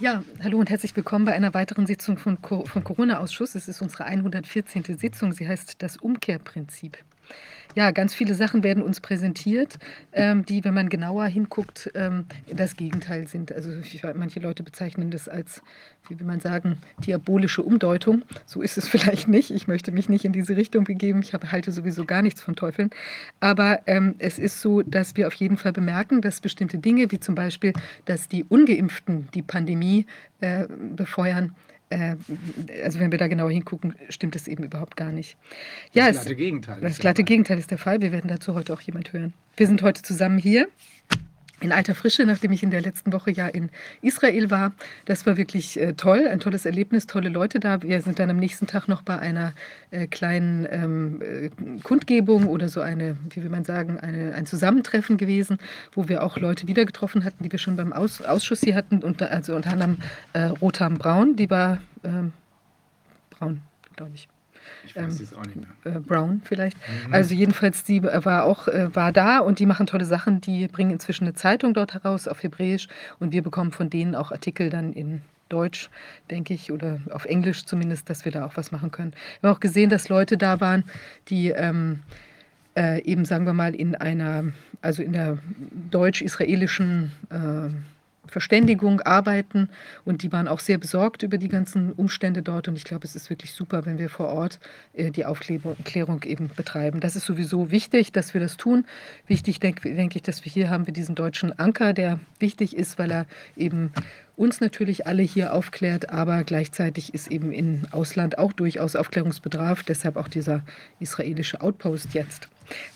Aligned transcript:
Ja, 0.00 0.24
hallo 0.42 0.58
und 0.58 0.70
herzlich 0.70 0.96
willkommen 0.96 1.24
bei 1.24 1.34
einer 1.34 1.54
weiteren 1.54 1.86
Sitzung 1.86 2.18
von, 2.18 2.42
Co 2.42 2.64
vom 2.66 2.82
Corona-Ausschuss. 2.82 3.54
Es 3.54 3.68
ist 3.68 3.80
unsere 3.80 4.06
114. 4.06 4.98
Sitzung. 4.98 5.32
Sie 5.32 5.46
heißt 5.46 5.80
das 5.82 5.96
Umkehrprinzip. 5.96 6.98
Ja, 7.76 7.90
ganz 7.90 8.14
viele 8.14 8.34
Sachen 8.34 8.62
werden 8.62 8.82
uns 8.84 9.00
präsentiert, 9.00 9.78
ähm, 10.12 10.44
die, 10.44 10.62
wenn 10.62 10.74
man 10.74 10.88
genauer 10.88 11.26
hinguckt, 11.26 11.90
ähm, 11.94 12.26
das 12.52 12.76
Gegenteil 12.76 13.26
sind. 13.26 13.50
Also 13.50 13.70
manche 14.14 14.38
Leute 14.38 14.62
bezeichnen 14.62 15.10
das 15.10 15.28
als, 15.28 15.60
wie 16.08 16.18
will 16.20 16.26
man 16.26 16.38
sagen, 16.38 16.78
diabolische 17.04 17.62
Umdeutung. 17.62 18.22
So 18.46 18.62
ist 18.62 18.78
es 18.78 18.88
vielleicht 18.94 19.26
nicht. 19.26 19.50
Ich 19.50 19.66
möchte 19.66 19.90
mich 19.90 20.08
nicht 20.08 20.24
in 20.24 20.32
diese 20.32 20.56
Richtung 20.56 20.84
begeben. 20.84 21.20
Ich 21.20 21.34
hab, 21.34 21.50
halte 21.50 21.72
sowieso 21.72 22.04
gar 22.04 22.22
nichts 22.22 22.40
von 22.42 22.54
Teufeln. 22.54 22.90
Aber 23.40 23.80
ähm, 23.86 24.14
es 24.18 24.38
ist 24.38 24.60
so, 24.60 24.82
dass 24.82 25.16
wir 25.16 25.26
auf 25.26 25.34
jeden 25.34 25.56
Fall 25.56 25.72
bemerken, 25.72 26.20
dass 26.20 26.40
bestimmte 26.40 26.78
Dinge, 26.78 27.10
wie 27.10 27.18
zum 27.18 27.34
Beispiel, 27.34 27.72
dass 28.04 28.28
die 28.28 28.44
Ungeimpften 28.44 29.28
die 29.34 29.42
Pandemie 29.42 30.06
äh, 30.40 30.68
befeuern, 30.94 31.56
also 32.82 33.00
wenn 33.00 33.10
wir 33.10 33.18
da 33.18 33.28
genauer 33.28 33.50
hingucken, 33.50 33.94
stimmt 34.08 34.36
es 34.36 34.48
eben 34.48 34.64
überhaupt 34.64 34.96
gar 34.96 35.12
nicht. 35.12 35.36
Ja, 35.92 36.06
das 36.06 36.16
glatte 36.16 36.36
Gegenteil. 36.36 36.80
Das 36.80 36.98
glatte 36.98 37.24
Gegenteil 37.24 37.58
ist 37.58 37.70
der 37.70 37.78
Fall. 37.78 38.00
Wir 38.00 38.12
werden 38.12 38.28
dazu 38.28 38.54
heute 38.54 38.72
auch 38.72 38.80
jemand 38.80 39.12
hören. 39.12 39.34
Wir 39.56 39.66
sind 39.66 39.82
heute 39.82 40.02
zusammen 40.02 40.38
hier 40.38 40.68
in 41.64 41.72
alter 41.72 41.94
Frische, 41.94 42.26
nachdem 42.26 42.52
ich 42.52 42.62
in 42.62 42.70
der 42.70 42.82
letzten 42.82 43.12
Woche 43.12 43.30
ja 43.32 43.48
in 43.48 43.70
Israel 44.02 44.50
war. 44.50 44.72
Das 45.06 45.26
war 45.26 45.36
wirklich 45.36 45.80
äh, 45.80 45.94
toll, 45.94 46.28
ein 46.28 46.38
tolles 46.38 46.66
Erlebnis, 46.66 47.06
tolle 47.06 47.30
Leute 47.30 47.58
da. 47.58 47.82
Wir 47.82 48.02
sind 48.02 48.18
dann 48.18 48.30
am 48.30 48.36
nächsten 48.36 48.66
Tag 48.66 48.86
noch 48.86 49.02
bei 49.02 49.18
einer 49.18 49.54
äh, 49.90 50.06
kleinen 50.06 50.68
ähm, 50.70 51.22
äh, 51.22 51.50
Kundgebung 51.82 52.46
oder 52.46 52.68
so 52.68 52.80
eine, 52.80 53.16
wie 53.30 53.42
will 53.42 53.50
man 53.50 53.64
sagen, 53.64 53.98
eine, 53.98 54.34
ein 54.34 54.46
Zusammentreffen 54.46 55.16
gewesen, 55.16 55.58
wo 55.92 56.08
wir 56.08 56.22
auch 56.22 56.36
Leute 56.36 56.68
wieder 56.68 56.84
getroffen 56.84 57.24
hatten, 57.24 57.42
die 57.42 57.50
wir 57.50 57.58
schon 57.58 57.76
beim 57.76 57.92
Aus, 57.92 58.20
Ausschuss 58.20 58.60
hier 58.60 58.74
hatten, 58.74 59.02
und, 59.02 59.22
also 59.22 59.56
unter 59.56 59.70
anderem 59.70 59.98
äh, 60.34 60.44
Rotham 60.44 60.98
Braun, 60.98 61.36
die 61.36 61.48
war 61.48 61.78
ähm, 62.04 62.32
braun, 63.30 63.62
glaube 63.96 64.12
ich. 64.14 64.28
Ich 64.86 64.96
weiß 64.96 65.20
ähm, 65.20 65.38
auch 65.38 65.46
nicht 65.46 65.56
mehr. 65.56 65.96
Äh, 65.96 66.00
Brown 66.00 66.42
vielleicht. 66.44 66.76
Mhm. 67.06 67.14
Also 67.14 67.34
jedenfalls, 67.34 67.84
die 67.84 68.02
war 68.02 68.44
auch 68.44 68.68
äh, 68.68 68.94
war 68.94 69.12
da 69.12 69.38
und 69.38 69.58
die 69.58 69.66
machen 69.66 69.86
tolle 69.86 70.04
Sachen. 70.04 70.40
Die 70.40 70.68
bringen 70.68 70.90
inzwischen 70.90 71.24
eine 71.24 71.34
Zeitung 71.34 71.74
dort 71.74 71.94
heraus 71.94 72.28
auf 72.28 72.42
Hebräisch 72.42 72.88
und 73.18 73.32
wir 73.32 73.42
bekommen 73.42 73.72
von 73.72 73.90
denen 73.90 74.14
auch 74.14 74.32
Artikel 74.32 74.70
dann 74.70 74.92
in 74.92 75.22
Deutsch, 75.48 75.90
denke 76.30 76.54
ich, 76.54 76.72
oder 76.72 77.00
auf 77.10 77.26
Englisch 77.26 77.64
zumindest, 77.64 78.08
dass 78.10 78.24
wir 78.24 78.32
da 78.32 78.46
auch 78.46 78.56
was 78.56 78.72
machen 78.72 78.90
können. 78.90 79.12
Wir 79.40 79.50
haben 79.50 79.56
auch 79.56 79.60
gesehen, 79.60 79.90
dass 79.90 80.08
Leute 80.08 80.36
da 80.36 80.60
waren, 80.60 80.84
die 81.28 81.50
ähm, 81.50 82.00
äh, 82.76 83.02
eben, 83.02 83.24
sagen 83.24 83.46
wir 83.46 83.52
mal, 83.52 83.74
in 83.74 83.94
einer, 83.94 84.52
also 84.82 85.02
in 85.02 85.12
der 85.12 85.38
deutsch-israelischen 85.90 87.12
äh, 87.30 87.70
Verständigung 88.26 89.00
arbeiten 89.00 89.68
und 90.04 90.22
die 90.22 90.32
waren 90.32 90.48
auch 90.48 90.60
sehr 90.60 90.78
besorgt 90.78 91.22
über 91.22 91.38
die 91.38 91.48
ganzen 91.48 91.92
Umstände 91.92 92.42
dort 92.42 92.68
und 92.68 92.76
ich 92.76 92.84
glaube, 92.84 93.06
es 93.06 93.14
ist 93.14 93.30
wirklich 93.30 93.52
super, 93.52 93.86
wenn 93.86 93.98
wir 93.98 94.08
vor 94.08 94.28
Ort 94.28 94.58
äh, 94.92 95.10
die 95.10 95.24
Aufklärung 95.24 96.22
eben 96.24 96.50
betreiben. 96.54 97.00
Das 97.00 97.16
ist 97.16 97.26
sowieso 97.26 97.70
wichtig, 97.70 98.12
dass 98.12 98.34
wir 98.34 98.40
das 98.40 98.56
tun. 98.56 98.86
Wichtig 99.26 99.60
denke 99.60 99.94
denk 99.94 100.16
ich, 100.16 100.22
dass 100.22 100.44
wir 100.44 100.52
hier 100.52 100.70
haben 100.70 100.86
wir 100.86 100.94
diesen 100.94 101.14
deutschen 101.14 101.58
Anker, 101.58 101.92
der 101.92 102.20
wichtig 102.38 102.76
ist, 102.76 102.98
weil 102.98 103.10
er 103.10 103.26
eben 103.56 103.92
uns 104.36 104.60
natürlich 104.60 105.06
alle 105.06 105.22
hier 105.22 105.52
aufklärt, 105.52 106.10
aber 106.10 106.44
gleichzeitig 106.44 107.14
ist 107.14 107.28
eben 107.28 107.52
im 107.52 107.82
Ausland 107.92 108.38
auch 108.38 108.52
durchaus 108.52 108.96
Aufklärungsbedarf, 108.96 109.84
deshalb 109.84 110.16
auch 110.16 110.28
dieser 110.28 110.62
israelische 110.98 111.60
Outpost 111.60 112.14
jetzt. 112.14 112.48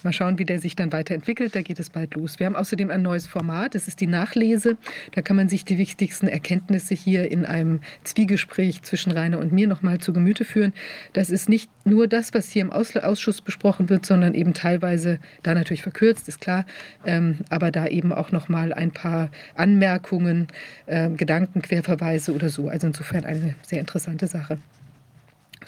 Mal 0.02 0.12
schauen, 0.12 0.38
wie 0.38 0.44
der 0.44 0.60
sich 0.60 0.76
dann 0.76 0.92
weiterentwickelt. 0.92 1.54
Da 1.54 1.62
geht 1.62 1.80
es 1.80 1.90
bald 1.90 2.14
los. 2.14 2.38
Wir 2.38 2.46
haben 2.46 2.56
außerdem 2.56 2.90
ein 2.90 3.02
neues 3.02 3.26
Format. 3.26 3.74
Das 3.74 3.88
ist 3.88 4.00
die 4.00 4.06
Nachlese. 4.06 4.76
Da 5.14 5.22
kann 5.22 5.36
man 5.36 5.48
sich 5.48 5.64
die 5.64 5.78
wichtigsten 5.78 6.28
Erkenntnisse 6.28 6.94
hier 6.94 7.30
in 7.30 7.44
einem 7.44 7.80
Zwiegespräch 8.04 8.82
zwischen 8.82 9.12
Rainer 9.12 9.38
und 9.38 9.52
mir 9.52 9.66
nochmal 9.66 9.98
zu 9.98 10.12
Gemüte 10.12 10.44
führen. 10.44 10.72
Das 11.12 11.30
ist 11.30 11.48
nicht 11.48 11.70
nur 11.84 12.06
das, 12.06 12.34
was 12.34 12.50
hier 12.50 12.62
im 12.62 12.72
Ausschuss 12.72 13.40
besprochen 13.40 13.88
wird, 13.88 14.06
sondern 14.06 14.34
eben 14.34 14.54
teilweise, 14.54 15.18
da 15.42 15.54
natürlich 15.54 15.82
verkürzt, 15.82 16.28
ist 16.28 16.40
klar, 16.40 16.64
ähm, 17.04 17.38
aber 17.48 17.70
da 17.70 17.86
eben 17.86 18.12
auch 18.12 18.32
nochmal 18.32 18.72
ein 18.72 18.90
paar 18.90 19.30
Anmerkungen, 19.54 20.48
äh, 20.86 21.08
Gedanken, 21.10 21.62
Querverweise 21.62 22.34
oder 22.34 22.48
so. 22.48 22.68
Also 22.68 22.86
insofern 22.86 23.24
eine 23.24 23.54
sehr 23.62 23.80
interessante 23.80 24.26
Sache. 24.26 24.58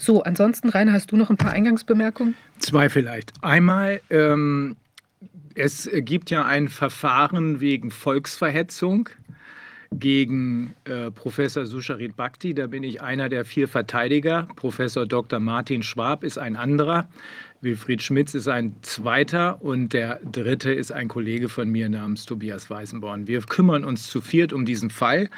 So, 0.01 0.23
ansonsten, 0.23 0.71
Rainer, 0.71 0.95
hast 0.95 1.13
du 1.13 1.17
noch 1.19 1.29
ein 1.29 1.37
paar 1.37 1.53
Eingangsbemerkungen? 1.53 2.35
Zwei 2.59 2.89
vielleicht. 2.89 3.33
Einmal, 3.43 4.01
ähm, 4.09 4.77
es 5.55 5.91
gibt 5.93 6.31
ja 6.31 6.47
ein 6.47 6.71
Verfahren 6.71 7.61
wegen 7.61 7.91
Volksverhetzung 7.91 9.11
gegen 9.93 10.75
äh, 10.85 11.11
Professor 11.11 11.67
Susharit 11.67 12.17
Bhakti. 12.17 12.55
Da 12.55 12.67
bin 12.67 12.83
ich 12.83 13.03
einer 13.03 13.29
der 13.29 13.45
vier 13.45 13.69
Verteidiger. 13.69 14.49
Professor 14.57 15.05
Dr. 15.05 15.39
Martin 15.39 15.83
Schwab 15.83 16.25
ist 16.25 16.39
ein 16.39 16.57
anderer. 16.57 17.07
Wilfried 17.61 18.03
Schmitz 18.03 18.33
ist 18.33 18.49
ein 18.49 18.77
zweiter 18.81 19.61
und 19.61 19.93
der 19.93 20.21
dritte 20.25 20.73
ist 20.73 20.93
ein 20.93 21.09
Kollege 21.09 21.51
von 21.51 21.69
mir 21.69 21.91
namens 21.91 22.25
Tobias 22.25 22.71
Weißenborn. 22.71 23.27
Wir 23.27 23.43
kümmern 23.43 23.85
uns 23.85 24.09
zu 24.09 24.23
viert 24.23 24.55
um 24.55 24.65
diesen 24.65 24.89
Fall 24.89 25.29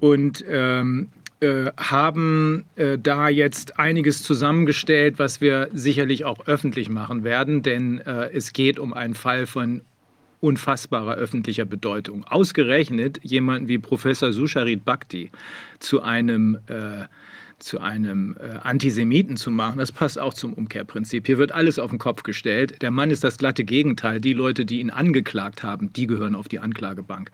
und 0.00 0.42
ähm, 0.48 1.10
äh, 1.40 1.70
haben 1.76 2.64
äh, 2.76 2.98
da 2.98 3.28
jetzt 3.28 3.78
einiges 3.78 4.22
zusammengestellt, 4.22 5.18
was 5.18 5.40
wir 5.40 5.68
sicherlich 5.72 6.24
auch 6.24 6.46
öffentlich 6.46 6.88
machen 6.88 7.24
werden, 7.24 7.62
denn 7.62 8.00
äh, 8.00 8.30
es 8.32 8.52
geht 8.52 8.78
um 8.78 8.94
einen 8.94 9.14
Fall 9.14 9.46
von 9.46 9.82
unfassbarer 10.40 11.14
öffentlicher 11.14 11.64
Bedeutung. 11.64 12.24
Ausgerechnet 12.24 13.20
jemanden 13.22 13.68
wie 13.68 13.78
Professor 13.78 14.32
Susharit 14.32 14.84
Bhakti 14.84 15.30
zu 15.78 16.02
einem 16.02 16.58
äh, 16.68 17.04
zu 17.58 17.80
einem 17.80 18.36
äh, 18.38 18.58
Antisemiten 18.62 19.36
zu 19.36 19.50
machen, 19.50 19.78
das 19.78 19.90
passt 19.90 20.18
auch 20.18 20.34
zum 20.34 20.52
Umkehrprinzip. 20.52 21.26
Hier 21.26 21.38
wird 21.38 21.52
alles 21.52 21.78
auf 21.78 21.90
den 21.90 21.98
Kopf 21.98 22.22
gestellt. 22.22 22.82
Der 22.82 22.90
Mann 22.90 23.10
ist 23.10 23.24
das 23.24 23.38
glatte 23.38 23.64
Gegenteil. 23.64 24.20
Die 24.20 24.34
Leute, 24.34 24.66
die 24.66 24.80
ihn 24.80 24.90
angeklagt 24.90 25.62
haben, 25.62 25.92
die 25.92 26.06
gehören 26.06 26.34
auf 26.34 26.48
die 26.48 26.58
Anklagebank. 26.58 27.30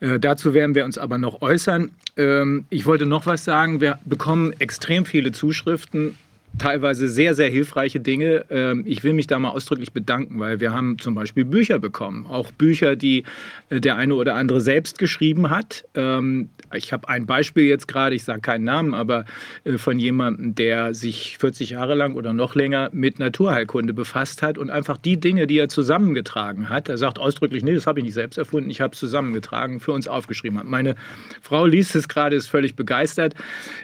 Äh, 0.00 0.20
dazu 0.20 0.52
werden 0.54 0.74
wir 0.74 0.84
uns 0.84 0.98
aber 0.98 1.18
noch 1.18 1.40
äußern. 1.40 1.92
Ähm, 2.16 2.66
ich 2.70 2.84
wollte 2.84 3.06
noch 3.06 3.26
was 3.26 3.44
sagen. 3.44 3.80
Wir 3.80 3.98
bekommen 4.04 4.52
extrem 4.58 5.06
viele 5.06 5.32
Zuschriften 5.32 6.16
teilweise 6.58 7.08
sehr, 7.08 7.34
sehr 7.34 7.48
hilfreiche 7.48 8.00
Dinge. 8.00 8.44
Ähm, 8.50 8.84
ich 8.86 9.04
will 9.04 9.12
mich 9.12 9.26
da 9.26 9.38
mal 9.38 9.50
ausdrücklich 9.50 9.92
bedanken, 9.92 10.38
weil 10.38 10.60
wir 10.60 10.72
haben 10.72 10.98
zum 10.98 11.14
Beispiel 11.14 11.44
Bücher 11.44 11.78
bekommen. 11.78 12.26
Auch 12.26 12.52
Bücher, 12.52 12.96
die 12.96 13.24
äh, 13.70 13.80
der 13.80 13.96
eine 13.96 14.14
oder 14.14 14.34
andere 14.34 14.60
selbst 14.60 14.98
geschrieben 14.98 15.50
hat. 15.50 15.84
Ähm, 15.94 16.50
ich 16.74 16.92
habe 16.92 17.08
ein 17.08 17.26
Beispiel 17.26 17.64
jetzt 17.64 17.88
gerade, 17.88 18.14
ich 18.14 18.24
sage 18.24 18.40
keinen 18.40 18.64
Namen, 18.64 18.94
aber 18.94 19.24
äh, 19.64 19.78
von 19.78 19.98
jemandem, 19.98 20.54
der 20.54 20.94
sich 20.94 21.38
40 21.38 21.70
Jahre 21.70 21.94
lang 21.94 22.14
oder 22.14 22.32
noch 22.32 22.54
länger 22.54 22.90
mit 22.92 23.18
Naturheilkunde 23.18 23.94
befasst 23.94 24.42
hat 24.42 24.58
und 24.58 24.70
einfach 24.70 24.98
die 24.98 25.18
Dinge, 25.18 25.46
die 25.46 25.58
er 25.58 25.68
zusammengetragen 25.68 26.68
hat, 26.68 26.88
er 26.88 26.98
sagt 26.98 27.18
ausdrücklich, 27.18 27.62
nee, 27.62 27.74
das 27.74 27.86
habe 27.86 28.00
ich 28.00 28.04
nicht 28.04 28.14
selbst 28.14 28.38
erfunden, 28.38 28.70
ich 28.70 28.80
habe 28.80 28.92
es 28.92 29.00
zusammengetragen, 29.00 29.80
für 29.80 29.92
uns 29.92 30.06
aufgeschrieben 30.08 30.58
hat. 30.58 30.66
Meine 30.66 30.96
Frau 31.40 31.66
liest 31.66 31.96
es 31.96 32.08
gerade, 32.08 32.36
ist 32.36 32.48
völlig 32.48 32.76
begeistert. 32.76 33.34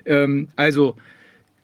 Ähm, 0.05 0.49
also 0.57 0.97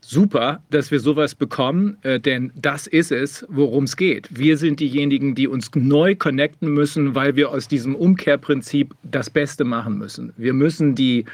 super, 0.09 0.63
dass 0.71 0.91
wir 0.91 1.01
sowas 1.01 1.35
bekommen, 1.35 1.99
äh, 2.03 2.21
denn 2.21 2.53
das 2.55 2.87
ist 2.87 3.13
es, 3.13 3.45
worum 3.49 3.85
es 3.85 3.97
geht. 3.97 4.29
Wir 4.31 4.57
sind 4.59 4.81
diejenigen, 4.81 5.35
die 5.35 5.49
uns 5.49 5.71
neu 5.75 6.15
connecten 6.15 6.73
müssen, 6.73 7.15
weil 7.15 7.37
wir 7.37 7.51
aus 7.51 7.69
diesem 7.69 7.95
Umkehrprinzip 7.95 8.95
das 9.03 9.31
Beste 9.31 9.65
machen 9.65 9.99
müssen. 9.99 10.33
Wir 10.37 10.53
müssen 10.53 10.95
die 10.95 11.25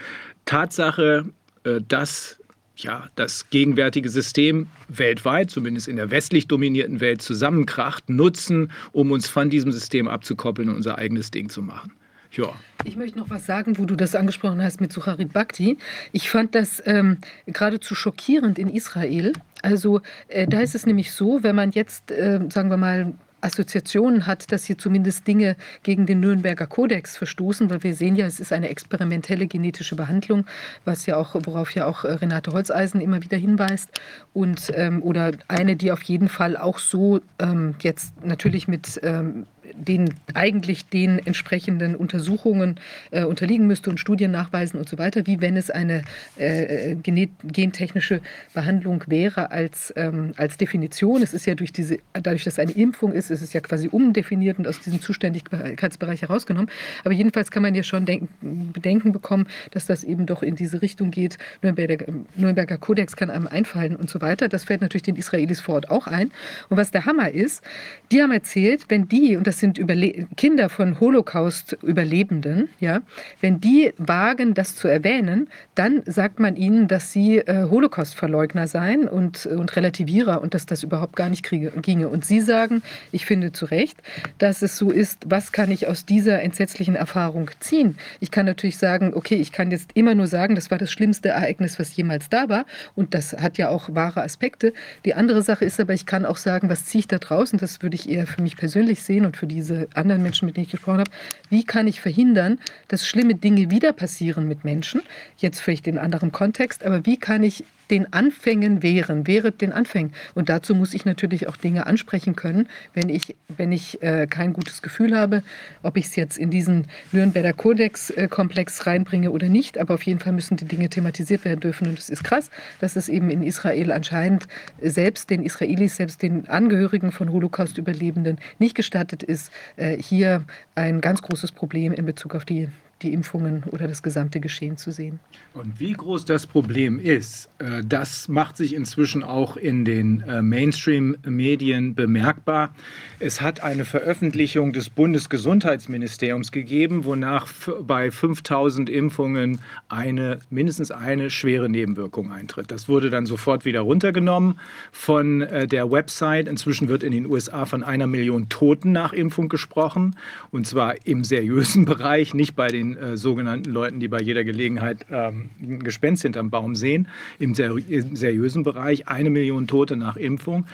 Tatsache, 0.45 1.27
äh, 1.65 1.81
dass 1.87 2.39
ja, 2.77 3.09
das 3.15 3.51
gegenwärtige 3.51 4.09
System 4.09 4.69
weltweit, 4.89 5.51
zumindest 5.51 5.89
in 5.89 5.97
der 5.97 6.11
westlich 6.11 6.47
dominierten 6.47 7.01
Welt, 7.01 7.21
zusammenkracht, 7.21 8.09
nutzen, 8.09 8.73
um 8.93 9.11
uns 9.11 9.29
von 9.29 9.51
diesem 9.51 9.73
System 9.73 10.09
abzukoppeln 10.09 10.71
und 10.71 10.77
unser 10.77 10.97
eigenes 10.97 11.31
Ding 11.31 11.49
zu 11.51 11.63
machen. 11.63 11.93
Ja. 12.33 12.53
Ich 12.85 12.97
möchte 12.97 13.19
noch 13.19 13.29
was 13.29 13.45
sagen, 13.45 13.77
wo 13.79 13.85
du 13.85 13.97
das 13.97 14.15
angesprochen 14.15 14.63
hast 14.63 14.81
mit 14.81 14.93
Sucharit 14.93 15.33
Bhakti. 15.33 15.79
Ich 16.13 16.31
fand 16.31 16.55
das 16.55 16.83
ähm, 16.87 17.19
geradezu 17.47 17.95
schockierend 17.95 18.59
in 18.59 18.69
Israel. 18.69 19.33
Also 19.63 20.01
äh, 20.29 20.47
da 20.47 20.61
ist 20.61 20.75
es 20.75 20.87
nämlich 20.87 21.13
so, 21.13 21.43
wenn 21.43 21.57
man 21.57 21.73
jetzt, 21.73 22.11
äh, 22.11 22.41
sagen 22.49 22.71
wir 22.71 22.77
mal, 22.77 23.13
Assoziationen 23.43 24.27
hat, 24.27 24.53
dass 24.53 24.65
hier 24.65 24.77
zumindest 24.77 25.27
Dinge 25.27 25.57
gegen 25.83 26.07
den 26.07 26.21
Nürnberger 26.21 26.67
Kodex 26.67 27.17
verstoßen, 27.17 27.71
weil 27.71 27.83
wir 27.83 27.95
sehen 27.95 28.17
ja, 28.17 28.27
es 28.27 28.41
ist 28.41 28.53
eine 28.53 28.69
experimentelle 28.69 29.47
genetische 29.47 29.97
Behandlung, 29.97 30.45
was 30.85 31.07
ja 31.07 31.17
auch, 31.17 31.35
worauf 31.35 31.75
ja 31.75 31.87
auch 31.87 32.05
äh, 32.05 32.13
Renate 32.13 32.53
Holzeisen 32.53 33.01
immer 33.01 33.23
wieder 33.23 33.39
hinweist. 33.39 33.89
Und 34.33 34.71
ähm, 34.75 35.03
oder 35.03 35.33
eine, 35.49 35.77
die 35.77 35.93
auf 35.93 36.03
jeden 36.03 36.29
Fall 36.29 36.57
auch 36.57 36.79
so 36.79 37.21
ähm, 37.39 37.75
jetzt 37.81 38.25
natürlich 38.25 38.69
mit 38.69 39.01
ähm, 39.03 39.47
den 39.75 40.15
eigentlich 40.35 40.87
den 40.87 41.25
entsprechenden 41.27 41.95
Untersuchungen 41.97 42.81
äh, 43.11 43.25
unterliegen 43.25 43.67
müsste 43.67 43.91
und 43.91 43.99
Studien 43.99 44.31
nachweisen 44.31 44.79
und 44.79 44.89
so 44.89 44.99
weiter, 44.99 45.27
wie 45.27 45.41
wenn 45.41 45.57
es 45.57 45.71
eine 45.71 46.03
äh, 46.37 46.97
gentechnische 46.97 48.21
Behandlung 48.55 49.05
wäre 49.07 49.51
als, 49.51 49.93
ähm, 49.97 50.33
als 50.37 50.57
Definition. 50.57 51.23
Es 51.23 51.35
ist 51.35 51.47
ja 51.47 51.55
durch 51.55 51.73
diese, 51.73 51.99
dadurch, 52.13 52.45
dass 52.45 52.55
es 52.55 52.59
eine 52.59 52.73
Impfung 52.73 53.13
ist, 53.13 53.31
ist 53.31 53.43
es 53.43 53.53
ja 53.53 53.61
quasi 53.61 53.89
umdefiniert 53.89 54.59
und 54.59 54.67
aus 54.67 54.81
diesem 54.81 55.01
Zuständigkeitsbereich 55.01 56.23
herausgenommen. 56.23 56.71
Aber 57.05 57.15
jedenfalls 57.15 57.51
kann 57.51 57.63
man 57.63 57.75
ja 57.75 57.83
schon 57.83 58.07
denken, 58.07 58.73
Bedenken 58.73 59.13
bekommen, 59.13 59.47
dass 59.71 59.87
das 59.87 60.05
eben 60.05 60.27
doch 60.27 60.43
in 60.43 60.57
diese 60.57 60.83
Richtung 60.83 61.11
geht. 61.11 61.39
Nürnberger, 61.63 62.07
Nürnberger 62.37 62.79
Kodex 62.79 63.17
kann 63.17 63.31
einem 63.31 63.47
einfallen 63.47 63.97
und 63.97 64.11
so 64.11 64.21
weiter. 64.21 64.49
Das 64.49 64.65
fällt 64.65 64.81
natürlich 64.81 65.03
den 65.03 65.17
Israelis 65.17 65.61
vor 65.61 65.77
Ort 65.77 65.91
auch 65.91 66.07
ein. 66.07 66.33
Und 66.69 66.77
was 66.77 66.91
der 66.91 67.07
Hammer 67.07 67.31
ist, 67.31 67.63
die 68.11 68.23
haben 68.23 68.33
erzählt, 68.33 68.87
wenn 68.89 69.09
die, 69.09 69.37
und 69.37 69.47
das 69.47 69.60
sind 69.61 69.79
Überle 69.79 70.27
Kinder 70.37 70.69
von 70.69 70.99
Holocaust-Überlebenden, 70.99 72.69
ja, 72.81 73.01
wenn 73.41 73.61
die 73.61 73.93
wagen, 73.99 74.55
das 74.55 74.75
zu 74.75 74.89
erwähnen, 74.89 75.49
dann 75.75 76.03
sagt 76.07 76.41
man 76.41 76.57
ihnen, 76.57 76.89
dass 76.89 77.13
sie 77.13 77.39
äh, 77.39 77.69
Holocaust-Verleugner 77.71 78.67
seien 78.67 79.09
und, 79.09 79.47
und 79.47 79.77
Relativierer 79.77 80.43
und 80.43 80.55
dass 80.55 80.67
das 80.67 80.83
überhaupt 80.83 81.17
gar 81.17 81.29
nicht 81.29 81.43
kriege, 81.43 81.71
ginge. 81.71 82.09
Und 82.09 82.25
sie 82.25 82.41
sagen, 82.41 82.83
ich 83.13 83.27
finde 83.27 83.53
zu 83.53 83.67
Recht, 83.67 83.99
dass 84.39 84.63
es 84.63 84.77
so 84.77 84.91
ist, 84.91 85.25
was 85.27 85.53
kann 85.53 85.71
ich 85.71 85.87
aus 85.87 86.05
dieser 86.05 86.43
entsetzlichen 86.43 86.97
Erfahrung 86.97 87.51
ziehen? 87.61 87.97
Ich 88.19 88.31
kann 88.31 88.47
natürlich 88.47 88.79
sagen, 88.79 89.13
okay, 89.15 89.37
ich 89.37 89.53
kann 89.53 89.71
jetzt 89.71 89.91
immer 89.95 90.15
nur 90.15 90.27
sagen, 90.27 90.55
das 90.55 90.71
war 90.71 90.79
das 90.79 90.91
schlimmste 90.91 91.29
Ereignis, 91.29 91.79
was 91.79 91.95
jemals 91.95 92.29
da 92.29 92.49
war. 92.49 92.65
Und 92.95 93.15
das 93.15 93.35
hat 93.35 93.59
ja 93.59 93.69
auch 93.69 93.95
wahre 93.95 94.23
Aspekte. 94.23 94.73
Die 95.05 95.15
andere 95.15 95.43
Sache 95.43 95.65
ist 95.65 95.79
aber, 95.81 95.95
ich 95.95 96.07
kann 96.07 96.25
auch 96.25 96.39
sagen, 96.39 96.69
was 96.69 96.87
ziehe 96.87 97.01
ich 97.01 97.09
da 97.09 97.19
draußen? 97.19 97.59
Das 97.59 97.83
würde 97.83 97.97
ich 97.97 98.09
eher 98.09 98.27
für 98.27 98.43
mich 98.43 98.57
persönlich 98.57 99.03
sehen 99.03 99.27
und 99.27 99.37
für 99.37 99.47
diese 99.51 99.89
anderen 99.95 100.23
Menschen, 100.23 100.47
mit 100.47 100.57
denen 100.57 100.65
ich 100.65 100.73
gesprochen 100.73 101.01
habe. 101.01 101.11
Wie 101.49 101.65
kann 101.65 101.87
ich 101.87 102.01
verhindern, 102.01 102.59
dass 102.89 103.07
schlimme 103.07 103.35
Dinge 103.35 103.71
wieder 103.71 103.93
passieren 103.93 104.49
mit 104.49 104.65
Menschen? 104.65 105.03
Jetzt 105.37 105.61
vielleicht 105.61 105.87
in 105.87 105.99
anderem 105.99 106.33
Kontext, 106.33 106.85
aber 106.85 107.05
wie 107.07 107.19
kann 107.19 107.43
ich 107.43 107.65
den 107.91 108.13
Anfängen 108.13 108.83
wehren, 108.83 109.27
wehret 109.27 109.61
den 109.61 109.73
Anfängen. 109.73 110.13
Und 110.35 110.49
dazu 110.49 110.75
muss 110.75 110.95
ich 110.95 111.05
natürlich 111.05 111.49
auch 111.49 111.57
Dinge 111.57 111.87
ansprechen 111.87 112.37
können, 112.37 112.69
wenn 112.95 113.09
ich, 113.09 113.37
wenn 113.49 113.73
ich 113.73 114.03
äh, 114.03 114.27
kein 114.29 114.53
gutes 114.53 114.83
Gefühl 114.83 115.17
habe, 115.17 115.43
ob 115.83 115.97
ich 115.97 116.07
es 116.07 116.17
jetzt 116.17 116.39
in 116.39 116.51
diesen 116.51 116.87
Nürnberger 117.13 117.53
Kodex-Komplex 117.53 118.87
reinbringe 118.87 119.31
oder 119.31 119.49
nicht. 119.49 119.79
Aber 119.79 119.95
auf 119.95 120.03
jeden 120.03 120.21
Fall 120.21 120.33
müssen 120.33 120.57
die 120.57 120.65
Dinge 120.65 120.89
thematisiert 120.89 121.45
werden 121.45 121.61
dürfen. 121.61 121.89
Und 121.89 121.99
es 121.99 122.11
ist 122.11 122.25
krass, 122.25 122.51
dass 122.81 122.97
es 122.97 123.09
eben 123.09 123.31
in 123.31 123.43
Israel 123.43 123.93
anscheinend 123.93 124.47
selbst 124.81 125.31
den 125.31 125.43
Israelis, 125.43 125.97
selbst 125.97 126.23
den 126.23 126.49
Angehörigen 126.49 127.13
von 127.13 127.33
Holocaust-Überlebenden 127.33 128.39
nicht 128.59 128.75
gestattet 128.75 129.23
ist, 129.23 129.53
äh, 129.77 129.97
hier 129.97 130.45
ein 130.75 131.01
ganz 131.01 131.23
großes 131.23 131.53
Problem 131.53 131.93
in 131.93 132.07
Bezug 132.07 132.35
auf 132.35 132.45
die 132.45 132.69
die 133.03 133.13
Impfungen 133.13 133.65
oder 133.71 133.89
das 133.89 134.03
gesamte 134.03 134.41
Geschehen 134.41 134.77
zu 134.77 134.91
sehen. 134.91 135.21
Und 135.55 135.81
wie 135.81 135.93
groß 135.95 136.25
das 136.27 136.47
Problem 136.47 137.01
ist, 137.01 137.49
äh, 137.59 137.83
das 137.85 138.29
macht 138.29 138.57
sich 138.57 138.75
inzwischen 138.75 139.23
auch 139.23 139.57
in 139.57 139.85
den 139.85 140.21
äh, 140.23 140.43
Mainstream-Medien 140.43 141.95
bemerkbar. 141.95 142.75
Es 143.19 143.41
hat 143.41 143.61
eine 143.61 143.85
Veröffentlichung 143.85 144.73
des 144.73 144.91
Bundesgesundheitsministeriums 144.91 146.53
gegeben, 146.53 147.05
wonach 147.05 147.49
bei 147.83 148.11
5000 148.11 148.89
Impfungen 148.91 149.61
eine, 149.89 150.39
mindestens 150.51 150.91
eine 150.91 151.31
schwere 151.31 151.69
Nebenwirkung 151.69 152.33
eintritt. 152.33 152.71
Das 152.71 152.89
wurde 152.89 153.11
dann 153.11 153.27
sofort 153.27 153.65
wieder 153.65 153.81
runtergenommen 153.81 154.59
von 154.93 155.43
äh, 155.43 155.67
der 155.67 155.91
Website. 155.91 156.49
Inzwischen 156.49 156.89
wird 156.89 157.03
in 157.03 157.13
den 157.13 157.27
USA 157.27 157.67
von 157.67 157.83
einer 157.83 158.07
Million 158.07 158.49
Toten 158.49 158.93
nach 158.93 159.13
Impfung 159.13 159.49
gesprochen, 159.49 160.17
und 160.51 160.67
zwar 160.67 161.07
im 161.07 161.25
seriösen 161.25 161.85
Bereich, 161.91 162.35
nicht 162.35 162.55
bei 162.55 162.69
den 162.69 162.90
äh, 162.97 163.17
sogenannten 163.17 163.71
Leuten, 163.71 164.01
die 164.01 164.09
bei 164.09 164.21
jeder 164.21 164.45
Gelegenheit 164.45 165.07
ähm, 165.11 165.51
ein 165.61 165.81
Gespenst 165.81 166.23
hinterm 166.23 166.51
Baum 166.51 166.75
sehen, 166.75 167.09
im, 167.39 167.55
seri 167.55 167.83
im 167.89 168.17
seriösen 168.17 168.63
Bereich 168.63 169.09
eine 169.09 169.31
Million 169.31 169.67
Tote 169.67 169.97
nach 169.97 170.17
Impfung. 170.17 170.67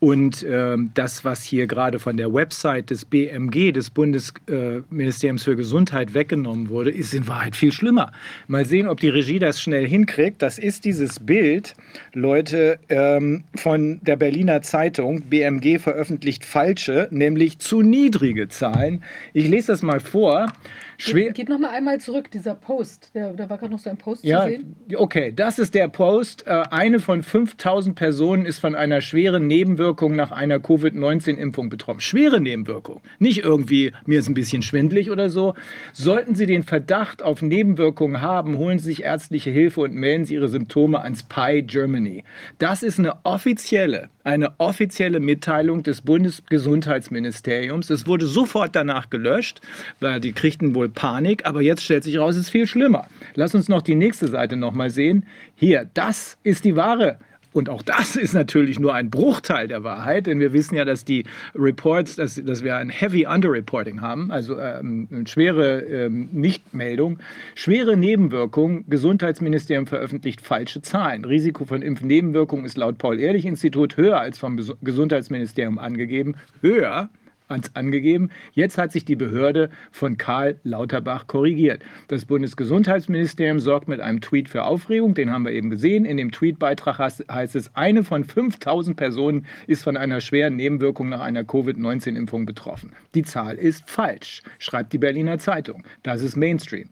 Und 0.00 0.46
ähm, 0.48 0.92
das, 0.94 1.24
was 1.24 1.42
hier 1.42 1.66
gerade 1.66 1.98
von 1.98 2.16
der 2.16 2.32
Website 2.32 2.90
des 2.90 3.04
BMG, 3.04 3.72
des 3.72 3.90
Bundesministeriums 3.90 5.42
äh, 5.42 5.44
für 5.44 5.56
Gesundheit, 5.56 6.14
weggenommen 6.14 6.68
wurde, 6.68 6.92
ist 6.92 7.14
in 7.14 7.26
Wahrheit 7.26 7.56
viel 7.56 7.72
schlimmer. 7.72 8.12
Mal 8.46 8.64
sehen, 8.64 8.86
ob 8.86 9.00
die 9.00 9.08
Regie 9.08 9.40
das 9.40 9.60
schnell 9.60 9.88
hinkriegt. 9.88 10.40
Das 10.40 10.56
ist 10.56 10.84
dieses 10.84 11.18
Bild, 11.18 11.74
Leute, 12.12 12.78
ähm, 12.88 13.42
von 13.56 13.98
der 14.02 14.14
Berliner 14.14 14.62
Zeitung. 14.62 15.22
BMG 15.22 15.80
veröffentlicht 15.80 16.44
falsche, 16.44 17.08
nämlich 17.10 17.58
zu 17.58 17.82
niedrige 17.82 18.48
Zahlen. 18.48 19.02
Ich 19.32 19.48
lese 19.48 19.72
das 19.72 19.82
mal 19.82 19.98
vor. 19.98 20.52
Schwer. 21.00 21.32
Geht, 21.32 21.48
noch 21.48 21.60
mal 21.60 21.70
einmal 21.70 22.00
zurück, 22.00 22.28
dieser 22.28 22.56
Post. 22.56 23.12
Der, 23.14 23.32
da 23.32 23.48
war 23.48 23.56
gerade 23.58 23.70
noch 23.70 23.78
so 23.78 23.88
ein 23.88 23.96
Post 23.96 24.24
ja, 24.24 24.42
zu 24.42 24.48
sehen. 24.48 24.76
Okay, 24.96 25.32
das 25.34 25.60
ist 25.60 25.74
der 25.74 25.86
Post. 25.86 26.44
Äh, 26.48 26.64
eine 26.70 26.98
von 26.98 27.22
5000 27.22 27.94
Personen 27.94 28.44
ist 28.44 28.58
von 28.58 28.74
einer 28.74 29.00
schweren 29.00 29.46
Nebenwirkung 29.46 29.87
nach 30.16 30.30
einer 30.30 30.58
Covid-19-Impfung 30.58 31.68
betroffen. 31.68 32.00
Schwere 32.00 32.40
Nebenwirkung. 32.40 33.00
Nicht 33.18 33.44
irgendwie, 33.44 33.92
mir 34.06 34.20
ist 34.20 34.28
ein 34.28 34.34
bisschen 34.34 34.62
schwindlig 34.62 35.10
oder 35.10 35.30
so. 35.30 35.54
Sollten 35.92 36.34
Sie 36.34 36.46
den 36.46 36.64
Verdacht 36.64 37.22
auf 37.22 37.42
Nebenwirkungen 37.42 38.20
haben, 38.20 38.58
holen 38.58 38.78
Sie 38.78 38.86
sich 38.86 39.04
ärztliche 39.04 39.50
Hilfe 39.50 39.80
und 39.82 39.94
melden 39.94 40.24
Sie 40.24 40.34
Ihre 40.34 40.48
Symptome 40.48 41.00
ans 41.00 41.22
PI 41.22 41.62
Germany. 41.62 42.24
Das 42.58 42.82
ist 42.82 42.98
eine 42.98 43.14
offizielle 43.24 44.08
eine 44.28 44.52
offizielle 44.58 45.20
Mitteilung 45.20 45.82
des 45.82 46.02
Bundesgesundheitsministeriums. 46.02 47.88
Es 47.88 48.06
wurde 48.06 48.26
sofort 48.26 48.76
danach 48.76 49.08
gelöscht, 49.08 49.62
weil 50.00 50.20
die 50.20 50.32
kriegten 50.32 50.74
wohl 50.74 50.90
Panik, 50.90 51.46
aber 51.46 51.62
jetzt 51.62 51.82
stellt 51.82 52.04
sich 52.04 52.18
raus, 52.18 52.34
es 52.34 52.42
ist 52.42 52.50
viel 52.50 52.66
schlimmer. 52.66 53.06
Lass 53.36 53.54
uns 53.54 53.70
noch 53.70 53.80
die 53.80 53.94
nächste 53.94 54.28
Seite 54.28 54.56
nochmal 54.56 54.90
sehen. 54.90 55.24
Hier, 55.54 55.88
das 55.94 56.36
ist 56.42 56.66
die 56.66 56.76
wahre 56.76 57.16
und 57.58 57.68
auch 57.68 57.82
das 57.82 58.16
ist 58.16 58.32
natürlich 58.32 58.78
nur 58.78 58.94
ein 58.94 59.10
Bruchteil 59.10 59.68
der 59.68 59.84
Wahrheit, 59.84 60.26
denn 60.26 60.40
wir 60.40 60.52
wissen 60.52 60.76
ja, 60.76 60.84
dass 60.84 61.04
die 61.04 61.24
Reports, 61.54 62.16
dass, 62.16 62.36
dass 62.36 62.62
wir 62.62 62.76
ein 62.76 62.88
Heavy 62.88 63.26
Underreporting 63.26 64.00
haben, 64.00 64.30
also 64.30 64.58
ähm, 64.58 65.08
eine 65.10 65.26
schwere 65.26 65.80
ähm, 65.80 66.28
Nichtmeldung, 66.32 67.18
schwere 67.54 67.96
Nebenwirkungen. 67.96 68.84
Gesundheitsministerium 68.88 69.86
veröffentlicht 69.86 70.40
falsche 70.40 70.82
Zahlen. 70.82 71.24
Risiko 71.24 71.64
von 71.64 71.82
Impfnebenwirkungen 71.82 72.64
ist 72.64 72.76
laut 72.76 72.96
Paul-Ehrlich-Institut 72.98 73.96
höher 73.96 74.20
als 74.20 74.38
vom 74.38 74.56
Gesundheitsministerium 74.80 75.78
angegeben. 75.78 76.36
Höher 76.60 77.10
angegeben. 77.48 78.30
Jetzt 78.52 78.78
hat 78.78 78.92
sich 78.92 79.04
die 79.04 79.16
Behörde 79.16 79.70
von 79.90 80.16
Karl 80.16 80.58
Lauterbach 80.64 81.26
korrigiert. 81.26 81.82
Das 82.08 82.24
Bundesgesundheitsministerium 82.24 83.60
sorgt 83.60 83.88
mit 83.88 84.00
einem 84.00 84.20
Tweet 84.20 84.48
für 84.48 84.64
Aufregung, 84.64 85.14
den 85.14 85.32
haben 85.32 85.44
wir 85.44 85.52
eben 85.52 85.70
gesehen. 85.70 86.04
In 86.04 86.16
dem 86.16 86.30
Tweetbeitrag 86.30 86.98
heißt 86.98 87.56
es, 87.56 87.74
eine 87.74 88.04
von 88.04 88.24
5000 88.24 88.96
Personen 88.96 89.46
ist 89.66 89.84
von 89.84 89.96
einer 89.96 90.20
schweren 90.20 90.56
Nebenwirkung 90.56 91.08
nach 91.08 91.20
einer 91.20 91.44
Covid-19-Impfung 91.44 92.46
betroffen. 92.46 92.92
Die 93.14 93.22
Zahl 93.22 93.56
ist 93.56 93.88
falsch, 93.88 94.42
schreibt 94.58 94.92
die 94.92 94.98
Berliner 94.98 95.38
Zeitung. 95.38 95.84
Das 96.02 96.22
ist 96.22 96.36
Mainstream. 96.36 96.88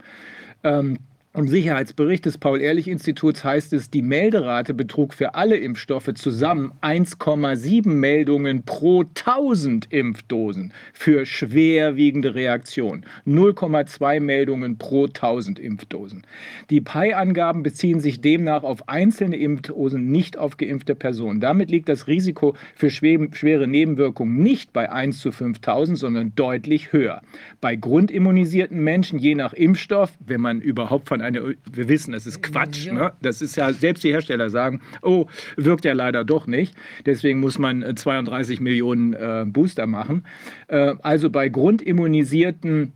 Ähm, 0.65 0.99
im 1.37 1.49
Sicherheitsbericht 1.49 2.25
des 2.25 2.39
Paul-Ehrlich-Instituts 2.39 3.45
heißt 3.45 3.75
es, 3.75 3.91
die 3.91 4.01
Melderate 4.01 4.73
betrug 4.73 5.13
für 5.13 5.35
alle 5.35 5.57
Impfstoffe 5.57 6.15
zusammen 6.15 6.73
1,7 6.81 7.89
Meldungen 7.89 8.63
pro 8.63 9.03
1000 9.03 9.93
Impfdosen 9.93 10.73
für 10.95 11.27
schwerwiegende 11.27 12.35
Reaktion, 12.35 13.05
0,2 13.27 14.21
Meldungen 14.21 14.79
pro 14.79 15.05
1000 15.05 15.59
Impfdosen. 15.59 16.27
Die 16.71 16.81
PI-Angaben 16.81 17.63
beziehen 17.63 18.01
sich 18.01 18.23
demnach 18.23 18.63
auf 18.63 18.89
einzelne 18.89 19.37
Impfdosen, 19.37 20.11
nicht 20.11 20.39
auf 20.39 20.57
geimpfte 20.57 20.95
Personen. 20.95 21.41
Damit 21.41 21.71
liegt 21.71 21.91
das 21.91 22.07
Risiko 22.07 22.55
für 22.75 22.89
schwere 22.89 23.67
Nebenwirkungen 23.67 24.43
nicht 24.43 24.73
bei 24.73 24.91
1 24.91 25.19
zu 25.19 25.33
5000, 25.33 25.99
sondern 25.99 26.35
deutlich 26.35 26.95
höher. 26.95 27.21
Bei 27.61 27.77
grundimmunisierten 27.77 28.83
Menschen 28.83 29.19
je 29.19 29.35
nach 29.35 29.53
Impfstoff, 29.53 30.15
wenn 30.25 30.41
man 30.41 30.63
überhaupt 30.63 31.09
von 31.09 31.26
eine, 31.27 31.57
wir 31.71 31.89
wissen, 31.89 32.13
das 32.13 32.27
ist 32.27 32.43
Quatsch. 32.43 32.87
Ja. 32.87 32.95
Ne? 32.95 33.13
Das 33.21 33.43
ist 33.43 33.57
ja, 33.57 33.73
selbst 33.73 34.05
die 34.05 34.13
Hersteller 34.13 34.51
sagen, 34.51 34.81
oh, 35.03 35.27
wirkt 35.57 35.85
ja 35.85 35.93
leider 35.93 36.25
doch 36.25 36.47
nicht. 36.47 36.75
Deswegen 37.05 37.41
muss 37.41 37.59
man 37.59 37.97
32 37.97 38.59
äh, 38.59 38.63
Millionen 38.63 39.15
äh, 39.15 39.45
Booster 39.47 39.87
machen. 39.87 40.25
Äh, 40.69 40.95
also 41.03 41.31
bei 41.31 41.49
grundimmunisierten 41.49 42.93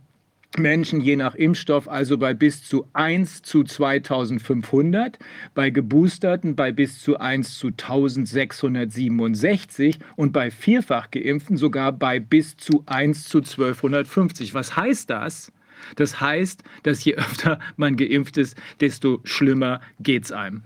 Menschen 0.57 0.99
je 0.99 1.15
nach 1.15 1.35
Impfstoff, 1.35 1.87
also 1.87 2.17
bei 2.17 2.33
bis 2.33 2.61
zu 2.63 2.85
1 2.91 3.41
zu 3.41 3.63
2500, 3.63 5.17
bei 5.53 5.69
geboosterten 5.69 6.57
bei 6.57 6.73
bis 6.73 6.99
zu 6.99 7.17
1 7.17 7.57
zu 7.57 7.67
1667 7.67 9.97
und 10.17 10.33
bei 10.33 10.51
vierfach 10.51 11.09
geimpften 11.11 11.55
sogar 11.55 11.93
bei 11.93 12.19
bis 12.19 12.57
zu 12.57 12.83
1 12.85 13.29
zu 13.29 13.37
1250. 13.37 14.53
Was 14.53 14.75
heißt 14.75 15.09
das? 15.09 15.53
Das 15.95 16.19
heißt, 16.19 16.63
dass 16.83 17.03
je 17.03 17.15
öfter 17.15 17.59
man 17.77 17.95
geimpft 17.95 18.37
ist, 18.37 18.57
desto 18.79 19.19
schlimmer 19.23 19.81
geht 19.99 20.25
es 20.25 20.31
einem. 20.31 20.61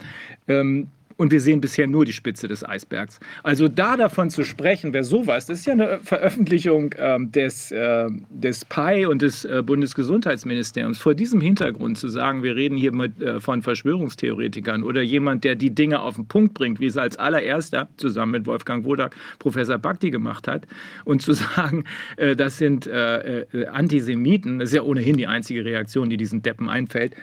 Ähm, 0.47 0.89
Und 1.17 1.31
wir 1.31 1.39
sehen 1.39 1.61
bisher 1.61 1.87
nur 1.87 2.05
die 2.05 2.13
Spitze 2.13 2.47
des 2.47 2.67
Eisbergs. 2.67 3.19
Also 3.43 3.67
da 3.67 3.95
davon 3.95 4.29
zu 4.29 4.43
sprechen, 4.43 4.91
wer 4.93 5.03
sowas, 5.03 5.45
das 5.45 5.59
ist 5.59 5.65
ja 5.65 5.73
eine 5.73 5.99
Veröffentlichung 6.01 6.93
ähm, 6.97 7.31
des, 7.31 7.71
äh, 7.71 8.09
des 8.29 8.65
PI 8.65 9.05
und 9.05 9.21
des 9.21 9.45
äh, 9.45 9.63
Bundesgesundheitsministeriums. 9.65 10.99
Vor 10.99 11.13
diesem 11.13 11.39
Hintergrund 11.39 11.97
zu 11.97 12.09
sagen, 12.09 12.43
wir 12.43 12.55
reden 12.55 12.77
hier 12.77 12.91
mit, 12.91 13.21
äh, 13.21 13.39
von 13.39 13.61
Verschwörungstheoretikern 13.61 14.83
oder 14.83 15.01
jemand, 15.01 15.43
der 15.45 15.55
die 15.55 15.73
Dinge 15.73 16.01
auf 16.01 16.15
den 16.15 16.27
Punkt 16.27 16.53
bringt, 16.53 16.79
wie 16.79 16.87
es 16.87 16.97
als 16.97 17.17
allererster 17.17 17.87
zusammen 17.97 18.33
mit 18.33 18.45
Wolfgang 18.45 18.83
Wodak 18.83 19.15
Professor 19.39 19.77
Bakti 19.77 20.11
gemacht 20.11 20.47
hat, 20.47 20.67
und 21.05 21.21
zu 21.21 21.33
sagen, 21.55 21.85
äh, 22.17 22.35
das 22.35 22.57
sind 22.57 22.87
äh, 22.87 23.41
äh, 23.41 23.67
Antisemiten, 23.67 24.59
das 24.59 24.69
ist 24.69 24.75
ja 24.75 24.81
ohnehin 24.81 25.17
die 25.17 25.27
einzige 25.27 25.63
Reaktion, 25.63 26.09
die 26.09 26.17
diesen 26.17 26.41
Deppen 26.41 26.69
einfällt, 26.69 27.15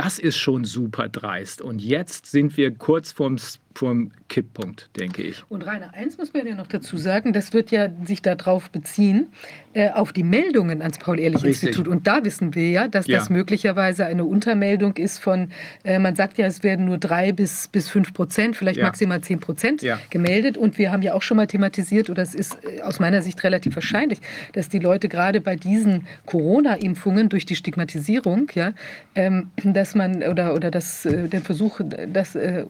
das 0.00 0.18
ist 0.18 0.38
schon 0.38 0.64
super 0.64 1.10
dreist. 1.10 1.60
Und 1.60 1.82
jetzt 1.82 2.24
sind 2.24 2.56
wir 2.56 2.74
kurz 2.74 3.12
vorm 3.12 3.36
vom 3.74 4.10
Kipppunkt, 4.28 4.90
denke 4.96 5.22
ich. 5.22 5.42
Und 5.48 5.66
Rainer, 5.66 5.94
eins 5.94 6.18
muss 6.18 6.32
man 6.32 6.46
ja 6.46 6.54
noch 6.54 6.66
dazu 6.66 6.96
sagen, 6.96 7.32
das 7.32 7.52
wird 7.52 7.70
ja 7.70 7.88
sich 8.04 8.20
darauf 8.20 8.70
beziehen, 8.70 9.28
äh, 9.72 9.90
auf 9.90 10.12
die 10.12 10.24
Meldungen 10.24 10.82
ans 10.82 10.98
Paul-Ehrlich-Institut. 10.98 11.86
Und 11.86 12.06
da 12.06 12.24
wissen 12.24 12.54
wir 12.54 12.70
ja, 12.70 12.88
dass 12.88 13.06
ja. 13.06 13.18
das 13.18 13.30
möglicherweise 13.30 14.06
eine 14.06 14.24
Untermeldung 14.24 14.96
ist 14.96 15.18
von, 15.18 15.50
äh, 15.84 15.98
man 15.98 16.16
sagt 16.16 16.38
ja, 16.38 16.46
es 16.46 16.62
werden 16.62 16.86
nur 16.86 16.98
drei 16.98 17.32
bis, 17.32 17.68
bis 17.68 17.88
fünf 17.88 18.12
Prozent, 18.12 18.56
vielleicht 18.56 18.78
ja. 18.78 18.84
maximal 18.84 19.20
zehn 19.20 19.38
Prozent 19.38 19.82
ja. 19.82 20.00
gemeldet. 20.10 20.56
Und 20.56 20.76
wir 20.76 20.90
haben 20.90 21.02
ja 21.02 21.14
auch 21.14 21.22
schon 21.22 21.36
mal 21.36 21.46
thematisiert, 21.46 22.10
oder 22.10 22.22
es 22.22 22.34
ist 22.34 22.58
äh, 22.64 22.82
aus 22.82 22.98
meiner 22.98 23.22
Sicht 23.22 23.42
relativ 23.44 23.76
wahrscheinlich, 23.76 24.20
dass 24.52 24.68
die 24.68 24.80
Leute 24.80 25.08
gerade 25.08 25.40
bei 25.40 25.54
diesen 25.54 26.06
Corona-Impfungen 26.26 27.28
durch 27.28 27.46
die 27.46 27.54
Stigmatisierung, 27.54 28.50
ja, 28.54 28.72
ähm, 29.14 29.50
dass 29.62 29.94
man, 29.94 30.24
oder, 30.24 30.54
oder 30.54 30.72
das, 30.72 31.06
äh, 31.06 31.28
der 31.28 31.42
Versuch, 31.42 31.80
dass 32.12 32.34
äh, 32.34 32.64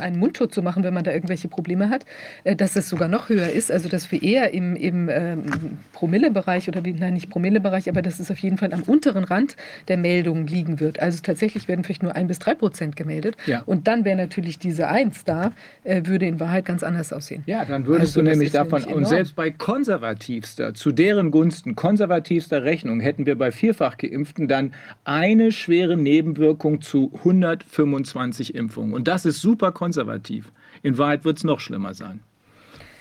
einen 0.00 0.18
Mund 0.18 0.33
Mundschutz 0.34 0.54
zu 0.54 0.62
machen, 0.62 0.82
wenn 0.82 0.94
man 0.94 1.04
da 1.04 1.12
irgendwelche 1.12 1.46
Probleme 1.46 1.90
hat, 1.90 2.04
äh, 2.42 2.56
dass 2.56 2.74
es 2.74 2.88
sogar 2.88 3.06
noch 3.06 3.28
höher 3.28 3.50
ist. 3.50 3.70
Also 3.70 3.88
dass 3.88 4.10
wir 4.10 4.20
eher 4.20 4.52
im, 4.52 4.74
im 4.74 5.08
ähm, 5.08 5.78
Promillebereich 5.92 6.68
oder 6.68 6.82
nein, 6.84 7.14
nicht 7.14 7.30
Promillebereich, 7.30 7.88
aber 7.88 8.02
dass 8.02 8.18
es 8.18 8.30
auf 8.32 8.38
jeden 8.38 8.58
Fall 8.58 8.72
am 8.72 8.82
unteren 8.82 9.22
Rand 9.22 9.56
der 9.86 9.96
Meldungen 9.96 10.48
liegen 10.48 10.80
wird. 10.80 10.98
Also 10.98 11.20
tatsächlich 11.22 11.68
werden 11.68 11.84
vielleicht 11.84 12.02
nur 12.02 12.16
ein 12.16 12.26
bis 12.26 12.40
drei 12.40 12.54
Prozent 12.54 12.96
gemeldet. 12.96 13.36
Ja. 13.46 13.62
Und 13.64 13.86
dann 13.86 14.04
wäre 14.04 14.16
natürlich 14.16 14.58
diese 14.58 14.88
Eins 14.88 15.24
da, 15.24 15.52
äh, 15.84 16.02
würde 16.04 16.26
in 16.26 16.40
Wahrheit 16.40 16.64
ganz 16.64 16.82
anders 16.82 17.12
aussehen. 17.12 17.44
Ja, 17.46 17.64
dann 17.64 17.86
würdest 17.86 18.16
also, 18.16 18.22
du 18.22 18.30
nämlich 18.30 18.50
davon, 18.50 18.82
und 18.84 19.06
selbst 19.06 19.36
bei 19.36 19.52
konservativster, 19.52 20.74
zu 20.74 20.90
deren 20.90 21.30
Gunsten 21.30 21.76
konservativster 21.76 22.64
Rechnung, 22.64 22.98
hätten 22.98 23.24
wir 23.24 23.38
bei 23.38 23.52
vierfach 23.52 23.98
Geimpften 23.98 24.48
dann 24.48 24.72
eine 25.04 25.52
schwere 25.52 25.96
Nebenwirkung 25.96 26.80
zu 26.80 27.12
125 27.14 28.54
Impfungen. 28.56 28.94
Und 28.94 29.06
das 29.06 29.24
ist 29.24 29.40
super 29.40 29.70
konservativ 29.70 30.23
negativ. 30.24 30.50
In 30.82 30.98
Wahrheit 30.98 31.24
wird 31.24 31.38
es 31.38 31.44
noch 31.44 31.60
schlimmer 31.60 31.94
sein. 31.94 32.20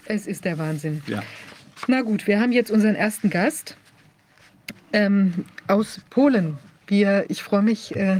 Es 0.06 0.28
ist 0.28 0.46
der 0.46 0.58
Wahnsinn. 0.58 1.02
Ja. 1.08 1.24
Na 1.88 2.02
gut, 2.02 2.28
wir 2.28 2.40
haben 2.40 2.52
jetzt 2.52 2.72
unseren 2.72 2.96
ersten 2.96 3.30
Gast 3.30 3.78
ähm, 4.92 5.46
aus 5.68 6.02
Polen. 6.10 6.58
Wir, 6.88 7.26
ich 7.30 7.42
freue 7.42 7.62
mich, 7.62 7.96
äh, 7.96 8.20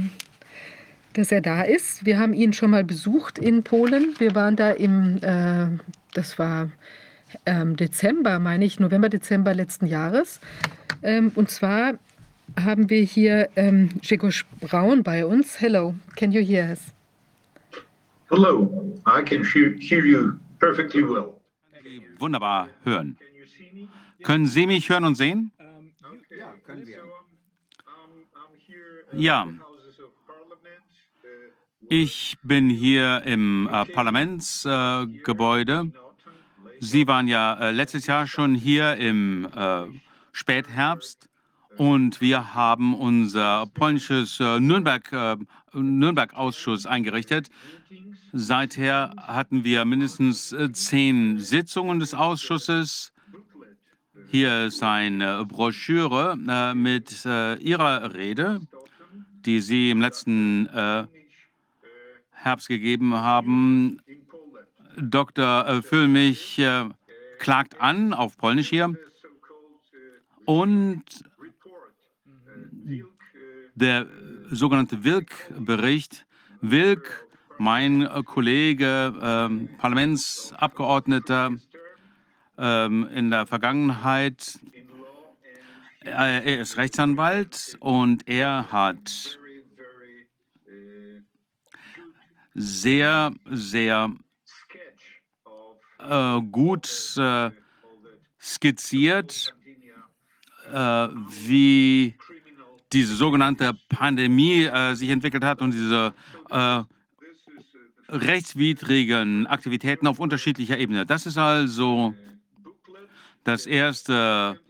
dass 1.12 1.30
er 1.30 1.40
da 1.40 1.62
ist. 1.62 2.04
Wir 2.04 2.18
haben 2.18 2.34
ihn 2.34 2.52
schon 2.52 2.70
mal 2.70 2.84
besucht 2.84 3.38
in 3.38 3.62
Polen. 3.62 4.14
Wir 4.18 4.34
waren 4.34 4.56
da 4.56 4.70
im, 4.70 5.18
äh, 5.22 5.68
das 6.14 6.38
war 6.38 6.70
ähm, 7.46 7.76
Dezember, 7.76 8.38
meine 8.38 8.64
ich, 8.64 8.80
November, 8.80 9.08
Dezember 9.08 9.54
letzten 9.54 9.86
Jahres. 9.86 10.40
Ähm, 11.02 11.32
und 11.34 11.50
zwar 11.50 11.94
haben 12.62 12.90
wir 12.90 13.02
hier 13.02 13.48
ähm, 13.56 13.88
Grzegorz 14.00 14.44
Braun 14.60 15.02
bei 15.02 15.24
uns. 15.24 15.60
Hello, 15.60 15.94
can 16.16 16.32
you 16.32 16.42
hear 16.42 16.68
us? 16.70 16.93
Hello, 18.30 18.94
I 19.06 19.22
can 19.22 19.44
hear 19.44 20.04
you 20.04 20.38
perfectly 20.58 21.02
well. 21.02 21.40
Wunderbar 22.18 22.68
hören. 22.84 23.16
Können 24.22 24.46
Sie 24.46 24.66
mich 24.66 24.88
hören 24.88 25.04
und 25.04 25.16
sehen? 25.16 25.52
Ja, 26.30 26.52
können 26.66 26.86
wir. 26.86 27.02
Ja. 29.12 29.46
Ich 31.88 32.36
bin 32.42 32.70
hier 32.70 33.22
im 33.26 33.68
äh, 33.70 33.84
Parlamentsgebäude. 33.84 35.92
Äh, 35.94 36.00
Sie 36.80 37.06
waren 37.06 37.28
ja 37.28 37.54
äh, 37.54 37.72
letztes 37.72 38.06
Jahr 38.06 38.26
schon 38.26 38.54
hier 38.54 38.96
im 38.96 39.46
äh, 39.54 39.84
Spätherbst 40.32 41.28
und 41.76 42.22
wir 42.22 42.54
haben 42.54 42.94
unser 42.94 43.66
polnisches 43.66 44.40
äh, 44.40 44.58
Nürnberg, 44.60 45.38
Nürnberg-Ausschuss 45.74 46.86
eingerichtet. 46.86 47.50
Seither 48.32 49.14
hatten 49.16 49.64
wir 49.64 49.84
mindestens 49.84 50.52
äh, 50.52 50.72
zehn 50.72 51.38
Sitzungen 51.38 52.00
des 52.00 52.14
Ausschusses. 52.14 53.12
Hier 54.28 54.66
ist 54.66 54.82
eine 54.82 55.44
Broschüre 55.44 56.36
äh, 56.48 56.74
mit 56.74 57.24
äh, 57.24 57.54
Ihrer 57.56 58.14
Rede, 58.14 58.60
die 59.44 59.60
Sie 59.60 59.90
im 59.90 60.00
letzten 60.00 60.68
Herbst 62.30 62.68
gegeben 62.68 63.14
haben. 63.14 64.00
Dr. 64.96 65.82
Füllmich 65.82 66.60
klagt 67.38 67.80
an, 67.80 68.14
auf 68.14 68.36
Polnisch 68.38 68.70
hier. 68.70 68.94
Und 70.46 71.04
der 73.74 74.06
sogenannte 74.50 75.04
Wilk-Bericht. 75.04 76.26
Wilk 76.60 77.24
mein 77.58 78.02
äh, 78.02 78.22
Kollege, 78.24 79.14
ähm, 79.20 79.68
Parlamentsabgeordneter 79.78 81.52
ähm, 82.58 83.08
in 83.14 83.30
der 83.30 83.46
Vergangenheit, 83.46 84.58
äh, 86.04 86.10
er 86.10 86.60
ist 86.60 86.76
Rechtsanwalt 86.76 87.76
und 87.80 88.28
er 88.28 88.70
hat 88.70 89.38
sehr, 92.54 93.32
sehr 93.50 94.12
äh, 95.98 96.40
gut 96.40 97.16
äh, 97.16 97.50
skizziert, 98.40 99.54
äh, 100.72 101.08
wie 101.46 102.14
diese 102.92 103.16
sogenannte 103.16 103.74
Pandemie 103.88 104.64
äh, 104.64 104.94
sich 104.94 105.08
entwickelt 105.10 105.44
hat 105.44 105.60
und 105.60 105.72
diese 105.72 106.14
rechtswidrigen 108.08 109.46
Aktivitäten 109.46 110.06
auf 110.06 110.18
unterschiedlicher 110.18 110.78
Ebene. 110.78 111.06
Das 111.06 111.26
ist 111.26 111.38
also 111.38 112.14
das 113.44 113.66
erste, 113.66 114.60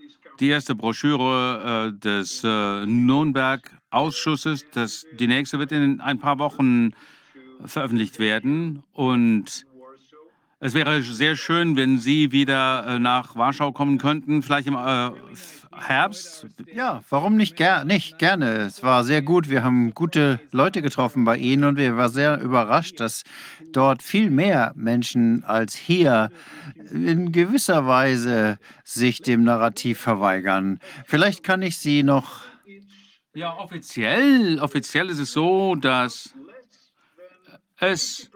die 0.41 0.49
erste 0.49 0.75
Broschüre 0.75 1.93
äh, 1.95 1.99
des 1.99 2.43
äh, 2.45 2.87
Nürnberg-Ausschusses. 2.87 4.65
Die 5.19 5.27
nächste 5.27 5.59
wird 5.59 5.73
in 5.73 6.01
ein 6.01 6.19
paar 6.19 6.39
Wochen 6.39 6.93
veröffentlicht 7.65 8.19
werden. 8.19 8.83
Und 8.93 9.67
es 10.61 10.75
wäre 10.75 11.03
sehr 11.03 11.37
schön, 11.37 11.77
wenn 11.77 11.99
Sie 11.99 12.33
wieder 12.33 12.87
äh, 12.87 12.99
nach 12.99 13.37
Warschau 13.37 13.73
kommen 13.73 13.99
könnten, 13.99 14.43
vielleicht 14.43 14.67
im 14.67 14.75
äh, 14.75 15.11
Herbst? 15.77 16.47
Ja, 16.73 17.03
warum 17.11 17.37
nicht, 17.37 17.57
ger 17.57 17.85
nicht 17.85 18.19
gerne? 18.19 18.63
Es 18.63 18.83
war 18.83 19.05
sehr 19.05 19.23
gut. 19.23 19.49
Wir 19.49 19.65
haben 19.65 19.95
gute 19.95 20.41
Leute 20.53 20.83
getroffen 20.83 21.25
bei 21.25 21.37
Ihnen 21.37 21.65
und 21.65 21.77
wir 21.77 21.97
waren 21.97 22.13
sehr 22.13 22.41
überrascht, 22.41 23.01
dass 23.01 23.25
dort 23.73 24.03
viel 24.03 24.31
mehr 24.31 24.73
Menschen 24.77 25.45
als 25.45 25.75
hier 25.75 26.31
in 26.91 27.33
gewisser 27.33 27.87
Weise 27.87 28.59
sich 28.85 29.21
dem 29.21 29.45
Narrativ 29.45 29.99
verweigern. 30.01 30.79
Vielleicht 31.07 31.43
kann 31.43 31.63
ich 31.63 31.79
Sie 31.79 32.03
noch. 32.03 32.43
Ja, 33.35 33.57
offiziell, 33.57 34.61
offiziell 34.61 35.11
ist 35.11 35.19
es 35.19 35.33
so, 35.33 35.75
dass 35.75 36.33
es 37.79 38.31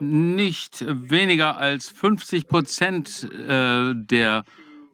nicht 0.00 0.84
weniger 0.86 1.56
als 1.58 1.88
50 1.88 2.48
Prozent 2.48 3.28
äh, 3.32 3.92
der 3.94 4.44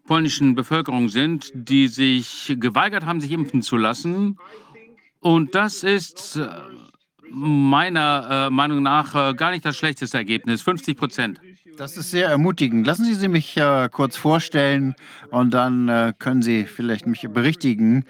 polnischen 0.06 0.54
Bevölkerung 0.54 1.08
sind, 1.08 1.50
die 1.54 1.88
sich 1.88 2.54
geweigert 2.58 3.04
haben, 3.06 3.20
sich 3.20 3.32
impfen 3.32 3.62
zu 3.62 3.76
lassen. 3.76 4.38
Und 5.20 5.54
das 5.54 5.82
ist 5.82 6.37
äh, 6.37 6.49
meiner 7.30 8.46
äh, 8.46 8.50
Meinung 8.50 8.82
nach 8.82 9.14
äh, 9.14 9.34
gar 9.34 9.50
nicht 9.50 9.64
das 9.64 9.76
schlechteste 9.76 10.18
Ergebnis, 10.18 10.62
50 10.62 10.96
Prozent. 10.96 11.40
Das 11.76 11.96
ist 11.96 12.11
sehr 12.11 12.28
ermutigend. 12.28 12.87
Lassen 12.87 13.12
Sie 13.12 13.28
mich 13.28 13.56
äh, 13.56 13.88
kurz 13.90 14.16
vorstellen 14.16 14.94
und 15.30 15.52
dann 15.52 15.88
äh, 15.88 16.12
können 16.18 16.42
Sie 16.42 16.66
vielleicht 16.66 17.06
mich 17.06 17.26
berichtigen. 17.28 18.04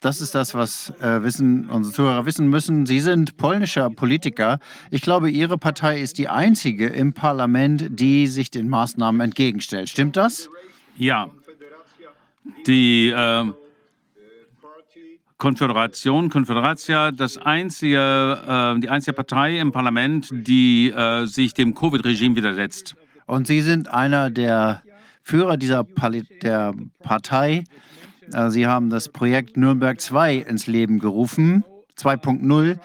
Das 0.00 0.22
ist 0.22 0.34
das, 0.34 0.54
was 0.54 0.90
äh, 1.00 1.22
wissen, 1.22 1.68
unsere 1.68 1.94
Zuhörer 1.94 2.24
wissen 2.24 2.48
müssen. 2.48 2.86
Sie 2.86 3.00
sind 3.00 3.36
polnischer 3.36 3.90
Politiker. 3.90 4.58
Ich 4.90 5.02
glaube, 5.02 5.30
Ihre 5.30 5.58
Partei 5.58 6.00
ist 6.00 6.16
die 6.16 6.28
einzige 6.28 6.86
im 6.86 7.12
Parlament, 7.12 7.88
die 7.90 8.26
sich 8.26 8.50
den 8.50 8.70
Maßnahmen 8.70 9.20
entgegenstellt. 9.20 9.90
Stimmt 9.90 10.16
das? 10.16 10.48
Ja, 10.96 11.30
die 12.66 13.10
äh, 13.10 13.44
Konföderation, 15.40 16.28
Konföderatia, 16.28 17.12
das 17.12 17.38
einzige, 17.38 18.76
äh, 18.76 18.80
die 18.80 18.90
einzige 18.90 19.14
Partei 19.14 19.58
im 19.58 19.72
Parlament, 19.72 20.28
die 20.30 20.90
äh, 20.90 21.24
sich 21.26 21.54
dem 21.54 21.74
Covid-Regime 21.74 22.36
widersetzt. 22.36 22.94
Und 23.26 23.46
Sie 23.46 23.62
sind 23.62 23.88
einer 23.88 24.30
der 24.30 24.82
Führer 25.22 25.56
dieser 25.56 25.82
Pali 25.82 26.24
der 26.42 26.74
Partei. 27.02 27.64
Äh, 28.32 28.50
Sie 28.50 28.66
haben 28.66 28.90
das 28.90 29.08
Projekt 29.08 29.56
Nürnberg 29.56 30.00
2 30.00 30.36
ins 30.36 30.66
Leben 30.66 30.98
gerufen, 30.98 31.64
2.0. 31.98 32.78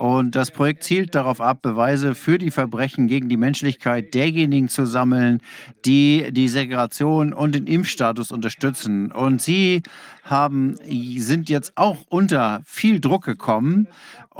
Und 0.00 0.34
das 0.34 0.50
Projekt 0.50 0.82
zielt 0.84 1.14
darauf 1.14 1.42
ab, 1.42 1.60
Beweise 1.60 2.14
für 2.14 2.38
die 2.38 2.50
Verbrechen 2.50 3.06
gegen 3.06 3.28
die 3.28 3.36
Menschlichkeit 3.36 4.14
derjenigen 4.14 4.70
zu 4.70 4.86
sammeln, 4.86 5.42
die 5.84 6.32
die 6.32 6.48
Segregation 6.48 7.34
und 7.34 7.54
den 7.54 7.66
Impfstatus 7.66 8.32
unterstützen. 8.32 9.12
Und 9.12 9.42
Sie 9.42 9.82
haben, 10.24 10.76
sind 11.18 11.50
jetzt 11.50 11.72
auch 11.74 11.98
unter 12.08 12.62
viel 12.64 12.98
Druck 13.00 13.26
gekommen. 13.26 13.88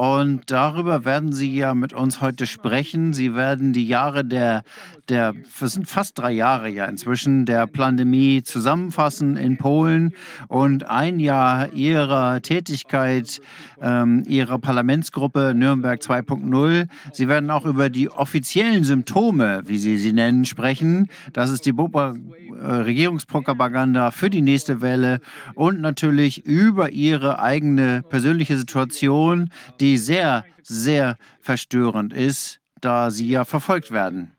Und 0.01 0.51
darüber 0.51 1.05
werden 1.05 1.33
Sie 1.33 1.55
ja 1.55 1.75
mit 1.75 1.93
uns 1.93 2.23
heute 2.23 2.47
sprechen. 2.47 3.13
Sie 3.13 3.35
werden 3.35 3.75
die 3.75 3.87
Jahre 3.87 4.25
der, 4.25 4.63
der, 5.11 5.35
das 5.59 5.73
sind 5.73 5.91
fast 5.91 6.19
drei 6.19 6.31
Jahre 6.31 6.71
ja 6.71 6.87
inzwischen, 6.87 7.45
der 7.45 7.67
Pandemie 7.67 8.43
zusammenfassen 8.43 9.37
in 9.37 9.59
Polen 9.59 10.15
und 10.49 10.89
ein 10.89 11.21
Jahr 11.21 11.75
Ihrer 11.75 12.41
Tätigkeit, 12.41 13.43
ähm, 13.83 14.23
Ihrer 14.27 14.59
Parlamentsgruppe 14.59 15.50
Nürnberg 15.55 16.01
2.0. 16.01 16.87
Sie 17.13 17.29
werden 17.29 17.51
auch 17.51 17.65
über 17.65 17.91
die 17.91 18.09
offiziellen 18.11 18.85
Symptome, 18.85 19.63
wie 19.67 19.79
Sie 19.79 19.99
sie 19.99 20.13
nennen, 20.13 20.45
sprechen. 20.45 21.09
Das 21.33 21.51
ist 21.51 21.67
die 21.67 21.73
Bopa 21.73 22.15
äh, 22.61 22.67
Regierungspropaganda 22.67 24.11
für 24.11 24.31
die 24.31 24.43
nächste 24.43 24.81
Welle 24.81 25.21
und 25.55 25.81
natürlich 25.81 26.45
über 26.45 26.91
ihre 26.91 27.41
eigene 27.41 28.03
persönliche 28.03 28.57
Situation, 28.57 29.51
die 29.81 29.99
sehr, 29.99 30.45
sehr 30.63 31.17
verstörend 31.41 32.13
ist, 32.13 32.61
da 32.81 33.11
sie 33.11 33.29
ja 33.29 33.45
verfolgt 33.45 33.91
werden. 33.91 34.33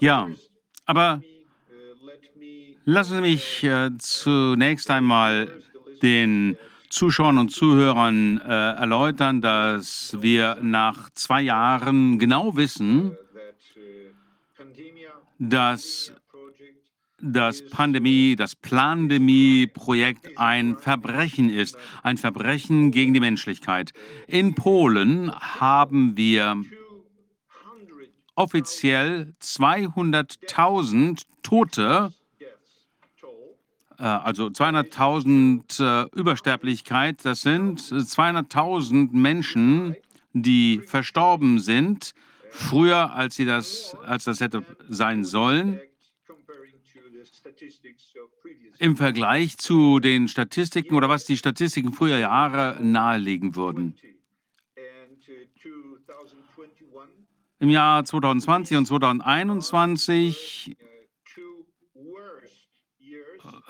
Ja, 0.00 0.28
aber 0.86 1.22
lassen 2.84 3.16
Sie 3.16 3.20
mich 3.20 3.64
äh, 3.64 3.90
zunächst 3.98 4.90
einmal 4.90 5.48
den 6.02 6.56
Zuschauern 6.90 7.38
und 7.38 7.50
Zuhörern 7.50 8.40
äh, 8.40 8.48
erläutern, 8.48 9.40
dass 9.40 10.16
wir 10.20 10.58
nach 10.62 11.10
zwei 11.10 11.42
Jahren 11.42 12.18
genau 12.18 12.56
wissen, 12.56 13.16
dass 15.38 16.12
das 17.20 17.68
Pandemie, 17.68 18.36
das 18.36 18.54
Plandemie-Projekt 18.54 20.38
ein 20.38 20.76
Verbrechen 20.76 21.50
ist, 21.50 21.76
ein 22.02 22.16
Verbrechen 22.16 22.90
gegen 22.92 23.12
die 23.12 23.20
Menschlichkeit. 23.20 23.92
In 24.26 24.54
Polen 24.54 25.32
haben 25.32 26.16
wir 26.16 26.62
offiziell 28.36 29.34
200.000 29.42 31.22
Tote, 31.42 32.12
also 34.02 34.46
200.000 34.46 36.04
äh, 36.04 36.08
Übersterblichkeit. 36.18 37.24
Das 37.24 37.42
sind 37.42 37.80
200.000 37.80 39.10
Menschen, 39.12 39.96
die 40.32 40.80
verstorben 40.86 41.58
sind, 41.58 42.14
früher 42.50 43.12
als 43.12 43.36
sie 43.36 43.44
das, 43.44 43.96
als 44.06 44.24
das 44.24 44.40
hätte 44.40 44.64
sein 44.88 45.24
sollen 45.24 45.80
im 48.78 48.96
Vergleich 48.96 49.58
zu 49.58 49.98
den 49.98 50.28
Statistiken 50.28 50.94
oder 50.94 51.08
was 51.08 51.24
die 51.24 51.36
Statistiken 51.36 51.92
früher 51.92 52.18
Jahre 52.18 52.78
nahelegen 52.80 53.56
würden. 53.56 53.94
Im 57.60 57.70
Jahr 57.70 58.04
2020 58.04 58.76
und 58.76 58.86
2021 58.86 60.76
äh, 60.78 60.87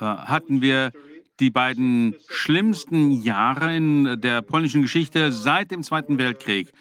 hatten 0.00 0.62
wir 0.62 0.92
die 1.40 1.50
beiden 1.50 2.14
schlimmsten 2.28 3.22
Jahre 3.22 3.76
in 3.76 4.20
der 4.20 4.42
polnischen 4.42 4.82
Geschichte 4.82 5.32
seit 5.32 5.70
dem 5.70 5.82
Zweiten 5.82 6.18
Weltkrieg. 6.18 6.72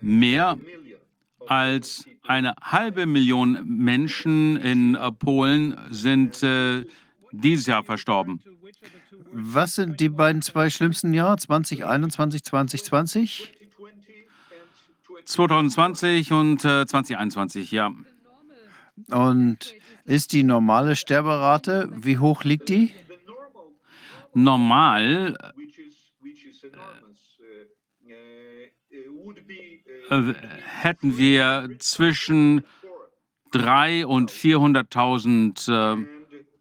Mehr 0.00 0.58
als 1.46 2.06
eine 2.22 2.54
halbe 2.62 3.06
Million 3.06 3.58
Menschen 3.64 4.56
in 4.56 4.94
äh, 4.94 5.12
Polen 5.12 5.76
sind 5.90 6.42
äh, 6.42 6.84
dieses 7.32 7.66
Jahr 7.66 7.82
verstorben. 7.82 8.40
Was 9.32 9.74
sind 9.74 10.00
die 10.00 10.08
beiden 10.08 10.42
zwei 10.42 10.70
schlimmsten 10.70 11.12
Jahre, 11.12 11.36
2021, 11.38 12.44
2020? 12.44 13.52
2020 15.24 16.32
und 16.32 16.64
äh, 16.64 16.86
2021, 16.86 17.70
ja. 17.70 17.92
Und 19.08 19.74
ist 20.04 20.32
die 20.32 20.42
normale 20.42 20.96
Sterberate, 20.96 21.88
wie 21.92 22.18
hoch 22.18 22.44
liegt 22.44 22.68
die? 22.68 22.92
Normal 24.34 25.36
äh, 30.10 30.34
hätten 30.64 31.18
wir 31.18 31.68
zwischen 31.78 32.62
300.000 33.52 34.04
und 34.04 34.30
400.000 34.30 36.02
äh, 36.02 36.06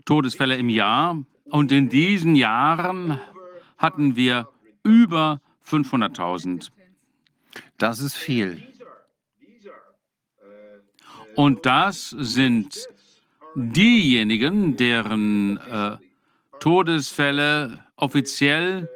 Todesfälle 0.06 0.58
im 0.58 0.70
Jahr. 0.70 1.24
Und 1.46 1.72
in 1.72 1.90
diesen 1.90 2.36
Jahren 2.36 3.20
hatten 3.78 4.16
wir 4.16 4.50
über 4.84 5.42
500.000. 5.68 6.70
Das 7.78 8.00
ist 8.00 8.16
viel. 8.16 8.69
Und 11.40 11.66
das 11.66 12.10
sind 12.10 12.86
diejenigen, 13.56 14.76
deren 14.76 15.56
äh, 15.56 15.96
Todesfälle 16.60 17.80
offiziell 17.96 18.90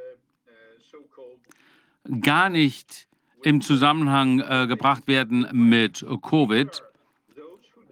gar 2.20 2.50
nicht 2.50 3.08
im 3.44 3.62
Zusammenhang 3.62 4.42
äh, 4.42 4.68
gebracht 4.68 5.08
werden 5.08 5.48
mit 5.54 6.06
Covid, 6.22 6.84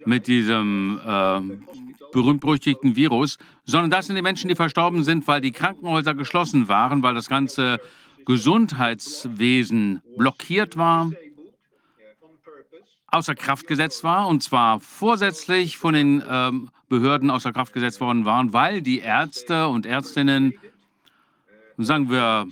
mit 0.04 0.26
diesem 0.26 1.00
äh, 1.02 1.40
berühmt-berüchtigten 2.12 2.94
Virus, 2.94 3.38
sondern 3.64 3.90
das 3.90 4.08
sind 4.08 4.16
die 4.16 4.22
Menschen, 4.22 4.48
die 4.48 4.54
verstorben 4.54 5.02
sind, 5.02 5.26
weil 5.26 5.40
die 5.40 5.52
Krankenhäuser 5.52 6.12
geschlossen 6.12 6.68
waren, 6.68 7.02
weil 7.02 7.14
das 7.14 7.30
ganze 7.30 7.80
Gesundheitswesen 8.26 10.02
blockiert 10.18 10.76
war, 10.76 11.10
außer 13.12 13.34
Kraft 13.34 13.66
gesetzt 13.66 14.02
war, 14.02 14.26
und 14.26 14.42
zwar 14.42 14.80
vorsätzlich 14.80 15.76
von 15.76 15.94
den 15.94 16.22
ähm, 16.28 16.70
Behörden 16.88 17.30
außer 17.30 17.52
Kraft 17.52 17.72
gesetzt 17.72 18.00
worden 18.00 18.24
waren, 18.24 18.52
weil 18.52 18.82
die 18.82 18.98
Ärzte 18.98 19.68
und 19.68 19.86
Ärztinnen, 19.86 20.54
sagen 21.76 22.10
wir, 22.10 22.48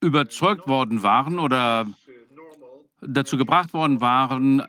überzeugt 0.00 0.66
worden 0.66 1.02
waren 1.02 1.38
oder 1.38 1.86
dazu 3.00 3.36
gebracht 3.36 3.72
worden 3.72 4.00
waren, 4.00 4.62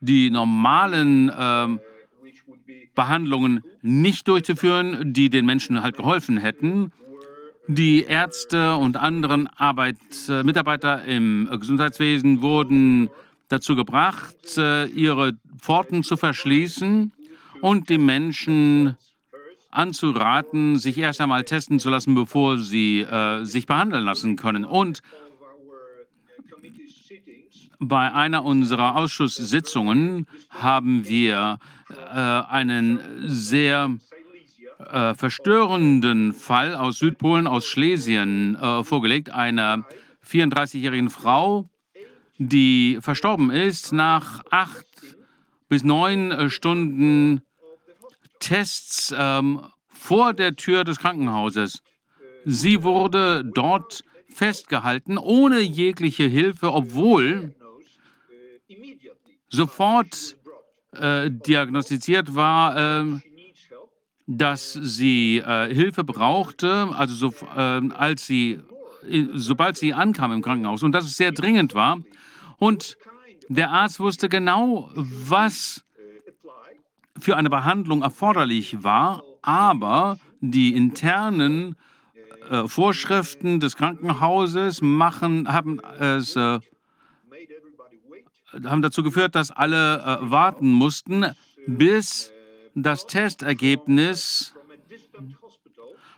die 0.00 0.30
normalen 0.30 1.28
äh, 1.28 1.78
Behandlungen 2.94 3.64
nicht 3.82 4.28
durchzuführen, 4.28 5.12
die 5.12 5.30
den 5.30 5.46
Menschen 5.46 5.82
halt 5.82 5.96
geholfen 5.96 6.38
hätten. 6.38 6.92
Die 7.66 8.04
Ärzte 8.04 8.76
und 8.76 8.96
anderen 8.96 9.48
Arbeit, 9.56 9.98
äh, 10.28 10.42
Mitarbeiter 10.42 11.04
im 11.04 11.48
Gesundheitswesen 11.60 12.42
wurden 12.42 13.10
dazu 13.48 13.76
gebracht, 13.76 14.56
äh, 14.56 14.86
ihre 14.86 15.34
Pforten 15.60 16.02
zu 16.02 16.16
verschließen 16.16 17.12
und 17.60 17.88
die 17.88 17.98
Menschen 17.98 18.96
anzuraten, 19.70 20.78
sich 20.78 20.98
erst 20.98 21.20
einmal 21.20 21.44
testen 21.44 21.78
zu 21.78 21.90
lassen, 21.90 22.14
bevor 22.14 22.58
sie 22.58 23.00
äh, 23.00 23.44
sich 23.44 23.66
behandeln 23.66 24.04
lassen 24.04 24.36
können. 24.36 24.64
Und 24.64 25.02
bei 27.78 28.12
einer 28.12 28.44
unserer 28.44 28.96
Ausschusssitzungen 28.96 30.26
haben 30.50 31.06
wir 31.08 31.58
äh, 31.90 32.18
einen 32.18 33.00
sehr 33.28 33.96
äh, 34.78 35.14
verstörenden 35.14 36.32
Fall 36.32 36.74
aus 36.74 36.98
Südpolen, 36.98 37.46
aus 37.46 37.66
Schlesien 37.66 38.56
äh, 38.56 38.84
vorgelegt, 38.84 39.30
einer 39.30 39.84
34-jährigen 40.28 41.10
Frau, 41.10 41.68
die 42.38 42.98
verstorben 43.00 43.50
ist 43.50 43.92
nach 43.92 44.42
acht 44.50 44.86
bis 45.68 45.84
neun 45.84 46.30
äh, 46.30 46.50
Stunden 46.50 47.42
Tests 48.38 49.12
ähm, 49.16 49.62
vor 49.92 50.32
der 50.32 50.56
Tür 50.56 50.84
des 50.84 50.98
Krankenhauses. 50.98 51.82
Sie 52.44 52.82
wurde 52.82 53.44
dort 53.44 54.04
festgehalten, 54.32 55.18
ohne 55.18 55.60
jegliche 55.60 56.24
Hilfe, 56.24 56.72
obwohl 56.72 57.54
sofort 59.50 60.36
äh, 60.92 61.30
diagnostiziert 61.30 62.34
war, 62.34 63.02
äh, 63.02 63.20
dass 64.26 64.74
sie 64.74 65.38
äh, 65.38 65.74
Hilfe 65.74 66.04
brauchte, 66.04 66.88
also 66.94 67.14
so, 67.14 67.46
äh, 67.56 67.80
als 67.94 68.26
sie, 68.26 68.60
äh, 69.08 69.26
sobald 69.34 69.78
sie 69.78 69.94
ankam 69.94 70.32
im 70.32 70.42
Krankenhaus 70.42 70.82
und 70.82 70.92
dass 70.92 71.06
es 71.06 71.16
sehr 71.16 71.32
dringend 71.32 71.74
war. 71.74 71.98
Und 72.58 72.96
der 73.48 73.70
Arzt 73.70 74.00
wusste 74.00 74.28
genau, 74.28 74.90
was 74.94 75.84
für 77.18 77.36
eine 77.36 77.50
Behandlung 77.50 78.02
erforderlich 78.02 78.82
war, 78.82 79.22
aber 79.42 80.18
die 80.40 80.74
internen 80.74 81.76
äh, 82.50 82.68
Vorschriften 82.68 83.60
des 83.60 83.76
Krankenhauses 83.76 84.82
machen, 84.82 85.52
haben 85.52 85.80
es 85.98 86.36
äh, 86.36 86.60
haben 88.64 88.82
dazu 88.82 89.02
geführt, 89.02 89.34
dass 89.34 89.50
alle 89.50 89.98
äh, 89.98 90.30
warten 90.30 90.72
mussten, 90.72 91.26
bis 91.66 92.32
das 92.74 93.06
Testergebnis 93.06 94.54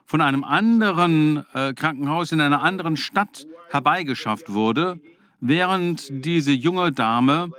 von 0.07 0.21
einem 0.21 0.45
anderen 0.45 1.45
äh, 1.55 1.73
Krankenhaus 1.75 2.33
in 2.33 2.41
einer 2.41 2.63
anderen 2.63 2.97
Stadt 2.97 3.47
herbeigeschafft 3.71 4.53
wurde, 4.53 5.01
während 5.41 6.07
diese 6.25 6.53
junge 6.53 6.93
Dame 6.93 7.51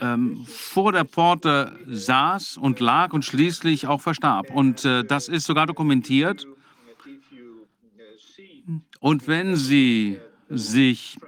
ähm, 0.00 0.44
vor 0.46 0.92
der 0.92 1.04
Pforte 1.04 1.78
saß 1.86 2.56
und 2.56 2.80
lag 2.80 3.12
und 3.12 3.24
schließlich 3.24 3.86
auch 3.86 4.00
verstarb. 4.00 4.50
Und 4.50 4.84
äh, 4.84 5.04
das 5.04 5.28
ist 5.28 5.44
sogar 5.44 5.66
dokumentiert. 5.66 6.46
Und 9.00 9.28
wenn 9.28 9.56
Sie 9.56 10.18
sich 10.48 11.18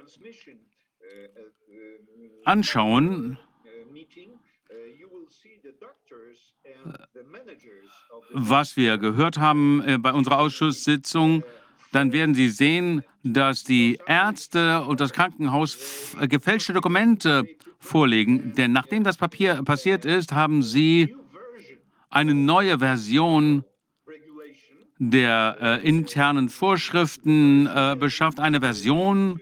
anschauen, 2.43 3.37
was 8.31 8.77
wir 8.77 8.97
gehört 8.97 9.37
haben 9.37 9.81
äh, 9.85 9.97
bei 9.97 10.13
unserer 10.13 10.39
Ausschusssitzung, 10.39 11.43
dann 11.91 12.11
werden 12.11 12.35
Sie 12.35 12.49
sehen, 12.49 13.03
dass 13.23 13.63
die 13.63 13.99
Ärzte 14.07 14.83
und 14.83 14.99
das 14.99 15.13
Krankenhaus 15.13 16.15
äh, 16.19 16.27
gefälschte 16.27 16.73
Dokumente 16.73 17.47
vorlegen. 17.79 18.53
Denn 18.55 18.71
nachdem 18.71 19.03
das 19.03 19.17
Papier 19.17 19.63
passiert 19.63 20.05
ist, 20.05 20.33
haben 20.33 20.63
Sie 20.63 21.15
eine 22.09 22.33
neue 22.33 22.79
Version 22.79 23.63
der 24.99 25.57
äh, 25.61 25.87
internen 25.87 26.49
Vorschriften 26.49 27.67
äh, 27.67 27.95
beschafft, 27.99 28.39
eine 28.39 28.59
Version, 28.59 29.39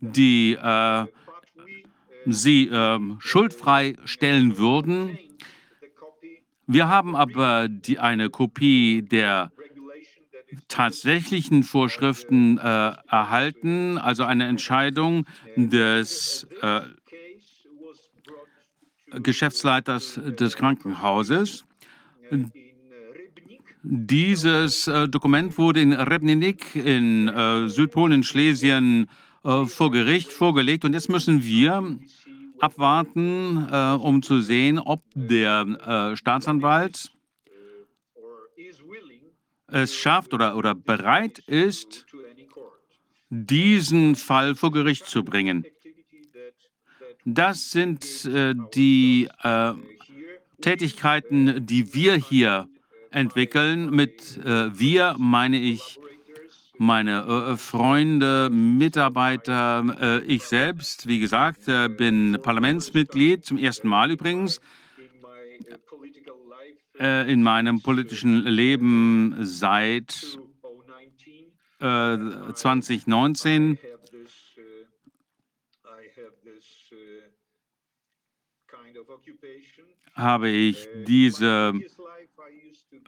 die 0.00 0.54
äh, 0.54 1.06
Sie 2.26 2.68
ähm, 2.68 3.18
schuldfrei 3.20 3.96
stellen 4.04 4.58
würden. 4.58 5.18
Wir 6.66 6.88
haben 6.88 7.16
aber 7.16 7.68
die, 7.68 7.98
eine 7.98 8.30
Kopie 8.30 9.02
der 9.02 9.50
tatsächlichen 10.68 11.62
Vorschriften 11.62 12.58
äh, 12.58 12.62
erhalten, 12.62 13.98
also 13.98 14.24
eine 14.24 14.46
Entscheidung 14.46 15.26
des 15.56 16.46
äh, 16.62 16.80
Geschäftsleiters 19.12 20.20
des 20.24 20.56
Krankenhauses. 20.56 21.64
Dieses 23.82 24.86
äh, 24.88 25.08
Dokument 25.08 25.56
wurde 25.56 25.80
in 25.80 25.92
Rebninik 25.92 26.76
in 26.76 27.28
äh, 27.28 27.68
Südpolen, 27.68 28.12
in 28.12 28.22
Schlesien 28.24 29.08
äh, 29.42 29.64
vor 29.64 29.90
Gericht 29.90 30.32
vorgelegt 30.32 30.84
und 30.84 30.92
jetzt 30.92 31.08
müssen 31.08 31.44
wir 31.44 31.98
abwarten, 32.60 33.68
äh, 33.70 33.92
um 33.94 34.22
zu 34.22 34.42
sehen, 34.42 34.78
ob 34.78 35.02
der 35.14 36.14
Staatsanwalt 36.16 37.10
es 39.72 39.94
schafft 39.94 40.34
oder, 40.34 40.56
oder 40.56 40.74
bereit 40.74 41.38
ist, 41.40 42.06
diesen 43.30 44.16
Fall 44.16 44.54
vor 44.54 44.72
Gericht 44.72 45.06
zu 45.06 45.24
bringen. 45.24 45.64
Das 47.24 47.70
sind 47.70 48.24
äh, 48.24 48.54
die 48.74 49.28
äh, 49.42 49.72
Tätigkeiten, 50.60 51.64
die 51.66 51.94
wir 51.94 52.16
hier 52.16 52.68
entwickeln. 53.10 53.90
Mit 53.90 54.38
äh, 54.38 54.78
wir 54.78 55.16
meine 55.18 55.60
ich 55.60 56.00
meine 56.78 57.20
äh, 57.26 57.56
Freunde, 57.58 58.48
Mitarbeiter, 58.50 59.84
äh, 60.00 60.24
ich 60.24 60.44
selbst. 60.44 61.06
Wie 61.06 61.20
gesagt, 61.20 61.68
äh, 61.68 61.88
bin 61.88 62.38
Parlamentsmitglied, 62.40 63.44
zum 63.44 63.58
ersten 63.58 63.86
Mal 63.86 64.10
übrigens 64.10 64.60
äh, 67.00 67.32
in 67.32 67.42
meinem 67.42 67.80
politischen 67.80 68.44
Leben 68.44 69.34
seit 69.40 70.38
äh, 71.80 72.18
2019. 72.54 73.78
habe 80.14 80.50
ich 80.50 80.86
diese 81.06 81.72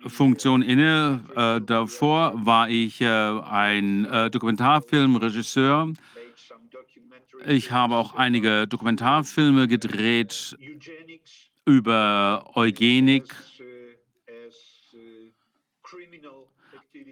Funktion 0.07 0.63
inne. 0.63 1.21
Äh, 1.37 1.61
davor 1.61 2.33
war 2.35 2.71
ich 2.71 3.01
äh, 3.01 3.07
ein 3.07 4.07
äh, 4.07 4.31
Dokumentarfilmregisseur. 4.31 5.93
Ich 7.47 7.71
habe 7.73 7.97
auch 7.97 8.15
einige 8.15 8.67
Dokumentarfilme 8.67 9.69
gedreht 9.69 10.57
über 11.67 12.51
Eugenik 12.55 13.35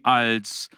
als 0.02 0.70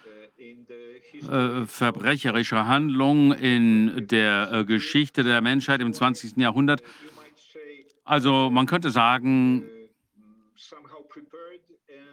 äh, 1.30 1.66
verbrecherische 1.66 2.66
Handlung 2.66 3.32
in 3.32 4.06
der 4.08 4.52
äh, 4.52 4.64
Geschichte 4.64 5.22
der 5.22 5.40
Menschheit 5.40 5.80
im 5.80 5.92
20. 5.92 6.36
Jahrhundert. 6.36 6.82
Also 8.04 8.50
man 8.50 8.66
könnte 8.66 8.90
sagen, 8.90 9.64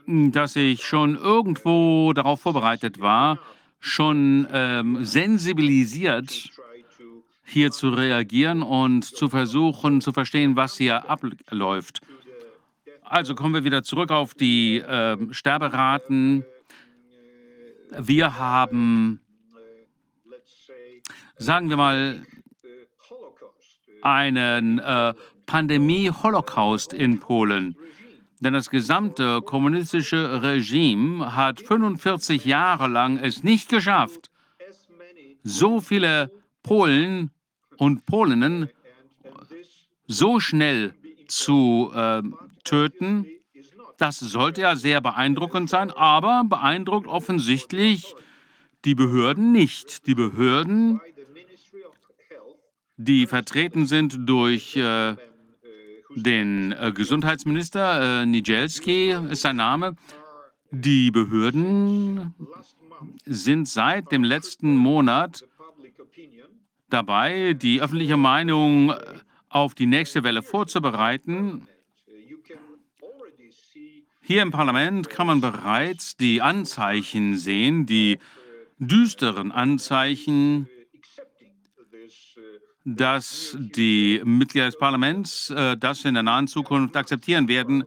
dass 0.07 0.55
ich 0.55 0.83
schon 0.83 1.15
irgendwo 1.15 2.13
darauf 2.13 2.41
vorbereitet 2.41 2.99
war, 2.99 3.39
schon 3.79 4.47
ähm, 4.51 5.05
sensibilisiert 5.05 6.49
hier 7.45 7.71
zu 7.71 7.89
reagieren 7.89 8.61
und 8.61 9.03
zu 9.03 9.29
versuchen 9.29 10.01
zu 10.01 10.13
verstehen, 10.13 10.55
was 10.55 10.77
hier 10.77 11.09
abläuft. 11.09 12.01
Also 13.03 13.33
kommen 13.33 13.55
wir 13.55 13.63
wieder 13.63 13.81
zurück 13.83 14.11
auf 14.11 14.35
die 14.35 14.77
äh, 14.77 15.17
Sterberaten. 15.31 16.45
Wir 17.91 18.37
haben, 18.37 19.19
sagen 21.37 21.69
wir 21.69 21.77
mal, 21.77 22.23
einen 24.01 24.79
äh, 24.79 25.13
Pandemie-Holocaust 25.45 26.93
in 26.93 27.19
Polen. 27.19 27.75
Denn 28.39 28.53
das 28.53 28.69
gesamte 28.69 29.41
kommunistische 29.41 30.41
Regime 30.41 31.35
hat 31.35 31.59
45 31.59 32.45
Jahre 32.45 32.87
lang 32.87 33.17
es 33.17 33.43
nicht 33.43 33.69
geschafft, 33.69 34.29
so 35.43 35.81
viele 35.81 36.31
Polen 36.63 37.31
und 37.77 38.05
Polinnen 38.05 38.69
so 40.07 40.39
schnell 40.39 40.93
zu 41.27 41.91
äh, 41.93 42.21
töten. 42.63 43.25
Das 43.99 44.17
sollte 44.17 44.61
ja 44.61 44.77
sehr 44.77 45.01
beeindruckend 45.01 45.69
sein, 45.69 45.91
aber 45.91 46.43
beeindruckt 46.45 47.05
offensichtlich 47.05 48.15
die 48.85 48.95
Behörden 48.95 49.51
nicht. 49.51 50.07
Die 50.07 50.15
Behörden, 50.15 51.01
die 52.95 53.27
vertreten 53.27 53.87
sind 53.87 54.17
durch 54.27 54.77
äh, 54.77 55.17
den 56.15 56.71
äh, 56.71 56.93
Gesundheitsminister, 56.93 58.21
äh, 58.21 58.25
Nijelski 58.25 59.11
ist 59.29 59.41
sein 59.41 59.57
Name. 59.57 59.97
Die 60.71 61.11
Behörden 61.11 62.33
sind 63.25 63.67
seit 63.67 64.13
dem 64.13 64.23
letzten 64.23 64.77
Monat 64.77 65.43
dabei, 66.89 67.53
die 67.53 67.81
öffentliche 67.81 68.15
Meinung 68.15 68.93
auf 69.49 69.75
die 69.75 69.87
nächste 69.87 70.23
Welle 70.23 70.41
vorzubereiten. 70.41 71.67
Hier 74.31 74.43
im 74.43 74.51
Parlament 74.51 75.09
kann 75.09 75.25
man 75.25 75.41
bereits 75.41 76.15
die 76.15 76.39
Anzeichen 76.39 77.35
sehen, 77.35 77.87
die 77.87 78.19
düsteren 78.77 79.51
Anzeichen, 79.51 80.69
dass 82.85 83.57
die 83.59 84.21
Mitglieder 84.23 84.67
des 84.67 84.77
Parlaments 84.77 85.49
äh, 85.49 85.75
das 85.77 86.05
in 86.05 86.13
der 86.13 86.21
nahen 86.21 86.47
Zukunft 86.47 86.95
akzeptieren 86.95 87.47
werden. 87.47 87.85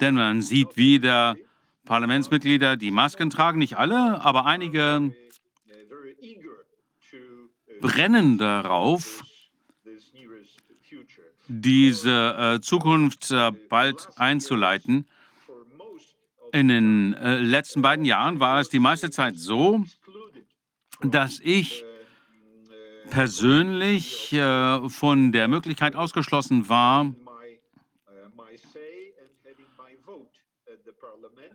Denn 0.00 0.16
man 0.16 0.42
sieht 0.42 0.76
wieder 0.76 1.36
Parlamentsmitglieder, 1.84 2.76
die 2.76 2.90
Masken 2.90 3.30
tragen, 3.30 3.60
nicht 3.60 3.76
alle, 3.76 4.20
aber 4.22 4.46
einige 4.46 5.14
brennen 7.80 8.38
darauf, 8.38 9.22
diese 11.46 12.56
äh, 12.56 12.60
Zukunft 12.60 13.30
äh, 13.30 13.52
bald 13.68 14.08
einzuleiten. 14.16 15.06
In 16.52 16.68
den 16.68 17.14
äh, 17.14 17.38
letzten 17.38 17.82
beiden 17.82 18.04
Jahren 18.04 18.40
war 18.40 18.60
es 18.60 18.68
die 18.68 18.80
meiste 18.80 19.10
Zeit 19.10 19.38
so, 19.38 19.84
dass 21.02 21.40
ich 21.40 21.84
persönlich 23.10 24.32
äh, 24.32 24.88
von 24.88 25.32
der 25.32 25.48
Möglichkeit 25.48 25.94
ausgeschlossen 25.94 26.68
war, 26.68 27.12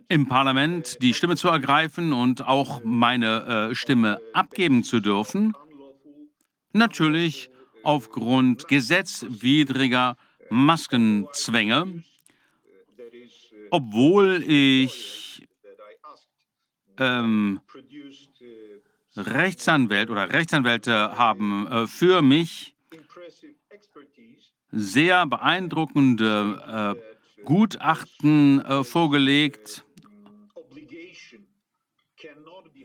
im 0.08 0.28
Parlament 0.28 0.98
die 1.02 1.14
Stimme 1.14 1.36
zu 1.36 1.48
ergreifen 1.48 2.12
und 2.12 2.46
auch 2.46 2.82
meine 2.84 3.70
äh, 3.70 3.74
Stimme 3.74 4.20
abgeben 4.32 4.84
zu 4.84 5.00
dürfen. 5.00 5.52
Natürlich 6.72 7.50
aufgrund 7.82 8.68
gesetzwidriger 8.68 10.16
Maskenzwänge, 10.50 12.04
obwohl 13.70 14.44
ich 14.46 15.46
ähm, 16.98 17.60
Rechtsanwälte 19.16 20.12
oder 20.12 20.32
Rechtsanwälte 20.32 21.16
haben 21.16 21.66
äh, 21.66 21.86
für 21.86 22.22
mich 22.22 22.74
sehr 24.72 25.26
beeindruckende 25.26 26.96
äh, 27.38 27.42
Gutachten 27.44 28.64
äh, 28.64 28.84
vorgelegt, 28.84 29.84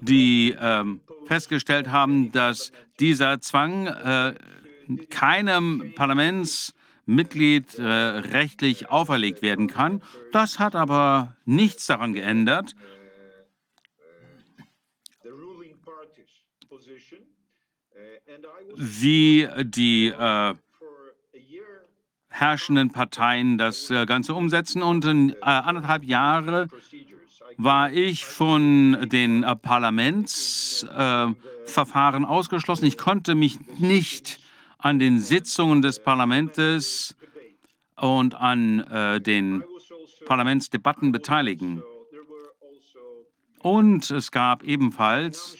die 0.02 0.56
ähm, 0.60 1.02
festgestellt 1.26 1.90
haben, 1.90 2.32
dass 2.32 2.72
dieser 3.00 3.42
Zwang 3.42 3.88
äh, 3.88 4.36
keinem 5.10 5.94
Parlamentsmitglied 7.12 7.78
äh, 7.78 7.84
rechtlich 7.84 8.90
auferlegt 8.90 9.42
werden 9.42 9.68
kann. 9.68 10.02
Das 10.32 10.60
hat 10.60 10.76
aber 10.76 11.36
nichts 11.46 11.88
daran 11.88 12.14
geändert, 12.14 12.74
wie 18.76 19.50
die 19.64 20.08
äh, 20.08 20.54
herrschenden 22.30 22.92
Parteien 22.92 23.58
das 23.58 23.90
äh, 23.90 24.06
Ganze 24.06 24.34
umsetzen. 24.34 24.82
Und 24.82 25.04
in 25.06 25.32
äh, 25.32 25.36
anderthalb 25.42 26.06
Jahre 26.06 26.70
war 27.58 27.92
ich 27.92 28.24
von 28.26 29.10
den 29.10 29.44
äh, 29.44 29.54
Parlamentsverfahren 29.56 32.26
ausgeschlossen. 32.26 32.86
Ich 32.86 32.98
konnte 32.98 33.36
mich 33.36 33.60
nicht 33.78 34.41
an 34.82 35.00
den 35.00 35.20
Sitzungen 35.20 35.82
des 35.82 36.00
Parlaments 36.00 37.16
und 37.96 38.36
an 38.36 38.80
äh, 38.80 39.22
den 39.22 39.64
Parlamentsdebatten 40.26 41.12
beteiligen. 41.12 41.84
Und 43.60 44.10
es 44.10 44.32
gab 44.32 44.64
ebenfalls 44.64 45.56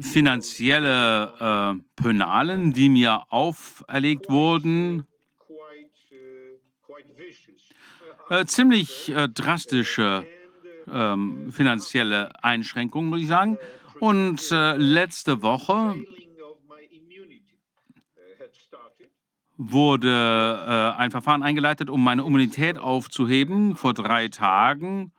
finanzielle 0.00 1.76
äh, 1.78 2.02
Penalen, 2.02 2.72
die 2.72 2.88
mir 2.88 3.24
auferlegt 3.28 4.30
wurden. 4.30 5.06
Äh, 8.30 8.46
ziemlich 8.46 9.10
äh, 9.10 9.28
drastische 9.28 10.26
ähm, 10.90 11.52
finanzielle 11.52 12.30
Einschränkungen, 12.42 13.10
muss 13.10 13.20
ich 13.20 13.28
sagen. 13.28 13.58
Und 14.00 14.50
äh, 14.50 14.76
letzte 14.76 15.42
Woche 15.42 15.96
wurde 19.56 20.08
äh, 20.96 21.00
ein 21.00 21.10
Verfahren 21.10 21.42
eingeleitet, 21.42 21.90
um 21.90 22.02
meine 22.02 22.22
Immunität 22.22 22.78
aufzuheben. 22.78 23.76
Vor 23.76 23.94
drei 23.94 24.28
Tagen 24.28 25.12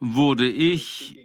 wurde 0.00 0.48
ich 0.48 1.16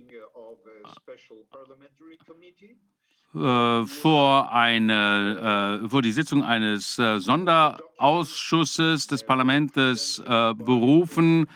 äh, 3.33 3.85
vor, 3.85 4.51
eine, 4.51 5.79
äh, 5.83 5.89
vor 5.89 6.01
die 6.01 6.11
Sitzung 6.11 6.43
eines 6.43 6.99
äh, 6.99 7.19
Sonderausschusses 7.19 9.07
des 9.07 9.23
Parlaments 9.23 10.21
berufen. 10.21 11.47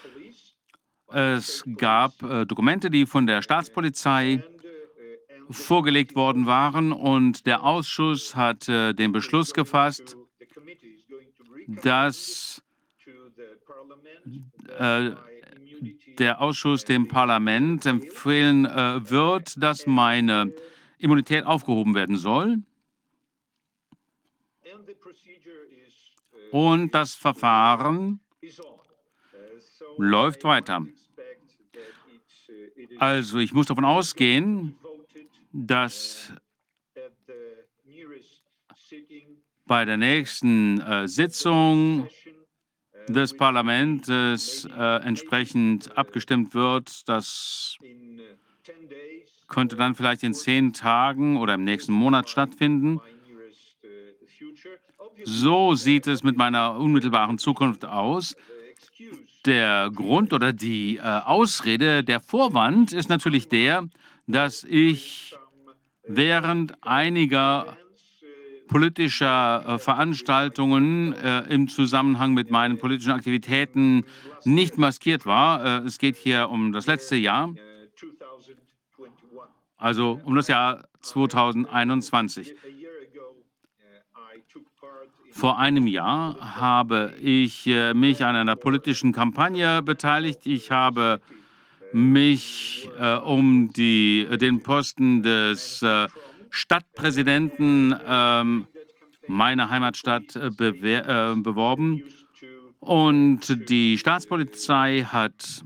Es 1.08 1.64
gab 1.78 2.14
Dokumente, 2.48 2.90
die 2.90 3.06
von 3.06 3.28
der 3.28 3.42
Staatspolizei 3.42 4.44
vorgelegt 5.50 6.16
worden 6.16 6.46
waren 6.46 6.92
und 6.92 7.46
der 7.46 7.64
Ausschuss 7.64 8.36
hat 8.36 8.68
den 8.68 9.12
Beschluss 9.12 9.54
gefasst, 9.54 10.18
dass 11.68 12.62
der 16.18 16.42
Ausschuss 16.42 16.86
dem 16.86 17.08
Parlament 17.08 17.86
empfehlen 17.86 18.66
wird, 18.66 19.62
dass 19.62 19.86
meine 19.86 20.54
Immunität 20.98 21.46
aufgehoben 21.46 21.94
werden 21.96 22.18
soll. 22.18 22.58
Und 26.52 26.94
das 26.94 27.16
Verfahren 27.16 28.22
läuft 29.98 30.44
weiter. 30.44 30.86
Also 32.98 33.40
ich 33.40 33.52
muss 33.54 33.66
davon 33.68 33.86
ausgehen, 33.86 34.78
dass 35.52 36.32
bei 39.66 39.86
der 39.86 39.98
nächsten 39.98 40.80
äh, 40.82 41.08
Sitzung 41.08 42.08
des 43.08 43.36
Parlaments 43.36 44.10
äh, 44.66 44.96
entsprechend 45.04 45.96
abgestimmt 45.98 46.54
wird, 46.54 47.08
dass 47.08 47.78
könnte 49.48 49.76
dann 49.76 49.96
vielleicht 49.96 50.24
in 50.24 50.34
zehn 50.34 50.74
Tagen 50.74 51.38
oder 51.38 51.54
im 51.54 51.64
nächsten 51.64 51.94
Monat 51.94 52.30
stattfinden. 52.30 53.00
So 55.24 55.76
sieht 55.76 56.08
es 56.08 56.24
mit 56.24 56.36
meiner 56.36 56.78
unmittelbaren 56.78 57.38
Zukunft 57.38 57.86
aus. 57.86 58.36
Der 59.46 59.92
Grund 59.94 60.34
oder 60.34 60.54
die 60.54 60.98
äh, 60.98 61.02
Ausrede, 61.02 62.04
der 62.04 62.20
Vorwand 62.20 62.92
ist 62.92 63.10
natürlich 63.10 63.48
der, 63.48 63.88
dass 64.26 64.64
ich 64.64 65.36
während 66.08 66.84
einiger 66.84 67.78
politischer 68.68 69.64
äh, 69.68 69.80
Veranstaltungen 69.80 71.14
äh, 71.14 71.42
im 71.54 71.68
Zusammenhang 71.68 72.34
mit 72.34 72.52
meinen 72.52 72.78
politischen 72.78 73.12
Aktivitäten 73.12 74.06
nicht 74.44 74.78
maskiert 74.78 75.26
war. 75.26 75.84
Äh, 75.84 75.88
es 75.88 75.98
geht 75.98 76.16
hier 76.16 76.50
um 76.50 76.72
das 76.72 76.88
letzte 76.88 77.16
Jahr 77.16 77.54
also 79.78 80.20
um 80.24 80.36
das 80.36 80.48
Jahr 80.48 80.88
2021. 81.02 82.56
Vor 85.32 85.60
einem 85.60 85.86
Jahr 85.86 86.56
habe 86.58 87.14
ich 87.22 87.66
mich 87.94 88.24
an 88.24 88.36
einer 88.36 88.56
politischen 88.56 89.12
Kampagne 89.12 89.82
beteiligt. 89.84 90.40
Ich 90.46 90.72
habe 90.72 91.20
mich 91.92 92.90
äh, 93.00 93.16
um 93.18 93.72
die, 93.72 94.28
den 94.40 94.64
Posten 94.64 95.24
des 95.24 95.82
äh, 95.82 96.08
Stadtpräsidenten 96.56 97.92
äh, 97.92 98.44
meiner 99.28 99.70
Heimatstadt 99.70 100.36
äh, 100.36 100.48
äh, 100.48 101.36
beworben. 101.36 102.04
Und 102.80 103.70
die 103.70 103.98
Staatspolizei 103.98 105.04
hat 105.04 105.64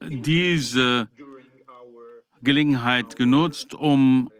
diese 0.00 1.08
Gelegenheit 2.42 3.16
genutzt, 3.16 3.74
um 3.74 4.30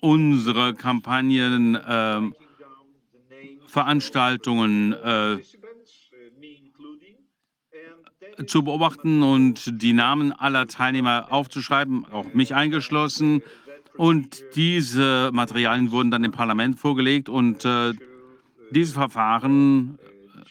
unsere 0.00 0.74
Kampagnen, 0.74 1.74
äh, 1.76 2.20
Veranstaltungen 3.66 4.94
äh, 4.94 5.38
zu 8.46 8.62
beobachten 8.62 9.22
und 9.22 9.82
die 9.82 9.92
Namen 9.92 10.32
aller 10.32 10.66
Teilnehmer 10.66 11.26
aufzuschreiben, 11.30 12.06
auch 12.06 12.32
mich 12.34 12.54
eingeschlossen. 12.54 13.42
Und 13.96 14.44
diese 14.54 15.30
Materialien 15.32 15.90
wurden 15.90 16.10
dann 16.10 16.22
dem 16.22 16.32
Parlament 16.32 16.78
vorgelegt 16.78 17.28
und 17.28 17.64
äh, 17.64 17.92
dieses 18.70 18.94
Verfahren 18.94 19.98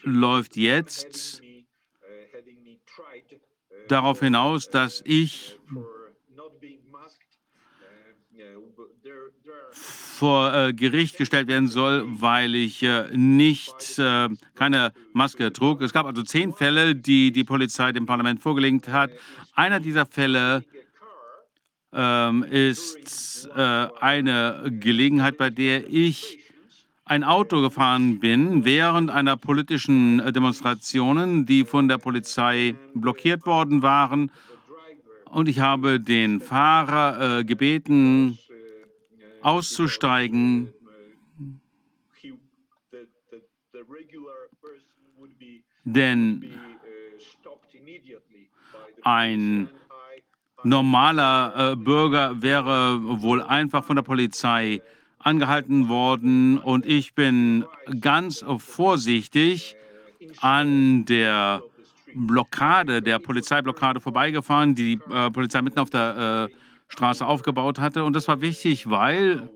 läuft 0.04 0.58
jetzt 0.58 1.42
darauf 3.88 4.20
hinaus, 4.20 4.70
dass 4.70 5.02
ich 5.06 5.58
vor 10.18 10.52
äh, 10.52 10.74
Gericht 10.74 11.18
gestellt 11.18 11.48
werden 11.48 11.68
soll, 11.68 12.04
weil 12.08 12.56
ich 12.56 12.82
äh, 12.82 13.06
nicht 13.16 14.00
äh, 14.00 14.30
keine 14.56 14.92
Maske 15.14 15.54
trug. 15.54 15.82
Es 15.82 15.94
gab 15.94 16.08
also 16.08 16.24
zehn 16.24 16.54
Fälle, 16.54 16.96
die 16.96 17.32
die 17.32 17.44
Polizei 17.44 17.92
dem 17.92 18.08
Parlament 18.08 18.42
vorgelegt 18.42 18.88
hat. 18.88 19.12
Einer 19.54 19.80
dieser 19.80 20.08
Fälle 20.08 20.64
ähm, 21.94 22.44
ist 22.44 23.48
äh, 23.56 23.88
eine 24.00 24.72
Gelegenheit, 24.80 25.38
bei 25.38 25.52
der 25.52 25.88
ich 25.88 26.40
ein 27.06 27.24
Auto 27.24 27.62
gefahren 27.62 28.20
bin 28.20 28.66
während 28.66 29.12
einer 29.12 29.38
politischen 29.38 30.20
äh, 30.20 30.34
Demonstration, 30.34 31.46
die 31.46 31.64
von 31.64 31.88
der 31.88 32.00
Polizei 32.00 32.74
blockiert 32.96 33.46
worden 33.46 33.84
waren. 33.84 34.32
Und 35.30 35.48
ich 35.48 35.60
habe 35.60 36.00
den 36.00 36.42
Fahrer 36.42 37.40
äh, 37.40 37.44
gebeten, 37.44 38.40
auszusteigen. 39.48 40.74
Denn 45.86 46.44
ein 49.04 49.70
normaler 50.64 51.72
äh, 51.72 51.76
Bürger 51.78 52.42
wäre 52.42 53.00
wohl 53.22 53.42
einfach 53.42 53.86
von 53.86 53.96
der 53.96 54.04
Polizei 54.04 54.82
angehalten 55.20 55.88
worden 55.88 56.58
und 56.58 56.86
ich 56.86 57.16
bin 57.16 57.64
ganz 58.02 58.44
vorsichtig 58.58 59.78
an 60.42 61.06
der 61.06 61.64
Blockade, 62.14 63.02
der 63.02 63.20
Polizeiblockade 63.20 64.02
vorbeigefahren, 64.02 64.76
die 64.76 64.98
die 64.98 65.14
äh, 65.14 65.32
Polizei 65.32 65.62
mitten 65.62 65.80
auf 65.80 65.90
der 65.90 66.50
äh, 66.50 66.67
Straße 66.88 67.26
aufgebaut 67.26 67.80
hatte. 67.80 68.04
Und 68.04 68.14
das 68.14 68.28
war 68.28 68.42
wichtig, 68.42 68.90
weil 68.90 69.50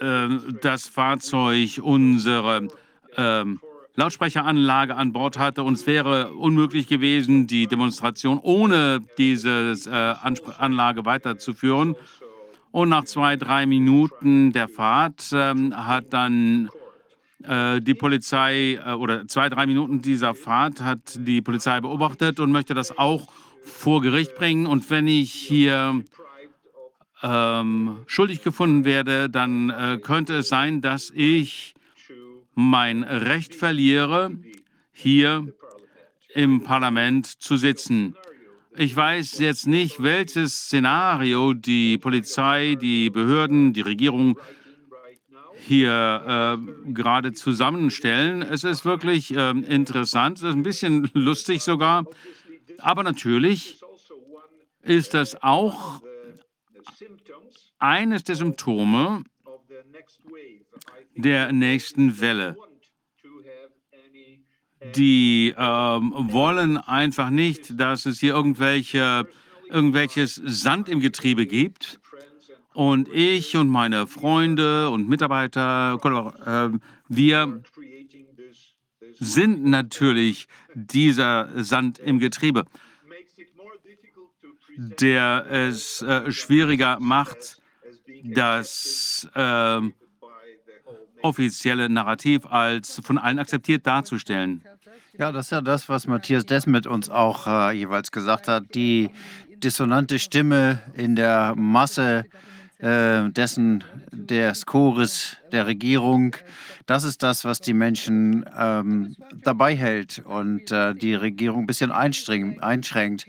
äh, 0.00 0.28
das 0.60 0.88
Fahrzeug 0.88 1.80
unsere 1.82 2.68
ähm, 3.16 3.60
Lautsprecheranlage 3.96 4.94
an 4.94 5.12
Bord 5.12 5.38
hatte 5.38 5.62
und 5.62 5.74
es 5.74 5.86
wäre 5.86 6.32
unmöglich 6.34 6.86
gewesen, 6.86 7.46
die 7.46 7.66
Demonstration 7.66 8.38
ohne 8.42 9.00
diese 9.16 9.74
äh, 9.86 10.52
Anlage 10.58 11.06
weiterzuführen. 11.06 11.96
Und 12.72 12.90
nach 12.90 13.04
zwei, 13.04 13.36
drei 13.36 13.64
Minuten 13.64 14.52
der 14.52 14.68
Fahrt 14.68 15.30
ähm, 15.32 15.74
hat 15.74 16.12
dann 16.12 16.66
äh, 16.66 16.85
die 17.80 17.94
Polizei 17.94 18.74
äh, 18.74 18.92
oder 18.92 19.26
zwei, 19.28 19.48
drei 19.48 19.66
Minuten 19.66 20.02
dieser 20.02 20.34
Fahrt 20.34 20.80
hat 20.80 20.98
die 21.16 21.42
Polizei 21.42 21.80
beobachtet 21.80 22.40
und 22.40 22.52
möchte 22.52 22.74
das 22.74 22.96
auch 22.98 23.28
vor 23.62 24.00
Gericht 24.00 24.34
bringen. 24.36 24.66
Und 24.66 24.90
wenn 24.90 25.08
ich 25.08 25.32
hier 25.32 26.02
ähm, 27.22 27.98
schuldig 28.06 28.42
gefunden 28.42 28.84
werde, 28.84 29.28
dann 29.30 29.70
äh, 29.70 29.98
könnte 30.02 30.36
es 30.36 30.48
sein, 30.48 30.80
dass 30.80 31.10
ich 31.14 31.74
mein 32.54 33.02
Recht 33.02 33.54
verliere, 33.54 34.30
hier 34.92 35.46
im 36.34 36.62
Parlament 36.62 37.26
zu 37.26 37.56
sitzen. 37.56 38.16
Ich 38.76 38.94
weiß 38.94 39.38
jetzt 39.38 39.66
nicht, 39.66 40.02
welches 40.02 40.66
Szenario 40.66 41.54
die 41.54 41.98
Polizei, 41.98 42.76
die 42.80 43.10
Behörden, 43.10 43.72
die 43.72 43.80
Regierung 43.80 44.38
hier 45.66 46.58
äh, 46.58 46.92
gerade 46.92 47.32
zusammenstellen. 47.32 48.42
Es 48.42 48.64
ist 48.64 48.84
wirklich 48.84 49.34
äh, 49.34 49.50
interessant, 49.50 50.38
es 50.38 50.44
ist 50.44 50.54
ein 50.54 50.62
bisschen 50.62 51.10
lustig 51.14 51.62
sogar, 51.62 52.04
aber 52.78 53.02
natürlich 53.02 53.80
ist 54.82 55.14
das 55.14 55.42
auch 55.42 56.00
eines 57.78 58.24
der 58.24 58.36
Symptome 58.36 59.24
der 61.16 61.52
nächsten 61.52 62.20
Welle. 62.20 62.56
Die 64.94 65.54
ähm, 65.56 66.12
wollen 66.32 66.76
einfach 66.76 67.30
nicht, 67.30 67.78
dass 67.80 68.06
es 68.06 68.20
hier 68.20 68.34
irgendwelche, 68.34 69.26
irgendwelches 69.68 70.40
Sand 70.44 70.88
im 70.88 71.00
Getriebe 71.00 71.46
gibt. 71.46 71.98
Und 72.76 73.08
ich 73.08 73.56
und 73.56 73.70
meine 73.70 74.06
Freunde 74.06 74.90
und 74.90 75.08
Mitarbeiter, 75.08 75.98
äh, 76.44 76.78
wir 77.08 77.62
sind 79.18 79.64
natürlich 79.64 80.46
dieser 80.74 81.48
Sand 81.64 81.98
im 81.98 82.18
Getriebe, 82.18 82.66
der 84.76 85.46
es 85.50 86.02
äh, 86.02 86.30
schwieriger 86.30 86.98
macht, 87.00 87.62
das 88.22 89.26
äh, 89.34 89.80
offizielle 91.22 91.88
Narrativ 91.88 92.44
als 92.44 93.00
von 93.02 93.16
allen 93.16 93.38
akzeptiert 93.38 93.86
darzustellen. 93.86 94.62
Ja, 95.18 95.32
das 95.32 95.46
ist 95.46 95.52
ja 95.52 95.62
das, 95.62 95.88
was 95.88 96.06
Matthias 96.06 96.44
Desmet 96.44 96.86
uns 96.86 97.08
auch 97.08 97.46
äh, 97.46 97.72
jeweils 97.72 98.12
gesagt 98.12 98.48
hat. 98.48 98.74
Die 98.74 99.08
dissonante 99.62 100.18
Stimme 100.18 100.82
in 100.92 101.16
der 101.16 101.54
Masse 101.56 102.26
äh, 102.78 103.30
dessen 103.30 103.84
des 104.12 104.66
Chores 104.66 105.36
der 105.52 105.66
Regierung. 105.66 106.36
Das 106.86 107.04
ist 107.04 107.22
das, 107.22 107.44
was 107.44 107.60
die 107.60 107.72
Menschen 107.72 108.44
ähm, 108.56 109.16
dabei 109.34 109.74
hält 109.76 110.22
und 110.24 110.70
äh, 110.70 110.94
die 110.94 111.14
Regierung 111.14 111.64
ein 111.64 111.66
bisschen 111.66 111.90
einschränkt. 111.90 113.26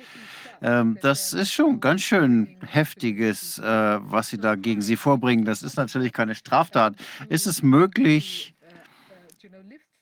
Ähm, 0.61 0.97
das 1.01 1.33
ist 1.33 1.53
schon 1.53 1.79
ganz 1.79 2.01
schön 2.01 2.57
heftiges, 2.65 3.59
äh, 3.59 3.63
was 3.63 4.29
Sie 4.29 4.37
da 4.37 4.55
gegen 4.55 4.81
Sie 4.81 4.95
vorbringen. 4.95 5.45
Das 5.45 5.63
ist 5.63 5.77
natürlich 5.77 6.13
keine 6.13 6.35
Straftat. 6.35 6.95
Ist 7.29 7.47
es 7.47 7.61
möglich, 7.61 8.53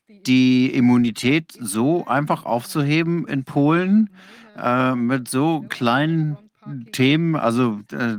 die 0.07 0.67
Immunität 0.73 1.53
so 1.59 2.05
einfach 2.05 2.45
aufzuheben 2.45 3.27
in 3.27 3.43
Polen 3.43 4.09
äh, 4.57 4.95
mit 4.95 5.27
so 5.27 5.65
kleinen 5.69 6.37
Themen, 6.91 7.35
also 7.35 7.81
äh, 7.91 8.17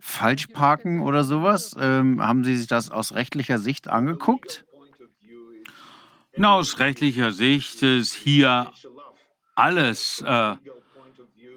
Falschparken 0.00 1.00
oder 1.00 1.24
sowas? 1.24 1.74
Ähm, 1.78 2.22
haben 2.22 2.44
Sie 2.44 2.56
sich 2.56 2.66
das 2.66 2.90
aus 2.90 3.14
rechtlicher 3.14 3.58
Sicht 3.58 3.88
angeguckt? 3.88 4.64
Na, 6.36 6.54
aus 6.54 6.78
rechtlicher 6.78 7.32
Sicht 7.32 7.82
ist 7.82 8.14
hier 8.14 8.72
alles 9.56 10.22
äh, 10.24 10.54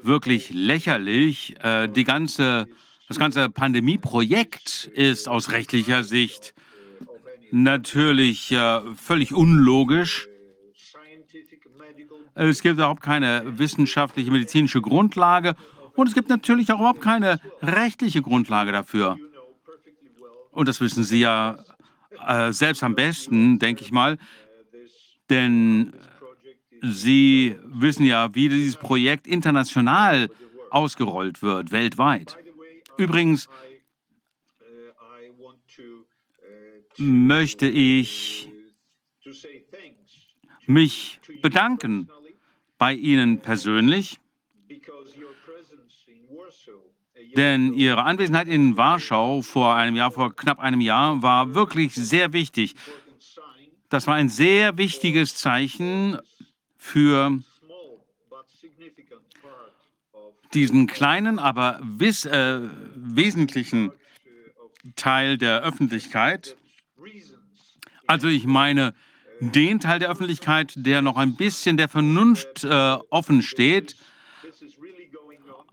wirklich 0.01 0.49
lächerlich. 0.51 1.55
Äh, 1.63 1.87
die 1.87 2.03
ganze, 2.03 2.67
das 3.07 3.19
ganze 3.19 3.49
Pandemieprojekt 3.49 4.89
ist 4.93 5.27
aus 5.27 5.51
rechtlicher 5.51 6.03
Sicht 6.03 6.55
natürlich 7.51 8.51
äh, 8.51 8.81
völlig 8.95 9.33
unlogisch. 9.33 10.27
Es 12.33 12.61
gibt 12.61 12.75
überhaupt 12.75 13.03
keine 13.03 13.43
wissenschaftliche 13.59 14.31
medizinische 14.31 14.81
Grundlage 14.81 15.55
und 15.95 16.07
es 16.07 16.13
gibt 16.13 16.29
natürlich 16.29 16.71
auch 16.71 16.79
überhaupt 16.79 17.01
keine 17.01 17.39
rechtliche 17.61 18.21
Grundlage 18.21 18.71
dafür. 18.71 19.17
Und 20.51 20.67
das 20.67 20.81
wissen 20.81 21.03
Sie 21.03 21.19
ja 21.19 21.63
äh, 22.27 22.51
selbst 22.51 22.83
am 22.83 22.95
besten, 22.95 23.59
denke 23.59 23.83
ich 23.83 23.91
mal. 23.91 24.17
Denn 25.29 25.93
Sie 26.81 27.55
wissen 27.63 28.05
ja, 28.05 28.33
wie 28.33 28.49
dieses 28.49 28.75
Projekt 28.75 29.27
international 29.27 30.29
ausgerollt 30.71 31.41
wird, 31.41 31.71
weltweit. 31.71 32.37
Übrigens 32.97 33.47
möchte 36.97 37.67
ich 37.67 38.49
mich 40.65 41.19
bedanken 41.41 42.09
bei 42.77 42.93
Ihnen 42.93 43.39
persönlich, 43.41 44.19
denn 47.35 47.73
Ihre 47.73 48.03
Anwesenheit 48.03 48.47
in 48.47 48.77
Warschau 48.77 49.41
vor 49.41 49.75
einem 49.75 49.95
Jahr, 49.95 50.11
vor 50.11 50.35
knapp 50.35 50.59
einem 50.59 50.81
Jahr, 50.81 51.21
war 51.21 51.53
wirklich 51.53 51.93
sehr 51.93 52.33
wichtig. 52.33 52.75
Das 53.89 54.07
war 54.07 54.15
ein 54.15 54.29
sehr 54.29 54.77
wichtiges 54.77 55.35
Zeichen 55.35 56.17
für 56.77 57.39
diesen 60.53 60.87
kleinen, 60.87 61.39
aber 61.39 61.79
wiss, 61.81 62.25
äh, 62.25 62.59
wesentlichen 62.95 63.91
Teil 64.95 65.37
der 65.37 65.61
Öffentlichkeit. 65.61 66.55
Also 68.07 68.27
ich 68.27 68.45
meine 68.45 68.93
den 69.39 69.79
Teil 69.79 69.99
der 69.99 70.09
Öffentlichkeit, 70.09 70.73
der 70.75 71.01
noch 71.01 71.17
ein 71.17 71.35
bisschen 71.35 71.77
der 71.77 71.89
Vernunft 71.89 72.63
äh, 72.63 72.97
offen 73.09 73.41
steht. 73.41 73.95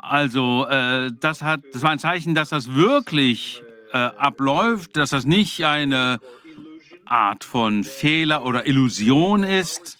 Also 0.08 0.66
äh, 0.68 1.10
das, 1.20 1.42
hat, 1.42 1.60
das 1.72 1.82
war 1.82 1.90
ein 1.90 1.98
Zeichen, 1.98 2.34
dass 2.34 2.48
das 2.48 2.74
wirklich 2.74 3.62
äh, 3.92 3.98
abläuft, 3.98 4.96
dass 4.96 5.10
das 5.10 5.24
nicht 5.24 5.64
eine 5.64 6.20
Art 7.04 7.44
von 7.44 7.84
Fehler 7.84 8.44
oder 8.44 8.66
Illusion 8.66 9.42
ist 9.44 9.98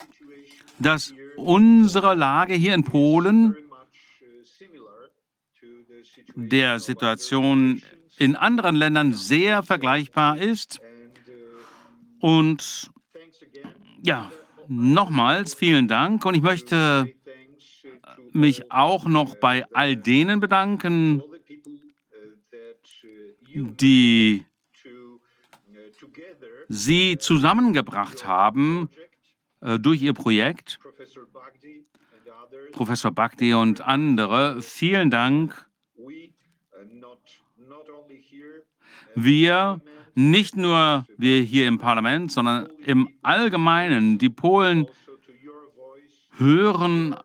dass 0.78 1.14
unsere 1.36 2.14
Lage 2.14 2.54
hier 2.54 2.74
in 2.74 2.84
Polen 2.84 3.56
der 6.34 6.78
Situation 6.80 7.82
in 8.16 8.36
anderen 8.36 8.76
Ländern 8.76 9.12
sehr 9.12 9.62
vergleichbar 9.62 10.38
ist. 10.38 10.80
Und 12.20 12.90
ja, 14.02 14.30
nochmals 14.68 15.54
vielen 15.54 15.88
Dank. 15.88 16.24
Und 16.24 16.34
ich 16.34 16.42
möchte 16.42 17.12
mich 18.32 18.70
auch 18.70 19.06
noch 19.06 19.36
bei 19.36 19.64
all 19.72 19.96
denen 19.96 20.40
bedanken, 20.40 21.22
die 23.54 24.44
Sie 26.68 27.16
zusammengebracht 27.18 28.26
haben 28.26 28.90
äh, 29.60 29.78
durch 29.78 30.02
Ihr 30.02 30.12
Projekt. 30.12 30.78
Professor 32.72 33.10
Bhakti 33.10 33.54
und 33.54 33.80
andere, 33.80 34.60
vielen 34.60 35.10
Dank. 35.10 35.66
Wir, 39.14 39.80
nicht 40.14 40.56
nur 40.56 41.06
wir 41.16 41.40
hier 41.40 41.66
im 41.66 41.78
Parlament, 41.78 42.30
sondern 42.30 42.68
im 42.84 43.08
Allgemeinen, 43.22 44.18
die 44.18 44.28
Polen 44.28 44.86
hören 46.36 47.16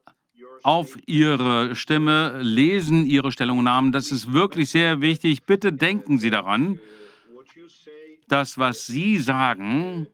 auf 0.63 0.97
ihre 1.05 1.75
Stimme, 1.75 2.41
lesen 2.41 3.05
ihre 3.05 3.31
Stellungnahmen. 3.31 3.91
Das 3.91 4.11
ist 4.11 4.31
wirklich 4.33 4.69
sehr 4.69 5.01
wichtig. 5.01 5.43
Bitte 5.45 5.73
denken 5.73 6.19
Sie 6.19 6.29
daran, 6.29 6.79
dass 8.27 8.57
was 8.57 8.87
Sie 8.87 9.19
sagen, 9.19 10.07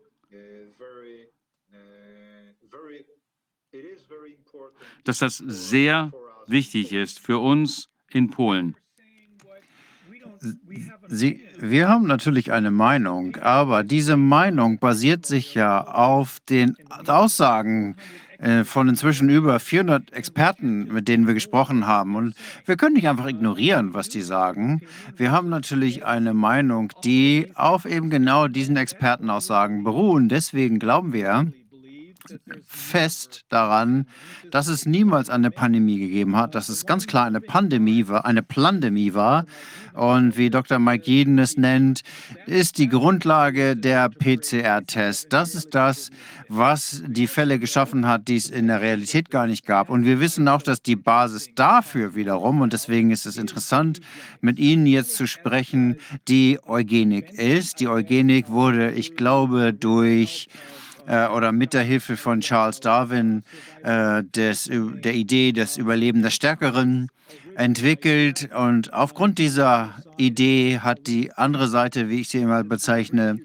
dass 5.04 5.20
das 5.20 5.38
sehr 5.38 6.12
wichtig 6.48 6.94
ist 6.94 7.20
für 7.20 7.40
uns 7.40 7.90
in 8.12 8.30
Polen. 8.30 8.76
Sie, 11.08 11.44
wir 11.58 11.90
haben 11.90 12.08
natürlich 12.08 12.52
eine 12.52 12.72
Meinung, 12.72 13.36
aber 13.38 13.84
diese 13.84 14.16
Meinung 14.18 14.80
basiert 14.80 15.26
sich 15.26 15.54
ja 15.54 15.86
auf 15.86 16.40
den 16.48 16.78
Aussagen 17.08 17.98
von 18.64 18.88
inzwischen 18.88 19.30
über 19.30 19.60
400 19.60 20.14
Experten, 20.14 20.94
mit 20.94 21.08
denen 21.08 21.28
wir 21.28 21.34
gesprochen 21.34 21.88
haben. 21.88 22.16
Und 22.16 22.36
wir 22.66 22.78
können 22.78 22.96
nicht 22.96 23.10
einfach 23.10 23.28
ignorieren, 23.28 23.94
was 23.94 24.08
die 24.10 24.22
sagen. 24.22 24.82
Wir 25.18 25.32
haben 25.32 25.50
natürlich 25.50 26.06
eine 26.06 26.34
Meinung, 26.34 26.94
die 27.04 27.52
auf 27.56 27.86
eben 27.86 28.10
genau 28.10 28.48
diesen 28.48 28.78
Expertenaussagen 28.78 29.84
beruhen. 29.84 30.30
Deswegen 30.30 30.80
glauben 30.80 31.12
wir, 31.12 31.52
fest 32.68 33.46
daran, 33.50 34.08
dass 34.52 34.68
es 34.68 34.86
niemals 34.86 35.30
eine 35.30 35.52
Pandemie 35.52 36.00
gegeben 36.00 36.36
hat, 36.36 36.56
dass 36.56 36.70
es 36.70 36.86
ganz 36.86 37.08
klar 37.08 37.26
eine 37.26 37.42
Pandemie 37.42 38.08
war, 38.08 38.26
eine 38.26 38.44
Plandemie 38.44 39.14
war. 39.14 39.46
Und 39.94 40.38
wie 40.38 40.50
Dr. 40.50 40.80
Mike 40.80 41.10
Jeden 41.10 41.40
es 41.40 41.58
nennt, 41.58 42.02
ist 42.46 42.78
die 42.78 42.88
Grundlage 42.88 43.76
der 43.76 44.10
PCR-Test. 44.10 45.34
Das 45.34 45.56
ist 45.56 45.76
das, 45.76 46.10
was 46.48 47.04
die 47.06 47.28
Fälle 47.28 47.60
geschaffen 47.60 48.08
hat, 48.08 48.28
die 48.28 48.38
es 48.38 48.50
in 48.50 48.68
der 48.68 48.82
Realität 48.82 49.30
gar 49.30 49.46
nicht 49.46 49.66
gab. 49.66 49.90
Und 49.90 50.06
wir 50.06 50.20
wissen 50.20 50.48
auch, 50.48 50.62
dass 50.62 50.82
die 50.82 50.96
Basis 50.96 51.50
dafür 51.56 52.16
wiederum, 52.16 52.62
und 52.62 52.74
deswegen 52.74 53.12
ist 53.12 53.26
es 53.26 53.38
interessant, 53.38 54.00
mit 54.42 54.58
Ihnen 54.58 54.86
jetzt 54.86 55.16
zu 55.16 55.28
sprechen, 55.28 55.98
die 56.28 56.60
Eugenik 56.66 57.32
ist. 57.34 57.80
Die 57.80 57.88
Eugenik 57.88 58.50
wurde, 58.50 58.92
ich 58.92 59.16
glaube, 59.16 59.74
durch 59.74 60.48
äh, 61.10 61.28
oder 61.28 61.52
mit 61.52 61.74
der 61.74 61.82
Hilfe 61.82 62.16
von 62.16 62.42
Charles 62.42 62.80
Darwin 62.80 63.44
äh, 63.84 64.24
des, 64.24 64.70
der 64.72 65.16
Idee 65.16 65.52
des 65.52 65.78
Überlebens 65.78 66.24
des 66.24 66.36
Stärkeren 66.36 67.10
entwickelt. 67.56 68.50
Und 68.56 68.94
aufgrund 68.94 69.38
dieser 69.38 69.96
Idee 70.18 70.80
hat 70.80 71.08
die 71.08 71.34
andere 71.34 71.68
Seite, 71.68 72.10
wie 72.10 72.22
ich 72.22 72.30
sie 72.30 72.40
immer 72.40 72.64
bezeichne, 72.64 73.40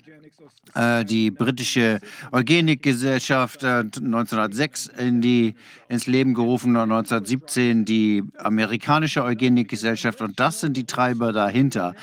die 1.04 1.30
britische 1.30 2.00
Eugenikgesellschaft 2.32 3.62
äh, 3.62 3.84
1906 3.84 4.86
in 4.98 5.20
die, 5.20 5.54
ins 5.88 6.06
Leben 6.06 6.34
gerufen 6.34 6.76
und 6.76 6.90
1917 6.90 7.84
die 7.84 8.24
amerikanische 8.38 9.22
Eugenikgesellschaft. 9.22 10.20
Und 10.20 10.40
das 10.40 10.60
sind 10.60 10.76
die 10.76 10.84
Treiber 10.84 11.32
dahinter. 11.32 11.94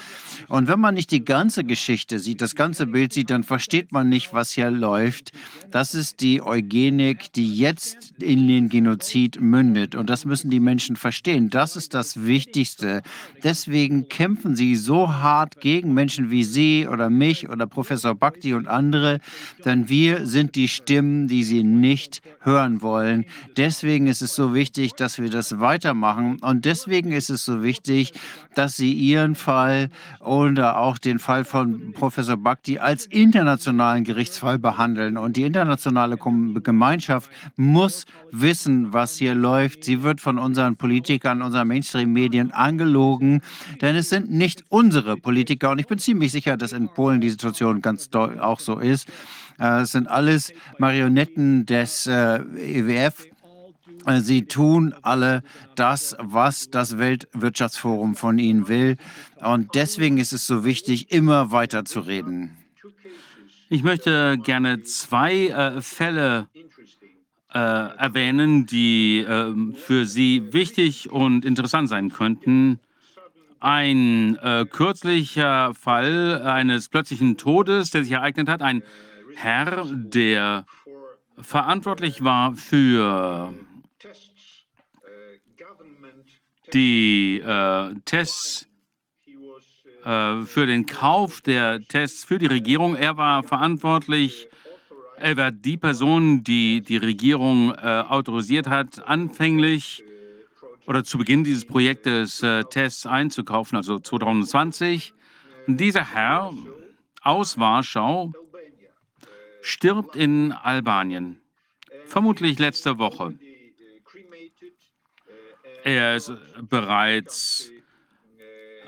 Und 0.47 0.67
wenn 0.67 0.79
man 0.79 0.95
nicht 0.95 1.11
die 1.11 1.23
ganze 1.23 1.63
Geschichte 1.63 2.19
sieht, 2.19 2.41
das 2.41 2.55
ganze 2.55 2.85
Bild 2.85 3.13
sieht, 3.13 3.29
dann 3.29 3.43
versteht 3.43 3.91
man 3.91 4.09
nicht, 4.09 4.33
was 4.33 4.51
hier 4.51 4.71
läuft. 4.71 5.31
Das 5.69 5.93
ist 5.93 6.21
die 6.21 6.41
Eugenik, 6.41 7.31
die 7.33 7.55
jetzt 7.55 8.13
in 8.19 8.47
den 8.47 8.69
Genozid 8.69 9.39
mündet. 9.39 9.95
Und 9.95 10.09
das 10.09 10.25
müssen 10.25 10.49
die 10.49 10.59
Menschen 10.59 10.95
verstehen. 10.95 11.49
Das 11.49 11.75
ist 11.75 11.93
das 11.93 12.25
Wichtigste. 12.25 13.01
Deswegen 13.43 14.07
kämpfen 14.09 14.55
sie 14.55 14.75
so 14.75 15.13
hart 15.13 15.61
gegen 15.61 15.93
Menschen 15.93 16.31
wie 16.31 16.43
Sie 16.43 16.87
oder 16.87 17.09
mich 17.09 17.49
oder 17.49 17.67
Professor 17.67 18.15
Bhakti 18.15 18.53
und 18.61 18.67
andere, 18.67 19.19
denn 19.65 19.89
wir 19.89 20.25
sind 20.25 20.55
die 20.55 20.67
Stimmen, 20.67 21.27
die 21.27 21.43
sie 21.43 21.63
nicht 21.63 22.21
hören 22.41 22.81
wollen. 22.81 23.25
Deswegen 23.57 24.07
ist 24.07 24.21
es 24.21 24.35
so 24.35 24.53
wichtig, 24.53 24.93
dass 24.93 25.19
wir 25.19 25.29
das 25.29 25.59
weitermachen. 25.59 26.37
Und 26.41 26.65
deswegen 26.65 27.11
ist 27.11 27.29
es 27.29 27.45
so 27.45 27.63
wichtig, 27.63 28.13
dass 28.55 28.75
Sie 28.75 28.93
Ihren 28.93 29.35
Fall 29.35 29.89
oder 30.19 30.77
auch 30.77 30.97
den 30.97 31.19
Fall 31.19 31.45
von 31.45 31.93
Professor 31.93 32.37
Bhakti 32.37 32.79
als 32.79 33.05
internationalen 33.05 34.03
Gerichtsfall 34.03 34.59
behandeln. 34.59 35.17
Und 35.17 35.37
die 35.37 35.43
internationale 35.43 36.17
Gemeinschaft 36.17 37.29
muss 37.55 38.05
wissen, 38.31 38.93
was 38.93 39.17
hier 39.17 39.35
läuft. 39.35 39.83
Sie 39.83 40.03
wird 40.03 40.21
von 40.21 40.37
unseren 40.37 40.75
Politikern, 40.75 41.41
unseren 41.41 41.67
Mainstream-Medien 41.67 42.51
angelogen, 42.51 43.41
denn 43.81 43.95
es 43.95 44.09
sind 44.09 44.31
nicht 44.31 44.63
unsere 44.69 45.17
Politiker. 45.17 45.71
Und 45.71 45.79
ich 45.79 45.87
bin 45.87 45.99
ziemlich 45.99 46.31
sicher, 46.31 46.57
dass 46.57 46.73
in 46.73 46.89
Polen 46.89 47.21
die 47.21 47.29
Situation 47.29 47.81
ganz 47.81 48.09
auch 48.51 48.59
so 48.59 48.79
ist. 48.79 49.07
Äh, 49.59 49.85
sind 49.85 50.07
alles 50.07 50.53
Marionetten 50.77 51.65
des 51.65 52.07
äh, 52.07 52.39
EWF. 52.57 53.25
Äh, 54.05 54.21
sie 54.21 54.45
tun 54.45 54.93
alle 55.01 55.43
das, 55.75 56.15
was 56.19 56.69
das 56.69 56.97
Weltwirtschaftsforum 56.97 58.15
von 58.15 58.39
ihnen 58.39 58.67
will. 58.67 58.97
Und 59.39 59.75
deswegen 59.75 60.17
ist 60.17 60.33
es 60.33 60.47
so 60.47 60.65
wichtig, 60.65 61.11
immer 61.11 61.51
weiter 61.51 61.85
zu 61.85 62.01
reden. 62.01 62.57
Ich 63.69 63.83
möchte 63.83 64.37
gerne 64.37 64.83
zwei 64.83 65.47
äh, 65.47 65.81
Fälle 65.81 66.47
äh, 67.53 67.57
erwähnen, 67.57 68.65
die 68.65 69.19
äh, 69.19 69.53
für 69.75 70.05
Sie 70.05 70.53
wichtig 70.53 71.09
und 71.09 71.45
interessant 71.45 71.89
sein 71.89 72.11
könnten. 72.11 72.79
Ein 73.61 74.37
äh, 74.37 74.65
kürzlicher 74.65 75.75
Fall 75.75 76.41
eines 76.41 76.89
plötzlichen 76.89 77.37
Todes, 77.37 77.91
der 77.91 78.03
sich 78.03 78.13
ereignet 78.13 78.49
hat. 78.49 78.63
Ein 78.63 78.81
Herr, 79.35 79.85
der 79.87 80.65
verantwortlich 81.37 82.23
war 82.23 82.55
für 82.55 83.53
die 86.73 87.39
äh, 87.39 87.93
Tests, 88.03 88.67
äh, 90.05 90.41
für 90.41 90.65
den 90.65 90.87
Kauf 90.87 91.41
der 91.41 91.85
Tests 91.85 92.23
für 92.23 92.39
die 92.39 92.47
Regierung. 92.47 92.95
Er 92.95 93.17
war 93.17 93.43
verantwortlich, 93.43 94.47
er 95.17 95.37
war 95.37 95.51
die 95.51 95.77
Person, 95.77 96.43
die 96.43 96.81
die 96.81 96.97
Regierung 96.97 97.75
äh, 97.75 98.03
autorisiert 98.09 98.67
hat, 98.67 99.07
anfänglich 99.07 100.03
oder 100.85 101.03
zu 101.03 101.17
Beginn 101.17 101.43
dieses 101.43 101.65
Projektes 101.65 102.41
äh, 102.43 102.63
Tests 102.63 103.05
einzukaufen, 103.05 103.77
also 103.77 103.99
2020. 103.99 105.13
Dieser 105.67 106.13
Herr 106.13 106.53
aus 107.21 107.57
Warschau 107.57 108.33
stirbt 109.61 110.15
in 110.15 110.51
Albanien, 110.51 111.39
vermutlich 112.05 112.57
letzte 112.59 112.97
Woche. 112.97 113.35
Er 115.83 116.15
ist 116.15 116.31
bereits 116.69 117.71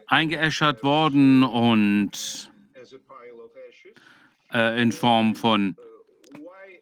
eingeäschert 0.08 0.84
worden 0.84 1.44
und 1.44 2.52
äh, 4.54 4.82
in 4.82 4.92
Form 4.92 5.36
von 5.36 5.76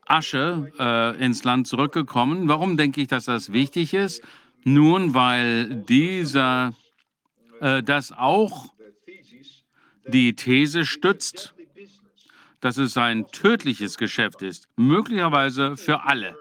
Asche 0.05 0.72
äh, 0.78 1.24
ins 1.24 1.43
Land 1.45 1.68
zurückgekommen. 1.68 2.49
Warum 2.49 2.76
denke 2.76 3.01
ich, 3.01 3.07
dass 3.07 3.26
das 3.26 3.53
wichtig 3.53 3.93
ist? 3.93 4.22
Nun, 4.64 5.14
weil 5.14 5.68
dieser 5.84 6.74
äh, 7.59 7.82
das 7.82 8.12
auch 8.12 8.74
die 10.07 10.36
These 10.36 10.86
stützt, 10.86 11.53
dass 12.59 12.78
es 12.78 12.97
ein 12.97 13.28
tödliches 13.32 13.97
Geschäft 13.97 14.41
ist, 14.41 14.68
möglicherweise 14.76 15.78
für 15.78 16.03
alle. 16.03 16.36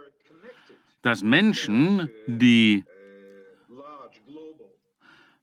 Dass 1.02 1.22
Menschen, 1.22 2.10
die 2.26 2.84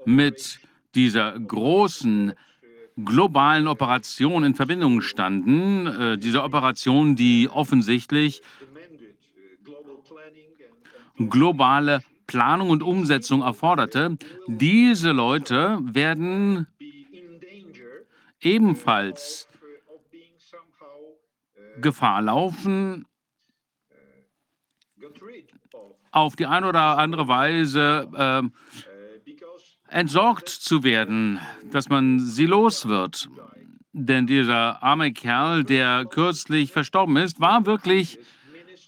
mit 0.05 0.59
dieser 0.93 1.37
großen 1.39 2.33
globalen 3.03 3.67
Operation 3.67 4.43
in 4.43 4.55
Verbindung 4.55 5.01
standen, 5.01 5.87
äh, 5.87 6.17
diese 6.17 6.43
Operation, 6.43 7.15
die 7.15 7.49
offensichtlich 7.49 8.41
globale 11.17 12.03
Planung 12.27 12.69
und 12.69 12.83
Umsetzung 12.83 13.41
erforderte. 13.41 14.17
Diese 14.47 15.11
Leute 15.11 15.79
werden 15.81 16.67
ebenfalls 18.41 19.47
Gefahr 21.79 22.21
laufen, 22.21 23.05
auf 26.11 26.35
die 26.35 26.45
eine 26.45 26.67
oder 26.67 26.97
andere 26.97 27.27
Weise 27.27 28.09
ähm, 28.15 28.51
entsorgt 29.87 30.49
zu 30.49 30.83
werden, 30.83 31.39
dass 31.71 31.89
man 31.89 32.19
sie 32.19 32.45
los 32.45 32.87
wird. 32.87 33.29
Denn 33.93 34.27
dieser 34.27 34.83
arme 34.83 35.13
Kerl, 35.13 35.63
der 35.63 36.05
kürzlich 36.05 36.71
verstorben 36.71 37.17
ist, 37.17 37.39
war 37.39 37.65
wirklich 37.65 38.19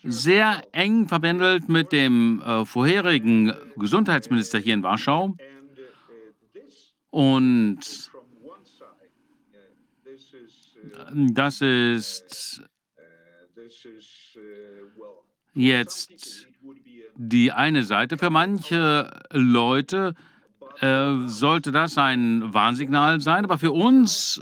sehr 0.04 0.64
eng 0.72 1.08
verbändelt 1.08 1.70
mit 1.70 1.92
dem 1.92 2.42
äh, 2.42 2.66
vorherigen 2.66 3.54
Gesundheitsminister 3.76 4.60
hier 4.60 4.74
in 4.74 4.84
Warschau. 4.84 5.36
Und 7.12 7.80
das 11.14 11.62
ist 11.62 12.62
jetzt 15.54 16.48
die 17.16 17.52
eine 17.52 17.84
Seite. 17.84 18.18
Für 18.18 18.30
manche 18.30 19.12
Leute 19.32 20.14
äh, 20.80 21.16
sollte 21.26 21.72
das 21.72 21.98
ein 21.98 22.54
Warnsignal 22.54 23.20
sein, 23.22 23.44
aber 23.44 23.58
für 23.58 23.72
uns 23.72 24.42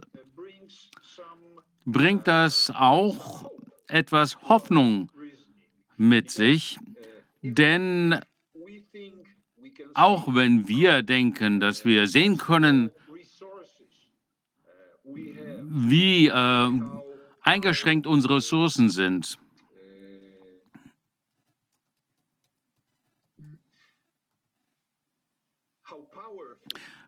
bringt 1.85 2.27
das 2.27 2.71
auch 2.75 3.49
etwas 3.87 4.37
Hoffnung 4.43 5.09
mit 5.97 6.31
sich, 6.31 6.77
denn 7.41 8.19
auch 9.93 10.33
wenn 10.33 10.67
wir 10.67 11.03
denken, 11.03 11.59
dass 11.59 11.83
wir 11.83 12.07
sehen 12.07 12.37
können, 12.37 12.91
wie 15.03 16.27
äh, 16.27 16.71
eingeschränkt 17.41 18.07
unsere 18.07 18.37
Ressourcen 18.37 18.89
sind, 18.89 19.37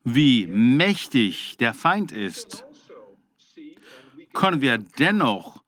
wie 0.04 0.48
mächtig 0.48 1.58
der 1.58 1.74
Feind 1.74 2.12
ist, 2.12 2.66
können 4.34 4.62
wir 4.62 4.78
dennoch 4.78 5.59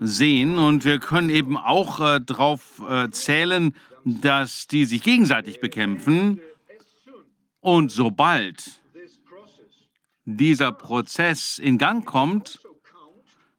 sehen 0.00 0.58
und 0.58 0.84
wir 0.84 0.98
können 0.98 1.30
eben 1.30 1.56
auch 1.56 2.00
äh, 2.00 2.20
darauf 2.20 2.82
äh, 2.88 3.10
zählen, 3.10 3.74
dass 4.04 4.66
die 4.66 4.84
sich 4.84 5.02
gegenseitig 5.02 5.60
bekämpfen. 5.60 6.40
Und 7.60 7.90
sobald 7.90 8.80
dieser 10.26 10.72
Prozess 10.72 11.58
in 11.58 11.78
Gang 11.78 12.04
kommt, 12.04 12.60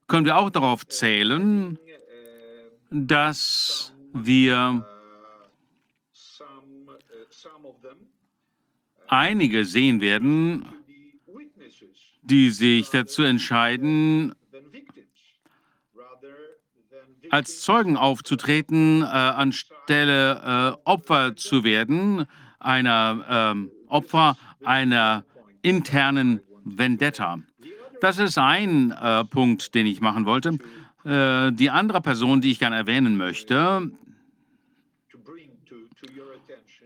können 0.07 0.25
wir 0.25 0.37
auch 0.37 0.49
darauf 0.49 0.85
zählen, 0.87 1.79
dass 2.91 3.93
wir 4.13 4.85
einige 9.07 9.65
sehen 9.65 10.01
werden, 10.01 10.65
die 12.21 12.49
sich 12.49 12.89
dazu 12.89 13.23
entscheiden, 13.23 14.33
als 17.35 17.59
Zeugen 17.59 17.97
aufzutreten, 17.97 19.01
äh, 19.01 19.05
anstelle 19.05 20.77
äh, 20.85 20.89
Opfer 20.89 21.35
zu 21.35 21.65
werden, 21.65 22.27
einer 22.59 23.55
äh, 23.57 23.89
Opfer 23.89 24.37
einer 24.63 25.25
internen 25.61 26.39
Vendetta. 26.63 27.39
Das 27.99 28.19
ist 28.19 28.37
ein 28.37 28.91
äh, 28.91 29.25
Punkt, 29.25 29.75
den 29.75 29.85
ich 29.85 29.99
machen 29.99 30.25
wollte. 30.25 30.59
Äh, 31.03 31.51
die 31.51 31.69
andere 31.69 31.99
Person, 31.99 32.39
die 32.39 32.51
ich 32.51 32.59
gerne 32.59 32.77
erwähnen 32.77 33.17
möchte 33.17 33.91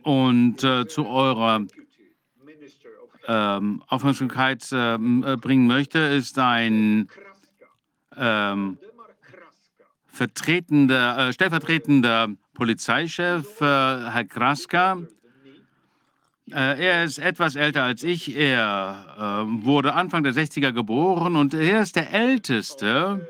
und 0.02 0.64
äh, 0.64 0.88
zu 0.88 1.06
eurer 1.06 1.68
ähm, 3.28 3.84
Aufmerksamkeit 3.88 4.68
ähm, 4.72 5.24
äh, 5.24 5.38
bringen 5.38 5.68
möchte, 5.68 6.00
ist 6.00 6.40
ein 6.40 7.08
ähm, 8.18 8.80
vertretender, 10.20 11.30
äh, 11.30 11.34
stellvertretender 11.34 12.28
Polizeichef, 12.54 13.62
äh, 13.62 13.64
Herr 13.64 14.26
Kraska. 14.26 15.02
Äh, 16.52 16.88
er 16.88 17.06
ist 17.06 17.20
etwas 17.20 17.56
älter 17.56 17.84
als 17.84 18.04
ich. 18.04 18.36
Er 18.36 19.06
äh, 19.18 19.64
wurde 19.64 19.94
Anfang 19.94 20.24
der 20.24 20.34
60er 20.34 20.74
geboren 20.74 21.38
und 21.38 21.54
er 21.54 21.82
ist 21.82 21.96
der 21.96 22.12
Älteste 22.12 23.28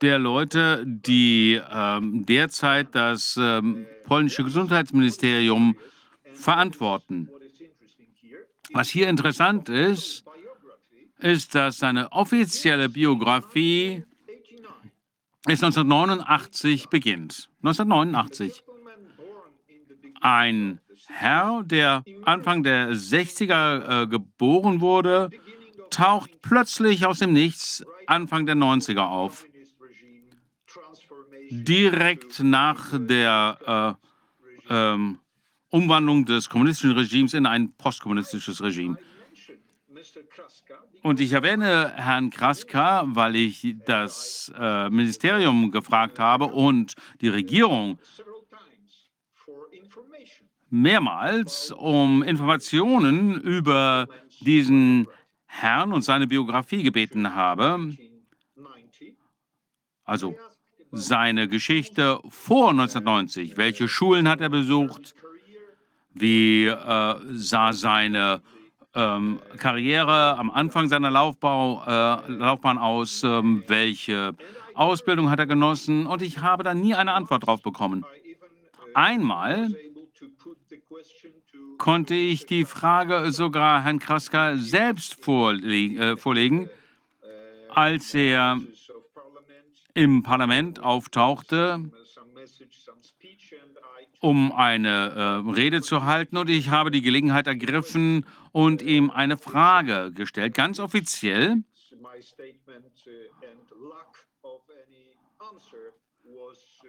der 0.00 0.18
Leute, 0.18 0.82
die 0.86 1.60
ähm, 1.70 2.24
derzeit 2.24 2.94
das 2.94 3.38
ähm, 3.38 3.84
polnische 4.04 4.44
Gesundheitsministerium 4.44 5.76
verantworten. 6.32 7.28
Was 8.72 8.88
hier 8.88 9.08
interessant 9.08 9.68
ist, 9.68 10.24
ist, 11.18 11.54
dass 11.54 11.78
seine 11.78 12.12
offizielle 12.12 12.88
Biografie 12.88 14.04
ist 15.46 15.64
1989 15.64 16.88
beginnt. 16.88 17.48
1989. 17.62 18.62
Ein 20.20 20.80
Herr, 21.08 21.62
der 21.64 22.04
Anfang 22.24 22.62
der 22.62 22.92
60er 22.92 24.02
äh, 24.02 24.06
geboren 24.06 24.80
wurde, 24.80 25.30
taucht 25.90 26.30
plötzlich 26.42 27.06
aus 27.06 27.18
dem 27.18 27.32
Nichts 27.32 27.84
Anfang 28.06 28.46
der 28.46 28.56
90er 28.56 29.06
auf. 29.06 29.44
Direkt 31.50 32.40
nach 32.40 32.90
der 32.92 33.98
äh, 34.68 34.74
ähm, 34.74 35.18
Umwandlung 35.70 36.24
des 36.24 36.48
kommunistischen 36.48 36.92
Regimes 36.92 37.34
in 37.34 37.46
ein 37.46 37.72
postkommunistisches 37.72 38.62
Regime. 38.62 38.98
Und 41.02 41.20
ich 41.20 41.32
erwähne 41.32 41.92
Herrn 41.96 42.30
Kraska, 42.30 43.04
weil 43.06 43.36
ich 43.36 43.76
das 43.86 44.52
äh, 44.58 44.90
Ministerium 44.90 45.70
gefragt 45.70 46.18
habe 46.18 46.46
und 46.46 46.94
die 47.20 47.28
Regierung 47.28 47.98
mehrmals 50.70 51.72
um 51.72 52.22
Informationen 52.22 53.40
über 53.40 54.06
diesen 54.40 55.08
Herrn 55.46 55.92
und 55.92 56.02
seine 56.02 56.26
Biografie 56.26 56.82
gebeten 56.82 57.34
habe. 57.34 57.96
Also 60.04 60.36
seine 60.92 61.48
Geschichte 61.48 62.20
vor 62.28 62.70
1990. 62.70 63.56
Welche 63.56 63.88
Schulen 63.88 64.28
hat 64.28 64.40
er 64.40 64.48
besucht? 64.48 65.14
Wie 66.12 66.66
äh, 66.66 67.14
sah 67.30 67.72
seine 67.72 68.42
ähm, 68.94 69.40
Karriere 69.56 70.36
am 70.38 70.50
Anfang 70.50 70.88
seiner 70.88 71.10
Laufbau, 71.10 71.82
äh, 71.86 72.32
Laufbahn 72.32 72.78
aus? 72.78 73.22
Ähm, 73.22 73.64
welche 73.68 74.34
Ausbildung 74.74 75.30
hat 75.30 75.38
er 75.38 75.46
genossen? 75.46 76.06
Und 76.06 76.22
ich 76.22 76.38
habe 76.38 76.64
da 76.64 76.74
nie 76.74 76.94
eine 76.94 77.12
Antwort 77.12 77.46
drauf 77.46 77.62
bekommen. 77.62 78.04
Einmal 78.94 79.68
konnte 81.78 82.14
ich 82.14 82.46
die 82.46 82.64
Frage 82.64 83.30
sogar 83.32 83.84
Herrn 83.84 84.00
Kraska 84.00 84.56
selbst 84.56 85.24
vorle 85.24 85.76
äh, 85.76 86.16
vorlegen, 86.16 86.68
als 87.68 88.12
er 88.14 88.60
im 89.94 90.22
Parlament 90.22 90.80
auftauchte 90.80 91.90
um 94.20 94.52
eine 94.52 95.42
äh, 95.46 95.50
Rede 95.50 95.80
zu 95.80 96.04
halten 96.04 96.36
und 96.36 96.48
ich 96.50 96.68
habe 96.68 96.90
die 96.90 97.02
Gelegenheit 97.02 97.46
ergriffen 97.46 98.26
und 98.52 98.82
ihm 98.82 99.10
eine 99.10 99.38
Frage 99.38 100.12
gestellt, 100.12 100.54
ganz 100.54 100.78
offiziell. 100.78 101.62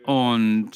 Und 0.05 0.71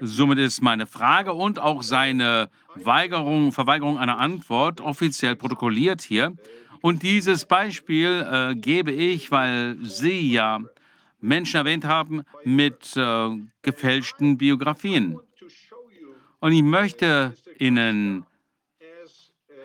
somit 0.00 0.38
ist 0.38 0.62
meine 0.62 0.86
Frage 0.86 1.32
und 1.32 1.58
auch 1.58 1.82
seine 1.82 2.50
Weigerung, 2.74 3.52
Verweigerung 3.52 3.98
einer 3.98 4.18
Antwort 4.18 4.80
offiziell 4.80 5.36
protokolliert 5.36 6.02
hier. 6.02 6.34
Und 6.80 7.02
dieses 7.02 7.44
Beispiel 7.44 8.26
äh, 8.28 8.54
gebe 8.56 8.90
ich, 8.90 9.30
weil 9.30 9.76
Sie 9.82 10.32
ja 10.32 10.60
Menschen 11.22 11.56
erwähnt 11.56 11.84
haben 11.84 12.24
mit 12.44 12.96
äh, 12.96 13.30
gefälschten 13.62 14.36
Biografien. 14.36 15.18
Und 16.40 16.52
ich 16.52 16.62
möchte 16.62 17.34
Ihnen 17.58 18.26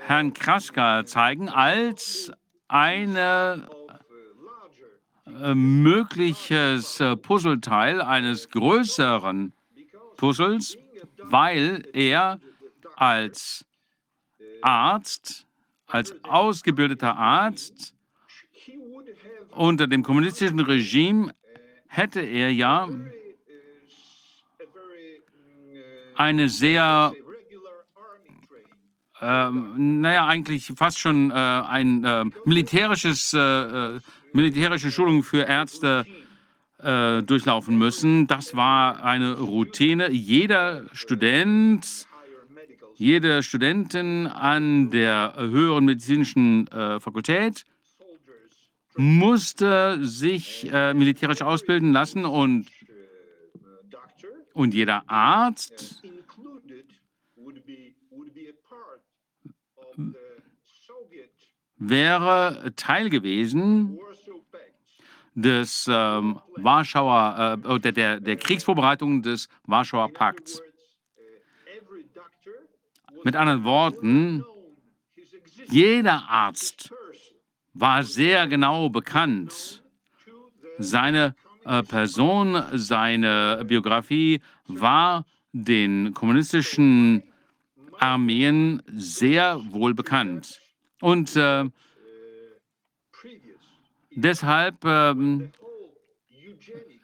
Herrn 0.05 0.33
Kraska 0.33 1.05
zeigen 1.05 1.49
als 1.49 2.31
ein 2.67 3.15
äh, 3.15 3.57
mögliches 5.53 6.99
äh, 6.99 7.17
Puzzleteil 7.17 8.01
eines 8.01 8.49
größeren 8.49 9.51
Puzzles, 10.15 10.77
weil 11.23 11.87
er 11.93 12.39
als 12.95 13.65
Arzt 14.61 15.47
als 15.87 16.13
ausgebildeter 16.23 17.17
Arzt 17.17 17.93
unter 19.51 19.87
dem 19.87 20.03
kommunistischen 20.03 20.59
Regime 20.59 21.33
hätte 21.87 22.21
er 22.21 22.51
ja 22.51 22.89
eine 26.15 26.49
sehr, 26.49 27.13
ähm, 29.21 30.01
naja, 30.01 30.25
eigentlich 30.25 30.73
fast 30.75 30.99
schon 30.99 31.31
äh, 31.31 31.33
ein 31.33 32.03
äh, 32.03 32.25
militärisches, 32.45 33.33
äh, 33.33 33.39
äh, 33.39 33.99
militärische 34.33 34.91
Schulung 34.91 35.23
für 35.23 35.43
Ärzte 35.47 36.05
äh, 36.79 37.21
durchlaufen 37.23 37.77
müssen. 37.77 38.27
Das 38.27 38.55
war 38.55 39.03
eine 39.03 39.37
Routine. 39.37 40.11
Jeder 40.11 40.85
Student, 40.93 42.07
jede 42.95 43.43
Studentin 43.43 44.27
an 44.27 44.89
der 44.89 45.33
höheren 45.37 45.85
medizinischen 45.85 46.67
äh, 46.67 46.99
Fakultät 46.99 47.65
musste 48.97 50.03
sich 50.05 50.71
äh, 50.71 50.93
militärisch 50.93 51.41
ausbilden 51.41 51.91
lassen 51.91 52.25
und, 52.25 52.67
und 54.53 54.73
jeder 54.73 55.03
Arzt 55.07 56.03
wäre 61.77 62.73
Teil 62.75 63.09
gewesen 63.09 63.99
des 65.35 65.87
ähm, 65.87 66.39
Warschauer, 66.55 67.59
äh, 67.63 67.79
der, 67.79 67.91
der, 67.91 68.19
der 68.19 68.37
Kriegsvorbereitung 68.37 69.21
des 69.21 69.47
Warschauer 69.65 70.11
Pakts. 70.11 70.63
Mit 73.23 73.35
anderen 73.35 73.63
Worten, 73.63 74.43
jeder 75.69 76.27
Arzt 76.27 76.91
war 77.79 78.03
sehr 78.03 78.47
genau 78.47 78.89
bekannt. 78.89 79.83
Seine 80.79 81.35
äh, 81.65 81.83
Person, 81.83 82.63
seine 82.73 83.63
Biografie 83.65 84.41
war 84.67 85.25
den 85.51 86.13
kommunistischen 86.13 87.23
Armeen 87.99 88.81
sehr 88.87 89.61
wohl 89.71 89.93
bekannt. 89.93 90.61
Und 91.01 91.35
äh, 91.35 91.65
deshalb 94.11 94.83
äh, 94.85 95.13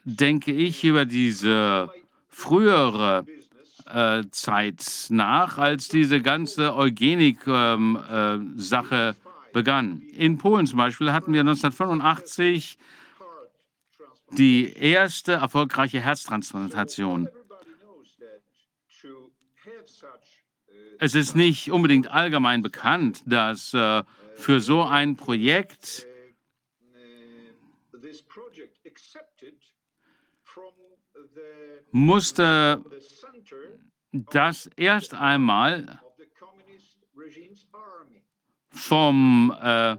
denke 0.04 0.52
ich 0.52 0.84
über 0.84 1.04
diese 1.04 1.90
frühere 2.28 3.26
äh, 3.86 4.24
Zeit 4.30 5.06
nach, 5.10 5.58
als 5.58 5.88
diese 5.88 6.20
ganze 6.20 6.74
Eugenik-Sache 6.74 7.76
ähm, 7.78 7.98
äh, 8.90 9.23
begann. 9.54 10.02
In 10.12 10.36
Polen 10.36 10.66
zum 10.66 10.76
Beispiel 10.76 11.12
hatten 11.12 11.32
wir 11.32 11.40
1985 11.40 12.76
die 14.32 14.72
erste 14.74 15.32
erfolgreiche 15.32 16.00
Herztransplantation. 16.00 17.28
Es 20.98 21.14
ist 21.14 21.34
nicht 21.34 21.70
unbedingt 21.70 22.08
allgemein 22.08 22.62
bekannt, 22.62 23.22
dass 23.26 23.72
äh, 23.72 24.02
für 24.36 24.60
so 24.60 24.82
ein 24.82 25.16
Projekt 25.16 26.06
musste 31.90 32.84
das 34.12 34.68
erst 34.76 35.14
einmal 35.14 36.00
vom 38.74 39.54
äh, 39.62 39.96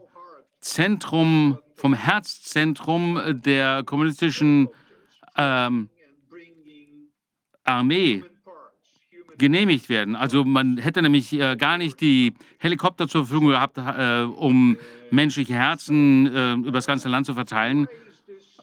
Zentrum, 0.59 1.57
vom 1.75 1.93
Herzzentrum 1.93 3.19
der 3.41 3.83
kommunistischen 3.83 4.69
ähm, 5.37 5.89
Armee 7.63 8.23
genehmigt 9.37 9.89
werden. 9.89 10.15
Also 10.15 10.43
man 10.43 10.77
hätte 10.77 11.01
nämlich 11.01 11.33
äh, 11.33 11.55
gar 11.57 11.77
nicht 11.77 11.99
die 11.99 12.33
Helikopter 12.57 13.07
zur 13.07 13.25
Verfügung 13.25 13.49
gehabt, 13.49 13.77
äh, 13.77 14.21
um 14.21 14.77
menschliche 15.11 15.53
Herzen 15.53 16.27
äh, 16.27 16.53
über 16.53 16.71
das 16.71 16.87
ganze 16.87 17.09
Land 17.09 17.25
zu 17.25 17.33
verteilen, 17.33 17.87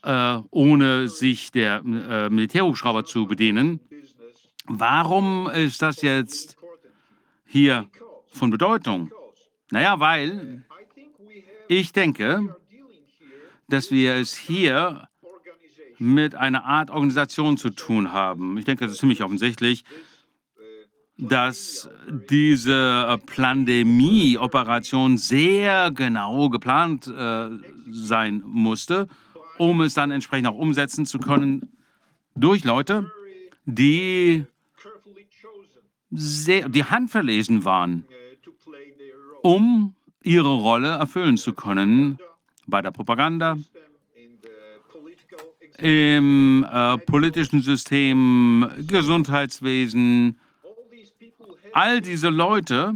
äh, 0.02 0.38
ohne 0.50 1.08
sich 1.08 1.50
der 1.50 1.82
äh, 1.84 2.30
Militärhubschrauber 2.30 3.04
zu 3.04 3.26
bedienen. 3.26 3.80
Warum 4.66 5.48
ist 5.48 5.82
das 5.82 6.02
jetzt 6.02 6.56
hier 7.46 7.88
von 8.32 8.50
Bedeutung? 8.50 9.10
Naja, 9.72 9.98
weil 9.98 10.62
ich 11.66 11.92
denke, 11.92 12.54
dass 13.68 13.90
wir 13.90 14.16
es 14.16 14.36
hier 14.36 15.08
mit 15.98 16.34
einer 16.34 16.66
Art 16.66 16.90
Organisation 16.90 17.56
zu 17.56 17.70
tun 17.70 18.12
haben. 18.12 18.58
Ich 18.58 18.66
denke, 18.66 18.84
das 18.84 18.92
ist 18.92 18.98
ziemlich 18.98 19.22
offensichtlich, 19.22 19.84
dass 21.16 21.88
diese 22.28 23.18
Pandemie-Operation 23.34 25.16
sehr 25.16 25.90
genau 25.90 26.50
geplant 26.50 27.06
äh, 27.06 27.48
sein 27.90 28.42
musste, 28.44 29.08
um 29.56 29.80
es 29.80 29.94
dann 29.94 30.10
entsprechend 30.10 30.48
auch 30.48 30.58
umsetzen 30.58 31.06
zu 31.06 31.18
können 31.18 31.78
durch 32.34 32.64
Leute, 32.64 33.10
die 33.64 34.44
sehr, 36.10 36.68
die 36.68 36.84
handverlesen 36.84 37.64
waren, 37.64 38.04
um 39.42 39.94
ihre 40.22 40.54
Rolle 40.54 40.88
erfüllen 40.88 41.36
zu 41.36 41.52
können 41.52 42.18
bei 42.66 42.80
der 42.80 42.92
Propaganda, 42.92 43.58
im 45.78 46.64
äh, 46.70 46.96
politischen 46.98 47.60
System, 47.60 48.70
Gesundheitswesen. 48.86 50.38
All 51.72 52.00
diese 52.00 52.28
Leute 52.28 52.94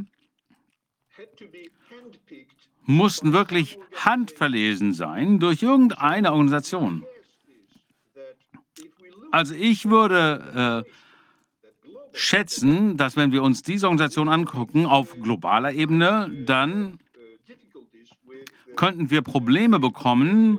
mussten 2.84 3.32
wirklich 3.32 3.78
handverlesen 3.96 4.94
sein 4.94 5.40
durch 5.40 5.62
irgendeine 5.62 6.30
Organisation. 6.30 7.04
Also 9.32 9.54
ich 9.54 9.88
würde 9.88 10.84
äh, 10.86 10.90
schätzen, 12.16 12.96
dass 12.96 13.16
wenn 13.16 13.30
wir 13.30 13.42
uns 13.42 13.62
diese 13.62 13.86
Organisation 13.86 14.28
angucken 14.28 14.86
auf 14.86 15.14
globaler 15.20 15.72
Ebene, 15.72 16.30
dann 16.46 16.98
könnten 18.74 19.10
wir 19.10 19.22
Probleme 19.22 19.78
bekommen, 19.78 20.58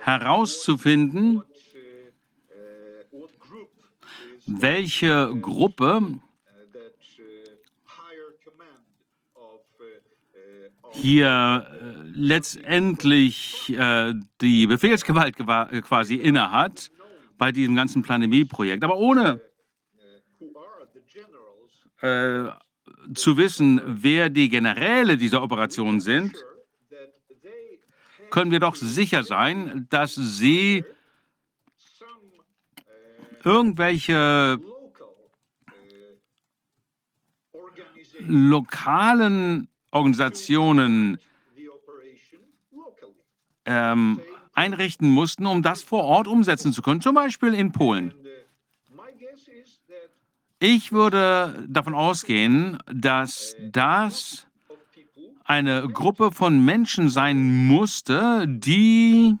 herauszufinden, 0.00 1.42
welche 4.46 5.34
Gruppe 5.40 6.20
hier 10.94 11.66
äh, 11.70 11.94
letztendlich 12.14 13.72
äh, 13.76 14.14
die 14.40 14.66
Befehlsgewalt 14.66 15.36
äh, 15.40 15.80
quasi 15.82 16.14
innehat 16.14 16.90
bei 17.36 17.52
diesem 17.52 17.74
ganzen 17.74 18.02
Pandemie-Projekt. 18.02 18.84
Aber 18.84 18.96
ohne 18.96 19.40
äh, 22.00 22.44
zu 23.14 23.36
wissen, 23.36 23.80
wer 23.84 24.30
die 24.30 24.48
Generäle 24.48 25.16
dieser 25.16 25.42
Operation 25.42 26.00
sind, 26.00 26.36
können 28.30 28.50
wir 28.50 28.60
doch 28.60 28.74
sicher 28.74 29.24
sein, 29.24 29.86
dass 29.90 30.14
sie 30.14 30.84
irgendwelche 33.44 34.58
lokalen 38.20 39.68
Organisationen 39.94 41.18
ähm, 43.64 44.20
einrichten 44.52 45.08
mussten, 45.08 45.46
um 45.46 45.62
das 45.62 45.82
vor 45.82 46.04
Ort 46.04 46.26
umsetzen 46.26 46.72
zu 46.72 46.82
können, 46.82 47.00
zum 47.00 47.14
Beispiel 47.14 47.54
in 47.54 47.72
Polen. 47.72 48.12
Ich 50.58 50.92
würde 50.92 51.66
davon 51.68 51.94
ausgehen, 51.94 52.78
dass 52.92 53.56
das 53.60 54.46
eine 55.44 55.88
Gruppe 55.88 56.32
von 56.32 56.64
Menschen 56.64 57.08
sein 57.08 57.66
musste, 57.66 58.46
die 58.48 59.36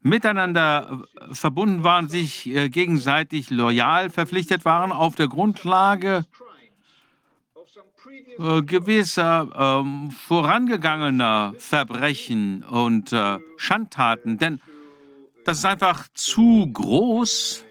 miteinander 0.00 1.04
verbunden 1.32 1.84
waren, 1.84 2.08
sich 2.08 2.46
äh, 2.46 2.68
gegenseitig 2.68 3.50
loyal 3.50 4.10
verpflichtet 4.10 4.64
waren 4.64 4.92
auf 4.92 5.16
der 5.16 5.28
Grundlage 5.28 6.24
äh, 8.38 8.62
gewisser 8.62 9.50
ähm, 9.54 10.10
vorangegangener 10.10 11.54
Verbrechen 11.58 12.62
und 12.62 13.12
äh, 13.12 13.38
Schandtaten, 13.56 14.38
denn 14.38 14.60
das 15.44 15.58
ist 15.58 15.64
einfach 15.64 16.06
zu 16.14 16.70
groß, 16.72 17.64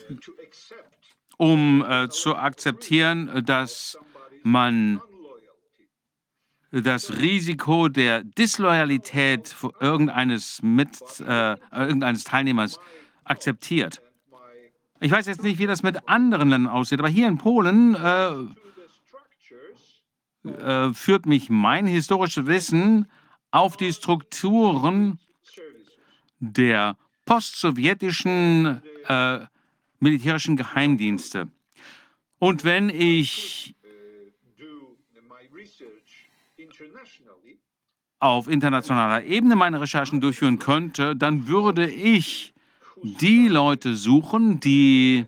um 1.38 1.86
äh, 1.88 2.10
zu 2.10 2.36
akzeptieren, 2.36 3.44
dass 3.46 3.98
man 4.44 5.00
das 6.72 7.18
Risiko 7.18 7.88
der 7.88 8.24
Disloyalität 8.24 9.56
irgendeines, 9.80 10.62
mit, 10.62 10.90
äh, 11.22 11.56
irgendeines 11.72 12.24
Teilnehmers 12.24 12.80
akzeptiert. 13.24 14.02
Ich 15.00 15.12
weiß 15.12 15.28
jetzt 15.28 15.44
nicht, 15.44 15.60
wie 15.60 15.68
das 15.68 15.84
mit 15.84 16.10
anderen 16.10 16.50
Ländern 16.50 16.74
aussieht, 16.74 17.00
aber 17.00 17.10
hier 17.10 17.28
in 17.28 17.38
Polen 17.38 17.96
äh, 20.50 20.94
führt 20.94 21.26
mich 21.26 21.50
mein 21.50 21.86
historisches 21.86 22.46
Wissen 22.46 23.08
auf 23.52 23.78
die 23.78 23.94
Strukturen 23.94 25.20
der 26.40 26.98
postsowjetischen 27.26 28.82
äh, 29.08 29.40
militärischen 30.00 30.58
Geheimdienste. 30.58 31.50
Und 32.40 32.64
wenn 32.64 32.90
ich 32.90 33.76
auf 38.20 38.48
internationaler 38.48 39.24
Ebene 39.24 39.56
meine 39.56 39.82
Recherchen 39.82 40.22
durchführen 40.22 40.60
könnte, 40.60 41.16
dann 41.16 41.48
würde 41.48 41.90
ich 41.90 42.54
die 43.04 43.48
Leute 43.48 43.96
suchen, 43.96 44.60
die 44.60 45.26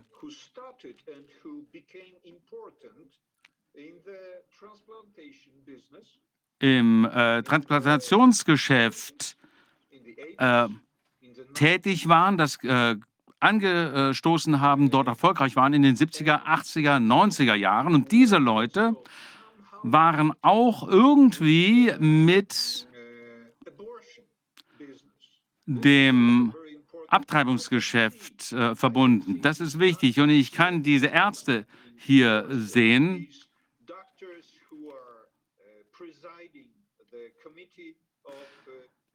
im 6.60 7.04
äh, 7.04 7.42
Transplantationsgeschäft 7.42 9.36
äh, 10.38 10.68
tätig 11.54 12.08
waren, 12.08 12.38
das 12.38 12.62
äh, 12.62 12.96
angestoßen 13.40 14.60
haben, 14.60 14.90
dort 14.90 15.08
erfolgreich 15.08 15.56
waren 15.56 15.72
in 15.72 15.82
den 15.82 15.96
70er, 15.96 16.44
80er, 16.44 16.98
90er 16.98 17.54
Jahren. 17.54 17.94
Und 17.94 18.12
diese 18.12 18.36
Leute 18.36 18.94
waren 19.82 20.32
auch 20.42 20.86
irgendwie 20.86 21.94
mit 21.98 22.86
dem 25.64 26.52
Abtreibungsgeschäft 27.08 28.52
äh, 28.52 28.74
verbunden. 28.74 29.40
Das 29.42 29.60
ist 29.60 29.78
wichtig. 29.78 30.20
Und 30.20 30.30
ich 30.30 30.52
kann 30.52 30.82
diese 30.82 31.06
Ärzte 31.06 31.66
hier 31.96 32.46
sehen. 32.50 33.28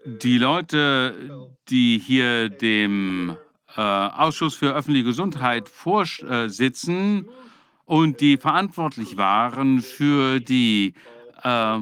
Die 0.06 0.38
Leute, 0.38 1.50
die 1.68 1.98
hier 1.98 2.50
dem 2.50 3.36
äh, 3.76 3.82
Ausschuss 3.82 4.54
für 4.54 4.76
öffentliche 4.76 5.06
Gesundheit 5.06 5.68
vorsitzen 5.68 7.28
und 7.86 8.22
die 8.22 8.38
verantwortlich 8.38 9.18
waren 9.18 9.82
für 9.82 10.40
die 10.40 10.94
äh, 11.42 11.80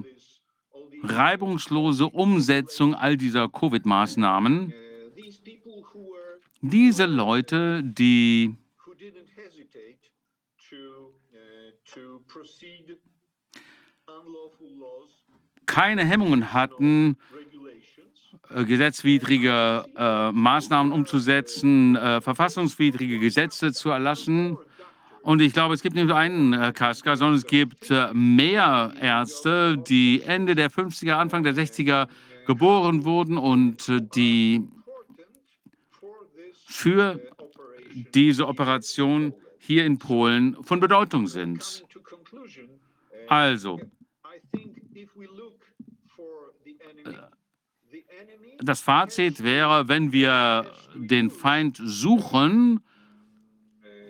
reibungslose 1.03 2.05
Umsetzung 2.07 2.95
all 2.95 3.17
dieser 3.17 3.49
Covid-Maßnahmen. 3.49 4.73
Diese 6.61 7.05
Leute, 7.05 7.83
die 7.83 8.55
keine 15.65 16.05
Hemmungen 16.05 16.53
hatten, 16.53 17.17
äh, 17.33 17.52
gesetzwidrige 18.49 19.85
äh, 19.97 20.31
Maßnahmen 20.31 20.91
umzusetzen, 20.91 21.95
äh, 21.95 22.21
verfassungswidrige 22.21 23.19
Gesetze 23.19 23.73
zu 23.73 23.89
erlassen. 23.89 24.57
Und 25.23 25.41
ich 25.41 25.53
glaube, 25.53 25.73
es 25.73 25.81
gibt 25.81 25.95
nicht 25.95 26.07
nur 26.07 26.17
einen 26.17 26.53
äh, 26.53 26.73
Kaska, 26.73 27.15
sondern 27.15 27.37
es 27.37 27.45
gibt 27.45 27.89
äh, 27.89 28.13
mehr 28.13 28.93
Ärzte, 28.99 29.77
die 29.77 30.21
Ende 30.21 30.53
der 30.53 30.69
50er, 30.69 31.13
Anfang 31.13 31.43
der 31.43 31.55
60er 31.55 32.07
geboren 32.45 33.05
wurden 33.05 33.37
und 33.37 33.87
äh, 33.87 34.01
die 34.01 34.67
für 36.65 37.19
diese 38.13 38.47
Operation 38.47 39.33
hier 39.59 39.85
in 39.85 39.97
Polen 39.97 40.61
von 40.63 40.79
Bedeutung 40.79 41.27
sind. 41.27 41.85
Also, 43.27 43.79
das 48.61 48.81
Fazit 48.81 49.43
wäre, 49.43 49.87
wenn 49.87 50.11
wir 50.11 50.65
den 50.95 51.29
Feind 51.29 51.79
suchen, 51.83 52.81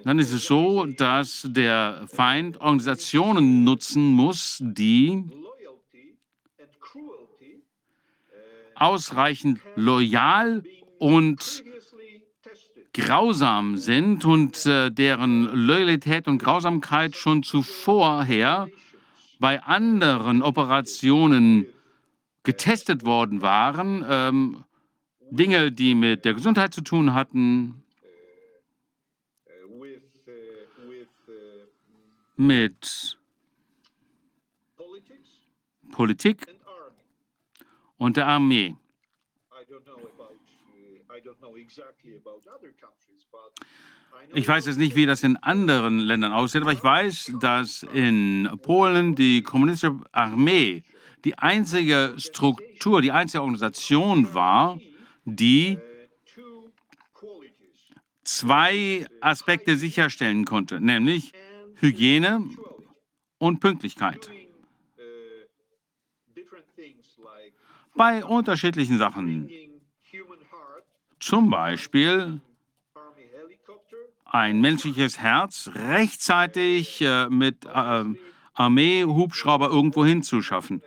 dann 0.03 0.19
ist 0.19 0.33
es 0.33 0.45
so, 0.45 0.85
dass 0.85 1.47
der 1.49 2.05
Feind 2.11 2.59
Organisationen 2.59 3.63
nutzen 3.63 4.11
muss, 4.11 4.57
die 4.61 5.23
ausreichend 8.75 9.61
loyal 9.75 10.63
und 10.99 11.63
grausam 12.93 13.77
sind 13.77 14.25
und 14.25 14.65
äh, 14.65 14.91
deren 14.91 15.45
Loyalität 15.45 16.27
und 16.27 16.37
Grausamkeit 16.37 17.15
schon 17.15 17.41
zuvorher 17.43 18.67
bei 19.39 19.63
anderen 19.63 20.43
Operationen 20.43 21.65
getestet 22.43 23.05
worden 23.05 23.41
waren. 23.41 24.05
Ähm, 24.07 24.63
Dinge, 25.31 25.71
die 25.71 25.95
mit 25.95 26.25
der 26.25 26.35
Gesundheit 26.35 26.73
zu 26.73 26.81
tun 26.81 27.13
hatten, 27.13 27.83
mit 32.35 33.17
Politik 35.91 36.45
und 37.97 38.17
der 38.17 38.27
Armee. 38.27 38.75
Ich 44.33 44.47
weiß 44.47 44.65
jetzt 44.65 44.77
nicht, 44.77 44.95
wie 44.95 45.05
das 45.05 45.23
in 45.23 45.37
anderen 45.37 45.99
Ländern 45.99 46.31
aussieht, 46.31 46.61
aber 46.61 46.73
ich 46.73 46.83
weiß, 46.83 47.33
dass 47.39 47.83
in 47.93 48.49
Polen 48.61 49.15
die 49.15 49.43
kommunistische 49.43 49.99
Armee 50.11 50.83
die 51.23 51.37
einzige 51.37 52.15
Struktur, 52.17 53.01
die 53.01 53.11
einzige 53.11 53.41
Organisation 53.41 54.33
war, 54.33 54.79
die 55.25 55.77
zwei 58.23 59.05
Aspekte 59.21 59.77
sicherstellen 59.77 60.45
konnte, 60.45 60.79
nämlich 60.79 61.33
Hygiene 61.75 62.49
und 63.37 63.59
Pünktlichkeit. 63.59 64.29
Bei 67.95 68.25
unterschiedlichen 68.25 68.97
Sachen. 68.97 69.49
Zum 71.19 71.49
Beispiel 71.49 72.41
ein 74.25 74.61
menschliches 74.61 75.19
Herz 75.19 75.69
rechtzeitig 75.73 77.01
äh, 77.01 77.29
mit 77.29 77.65
äh, 77.65 78.03
Armee-Hubschrauber 78.53 79.69
irgendwo 79.69 80.03
hinzuschaffen. 80.03 80.81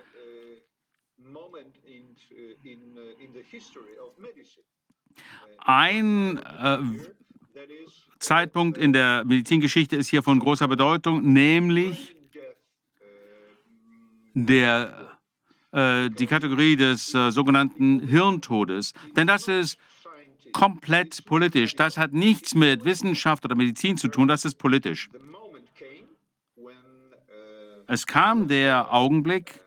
Ein 5.58 6.38
äh, 6.38 6.78
Zeitpunkt 8.18 8.78
in 8.78 8.92
der 8.92 9.24
Medizingeschichte 9.24 9.96
ist 9.96 10.08
hier 10.08 10.22
von 10.22 10.38
großer 10.38 10.68
Bedeutung, 10.68 11.32
nämlich 11.32 12.16
der, 14.34 15.18
äh, 15.72 16.10
die 16.10 16.26
Kategorie 16.26 16.76
des 16.76 17.14
äh, 17.14 17.30
sogenannten 17.30 18.00
Hirntodes. 18.00 18.92
Denn 19.16 19.26
das 19.26 19.48
ist 19.48 19.78
komplett 20.52 21.24
politisch. 21.24 21.74
Das 21.74 21.98
hat 21.98 22.12
nichts 22.12 22.54
mit 22.54 22.84
Wissenschaft 22.84 23.44
oder 23.44 23.54
Medizin 23.54 23.96
zu 23.96 24.08
tun, 24.08 24.28
das 24.28 24.44
ist 24.44 24.56
politisch. 24.56 25.08
Es 27.88 28.06
kam 28.06 28.48
der 28.48 28.92
Augenblick, 28.92 29.60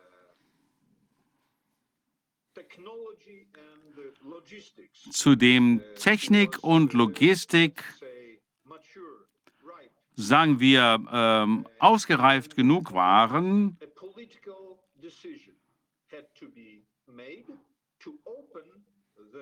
zu 5.10 5.36
dem 5.36 5.82
Technik 5.98 6.62
und 6.62 6.92
Logistik, 6.92 7.84
sagen 10.16 10.60
wir, 10.60 11.02
ähm, 11.12 11.66
ausgereift 11.78 12.56
genug 12.56 12.92
waren, 12.92 13.78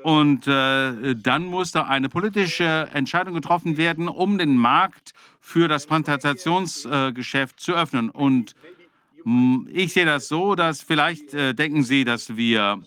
und 0.02 0.46
äh, 0.46 1.14
dann 1.16 1.46
musste 1.46 1.86
eine 1.86 2.08
politische 2.08 2.88
Entscheidung 2.92 3.34
getroffen 3.34 3.76
werden, 3.76 4.08
um 4.08 4.38
den 4.38 4.56
Markt 4.56 5.12
für 5.40 5.66
das 5.66 5.86
Transplantationsgeschäft 5.86 7.56
äh, 7.56 7.58
zu 7.58 7.72
öffnen. 7.74 8.10
Und 8.10 8.54
Hm, 9.24 9.68
Ich 9.70 9.92
sehe 9.92 10.06
das 10.06 10.28
so, 10.28 10.54
dass 10.54 10.82
vielleicht 10.82 11.34
äh, 11.34 11.54
denken 11.54 11.82
Sie, 11.82 12.04
dass 12.04 12.36
wir 12.36 12.82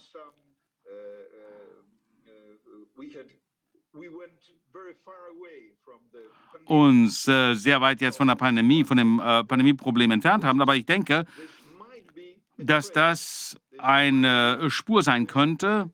uns 6.66 7.28
äh, 7.28 7.56
sehr 7.56 7.82
weit 7.82 8.02
jetzt 8.02 8.18
von 8.18 8.28
der 8.28 8.36
Pandemie, 8.36 8.84
von 8.84 8.98
dem 8.98 9.20
äh, 9.20 9.44
Pandemieproblem 9.44 10.12
entfernt 10.12 10.44
haben. 10.44 10.62
Aber 10.62 10.76
ich 10.76 10.86
denke, 10.86 11.26
dass 12.58 12.92
das 12.92 13.58
eine 13.78 14.70
Spur 14.70 15.04
sein 15.04 15.28
könnte. 15.28 15.90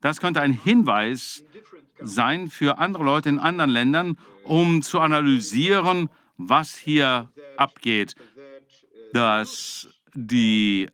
Das 0.00 0.20
könnte 0.20 0.40
ein 0.40 0.52
Hinweis 0.52 1.44
sein 2.00 2.48
für 2.50 2.78
andere 2.78 3.04
Leute 3.04 3.28
in 3.28 3.38
anderen 3.38 3.70
Ländern, 3.70 4.18
um 4.44 4.82
zu 4.82 4.98
analysieren, 5.00 6.08
was 6.36 6.76
hier 6.76 7.30
abgeht. 7.56 8.16
Dass 9.12 9.88
die 10.14 10.88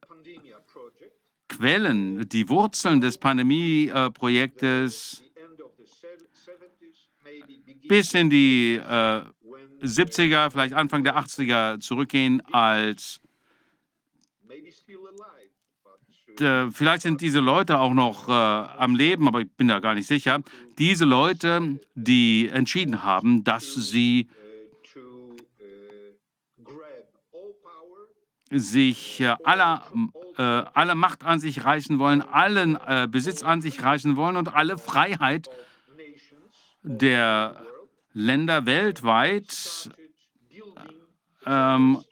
Quellen, 1.48 2.28
die 2.28 2.48
Wurzeln 2.48 3.00
des 3.00 3.18
Pandemieprojektes 3.18 5.23
bis 7.88 8.14
in 8.14 8.30
die 8.30 8.76
äh, 8.76 9.22
70er, 9.82 10.50
vielleicht 10.50 10.74
Anfang 10.74 11.04
der 11.04 11.16
80er 11.16 11.80
zurückgehen, 11.80 12.42
als 12.52 13.20
äh, 16.40 16.70
vielleicht 16.72 17.02
sind 17.02 17.20
diese 17.20 17.40
Leute 17.40 17.78
auch 17.78 17.94
noch 17.94 18.28
äh, 18.28 18.32
am 18.32 18.96
Leben, 18.96 19.28
aber 19.28 19.42
ich 19.42 19.52
bin 19.52 19.68
da 19.68 19.78
gar 19.78 19.94
nicht 19.94 20.06
sicher. 20.06 20.40
Diese 20.78 21.04
Leute, 21.04 21.78
die 21.94 22.48
entschieden 22.48 23.04
haben, 23.04 23.44
dass 23.44 23.74
sie 23.74 24.28
sich 28.50 29.20
äh, 29.20 29.36
aller, 29.44 29.84
äh, 30.36 30.42
alle 30.42 30.94
Macht 30.94 31.24
an 31.24 31.40
sich 31.40 31.64
reißen 31.64 31.98
wollen, 31.98 32.22
allen 32.22 32.76
äh, 32.86 33.08
Besitz 33.10 33.42
an 33.42 33.62
sich 33.62 33.82
reißen 33.82 34.16
wollen 34.16 34.36
und 34.36 34.54
alle 34.54 34.78
Freiheit 34.78 35.48
der 36.82 37.64
Länder 38.14 38.64
weltweit 38.64 39.90
ähm, 41.44 42.02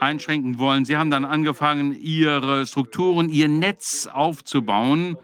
einschränken 0.00 0.58
wollen. 0.58 0.84
Sie 0.86 0.96
haben 0.96 1.10
dann 1.10 1.24
angefangen, 1.24 1.94
ihre 1.94 2.66
Strukturen, 2.66 3.28
ihr 3.28 3.48
Netz 3.48 4.06
aufzubauen. 4.06 5.16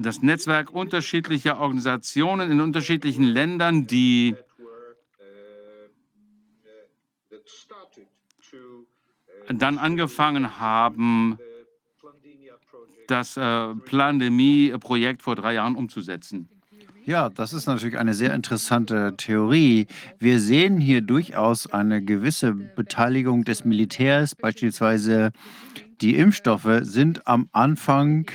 Das 0.00 0.22
Netzwerk 0.22 0.70
unterschiedlicher 0.70 1.58
Organisationen 1.58 2.50
in 2.50 2.60
unterschiedlichen 2.60 3.24
Ländern, 3.24 3.86
die 3.86 4.36
dann 9.48 9.78
angefangen 9.78 10.58
haben, 10.60 11.38
das 13.06 13.36
äh, 13.36 13.74
Pandemie-Projekt 13.74 15.22
vor 15.22 15.36
drei 15.36 15.54
Jahren 15.54 15.76
umzusetzen. 15.76 16.48
Ja, 17.04 17.30
das 17.30 17.52
ist 17.52 17.66
natürlich 17.66 17.98
eine 17.98 18.14
sehr 18.14 18.32
interessante 18.32 19.14
Theorie. 19.16 19.88
Wir 20.20 20.38
sehen 20.38 20.78
hier 20.78 21.00
durchaus 21.00 21.66
eine 21.72 22.00
gewisse 22.00 22.52
Beteiligung 22.52 23.42
des 23.42 23.64
Militärs. 23.64 24.36
Beispielsweise 24.36 25.32
die 26.00 26.16
Impfstoffe 26.16 26.80
sind 26.82 27.26
am 27.26 27.48
Anfang 27.50 28.30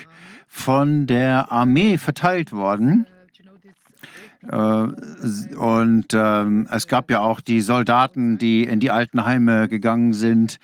von 0.47 1.07
der 1.07 1.49
Armee 1.51 1.97
verteilt 1.97 2.51
worden. 2.51 3.07
Äh, 4.49 4.55
Und 5.55 6.07
ähm, 6.13 6.68
es 6.70 6.88
gab 6.88 7.09
ja 7.09 7.22
auch 7.22 7.39
die 7.39 7.61
Soldaten, 7.61 8.38
die 8.38 8.63
in 8.63 8.82
die 8.82 8.91
Altenheime 8.91 9.70
gegangen 9.70 10.11
sind, 10.11 10.59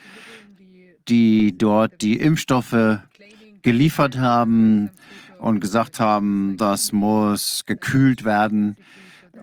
die 1.08 1.58
dort 1.58 2.02
die 2.02 2.18
Impfstoffe 2.18 3.00
geliefert 3.62 4.18
haben 4.18 4.90
und 5.44 5.60
gesagt 5.60 6.00
haben, 6.00 6.56
das 6.58 6.94
muss 6.94 7.66
gekühlt 7.66 8.24
werden 8.24 8.78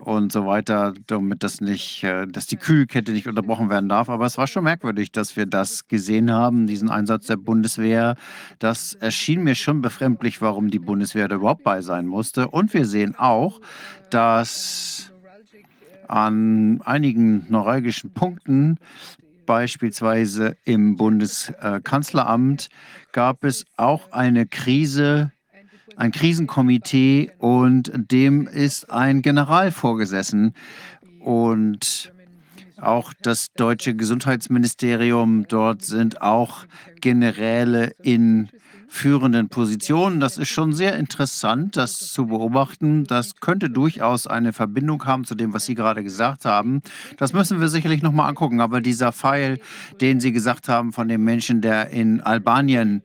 und 0.00 0.32
so 0.32 0.46
weiter, 0.46 0.94
damit 1.06 1.42
das 1.42 1.60
nicht, 1.60 2.02
äh, 2.04 2.26
dass 2.26 2.46
die 2.46 2.56
Kühlkette 2.56 3.12
nicht 3.12 3.28
unterbrochen 3.28 3.68
werden 3.68 3.90
darf. 3.90 4.08
Aber 4.08 4.24
es 4.24 4.38
war 4.38 4.46
schon 4.46 4.64
merkwürdig, 4.64 5.12
dass 5.12 5.36
wir 5.36 5.44
das 5.44 5.88
gesehen 5.88 6.32
haben, 6.32 6.66
diesen 6.66 6.88
Einsatz 6.88 7.26
der 7.26 7.36
Bundeswehr. 7.36 8.16
Das 8.58 8.94
erschien 8.94 9.42
mir 9.42 9.54
schon 9.54 9.82
befremdlich, 9.82 10.40
warum 10.40 10.70
die 10.70 10.78
Bundeswehr 10.78 11.28
da 11.28 11.36
überhaupt 11.36 11.64
bei 11.64 11.82
sein 11.82 12.06
musste. 12.06 12.48
Und 12.48 12.72
wir 12.72 12.86
sehen 12.86 13.14
auch, 13.18 13.60
dass 14.08 15.12
an 16.08 16.80
einigen 16.82 17.44
neuralgischen 17.50 18.14
Punkten, 18.14 18.78
beispielsweise 19.44 20.56
im 20.64 20.96
Bundeskanzleramt, 20.96 22.70
gab 23.12 23.44
es 23.44 23.66
auch 23.76 24.12
eine 24.12 24.46
Krise, 24.46 25.32
ein 26.00 26.12
Krisenkomitee 26.12 27.30
und 27.38 27.92
dem 27.94 28.46
ist 28.46 28.90
ein 28.90 29.20
General 29.20 29.70
vorgesessen. 29.70 30.54
Und 31.20 32.10
auch 32.80 33.12
das 33.20 33.52
deutsche 33.52 33.94
Gesundheitsministerium, 33.94 35.46
dort 35.46 35.82
sind 35.82 36.22
auch 36.22 36.64
Generäle 37.02 37.92
in 38.02 38.48
führenden 38.88 39.50
Positionen. 39.50 40.20
Das 40.20 40.38
ist 40.38 40.48
schon 40.48 40.72
sehr 40.72 40.96
interessant, 40.96 41.76
das 41.76 42.12
zu 42.12 42.28
beobachten. 42.28 43.04
Das 43.04 43.36
könnte 43.36 43.68
durchaus 43.68 44.26
eine 44.26 44.54
Verbindung 44.54 45.04
haben 45.04 45.26
zu 45.26 45.34
dem, 45.34 45.52
was 45.52 45.66
Sie 45.66 45.74
gerade 45.74 46.02
gesagt 46.02 46.46
haben. 46.46 46.80
Das 47.18 47.34
müssen 47.34 47.60
wir 47.60 47.68
sicherlich 47.68 48.00
nochmal 48.00 48.30
angucken. 48.30 48.62
Aber 48.62 48.80
dieser 48.80 49.12
Pfeil, 49.12 49.60
den 50.00 50.18
Sie 50.18 50.32
gesagt 50.32 50.66
haben 50.70 50.94
von 50.94 51.08
dem 51.08 51.22
Menschen, 51.24 51.60
der 51.60 51.90
in 51.90 52.22
Albanien 52.22 53.02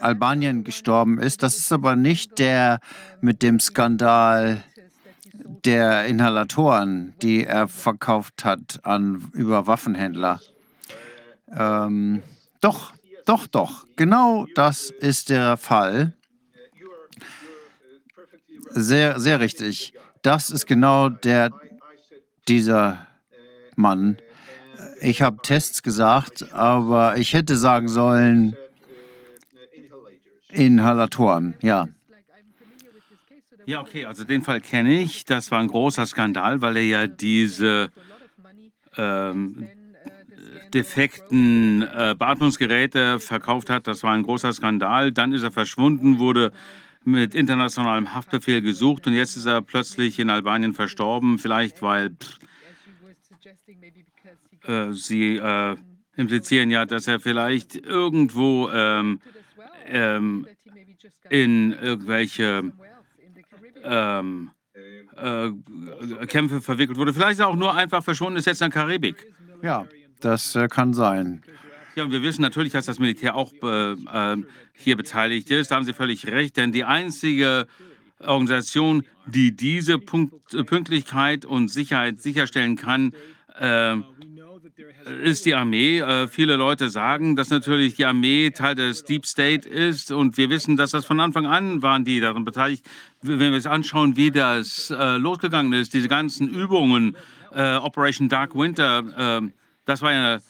Albanien 0.00 0.64
gestorben 0.64 1.18
ist. 1.18 1.42
Das 1.42 1.56
ist 1.56 1.72
aber 1.72 1.96
nicht 1.96 2.38
der 2.38 2.80
mit 3.20 3.42
dem 3.42 3.60
Skandal 3.60 4.62
der 5.64 6.06
Inhalatoren, 6.06 7.14
die 7.22 7.44
er 7.44 7.68
verkauft 7.68 8.44
hat 8.44 8.80
an 8.82 9.30
über 9.32 9.66
Waffenhändler. 9.66 10.40
Ähm, 11.54 12.22
doch, 12.60 12.92
doch, 13.24 13.46
doch. 13.46 13.86
Genau 13.96 14.46
das 14.54 14.90
ist 14.90 15.30
der 15.30 15.56
Fall. 15.56 16.12
Sehr, 18.70 19.20
sehr 19.20 19.40
richtig. 19.40 19.94
Das 20.22 20.50
ist 20.50 20.66
genau 20.66 21.08
der 21.08 21.50
dieser 22.48 23.06
Mann. 23.74 24.18
Ich 25.00 25.22
habe 25.22 25.38
Tests 25.42 25.82
gesagt, 25.82 26.52
aber 26.52 27.16
ich 27.16 27.32
hätte 27.32 27.56
sagen 27.56 27.88
sollen, 27.88 28.56
Inhalatoren, 30.56 31.54
ja. 31.60 31.88
Ja, 33.66 33.80
okay, 33.80 34.04
also 34.04 34.24
den 34.24 34.42
Fall 34.42 34.60
kenne 34.60 35.00
ich. 35.00 35.24
Das 35.24 35.50
war 35.50 35.58
ein 35.58 35.66
großer 35.66 36.06
Skandal, 36.06 36.60
weil 36.60 36.76
er 36.76 36.84
ja 36.84 37.06
diese 37.08 37.90
ähm, 38.96 39.68
defekten 40.72 41.82
äh, 41.82 42.14
Beatmungsgeräte 42.16 43.18
verkauft 43.18 43.68
hat. 43.68 43.88
Das 43.88 44.02
war 44.04 44.12
ein 44.12 44.22
großer 44.22 44.52
Skandal. 44.52 45.10
Dann 45.10 45.32
ist 45.32 45.42
er 45.42 45.50
verschwunden, 45.50 46.20
wurde 46.20 46.52
mit 47.04 47.34
internationalem 47.34 48.14
Haftbefehl 48.14 48.62
gesucht 48.62 49.06
und 49.06 49.14
jetzt 49.14 49.36
ist 49.36 49.46
er 49.46 49.62
plötzlich 49.62 50.18
in 50.18 50.30
Albanien 50.30 50.72
verstorben. 50.72 51.38
Vielleicht, 51.38 51.82
weil 51.82 52.10
pff, 52.10 52.38
äh, 54.68 54.92
Sie 54.92 55.36
äh, 55.36 55.76
implizieren 56.16 56.70
ja, 56.70 56.86
dass 56.86 57.06
er 57.06 57.20
vielleicht 57.20 57.76
irgendwo 57.76 58.70
ähm, 58.70 59.20
ähm, 59.88 60.46
in 61.30 61.72
irgendwelche 61.72 62.72
ähm, 63.82 64.50
äh, 65.16 65.50
Kämpfe 66.26 66.60
verwickelt 66.60 66.98
wurde. 66.98 67.14
Vielleicht 67.14 67.40
auch 67.40 67.56
nur 67.56 67.74
einfach 67.74 68.02
verschwunden 68.02 68.38
ist 68.38 68.46
jetzt 68.46 68.60
in 68.60 68.70
der 68.70 68.82
Karibik. 68.82 69.26
Ja, 69.62 69.86
das 70.20 70.54
äh, 70.54 70.68
kann 70.68 70.94
sein. 70.94 71.42
Ja, 71.94 72.04
und 72.04 72.12
wir 72.12 72.22
wissen 72.22 72.42
natürlich, 72.42 72.72
dass 72.72 72.86
das 72.86 72.98
Militär 72.98 73.34
auch 73.34 73.52
äh, 73.62 73.92
äh, 73.92 74.36
hier 74.74 74.96
beteiligt 74.96 75.50
ist. 75.50 75.70
Da 75.70 75.76
haben 75.76 75.84
Sie 75.84 75.94
völlig 75.94 76.26
recht, 76.26 76.56
denn 76.56 76.72
die 76.72 76.84
einzige 76.84 77.66
Organisation, 78.20 79.04
die 79.26 79.56
diese 79.56 79.98
Punkt, 79.98 80.34
Pünktlichkeit 80.66 81.44
und 81.44 81.68
Sicherheit 81.68 82.20
sicherstellen 82.20 82.76
kann, 82.76 83.12
äh, 83.58 83.96
ist 85.22 85.46
die 85.46 85.54
Armee. 85.54 86.00
Äh, 86.00 86.28
viele 86.28 86.56
Leute 86.56 86.90
sagen, 86.90 87.36
dass 87.36 87.48
natürlich 87.48 87.94
die 87.94 88.04
Armee 88.04 88.50
Teil 88.50 88.74
des 88.74 89.04
Deep 89.04 89.24
State 89.24 89.68
ist 89.68 90.12
und 90.12 90.36
wir 90.36 90.50
wissen, 90.50 90.76
dass 90.76 90.90
das 90.90 91.06
von 91.06 91.20
Anfang 91.20 91.46
an 91.46 91.82
waren 91.82 92.04
die 92.04 92.20
daran 92.20 92.44
beteiligt. 92.44 92.84
Wenn 93.22 93.38
wir 93.38 93.52
uns 93.54 93.66
anschauen, 93.66 94.16
wie 94.16 94.30
das 94.30 94.90
äh, 94.90 95.16
losgegangen 95.16 95.72
ist, 95.72 95.94
diese 95.94 96.08
ganzen 96.08 96.48
Übungen, 96.48 97.16
äh, 97.54 97.76
Operation 97.76 98.28
Dark 98.28 98.54
Winter, 98.54 99.40
äh, 99.42 99.50
das 99.86 100.02
war 100.02 100.10
eine 100.10 100.42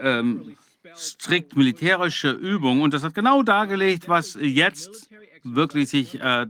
ähm, 0.00 0.56
strikt 0.96 1.56
militärische 1.56 2.30
Übung 2.30 2.80
und 2.80 2.94
das 2.94 3.02
hat 3.02 3.14
genau 3.14 3.42
dargelegt, 3.42 4.08
was 4.08 4.38
jetzt 4.40 5.10
wirklich 5.42 5.90
sich 5.90 6.20
äh, 6.20 6.46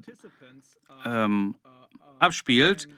ähm, 1.05 1.55
abspielt. 2.19 2.89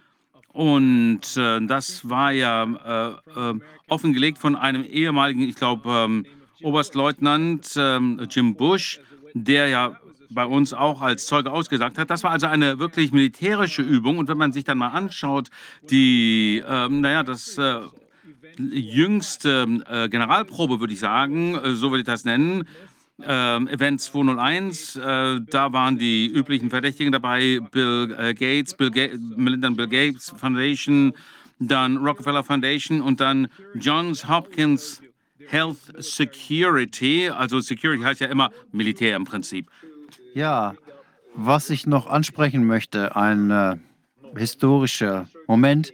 Und 0.55 1.37
äh, 1.37 1.61
das 1.67 2.09
war 2.09 2.31
ja 2.31 2.63
äh, 2.63 3.41
äh, 3.41 3.55
offengelegt 3.89 4.39
von 4.39 4.55
einem 4.55 4.85
ehemaligen, 4.85 5.43
ich 5.43 5.57
glaube, 5.57 5.91
ähm, 5.91 6.27
Oberstleutnant 6.63 7.75
ähm, 7.77 8.25
Jim 8.31 8.55
Bush, 8.55 9.01
der 9.35 9.69
ja 9.69 9.97
bei 10.31 10.47
uns 10.47 10.73
auch 10.73 11.03
als 11.03 11.27
Zeuge 11.27 11.51
ausgesagt 11.51 11.99
hat. 11.99 12.09
Das 12.09 12.23
war 12.23 12.31
also 12.31 12.47
eine 12.47 12.79
wirklich 12.79 13.11
militärische 13.11 13.83
Übung. 13.83 14.19
Und 14.19 14.29
wenn 14.29 14.39
man 14.39 14.53
sich 14.53 14.63
dann 14.63 14.79
mal 14.79 14.89
anschaut, 14.89 15.51
die, 15.91 16.63
ähm, 16.67 17.01
naja, 17.01 17.25
das 17.25 17.59
äh, 17.59 17.81
jüngste 18.57 19.67
äh, 19.89 20.09
Generalprobe, 20.09 20.79
würde 20.79 20.93
ich 20.93 21.01
sagen, 21.01 21.57
äh, 21.57 21.75
so 21.75 21.91
würde 21.91 22.03
ich 22.03 22.07
das 22.07 22.25
nennen, 22.25 22.69
ähm, 23.23 23.69
Event 23.69 24.01
201, 24.01 24.97
äh, 24.97 25.41
da 25.49 25.73
waren 25.73 25.99
die 25.99 26.27
üblichen 26.27 26.71
Verdächtigen 26.71 27.13
dabei, 27.13 27.61
Bill 27.71 28.15
äh, 28.19 28.35
Gates, 28.35 28.75
Bill 28.75 28.91
Ga 28.91 29.09
Melinda 29.37 29.71
Bill 29.71 29.89
Gates 29.89 30.35
Foundation, 30.37 31.13
dann 31.61 31.99
Rockefeller 31.99 32.43
Foundation 32.43 33.01
und 33.01 33.21
dann 33.21 33.49
Johns 33.75 34.29
Hopkins 34.29 35.01
Health 35.47 35.79
Security. 35.99 37.29
Also 37.29 37.61
Security 37.61 38.03
heißt 38.03 38.21
ja 38.21 38.27
immer 38.27 38.51
Militär 38.73 39.17
im 39.17 39.25
Prinzip. 39.25 39.71
Ja, 40.35 40.75
was 41.35 41.71
ich 41.71 41.87
noch 41.87 42.07
ansprechen 42.07 42.67
möchte, 42.67 43.15
ein 43.15 43.51
äh, 43.51 43.77
historischer 44.37 45.29
Moment, 45.47 45.93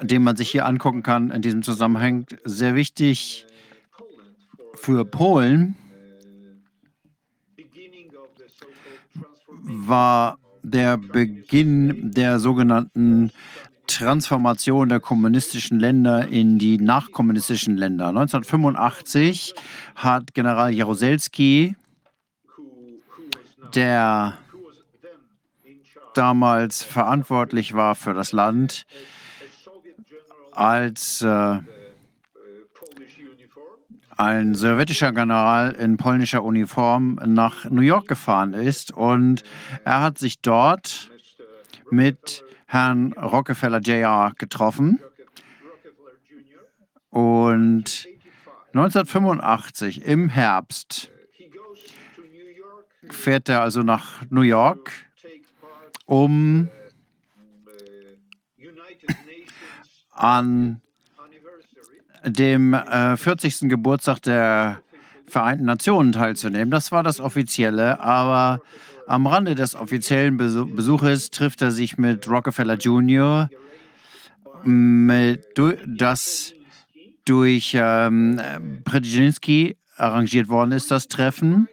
den 0.00 0.22
man 0.22 0.36
sich 0.36 0.50
hier 0.50 0.66
angucken 0.66 1.02
kann 1.02 1.30
in 1.32 1.42
diesem 1.42 1.62
Zusammenhang, 1.62 2.26
sehr 2.44 2.76
wichtig 2.76 3.46
für 4.74 5.04
Polen 5.04 5.76
war 9.62 10.38
der 10.62 10.96
Beginn 10.96 12.10
der 12.12 12.38
sogenannten 12.38 13.30
Transformation 13.86 14.88
der 14.88 15.00
kommunistischen 15.00 15.80
Länder 15.80 16.28
in 16.28 16.58
die 16.58 16.78
nachkommunistischen 16.78 17.76
Länder. 17.76 18.08
1985 18.08 19.54
hat 19.94 20.34
General 20.34 20.72
Jaruzelski, 20.72 21.74
der 23.74 24.36
damals 26.14 26.82
verantwortlich 26.82 27.74
war 27.74 27.94
für 27.94 28.12
das 28.12 28.32
Land, 28.32 28.84
als 30.52 31.22
äh, 31.22 31.58
ein 34.18 34.54
sowjetischer 34.54 35.12
General 35.12 35.70
in 35.70 35.96
polnischer 35.96 36.42
Uniform 36.42 37.20
nach 37.24 37.64
New 37.70 37.82
York 37.82 38.08
gefahren 38.08 38.52
ist 38.52 38.90
und 38.90 39.44
er 39.84 40.00
hat 40.00 40.18
sich 40.18 40.40
dort 40.40 41.08
mit 41.90 42.44
Herrn 42.66 43.12
Rockefeller 43.12 43.78
Jr. 43.78 44.32
getroffen. 44.36 44.98
Und 47.10 48.08
1985 48.74 50.04
im 50.04 50.28
Herbst 50.28 51.10
fährt 53.08 53.48
er 53.48 53.62
also 53.62 53.84
nach 53.84 54.22
New 54.30 54.42
York, 54.42 54.92
um 56.06 56.68
an 60.10 60.82
dem 62.24 62.74
äh, 62.74 63.16
40. 63.16 63.68
Geburtstag 63.68 64.22
der 64.22 64.80
Vereinten 65.26 65.66
Nationen 65.66 66.12
teilzunehmen. 66.12 66.70
Das 66.70 66.90
war 66.90 67.02
das 67.02 67.20
Offizielle, 67.20 68.00
aber 68.00 68.62
am 69.06 69.26
Rande 69.26 69.54
des 69.54 69.74
offiziellen 69.74 70.36
Besuches 70.36 71.30
trifft 71.30 71.62
er 71.62 71.70
sich 71.70 71.98
mit 71.98 72.28
Rockefeller 72.28 72.74
Jr., 72.74 73.48
mit, 74.64 75.46
das 75.86 76.52
durch 77.24 77.72
ähm, 77.74 78.40
Brzezinski 78.84 79.76
arrangiert 79.96 80.48
worden 80.48 80.72
ist, 80.72 80.90
das 80.90 81.08
Treffen. 81.08 81.68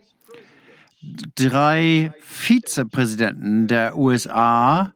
Drei 1.35 2.11
Vizepräsidenten 2.21 3.67
der 3.67 3.97
USA 3.97 4.93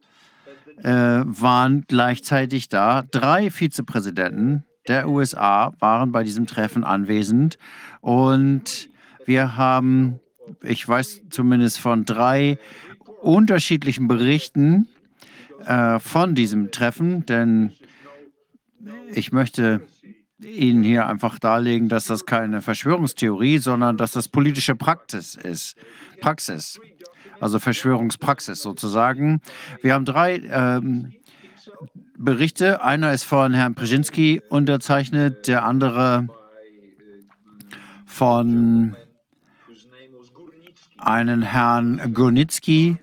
äh, 0.84 0.92
waren 1.26 1.84
gleichzeitig 1.88 2.70
da. 2.70 3.04
Drei 3.12 3.52
Vizepräsidenten 3.52 4.64
der 4.90 5.08
USA 5.08 5.74
waren 5.80 6.12
bei 6.12 6.24
diesem 6.24 6.48
Treffen 6.48 6.84
anwesend 6.84 7.58
und 8.02 8.90
wir 9.26 9.56
haben, 9.56 10.20
ich 10.64 10.88
weiß 10.88 11.22
zumindest 11.30 11.80
von 11.80 12.06
drei 12.06 12.58
unterschiedlichen 13.22 14.08
Berichten 14.08 14.90
äh, 15.66 16.00
von 16.00 16.36
diesem 16.36 16.72
Treffen, 16.72 17.26
denn 17.26 17.74
ich 19.14 19.32
möchte 19.32 19.82
Ihnen 20.42 20.84
hier 20.84 21.06
einfach 21.08 21.38
darlegen, 21.38 21.90
dass 21.90 22.06
das 22.06 22.26
keine 22.26 22.62
Verschwörungstheorie, 22.62 23.58
sondern 23.58 23.98
dass 23.98 24.14
das 24.14 24.30
politische 24.30 24.76
Praxis 24.76 25.36
ist. 25.36 25.76
Praxis. 26.22 26.80
Also 27.42 27.60
Verschwörungspraxis 27.60 28.62
sozusagen. 28.62 29.42
Wir 29.82 29.94
haben 29.94 30.06
drei 30.06 30.42
ähm, 30.50 31.14
Berichte. 32.22 32.84
Einer 32.84 33.14
ist 33.14 33.24
von 33.24 33.54
Herrn 33.54 33.76
Brzezinski 33.76 34.42
unterzeichnet, 34.50 35.48
der 35.48 35.64
andere 35.64 36.28
von 38.06 38.94
einem 40.98 41.42
Herrn 41.42 42.14
Gurnitzki. 42.14 42.98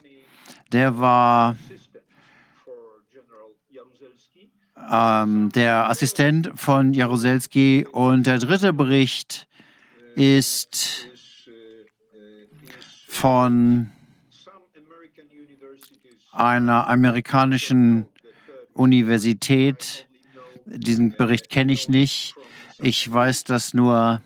Der 0.71 0.99
war 0.99 1.57
ähm, 4.91 5.51
der 5.53 5.89
Assistent 5.89 6.53
von 6.55 6.93
Jaruzelski. 6.93 7.87
Und 7.91 8.27
der 8.27 8.39
dritte 8.39 8.75
Bericht 8.75 9.49
ist 10.15 11.09
von 13.09 13.91
einer 16.33 16.87
amerikanischen 16.87 18.09
Universität. 18.77 20.07
Diesen 20.67 21.17
Bericht 21.17 21.49
kenne 21.49 21.73
ich 21.73 21.89
nicht. 21.89 22.35
Ich 22.79 23.11
weiß 23.11 23.45
das 23.45 23.75
nur 23.75 24.21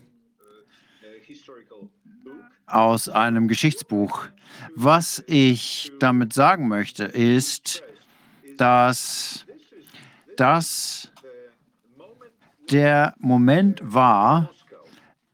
aus 2.65 3.09
einem 3.09 3.47
Geschichtsbuch. 3.47 4.27
Was 4.75 5.23
ich 5.27 5.91
damit 5.99 6.33
sagen 6.33 6.67
möchte, 6.67 7.05
ist, 7.05 7.83
dass 8.57 9.45
das 10.37 11.11
der 12.71 13.13
Moment 13.19 13.81
war, 13.83 14.51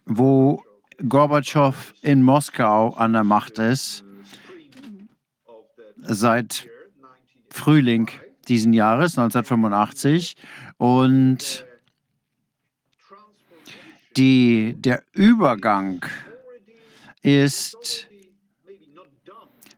wo 0.05 0.63
Gorbatschow 1.07 1.93
in 2.01 2.24
Moskau 2.24 2.93
an 2.93 3.13
der 3.13 3.24
Macht 3.24 3.59
ist, 3.59 4.03
seit 6.01 6.68
Frühling 7.49 8.09
diesen 8.48 8.74
Jahres, 8.74 9.18
1985. 9.18 10.36
Und 10.78 11.66
die, 14.16 14.76
der 14.78 15.04
Übergang 15.14 16.06
ist 17.22 18.08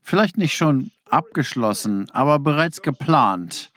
vielleicht 0.03 0.38
nicht 0.38 0.55
schon 0.55 0.91
abgeschlossen, 1.09 2.09
aber 2.11 2.39
bereits 2.39 2.82
geplant. 2.82 3.72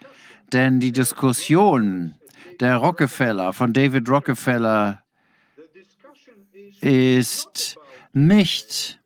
Denn 0.52 0.80
die 0.80 0.92
Diskussion 0.92 2.14
der 2.60 2.76
Rockefeller, 2.76 3.52
von 3.52 3.72
David 3.72 4.08
Rockefeller, 4.08 5.02
ist 6.80 7.78
nicht, 8.12 9.00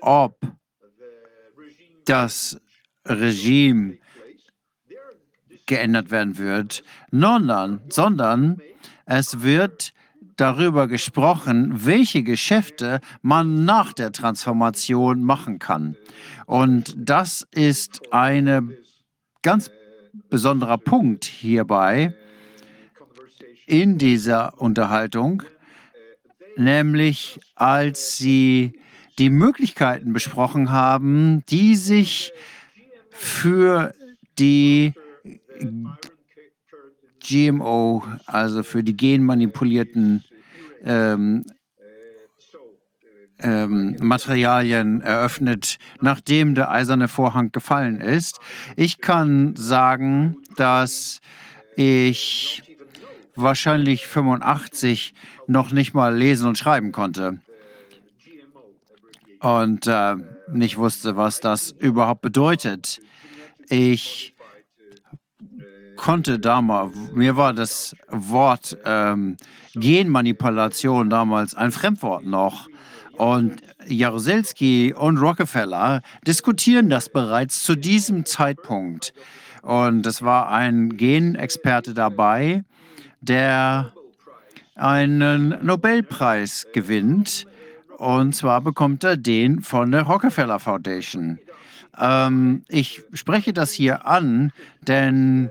ob 0.00 0.38
das 2.04 2.60
Regime 3.04 3.99
geändert 5.70 6.10
werden 6.10 6.36
wird, 6.36 6.82
sondern, 7.12 7.80
sondern 7.88 8.60
es 9.06 9.42
wird 9.42 9.94
darüber 10.36 10.88
gesprochen, 10.88 11.86
welche 11.86 12.22
Geschäfte 12.22 13.00
man 13.22 13.64
nach 13.64 13.92
der 13.92 14.10
Transformation 14.10 15.22
machen 15.22 15.58
kann. 15.58 15.96
Und 16.46 16.94
das 16.96 17.46
ist 17.52 18.12
ein 18.12 18.76
ganz 19.42 19.70
besonderer 20.28 20.76
Punkt 20.76 21.24
hierbei 21.24 22.14
in 23.66 23.96
dieser 23.96 24.60
Unterhaltung, 24.60 25.44
nämlich 26.56 27.38
als 27.54 28.18
sie 28.18 28.72
die 29.18 29.30
Möglichkeiten 29.30 30.12
besprochen 30.12 30.72
haben, 30.72 31.44
die 31.48 31.76
sich 31.76 32.32
für 33.10 33.94
die 34.38 34.94
GMO, 37.20 38.04
also 38.26 38.62
für 38.62 38.82
die 38.82 38.96
genmanipulierten 38.96 40.24
ähm, 40.84 41.44
ähm, 43.42 43.96
Materialien 44.00 45.00
eröffnet, 45.02 45.78
nachdem 46.00 46.54
der 46.54 46.70
eiserne 46.70 47.08
Vorhang 47.08 47.52
gefallen 47.52 48.00
ist. 48.00 48.40
Ich 48.76 49.00
kann 49.00 49.54
sagen, 49.56 50.36
dass 50.56 51.20
ich 51.76 52.62
wahrscheinlich 53.36 54.06
85 54.06 55.14
noch 55.46 55.72
nicht 55.72 55.94
mal 55.94 56.14
lesen 56.14 56.48
und 56.48 56.58
schreiben 56.58 56.92
konnte 56.92 57.40
und 59.40 59.86
äh, 59.86 60.16
nicht 60.52 60.76
wusste, 60.76 61.16
was 61.16 61.40
das 61.40 61.70
überhaupt 61.72 62.20
bedeutet. 62.20 63.00
Ich 63.68 64.34
konnte 66.00 66.38
damals, 66.38 66.96
mir 67.12 67.36
war 67.36 67.52
das 67.52 67.94
Wort 68.08 68.76
ähm, 68.86 69.36
Genmanipulation 69.74 71.10
damals 71.10 71.54
ein 71.54 71.72
Fremdwort 71.72 72.24
noch. 72.24 72.68
Und 73.18 73.60
Jaruzelski 73.86 74.94
und 74.96 75.18
Rockefeller 75.18 76.00
diskutieren 76.26 76.88
das 76.88 77.10
bereits 77.10 77.62
zu 77.62 77.76
diesem 77.76 78.24
Zeitpunkt. 78.24 79.12
Und 79.60 80.06
es 80.06 80.22
war 80.22 80.48
ein 80.50 80.96
Genexperte 80.96 81.92
dabei, 81.92 82.64
der 83.20 83.92
einen 84.76 85.62
Nobelpreis 85.62 86.66
gewinnt. 86.72 87.46
Und 87.98 88.34
zwar 88.34 88.62
bekommt 88.62 89.04
er 89.04 89.18
den 89.18 89.60
von 89.60 89.92
der 89.92 90.04
Rockefeller 90.04 90.60
Foundation. 90.60 91.38
Ähm, 91.98 92.62
ich 92.68 93.02
spreche 93.12 93.52
das 93.52 93.72
hier 93.72 94.06
an, 94.06 94.52
denn 94.80 95.50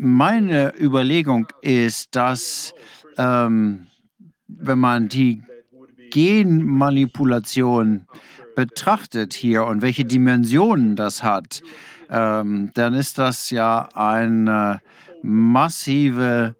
meine 0.00 0.72
Überlegung 0.80 1.46
ist, 1.60 2.16
dass 2.16 2.72
ähm, 3.18 3.86
wenn 4.48 4.78
man 4.78 5.08
die 5.08 5.42
Genmanipulation 6.10 8.06
betrachtet 8.56 9.34
hier 9.34 9.64
und 9.66 9.82
welche 9.82 10.06
Dimensionen 10.06 10.96
das 10.96 11.22
hat, 11.22 11.62
ähm, 12.08 12.70
dann 12.74 12.94
ist 12.94 13.18
das 13.18 13.50
ja 13.50 13.88
eine 13.94 14.80
massive 15.22 16.56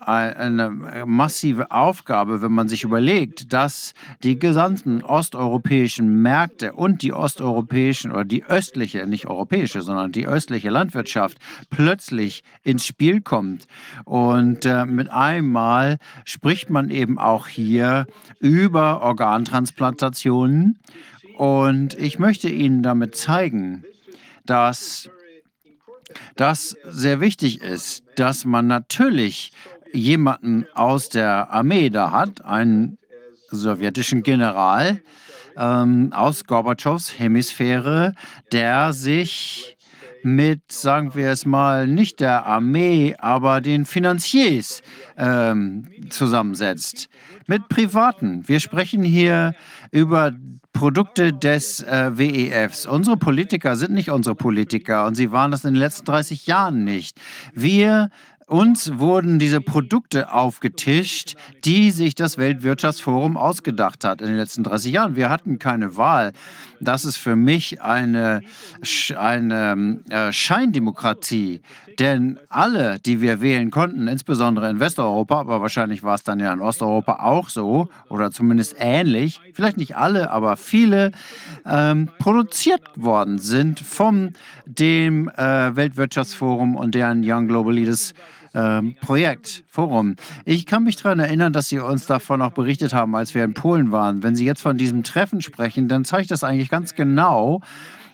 eine 0.00 1.04
massive 1.06 1.70
Aufgabe, 1.70 2.42
wenn 2.42 2.52
man 2.52 2.68
sich 2.68 2.84
überlegt, 2.84 3.52
dass 3.52 3.92
die 4.22 4.38
gesamten 4.38 5.02
osteuropäischen 5.02 6.22
Märkte 6.22 6.72
und 6.72 7.02
die 7.02 7.12
osteuropäischen 7.12 8.10
oder 8.10 8.24
die 8.24 8.44
östliche, 8.44 9.06
nicht 9.06 9.26
europäische, 9.26 9.82
sondern 9.82 10.12
die 10.12 10.26
östliche 10.26 10.70
Landwirtschaft 10.70 11.38
plötzlich 11.68 12.42
ins 12.62 12.86
Spiel 12.86 13.20
kommt. 13.20 13.66
Und 14.04 14.64
äh, 14.64 14.86
mit 14.86 15.10
einmal 15.10 15.98
spricht 16.24 16.70
man 16.70 16.90
eben 16.90 17.18
auch 17.18 17.46
hier 17.46 18.06
über 18.40 19.02
Organtransplantationen. 19.02 20.78
Und 21.36 21.94
ich 21.98 22.18
möchte 22.18 22.48
Ihnen 22.48 22.82
damit 22.82 23.16
zeigen, 23.16 23.84
dass 24.46 25.10
das 26.36 26.76
sehr 26.84 27.20
wichtig 27.20 27.60
ist, 27.60 28.02
dass 28.16 28.44
man 28.44 28.66
natürlich 28.66 29.52
jemanden 29.92 30.66
aus 30.74 31.08
der 31.08 31.50
Armee 31.50 31.90
da 31.90 32.10
hat, 32.12 32.44
einen 32.44 32.98
sowjetischen 33.50 34.22
General 34.22 35.00
ähm, 35.56 36.12
aus 36.12 36.44
Gorbatschows 36.44 37.18
Hemisphäre, 37.18 38.14
der 38.52 38.92
sich 38.92 39.76
mit, 40.22 40.70
sagen 40.70 41.14
wir 41.14 41.30
es 41.30 41.46
mal, 41.46 41.86
nicht 41.86 42.20
der 42.20 42.44
Armee, 42.44 43.14
aber 43.18 43.60
den 43.60 43.86
Finanziers 43.86 44.82
ähm, 45.16 45.86
zusammensetzt. 46.10 47.08
Mit 47.46 47.68
Privaten. 47.68 48.46
Wir 48.46 48.60
sprechen 48.60 49.02
hier 49.02 49.54
über 49.90 50.32
Produkte 50.72 51.32
des 51.32 51.82
äh, 51.82 52.16
WEFs. 52.16 52.86
Unsere 52.86 53.16
Politiker 53.16 53.76
sind 53.76 53.92
nicht 53.92 54.10
unsere 54.10 54.36
Politiker 54.36 55.06
und 55.06 55.14
sie 55.14 55.32
waren 55.32 55.50
das 55.50 55.64
in 55.64 55.74
den 55.74 55.80
letzten 55.80 56.04
30 56.04 56.46
Jahren 56.46 56.84
nicht. 56.84 57.18
Wir 57.52 58.10
uns 58.50 58.98
wurden 58.98 59.38
diese 59.38 59.60
Produkte 59.60 60.32
aufgetischt, 60.32 61.36
die 61.64 61.92
sich 61.92 62.16
das 62.16 62.36
Weltwirtschaftsforum 62.36 63.36
ausgedacht 63.36 64.04
hat 64.04 64.20
in 64.20 64.26
den 64.26 64.36
letzten 64.36 64.64
30 64.64 64.92
Jahren. 64.92 65.14
Wir 65.14 65.30
hatten 65.30 65.60
keine 65.60 65.96
Wahl. 65.96 66.32
Das 66.80 67.04
ist 67.04 67.16
für 67.16 67.36
mich 67.36 67.80
eine, 67.80 68.40
eine 69.16 70.00
äh, 70.10 70.32
Scheindemokratie. 70.32 71.60
Denn 72.00 72.38
alle, 72.48 72.98
die 72.98 73.20
wir 73.20 73.40
wählen 73.40 73.70
konnten, 73.70 74.08
insbesondere 74.08 74.70
in 74.70 74.80
Westeuropa, 74.80 75.40
aber 75.40 75.60
wahrscheinlich 75.60 76.02
war 76.02 76.14
es 76.14 76.22
dann 76.22 76.40
ja 76.40 76.52
in 76.52 76.60
Osteuropa 76.60 77.20
auch 77.22 77.50
so 77.50 77.88
oder 78.08 78.30
zumindest 78.30 78.74
ähnlich, 78.78 79.38
vielleicht 79.52 79.76
nicht 79.76 79.96
alle, 79.96 80.30
aber 80.30 80.56
viele, 80.56 81.12
ähm, 81.66 82.08
produziert 82.18 82.82
worden 82.96 83.38
sind 83.38 83.80
vom 83.80 84.30
dem 84.64 85.28
äh, 85.28 85.76
Weltwirtschaftsforum 85.76 86.74
und 86.74 86.94
deren 86.94 87.22
Young 87.22 87.48
Global 87.48 87.74
Leaders 87.74 88.14
ähm, 88.54 88.94
Projekt, 89.00 89.64
Forum. 89.68 90.16
Ich 90.44 90.66
kann 90.66 90.84
mich 90.84 90.96
daran 90.96 91.20
erinnern, 91.20 91.52
dass 91.52 91.68
Sie 91.68 91.78
uns 91.78 92.06
davon 92.06 92.42
auch 92.42 92.52
berichtet 92.52 92.92
haben, 92.92 93.14
als 93.14 93.34
wir 93.34 93.44
in 93.44 93.54
Polen 93.54 93.92
waren. 93.92 94.22
Wenn 94.22 94.36
Sie 94.36 94.44
jetzt 94.44 94.62
von 94.62 94.76
diesem 94.76 95.02
Treffen 95.02 95.40
sprechen, 95.40 95.88
dann 95.88 96.04
zeigt 96.04 96.30
das 96.30 96.44
eigentlich 96.44 96.68
ganz 96.68 96.94
genau, 96.94 97.60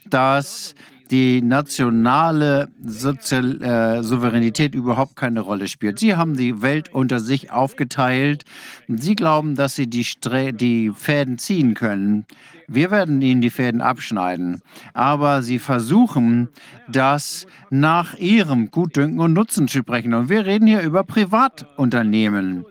dass 0.05 0.75
die 1.11 1.43
nationale 1.43 2.69
Sozial 2.85 3.63
äh, 3.63 4.03
Souveränität 4.03 4.75
überhaupt 4.75 5.17
keine 5.17 5.41
Rolle 5.41 5.69
spielt. 5.69 5.99
Sie 5.99 6.17
haben 6.17 6.37
die 6.37 6.63
Welt 6.63 6.93
unter 6.93 7.21
sich 7.21 7.51
aufgeteilt. 7.51 8.45
Sie 8.89 9.15
glauben, 9.15 9.55
dass 9.55 9.77
sie 9.77 9.87
die, 9.87 10.05
Stre 10.05 10.53
die 10.53 10.91
Fäden 10.91 11.39
ziehen 11.39 11.75
können. 11.75 12.27
Wir 12.69 12.91
werden 12.91 13.23
ihnen 13.23 13.41
die 13.41 13.51
Fäden 13.51 13.81
abschneiden. 13.81 14.63
Aber 14.93 15.43
sie 15.43 15.59
versuchen, 15.59 16.49
das 16.89 17.47
nach 17.71 18.15
ihrem 18.15 18.71
Gutdünken 18.71 19.21
und 19.21 19.33
Nutzen 19.33 19.69
zu 19.69 19.79
sprechen. 19.79 20.15
Und 20.15 20.29
wir 20.29 20.47
reden 20.47 20.67
hier 20.67 20.83
über 20.83 21.05
Privatunternehmen. 21.05 22.65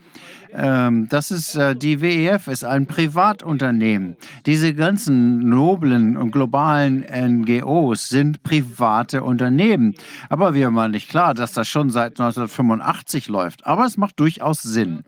Ähm, 0.58 1.10
das 1.10 1.32
ist 1.32 1.56
äh, 1.56 1.76
die 1.76 2.02
WEF 2.02 2.48
ist 2.48 2.64
ein 2.64 2.88
Privatunternehmen. 2.88 4.16
Diese 4.46 4.74
ganzen 4.74 5.50
noblen 5.50 6.16
und 6.16 6.32
globalen 6.32 7.02
NGOs 7.02 8.08
sind 8.08 8.42
private 8.44 9.24
Unternehmen. 9.24 9.96
Aber 10.30 10.54
wir 10.54 10.72
machen 10.72 10.92
nicht 10.92 11.10
klar, 11.10 11.34
dass 11.34 11.52
das 11.52 11.68
schon 11.68 11.90
seit 11.90 12.14
1985 12.14 13.28
läuft. 13.28 13.66
Aber 13.66 13.86
es 13.86 13.98
macht 13.98 14.20
durchaus 14.20 14.62
Sinn. 14.62 15.04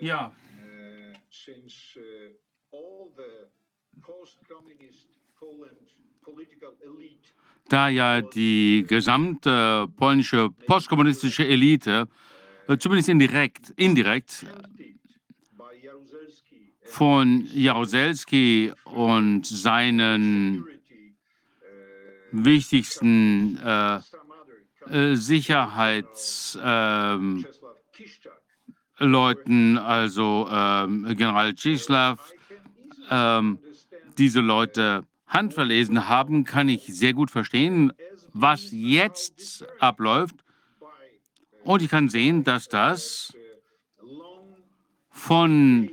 Ja. 0.00 0.32
Da 7.68 7.88
ja 7.88 8.20
die 8.20 8.84
gesamte 8.86 9.86
polnische 9.96 10.50
postkommunistische 10.66 11.46
Elite, 11.46 12.06
äh, 12.68 12.76
zumindest 12.76 13.08
indirekt, 13.08 13.72
indirekt 13.76 14.44
von 16.84 17.48
Jaruzelski 17.54 18.72
und 18.84 19.46
seinen 19.46 20.66
wichtigsten 22.32 23.58
äh, 23.58 24.00
äh, 24.90 25.14
Sicherheitsleuten, 25.14 27.46
ähm, 28.98 29.78
also 29.78 30.48
ähm, 30.50 31.14
General 31.16 31.54
Czislaw, 31.54 32.16
ähm, 33.10 33.58
diese 34.18 34.40
Leute 34.40 35.04
handverlesen 35.32 36.08
haben, 36.08 36.44
kann 36.44 36.68
ich 36.68 36.86
sehr 36.86 37.14
gut 37.14 37.30
verstehen, 37.30 37.92
was 38.32 38.68
jetzt 38.70 39.64
abläuft. 39.80 40.36
Und 41.64 41.82
ich 41.82 41.90
kann 41.90 42.08
sehen, 42.08 42.44
dass 42.44 42.68
das 42.68 43.32
von 45.10 45.90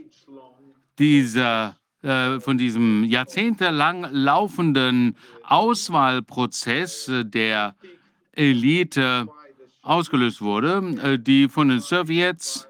dieser 0.98 1.80
äh, 2.02 2.40
von 2.40 2.58
diesem 2.58 3.04
jahrzehntelang 3.04 4.08
laufenden 4.12 5.18
Auswahlprozess 5.44 7.12
der 7.26 7.76
Elite 8.32 9.28
ausgelöst 9.82 10.42
wurde, 10.42 10.98
äh, 11.04 11.20
die 11.20 11.50
von 11.50 11.68
den 11.68 11.82
Sowjets 11.82 12.70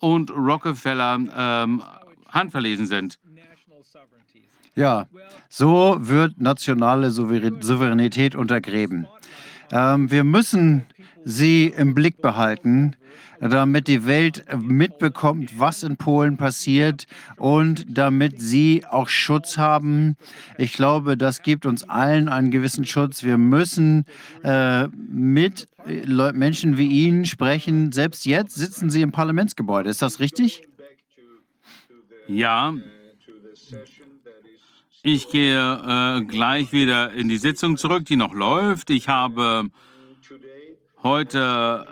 und 0.00 0.32
Rockefeller 0.32 1.20
ähm, 1.36 1.84
handverlesen 2.28 2.86
sind. 2.86 3.20
Ja, 4.74 5.06
so 5.48 5.96
wird 6.00 6.40
nationale 6.40 7.10
Souveränität 7.10 8.34
untergräben. 8.34 9.06
Ähm, 9.70 10.10
wir 10.10 10.24
müssen 10.24 10.86
sie 11.24 11.66
im 11.66 11.94
Blick 11.94 12.22
behalten, 12.22 12.96
damit 13.40 13.88
die 13.88 14.06
Welt 14.06 14.44
mitbekommt, 14.56 15.58
was 15.58 15.82
in 15.82 15.96
Polen 15.96 16.36
passiert 16.36 17.06
und 17.36 17.84
damit 17.88 18.40
sie 18.40 18.84
auch 18.88 19.08
Schutz 19.08 19.58
haben. 19.58 20.16
Ich 20.58 20.74
glaube, 20.74 21.16
das 21.16 21.42
gibt 21.42 21.66
uns 21.66 21.88
allen 21.88 22.28
einen 22.28 22.50
gewissen 22.50 22.86
Schutz. 22.86 23.24
Wir 23.24 23.38
müssen 23.38 24.04
äh, 24.44 24.86
mit 24.88 25.68
Menschen 25.86 26.78
wie 26.78 26.86
Ihnen 26.86 27.26
sprechen. 27.26 27.90
Selbst 27.90 28.24
jetzt 28.24 28.54
sitzen 28.54 28.90
Sie 28.90 29.02
im 29.02 29.10
Parlamentsgebäude. 29.10 29.90
Ist 29.90 30.02
das 30.02 30.20
richtig? 30.20 30.62
Ja, 32.28 32.72
ich 35.02 35.28
gehe 35.30 35.58
äh, 35.58 36.24
gleich 36.24 36.72
wieder 36.72 37.12
in 37.12 37.28
die 37.28 37.38
Sitzung 37.38 37.76
zurück, 37.76 38.04
die 38.04 38.16
noch 38.16 38.34
läuft. 38.34 38.90
Ich 38.90 39.08
habe 39.08 39.68
heute 41.02 41.86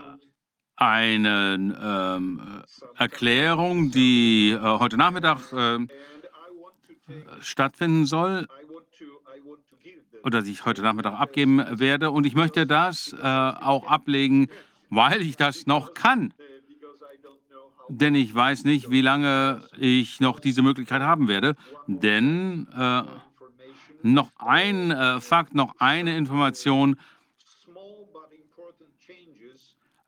eine 0.76 1.76
ähm, 1.82 2.62
Erklärung, 2.96 3.90
die 3.90 4.50
äh, 4.50 4.60
heute 4.60 4.96
Nachmittag 4.96 5.52
äh, 5.52 5.78
stattfinden 7.40 8.06
soll 8.06 8.46
oder 10.22 10.42
die 10.42 10.52
ich 10.52 10.64
heute 10.64 10.82
Nachmittag 10.82 11.18
abgeben 11.18 11.64
werde. 11.80 12.12
Und 12.12 12.26
ich 12.26 12.34
möchte 12.34 12.66
das 12.66 13.12
äh, 13.12 13.26
auch 13.26 13.88
ablegen, 13.88 14.48
weil 14.88 15.20
ich 15.22 15.36
das 15.36 15.66
noch 15.66 15.94
kann. 15.94 16.32
Denn 17.92 18.14
ich 18.14 18.32
weiß 18.32 18.62
nicht, 18.64 18.90
wie 18.90 19.00
lange 19.00 19.62
ich 19.76 20.20
noch 20.20 20.38
diese 20.38 20.62
Möglichkeit 20.62 21.02
haben 21.02 21.26
werde. 21.26 21.56
Denn 21.88 22.68
äh, 22.78 23.02
noch 24.02 24.30
ein 24.38 24.92
äh, 24.92 25.20
Fakt, 25.20 25.56
noch 25.56 25.74
eine 25.80 26.16
Information. 26.16 27.00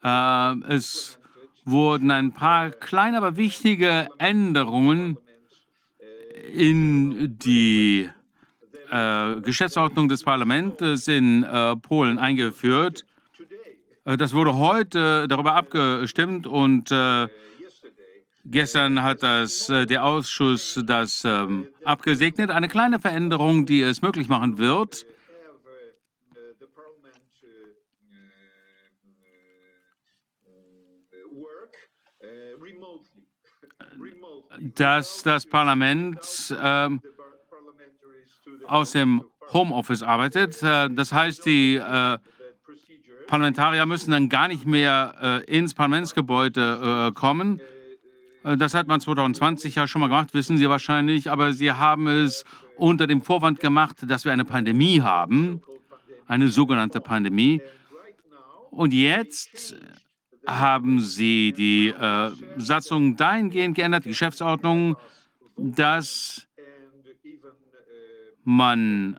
Äh, 0.05 0.55
es 0.69 1.19
wurden 1.65 2.13
ein 2.13 2.33
paar 2.33 2.71
kleine, 2.71 3.17
aber 3.19 3.37
wichtige 3.37 4.09
Änderungen 4.19 5.19
in 6.55 7.37
die 7.39 8.09
äh, 8.93 9.41
Geschäftsordnung 9.41 10.09
des 10.09 10.23
Parlaments 10.23 11.09
in 11.09 11.43
äh, 11.43 11.75
Polen 11.75 12.21
eingeführt. 12.21 13.05
Äh, 14.05 14.17
das 14.17 14.35
wurde 14.35 14.55
heute 14.55 15.27
darüber 15.27 15.55
abgestimmt 15.57 16.47
und 16.47 16.93
gestern 18.45 19.03
hat 19.03 19.23
das, 19.23 19.69
äh, 19.69 19.87
der 19.87 20.05
Ausschuss 20.05 20.81
das 20.85 21.25
ähm, 21.25 21.69
abgesegnet. 21.85 22.51
Eine 22.51 22.69
kleine 22.69 22.99
Veränderung, 22.99 23.67
die 23.67 23.83
es 23.83 24.03
möglich 24.03 24.29
machen 24.29 24.59
wird, 24.59 25.07
dass 34.75 35.23
das 35.23 35.47
Parlament 35.47 36.19
ähm, 36.63 37.01
aus 38.67 38.93
dem 38.93 39.25
Homeoffice 39.53 40.03
arbeitet. 40.03 40.63
Äh, 40.63 40.91
das 40.91 41.13
heißt, 41.13 41.45
die 41.47 41.77
äh, 41.77 42.19
Parlamentarier 43.27 43.87
müssen 43.87 44.11
dann 44.11 44.29
gar 44.29 44.49
nicht 44.49 44.67
mehr 44.67 45.43
äh, 45.49 45.57
ins 45.57 45.75
Parlamentsgebäude 45.75 47.09
äh, 47.09 47.13
kommen. 47.13 47.61
Äh, 48.45 48.57
das 48.57 48.75
hat 48.75 48.87
man 48.87 49.01
2020 49.01 49.75
ja 49.75 49.87
schon 49.87 50.01
mal 50.01 50.09
gemacht, 50.09 50.35
wissen 50.35 50.57
Sie 50.57 50.69
wahrscheinlich, 50.69 51.31
aber 51.31 51.53
Sie 51.53 51.73
haben 51.73 52.07
es 52.07 52.45
unter 52.77 53.07
dem 53.07 53.23
Vorwand 53.23 53.61
gemacht, 53.61 53.97
dass 54.03 54.25
wir 54.25 54.33
eine 54.33 54.45
Pandemie 54.45 55.01
haben, 55.01 55.63
eine 56.27 56.49
sogenannte 56.49 57.01
Pandemie. 57.01 57.61
Und 58.71 58.93
jetzt 58.93 59.77
haben 60.47 61.01
Sie 61.01 61.53
die 61.53 61.89
äh, 61.89 62.31
Satzung 62.57 63.17
dahingehend 63.17 63.77
geändert, 63.77 64.05
die 64.05 64.09
Geschäftsordnung, 64.11 64.97
dass 65.57 66.49
man 68.45 69.19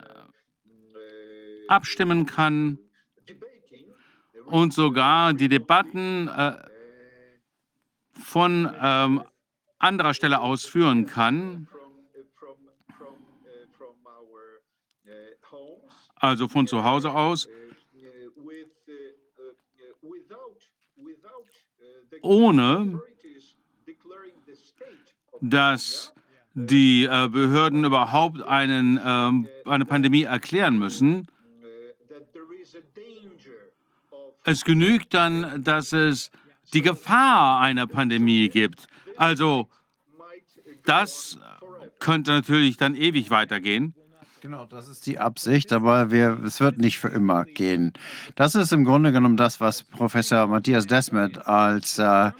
abstimmen 1.67 2.25
kann 2.25 2.77
und 4.45 4.73
sogar 4.73 5.33
die 5.33 5.47
Debatten 5.47 6.27
äh, 6.27 6.53
von 8.13 8.73
ähm, 8.81 9.23
anderer 9.79 10.13
Stelle 10.13 10.39
aus 10.39 10.65
führen 10.65 11.05
kann, 11.05 11.67
also 16.15 16.47
von 16.47 16.67
zu 16.67 16.83
Hause 16.83 17.11
aus, 17.11 17.49
ohne 22.21 23.01
dass 25.41 26.13
die 26.53 27.03
äh, 27.03 27.27
Behörden 27.27 27.83
überhaupt 27.83 28.41
einen, 28.41 28.99
ähm, 29.03 29.47
eine 29.65 29.85
Pandemie 29.85 30.23
erklären 30.23 30.77
müssen. 30.77 31.27
Es 34.45 34.63
genügt 34.63 35.13
dann, 35.13 35.63
dass 35.63 35.93
es 35.93 36.31
die 36.73 36.81
Gefahr 36.81 37.59
einer 37.59 37.87
Pandemie 37.87 38.49
gibt. 38.49 38.87
Also 39.17 39.69
das 40.85 41.37
könnte 41.99 42.31
natürlich 42.31 42.77
dann 42.77 42.95
ewig 42.95 43.29
weitergehen. 43.29 43.95
Genau, 44.43 44.65
das 44.65 44.89
ist 44.89 45.07
die 45.07 45.19
Absicht, 45.19 45.71
aber 45.71 46.11
wir, 46.11 46.37
es 46.43 46.59
wird 46.59 46.77
nicht 46.77 46.99
für 46.99 47.07
immer 47.07 47.45
gehen. 47.45 47.93
Das 48.35 48.55
ist 48.55 48.73
im 48.73 48.83
Grunde 48.83 49.13
genommen 49.13 49.37
das, 49.37 49.61
was 49.61 49.83
Professor 49.83 50.47
Matthias 50.47 50.85
Desmet 50.85 51.47
als 51.47 51.97
äh, 51.97 52.31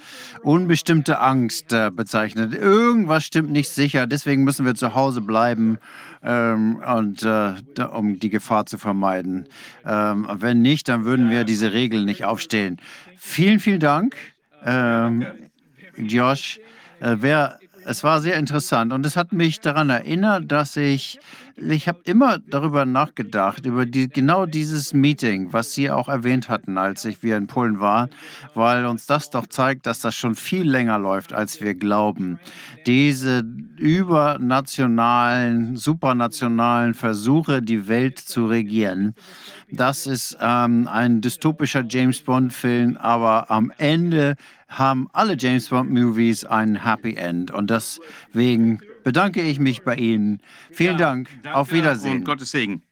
unbestimmte 0.42 1.22
Angst 1.22 1.72
äh, 1.72 1.92
bezeichnet. 1.96 2.54
Irgendwas 2.56 3.24
stimmt 3.24 3.52
nicht 3.52 3.70
sicher, 3.70 4.06
deswegen 4.06 4.44
müssen 4.44 4.66
wir 4.66 4.76
zu 4.76 4.96
Hause 4.96 5.22
bleiben, 5.22 5.78
ähm, 6.24 6.78
und, 6.78 7.24
äh, 7.24 7.54
um 7.92 8.20
die 8.20 8.30
Gefahr 8.30 8.66
zu 8.66 8.78
vermeiden. 8.78 9.48
Ähm, 9.86 10.28
wenn 10.34 10.62
nicht, 10.62 10.90
dann 10.90 11.06
würden 11.06 11.30
wir 11.30 11.44
diese 11.44 11.74
Regeln 11.74 12.06
nicht 12.06 12.26
aufstellen. 12.26 12.78
Vielen, 13.18 13.60
vielen 13.60 13.80
Dank, 13.80 14.16
ähm, 14.66 15.26
Josh. 15.98 16.60
Äh, 17.00 17.18
wer 17.20 17.60
es 17.86 18.04
war 18.04 18.22
sehr 18.22 18.38
interessant 18.38 18.94
und 18.94 19.06
es 19.06 19.18
hat 19.18 19.34
mich 19.34 19.60
daran 19.60 19.90
erinnert, 19.90 20.52
dass 20.52 20.78
ich, 20.78 21.20
ich 21.56 21.88
habe 21.88 22.00
immer 22.06 22.40
darüber 22.40 22.86
nachgedacht, 22.86 23.66
über 23.66 23.86
die, 23.86 24.10
genau 24.10 24.46
dieses 24.46 24.94
Meeting, 24.94 25.54
was 25.54 25.74
Sie 25.74 25.92
auch 25.92 26.10
erwähnt 26.10 26.50
hatten, 26.50 26.78
als 26.78 27.06
ich 27.06 27.22
wir 27.22 27.38
in 27.38 27.48
Polen 27.48 27.80
waren, 27.80 28.10
weil 28.56 28.86
uns 28.86 29.06
das 29.06 29.30
doch 29.30 29.48
zeigt, 29.48 29.86
dass 29.86 30.00
das 30.00 30.16
schon 30.16 30.36
viel 30.36 30.70
länger 30.70 30.98
läuft, 31.00 31.32
als 31.34 31.62
wir 31.62 31.76
glauben. 31.76 32.40
Diese 32.86 33.44
übernationalen, 33.78 35.76
supranationalen 35.76 36.94
Versuche, 36.94 37.62
die 37.62 37.88
Welt 37.88 38.20
zu 38.20 38.48
regieren, 38.48 39.14
das 39.72 40.08
ist 40.08 40.38
ähm, 40.40 40.88
ein 40.88 41.22
dystopischer 41.22 41.84
James 41.88 42.22
Bond-Film, 42.22 42.98
aber 42.98 43.50
am 43.50 43.72
Ende 43.78 44.36
haben 44.68 45.08
alle 45.14 45.36
James 45.38 45.70
Bond-Movies 45.70 46.46
ein 46.46 46.84
Happy 46.84 47.16
End. 47.16 47.52
Und 47.52 47.70
deswegen 47.70 48.80
bedanke 49.04 49.42
ich 49.42 49.60
mich 49.60 49.84
bei 49.84 49.96
Ihnen. 49.96 50.42
Vielen 50.72 50.98
Dank. 50.98 51.30
Auf 51.52 51.72
Wiedersehen. 51.72 52.20
Und 52.20 52.26
Gottes 52.26 52.52
Segen. 52.52 52.84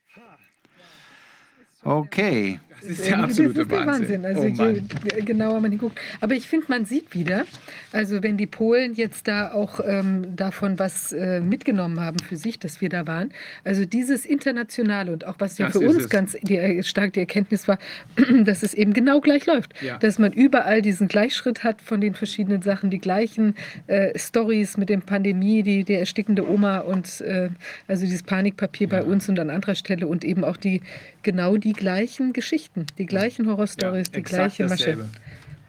Okay. 1.83 2.59
Das 2.81 2.89
ist 2.89 3.07
der 3.07 3.19
absolute 3.19 3.61
ist 3.61 3.71
der 3.71 3.85
Wahnsinn. 3.85 4.25
Also 4.25 4.41
oh 4.41 4.45
je 4.45 4.81
genauer 5.21 5.59
man 5.59 5.71
hinguckt. 5.71 5.99
Aber 6.19 6.33
ich 6.33 6.47
finde, 6.47 6.65
man 6.69 6.85
sieht 6.85 7.13
wieder, 7.13 7.45
also 7.91 8.23
wenn 8.23 8.37
die 8.37 8.47
Polen 8.47 8.93
jetzt 8.95 9.27
da 9.27 9.51
auch 9.51 9.79
ähm, 9.85 10.35
davon 10.35 10.79
was 10.79 11.11
äh, 11.11 11.39
mitgenommen 11.39 11.99
haben 11.99 12.17
für 12.19 12.37
sich, 12.37 12.59
dass 12.59 12.81
wir 12.81 12.89
da 12.89 13.05
waren, 13.05 13.31
also 13.63 13.85
dieses 13.85 14.25
Internationale 14.25 15.11
und 15.11 15.25
auch 15.27 15.35
was 15.39 15.57
ja 15.57 15.67
Das 15.67 15.77
für 15.77 15.87
uns 15.87 16.03
es. 16.03 16.09
ganz 16.09 16.37
die, 16.41 16.57
äh, 16.57 16.83
stark 16.83 17.13
die 17.13 17.19
Erkenntnis 17.19 17.67
war, 17.67 17.77
dass 18.43 18.63
es 18.63 18.73
eben 18.73 18.93
genau 18.93 19.21
gleich 19.21 19.45
läuft. 19.45 19.73
Ja. 19.81 19.97
Dass 19.97 20.17
man 20.17 20.33
überall 20.33 20.81
diesen 20.81 21.07
Gleichschritt 21.07 21.63
hat 21.63 21.81
von 21.81 22.01
den 22.01 22.15
verschiedenen 22.15 22.61
Sachen, 22.61 22.89
die 22.89 22.99
gleichen 22.99 23.55
äh, 23.87 24.17
Stories 24.17 24.77
mit 24.77 24.89
dem 24.89 25.01
Pandemie, 25.01 25.63
die, 25.63 25.83
die 25.83 25.95
erstickende 25.95 26.49
Oma 26.49 26.79
und 26.79 27.21
äh, 27.21 27.49
also 27.87 28.05
dieses 28.05 28.23
Panikpapier 28.23 28.89
bei 28.89 29.03
uns 29.03 29.29
und 29.29 29.39
an 29.39 29.49
anderer 29.49 29.75
Stelle 29.75 30.07
und 30.07 30.23
eben 30.23 30.43
auch 30.43 30.57
die 30.57 30.81
genau 31.23 31.57
die 31.57 31.73
gleichen 31.73 32.33
Geschichten, 32.33 32.70
die 32.97 33.05
gleichen 33.05 33.47
Horrorstories, 33.47 34.07
Ja, 34.11 34.17
die 34.17 34.23
gleiche 34.23 34.63
Masche. 34.63 34.77
dasselbe. 34.85 35.09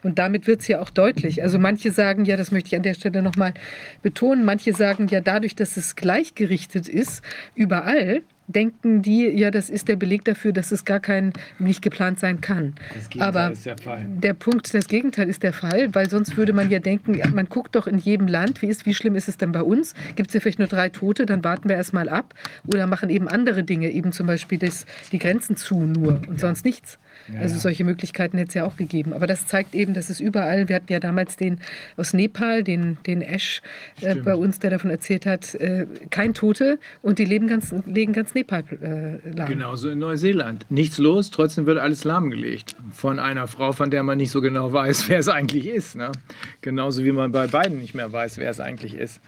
Und 0.03 0.19
damit 0.19 0.47
wird 0.47 0.61
es 0.61 0.67
ja 0.67 0.81
auch 0.81 0.89
deutlich. 0.89 1.41
Also 1.43 1.59
manche 1.59 1.91
sagen 1.91 2.25
ja, 2.25 2.35
das 2.35 2.51
möchte 2.51 2.67
ich 2.67 2.75
an 2.75 2.83
der 2.83 2.93
Stelle 2.93 3.21
nochmal 3.21 3.53
betonen, 4.01 4.43
manche 4.43 4.73
sagen 4.73 5.07
ja, 5.07 5.21
dadurch, 5.21 5.55
dass 5.55 5.77
es 5.77 5.95
gleichgerichtet 5.95 6.89
ist, 6.89 7.23
überall, 7.55 8.21
denken 8.47 9.01
die, 9.01 9.27
ja, 9.27 9.51
das 9.51 9.69
ist 9.69 9.87
der 9.87 9.95
Beleg 9.95 10.25
dafür, 10.25 10.51
dass 10.51 10.71
es 10.71 10.85
gar 10.85 10.99
kein 10.99 11.33
nicht 11.59 11.81
geplant 11.81 12.19
sein 12.19 12.41
kann. 12.41 12.75
Das 12.93 13.09
Gegenteil 13.09 13.27
Aber 13.27 13.51
ist 13.53 13.65
der 13.65 13.77
Fall. 13.77 14.05
der 14.07 14.33
Punkt, 14.33 14.73
das 14.73 14.87
Gegenteil 14.87 15.29
ist 15.29 15.43
der 15.43 15.53
Fall, 15.53 15.93
weil 15.93 16.09
sonst 16.09 16.37
würde 16.37 16.53
man 16.53 16.69
ja 16.69 16.79
denken, 16.79 17.21
man 17.33 17.47
guckt 17.47 17.75
doch 17.75 17.87
in 17.87 17.97
jedem 17.97 18.27
Land, 18.27 18.61
wie, 18.61 18.67
ist, 18.67 18.85
wie 18.85 18.93
schlimm 18.93 19.15
ist 19.15 19.27
es 19.27 19.37
denn 19.37 19.51
bei 19.51 19.61
uns? 19.61 19.93
Gibt 20.15 20.29
es 20.29 20.33
ja 20.33 20.39
vielleicht 20.39 20.59
nur 20.59 20.67
drei 20.67 20.89
Tote, 20.89 21.25
dann 21.25 21.43
warten 21.43 21.69
wir 21.69 21.75
erstmal 21.75 22.09
ab 22.09 22.33
oder 22.67 22.87
machen 22.87 23.09
eben 23.09 23.27
andere 23.27 23.63
Dinge, 23.63 23.89
eben 23.89 24.11
zum 24.11 24.27
Beispiel 24.27 24.59
das, 24.59 24.85
die 25.11 25.19
Grenzen 25.19 25.55
zu 25.55 25.79
nur 25.81 26.21
und 26.27 26.39
sonst 26.39 26.65
nichts. 26.65 26.99
Also 27.39 27.55
ja. 27.55 27.61
solche 27.61 27.83
Möglichkeiten 27.83 28.37
hätte 28.37 28.49
es 28.49 28.53
ja 28.53 28.65
auch 28.65 28.75
gegeben. 28.75 29.13
Aber 29.13 29.27
das 29.27 29.47
zeigt 29.47 29.75
eben, 29.75 29.93
dass 29.93 30.09
es 30.09 30.19
überall, 30.19 30.67
wir 30.67 30.75
hatten 30.75 30.91
ja 30.91 30.99
damals 30.99 31.37
den 31.37 31.59
aus 31.97 32.13
Nepal, 32.13 32.63
den, 32.63 32.97
den 33.05 33.21
Ash 33.21 33.61
äh, 34.01 34.15
bei 34.15 34.35
uns, 34.35 34.59
der 34.59 34.71
davon 34.71 34.91
erzählt 34.91 35.25
hat, 35.25 35.55
äh, 35.55 35.85
kein 36.09 36.33
Tote 36.33 36.79
und 37.01 37.19
die 37.19 37.25
leben 37.25 37.47
ganz, 37.47 37.73
legen 37.85 38.13
ganz 38.13 38.33
Nepal 38.33 38.63
äh, 38.81 39.29
lahm. 39.29 39.47
Genauso 39.47 39.89
in 39.89 39.99
Neuseeland. 39.99 40.65
Nichts 40.69 40.97
los, 40.97 41.31
trotzdem 41.31 41.65
wird 41.65 41.77
alles 41.77 42.03
lahmgelegt. 42.03 42.75
Von 42.91 43.19
einer 43.19 43.47
Frau, 43.47 43.71
von 43.71 43.89
der 43.89 44.03
man 44.03 44.17
nicht 44.17 44.31
so 44.31 44.41
genau 44.41 44.73
weiß, 44.73 45.09
wer 45.09 45.19
es 45.19 45.29
eigentlich 45.29 45.67
ist. 45.67 45.95
Ne? 45.95 46.11
Genauso 46.61 47.03
wie 47.03 47.11
man 47.11 47.31
bei 47.31 47.47
beiden 47.47 47.79
nicht 47.79 47.95
mehr 47.95 48.11
weiß, 48.11 48.37
wer 48.37 48.49
es 48.49 48.59
eigentlich 48.59 48.95
ist. 48.95 49.21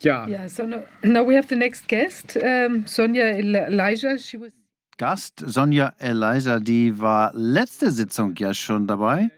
Ja, 0.00 0.26
Yeah, 0.26 0.48
so 0.48 0.66
no, 0.66 0.82
now 1.02 1.26
we 1.26 1.34
have 1.34 1.48
the 1.48 1.56
next 1.56 1.88
guest, 1.88 2.36
um, 2.36 2.86
Sonja 2.86 3.24
El- 3.24 3.54
Elijah. 3.54 4.18
She 4.18 4.38
was 4.38 4.50
Gast 4.96 5.42
Sonja 5.44 5.92
Eliza, 5.98 6.60
die 6.60 6.98
war 7.00 7.32
letzte 7.34 7.90
Sitzung 7.90 8.34
ja 8.36 8.54
schon 8.54 8.86
dabei. 8.86 9.30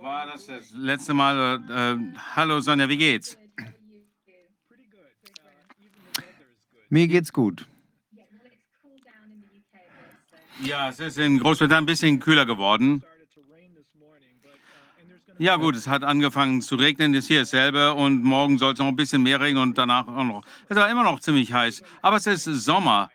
War 0.00 0.26
das 0.26 0.46
das 0.46 0.70
letzte 0.72 1.12
Mal? 1.12 1.60
Äh, 1.68 2.18
hallo 2.34 2.60
Sonja, 2.60 2.88
wie 2.88 2.96
geht's? 2.96 3.36
Mir 6.88 7.06
geht's 7.08 7.32
gut. 7.32 7.66
Ja, 10.62 10.88
es 10.88 10.98
ist 10.98 11.18
in 11.18 11.38
Großbritannien 11.38 11.84
ein 11.84 11.86
bisschen 11.86 12.18
kühler 12.18 12.46
geworden. 12.46 13.02
Ja 15.40 15.54
gut, 15.54 15.76
es 15.76 15.86
hat 15.86 16.02
angefangen 16.02 16.62
zu 16.62 16.74
regnen, 16.74 17.14
ist 17.14 17.28
hier 17.28 17.40
dasselbe 17.40 17.94
und 17.94 18.24
morgen 18.24 18.58
soll 18.58 18.72
es 18.72 18.78
noch 18.80 18.88
ein 18.88 18.96
bisschen 18.96 19.22
mehr 19.22 19.40
regnen 19.40 19.62
und 19.62 19.78
danach 19.78 20.08
auch 20.08 20.24
noch. 20.24 20.42
Es 20.68 20.76
war 20.76 20.90
immer 20.90 21.04
noch 21.04 21.20
ziemlich 21.20 21.52
heiß, 21.52 21.82
aber 22.02 22.16
es 22.16 22.26
ist 22.26 22.44
Sommer. 22.44 23.10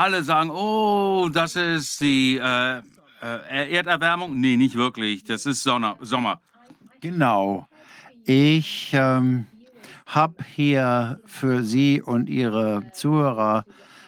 Alle 0.00 0.24
sagen, 0.24 0.48
oh, 0.48 1.28
das 1.30 1.56
ist 1.56 2.00
die 2.00 2.38
äh, 2.38 2.78
äh, 3.22 3.70
Erderwärmung. 3.70 4.40
Nee, 4.40 4.56
nicht 4.56 4.74
wirklich, 4.74 5.24
das 5.24 5.44
ist 5.44 5.62
Sonne, 5.62 5.94
Sommer. 6.00 6.40
Genau. 7.02 7.68
Ich 8.24 8.92
ähm, 8.94 9.44
habe 10.06 10.42
hier 10.56 11.20
für 11.26 11.62
Sie 11.64 12.00
und 12.00 12.30
Ihre 12.30 12.90
Zuhörer 12.94 13.66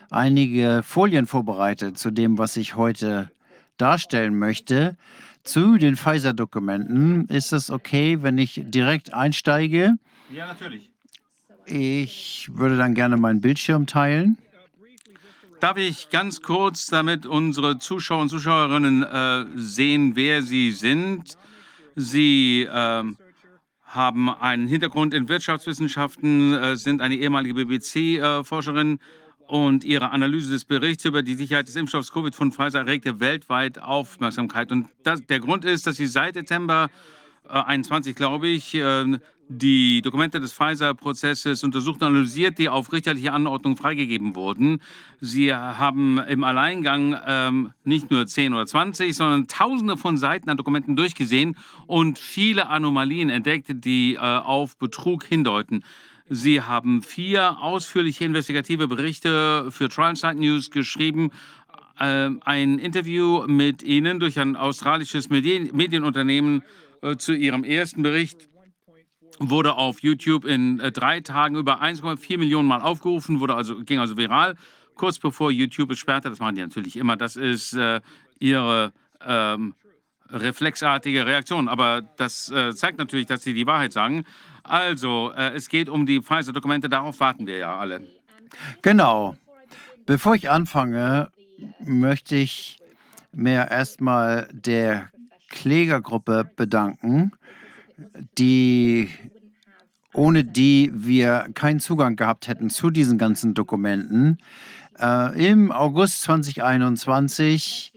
einige 0.09 0.82
Folien 0.82 1.27
vorbereitet 1.27 1.98
zu 1.98 2.10
dem, 2.10 2.39
was 2.39 2.56
ich 2.56 2.74
heute 2.74 3.31
darstellen 3.77 4.39
möchte. 4.39 4.97
Zu 5.43 5.77
den 5.77 5.97
Pfizer-Dokumenten. 5.97 7.27
Ist 7.27 7.52
es 7.52 7.69
okay, 7.70 8.23
wenn 8.23 8.39
ich 8.39 8.62
direkt 8.64 9.12
einsteige? 9.12 9.98
Ja, 10.31 10.47
natürlich. 10.47 10.89
Ich 11.66 12.48
würde 12.51 12.78
dann 12.78 12.94
gerne 12.94 13.19
meinen 13.19 13.43
Bildschirm 13.43 13.86
teilen. 13.86 14.39
Darf 15.62 15.76
ich 15.76 16.10
ganz 16.10 16.43
kurz, 16.43 16.86
damit 16.86 17.24
unsere 17.24 17.78
Zuschauer 17.78 18.22
und 18.22 18.30
Zuschauerinnen 18.30 19.05
äh, 19.05 19.44
sehen, 19.55 20.16
wer 20.16 20.43
Sie 20.43 20.72
sind? 20.72 21.39
Sie 21.94 22.68
ähm, 22.68 23.16
haben 23.84 24.28
einen 24.28 24.66
Hintergrund 24.66 25.14
in 25.14 25.28
Wirtschaftswissenschaften, 25.28 26.52
äh, 26.52 26.76
sind 26.76 27.01
eine 27.01 27.14
ehemalige 27.14 27.55
BBC-Forscherin 27.55 28.98
und 29.47 29.84
Ihre 29.84 30.10
Analyse 30.10 30.51
des 30.51 30.64
Berichts 30.64 31.05
über 31.05 31.22
die 31.22 31.36
Sicherheit 31.36 31.68
des 31.68 31.76
Impfstoffs 31.76 32.10
Covid 32.10 32.34
von 32.34 32.51
Pfizer 32.51 32.80
erregte 32.80 33.20
weltweit 33.20 33.78
Aufmerksamkeit. 33.78 34.72
Und 34.72 34.89
das, 35.05 35.24
der 35.26 35.39
Grund 35.39 35.64
ist, 35.64 35.86
dass 35.86 35.94
Sie 35.94 36.09
seit 36.09 36.34
Dezember 36.34 36.86
äh, 36.86 37.22
21, 37.53 38.16
glaube 38.16 38.49
ich, 38.49 38.74
äh, 38.74 39.19
die 39.49 40.01
Dokumente 40.03 40.41
des 40.41 40.53
Pfizer-Prozesses 40.53 41.62
untersucht 41.62 42.01
und 42.01 42.09
analysiert, 42.09 42.59
die 42.59 42.69
auf 42.69 42.93
richterliche 42.93 43.33
Anordnung 43.33 43.77
freigegeben 43.77 44.35
wurden. 44.35 44.81
Sie 45.20 45.55
haben 45.55 46.19
im 46.19 46.45
Alleingang 46.45 47.16
ähm, 47.27 47.73
nicht 47.85 48.11
nur 48.11 48.27
10 48.27 48.55
oder 48.55 48.66
20, 48.66 49.15
sondern 49.15 49.49
Tausende 49.49 49.97
von 49.97 50.16
Seiten 50.16 50.49
an 50.49 50.57
Dokumenten 50.57 50.97
durchgesehen 50.97 51.57
und 51.87 52.19
viele 52.19 52.69
Anomalien 52.69 53.31
entdeckt, 53.31 53.66
die 53.69 54.15
äh, 54.15 54.19
auf 54.19 54.77
Betrug 54.79 55.24
hindeuten. 55.24 55.85
Sie 56.29 56.62
haben 56.62 57.03
vier 57.03 57.59
ausführliche 57.61 58.24
investigative 58.24 58.89
Berichte 58.89 59.70
für 59.70 59.89
TrialSide 59.91 60.37
News 60.37 60.70
geschrieben. 60.70 61.31
Äh, 61.99 62.31
ein 62.45 62.79
Interview 62.79 63.45
mit 63.47 63.83
Ihnen 63.83 64.19
durch 64.19 64.39
ein 64.39 64.57
australisches 64.57 65.29
Medien 65.29 65.77
Medienunternehmen 65.77 66.62
äh, 66.62 66.65
zu 67.19 67.33
Ihrem 67.33 67.65
ersten 67.65 68.03
Bericht 68.03 68.49
wurde 69.39 69.74
auf 69.74 70.03
YouTube 70.03 70.45
in 70.45 70.81
äh, 70.81 70.93
drei 70.93 71.20
Tagen 71.20 71.57
über 71.57 71.83
1,4 71.83 72.39
Millionen 72.39 72.69
Mal 72.69 72.81
aufgerufen, 72.81 73.41
wurde 73.41 73.55
also, 73.55 73.83
ging 73.83 73.99
also 73.99 74.16
viral. 74.16 74.57
Kurz 74.95 75.19
bevor 75.19 75.51
YouTube 75.51 75.91
es 75.91 75.99
sperrte, 75.99 76.31
das 76.31 76.39
machen 76.39 76.57
die 76.57 76.62
natürlich 76.62 76.97
immer, 76.97 77.16
das 77.16 77.37
ist 77.37 77.73
äh, 77.73 78.01
ihre 78.39 78.93
ähm, 79.27 79.74
reflexartige 80.29 81.27
Reaktion. 81.27 81.69
Aber 81.69 82.03
das 82.16 82.51
äh, 82.51 82.74
zeigt 82.74 82.99
natürlich, 82.99 83.27
dass 83.27 83.43
sie 83.43 83.55
die 83.55 83.66
Wahrheit 83.66 83.93
sagen. 83.93 84.24
Also, 84.62 85.33
äh, 85.37 85.55
es 85.55 85.69
geht 85.69 85.89
um 85.89 86.07
die 86.07 86.20
Pfizer-Dokumente, 86.20 86.89
darauf 86.89 87.20
warten 87.20 87.47
wir 87.47 87.59
ja 87.59 87.79
alle. 87.79 88.07
Genau. 88.83 89.37
Bevor 90.05 90.35
ich 90.35 90.51
anfange, 90.51 91.31
möchte 91.81 92.37
ich 92.37 92.79
mir 93.33 93.69
erstmal 93.70 94.49
der 94.53 95.11
Klägergruppe 95.53 96.51
bedanken, 96.57 97.31
die 98.39 99.09
ohne 100.15 100.45
die 100.45 100.91
wir 100.93 101.47
keinen 101.55 101.81
Zugang 101.81 102.16
gehabt 102.16 102.49
hätten 102.49 102.69
zu 102.69 102.91
diesen 102.91 103.19
ganzen 103.19 103.55
Dokumenten. 103.55 104.39
Äh, 105.01 105.51
Im 105.51 105.73
August 105.73 106.23
2021 106.23 107.93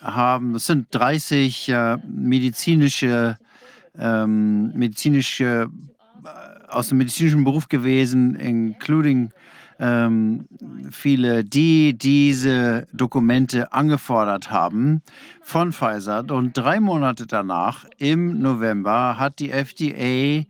haben, 0.00 0.54
es 0.54 0.66
sind 0.66 0.86
30 0.90 1.68
äh, 1.68 1.96
medizinische, 2.06 3.38
ähm, 3.98 4.72
medizinische 4.74 5.68
äh, 6.24 6.68
aus 6.68 6.88
dem 6.88 6.98
medizinischen 6.98 7.44
Beruf 7.44 7.68
gewesen, 7.68 8.36
including 8.36 9.30
ähm, 9.78 10.46
viele, 10.90 11.44
die 11.44 11.96
diese 11.96 12.86
Dokumente 12.92 13.72
angefordert 13.72 14.50
haben 14.50 15.02
von 15.42 15.72
Pfizer. 15.72 16.24
Und 16.30 16.56
drei 16.56 16.80
Monate 16.80 17.26
danach, 17.26 17.84
im 17.98 18.40
November, 18.40 19.18
hat 19.18 19.38
die 19.38 19.50
FDA 19.50 20.44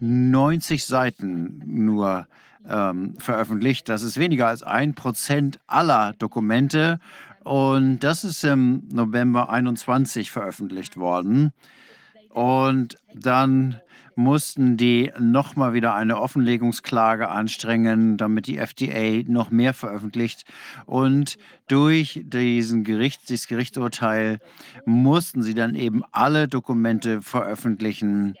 90 0.00 0.84
Seiten 0.84 1.62
nur 1.64 2.26
ähm, 2.68 3.14
veröffentlicht. 3.18 3.88
Das 3.88 4.02
ist 4.02 4.18
weniger 4.18 4.48
als 4.48 4.62
ein 4.62 4.94
Prozent 4.94 5.58
aller 5.66 6.14
Dokumente. 6.18 7.00
Und 7.44 8.00
das 8.00 8.24
ist 8.24 8.42
im 8.44 8.82
November 8.88 9.50
21 9.50 10.30
veröffentlicht 10.30 10.96
worden. 10.96 11.52
Und 12.30 12.98
dann 13.14 13.80
mussten 14.16 14.76
die 14.76 15.12
nochmal 15.18 15.74
wieder 15.74 15.94
eine 15.94 16.18
Offenlegungsklage 16.18 17.28
anstrengen, 17.28 18.16
damit 18.16 18.46
die 18.46 18.58
FDA 18.58 19.22
noch 19.28 19.50
mehr 19.50 19.74
veröffentlicht. 19.74 20.44
Und 20.86 21.38
durch 21.68 22.22
diesen 22.24 22.82
Gericht, 22.82 23.28
dieses 23.28 23.46
Gerichtsurteil 23.46 24.38
mussten 24.86 25.42
sie 25.42 25.54
dann 25.54 25.74
eben 25.74 26.02
alle 26.12 26.48
Dokumente 26.48 27.22
veröffentlichen, 27.22 28.34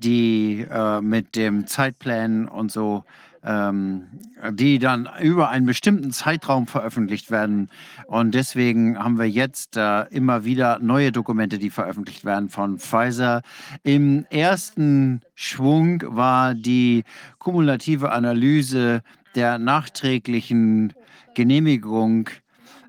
die 0.00 0.66
äh, 0.68 1.00
mit 1.00 1.36
dem 1.36 1.66
Zeitplan 1.66 2.48
und 2.48 2.72
so 2.72 3.04
die 3.42 4.78
dann 4.78 5.08
über 5.22 5.48
einen 5.48 5.64
bestimmten 5.64 6.12
Zeitraum 6.12 6.66
veröffentlicht 6.66 7.30
werden. 7.30 7.70
Und 8.06 8.34
deswegen 8.34 8.98
haben 8.98 9.18
wir 9.18 9.30
jetzt 9.30 9.76
äh, 9.78 10.02
immer 10.10 10.44
wieder 10.44 10.78
neue 10.80 11.10
Dokumente, 11.10 11.58
die 11.58 11.70
veröffentlicht 11.70 12.24
werden 12.24 12.50
von 12.50 12.78
Pfizer. 12.78 13.40
Im 13.82 14.26
ersten 14.28 15.22
Schwung 15.34 16.02
war 16.06 16.54
die 16.54 17.04
kumulative 17.38 18.12
Analyse 18.12 19.02
der 19.34 19.58
nachträglichen 19.58 20.92
Genehmigung 21.34 22.28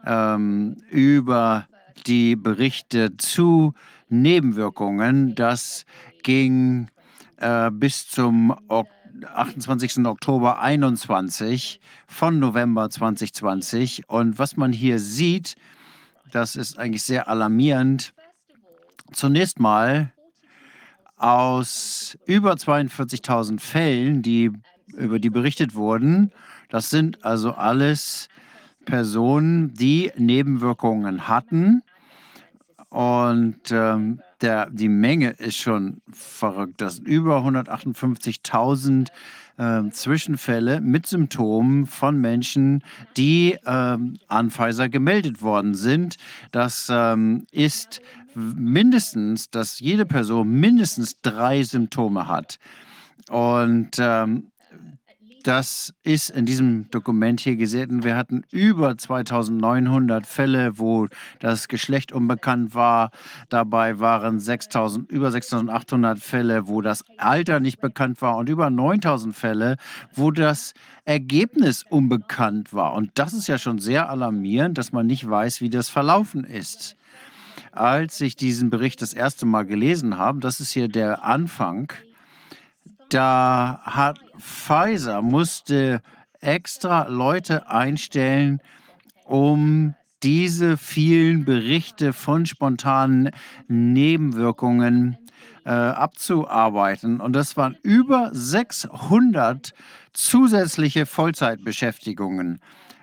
ähm, 0.05 0.77
über 0.89 1.67
die 2.07 2.35
Berichte 2.35 3.15
zu 3.15 3.73
Nebenwirkungen. 4.09 5.33
Das 5.35 5.85
ging 6.23 6.87
äh, 7.37 7.71
bis 7.71 8.09
zum 8.09 8.51
Oktober 8.67 9.00
28. 9.33 10.05
Oktober 10.05 10.59
21 10.59 11.79
von 12.07 12.39
November 12.39 12.89
2020. 12.89 14.09
Und 14.09 14.39
was 14.39 14.57
man 14.57 14.73
hier 14.73 14.99
sieht, 14.99 15.55
das 16.31 16.55
ist 16.55 16.77
eigentlich 16.77 17.03
sehr 17.03 17.27
alarmierend. 17.27 18.13
Zunächst 19.11 19.59
mal 19.59 20.11
aus 21.17 22.17
über 22.25 22.53
42.000 22.53 23.59
Fällen, 23.59 24.21
die 24.21 24.51
über 24.87 25.19
die 25.19 25.29
berichtet 25.29 25.75
wurden, 25.75 26.31
das 26.69 26.89
sind 26.89 27.23
also 27.23 27.53
alles 27.53 28.29
Personen, 28.85 29.73
die 29.73 30.11
Nebenwirkungen 30.17 31.27
hatten. 31.27 31.83
Und 32.89 33.71
ähm, 33.71 34.21
der, 34.41 34.69
die 34.69 34.89
Menge 34.89 35.31
ist 35.31 35.57
schon 35.57 36.01
verrückt. 36.11 36.81
Das 36.81 36.95
sind 36.95 37.07
über 37.07 37.39
158.000 37.39 39.09
äh, 39.57 39.89
Zwischenfälle 39.91 40.81
mit 40.81 41.05
Symptomen 41.07 41.85
von 41.85 42.19
Menschen, 42.19 42.83
die 43.17 43.57
ähm, 43.65 44.17
an 44.27 44.51
Pfizer 44.51 44.89
gemeldet 44.89 45.41
worden 45.41 45.75
sind. 45.75 46.17
Das 46.51 46.87
ähm, 46.91 47.45
ist 47.51 48.01
mindestens, 48.35 49.49
dass 49.49 49.79
jede 49.79 50.05
Person 50.05 50.59
mindestens 50.59 51.21
drei 51.21 51.63
Symptome 51.63 52.27
hat. 52.27 52.59
Und 53.29 53.91
ähm, 53.99 54.50
Das 55.43 55.93
ist 56.03 56.29
in 56.29 56.45
diesem 56.45 56.89
Dokument 56.91 57.39
hier 57.39 57.55
gesehen. 57.55 58.03
Wir 58.03 58.15
hatten 58.15 58.43
über 58.51 58.97
2900 58.97 60.27
Fälle, 60.27 60.77
wo 60.77 61.07
das 61.39 61.67
Geschlecht 61.67 62.11
unbekannt 62.11 62.75
war. 62.75 63.11
Dabei 63.49 63.99
waren 63.99 64.39
6000, 64.39 65.09
über 65.09 65.31
6800 65.31 66.19
Fälle, 66.19 66.67
wo 66.67 66.81
das 66.81 67.03
Alter 67.17 67.59
nicht 67.59 67.81
bekannt 67.81 68.21
war 68.21 68.37
und 68.37 68.49
über 68.49 68.69
9000 68.69 69.35
Fälle, 69.35 69.77
wo 70.13 70.31
das 70.31 70.73
Ergebnis 71.05 71.83
unbekannt 71.89 72.73
war. 72.73 72.93
Und 72.93 73.11
das 73.15 73.33
ist 73.33 73.47
ja 73.47 73.57
schon 73.57 73.79
sehr 73.79 74.09
alarmierend, 74.09 74.77
dass 74.77 74.91
man 74.91 75.07
nicht 75.07 75.27
weiß, 75.27 75.61
wie 75.61 75.69
das 75.69 75.89
verlaufen 75.89 76.43
ist. 76.43 76.97
Als 77.71 78.21
ich 78.21 78.35
diesen 78.35 78.69
Bericht 78.69 79.01
das 79.01 79.13
erste 79.13 79.45
Mal 79.45 79.65
gelesen 79.65 80.17
habe, 80.17 80.39
das 80.39 80.59
ist 80.59 80.71
hier 80.71 80.87
der 80.87 81.23
Anfang, 81.23 81.91
da 83.09 83.81
hat 83.83 84.19
Pfizer 84.41 85.21
musste 85.21 86.01
extra 86.41 87.07
Leute 87.07 87.69
einstellen, 87.69 88.59
um 89.25 89.95
diese 90.23 90.77
vielen 90.77 91.45
Berichte 91.45 92.13
von 92.13 92.45
spontanen 92.45 93.31
Nebenwirkungen 93.67 95.17
äh, 95.65 95.69
abzuarbeiten. 95.69 97.19
Und 97.19 97.33
das 97.33 97.57
waren 97.57 97.77
über 97.83 98.29
600 98.33 99.73
zusätzliche 100.13 101.05
Vollzeitbeschäftigungen, 101.05 102.59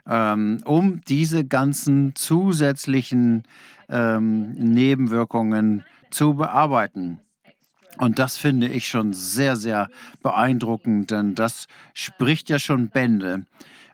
ähm, 0.06 0.60
um 0.65 1.01
diese 1.06 1.44
ganzen 1.44 2.15
zusätzlichen 2.15 3.44
ähm, 3.89 4.52
Nebenwirkungen 4.52 5.85
zu 6.10 6.35
bearbeiten. 6.35 7.20
Und 7.99 8.19
das 8.19 8.39
finde 8.39 8.69
ich 8.69 8.89
schon 8.89 9.12
sehr, 9.12 9.57
sehr 9.57 9.91
beeindruckend, 10.23 11.11
denn 11.11 11.35
das 11.35 11.66
spricht 11.95 12.49
ja 12.49 12.59
schon 12.59 12.89
Bände. 12.89 13.45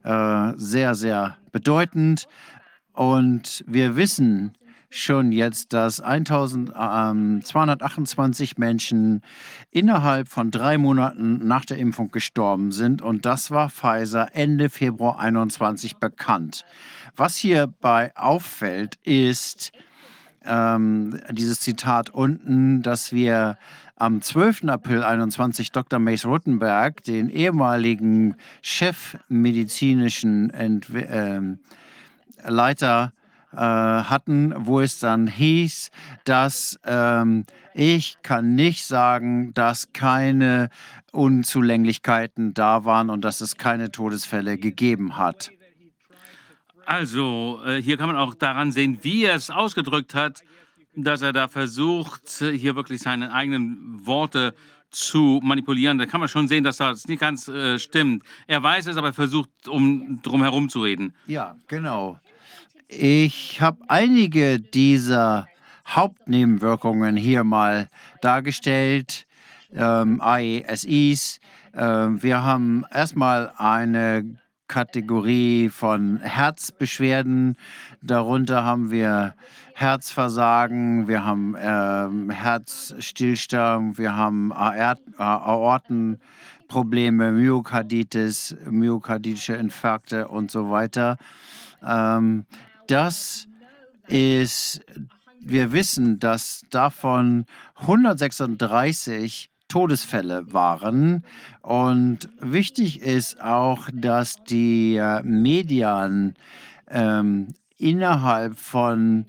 Äh, 0.03 0.53
sehr, 0.57 0.95
sehr 0.95 1.37
bedeutend. 1.53 2.29
Und 2.93 3.65
wir 3.67 3.97
wissen 3.97 4.53
schon 4.91 5.33
jetzt, 5.33 5.73
dass 5.73 6.01
1228 6.01 8.59
Menschen 8.59 9.23
innerhalb 9.71 10.29
von 10.29 10.51
drei 10.51 10.77
Monaten 10.79 11.47
nach 11.47 11.65
der 11.65 11.79
Impfung 11.79 12.11
gestorben 12.11 12.71
sind. 12.71 13.01
Und 13.03 13.27
das 13.27 13.51
war 13.51 13.71
Pfizer 13.71 14.29
Ende 14.35 14.71
Februar 14.71 15.19
21 15.19 15.97
bekannt. 15.97 16.65
Was 17.17 17.37
hierbei 17.37 18.13
auffällt, 18.17 18.97
ist 19.03 19.73
ähm, 20.45 21.21
dieses 21.31 21.61
Zitat 21.61 22.11
unten, 22.11 22.83
dass 22.83 23.13
wir 23.13 23.57
am 23.97 24.21
12. 24.21 24.65
April 24.69 25.03
21 25.03 25.73
Dr. 25.73 25.99
Mace 25.99 26.27
Ruttenberg, 26.27 27.05
den 27.05 27.31
ehemaligen 27.31 28.37
chefmedizinischen 28.63 30.51
Entwe 30.51 31.07
äh, 31.09 31.41
Leiter, 32.47 33.13
äh, 33.53 33.57
hatten, 33.57 34.53
wo 34.57 34.81
es 34.81 34.99
dann 34.99 35.29
hieß, 35.29 35.91
dass 36.25 36.79
ähm, 36.85 37.45
ich 37.73 38.17
kann 38.23 38.55
nicht 38.57 38.85
sagen, 38.85 39.55
dass 39.55 39.93
keine 39.93 40.71
Unzulänglichkeiten 41.13 42.55
da 42.55 42.85
waren 42.85 43.11
und 43.11 43.23
dass 43.25 43.41
es 43.41 43.57
keine 43.57 43.93
Todesfälle 43.93 44.59
gegeben 44.59 45.17
hat. 45.17 45.53
Also, 46.87 47.61
äh, 47.65 47.81
hier 47.81 47.97
kann 47.97 48.09
man 48.09 48.17
auch 48.17 48.35
daran 48.35 48.73
sehen, 48.73 48.99
wie 49.03 49.25
er 49.25 49.37
es 49.37 49.51
ausgedrückt 49.51 50.15
hat, 50.15 50.43
dass 50.97 51.23
er 51.23 51.33
da 51.33 51.49
versucht, 51.49 52.29
hier 52.39 52.77
wirklich 52.77 53.01
seine 53.01 53.33
eigenen 53.33 54.07
Worte 54.07 54.55
zu 54.91 55.41
manipulieren. 55.43 55.99
Da 55.99 56.07
kann 56.07 56.21
man 56.21 56.29
schon 56.29 56.49
sehen, 56.49 56.65
dass 56.65 56.77
das 56.79 57.07
nicht 57.09 57.21
ganz 57.21 57.49
äh, 57.49 57.79
stimmt. 57.79 58.23
Er 58.47 58.63
weiß 58.63 58.87
es, 58.87 58.97
aber 58.97 59.13
versucht, 59.13 59.51
um 59.69 60.21
drum 60.23 60.43
herum 60.43 60.69
zu 60.69 60.83
reden. 60.83 61.15
Ja, 61.27 61.57
genau. 61.67 62.19
Ich 62.89 63.61
habe 63.61 63.83
einige 63.89 64.61
dieser 64.61 65.49
Hauptnebenwirkungen 65.87 67.17
hier 67.17 67.45
mal 67.45 67.89
dargestellt, 68.21 69.27
ähm, 69.75 70.21
AESIs. 70.21 71.41
Ähm, 71.75 72.23
wir 72.23 72.43
haben 72.43 72.85
erstmal 72.93 73.53
eine 73.57 74.39
Kategorie 74.69 75.69
von 75.69 76.21
Herzbeschwerden. 76.21 77.57
Darunter 78.01 78.65
haben 78.65 78.91
wir 78.91 79.35
Herzversagen, 79.77 81.09
wir 81.09 81.25
haben 81.25 81.57
ähm, 81.61 82.31
Herzstillstand, 82.31 83.99
wir 83.99 84.17
haben 84.17 84.53
Aort 84.53 85.01
Aortenprobleme, 85.19 87.33
Myokarditis, 87.33 88.55
myokarditische 88.71 89.55
Infarkte 89.55 90.29
und 90.29 90.53
so 90.53 90.71
weiter. 90.71 91.17
Ähm, 91.85 92.47
das 92.87 93.49
ist, 94.07 94.81
wir 95.41 95.73
wissen, 95.73 96.21
dass 96.21 96.63
davon 96.71 97.47
136 97.75 99.51
Todesfälle 99.67 100.53
waren. 100.53 101.25
Und 101.63 102.29
wichtig 102.41 103.03
ist 103.03 103.41
auch, 103.41 103.89
dass 103.93 104.37
die 104.45 104.99
äh, 104.99 105.21
Medien 105.25 106.37
ähm, 106.89 107.55
innerhalb 107.77 108.57
von 108.57 109.27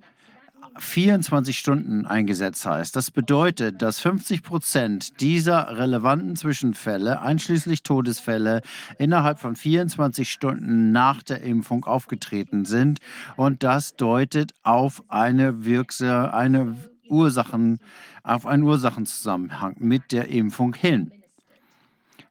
24 0.78 1.58
Stunden 1.58 2.06
eingesetzt 2.06 2.66
heißt. 2.66 2.96
Das 2.96 3.12
bedeutet, 3.12 3.82
dass 3.82 4.00
50 4.00 4.44
Prozent 4.44 5.22
dieser 5.22 5.78
relevanten 5.78 6.36
Zwischenfälle, 6.36 7.22
einschließlich 7.22 7.84
Todesfälle, 7.84 8.62
innerhalb 8.98 9.40
von 9.40 9.56
24 9.56 10.30
Stunden 10.30 10.92
nach 10.92 11.24
der 11.24 11.42
Impfung 11.42 11.86
aufgetreten 11.86 12.66
sind. 12.66 13.00
Und 13.38 13.64
das 13.64 13.96
deutet 13.96 14.54
auf 14.64 15.04
eine 15.08 15.66
wirksame, 15.66 16.34
eine 16.34 16.76
Ursachen, 17.08 17.80
auf 18.24 18.46
einen 18.46 18.64
Ursachenzusammenhang 18.64 19.76
mit 19.80 20.12
der 20.12 20.28
Impfung 20.30 20.74
hin, 20.74 21.12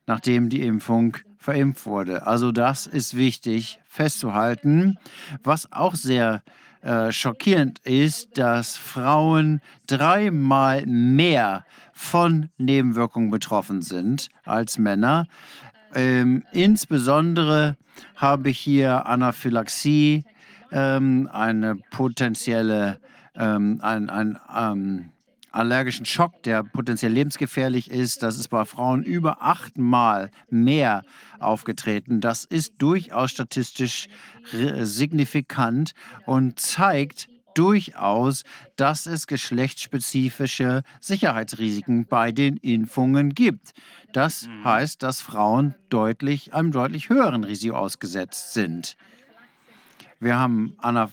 nachdem 0.07 0.49
die 0.49 0.62
Impfung 0.62 1.16
verimpft 1.39 1.87
wurde. 1.87 2.27
Also 2.27 2.53
das 2.53 2.87
ist 2.87 3.16
wichtig 3.16 3.79
festzuhalten. 3.87 4.99
Was 5.43 5.71
auch 5.73 5.95
sehr 5.95 6.43
äh, 6.47 6.51
schockierend 7.11 7.78
ist, 7.81 8.36
dass 8.36 8.77
Frauen 8.77 9.61
dreimal 9.86 10.85
mehr 10.85 11.65
von 11.94 12.51
Nebenwirkungen 12.59 13.31
betroffen 13.31 13.81
sind 13.81 14.28
als 14.44 14.77
Männer. 14.78 15.27
Ähm, 15.94 16.44
insbesondere 16.52 17.77
habe 18.16 18.51
ich 18.51 18.59
hier 18.59 19.06
Anaphylaxie, 19.06 20.24
ähm, 20.73 21.28
eine 21.32 21.77
potenzielle, 21.90 22.98
ähm, 23.36 23.78
ein, 23.81 24.11
ein 24.11 24.39
ähm, 24.55 25.11
allergischen 25.55 26.06
Schock, 26.06 26.43
der 26.43 26.62
potenziell 26.62 27.12
lebensgefährlich 27.12 27.90
ist. 27.90 28.22
Das 28.22 28.39
ist 28.39 28.48
bei 28.48 28.64
Frauen 28.64 29.02
über 29.02 29.43
achtmal 29.43 30.31
mehr 30.51 31.02
aufgetreten. 31.39 32.20
Das 32.20 32.44
ist 32.44 32.74
durchaus 32.78 33.31
statistisch 33.31 34.09
signifikant 34.52 35.93
und 36.26 36.59
zeigt 36.59 37.28
durchaus, 37.55 38.43
dass 38.76 39.06
es 39.06 39.26
geschlechtsspezifische 39.26 40.82
Sicherheitsrisiken 41.01 42.06
bei 42.06 42.32
den 42.32 42.56
Impfungen 42.56 43.35
gibt. 43.35 43.72
Das 44.12 44.47
mhm. 44.47 44.64
heißt, 44.64 45.02
dass 45.02 45.20
Frauen 45.20 45.74
deutlich 45.89 46.52
einem 46.52 46.72
deutlich 46.72 47.09
höheren 47.09 47.44
Risiko 47.44 47.76
ausgesetzt 47.76 48.55
sind. 48.55 48.97
Wir 50.20 50.36
haben 50.36 50.74
Anna. 50.78 51.10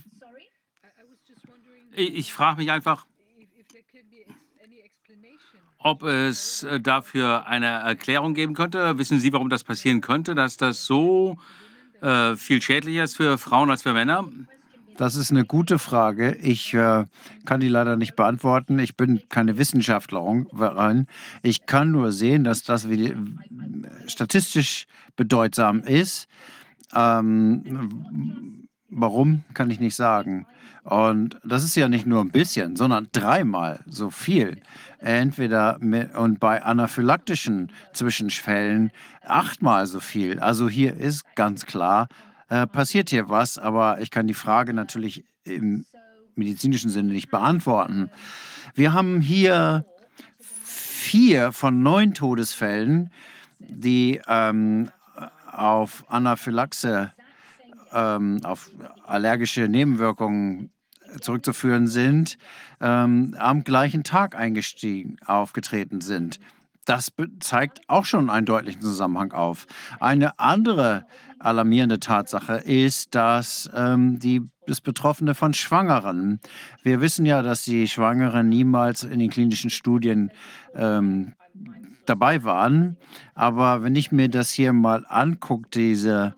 Ich 1.94 2.32
frage 2.32 2.58
mich 2.58 2.72
einfach, 2.72 3.06
ob 5.84 6.04
es 6.04 6.64
äh, 6.64 6.80
dafür 6.80 7.48
eine 7.48 7.68
Erklärung 7.68 8.34
geben 8.34 8.54
könnte. 8.54 8.98
Wissen 8.98 9.20
Sie, 9.20 9.34
warum 9.34 9.50
das 9.50 9.64
passieren 9.64 10.02
könnte, 10.02 10.36
dass 10.36 10.58
das 10.58 10.86
so 10.86 11.38
äh, 12.02 12.36
viel 12.36 12.62
schädlicher 12.62 13.04
ist 13.04 13.18
für 13.18 13.38
Frauen 13.38 13.70
als 13.70 13.84
für 13.84 13.94
Männer? 13.94 14.28
Das 14.98 15.16
ist 15.16 15.32
eine 15.32 15.46
gute 15.46 15.80
Frage. 15.80 16.36
Ich 16.36 16.74
äh, 16.74 17.06
kann 17.46 17.60
die 17.60 17.70
leider 17.70 17.96
nicht 17.96 18.16
beantworten. 18.16 18.78
Ich 18.78 18.96
bin 18.96 19.22
keine 19.30 19.58
Wissenschaftlerin. 19.58 21.08
Ich 21.42 21.66
kann 21.66 21.92
nur 21.92 22.12
sehen, 22.12 22.44
dass 22.44 22.64
das 22.64 22.88
statistisch 24.08 24.86
bedeutsam 25.16 25.82
ist. 25.82 26.28
Ähm, 26.94 28.68
warum, 28.90 29.44
kann 29.54 29.72
ich 29.72 29.80
nicht 29.80 29.96
sagen. 29.96 30.46
Und 30.84 31.40
das 31.44 31.64
ist 31.64 31.76
ja 31.76 31.88
nicht 31.88 32.08
nur 32.08 32.22
ein 32.22 32.32
bisschen, 32.32 32.76
sondern 32.76 33.08
dreimal 33.12 33.82
so 33.86 34.10
viel. 34.10 34.62
Entweder 35.02 35.78
mit, 35.80 36.16
und 36.16 36.40
bei 36.40 36.62
anaphylaktischen 36.62 37.72
Zwischenfällen 37.92 38.92
achtmal 39.26 39.88
so 39.88 40.00
viel. 40.00 40.40
Also 40.40 40.70
hier 40.70 40.96
ist 40.96 41.36
ganz 41.36 41.66
klar, 41.66 42.08
äh, 42.50 42.68
passiert 42.68 43.10
hier 43.10 43.28
was, 43.28 43.58
aber 43.58 44.00
ich 44.02 44.12
kann 44.12 44.28
die 44.28 44.36
Frage 44.36 44.74
natürlich 44.74 45.26
im 45.44 45.86
medizinischen 46.36 46.92
Sinne 46.92 47.14
nicht 47.14 47.32
beantworten. 47.32 48.12
Wir 48.76 48.94
haben 48.94 49.22
hier 49.22 49.86
vier 50.64 51.52
von 51.52 51.82
neun 51.82 52.14
Todesfällen, 52.14 53.12
die 53.60 54.22
ähm, 54.28 54.92
auf 55.52 56.04
Anaphylaxe, 56.10 57.12
ähm, 57.92 58.40
auf 58.44 58.70
allergische 59.06 59.68
Nebenwirkungen 59.68 60.72
zurückzuführen 61.20 61.88
sind, 61.88 62.38
ähm, 62.80 63.36
am 63.38 63.64
gleichen 63.64 64.04
Tag 64.04 64.36
eingestiegen, 64.36 65.18
aufgetreten 65.26 66.02
sind. 66.02 66.40
Das 66.86 67.12
zeigt 67.40 67.82
auch 67.88 68.06
schon 68.06 68.30
einen 68.30 68.46
deutlichen 68.46 68.82
Zusammenhang 68.82 69.34
auf. 69.34 69.68
Eine 70.00 70.40
andere 70.40 71.06
alarmierende 71.40 72.00
Tatsache 72.00 72.56
ist, 72.58 73.14
dass 73.16 73.70
ähm, 73.76 74.20
die, 74.20 74.42
das 74.68 74.82
Betroffene 74.82 75.36
von 75.36 75.54
Schwangeren, 75.54 76.40
wir 76.84 77.02
wissen 77.02 77.26
ja, 77.26 77.42
dass 77.42 77.64
die 77.64 77.88
Schwangeren 77.88 78.50
niemals 78.50 79.04
in 79.04 79.20
den 79.20 79.30
klinischen 79.30 79.70
Studien 79.70 80.32
ähm, 80.76 81.34
dabei 82.06 82.44
waren, 82.44 82.98
aber 83.36 83.84
wenn 83.84 83.96
ich 83.96 84.12
mir 84.12 84.30
das 84.30 84.52
hier 84.52 84.74
mal 84.74 85.06
angucke, 85.08 85.70
diese, 85.74 86.36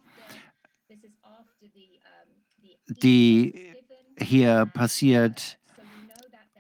die 2.88 3.73
hier 4.24 4.66
passiert, 4.66 5.60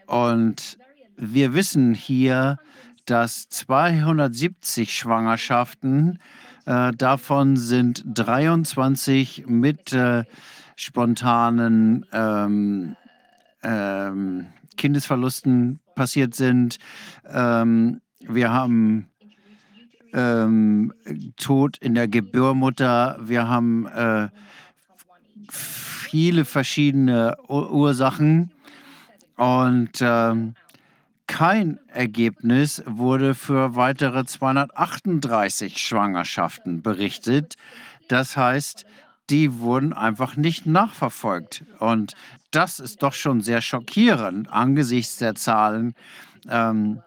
und 0.07 0.77
wir 1.18 1.53
wissen 1.53 1.94
hier, 1.94 2.60
dass 3.06 3.49
270 3.49 4.95
Schwangerschaften, 4.95 6.19
äh, 6.65 6.91
davon 6.94 7.57
sind 7.57 8.03
23 8.06 9.45
mit 9.48 9.91
äh, 9.91 10.23
spontanen 10.76 12.06
ähm, 12.14 12.95
ähm, 13.64 14.48
Kindesverlusten 14.77 15.80
passiert 15.95 16.35
sind. 16.35 16.77
Ähm, 17.27 18.02
wir 18.19 18.52
haben 18.52 19.10
ähm, 20.14 20.94
Tod 21.38 21.77
in 21.77 21.95
der 21.95 22.07
Gebärmutter. 22.07 23.18
Wir 23.22 23.48
haben 23.48 23.88
äh, 23.88 24.30
viele 26.14 26.45
verschiedene 26.45 27.35
Ursachen 27.48 28.52
und 29.35 29.94
ähm, 29.99 30.53
kein 31.26 31.80
Ergebnis 31.88 32.84
wurde 32.85 33.34
für 33.34 33.76
weitere 33.76 34.23
238 34.23 35.80
Schwangerschaften 35.80 36.84
berichtet. 36.84 37.56
Das 38.10 38.38
heißt, 38.38 38.85
die 39.31 39.57
wurden 39.57 39.91
einfach 39.91 40.35
nicht 40.35 40.68
nachverfolgt. 40.68 41.64
Und 41.80 42.14
das 42.52 42.80
ist 42.80 43.02
doch 43.02 43.14
schon 43.14 43.41
sehr 43.41 43.64
schockierend 43.64 44.53
angesichts 44.53 45.18
der 45.18 45.34
Zahlen, 45.34 45.95
ähm, 46.48 47.02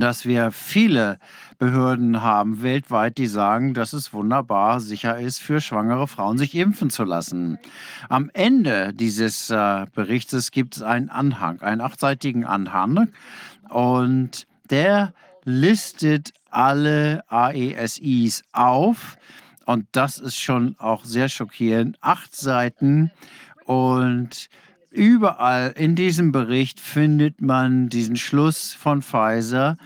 dass 0.00 0.24
wir 0.24 0.52
viele 0.52 1.18
Behörden 1.58 2.22
haben 2.22 2.62
weltweit, 2.62 3.18
die 3.18 3.26
sagen, 3.26 3.74
dass 3.74 3.92
es 3.92 4.12
wunderbar 4.12 4.80
sicher 4.80 5.18
ist, 5.18 5.40
für 5.40 5.60
schwangere 5.60 6.08
Frauen 6.08 6.38
sich 6.38 6.54
impfen 6.54 6.90
zu 6.90 7.04
lassen. 7.04 7.58
Am 8.08 8.30
Ende 8.34 8.92
dieses 8.92 9.50
äh, 9.50 9.86
Berichtes 9.94 10.50
gibt 10.50 10.76
es 10.76 10.82
einen 10.82 11.08
Anhang, 11.08 11.60
einen 11.60 11.80
achtseitigen 11.80 12.44
Anhang, 12.44 13.08
und 13.68 14.46
der 14.70 15.14
listet 15.44 16.32
alle 16.50 17.24
AESIs 17.28 18.42
auf. 18.52 19.16
Und 19.64 19.86
das 19.92 20.18
ist 20.18 20.38
schon 20.38 20.76
auch 20.78 21.04
sehr 21.04 21.28
schockierend. 21.28 21.96
Acht 22.00 22.34
Seiten 22.34 23.10
und 23.64 24.48
überall 24.92 25.72
in 25.76 25.94
diesem 25.94 26.32
Bericht 26.32 26.80
findet 26.80 27.40
man 27.40 27.88
diesen 27.88 28.16
Schluss 28.16 28.72
von 28.72 29.02
Pfizer, 29.02 29.76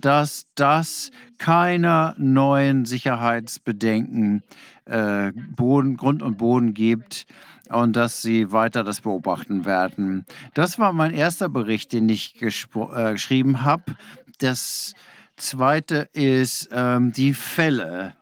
dass 0.00 0.46
das 0.54 1.10
keiner 1.38 2.14
neuen 2.18 2.84
Sicherheitsbedenken 2.84 4.42
äh, 4.84 5.32
Boden, 5.32 5.96
Grund 5.96 6.22
und 6.22 6.38
Boden 6.38 6.74
gibt 6.74 7.26
und 7.68 7.96
dass 7.96 8.22
sie 8.22 8.52
weiter 8.52 8.84
das 8.84 9.00
beobachten 9.00 9.64
werden. 9.64 10.24
Das 10.54 10.78
war 10.78 10.92
mein 10.92 11.14
erster 11.14 11.48
Bericht, 11.48 11.92
den 11.92 12.08
ich 12.08 12.40
äh, 12.40 13.12
geschrieben 13.12 13.62
habe. 13.62 13.96
Das 14.38 14.94
zweite 15.36 16.08
ist 16.12 16.68
ähm, 16.72 17.12
die 17.12 17.34
Fälle. 17.34 18.14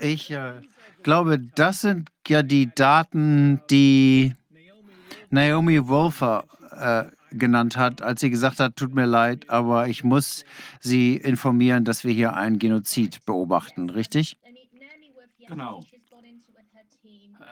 Ich 0.00 0.30
äh, 0.30 0.54
glaube, 1.02 1.38
das 1.38 1.82
sind 1.82 2.10
ja 2.26 2.42
die 2.42 2.70
Daten, 2.74 3.60
die 3.70 4.34
Naomi 5.34 5.88
Wolfer 5.88 6.44
äh, 6.70 7.04
genannt 7.36 7.76
hat, 7.76 8.02
als 8.02 8.20
sie 8.20 8.30
gesagt 8.30 8.60
hat, 8.60 8.76
tut 8.76 8.94
mir 8.94 9.06
leid, 9.06 9.50
aber 9.50 9.88
ich 9.88 10.04
muss 10.04 10.44
Sie 10.80 11.16
informieren, 11.16 11.84
dass 11.84 12.04
wir 12.04 12.12
hier 12.12 12.34
einen 12.34 12.60
Genozid 12.60 13.24
beobachten, 13.24 13.90
richtig? 13.90 14.36
Genau. 15.48 15.84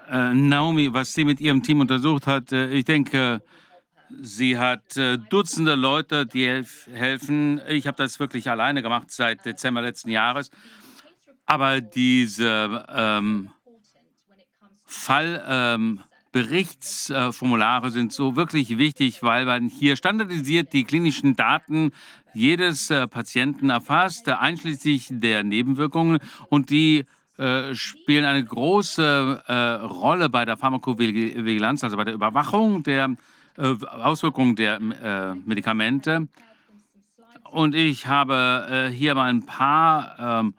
Äh, 0.08 0.34
Naomi, 0.34 0.92
was 0.92 1.12
sie 1.12 1.24
mit 1.24 1.40
ihrem 1.40 1.62
Team 1.62 1.80
untersucht 1.80 2.26
hat, 2.26 2.52
äh, 2.52 2.70
ich 2.70 2.84
denke, 2.84 3.42
sie 4.20 4.58
hat 4.58 4.96
äh, 4.96 5.18
Dutzende 5.18 5.74
Leute, 5.74 6.24
die 6.26 6.46
helf 6.46 6.86
helfen. 6.92 7.60
Ich 7.68 7.86
habe 7.86 7.96
das 7.96 8.20
wirklich 8.20 8.48
alleine 8.48 8.82
gemacht 8.82 9.10
seit 9.10 9.44
Dezember 9.44 9.82
letzten 9.82 10.10
Jahres. 10.10 10.50
Aber 11.46 11.80
diese 11.80 12.86
ähm, 12.88 13.50
Fall... 14.84 15.44
Ähm, 15.46 16.00
Berichtsformulare 16.32 17.90
sind 17.90 18.12
so 18.12 18.36
wirklich 18.36 18.78
wichtig, 18.78 19.22
weil 19.22 19.44
man 19.44 19.68
hier 19.68 19.96
standardisiert 19.96 20.72
die 20.72 20.84
klinischen 20.84 21.36
Daten 21.36 21.92
jedes 22.34 22.90
äh, 22.90 23.06
Patienten 23.06 23.68
erfasst, 23.68 24.28
einschließlich 24.28 25.08
der 25.10 25.44
Nebenwirkungen 25.44 26.18
und 26.48 26.70
die 26.70 27.04
äh, 27.36 27.74
spielen 27.74 28.24
eine 28.24 28.42
große 28.44 29.42
äh, 29.46 29.54
Rolle 29.84 30.30
bei 30.30 30.46
der 30.46 30.56
Pharmakovigilanz, 30.56 31.84
also 31.84 31.98
bei 31.98 32.04
der 32.04 32.14
Überwachung 32.14 32.82
der 32.82 33.14
äh, 33.58 33.74
Auswirkungen 33.86 34.56
der 34.56 34.80
äh, 34.80 35.34
Medikamente. 35.34 36.28
Und 37.50 37.74
ich 37.74 38.06
habe 38.06 38.66
äh, 38.70 38.94
hier 38.94 39.14
mal 39.14 39.28
ein 39.28 39.44
paar 39.44 40.40
ähm, 40.40 40.54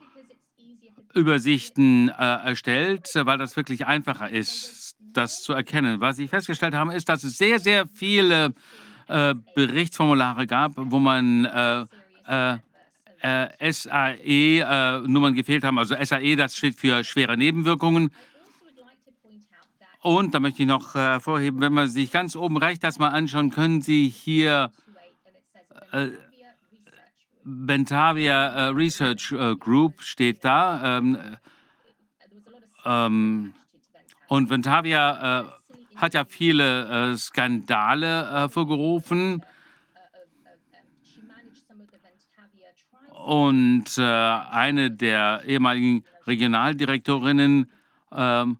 Übersichten 1.15 2.09
erstellt, 2.09 3.07
weil 3.13 3.37
das 3.37 3.55
wirklich 3.55 3.85
einfacher 3.85 4.31
ist 4.31 4.82
das 5.13 5.41
zu 5.41 5.53
erkennen. 5.53 5.99
Was 6.01 6.19
ich 6.19 6.29
festgestellt 6.29 6.73
habe, 6.73 6.93
ist, 6.93 7.09
dass 7.09 7.23
es 7.23 7.37
sehr, 7.37 7.59
sehr 7.59 7.87
viele 7.93 8.53
äh, 9.07 9.35
Berichtsformulare 9.55 10.47
gab, 10.47 10.73
wo 10.75 10.99
man 10.99 11.45
äh, 11.45 11.85
äh, 12.27 12.57
äh 13.21 13.71
SAE-Nummern 13.71 15.33
äh, 15.33 15.35
gefehlt 15.35 15.63
haben. 15.63 15.77
Also 15.77 15.95
SAE, 16.01 16.35
das 16.35 16.55
steht 16.55 16.75
für 16.75 17.03
schwere 17.03 17.37
Nebenwirkungen. 17.37 18.11
Und 20.01 20.33
da 20.33 20.39
möchte 20.39 20.63
ich 20.63 20.67
noch 20.67 20.95
hervorheben, 20.95 21.61
wenn 21.61 21.73
man 21.73 21.87
sich 21.87 22.11
ganz 22.11 22.35
oben 22.35 22.57
rechts 22.57 22.81
das 22.81 22.99
mal 22.99 23.09
anschauen, 23.09 23.51
können 23.51 23.81
Sie 23.81 24.09
hier 24.09 24.71
äh, 25.91 26.09
Bentavia 27.45 28.69
Research 28.69 29.33
Group 29.59 30.01
steht 30.01 30.45
da. 30.45 30.97
Ähm, 30.97 31.17
ähm, 32.85 33.53
und 34.33 34.49
Ventavia 34.49 35.41
äh, 35.41 35.43
hat 35.95 36.15
ja 36.15 36.25
viele 36.25 37.11
äh, 37.11 37.17
Skandale 37.17 38.31
hervorgerufen. 38.31 39.43
Und 43.25 43.95
äh, 43.99 44.01
eine 44.01 44.89
der 44.89 45.43
ehemaligen 45.45 46.03
Regionaldirektorinnen 46.25 47.71
ähm, 48.11 48.57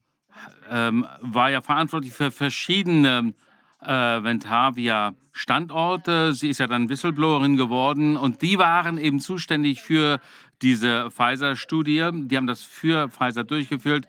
ähm, 0.69 1.07
war 1.21 1.49
ja 1.49 1.63
verantwortlich 1.63 2.13
für 2.13 2.29
verschiedene 2.29 3.33
äh, 3.81 3.87
Ventavia-Standorte. 3.87 6.35
Sie 6.35 6.49
ist 6.49 6.59
ja 6.59 6.67
dann 6.67 6.87
Whistleblowerin 6.87 7.57
geworden 7.57 8.15
und 8.15 8.43
die 8.43 8.59
waren 8.59 8.99
eben 8.99 9.19
zuständig 9.19 9.81
für 9.81 10.19
diese 10.61 11.09
Pfizer-Studie. 11.09 12.11
Die 12.13 12.37
haben 12.37 12.45
das 12.45 12.61
für 12.61 13.09
Pfizer 13.09 13.43
durchgeführt. 13.43 14.05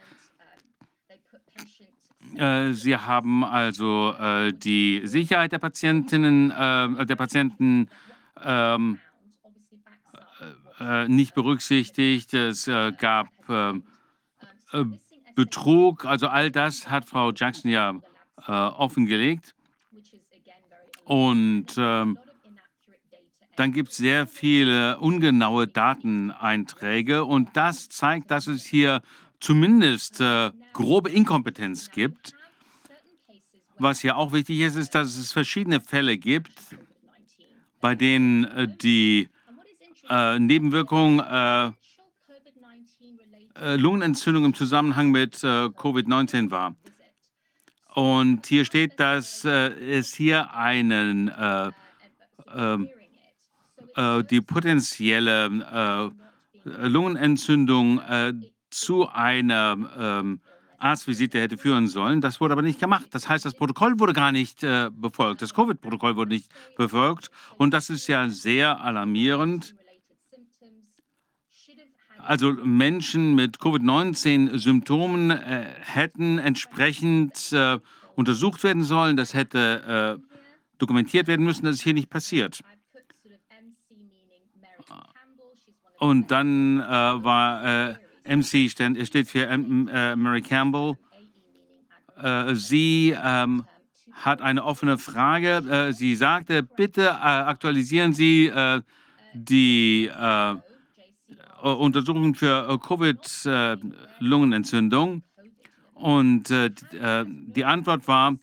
Äh, 2.37 2.73
Sie 2.73 2.97
haben 2.97 3.45
also 3.45 4.15
äh, 4.19 4.53
die 4.53 5.03
Sicherheit 5.05 5.53
der 5.53 5.59
Patientinnen, 5.59 6.51
äh, 6.51 7.07
der 7.07 7.17
Patienten 7.17 7.89
ähm, 8.43 8.99
äh, 10.81 11.09
nicht 11.09 11.35
berücksichtigt. 11.35 12.35
Es 12.35 12.67
gab 12.99 13.29
äh, 13.49 14.85
Betrug. 15.35 16.05
Also 16.05 16.29
all 16.29 16.51
das 16.51 16.89
hat 16.89 17.09
Frau 17.09 17.33
Jackson 17.33 17.71
ja 17.71 17.95
offengelegt. 18.47 19.55
Und 21.05 21.67
ähm, 21.77 22.19
dann 23.57 23.73
gibt 23.73 23.91
es 23.91 23.97
sehr 23.97 24.27
viele 24.27 24.99
ungenaue 24.99 25.67
Dateneinträge. 25.67 27.25
Und 27.25 27.57
das 27.57 27.89
zeigt, 27.89 28.31
dass 28.31 28.47
es 28.47 28.65
hier 28.65 29.01
zumindest 29.45 30.23
äh, 30.23 30.53
grobe 30.73 31.11
Inkompetenz 31.11 31.91
gibt. 31.91 32.33
Was 33.77 34.03
ja 34.03 34.15
auch 34.15 34.33
wichtig 34.33 34.61
ist, 34.61 34.77
ist, 34.77 34.95
dass 34.95 35.19
es 35.19 35.33
verschiedene 35.33 35.81
Fälle 35.81 36.17
gibt, 36.17 36.53
bei 37.81 37.95
denen 37.95 38.45
äh, 38.45 38.69
die 38.69 39.29
äh, 40.09 40.39
Nebenwirkungen 40.39 41.21
äh, 41.21 41.73
äh, 43.61 43.77
Lungenentzündung 43.77 44.47
im 44.47 44.55
Zusammenhang 44.55 45.11
mit 45.11 45.45
äh, 45.45 45.67
Covid-19 45.67 46.51
war. 46.51 46.75
Und 47.95 48.47
hier 48.47 48.65
steht, 48.65 48.99
dass 48.99 49.45
es 49.45 50.15
hier 50.15 50.53
einen, 50.55 51.29
äh, 51.29 51.71
ähm, 52.57 52.89
äh, 53.95 54.25
die 54.25 54.41
potenzielle 54.41 56.13
Lungenentzündung 56.65 58.01
zu 58.75 59.09
einer 59.09 59.77
ähm, 59.99 60.41
Arztvisite 60.79 61.41
hätte 61.41 61.57
führen 61.57 61.89
sollen. 61.89 62.21
Das 62.21 62.41
wurde 62.41 62.53
aber 62.53 62.63
nicht 62.63 62.81
gemacht. 62.81 63.07
Das 63.11 63.29
heißt, 63.29 63.45
das 63.45 63.55
Protokoll 63.55 63.99
wurde 63.99 64.13
gar 64.13 64.33
nicht 64.33 64.63
äh, 64.63 64.91
befolgt. 64.93 65.41
Das 65.43 65.55
Covid-Protokoll 65.55 66.17
wurde 66.17 66.35
nicht 66.35 66.51
befolgt. 66.77 67.31
Und 67.57 67.73
das 67.73 67.91
ist 67.91 68.07
ja 68.07 68.29
sehr 68.29 68.81
alarmierend. 68.81 69.75
Also 72.19 72.53
Menschen 72.53 73.35
mit 73.35 73.59
Covid-19-Symptomen 73.59 75.31
äh, 75.31 75.67
hätten 75.81 76.39
entsprechend 76.39 77.53
äh, 77.53 77.79
untersucht 78.15 78.63
werden 78.65 78.83
sollen. 78.83 79.17
Das 79.17 79.35
hätte 79.35 80.19
äh, 80.21 80.35
dokumentiert 80.79 81.27
werden 81.27 81.45
müssen. 81.45 81.65
Das 81.65 81.77
ist 81.77 81.83
hier 81.83 81.95
nicht 81.95 82.11
passiert. 82.11 82.61
Und 85.99 86.31
dann 86.31 86.81
äh, 86.81 86.85
war 86.85 87.91
äh, 87.91 87.95
MC 88.25 88.71
stand, 88.71 88.99
steht 89.07 89.29
für 89.29 89.47
äh, 89.47 90.17
Mary 90.17 90.43
Campbell. 90.43 90.97
Äh, 92.17 92.55
sie 92.55 93.15
ähm, 93.23 93.65
hat 94.13 94.41
eine 94.43 94.65
offene 94.65 94.99
Frage. 94.99 95.63
Äh, 95.69 95.93
sie 95.93 96.17
sagte, 96.17 96.63
bitte 96.63 97.07
äh, 97.07 97.11
aktualisieren 97.11 98.13
Sie 98.13 98.53
die 99.37 100.09
Untersuchungen 101.61 102.37
für 102.37 102.79
Covid-Lungenentzündung. 102.79 105.25
Und 105.95 106.45
die 106.49 107.65
Antwort 107.65 108.07
war, 108.07 108.37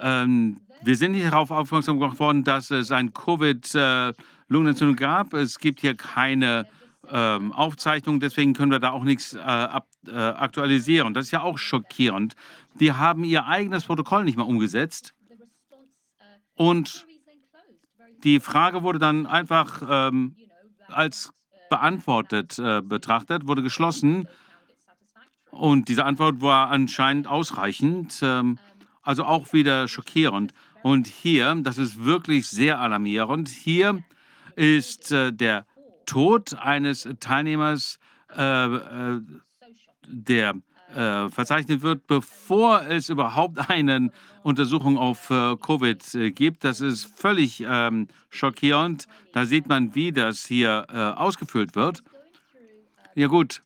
ähm, 0.00 0.62
wir 0.82 0.96
sind 0.96 1.12
nicht 1.12 1.26
darauf 1.26 1.50
aufmerksam 1.50 2.00
gemacht 2.00 2.18
worden, 2.18 2.44
dass 2.44 2.70
es 2.70 2.90
ein 2.90 3.12
Covid-Lungenentzündung 3.12 4.96
gab. 4.96 5.34
Es 5.34 5.58
gibt 5.58 5.80
hier 5.80 5.94
keine 5.94 6.64
ähm, 7.10 7.52
Aufzeichnung, 7.52 8.20
deswegen 8.20 8.54
können 8.54 8.72
wir 8.72 8.78
da 8.78 8.90
auch 8.90 9.04
nichts 9.04 9.34
äh, 9.34 9.38
ab, 9.38 9.86
äh, 10.06 10.12
aktualisieren. 10.12 11.14
Das 11.14 11.26
ist 11.26 11.30
ja 11.30 11.42
auch 11.42 11.58
schockierend. 11.58 12.34
Die 12.74 12.92
haben 12.92 13.24
ihr 13.24 13.46
eigenes 13.46 13.84
Protokoll 13.84 14.24
nicht 14.24 14.36
mehr 14.36 14.46
umgesetzt 14.46 15.14
und 16.54 17.06
die 18.22 18.40
Frage 18.40 18.82
wurde 18.82 18.98
dann 18.98 19.26
einfach 19.26 19.82
ähm, 19.88 20.36
als 20.88 21.32
beantwortet 21.70 22.58
äh, 22.58 22.80
betrachtet, 22.82 23.46
wurde 23.46 23.62
geschlossen 23.62 24.28
und 25.54 25.88
diese 25.88 26.04
Antwort 26.04 26.40
war 26.40 26.70
anscheinend 26.70 27.28
ausreichend, 27.28 28.18
ähm, 28.22 28.58
also 29.02 29.24
auch 29.24 29.52
wieder 29.52 29.86
schockierend. 29.86 30.52
Und 30.82 31.06
hier, 31.06 31.54
das 31.62 31.78
ist 31.78 32.04
wirklich 32.04 32.48
sehr 32.48 32.80
alarmierend, 32.80 33.48
hier 33.48 34.02
ist 34.56 35.12
äh, 35.12 35.32
der 35.32 35.64
Tod 36.06 36.54
eines 36.54 37.08
Teilnehmers, 37.20 37.98
äh, 38.36 38.66
äh, 38.66 39.20
der 40.06 40.54
äh, 40.94 41.28
verzeichnet 41.30 41.82
wird, 41.82 42.06
bevor 42.06 42.82
es 42.82 43.08
überhaupt 43.08 43.70
eine 43.70 44.10
Untersuchung 44.42 44.98
auf 44.98 45.30
äh, 45.30 45.56
Covid 45.56 46.14
äh, 46.14 46.30
gibt. 46.30 46.64
Das 46.64 46.80
ist 46.80 47.10
völlig 47.18 47.64
ähm, 47.66 48.08
schockierend. 48.30 49.06
Da 49.32 49.46
sieht 49.46 49.66
man, 49.66 49.94
wie 49.94 50.12
das 50.12 50.44
hier 50.46 50.86
äh, 50.92 50.96
ausgefüllt 50.96 51.74
wird. 51.74 52.02
Ja 53.14 53.28
gut, 53.28 53.62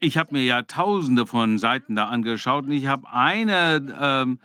ich 0.00 0.16
habe 0.16 0.34
mir 0.34 0.44
ja 0.44 0.62
tausende 0.62 1.26
von 1.26 1.58
Seiten 1.58 1.96
da 1.96 2.08
angeschaut 2.08 2.64
und 2.64 2.72
ich 2.72 2.86
habe 2.86 3.10
eine 3.10 3.96
ähm, 4.00 4.38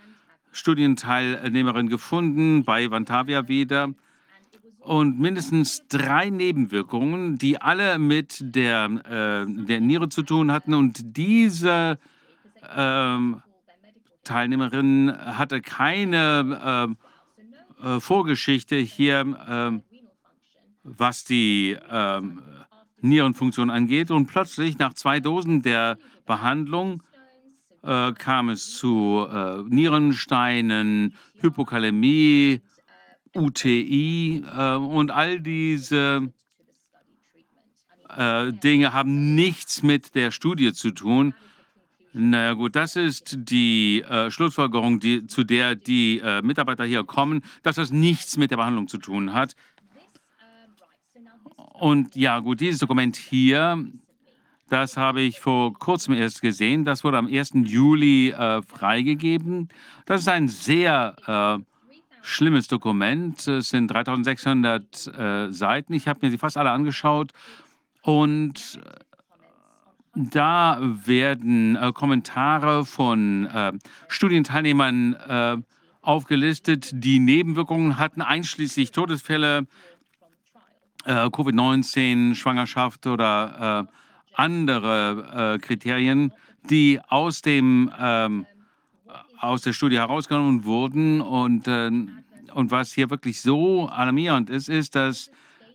Studienteilnehmerin 0.52 1.90
gefunden, 1.90 2.64
bei 2.64 2.90
Vantavia 2.90 3.48
wieder, 3.48 3.90
und 4.84 5.20
mindestens 5.20 5.88
drei 5.88 6.30
Nebenwirkungen, 6.30 7.38
die 7.38 7.60
alle 7.60 7.98
mit 8.00 8.38
der, 8.42 8.86
äh, 8.86 9.66
der 9.66 9.80
Niere 9.80 10.10
zu 10.10 10.24
tun 10.24 10.52
hatten. 10.52 10.74
Und 10.74 11.18
diese 11.18 11.98
ähm, 12.76 13.42
Teilnehmerin 14.24 15.14
hatte 15.18 15.62
keine 15.62 16.96
äh, 17.82 17.96
äh, 17.96 18.00
Vorgeschichte 18.00 18.76
hier, 18.76 19.38
ähm, 19.48 19.84
was 20.84 21.24
die 21.24 21.78
ähm, 21.90 22.42
Nierenfunktion 23.02 23.70
angeht. 23.70 24.12
Und 24.12 24.28
plötzlich 24.28 24.78
nach 24.78 24.94
zwei 24.94 25.20
Dosen 25.20 25.62
der 25.62 25.98
Behandlung 26.26 27.04
äh, 27.84 28.12
kam 28.14 28.50
es 28.50 28.78
zu 28.78 29.28
äh, 29.30 29.62
Nierensteinen, 29.64 31.16
Hypokalämie, 31.40 32.62
UTI 33.36 34.44
äh, 34.56 34.76
und 34.76 35.12
all 35.12 35.40
diese 35.40 36.32
äh, 38.10 38.54
Dinge 38.54 38.94
haben 38.94 39.36
nichts 39.36 39.84
mit 39.84 40.16
der 40.16 40.32
Studie 40.32 40.74
zu 40.74 40.92
tun. 40.92 41.34
Na 42.16 42.38
naja, 42.38 42.54
gut, 42.54 42.76
das 42.76 42.96
ist 42.96 43.36
die 43.50 44.04
äh, 44.04 44.30
Schlussfolgerung, 44.30 45.00
die, 45.00 45.26
zu 45.26 45.44
der 45.44 45.76
die 45.76 46.20
äh, 46.20 46.44
Mitarbeiter 46.44 46.86
hier 46.86 47.04
kommen, 47.04 47.42
dass 47.64 47.78
das 47.78 47.92
nichts 47.92 48.38
mit 48.38 48.52
der 48.52 48.58
Behandlung 48.58 48.88
zu 48.88 49.00
tun 49.00 49.34
hat. 49.34 49.56
Und 51.74 52.16
ja, 52.16 52.40
gut, 52.40 52.62
dieses 52.62 52.80
Dokument 52.80 53.16
hier, 53.16 53.84
das 54.70 54.96
habe 54.96 55.22
ich 55.22 55.40
vor 55.40 55.74
kurzem 55.74 56.14
erst 56.14 56.42
gesehen. 56.42 56.86
Das 56.86 57.04
wurde 57.04 57.18
am 57.18 57.28
1. 57.28 57.52
Juli 57.66 58.30
äh, 58.30 58.62
freigegeben. 58.62 59.70
Das 60.06 60.22
ist 60.22 60.28
ein 60.28 60.48
sehr 60.48 61.16
äh, 61.26 61.64
schlimmes 62.24 62.68
Dokument. 62.68 63.46
Es 63.48 63.70
sind 63.70 63.88
3600 63.88 65.08
äh, 65.08 65.52
Seiten. 65.52 65.94
Ich 65.94 66.08
habe 66.08 66.20
mir 66.24 66.32
sie 66.32 66.38
fast 66.38 66.58
alle 66.58 66.72
angeschaut 66.72 67.32
und 68.02 68.80
äh, 68.84 68.90
da 70.16 70.80
werden 70.82 71.76
äh, 71.76 71.92
Kommentare 71.92 72.86
von 72.86 73.46
äh, 73.48 73.74
Studienteilnehmern 74.08 75.14
äh, 75.14 75.58
aufgelistet, 76.02 76.92
die 76.94 77.20
Nebenwirkungen 77.20 77.98
hatten, 77.98 78.22
einschließlich 78.22 78.92
Todesfälle, 78.92 79.68
äh, 81.06 81.12
Covid-19, 81.12 82.36
Schwangerschaft 82.36 83.06
oder 83.06 83.88
andere 84.36 85.60
Kriterien, 85.62 86.34
die 86.68 87.00
aus 87.08 87.44
dem 87.44 87.92
ähm, 88.00 88.48
aus 89.44 89.62
der 89.62 89.74
Studie 89.74 89.98
herausgenommen 89.98 90.64
wurden. 90.64 91.20
Und, 91.22 91.68
äh, 91.68 91.92
und 92.54 92.72
was 92.72 92.94
hier 92.94 93.10
wirklich 93.10 93.42
so 93.42 93.88
alarmierend 93.88 94.50
ist, 94.50 94.70
ist, 94.70 94.96
dass 94.96 95.30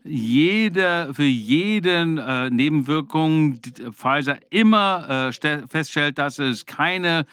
jede, 0.05 1.13
für 1.13 1.25
jede 1.25 2.01
äh, 2.01 2.49
Nebenwirkung 2.51 3.61
Pfizer 3.93 4.39
immer 4.51 5.31
äh, 5.31 5.67
feststellt, 5.69 6.17
dass 6.19 6.39
es 6.39 6.65
keine 6.65 7.27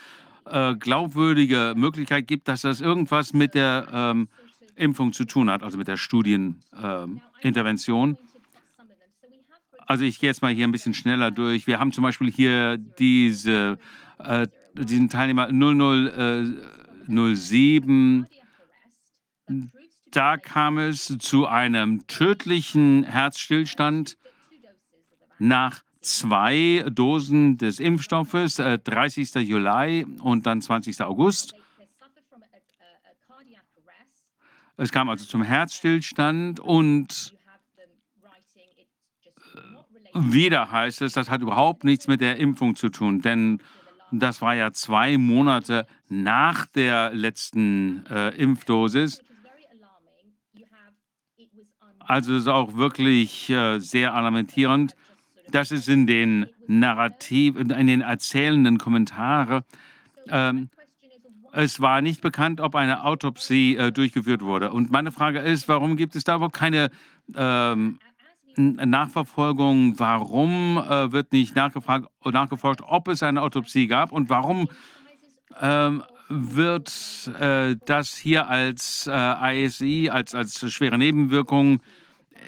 äh, 0.46 0.76
glaubwürdige 0.76 1.74
Möglichkeit 1.78 2.28
gibt, 2.28 2.50
dass 2.50 2.62
das 2.62 2.82
irgendwas 2.82 3.34
mit 3.34 3.56
der 3.56 3.88
ähm, 3.94 4.28
Impfung 4.76 5.14
zu 5.14 5.26
tun 5.26 5.50
hat, 5.50 5.64
also 5.64 5.78
mit 5.78 5.88
der 5.88 5.96
Studienintervention. 5.96 8.18
Also 9.88 10.04
ich 10.04 10.20
gehe 10.20 10.30
jetzt 10.30 10.42
mal 10.42 10.54
hier 10.54 10.68
ein 10.68 10.74
bisschen 10.74 10.96
schneller 10.96 11.32
durch. 11.32 11.66
Wir 11.68 11.80
haben 11.80 11.94
zum 11.94 12.04
Beispiel 12.04 12.32
hier 12.32 12.78
diese 12.78 13.78
äh, 14.20 14.48
diesen 14.84 15.10
Teilnehmer 15.10 15.52
0007, 15.52 18.28
da 20.12 20.38
kam 20.38 20.78
es 20.78 21.18
zu 21.20 21.48
einem 21.48 22.06
tödlichen 22.08 23.04
Herzstillstand 23.04 24.18
nach 25.40 25.84
zwei 26.02 26.86
Dosen 26.90 27.58
des 27.58 27.80
Impfstoffes, 27.80 28.60
äh, 28.60 28.78
30. 28.80 29.42
Juli 29.42 30.06
und 30.20 30.46
dann 30.46 30.62
20. 30.62 31.02
August. 31.02 31.56
Es 34.78 34.92
kam 34.92 35.10
also 35.10 35.26
zum 35.26 35.42
Herzstillstand 35.42 36.60
und 36.60 37.34
wieder 40.14 40.72
heißt 40.72 41.02
es, 41.02 41.14
das 41.14 41.30
hat 41.30 41.42
überhaupt 41.42 41.84
nichts 41.84 42.08
mit 42.08 42.22
der 42.22 42.38
Impfung 42.38 42.76
zu 42.76 42.90
tun, 42.90 43.22
denn 43.22 43.60
das 44.12 44.42
war 44.42 44.56
ja 44.56 44.72
zwei 44.72 45.18
Monate 45.18 45.88
nach 46.10 46.66
der 46.68 47.14
letzten 47.14 48.06
äh, 48.08 48.30
Impfdosis. 48.36 49.22
Also 52.00 52.34
es 52.34 52.44
ist 52.44 52.48
auch 52.48 52.76
wirklich 52.76 53.50
äh, 53.50 53.80
sehr 53.80 54.14
alarmierend. 54.14 54.96
Das 55.50 55.72
ist 55.72 55.90
in 55.90 56.06
den 56.06 56.48
Narrativ, 56.68 57.56
in 57.58 57.70
den 57.70 58.02
erzählenden 58.02 58.78
Kommentaren. 58.78 59.64
Ähm, 60.30 60.70
es 61.52 61.80
war 61.80 62.02
nicht 62.02 62.22
bekannt, 62.22 62.60
ob 62.60 62.76
eine 62.76 63.06
Autopsie 63.06 63.76
äh, 63.78 63.92
durchgeführt 63.92 64.42
wurde. 64.42 64.72
Und 64.72 64.92
meine 64.92 65.12
Frage 65.12 65.40
ist, 65.40 65.68
warum 65.68 65.96
gibt 65.96 66.16
es 66.16 66.24
da 66.24 66.36
überhaupt 66.36 66.56
keine 66.56 66.92
ähm, 67.36 68.00
Nachverfolgung, 68.58 70.00
warum 70.00 70.78
äh, 70.78 71.12
wird 71.12 71.32
nicht 71.32 71.56
nachgefragt, 71.56 72.08
nachgeforscht, 72.24 72.82
ob 72.86 73.08
es 73.08 73.24
eine 73.24 73.42
Autopsie 73.42 73.88
gab 73.88 74.12
und 74.12 74.30
warum 74.30 74.70
ähm, 75.62 76.04
wird 76.30 77.32
äh, 77.40 77.76
das 77.86 78.16
hier 78.16 78.48
als 78.48 79.10
äh, 79.12 79.66
ISI, 79.66 80.10
als, 80.10 80.34
als 80.34 80.72
schwere 80.72 80.98
Nebenwirkung 80.98 81.82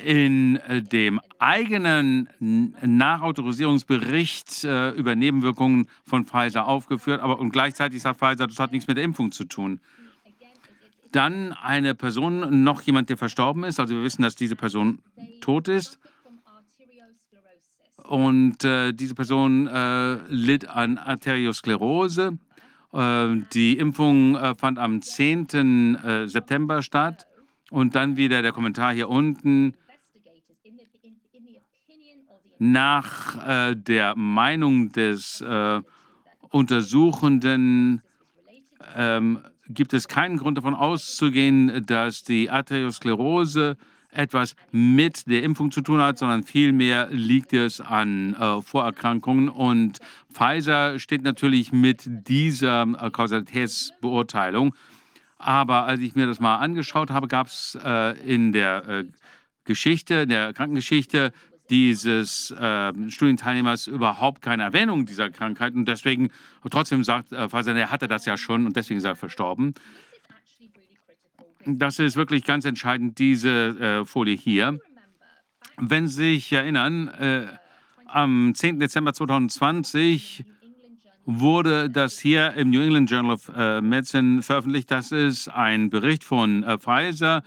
in 0.03 0.57
äh, 0.57 0.81
dem 0.81 1.19
eigenen 1.39 2.29
Nachautorisierungsbericht 2.39 4.63
äh, 4.63 4.91
über 4.91 5.15
Nebenwirkungen 5.15 5.87
von 6.05 6.25
Pfizer 6.25 6.67
aufgeführt, 6.67 7.21
aber 7.21 7.39
und 7.39 7.51
gleichzeitig 7.51 8.01
sagt 8.01 8.19
Pfizer, 8.19 8.47
das 8.47 8.59
hat 8.59 8.71
nichts 8.71 8.87
mit 8.87 8.97
der 8.97 9.03
Impfung 9.03 9.31
zu 9.31 9.45
tun. 9.45 9.79
Dann 11.11 11.53
eine 11.53 11.95
Person, 11.95 12.63
noch 12.63 12.81
jemand, 12.81 13.09
der 13.09 13.17
verstorben 13.17 13.63
ist. 13.63 13.79
Also 13.79 13.95
wir 13.95 14.03
wissen, 14.03 14.21
dass 14.21 14.35
diese 14.35 14.55
Person 14.55 14.99
tot 15.41 15.67
ist. 15.67 15.99
Und 18.03 18.63
äh, 18.63 18.93
diese 18.93 19.15
Person 19.15 19.67
äh, 19.67 20.15
litt 20.29 20.67
an 20.67 20.97
Arteriosklerose. 20.97 22.37
Äh, 22.93 23.35
die 23.53 23.77
Impfung 23.77 24.35
äh, 24.35 24.55
fand 24.55 24.79
am 24.79 25.01
10. 25.01 25.95
Äh, 25.95 26.27
September 26.27 26.81
statt. 26.81 27.27
Und 27.69 27.95
dann 27.95 28.15
wieder 28.15 28.41
der 28.41 28.53
Kommentar 28.53 28.93
hier 28.93 29.09
unten. 29.09 29.75
Nach 32.59 33.47
äh, 33.47 33.75
der 33.75 34.15
Meinung 34.15 34.91
des 34.91 35.43
Untersuchenden 36.49 38.01
ähm, 38.95 39.39
gibt 39.69 39.93
es 39.93 40.07
keinen 40.07 40.37
Grund 40.37 40.57
davon 40.57 40.75
auszugehen, 40.75 41.85
dass 41.85 42.23
die 42.23 42.49
Arteriosklerose 42.49 43.77
etwas 44.11 44.55
mit 44.71 45.27
der 45.27 45.43
Impfung 45.43 45.71
zu 45.71 45.81
tun 45.81 46.01
hat, 46.01 46.17
sondern 46.17 46.43
vielmehr 46.43 47.07
liegt 47.11 47.53
es 47.53 47.81
an 47.81 48.35
äh, 48.35 48.61
Vorerkrankungen. 48.61 49.49
Und 49.49 49.99
Pfizer 50.33 50.99
steht 50.99 51.23
natürlich 51.23 51.71
mit 51.71 52.03
dieser 52.05 52.83
äh, 52.83 53.11
Kausalitätsbeurteilung. 53.11 54.73
Aber 55.37 55.85
als 55.85 56.01
ich 56.01 56.15
mir 56.15 56.25
das 56.25 56.39
mal 56.39 56.55
angeschaut 56.55 57.11
habe, 57.11 57.27
gab 57.27 57.47
es 57.47 57.77
äh, 57.83 58.17
in 58.19 58.53
der 58.53 58.87
äh, 58.87 59.05
Geschichte, 59.65 60.25
der 60.25 60.53
Krankengeschichte 60.53 61.31
dieses 61.69 62.51
äh, 62.51 62.93
Studienteilnehmers 63.09 63.87
überhaupt 63.87 64.41
keine 64.41 64.63
Erwähnung 64.63 65.05
dieser 65.05 65.29
Krankheit. 65.29 65.73
Und 65.73 65.85
deswegen 65.85 66.29
trotzdem 66.69 67.03
sagt 67.03 67.31
äh, 67.33 67.49
Pfizer, 67.49 67.75
er 67.75 67.91
hatte 67.91 68.07
das 68.07 68.25
ja 68.25 68.37
schon 68.37 68.65
und 68.65 68.75
deswegen 68.75 68.97
ist 68.99 69.05
er 69.05 69.15
verstorben. 69.15 69.73
Das 71.65 71.99
ist 71.99 72.15
wirklich 72.15 72.45
ganz 72.45 72.65
entscheidend, 72.65 73.19
diese 73.19 73.49
äh, 73.49 74.05
Folie 74.05 74.37
hier. 74.37 74.79
Wenn 75.77 76.07
Sie 76.07 76.35
sich 76.35 76.51
erinnern, 76.53 77.09
äh, 77.09 77.47
am 78.05 78.53
10. 78.55 78.79
Dezember 78.79 79.13
2020 79.13 80.45
wurde 81.25 81.89
das 81.89 82.17
hier 82.19 82.53
im 82.53 82.69
New 82.69 82.81
England 82.81 83.11
Journal 83.11 83.33
of 83.33 83.51
äh, 83.55 83.81
Medicine 83.81 84.41
veröffentlicht. 84.41 84.89
Das 84.89 85.11
ist 85.11 85.49
ein 85.49 85.89
Bericht 85.89 86.23
von 86.23 86.63
äh, 86.63 86.77
Pfizer 86.77 87.43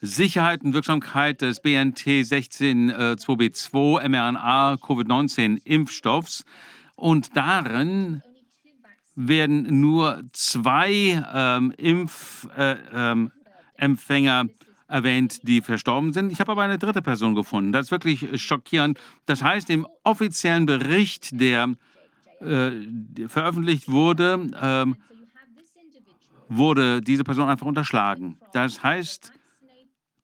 Sicherheit 0.00 0.62
und 0.62 0.74
Wirksamkeit 0.74 1.40
des 1.40 1.62
BNT162b2 1.62 4.08
mRNA 4.08 4.74
Covid-19 4.74 5.60
Impfstoffs. 5.64 6.44
Und 6.94 7.36
darin 7.36 8.22
werden 9.14 9.80
nur 9.80 10.22
zwei 10.32 11.24
ähm, 11.34 11.72
Impfempfänger 11.76 14.40
äh, 14.40 14.42
ähm, 14.42 14.50
erwähnt, 14.88 15.40
die 15.42 15.62
verstorben 15.62 16.12
sind. 16.12 16.30
Ich 16.30 16.38
habe 16.40 16.52
aber 16.52 16.62
eine 16.62 16.78
dritte 16.78 17.02
Person 17.02 17.34
gefunden. 17.34 17.72
Das 17.72 17.86
ist 17.86 17.90
wirklich 17.90 18.40
schockierend. 18.42 19.00
Das 19.24 19.42
heißt, 19.42 19.70
im 19.70 19.86
offiziellen 20.04 20.66
Bericht, 20.66 21.40
der 21.40 21.74
äh, 22.40 22.70
veröffentlicht 23.28 23.90
wurde, 23.90 24.50
äh, 24.60 24.84
wurde 26.48 27.00
diese 27.00 27.24
Person 27.24 27.48
einfach 27.48 27.66
unterschlagen. 27.66 28.36
Das 28.52 28.82
heißt, 28.82 29.32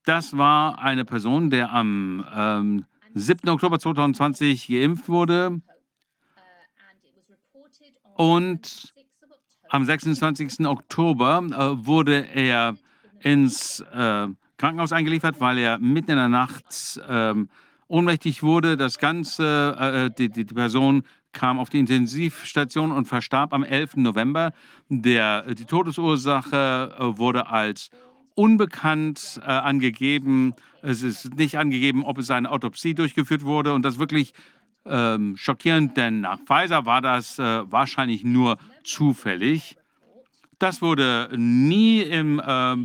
das 0.04 0.36
war 0.36 0.78
eine 0.78 1.04
Person, 1.04 1.50
der 1.50 1.72
am 1.72 2.24
ähm, 2.34 2.84
7. 3.14 3.48
Oktober 3.48 3.78
2020 3.78 4.68
geimpft 4.68 5.08
wurde 5.08 5.60
und 8.16 8.92
am 9.68 9.84
26. 9.84 10.66
Oktober 10.66 11.42
äh, 11.50 11.86
wurde 11.86 12.26
er 12.34 12.76
ins 13.20 13.80
äh, 13.80 14.28
Krankenhaus 14.56 14.92
eingeliefert, 14.92 15.40
weil 15.40 15.58
er 15.58 15.78
mitten 15.78 16.12
in 16.12 16.16
der 16.18 16.28
Nacht 16.28 17.00
äh, 17.08 17.34
ohnmächtig 17.88 18.42
wurde. 18.42 18.76
Das 18.76 18.98
Ganze, 18.98 19.76
äh, 19.78 20.10
die, 20.10 20.28
die, 20.28 20.44
Person 20.44 21.04
kam 21.32 21.58
auf 21.58 21.70
die 21.70 21.78
Intensivstation 21.78 22.92
und 22.92 23.06
verstarb 23.06 23.54
am 23.54 23.64
11. 23.64 23.96
November. 23.96 24.52
Der, 24.88 25.42
die 25.54 25.64
Todesursache 25.64 26.94
äh, 26.98 27.18
wurde 27.18 27.46
als 27.48 27.90
unbekannt 28.34 29.40
äh, 29.42 29.50
angegeben. 29.50 30.54
Es 30.82 31.02
ist 31.02 31.34
nicht 31.36 31.58
angegeben, 31.58 32.04
ob 32.04 32.18
es 32.18 32.30
eine 32.30 32.50
Autopsie 32.50 32.94
durchgeführt 32.94 33.42
wurde. 33.44 33.72
Und 33.74 33.82
das 33.82 33.94
ist 33.94 34.00
wirklich 34.00 34.32
ähm, 34.84 35.36
schockierend, 35.36 35.96
denn 35.96 36.20
nach 36.20 36.38
Pfizer 36.40 36.86
war 36.86 37.00
das 37.00 37.38
äh, 37.38 37.70
wahrscheinlich 37.70 38.24
nur 38.24 38.58
zufällig. 38.84 39.76
Das 40.58 40.82
wurde 40.82 41.28
nie 41.36 42.00
im, 42.02 42.40
äh, 42.40 42.76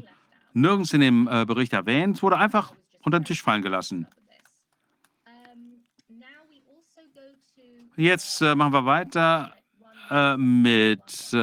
nirgends 0.53 0.94
in 0.94 1.02
dem 1.02 1.28
äh, 1.28 1.45
Bericht 1.45 1.74
erwähnt, 1.74 2.18
es 2.18 2.24
wurde 2.24 2.38
einfach 2.38 2.74
unter 3.02 3.19
den 3.19 3.26
Tisch 3.26 3.41
fallen 3.41 3.61
gelassen. 3.61 4.07
Jetzt 7.95 8.41
äh, 8.41 8.53
machen 8.53 8.74
wir 8.74 8.86
weiter 8.86 9.56
äh, 10.11 10.38
mit 10.38 11.34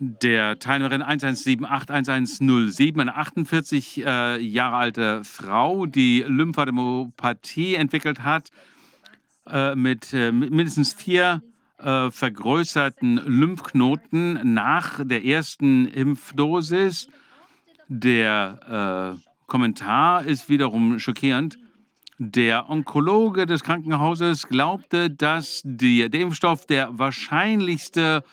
der 0.00 0.58
Teilnehmerin 0.58 1.02
11781107, 1.02 3.00
eine 3.00 3.14
48 3.14 4.04
äh, 4.04 4.40
Jahre 4.40 4.76
alte 4.76 5.24
Frau, 5.24 5.84
die 5.84 6.24
Lymphademopathie 6.26 7.74
entwickelt 7.74 8.24
hat, 8.24 8.50
äh, 9.46 9.74
mit 9.74 10.14
äh, 10.14 10.32
mindestens 10.32 10.94
vier 10.94 11.42
äh, 11.78 12.10
vergrößerten 12.10 13.16
Lymphknoten 13.26 14.54
nach 14.54 15.00
der 15.04 15.24
ersten 15.24 15.86
Impfdosis. 15.86 17.08
Der 17.88 19.16
äh, 19.18 19.46
Kommentar 19.46 20.24
ist 20.24 20.48
wiederum 20.48 20.98
schockierend. 20.98 21.58
Der 22.18 22.70
Onkologe 22.70 23.44
des 23.44 23.62
Krankenhauses 23.64 24.48
glaubte, 24.48 25.10
dass 25.10 25.60
die, 25.64 26.08
der 26.08 26.20
Impfstoff 26.20 26.66
der 26.66 26.98
wahrscheinlichste 26.98 28.24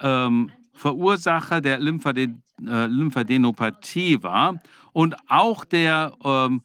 ähm, 0.00 0.50
Verursacher 0.76 1.60
der 1.60 1.78
äh, 1.78 2.86
Lymphadenopathie 2.86 4.22
war. 4.22 4.60
Und 4.92 5.16
auch 5.28 5.64
der 5.64 6.12
ähm, 6.24 6.62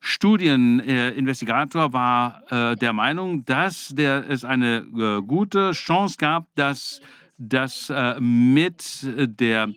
Studieninvestigator 0.00 1.86
äh, 1.86 1.92
war 1.92 2.42
äh, 2.50 2.76
der 2.76 2.92
Meinung, 2.92 3.44
dass 3.44 3.88
der, 3.88 4.28
es 4.30 4.44
eine 4.44 4.86
äh, 4.96 5.22
gute 5.22 5.72
Chance 5.72 6.16
gab, 6.18 6.46
dass 6.54 7.00
das 7.36 7.90
äh, 7.90 8.20
mit 8.20 9.00
der 9.02 9.72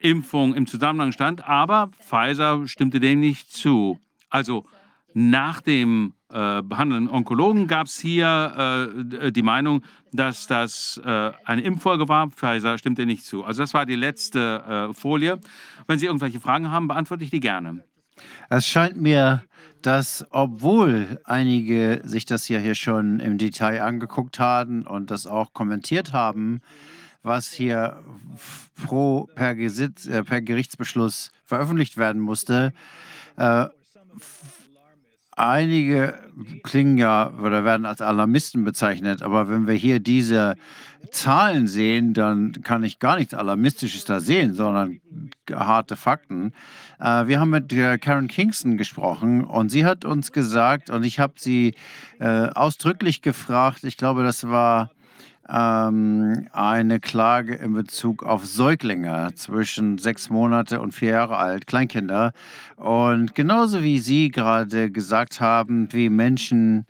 Impfung 0.00 0.54
im 0.54 0.66
Zusammenhang 0.66 1.12
stand. 1.12 1.46
Aber 1.46 1.92
Pfizer 2.00 2.66
stimmte 2.66 2.98
dem 2.98 3.20
nicht 3.20 3.52
zu. 3.52 4.00
Also 4.28 4.66
nach 5.14 5.60
dem 5.60 6.14
äh, 6.32 6.62
behandelnden 6.62 7.08
Onkologen 7.08 7.66
gab 7.66 7.86
es 7.86 7.98
hier 7.98 8.88
äh, 9.20 9.32
die 9.32 9.42
Meinung, 9.42 9.82
dass 10.12 10.46
das 10.46 11.00
äh, 11.04 11.32
eine 11.44 11.62
Impffolge 11.62 12.08
war. 12.08 12.30
Pfizer 12.30 12.78
stimmte 12.78 13.06
nicht 13.06 13.24
zu. 13.24 13.44
Also 13.44 13.62
das 13.62 13.74
war 13.74 13.86
die 13.86 13.96
letzte 13.96 14.90
äh, 14.90 14.94
Folie. 14.94 15.38
Wenn 15.86 15.98
Sie 15.98 16.06
irgendwelche 16.06 16.40
Fragen 16.40 16.70
haben, 16.70 16.88
beantworte 16.88 17.24
ich 17.24 17.30
die 17.30 17.40
gerne. 17.40 17.84
Es 18.48 18.66
scheint 18.66 19.00
mir, 19.00 19.42
dass 19.82 20.26
obwohl 20.30 21.20
einige 21.24 22.02
sich 22.04 22.26
das 22.26 22.48
ja 22.48 22.58
hier 22.58 22.74
schon 22.74 23.20
im 23.20 23.38
Detail 23.38 23.82
angeguckt 23.82 24.38
haben 24.38 24.86
und 24.86 25.10
das 25.10 25.26
auch 25.26 25.52
kommentiert 25.52 26.12
haben, 26.12 26.60
was 27.22 27.52
hier 27.52 28.02
pro 28.84 29.28
per, 29.34 29.54
Gesetz, 29.54 30.06
äh, 30.06 30.24
per 30.24 30.42
Gerichtsbeschluss 30.42 31.30
veröffentlicht 31.44 31.96
werden 31.96 32.20
musste, 32.20 32.72
äh, 33.36 33.66
einige 35.40 36.14
klingen 36.62 36.98
ja 36.98 37.32
oder 37.42 37.64
werden 37.64 37.86
als 37.86 38.00
Alarmisten 38.00 38.64
bezeichnet, 38.64 39.22
aber 39.22 39.48
wenn 39.48 39.66
wir 39.66 39.74
hier 39.74 40.00
diese 40.00 40.56
Zahlen 41.10 41.66
sehen, 41.66 42.12
dann 42.12 42.52
kann 42.62 42.84
ich 42.84 42.98
gar 42.98 43.16
nichts 43.16 43.34
Alarmistisches 43.34 44.04
da 44.04 44.20
sehen, 44.20 44.52
sondern 44.52 45.00
harte 45.50 45.96
Fakten. 45.96 46.52
Äh, 47.00 47.26
wir 47.26 47.40
haben 47.40 47.50
mit 47.50 47.72
äh, 47.72 47.98
Karen 47.98 48.28
Kingston 48.28 48.76
gesprochen 48.76 49.44
und 49.44 49.70
sie 49.70 49.84
hat 49.86 50.04
uns 50.04 50.32
gesagt, 50.32 50.90
und 50.90 51.04
ich 51.04 51.18
habe 51.18 51.34
sie 51.36 51.74
äh, 52.18 52.48
ausdrücklich 52.48 53.22
gefragt, 53.22 53.84
ich 53.84 53.96
glaube, 53.96 54.22
das 54.22 54.46
war 54.48 54.90
ähm, 55.52 56.46
eine 56.52 57.00
Klage 57.00 57.54
in 57.54 57.74
Bezug 57.74 58.22
auf 58.22 58.46
Säuglinge 58.46 59.30
zwischen 59.34 59.98
sechs 59.98 60.30
Monate 60.30 60.80
und 60.80 60.92
vier 60.92 61.10
Jahre 61.10 61.36
alt, 61.36 61.66
Kleinkinder. 61.66 62.32
Und 62.76 63.34
genauso 63.34 63.82
wie 63.82 63.98
Sie 63.98 64.30
gerade 64.30 64.90
gesagt 64.90 65.40
haben, 65.40 65.88
wie 65.92 66.08
Menschen 66.08 66.86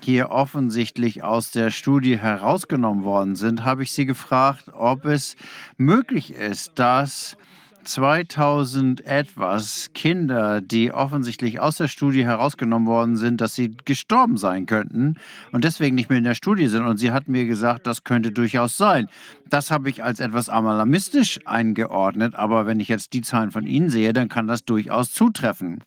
hier 0.00 0.30
offensichtlich 0.30 1.22
aus 1.22 1.50
der 1.50 1.70
Studie 1.70 2.18
herausgenommen 2.18 3.04
worden 3.04 3.36
sind, 3.36 3.64
habe 3.64 3.82
ich 3.82 3.92
Sie 3.92 4.04
gefragt, 4.04 4.66
ob 4.72 5.06
es 5.06 5.36
möglich 5.78 6.34
ist, 6.34 6.72
dass 6.78 7.36
2000 7.84 9.06
etwas 9.06 9.90
Kinder, 9.94 10.60
die 10.60 10.92
offensichtlich 10.92 11.60
aus 11.60 11.76
der 11.76 11.88
Studie 11.88 12.24
herausgenommen 12.24 12.88
worden 12.88 13.16
sind, 13.16 13.40
dass 13.40 13.54
sie 13.54 13.76
gestorben 13.84 14.36
sein 14.36 14.66
könnten 14.66 15.16
und 15.52 15.64
deswegen 15.64 15.94
nicht 15.94 16.08
mehr 16.08 16.18
in 16.18 16.24
der 16.24 16.34
Studie 16.34 16.68
sind. 16.68 16.84
Und 16.84 16.98
sie 16.98 17.12
hat 17.12 17.28
mir 17.28 17.46
gesagt, 17.46 17.86
das 17.86 18.04
könnte 18.04 18.32
durchaus 18.32 18.76
sein. 18.76 19.08
Das 19.48 19.70
habe 19.70 19.90
ich 19.90 20.02
als 20.02 20.20
etwas 20.20 20.48
alarmistisch 20.48 21.40
eingeordnet, 21.44 22.34
aber 22.34 22.66
wenn 22.66 22.80
ich 22.80 22.88
jetzt 22.88 23.12
die 23.12 23.22
Zahlen 23.22 23.50
von 23.50 23.66
Ihnen 23.66 23.90
sehe, 23.90 24.12
dann 24.12 24.28
kann 24.28 24.46
das 24.46 24.64
durchaus 24.64 25.12
zutreffen. 25.12 25.82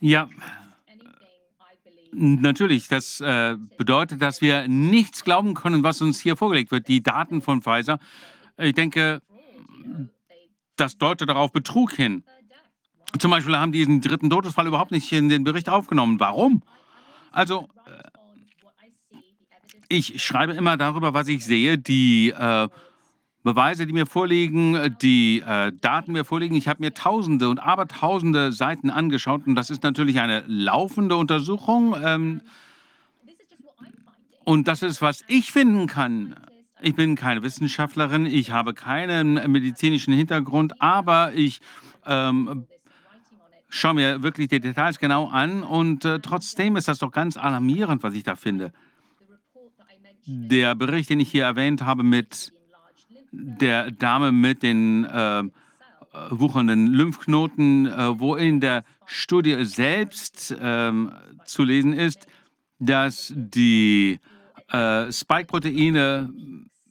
Ja, 0.00 0.28
natürlich. 2.12 2.88
Das 2.88 3.20
äh, 3.20 3.56
bedeutet, 3.76 4.22
dass 4.22 4.40
wir 4.40 4.68
nichts 4.68 5.24
glauben 5.24 5.54
können, 5.54 5.82
was 5.82 6.00
uns 6.00 6.20
hier 6.20 6.36
vorgelegt 6.36 6.70
wird. 6.70 6.88
Die 6.88 7.02
Daten 7.02 7.42
von 7.42 7.62
Pfizer, 7.62 7.98
ich 8.56 8.74
denke, 8.74 9.20
das 10.80 10.98
deutet 10.98 11.28
darauf 11.28 11.52
Betrug 11.52 11.92
hin. 11.92 12.24
Zum 13.18 13.30
Beispiel 13.30 13.56
haben 13.56 13.72
die 13.72 13.78
diesen 13.78 14.00
dritten 14.00 14.30
Todesfall 14.30 14.66
überhaupt 14.66 14.90
nicht 14.90 15.10
in 15.12 15.28
den 15.28 15.44
Bericht 15.44 15.68
aufgenommen. 15.68 16.20
Warum? 16.20 16.62
Also, 17.32 17.68
äh, 17.86 19.16
ich 19.88 20.22
schreibe 20.22 20.52
immer 20.52 20.76
darüber, 20.76 21.14
was 21.14 21.28
ich 21.28 21.44
sehe. 21.44 21.78
Die 21.78 22.30
äh, 22.30 22.68
Beweise, 23.44 23.86
die 23.86 23.94
mir 23.94 24.06
vorliegen, 24.06 24.96
die 25.00 25.40
äh, 25.40 25.72
Daten 25.80 26.12
mir 26.12 26.24
vorliegen. 26.24 26.56
Ich 26.56 26.68
habe 26.68 26.82
mir 26.82 26.92
tausende 26.92 27.48
und 27.48 27.60
abertausende 27.60 28.52
Seiten 28.52 28.90
angeschaut 28.90 29.46
und 29.46 29.54
das 29.54 29.70
ist 29.70 29.82
natürlich 29.82 30.20
eine 30.20 30.44
laufende 30.46 31.16
Untersuchung. 31.16 31.96
Ähm, 32.02 32.42
und 34.44 34.68
das 34.68 34.82
ist, 34.82 35.00
was 35.00 35.24
ich 35.28 35.52
finden 35.52 35.86
kann. 35.86 36.34
Ich 36.80 36.94
bin 36.94 37.16
keine 37.16 37.42
Wissenschaftlerin, 37.42 38.26
ich 38.26 38.52
habe 38.52 38.72
keinen 38.72 39.34
medizinischen 39.50 40.14
Hintergrund, 40.14 40.80
aber 40.80 41.32
ich 41.34 41.60
ähm, 42.06 42.66
schaue 43.68 43.94
mir 43.94 44.22
wirklich 44.22 44.48
die 44.48 44.60
Details 44.60 45.00
genau 45.00 45.28
an 45.28 45.64
und 45.64 46.04
äh, 46.04 46.20
trotzdem 46.20 46.76
ist 46.76 46.86
das 46.86 47.00
doch 47.00 47.10
ganz 47.10 47.36
alarmierend, 47.36 48.04
was 48.04 48.14
ich 48.14 48.22
da 48.22 48.36
finde. 48.36 48.72
Der 50.24 50.76
Bericht, 50.76 51.10
den 51.10 51.18
ich 51.18 51.30
hier 51.30 51.44
erwähnt 51.44 51.82
habe 51.82 52.04
mit 52.04 52.52
der 53.32 53.90
Dame 53.90 54.30
mit 54.30 54.62
den 54.62 55.04
äh, 55.04 55.42
wuchernden 56.30 56.86
Lymphknoten, 56.86 57.86
äh, 57.86 58.20
wo 58.20 58.36
in 58.36 58.60
der 58.60 58.84
Studie 59.04 59.64
selbst 59.64 60.56
ähm, 60.60 61.12
zu 61.44 61.64
lesen 61.64 61.92
ist, 61.92 62.26
dass 62.78 63.32
die 63.34 64.20
äh, 64.70 65.10
Spike-Proteine 65.12 66.32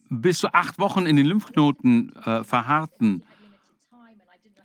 bis 0.09 0.39
zu 0.39 0.53
acht 0.53 0.79
Wochen 0.79 1.05
in 1.05 1.15
den 1.15 1.25
Lymphknoten 1.25 2.15
äh, 2.15 2.43
verharrten. 2.43 3.23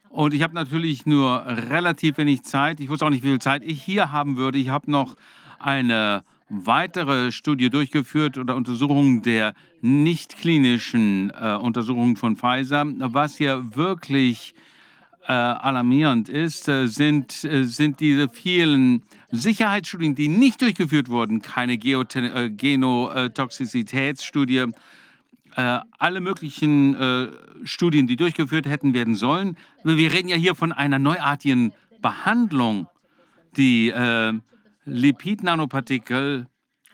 Und 0.09 0.34
ich 0.34 0.43
habe 0.43 0.55
natürlich 0.55 1.06
nur 1.06 1.44
relativ 1.47 2.18
wenig 2.18 2.43
Zeit. 2.43 2.80
Ich 2.80 2.89
wusste 2.90 3.06
auch 3.06 3.10
nicht, 3.10 3.24
wie 3.24 3.28
viel 3.28 3.40
Zeit 3.40 3.62
ich 3.64 3.82
hier 3.82 4.12
haben 4.12 4.36
würde. 4.36 4.59
Ich 4.59 4.68
habe 4.68 4.90
noch 4.90 5.16
eine 5.59 6.22
weitere 6.51 7.32
Studie 7.32 7.70
durchgeführt 7.70 8.36
oder 8.36 8.55
Untersuchungen 8.56 9.22
der 9.22 9.55
nicht 9.80 10.36
klinischen 10.36 11.30
äh, 11.30 11.55
Untersuchungen 11.56 12.16
von 12.16 12.36
Pfizer. 12.36 12.84
Was 12.86 13.36
hier 13.36 13.74
wirklich 13.74 14.55
äh, 15.26 15.32
alarmierend 15.32 16.28
ist, 16.28 16.68
äh, 16.68 16.89
sind, 16.89 17.43
äh, 17.44 17.64
sind 17.64 18.01
diese 18.01 18.28
vielen 18.28 19.02
Sicherheitsstudien, 19.33 20.15
die 20.15 20.29
nicht 20.29 20.61
durchgeführt 20.61 21.09
wurden. 21.09 21.43
Keine 21.43 21.75
äh, 21.75 22.51
Genotoxizitätsstudie, 22.51 24.67
äh, 25.57 25.81
alle 25.99 26.21
möglichen 26.21 26.95
äh, 26.95 27.29
Studien, 27.65 28.07
die 28.07 28.17
durchgeführt 28.17 28.67
hätten 28.67 28.95
werden 28.95 29.17
sollen. 29.17 29.57
Wir 29.85 30.13
reden 30.13 30.29
ja 30.29 30.37
hier 30.37 30.55
von 30.55 30.73
einer 30.73 30.99
neuartigen 30.99 31.73
Behandlung. 32.01 32.89
Die 33.57 33.89
äh, 33.89 34.33
Lipid-Nanopartikel 34.85 36.47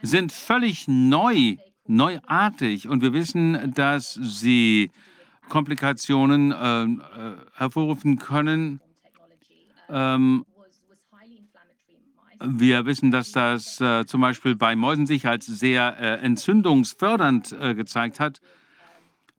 sind 0.03 0.33
völlig 0.33 0.87
neu, 0.87 1.57
neuartig 1.87 2.89
und 2.89 3.03
wir 3.03 3.13
wissen, 3.13 3.73
dass 3.75 4.15
sie 4.15 4.91
Komplikationen 5.49 6.53
äh, 6.53 6.85
äh, 6.85 7.37
hervorrufen 7.55 8.19
können. 8.19 8.81
Ähm, 9.89 10.45
wir 12.41 12.87
wissen, 12.87 13.11
dass 13.11 13.33
das 13.33 13.81
äh, 13.81 14.07
zum 14.07 14.21
Beispiel 14.21 14.55
bei 14.57 14.77
Mäusen 14.77 15.07
sich 15.07 15.27
als 15.27 15.47
sehr 15.47 15.97
äh, 15.99 16.25
entzündungsfördernd 16.25 17.53
äh, 17.53 17.75
gezeigt 17.75 18.21
hat. 18.21 18.41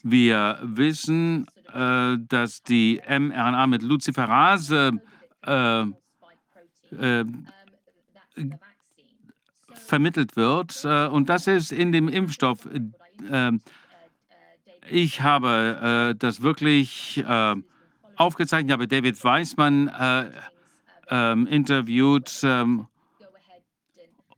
Wir 0.04 0.60
wissen, 0.62 1.48
äh, 1.74 2.18
dass 2.18 2.64
die 2.64 3.02
mRNA 3.08 3.68
mit 3.68 3.84
Luciferase 3.84 5.00
äh, 5.46 5.82
äh, 5.82 7.26
vermittelt 9.74 10.36
wird. 10.36 10.86
und 10.86 11.30
das 11.30 11.48
ist 11.48 11.72
in 11.72 11.92
dem 11.92 12.08
Impfstoff. 12.10 12.60
ich 14.90 15.22
habe 15.22 16.16
das 16.18 16.42
wirklich 16.42 17.24
aufgezeichnet. 18.16 18.70
Ich 18.70 18.74
habe 18.74 18.88
David 18.88 19.24
Weismann 19.24 19.90
ähm, 21.10 21.48
interviewt 21.48 22.42
ähm, 22.44 22.88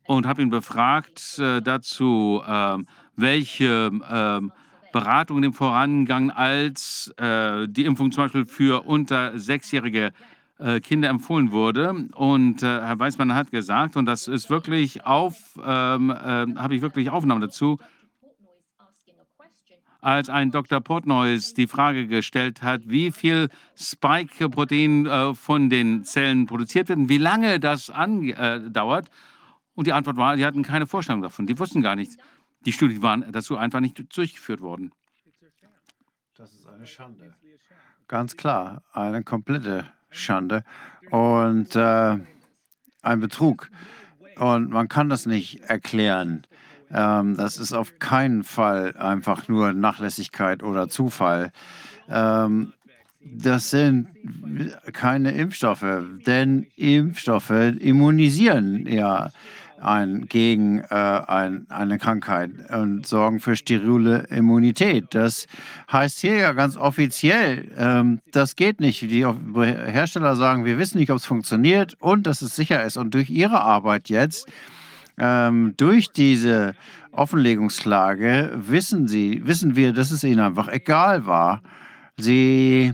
und 0.05 0.25
habe 0.25 0.41
ihn 0.41 0.49
befragt 0.49 1.39
äh, 1.39 1.61
dazu, 1.61 2.41
äh, 2.45 2.77
welche 3.15 3.91
äh, 4.09 4.47
Beratungen 4.91 5.43
im 5.43 5.53
Vorangang 5.53 6.31
als 6.31 7.13
äh, 7.17 7.67
die 7.67 7.85
Impfung 7.85 8.11
zum 8.11 8.25
Beispiel 8.25 8.45
für 8.45 8.85
unter 8.85 9.39
sechsjährige 9.39 10.11
äh, 10.59 10.79
Kinder 10.79 11.09
empfohlen 11.09 11.51
wurde. 11.51 12.07
Und 12.13 12.61
äh, 12.61 12.65
Herr 12.65 12.99
Weismann 12.99 13.33
hat 13.33 13.51
gesagt, 13.51 13.95
und 13.95 14.05
das 14.05 14.27
ist 14.27 14.49
wirklich 14.49 15.05
auf, 15.05 15.35
ähm, 15.63 16.13
habe 16.13 16.75
ich 16.75 16.81
wirklich 16.81 17.09
Aufnahmen 17.09 17.41
dazu, 17.41 17.79
als 20.01 20.29
ein 20.29 20.51
Dr. 20.51 20.81
Portnoys 20.81 21.53
die 21.53 21.67
Frage 21.67 22.07
gestellt 22.07 22.61
hat, 22.61 22.81
wie 22.85 23.11
viel 23.11 23.49
Spike-Protein 23.77 25.05
äh, 25.05 25.33
von 25.35 25.69
den 25.69 26.03
Zellen 26.03 26.47
produziert 26.47 26.89
wird 26.89 26.99
und 26.99 27.09
wie 27.09 27.19
lange 27.19 27.59
das 27.59 27.89
andauert. 27.89 29.07
Äh, 29.07 29.11
und 29.75 29.87
die 29.87 29.93
Antwort 29.93 30.17
war, 30.17 30.35
sie 30.35 30.45
hatten 30.45 30.63
keine 30.63 30.87
Vorstellung 30.87 31.21
davon. 31.21 31.47
Die 31.47 31.57
wussten 31.57 31.81
gar 31.81 31.95
nichts. 31.95 32.17
Die 32.65 32.73
Studien 32.73 33.01
waren 33.01 33.31
dazu 33.31 33.57
einfach 33.57 33.79
nicht 33.79 33.97
durchgeführt 34.15 34.61
worden. 34.61 34.91
Das 36.35 36.51
ist 36.53 36.67
eine 36.67 36.85
Schande. 36.87 37.33
Ganz 38.07 38.35
klar, 38.35 38.83
eine 38.91 39.23
komplette 39.23 39.85
Schande 40.09 40.65
und 41.11 41.75
äh, 41.75 42.17
ein 43.01 43.19
Betrug. 43.19 43.69
Und 44.35 44.69
man 44.69 44.87
kann 44.87 45.09
das 45.09 45.25
nicht 45.25 45.61
erklären. 45.61 46.45
Ähm, 46.93 47.37
das 47.37 47.57
ist 47.57 47.73
auf 47.73 47.99
keinen 47.99 48.43
Fall 48.43 48.95
einfach 48.97 49.47
nur 49.47 49.73
Nachlässigkeit 49.73 50.63
oder 50.63 50.89
Zufall. 50.89 51.51
Ähm, 52.09 52.73
das 53.23 53.69
sind 53.69 54.07
keine 54.93 55.31
Impfstoffe, 55.31 55.85
denn 56.25 56.67
Impfstoffe 56.75 57.51
immunisieren 57.51 58.87
ja 58.87 59.29
ein, 59.81 60.27
gegen 60.27 60.79
äh, 60.79 60.95
ein, 60.95 61.65
eine 61.69 61.97
Krankheit 61.97 62.51
und 62.71 63.05
sorgen 63.05 63.39
für 63.39 63.55
sterile 63.55 64.27
Immunität. 64.29 65.05
Das 65.11 65.47
heißt 65.91 66.19
hier 66.19 66.35
ja 66.35 66.53
ganz 66.53 66.77
offiziell, 66.77 67.71
ähm, 67.77 68.19
das 68.31 68.55
geht 68.55 68.79
nicht. 68.79 69.01
Die 69.01 69.25
Hersteller 69.25 70.35
sagen, 70.35 70.65
wir 70.65 70.77
wissen 70.77 70.99
nicht, 70.99 71.11
ob 71.11 71.17
es 71.17 71.25
funktioniert 71.25 71.95
und 71.99 72.27
dass 72.27 72.41
es 72.41 72.55
sicher 72.55 72.83
ist. 72.83 72.97
Und 72.97 73.13
durch 73.13 73.29
ihre 73.29 73.61
Arbeit 73.61 74.09
jetzt 74.09 74.47
ähm, 75.21 75.75
durch 75.77 76.11
diese 76.11 76.73
Offenlegungsklage 77.11 78.51
wissen 78.55 79.07
sie, 79.07 79.45
wissen 79.45 79.75
wir, 79.75 79.93
dass 79.93 80.09
es 80.09 80.23
ihnen 80.23 80.39
einfach 80.39 80.67
egal 80.67 81.27
war. 81.27 81.61
Sie, 82.17 82.93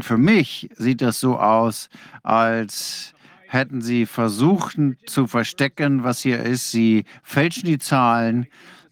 für 0.00 0.16
mich 0.16 0.70
sieht 0.76 1.02
das 1.02 1.20
so 1.20 1.38
aus, 1.38 1.90
als 2.22 3.12
hätten 3.46 3.82
sie 3.82 4.06
versucht 4.06 4.78
zu 5.06 5.26
verstecken, 5.26 6.02
was 6.02 6.20
hier 6.20 6.40
ist. 6.42 6.70
Sie 6.70 7.04
fälschen 7.22 7.66
die 7.66 7.78
Zahlen. 7.78 8.46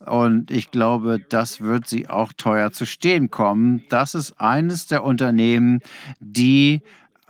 Und 0.04 0.50
ich 0.50 0.70
glaube, 0.70 1.20
das 1.20 1.62
wird 1.62 1.86
sie 1.88 2.08
auch 2.08 2.32
teuer 2.34 2.72
zu 2.72 2.84
stehen 2.84 3.30
kommen. 3.30 3.84
Das 3.88 4.14
ist 4.14 4.38
eines 4.40 4.86
der 4.86 5.04
Unternehmen, 5.04 5.80
die 6.20 6.82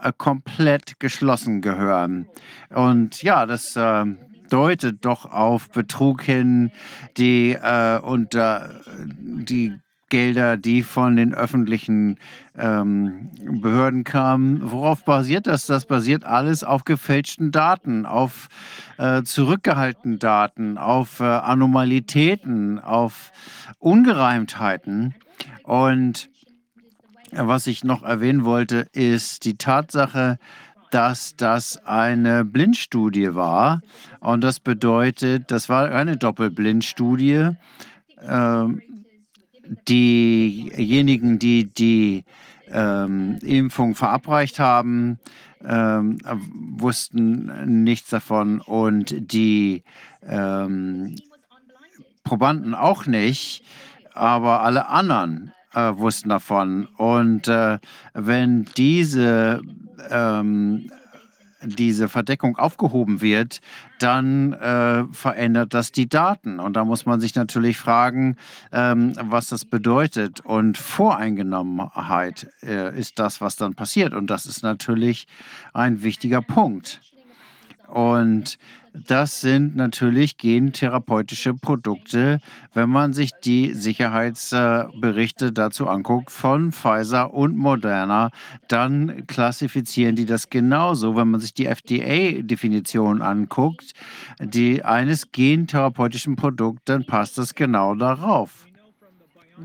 äh, 0.03 0.13
komplett 0.17 0.99
geschlossen 0.99 1.61
gehören. 1.61 2.29
Und 2.71 3.23
ja, 3.23 3.47
das 3.47 3.77
äh, 3.77 4.05
deutet 4.49 5.05
doch 5.05 5.25
auf 5.27 5.71
Betrug 5.71 6.23
hin, 6.23 6.73
die 7.17 7.53
äh, 7.53 7.99
unter 8.01 8.71
die 9.05 9.79
Gelder, 10.09 10.57
die 10.57 10.83
von 10.83 11.17
den 11.17 11.35
öffentlichen 11.35 12.19
ähm, 12.57 13.31
Behörden 13.61 14.05
kamen. 14.05 14.71
Worauf 14.71 15.05
basiert 15.05 15.47
das? 15.47 15.67
Das 15.67 15.85
basiert 15.85 16.25
alles 16.25 16.65
auf 16.65 16.85
gefälschten 16.85 17.53
Daten, 17.53 18.07
auf 18.07 18.49
äh, 18.97 19.23
zurückgehaltenen 19.23 20.19
Daten, 20.19 20.79
auf 20.79 21.21
äh, 21.21 21.25
Anomalitäten, 21.25 22.79
auf 22.79 23.33
Ungereimtheiten. 23.79 25.15
Und 25.63 26.31
was 27.33 27.67
ich 27.67 27.85
noch 27.85 28.03
erwähnen 28.03 28.45
wollte, 28.45 28.87
ist 28.93 29.45
die 29.45 29.59
Tatsache, 29.59 30.39
dass 30.91 31.37
das 31.37 31.85
eine 31.85 32.45
Blindstudie 32.45 33.35
war. 33.35 33.83
Und 34.21 34.43
das 34.43 34.61
bedeutet, 34.61 35.51
das 35.51 35.69
war 35.69 35.91
eine 35.91 36.17
Doppelblindstudie. 36.17 37.51
Ähm, 38.27 38.83
diejenigen, 39.89 41.39
die 41.39 41.67
die 41.67 42.25
ähm, 42.71 43.39
Impfung 43.43 43.95
verabreicht 43.95 44.59
haben, 44.59 45.19
ähm, 45.65 46.19
wussten 46.77 47.85
nichts 47.85 48.11
davon 48.11 48.61
und 48.61 49.15
die 49.33 49.83
ähm, 50.27 51.17
Probanden 52.25 52.75
auch 52.75 53.07
nicht, 53.07 53.65
aber 54.15 54.63
alle 54.63 54.89
anderen 54.89 55.53
äh, 55.75 55.93
wussten 55.97 56.29
davon. 56.29 56.87
Und 56.97 57.49
äh, 57.49 57.79
wenn 58.15 58.67
diese 58.77 59.63
ähm, 60.11 60.91
diese 61.63 62.09
Verdeckung 62.09 62.57
aufgehoben 62.57 63.21
wird, 63.21 63.61
dann 63.99 64.53
äh, 64.53 65.05
verändert 65.13 65.75
das 65.75 65.91
die 65.91 66.09
Daten. 66.09 66.61
Und 66.61 66.75
da 66.75 66.85
muss 66.85 67.05
man 67.05 67.21
sich 67.21 67.35
natürlich 67.35 67.77
fragen, 67.77 68.37
ähm, 68.73 69.15
was 69.21 69.49
das 69.49 69.65
bedeutet. 69.65 70.41
Und 70.41 70.79
Voreingenommenheit 70.79 72.49
äh, 72.63 72.97
ist 72.99 73.19
das, 73.19 73.41
was 73.41 73.57
dann 73.57 73.75
passiert. 73.75 74.15
Und 74.15 74.29
das 74.29 74.47
ist 74.47 74.63
natürlich 74.63 75.27
ein 75.73 76.03
wichtiger 76.03 76.43
Punkt. 76.43 77.01
Und 77.89 78.59
das 78.93 79.41
sind 79.41 79.77
natürlich 79.77 80.37
gentherapeutische 80.37 81.55
Produkte, 81.55 82.41
wenn 82.75 82.91
man 82.91 83.13
sich 83.13 83.31
die 83.45 83.75
Sicherheitsberichte 83.75 85.53
dazu 85.53 85.89
anguckt 85.89 86.31
von 86.31 86.73
Pfizer 86.73 87.33
und 87.33 87.57
Moderna, 87.57 88.31
dann 88.69 89.27
klassifizieren 89.27 90.17
die 90.17 90.27
das 90.27 90.51
genauso. 90.51 91.17
Wenn 91.17 91.31
man 91.31 91.41
sich 91.41 91.55
die 91.55 91.67
FDA-Definition 91.67 93.23
anguckt, 93.23 93.93
die 94.41 94.85
eines 94.85 95.31
gentherapeutischen 95.33 96.37
Produkts, 96.37 96.83
dann 96.87 97.05
passt 97.05 97.39
das 97.39 97.55
genau 97.55 97.95
darauf. 97.95 98.67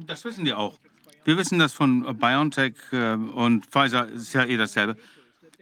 Das 0.08 0.26
wissen 0.26 0.46
die 0.46 0.54
auch. 0.54 0.80
Wir 1.26 1.38
wissen 1.38 1.60
das 1.60 1.74
von 1.74 2.18
BioNTech 2.18 2.74
äh, 2.92 3.14
und 3.14 3.66
Pfizer 3.68 4.10
ist 4.10 4.34
ja 4.34 4.44
eh 4.44 4.58
dasselbe. 4.58 4.98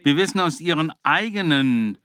Wir 0.02 0.16
wissen 0.16 0.40
aus 0.40 0.60
ihren 0.60 0.92
eigenen 1.04 1.98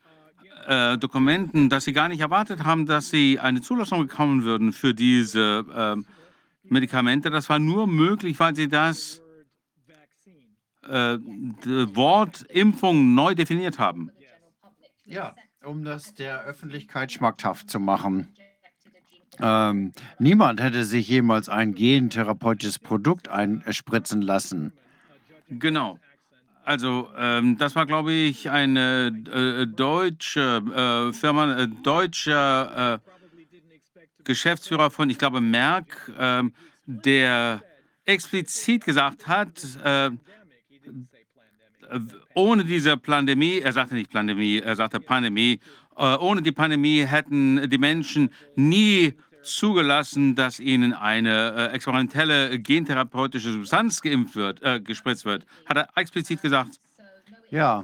äh, 0.68 0.98
Dokumenten, 0.98 1.70
dass 1.70 1.86
sie 1.86 1.94
gar 1.94 2.10
nicht 2.10 2.20
erwartet 2.20 2.66
haben, 2.66 2.86
dass 2.86 3.10
sie 3.10 3.40
eine 3.40 3.62
Zulassung 3.62 4.08
bekommen 4.08 4.44
würden 4.44 4.74
für 4.74 4.94
diese 4.94 5.66
äh, 5.74 5.96
Medikamente. 6.64 7.30
Das 7.30 7.50
war 7.50 7.58
nur 7.58 7.88
möglich, 7.88 8.38
weil 8.40 8.56
sie 8.56 8.68
das 8.68 9.22
äh, 10.84 11.18
Wort 11.18 12.44
Impfung 12.50 13.16
neu 13.16 13.34
definiert 13.34 13.80
haben. 13.80 14.12
Ja, 15.06 15.36
um 15.64 15.84
das 15.84 16.14
der 16.14 16.44
Öffentlichkeit 16.44 17.14
schmackhaft 17.14 17.70
zu 17.70 17.80
machen. 17.80 18.34
Ähm, 19.40 19.94
niemand 20.20 20.62
hätte 20.62 20.84
sich 20.84 21.08
jemals 21.08 21.48
ein 21.48 21.76
gentherapeutisches 21.76 22.80
Produkt 22.80 23.30
einspritzen 23.30 24.22
lassen. 24.22 24.74
Genau. 25.48 26.00
Also, 26.68 27.08
ähm, 27.18 27.58
das 27.58 27.78
war, 27.78 27.86
glaube 27.86 28.12
ich, 28.12 28.50
eine 28.50 29.08
äh, 29.34 29.66
deutsche 29.66 30.62
äh, 30.76 31.14
Firma, 31.14 31.60
äh, 31.60 31.70
deutscher 31.82 32.96
äh, 32.96 34.24
Geschäftsführer 34.26 34.92
von, 34.92 35.10
ich 35.10 35.18
glaube, 35.18 35.40
Merck, 35.40 36.12
ähm, 36.20 36.54
der 36.86 37.64
explizit 38.04 38.84
gesagt 38.84 39.30
hat, 39.30 39.52
äh, 39.82 40.10
ohne 42.34 42.66
diese 42.66 42.98
Pandemie, 42.98 43.60
er 43.60 43.72
sagte 43.72 43.96
nicht 43.96 44.12
Pandemie, 44.12 44.60
er 44.60 44.76
sagte 44.76 45.00
Pandemie, 45.00 45.62
äh, 45.96 46.18
ohne 46.18 46.42
die 46.42 46.52
Pandemie 46.52 47.06
hätten 47.06 47.70
die 47.70 47.78
Menschen 47.78 48.30
nie 48.58 49.14
zugelassen, 49.48 50.36
dass 50.36 50.60
ihnen 50.60 50.94
eine 50.94 51.54
äh, 51.72 51.74
experimentelle 51.74 52.60
gentherapeutische 52.60 53.52
Substanz 53.52 54.02
geimpft 54.02 54.36
wird, 54.36 54.62
äh, 54.62 54.80
gespritzt 54.80 55.26
wird. 55.26 55.46
Hat 55.66 55.78
er 55.78 55.88
explizit 55.96 56.42
gesagt. 56.42 56.80
Ja, 57.50 57.84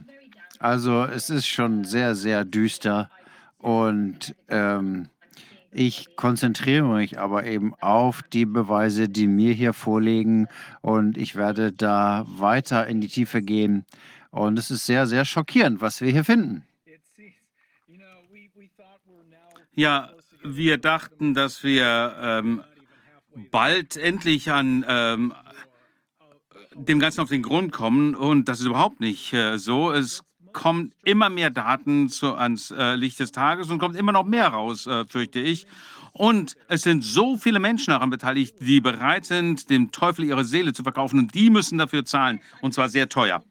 also 0.59 1.03
es 1.03 1.29
ist 1.29 1.47
schon 1.47 1.83
sehr, 1.83 2.15
sehr 2.15 2.45
düster 2.45 3.09
und 3.57 4.35
ähm, 4.49 5.09
ich 5.71 6.15
konzentriere 6.15 6.85
mich 6.85 7.17
aber 7.17 7.45
eben 7.45 7.73
auf 7.81 8.21
die 8.21 8.45
Beweise, 8.45 9.09
die 9.09 9.27
mir 9.27 9.53
hier 9.53 9.73
vorliegen 9.73 10.47
und 10.81 11.17
ich 11.17 11.35
werde 11.35 11.71
da 11.71 12.25
weiter 12.27 12.85
in 12.87 13.01
die 13.01 13.07
Tiefe 13.07 13.41
gehen. 13.41 13.85
Und 14.29 14.59
es 14.59 14.69
ist 14.69 14.85
sehr, 14.85 15.07
sehr 15.07 15.25
schockierend, 15.25 15.81
was 15.81 16.01
wir 16.01 16.11
hier 16.11 16.23
finden. 16.23 16.63
Ja, 19.75 20.09
wir 20.43 20.77
dachten, 20.77 21.33
dass 21.33 21.63
wir 21.63 22.15
ähm, 22.21 22.63
bald 23.51 23.97
endlich 23.97 24.51
an 24.51 24.85
ähm, 24.87 25.33
dem 26.75 26.99
Ganzen 26.99 27.21
auf 27.21 27.29
den 27.29 27.41
Grund 27.41 27.71
kommen 27.71 28.15
und 28.15 28.47
das 28.47 28.59
ist 28.59 28.65
überhaupt 28.65 28.99
nicht 28.99 29.33
äh, 29.33 29.57
so. 29.57 29.91
Es 29.91 30.23
kommen 30.51 30.93
immer 31.03 31.29
mehr 31.29 31.49
Daten 31.49 32.09
zu, 32.09 32.35
ans 32.35 32.71
äh, 32.71 32.95
Licht 32.95 33.19
des 33.19 33.31
Tages 33.31 33.69
und 33.69 33.79
kommt 33.79 33.95
immer 33.95 34.11
noch 34.11 34.25
mehr 34.25 34.47
raus, 34.47 34.87
äh, 34.87 35.05
fürchte 35.05 35.39
ich. 35.39 35.65
Und 36.11 36.55
es 36.67 36.83
sind 36.83 37.03
so 37.03 37.37
viele 37.37 37.59
Menschen 37.59 37.91
daran 37.91 38.11
beteiligt, 38.11 38.55
die 38.59 38.81
bereit 38.81 39.25
sind, 39.25 39.71
dem 39.71 39.91
Teufel 39.91 40.25
ihre 40.25 40.45
Seele 40.45 40.73
zu 40.73 40.83
verkaufen 40.83 41.17
und 41.17 41.33
die 41.33 41.49
müssen 41.49 41.79
dafür 41.79 42.05
zahlen 42.05 42.39
und 42.61 42.73
zwar 42.73 42.89
sehr 42.89 43.09
teuer. 43.09 43.43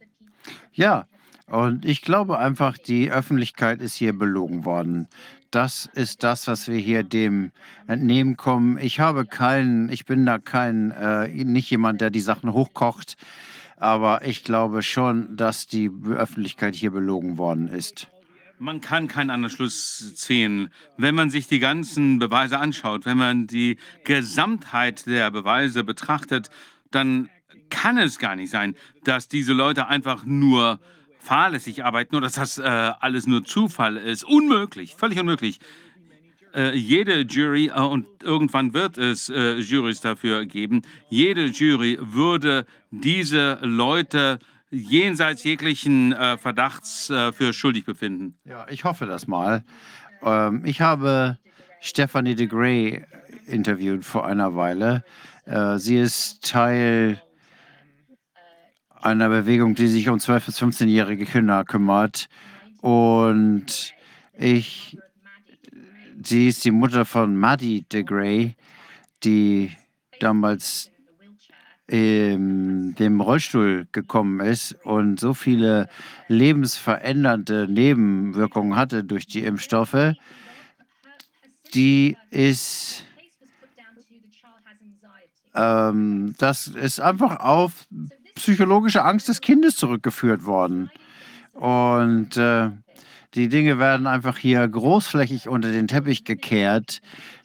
Ja, 0.72 1.06
und 1.46 1.84
ich 1.84 2.02
glaube 2.02 2.38
einfach, 2.38 2.78
die 2.78 3.10
Öffentlichkeit 3.10 3.80
ist 3.80 3.94
hier 3.94 4.16
belogen 4.16 4.64
worden 4.64 5.08
das 5.54 5.88
ist 5.94 6.22
das, 6.22 6.46
was 6.48 6.66
wir 6.66 6.78
hier 6.78 7.02
dem 7.02 7.52
entnehmen 7.86 8.36
kommen. 8.36 8.78
Ich 8.78 9.00
habe 9.00 9.26
keinen, 9.26 9.90
ich 9.90 10.06
bin 10.06 10.26
da 10.26 10.38
kein, 10.38 10.90
äh, 10.92 11.28
nicht 11.28 11.70
jemand, 11.70 12.00
der 12.00 12.10
die 12.10 12.20
Sachen 12.20 12.52
hochkocht, 12.52 13.16
aber 13.76 14.26
ich 14.26 14.44
glaube 14.44 14.82
schon, 14.82 15.36
dass 15.36 15.66
die 15.66 15.90
Öffentlichkeit 16.08 16.74
hier 16.74 16.90
belogen 16.90 17.38
worden 17.38 17.68
ist. 17.68 18.08
Man 18.58 18.80
kann 18.80 19.08
keinen 19.08 19.30
anderen 19.30 19.54
Schluss 19.54 20.14
ziehen, 20.14 20.70
wenn 20.96 21.14
man 21.14 21.30
sich 21.30 21.48
die 21.48 21.58
ganzen 21.58 22.18
Beweise 22.18 22.58
anschaut, 22.58 23.04
wenn 23.04 23.18
man 23.18 23.46
die 23.46 23.76
Gesamtheit 24.04 25.06
der 25.06 25.30
Beweise 25.30 25.84
betrachtet, 25.84 26.48
dann 26.90 27.28
kann 27.70 27.98
es 27.98 28.18
gar 28.18 28.36
nicht 28.36 28.50
sein, 28.50 28.76
dass 29.04 29.28
diese 29.28 29.52
Leute 29.52 29.88
einfach 29.88 30.24
nur 30.24 30.78
fahrlässig 31.22 31.84
arbeiten 31.84 32.16
oder 32.16 32.26
dass 32.26 32.34
das 32.34 32.58
äh, 32.58 32.62
alles 32.62 33.26
nur 33.26 33.44
Zufall 33.44 33.96
ist. 33.96 34.24
Unmöglich, 34.24 34.94
völlig 34.96 35.20
unmöglich. 35.20 35.60
Äh, 36.54 36.76
jede 36.76 37.20
Jury, 37.20 37.68
äh, 37.68 37.80
und 37.80 38.06
irgendwann 38.22 38.74
wird 38.74 38.98
es 38.98 39.28
äh, 39.28 39.54
Jurys 39.54 40.00
dafür 40.00 40.44
geben, 40.44 40.82
jede 41.08 41.46
Jury 41.46 41.98
würde 42.00 42.66
diese 42.90 43.58
Leute 43.62 44.38
jenseits 44.70 45.44
jeglichen 45.44 46.12
äh, 46.12 46.36
Verdachts 46.36 47.08
äh, 47.08 47.32
für 47.32 47.52
schuldig 47.52 47.84
befinden. 47.84 48.36
Ja, 48.44 48.66
ich 48.68 48.84
hoffe 48.84 49.06
das 49.06 49.26
mal. 49.26 49.64
Ähm, 50.22 50.62
ich 50.64 50.80
habe 50.80 51.38
Stephanie 51.80 52.34
de 52.34 52.46
Grey 52.46 53.04
interviewt 53.46 54.04
vor 54.04 54.26
einer 54.26 54.54
Weile. 54.54 55.04
sie 55.76 55.98
ist 55.98 56.44
Teil 56.48 57.20
einer 59.02 59.28
Bewegung, 59.28 59.74
die 59.74 59.88
sich 59.88 60.08
um 60.08 60.18
12- 60.18 60.46
bis 60.46 60.62
15-jährige 60.62 61.26
Kinder 61.26 61.64
kümmert. 61.64 62.28
Und 62.80 63.92
ich, 64.38 64.96
sie 66.22 66.48
ist 66.48 66.64
die 66.64 66.70
Mutter 66.70 67.04
von 67.04 67.36
Maddie 67.36 67.84
de 67.92 68.02
Grey, 68.02 68.56
die 69.24 69.72
damals 70.20 70.90
in 71.86 72.94
dem 72.94 73.20
Rollstuhl 73.20 73.86
gekommen 73.92 74.40
ist 74.40 74.74
und 74.84 75.20
so 75.20 75.34
viele 75.34 75.88
lebensverändernde 76.28 77.66
Nebenwirkungen 77.68 78.76
hatte 78.76 79.04
durch 79.04 79.26
die 79.26 79.44
Impfstoffe, 79.44 80.14
die 81.74 82.16
ist 82.30 83.04
ähm, 85.54 86.34
das 86.38 86.66
ist 86.68 87.00
einfach 87.00 87.40
auf 87.40 87.86
psychologische 88.34 89.04
Angst 89.04 89.28
des 89.28 89.40
Kindes 89.40 89.76
zurückgeführt 89.76 90.44
worden. 90.44 90.90
Und 91.52 92.36
äh, 92.36 92.70
Die 93.34 93.48
Dinge 93.48 93.78
werden 93.78 94.06
einfach 94.06 94.36
hier 94.36 94.66
großflächig 94.68 95.48
unter 95.48 95.72
den 95.72 95.88
Teppich 95.88 96.24
gekehrt. 96.24 97.00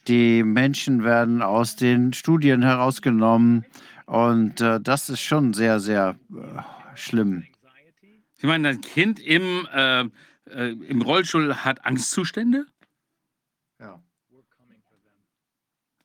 Die 0.08 0.44
Menschen 0.44 1.04
werden 1.04 1.42
aus 1.42 1.78
den 1.78 2.12
Studien 2.12 2.62
herausgenommen. 2.62 3.66
Und 4.06 4.60
äh, 4.60 4.80
das 4.82 5.10
ist 5.10 5.22
schon 5.22 5.54
sehr, 5.54 5.80
sehr 5.80 6.18
äh, 6.32 6.98
schlimm. 6.98 7.46
Sie 8.36 8.48
meinen, 8.48 8.66
ein 8.66 8.82
Kind 8.82 9.20
im, 9.20 9.66
äh, 9.74 10.02
äh, 10.50 10.72
im 10.72 11.02
Rollstuhl 11.02 11.56
hat 11.56 11.86
Angstzustände? 11.86 12.66
Ja. 13.80 14.02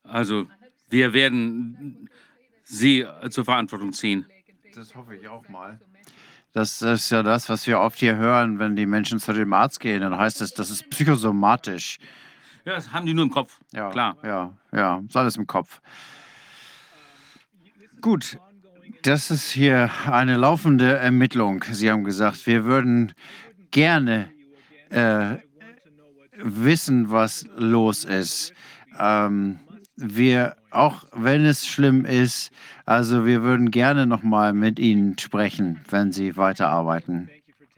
Also, 0.05 0.47
wir 0.89 1.13
werden 1.13 2.09
sie 2.65 3.05
zur 3.31 3.45
Verantwortung 3.45 3.93
ziehen. 3.93 4.27
Das 4.74 4.94
hoffe 4.94 5.16
ich 5.16 5.28
auch 5.28 5.49
mal. 5.49 5.78
Das 6.55 6.82
ist 6.82 7.11
ja 7.11 7.23
das, 7.23 7.49
was 7.49 7.66
wir 7.66 7.81
oft 7.81 7.99
hier 7.99 8.16
hören, 8.16 8.59
wenn 8.59 8.77
die 8.77 8.86
Menschen 8.86 9.19
zu 9.19 9.32
dem 9.32 9.53
Arzt 9.53 9.81
gehen. 9.81 10.01
Dann 10.01 10.16
heißt 10.16 10.40
es, 10.40 10.53
das 10.53 10.70
ist 10.70 10.89
psychosomatisch. 10.90 11.99
Ja, 12.65 12.74
das 12.74 12.93
haben 12.93 13.07
die 13.07 13.15
nur 13.15 13.24
im 13.24 13.31
Kopf. 13.31 13.59
Ja, 13.73 13.90
Klar. 13.90 14.16
Ja, 14.23 14.53
ja, 14.73 15.03
ist 15.07 15.16
alles 15.16 15.36
im 15.36 15.47
Kopf. 15.47 15.81
Gut, 18.01 18.39
das 19.03 19.31
ist 19.31 19.51
hier 19.51 19.90
eine 20.07 20.36
laufende 20.36 20.97
Ermittlung. 20.97 21.65
Sie 21.70 21.90
haben 21.90 22.05
gesagt, 22.05 22.47
wir 22.47 22.65
würden 22.65 23.15
gerne 23.70 24.31
äh, 24.90 25.39
wissen, 26.36 27.11
was 27.11 27.47
los 27.57 28.05
ist. 28.05 28.53
Ähm, 28.99 29.59
wir, 29.97 30.57
auch 30.73 31.05
wenn 31.12 31.44
es 31.44 31.66
schlimm 31.66 32.05
ist, 32.05 32.51
also 32.86 33.24
wir 33.27 33.43
würden 33.43 33.70
gerne 33.70 34.07
noch 34.07 34.23
mal 34.23 34.53
mit 34.53 34.78
Ihnen 34.78 35.19
sprechen, 35.19 35.81
wenn 35.90 36.12
Sie 36.12 36.36
weiterarbeiten. 36.36 37.31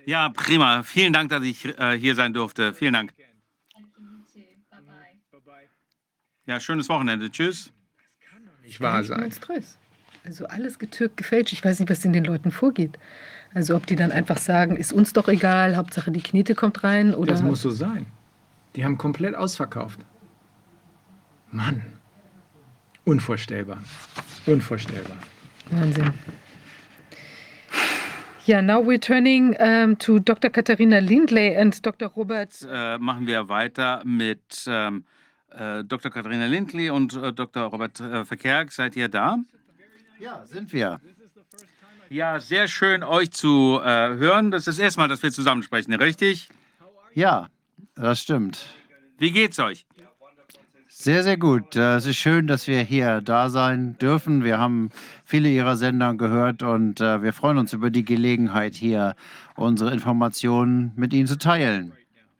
Ja, 0.06 0.28
prima. 0.28 0.82
Vielen 0.82 1.12
Dank, 1.12 1.30
dass 1.30 1.42
ich 1.44 1.64
äh, 1.78 1.98
hier 1.98 2.14
sein 2.14 2.32
durfte. 2.32 2.74
Vielen 2.74 2.92
Dank. 2.94 3.12
Ja, 6.46 6.60
schönes 6.60 6.88
Wochenende. 6.88 7.30
Tschüss. 7.30 7.72
Nicht 8.62 8.80
wahr 8.80 9.00
Echt 9.00 9.08
sein. 9.08 9.20
monströs. 9.20 9.78
Also 10.24 10.46
alles 10.46 10.78
getürkt, 10.78 11.16
gefälscht. 11.16 11.52
Ich 11.52 11.64
weiß 11.64 11.80
nicht, 11.80 11.90
was 11.90 12.04
in 12.04 12.12
den 12.12 12.24
Leuten 12.24 12.50
vorgeht. 12.50 12.98
Also 13.54 13.76
ob 13.76 13.86
die 13.86 13.96
dann 13.96 14.10
einfach 14.10 14.38
sagen, 14.38 14.76
ist 14.76 14.92
uns 14.92 15.12
doch 15.12 15.28
egal, 15.28 15.76
Hauptsache 15.76 16.10
die 16.10 16.22
Knete 16.22 16.54
kommt 16.54 16.82
rein 16.82 17.14
oder 17.14 17.32
Das 17.32 17.42
muss 17.42 17.62
so 17.62 17.70
sein. 17.70 18.06
Die 18.74 18.84
haben 18.84 18.98
komplett 18.98 19.34
ausverkauft. 19.34 20.00
Mann. 21.52 21.82
Unvorstellbar. 23.04 23.82
Unvorstellbar. 24.46 25.16
Wahnsinn. 25.70 26.12
Ja, 28.46 28.60
now 28.60 28.78
we're 28.78 29.00
turning 29.00 29.56
um, 29.58 29.96
to 29.98 30.18
Dr. 30.20 30.50
Katharina 30.50 31.00
Lindley 31.00 31.56
and 31.56 31.80
Dr. 31.84 32.08
Robert. 32.08 32.50
Äh, 32.70 32.98
machen 32.98 33.26
wir 33.26 33.48
weiter 33.48 34.02
mit 34.04 34.64
ähm, 34.66 35.04
äh, 35.50 35.82
Dr. 35.84 36.10
Katharina 36.10 36.46
Lindley 36.46 36.90
und 36.90 37.14
äh, 37.14 37.32
Dr. 37.32 37.64
Robert 37.64 38.00
äh, 38.00 38.24
Verkerk. 38.26 38.72
Seid 38.72 38.96
ihr 38.96 39.08
da? 39.08 39.38
Ja, 40.20 40.44
sind 40.44 40.72
wir. 40.72 41.00
Ja, 42.10 42.38
sehr 42.38 42.68
schön, 42.68 43.02
euch 43.02 43.30
zu 43.30 43.80
äh, 43.82 43.86
hören. 43.86 44.50
Das 44.50 44.66
ist 44.66 44.78
das 44.78 44.78
erste 44.78 45.00
Mal, 45.00 45.08
dass 45.08 45.22
wir 45.22 45.32
zusammen 45.32 45.62
sprechen, 45.62 45.94
richtig? 45.94 46.48
Ja, 47.14 47.48
das 47.94 48.20
stimmt. 48.20 48.66
Wie 49.18 49.30
geht's 49.30 49.58
euch? 49.58 49.86
Sehr, 51.04 51.22
sehr 51.22 51.36
gut. 51.36 51.76
Äh, 51.76 51.96
Es 51.96 52.06
ist 52.06 52.16
schön, 52.16 52.46
dass 52.46 52.66
wir 52.66 52.80
hier 52.80 53.20
da 53.20 53.50
sein 53.50 53.98
dürfen. 53.98 54.42
Wir 54.42 54.56
haben 54.56 54.88
viele 55.26 55.50
Ihrer 55.50 55.76
Sender 55.76 56.14
gehört 56.14 56.62
und 56.62 56.98
äh, 56.98 57.22
wir 57.22 57.34
freuen 57.34 57.58
uns 57.58 57.74
über 57.74 57.90
die 57.90 58.06
Gelegenheit, 58.06 58.74
hier 58.74 59.14
unsere 59.54 59.92
Informationen 59.92 60.92
mit 60.96 61.12
Ihnen 61.12 61.26
zu 61.26 61.36
teilen. 61.36 61.92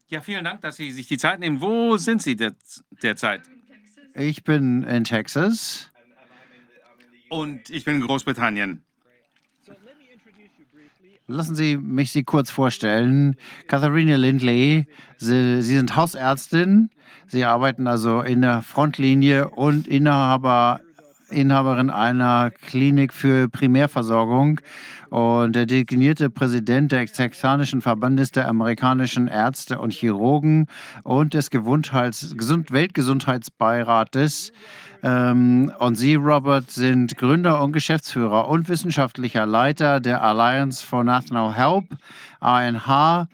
Ja, 0.09 0.23
vielen 0.23 0.45
Dank, 0.45 0.63
dass 0.63 0.77
Sie 0.77 0.93
sich 0.93 1.07
die 1.09 1.19
Zeit 1.19 1.41
nehmen. 1.41 1.61
Wo 1.61 1.99
sind 1.99 2.23
Sie 2.23 2.37
der, 2.37 2.55
derzeit? 3.03 3.43
Ich 4.15 4.45
bin 4.45 4.83
in 4.85 5.05
Texas. 5.05 5.91
Und 7.29 7.69
ich 7.69 7.85
bin 7.85 7.97
in 7.97 8.01
Großbritannien. 8.01 8.83
Lassen 11.27 11.55
Sie 11.55 11.79
mich 11.79 12.13
Sie 12.13 12.23
kurz 12.23 12.51
vorstellen. 12.51 13.37
Katharina 13.67 14.17
Lindley, 14.17 14.87
Sie, 15.17 15.63
Sie 15.63 15.77
sind 15.77 15.97
Hausärztin. 15.97 16.91
Sie 17.29 17.47
arbeiten 17.47 17.87
also 17.87 18.21
in 18.21 18.43
der 18.43 18.61
Frontlinie 18.61 19.49
und 19.49 19.89
Inhaber, 19.89 20.81
Inhaberin 21.31 21.89
einer 21.89 22.51
Klinik 22.51 23.15
für 23.15 23.49
Primärversorgung. 23.49 24.61
Und 25.09 25.57
der 25.57 25.65
designierte 25.65 26.29
Präsident 26.29 26.93
des 26.93 27.13
Texanischen 27.13 27.81
Verbandes 27.81 28.31
der 28.31 28.47
amerikanischen 28.47 29.27
Ärzte 29.27 29.79
und 29.79 29.95
Chirurgen 29.95 30.67
und 31.05 31.33
des 31.33 31.49
Gesund, 31.49 31.91
Weltgesundheitsbeirates. 32.71 34.53
Ähm, 35.05 35.71
und 35.81 35.97
Sie, 35.97 36.15
Robert, 36.15 36.71
sind 36.71 37.19
Gründer 37.19 37.63
und 37.63 37.73
Geschäftsführer 37.73 38.49
und 38.49 38.71
wissenschaftlicher 38.71 39.45
Leiter 39.45 40.01
der 40.01 40.23
Alliance 40.23 40.85
for 40.85 41.05
National 41.05 41.55
Help, 41.55 41.85
ANH, 42.41 43.29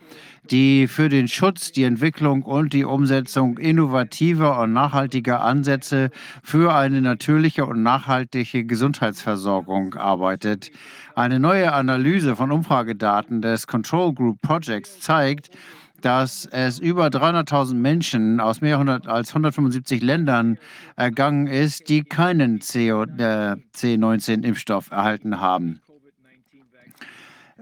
die 0.50 0.88
für 0.88 1.08
den 1.08 1.28
Schutz, 1.28 1.70
die 1.70 1.84
Entwicklung 1.84 2.42
und 2.42 2.72
die 2.72 2.84
Umsetzung 2.84 3.56
innovativer 3.58 4.60
und 4.60 4.72
nachhaltiger 4.72 5.44
Ansätze 5.44 6.10
für 6.42 6.74
eine 6.74 7.00
natürliche 7.02 7.64
und 7.64 7.84
nachhaltige 7.84 8.64
Gesundheitsversorgung 8.64 9.94
arbeitet. 9.94 10.72
Eine 11.14 11.38
neue 11.38 11.72
Analyse 11.72 12.34
von 12.34 12.50
Umfragedaten 12.50 13.42
des 13.42 13.68
Control 13.68 14.12
Group 14.12 14.40
Projects 14.42 14.98
zeigt, 14.98 15.50
dass 16.00 16.46
es 16.46 16.78
über 16.78 17.06
300.000 17.06 17.74
Menschen 17.74 18.40
aus 18.40 18.60
mehr 18.60 18.78
als 19.06 19.30
175 19.30 20.02
Ländern 20.02 20.58
ergangen 20.96 21.46
ist, 21.46 21.88
die 21.88 22.02
keinen 22.02 22.60
CO, 22.60 23.04
äh, 23.04 23.56
C19-Impfstoff 23.74 24.90
erhalten 24.90 25.40
haben. 25.40 25.80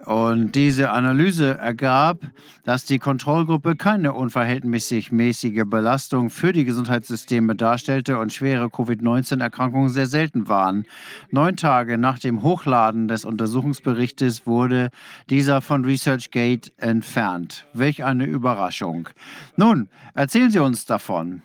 Und 0.05 0.53
diese 0.53 0.91
Analyse 0.91 1.59
ergab, 1.59 2.21
dass 2.65 2.85
die 2.85 2.99
Kontrollgruppe 2.99 3.77
keine 3.77 4.15
unverhältnismäßig 4.15 5.13
mäßige 5.13 5.65
Belastung 5.67 6.31
für 6.31 6.53
die 6.53 6.65
Gesundheitssysteme 6.65 7.55
darstellte 7.55 8.19
und 8.19 8.33
schwere 8.33 8.71
Covid-19-Erkrankungen 8.71 9.91
sehr 9.91 10.07
selten 10.07 10.49
waren. 10.49 10.87
Neun 11.31 11.57
Tage 11.57 11.99
nach 11.99 12.19
dem 12.19 12.43
Hochladen 12.43 13.09
des 13.09 13.25
Untersuchungsberichtes 13.25 14.47
wurde 14.47 14.91
dieser 15.29 15.61
von 15.61 15.85
ResearchGate 15.85 16.73
entfernt. 16.79 17.67
Welch 17.73 18.05
eine 18.05 18.25
Überraschung. 18.25 19.09
Nun, 19.57 19.89
erzählen 20.15 20.51
Sie 20.51 20.61
uns 20.61 20.87
davon. 20.87 21.43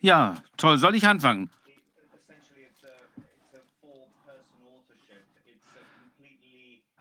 Ja, 0.00 0.36
toll. 0.56 0.78
Soll 0.78 0.94
ich 0.94 1.06
anfangen? 1.06 1.50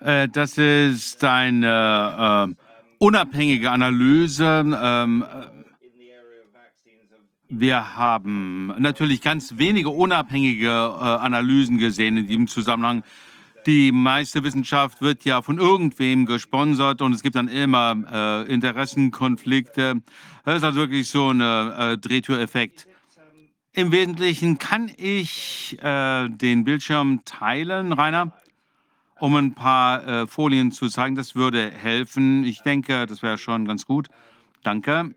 Äh, 0.08 0.30
Das 0.30 0.58
ist 0.58 1.22
eine 1.26 2.48
äh, 2.50 2.56
unabhängige 2.98 3.70
Analyse. 3.72 4.64
Ähm, 4.82 5.24
äh, 5.24 5.48
wir 7.50 7.98
haben 7.98 8.74
natürlich 8.78 9.22
ganz 9.22 9.58
wenige 9.58 9.90
unabhängige 9.90 10.68
äh, 10.70 10.70
Analysen 10.72 11.78
gesehen 11.78 12.16
in 12.16 12.26
diesem 12.28 12.48
Zusammenhang. 12.48 13.04
Die 13.66 13.92
meiste 13.92 14.46
Wissenschaft 14.46 15.02
wird 15.02 15.26
ja 15.26 15.42
von 15.42 15.58
irgendwem 15.58 16.26
gesponsert 16.26 17.02
und 17.02 17.12
es 17.12 17.22
gibt 17.22 17.36
dann 17.36 17.50
immer 17.50 17.96
äh, 18.10 18.54
Interessenkonflikte. 18.54 20.02
Das 20.46 20.58
ist 20.58 20.64
also 20.64 20.80
wirklich 20.80 21.10
so 21.10 21.32
ein 21.32 21.42
äh, 21.42 21.98
Drehtüreffekt. 21.98 22.88
Im 23.74 23.92
Wesentlichen 23.92 24.58
kann 24.58 24.90
ich 24.96 25.78
äh, 25.82 26.30
den 26.30 26.64
Bildschirm 26.64 27.24
teilen, 27.26 27.92
Rainer, 27.92 28.32
um 29.20 29.36
ein 29.36 29.54
paar 29.54 30.08
äh, 30.08 30.28
Folien 30.28 30.72
zu 30.72 30.90
zeigen. 30.90 31.16
Das 31.16 31.36
würde 31.36 31.72
helfen. 31.72 32.44
Ich 32.44 32.62
denke, 32.62 33.06
das 33.06 33.22
wäre 33.22 33.38
schon 33.38 33.66
ganz 33.66 33.86
gut. 33.86 34.10
Danke. 34.64 35.14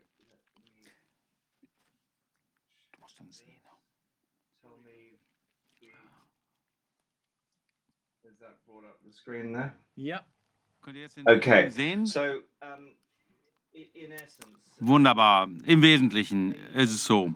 Ja. 9.96 10.24
Könnt 10.80 10.96
ihr 10.96 11.02
jetzt 11.02 11.16
den 11.16 11.28
Okay. 11.28 11.70
Sehen? 11.70 12.06
So, 12.06 12.20
um, 12.20 12.96
Wunderbar. 14.80 15.48
Im 15.66 15.82
Wesentlichen 15.82 16.52
ist 16.74 16.90
es 16.92 17.04
so. 17.04 17.34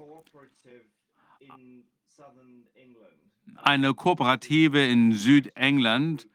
Eine 3.57 3.95
Kooperative 3.95 4.85
in 4.85 5.13
Südengland, 5.13 6.27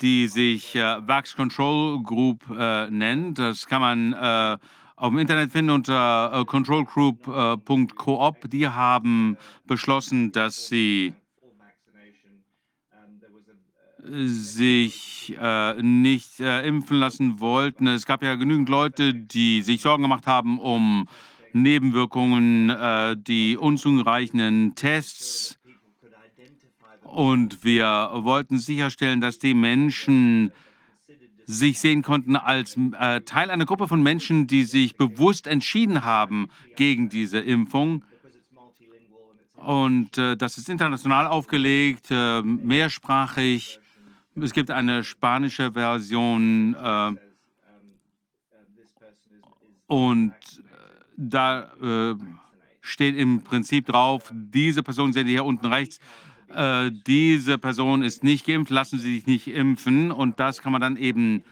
die 0.00 0.28
sich 0.28 0.74
äh, 0.74 1.06
Vax 1.06 1.36
Control 1.36 2.02
Group 2.02 2.44
äh, 2.50 2.90
nennt. 2.90 3.38
Das 3.38 3.66
kann 3.66 3.80
man 3.80 4.12
äh, 4.12 4.58
auf 4.96 5.10
dem 5.10 5.18
Internet 5.18 5.52
finden 5.52 5.70
unter 5.70 6.32
äh, 6.32 6.44
controlgroup.coop. 6.44 8.50
Die 8.50 8.68
haben 8.68 9.36
beschlossen, 9.66 10.32
dass 10.32 10.68
sie 10.68 11.14
sich 14.08 15.36
äh, 15.40 15.82
nicht 15.82 16.40
äh, 16.40 16.66
impfen 16.66 16.98
lassen 16.98 17.40
wollten. 17.40 17.86
Es 17.86 18.06
gab 18.06 18.22
ja 18.22 18.34
genügend 18.36 18.68
Leute, 18.68 19.14
die 19.14 19.62
sich 19.62 19.82
Sorgen 19.82 20.02
gemacht 20.02 20.26
haben 20.26 20.60
um 20.60 21.08
Nebenwirkungen, 21.52 22.70
äh, 22.70 23.16
die 23.16 23.56
unzureichenden 23.56 24.74
Tests. 24.74 25.55
Und 27.12 27.64
wir 27.64 28.10
wollten 28.12 28.58
sicherstellen, 28.58 29.20
dass 29.20 29.38
die 29.38 29.54
Menschen 29.54 30.52
sich 31.46 31.78
sehen 31.78 32.02
konnten 32.02 32.34
als 32.34 32.76
äh, 32.98 33.20
Teil 33.20 33.50
einer 33.50 33.64
Gruppe 33.64 33.86
von 33.86 34.02
Menschen, 34.02 34.48
die 34.48 34.64
sich 34.64 34.96
bewusst 34.96 35.46
entschieden 35.46 36.04
haben 36.04 36.48
gegen 36.74 37.08
diese 37.08 37.38
Impfung. 37.38 38.04
Und 39.54 40.18
äh, 40.18 40.36
das 40.36 40.58
ist 40.58 40.68
international 40.68 41.28
aufgelegt, 41.28 42.08
äh, 42.10 42.42
mehrsprachig. 42.42 43.78
Es 44.34 44.52
gibt 44.52 44.70
eine 44.70 45.04
spanische 45.04 45.72
Version 45.72 46.74
äh, 46.74 47.12
und 49.86 50.32
äh, 50.32 50.34
da 51.16 51.72
äh, 51.80 52.16
steht 52.80 53.16
im 53.16 53.42
Prinzip 53.42 53.86
drauf, 53.86 54.32
diese 54.32 54.82
Person 54.82 55.12
sehen 55.12 55.26
Sie 55.26 55.32
hier 55.32 55.44
unten 55.44 55.66
rechts, 55.66 56.00
äh, 56.56 56.90
diese 57.06 57.58
Person 57.58 58.02
ist 58.02 58.24
nicht 58.24 58.46
geimpft, 58.46 58.70
lassen 58.70 58.98
Sie 58.98 59.16
sich 59.16 59.26
nicht 59.26 59.48
impfen. 59.48 60.10
Und 60.10 60.40
das 60.40 60.62
kann 60.62 60.72
man 60.72 60.80
dann 60.80 60.96
eben 60.96 61.44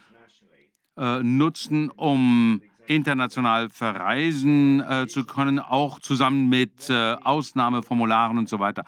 äh, 0.97 1.23
nutzen, 1.23 1.91
um 1.91 2.63
international 2.87 3.71
verreisen 3.71 4.81
äh, 4.81 5.07
zu 5.07 5.25
können, 5.25 5.59
auch 5.59 6.01
zusammen 6.01 6.49
mit 6.49 6.89
äh, 6.91 7.17
Ausnahmeformularen 7.23 8.39
und 8.39 8.49
so 8.49 8.59
weiter. 8.59 8.85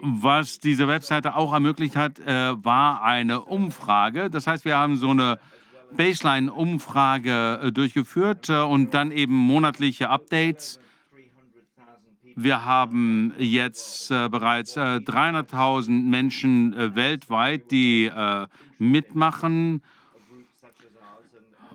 Was 0.00 0.60
diese 0.60 0.88
Webseite 0.88 1.34
auch 1.34 1.52
ermöglicht 1.54 1.96
hat, 1.96 2.18
äh, 2.18 2.62
war 2.62 3.02
eine 3.02 3.40
Umfrage. 3.40 4.28
Das 4.28 4.46
heißt, 4.46 4.64
wir 4.66 4.76
haben 4.76 4.96
so 4.96 5.10
eine 5.10 5.38
Baseline-Umfrage 5.92 7.70
durchgeführt 7.72 8.50
und 8.50 8.92
dann 8.92 9.12
eben 9.12 9.34
monatliche 9.34 10.10
Updates. 10.10 10.78
Wir 12.38 12.66
haben 12.66 13.32
jetzt 13.38 14.10
äh, 14.10 14.28
bereits 14.28 14.76
äh, 14.76 14.80
300.000 15.00 15.88
Menschen 15.90 16.74
äh, 16.74 16.94
weltweit, 16.94 17.70
die 17.70 18.06
äh, 18.14 18.46
mitmachen. 18.78 19.82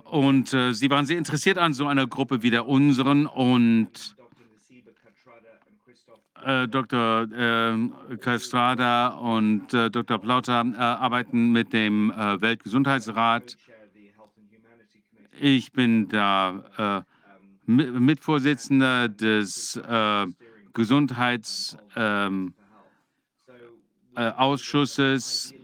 Und 0.04 0.54
äh, 0.54 0.72
sie 0.72 0.88
waren 0.88 1.04
sehr 1.04 1.18
interessiert 1.18 1.58
an 1.58 1.74
so 1.74 1.88
einer 1.88 2.06
Gruppe 2.06 2.44
wie 2.44 2.50
der 2.50 2.68
unseren. 2.68 3.26
Und 3.26 4.14
äh, 6.44 6.68
Dr. 6.68 7.22
Äh, 7.32 8.16
Castrada 8.18 9.08
und 9.08 9.72
Dr. 9.72 10.18
Plauter 10.18 10.64
arbeiten 10.78 11.50
mit 11.50 11.72
dem 11.72 12.10
Weltgesundheitsrat. 12.14 13.56
Ich 15.40 15.72
bin 15.72 16.08
da 16.08 17.04
Mi- 17.66 17.90
Mitvorsitzender 17.90 19.08
des 19.08 19.80
Gesundheitsausschusses. 20.72 22.54
Äh, 24.14 24.30
Ausschusses. 24.30 25.54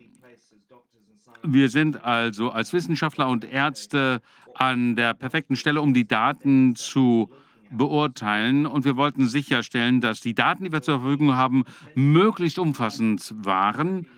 Wir 1.42 1.68
sind 1.68 2.04
also 2.04 2.50
als 2.50 2.72
Wissenschaftler 2.72 3.28
und 3.28 3.44
Ärzte 3.44 4.20
an 4.54 4.96
der 4.96 5.14
perfekten 5.14 5.56
Stelle, 5.56 5.82
um 5.82 5.94
die 5.94 6.06
Daten 6.06 6.74
zu 6.74 7.30
beurteilen. 7.70 8.66
Und 8.66 8.84
wir 8.84 8.96
wollten 8.96 9.28
sicherstellen, 9.28 10.00
dass 10.00 10.20
die 10.20 10.34
Daten, 10.34 10.64
die 10.64 10.72
wir 10.72 10.82
zur 10.82 11.00
Verfügung 11.00 11.36
haben, 11.36 11.64
möglichst 11.94 12.58
umfassend 12.58 13.32
waren. 13.36 14.08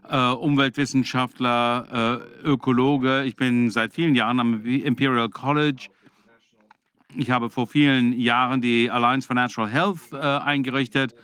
äh, 0.09 0.31
Umweltwissenschaftler, 0.31 2.23
äh, 2.45 2.49
Ökologe. 2.49 3.25
Ich 3.25 3.37
bin 3.37 3.71
seit 3.71 3.93
vielen 3.93 4.15
Jahren 4.15 4.41
am 4.41 4.65
Imperial 4.65 5.29
College. 5.29 5.89
Ich 7.17 7.31
habe 7.31 7.51
vor 7.51 7.67
vielen 7.67 8.13
Jahren 8.19 8.61
die 8.61 8.91
Alliance 8.91 9.27
for 9.27 9.35
Natural 9.35 9.69
Health 9.69 10.13
eingerichtet. 10.13 11.15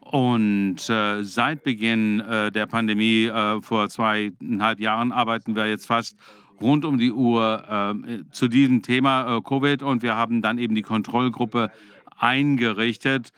Und 0.00 0.88
äh, 0.88 1.22
seit 1.22 1.64
Beginn 1.64 2.20
äh, 2.20 2.50
der 2.50 2.66
Pandemie 2.66 3.26
äh, 3.26 3.60
vor 3.60 3.90
zweieinhalb 3.90 4.80
Jahren 4.80 5.12
arbeiten 5.12 5.54
wir 5.54 5.66
jetzt 5.68 5.86
fast 5.86 6.16
rund 6.62 6.86
um 6.86 6.98
die 6.98 7.12
Uhr 7.12 7.94
zu 8.32 8.48
diesem 8.48 8.82
Thema 8.82 9.40
Covid. 9.42 9.80
Und 9.84 10.02
wir 10.02 10.16
haben 10.16 10.42
dann 10.42 10.58
eben 10.58 10.74
die 10.74 10.82
Kontrollgruppe 10.82 11.70
eingerichtet. 12.16 13.32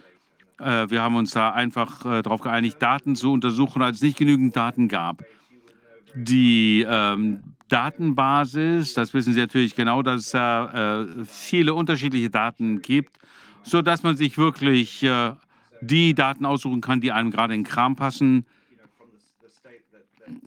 Äh, 0.61 0.91
wir 0.91 1.03
haben 1.03 1.17
uns 1.17 1.33
da 1.33 1.51
einfach 1.51 2.05
äh, 2.05 2.23
darauf 2.23 2.41
geeinigt, 2.43 2.81
Daten 2.81 3.17
zu 3.17 3.33
untersuchen, 3.33 3.83
als 3.83 3.97
es 3.97 4.03
nicht 4.03 4.19
genügend 4.19 4.55
Daten 4.55 4.89
gab. 4.89 5.25
Die 6.15 6.85
ähm, 6.89 7.43
Datenbasis, 7.69 8.95
das 8.95 9.15
wissen 9.15 9.33
Sie 9.33 9.41
natürlich 9.41 9.75
genau, 9.75 10.03
dass 10.03 10.23
es 10.23 10.31
da 10.31 11.03
äh, 11.03 11.25
viele 11.25 11.73
unterschiedliche 11.73 12.29
Daten 12.29 12.83
gibt, 12.83 13.17
sodass 13.63 14.03
man 14.03 14.17
sich 14.17 14.37
wirklich 14.37 15.03
äh, 15.03 15.33
die 15.81 16.15
Daten 16.15 16.45
aussuchen 16.45 16.81
kann, 16.81 17.01
die 17.01 17.13
einem 17.13 17.31
gerade 17.31 17.55
in 17.55 17.63
den 17.63 17.69
Kram 17.69 17.97
passen. 17.97 18.45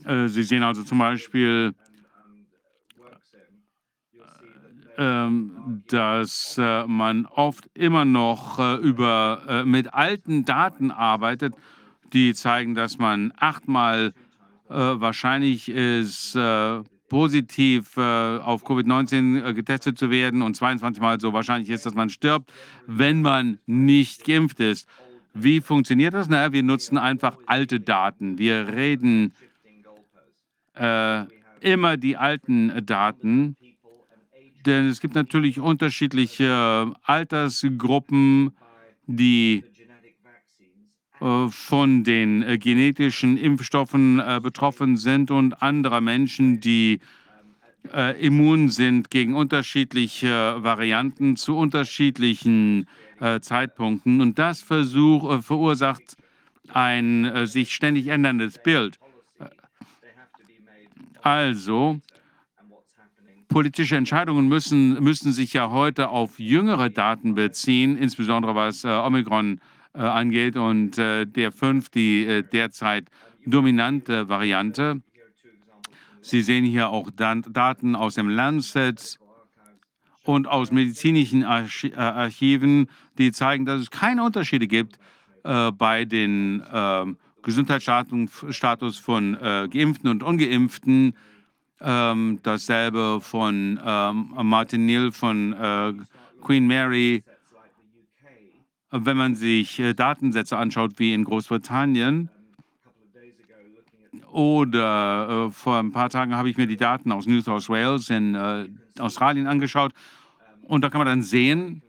Äh, 0.06 0.28
Sie 0.28 0.44
sehen 0.44 0.64
also 0.64 0.84
zum 0.84 1.00
Beispiel, 1.00 1.74
ähm, 1.74 2.44
dass 4.98 6.58
äh, 6.58 6.86
man 6.86 7.26
oft 7.26 7.66
immer 7.74 8.06
noch 8.06 8.60
äh, 8.60 8.76
über, 8.76 9.42
äh, 9.48 9.64
mit 9.64 9.94
alten 9.94 10.46
Daten 10.46 10.92
arbeitet, 10.92 11.56
die 12.14 12.34
zeigen, 12.34 12.76
dass 12.76 12.98
man 12.98 13.34
achtmal 13.38 14.14
wahrscheinlich 14.70 15.70
ist, 15.70 16.38
positiv 17.10 17.96
auf 17.96 18.66
Covid-19 18.66 19.46
äh, 19.46 19.54
getestet 19.54 20.00
zu 20.00 20.10
werden 20.10 20.42
und 20.42 20.56
22 20.56 21.00
Mal 21.00 21.20
so 21.20 21.32
wahrscheinlich 21.32 21.70
ist, 21.70 21.86
dass 21.86 21.94
man 21.94 22.10
stirbt, 22.10 22.52
wenn 22.88 23.22
man 23.22 23.60
nicht 23.68 24.26
geimpft 24.26 24.60
ist. 24.60 24.88
Wie 25.36 25.62
funktioniert 25.62 26.16
das? 26.16 26.28
Naja, 26.28 26.54
wir 26.54 26.64
nutzen 26.64 26.98
einfach 26.98 27.38
alte 27.46 27.80
Daten. 27.80 28.40
Wir 28.40 28.68
reden 28.68 29.34
äh, 30.76 31.26
immer 31.60 31.98
die 31.98 32.18
alten 32.18 32.86
Daten, 32.86 33.58
denn 34.66 34.88
es 34.88 35.00
gibt 35.00 35.16
natürlich 35.16 35.60
unterschiedliche 35.60 36.94
Altersgruppen, 37.04 38.52
die 39.06 39.64
äh, 41.20 41.50
von 41.50 42.04
den 42.04 42.44
äh, 42.44 42.58
genetischen 42.58 43.38
Impfstoffen 43.38 44.20
äh, 44.20 44.40
betroffen 44.42 44.98
sind 44.98 45.32
und 45.32 45.62
andere 45.62 46.02
Menschen, 46.02 46.60
die 46.60 47.00
äh, 47.94 48.20
immun 48.26 48.70
sind 48.70 49.10
gegen 49.10 49.36
unterschiedliche 49.36 50.58
Varianten 50.64 51.36
zu 51.36 51.58
unterschiedlichen 51.58 52.88
äh, 53.20 53.40
Zeitpunkten. 53.40 54.22
Und 54.22 54.40
das 54.40 54.62
versuch, 54.62 55.32
äh, 55.32 55.42
verursacht 55.42 56.18
ein 56.74 57.26
äh, 57.26 57.48
sich 57.48 57.74
ständig 57.74 58.08
änderndes 58.08 58.58
Bild. 58.62 59.00
Also, 61.22 62.02
politische 63.54 63.96
Entscheidungen 63.96 64.48
müssen, 64.48 65.02
müssen 65.04 65.32
sich 65.32 65.54
ja 65.54 65.70
heute 65.70 66.10
auf 66.10 66.40
jüngere 66.40 66.90
Daten 66.90 67.36
beziehen, 67.36 67.98
insbesondere 67.98 68.56
was 68.56 68.84
äh, 68.84 68.88
Omikron 68.88 69.62
äh, 69.94 70.00
angeht 70.00 70.58
und 70.58 70.98
äh, 70.98 71.26
der 71.26 71.52
5, 71.52 71.90
die 71.90 72.26
äh, 72.26 72.44
derzeit 72.44 73.10
dominante 73.46 74.28
Variante. 74.28 75.02
Sie 76.22 76.42
sehen 76.42 76.66
hier 76.66 76.90
auch 76.90 77.12
Dan 77.16 77.46
Daten 77.48 77.96
aus 77.96 78.16
dem 78.16 78.28
Lancet 78.28 79.20
und 80.24 80.48
aus 80.48 80.72
medizinischen 80.72 81.44
Archi 81.44 81.90
äh, 81.90 81.98
Archiven, 81.98 82.88
die 83.20 83.32
zeigen, 83.32 83.66
dass 83.66 83.82
es 83.82 83.92
keine 83.92 84.24
Unterschiede 84.24 84.66
gibt 84.66 84.98
äh, 85.44 85.72
bei 85.72 86.06
den 86.06 86.64
ähm, 86.74 87.18
Gesundheitsstatus 87.44 88.98
von 88.98 89.38
Geimpften 89.70 90.10
und 90.10 90.24
Ungeimpften. 90.24 91.14
Ähm, 91.86 92.40
dasselbe 92.44 93.20
von 93.22 93.80
ähm, 93.86 94.34
Martin 94.44 94.86
Neal 94.86 95.12
von 95.12 95.54
äh, 95.54 95.94
Queen 96.42 96.66
Mary. 96.66 97.24
Wenn 98.90 99.18
man 99.18 99.36
sich 99.36 99.80
äh, 99.80 99.94
Datensätze 99.94 100.58
anschaut, 100.58 100.94
wie 100.98 101.14
in 101.14 101.26
Großbritannien, 101.26 102.30
oder 104.34 105.48
äh, 105.48 105.52
vor 105.52 105.78
ein 105.78 105.92
paar 105.92 106.10
Tagen 106.10 106.36
habe 106.36 106.50
ich 106.50 106.58
mir 106.58 106.66
die 106.66 106.78
Daten 106.78 107.12
aus 107.12 107.28
New 107.28 107.42
South 107.42 107.70
Wales 107.70 108.10
in 108.10 108.34
äh, 108.34 108.68
Australien 108.98 109.46
angeschaut. 109.46 109.94
Und 110.64 110.82
da 110.82 110.90
kann 110.90 111.00
man 111.00 111.08
dann 111.08 111.22
sehen, 111.22 111.84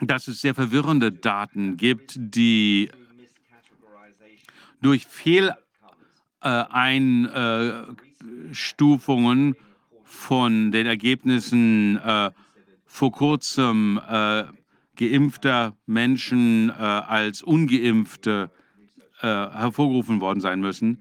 dass 0.00 0.28
es 0.28 0.40
sehr 0.40 0.54
verwirrende 0.54 1.10
Daten 1.10 1.76
gibt, 1.76 2.14
die 2.16 2.88
durch 4.80 5.06
Fehleinstufungen 8.24 9.56
von 10.04 10.70
den 10.70 10.86
Ergebnissen 10.86 11.98
äh, 11.98 12.30
vor 12.86 13.12
kurzem 13.12 14.00
äh, 14.08 14.44
geimpfter 14.96 15.74
Menschen 15.86 16.70
äh, 16.70 16.72
als 16.72 17.42
ungeimpfte 17.42 18.50
äh, 19.20 19.26
hervorgerufen 19.26 20.20
worden 20.20 20.40
sein 20.40 20.60
müssen. 20.60 21.00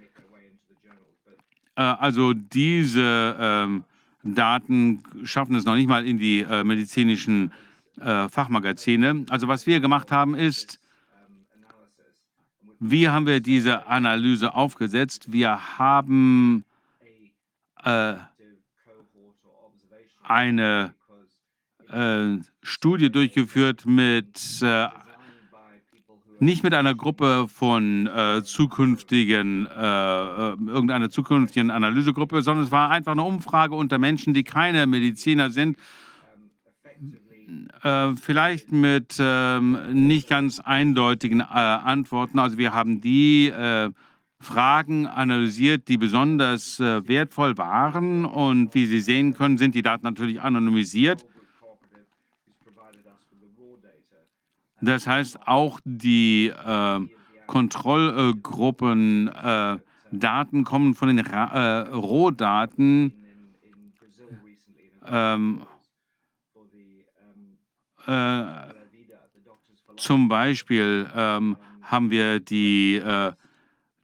Äh, 1.75 1.81
also 1.81 2.33
diese 2.33 3.35
ähm, 3.39 3.83
Daten 4.23 5.03
schaffen 5.23 5.55
es 5.55 5.65
noch 5.65 5.75
nicht 5.75 5.87
mal 5.87 6.05
in 6.05 6.17
die 6.17 6.45
medizinischen 6.63 7.51
Fachmagazine. 7.99 9.25
Also 9.29 9.49
was 9.49 9.67
wir 9.67 9.81
gemacht 9.81 10.11
haben 10.11 10.33
ist, 10.33 10.79
wie 12.79 13.09
haben 13.09 13.27
wir 13.27 13.41
diese 13.41 13.85
Analyse 13.85 14.55
aufgesetzt? 14.55 15.31
Wir 15.33 15.77
haben 15.77 16.63
äh, 17.83 18.15
eine 20.23 20.93
äh, 21.89 22.37
Studie 22.61 23.11
durchgeführt 23.11 23.85
mit 23.85 24.61
äh, 24.61 24.87
nicht 26.39 26.63
mit 26.63 26.73
einer 26.73 26.93
Gruppe 26.93 27.47
von 27.47 28.07
äh, 28.07 28.43
zukünftigen, 28.43 29.65
äh, 29.67 29.71
äh, 29.71 30.55
irgendeiner 30.67 31.09
zukünftigen 31.09 31.71
Analysegruppe, 31.71 32.41
sondern 32.41 32.65
es 32.65 32.71
war 32.71 32.89
einfach 32.89 33.13
eine 33.13 33.23
Umfrage 33.23 33.75
unter 33.75 33.97
Menschen, 33.97 34.33
die 34.33 34.43
keine 34.43 34.85
Mediziner 34.85 35.51
sind, 35.51 35.77
äh, 37.81 38.15
vielleicht 38.15 38.71
mit 38.71 39.15
ähm, 39.19 39.77
nicht 39.93 40.29
ganz 40.29 40.59
eindeutigen 40.59 41.41
Antworten. 41.41 42.39
Also 42.39 42.57
wir 42.57 42.73
haben 42.73 42.99
die 43.01 43.51
Fragen 44.43 45.07
analysiert, 45.07 45.87
die 45.87 45.97
besonders 45.97 46.79
wertvoll 46.79 47.57
waren. 47.57 48.25
Und 48.25 48.75
wie 48.75 48.85
Sie 48.85 48.99
sehen 48.99 49.33
können, 49.33 49.57
sind 49.57 49.75
die 49.75 49.81
Daten 49.81 50.05
natürlich 50.05 50.41
anonymisiert. 50.41 51.25
Das 54.81 55.07
heißt, 55.07 55.47
auch 55.47 55.79
die 55.85 56.47
äh, 56.47 56.99
Kontrollgruppen 57.47 59.29
äh, 59.29 59.77
Daten 60.11 60.63
kommen 60.65 60.93
von 60.93 61.07
den 61.07 61.19
Ra 61.19 61.45
äh, 61.45 61.89
Rohdaten. 61.89 63.13
Ähm, 65.05 65.61
äh, 68.05 68.43
zum 69.95 70.27
Beispiel 70.27 71.09
ähm, 71.15 71.57
haben 71.81 72.11
wir 72.11 72.39
die, 72.39 72.95
äh, 72.95 73.31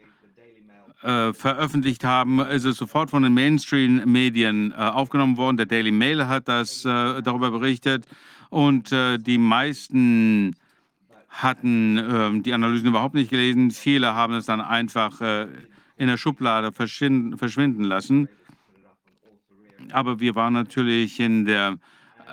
äh, 1.06 1.34
veröffentlicht 1.34 2.04
haben, 2.04 2.40
ist 2.40 2.66
es 2.66 2.78
sofort 2.78 3.12
von 3.12 3.22
den 3.24 3.34
Mainstream-Medien 3.34 4.72
äh, 4.72 4.76
aufgenommen 4.76 5.38
worden. 5.38 5.58
Der 5.58 5.68
Daily 5.68 5.92
Mail 5.92 6.28
hat 6.28 6.48
das 6.48 6.84
äh, 6.84 7.22
darüber 7.22 7.52
berichtet 7.52 8.06
und 8.50 8.92
äh, 8.92 9.20
die 9.20 9.38
meisten 9.38 10.56
hatten 11.42 11.98
ähm, 11.98 12.44
die 12.44 12.54
Analysen 12.54 12.88
überhaupt 12.88 13.16
nicht 13.16 13.30
gelesen. 13.30 13.72
Viele 13.72 14.14
haben 14.16 14.34
es 14.34 14.46
dann 14.46 14.62
einfach 14.62 15.22
in 15.98 16.08
der 16.08 16.18
Schublade 16.18 16.72
verschwinden 16.72 17.84
lassen. 17.84 18.30
Aber 19.92 20.20
wir 20.20 20.36
waren 20.36 20.54
natürlich 20.54 21.20
in 21.20 21.46
der 21.46 21.78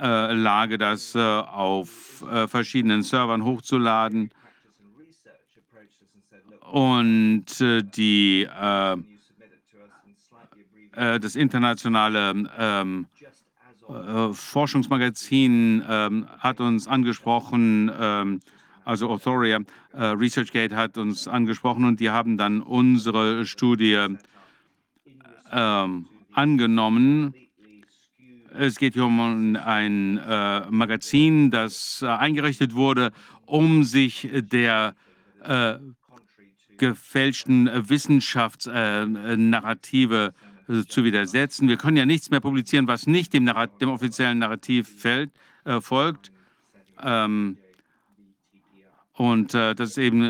äh, 0.00 0.32
Lage, 0.32 0.78
das 0.78 1.14
äh, 1.14 1.18
auf 1.18 2.24
äh, 2.30 2.48
verschiedenen 2.48 3.02
Servern 3.02 3.44
hochzuladen. 3.44 4.30
Und 6.70 7.44
die, 7.60 8.48
das 10.94 11.36
internationale 11.36 12.50
ähm, 12.56 13.06
Forschungsmagazin 14.32 15.84
ähm, 15.86 16.26
hat 16.38 16.60
uns 16.60 16.88
angesprochen, 16.88 17.92
ähm, 18.00 18.40
also 18.84 19.10
Authoria, 19.10 19.60
ResearchGate 19.94 20.74
hat 20.74 20.98
uns 20.98 21.28
angesprochen 21.28 21.84
und 21.84 22.00
die 22.00 22.10
haben 22.10 22.36
dann 22.36 22.62
unsere 22.62 23.46
Studie 23.46 24.08
angenommen 26.34 27.34
es 28.54 28.78
geht 28.78 28.94
hier 28.94 29.04
um 29.06 29.56
ein 29.56 30.18
äh, 30.18 30.70
Magazin, 30.70 31.50
das 31.50 32.02
äh, 32.02 32.06
eingerichtet 32.06 32.74
wurde, 32.74 33.10
um 33.46 33.82
sich 33.84 34.28
der 34.32 34.94
äh, 35.42 35.74
gefälschten 36.76 37.70
Wissenschaftsnarrative 37.88 40.34
äh, 40.68 40.84
zu 40.86 41.04
widersetzen. 41.04 41.68
Wir 41.68 41.76
können 41.76 41.96
ja 41.96 42.06
nichts 42.06 42.30
mehr 42.30 42.40
publizieren, 42.40 42.88
was 42.88 43.06
nicht 43.06 43.32
dem, 43.32 43.48
dem 43.80 43.88
offiziellen 43.88 44.38
Narrativ 44.38 44.88
fällt, 44.88 45.30
äh, 45.64 45.80
folgt. 45.80 46.32
Ähm, 47.02 47.56
und 49.14 49.54
äh, 49.54 49.74
das 49.74 49.90
ist 49.90 49.98
eben 49.98 50.22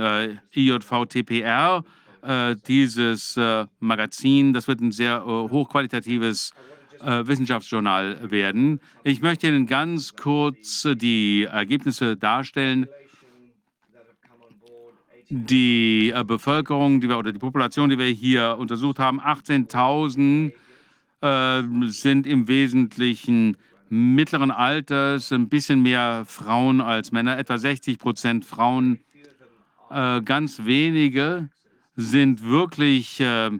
IJVTPR, 0.55 1.85
dieses 2.69 3.37
Magazin. 3.81 4.53
Das 4.53 4.69
wird 4.69 4.81
ein 4.81 4.93
sehr 4.93 5.25
hochqualitatives 5.25 6.53
äh, 7.03 7.27
Wissenschaftsjournal 7.27 8.31
werden. 8.31 8.81
Ich 9.03 9.23
möchte 9.23 9.49
Ihnen 9.49 9.67
ganz 9.67 10.15
kurz 10.15 10.87
die 10.95 11.45
Ergebnisse 11.51 12.17
darstellen. 12.17 12.87
Die 15.29 16.13
äh, 16.15 16.23
Bevölkerung 16.25 17.01
die 17.01 17.09
wir, 17.09 17.19
oder 17.19 17.33
die 17.33 17.41
Population, 17.41 17.91
die 17.91 17.99
wir 17.99 18.07
hier 18.07 18.57
untersucht 18.57 19.01
haben, 19.01 19.21
18.000 19.21 20.53
äh, 21.23 21.91
sind 21.91 22.27
im 22.27 22.47
Wesentlichen 22.47 23.57
mittleren 23.93 24.51
Alters, 24.51 25.31
ein 25.33 25.49
bisschen 25.51 25.83
mehr 25.83 26.25
Frauen 26.27 26.81
als 26.81 27.13
Männer, 27.13 27.37
etwa 27.37 27.59
60 27.59 27.99
Prozent 27.99 28.47
Frauen. 28.47 29.01
Äh, 29.91 30.23
ganz 30.23 30.65
wenige 30.65 31.51
sind 31.95 32.43
wirklich 32.43 33.21
äh, 33.21 33.51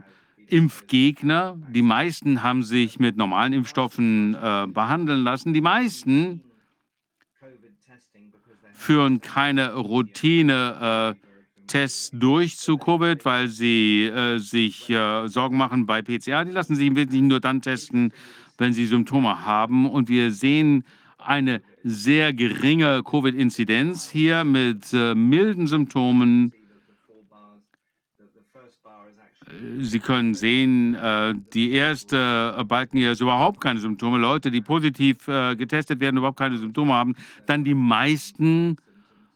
Impfgegner. 0.47 1.59
Die 1.69 1.83
meisten 1.83 2.41
haben 2.41 2.63
sich 2.63 2.97
mit 2.97 3.15
normalen 3.15 3.53
Impfstoffen 3.53 4.33
äh, 4.33 4.65
behandeln 4.67 5.23
lassen. 5.23 5.53
Die 5.53 5.61
meisten 5.61 6.41
führen 8.73 9.21
keine 9.21 9.75
Routine-Tests 9.75 12.09
äh, 12.11 12.17
durch 12.17 12.57
zu 12.57 12.79
Covid, 12.79 13.23
weil 13.23 13.49
sie 13.49 14.05
äh, 14.05 14.39
sich 14.39 14.89
äh, 14.89 15.27
Sorgen 15.27 15.57
machen 15.57 15.85
bei 15.85 16.01
PCR. 16.01 16.43
Die 16.43 16.51
lassen 16.51 16.75
sich 16.75 16.87
im 16.87 16.95
Wesentlichen 16.95 17.27
nur 17.27 17.39
dann 17.39 17.61
testen, 17.61 18.11
wenn 18.57 18.73
sie 18.73 18.85
Symptome 18.85 19.45
haben. 19.45 19.89
Und 19.89 20.09
wir 20.09 20.31
sehen 20.31 20.83
eine 21.17 21.61
sehr 21.83 22.33
geringe 22.33 23.03
Covid-Inzidenz 23.03 24.09
hier 24.09 24.43
mit 24.43 24.93
äh, 24.93 25.15
milden 25.15 25.67
Symptomen. 25.67 26.53
Sie 29.79 29.99
können 29.99 30.33
sehen, 30.33 30.95
äh, 30.95 31.33
die 31.53 31.71
erste 31.71 32.55
äh, 32.57 32.63
Balken 32.63 32.97
hier 32.97 33.11
ist 33.11 33.21
überhaupt 33.21 33.61
keine 33.61 33.79
Symptome. 33.79 34.17
Leute, 34.17 34.51
die 34.51 34.61
positiv 34.61 35.27
äh, 35.27 35.55
getestet 35.55 35.99
werden, 35.99 36.17
überhaupt 36.17 36.39
keine 36.39 36.57
Symptome 36.57 36.93
haben. 36.93 37.15
Dann 37.45 37.63
die 37.63 37.73
meisten, 37.73 38.77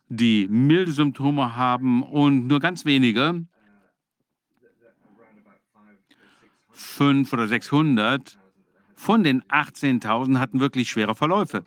die 0.09 0.47
milde 0.49 0.91
Symptome 0.91 1.55
haben 1.55 2.03
und 2.03 2.47
nur 2.47 2.59
ganz 2.59 2.85
wenige, 2.85 3.45
500 6.71 7.33
oder 7.33 7.47
600 7.47 8.37
von 8.97 9.23
den 9.23 9.43
18.000 9.43 10.39
hatten 10.39 10.59
wirklich 10.59 10.89
schwere 10.89 11.15
Verläufe. 11.15 11.63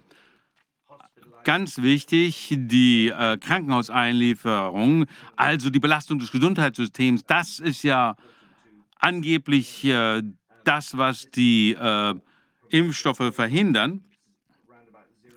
Ganz 1.45 1.79
wichtig, 1.79 2.55
die 2.55 3.09
äh, 3.09 3.39
Krankenhauseinlieferung, 3.39 5.07
also 5.37 5.71
die 5.71 5.81
Belastung 5.81 6.19
des 6.19 6.33
Gesundheitssystems, 6.33 7.25
das 7.25 7.61
ist 7.61 7.83
ja 7.83 8.17
angeblich 8.99 9.83
äh, 9.85 10.23
das, 10.65 10.99
was 10.99 11.31
die 11.31 11.73
äh, 11.73 12.15
Impfstoffe 12.69 13.35
verhindern. 13.35 14.05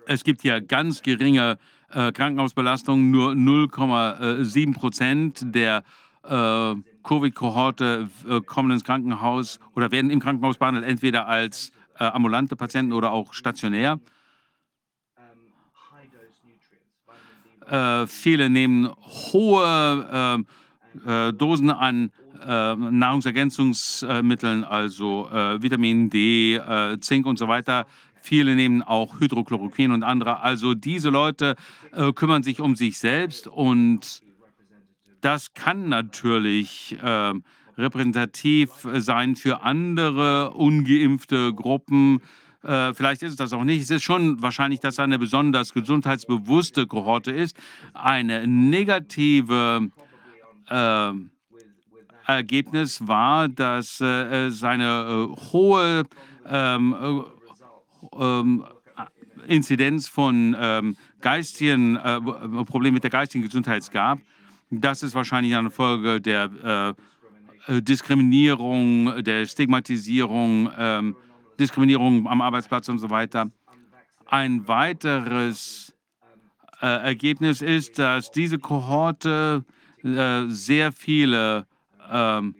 Es 0.06 0.24
gibt 0.24 0.44
ja 0.44 0.60
ganz 0.60 1.00
geringe 1.00 1.58
äh, 1.90 2.12
Krankenhausbelastung, 2.12 3.10
nur 3.10 3.32
0,7 3.32 4.74
Prozent 4.74 5.54
der 5.54 5.84
äh, 6.24 6.74
Covid-Kohorte 7.04 8.10
äh, 8.28 8.40
kommen 8.40 8.72
ins 8.72 8.84
Krankenhaus 8.84 9.60
oder 9.74 9.90
werden 9.90 10.10
im 10.10 10.20
Krankenhaus 10.20 10.58
behandelt, 10.58 10.84
entweder 10.84 11.26
als 11.28 11.72
äh, 11.98 12.04
ambulante 12.04 12.56
Patienten 12.56 12.92
oder 12.92 13.12
auch 13.12 13.34
stationär. 13.34 14.00
Äh, 17.66 18.06
viele 18.06 18.50
nehmen 18.50 18.90
hohe 19.32 20.44
äh, 21.06 21.28
äh, 21.28 21.32
Dosen 21.32 21.70
an 21.70 22.12
äh, 22.46 22.74
Nahrungsergänzungsmitteln, 22.76 24.64
also 24.64 25.30
äh, 25.30 25.62
Vitamin 25.62 26.10
D, 26.10 26.60
Zink 27.00 27.26
und 27.26 27.38
so 27.38 27.48
weiter. 27.48 27.86
Viele 28.20 28.54
nehmen 28.54 28.82
auch 28.82 29.20
Hydrochloroquin 29.20 29.92
und 29.92 30.02
andere. 30.02 30.40
Also 30.40 30.72
diese 30.72 31.10
Leute 31.10 31.56
kümmern 32.14 32.42
sich 32.42 32.58
um 32.58 32.74
sich 32.74 32.98
selbst 32.98 33.46
und 33.46 34.22
das 35.24 35.54
kann 35.54 35.88
natürlich 35.88 36.96
äh, 37.02 37.32
repräsentativ 37.76 38.70
sein 38.94 39.36
für 39.36 39.62
andere 39.62 40.52
ungeimpfte 40.52 41.52
Gruppen. 41.52 42.20
Äh, 42.62 42.94
vielleicht 42.94 43.22
ist 43.22 43.32
es 43.32 43.36
das 43.36 43.52
auch 43.52 43.64
nicht. 43.64 43.82
Es 43.82 43.90
ist 43.90 44.02
schon 44.02 44.40
wahrscheinlich, 44.40 44.80
dass 44.80 44.98
eine 44.98 45.18
besonders 45.18 45.74
gesundheitsbewusste 45.74 46.86
Kohorte 46.86 47.30
ist. 47.30 47.56
Eine 47.92 48.46
negative 48.46 49.90
äh, 50.68 51.12
Ergebnis 52.26 53.06
war, 53.06 53.48
dass 53.48 54.00
äh, 54.00 54.50
seine 54.50 55.28
äh, 55.30 55.52
hohe 55.52 56.04
ähm, 56.48 56.96
äh, 57.00 58.24
ähm, 58.24 58.64
Inzidenz 59.46 60.08
von 60.08 60.56
ähm, 60.58 60.96
geistigen 61.20 61.96
äh, 61.96 62.20
Problemen 62.64 62.94
mit 62.94 63.02
der 63.02 63.10
geistigen 63.10 63.44
Gesundheit 63.44 63.90
gab. 63.90 64.20
Das 64.70 65.02
ist 65.02 65.14
wahrscheinlich 65.14 65.54
eine 65.54 65.70
Folge 65.70 66.20
der 66.20 66.94
äh, 66.96 67.02
Diskriminierung, 67.68 69.24
der 69.24 69.46
Stigmatisierung, 69.46 70.70
ähm, 70.76 71.16
Diskriminierung 71.58 72.26
am 72.26 72.40
Arbeitsplatz 72.40 72.88
und 72.88 72.98
so 72.98 73.10
weiter. 73.10 73.50
Ein 74.26 74.66
weiteres 74.68 75.92
äh, 76.82 76.86
Ergebnis 76.86 77.62
ist, 77.62 77.98
dass 77.98 78.30
diese 78.30 78.58
Kohorte 78.58 79.64
äh, 80.02 80.44
sehr 80.48 80.92
viele 80.92 81.66
ähm, 82.10 82.54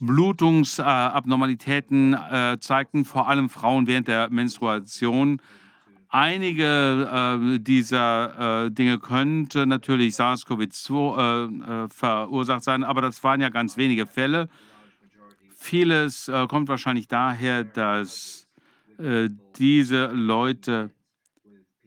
Blutungsabnormalitäten 0.00 2.14
äh, 2.14 2.56
zeigten, 2.60 3.04
vor 3.04 3.28
allem 3.28 3.50
Frauen 3.50 3.86
während 3.86 4.08
der 4.08 4.30
Menstruation. 4.30 5.40
Einige 6.10 7.38
äh, 7.44 7.58
dieser 7.58 8.64
äh, 8.66 8.70
Dinge 8.70 8.98
könnte 8.98 9.66
natürlich 9.66 10.14
SARS-CoV-2 10.14 10.94
äh, 11.18 11.84
äh, 11.84 11.88
verursacht 11.90 12.64
sein, 12.64 12.82
aber 12.82 13.02
das 13.02 13.22
waren 13.22 13.42
ja 13.42 13.50
ganz 13.50 13.76
wenige 13.76 14.06
Fälle. 14.06 14.48
Vieles 15.58 16.28
äh, 16.28 16.46
kommt 16.46 16.68
wahrscheinlich 16.68 17.08
daher, 17.08 17.62
dass 17.62 18.48
äh, 18.98 19.28
diese 19.58 20.06
Leute 20.06 20.90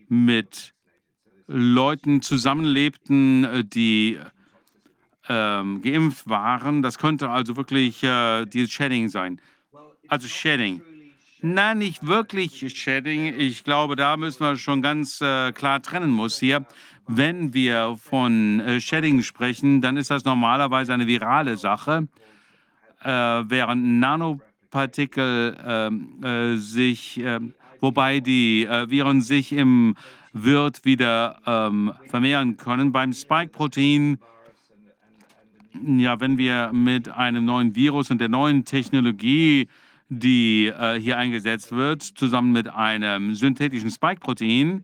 mit 0.07 0.75
Leuten 1.47 2.21
zusammenlebten, 2.21 3.67
die 3.69 4.19
ähm, 5.27 5.81
geimpft 5.81 6.29
waren. 6.29 6.83
Das 6.83 6.99
könnte 6.99 7.29
also 7.29 7.57
wirklich 7.57 8.05
dieses 8.53 8.71
Shedding 8.71 9.09
sein. 9.09 9.41
Also 10.07 10.27
Shedding. 10.27 10.81
Nein, 11.43 11.79
nicht 11.79 12.05
wirklich 12.05 12.71
Shedding. 12.77 13.33
Ich 13.35 13.63
glaube, 13.63 13.95
da 13.95 14.15
müssen 14.15 14.41
wir 14.41 14.57
schon 14.57 14.83
ganz 14.83 15.19
äh, 15.21 15.51
klar 15.51 15.81
trennen 15.81 16.11
muss 16.11 16.39
hier. 16.39 16.65
Wenn 17.07 17.55
wir 17.55 17.97
von 17.99 18.59
äh, 18.59 18.79
Shedding 18.79 19.23
sprechen, 19.23 19.81
dann 19.81 19.97
ist 19.97 20.11
das 20.11 20.23
normalerweise 20.23 20.93
eine 20.93 21.07
virale 21.07 21.57
Sache, 21.57 22.07
äh, 23.03 23.09
während 23.09 23.83
Nanopartikel 23.83 25.57
ähm, 25.65 26.23
äh, 26.23 26.57
sich, 26.57 27.17
ähm, 27.17 27.55
wobei 27.79 28.19
die 28.19 28.65
äh, 28.65 28.87
Viren 28.91 29.23
sich 29.23 29.51
im 29.51 29.95
Wirt 30.33 30.85
wieder 30.85 31.39
ähm, 31.47 31.91
vermehren 32.07 32.57
können. 32.57 32.91
Beim 32.91 33.13
Spike-Protein 33.13 34.19
ja, 35.97 36.19
wenn 36.19 36.37
wir 36.37 36.71
mit 36.73 37.09
einem 37.09 37.45
neuen 37.45 37.75
Virus 37.75 38.11
und 38.11 38.19
der 38.19 38.29
neuen 38.29 38.65
Technologie, 38.65 39.67
die 40.13 40.67
äh, 40.67 40.99
hier 40.99 41.17
eingesetzt 41.17 41.71
wird, 41.71 42.03
zusammen 42.03 42.51
mit 42.51 42.67
einem 42.67 43.33
synthetischen 43.33 43.89
Spike-Protein, 43.89 44.83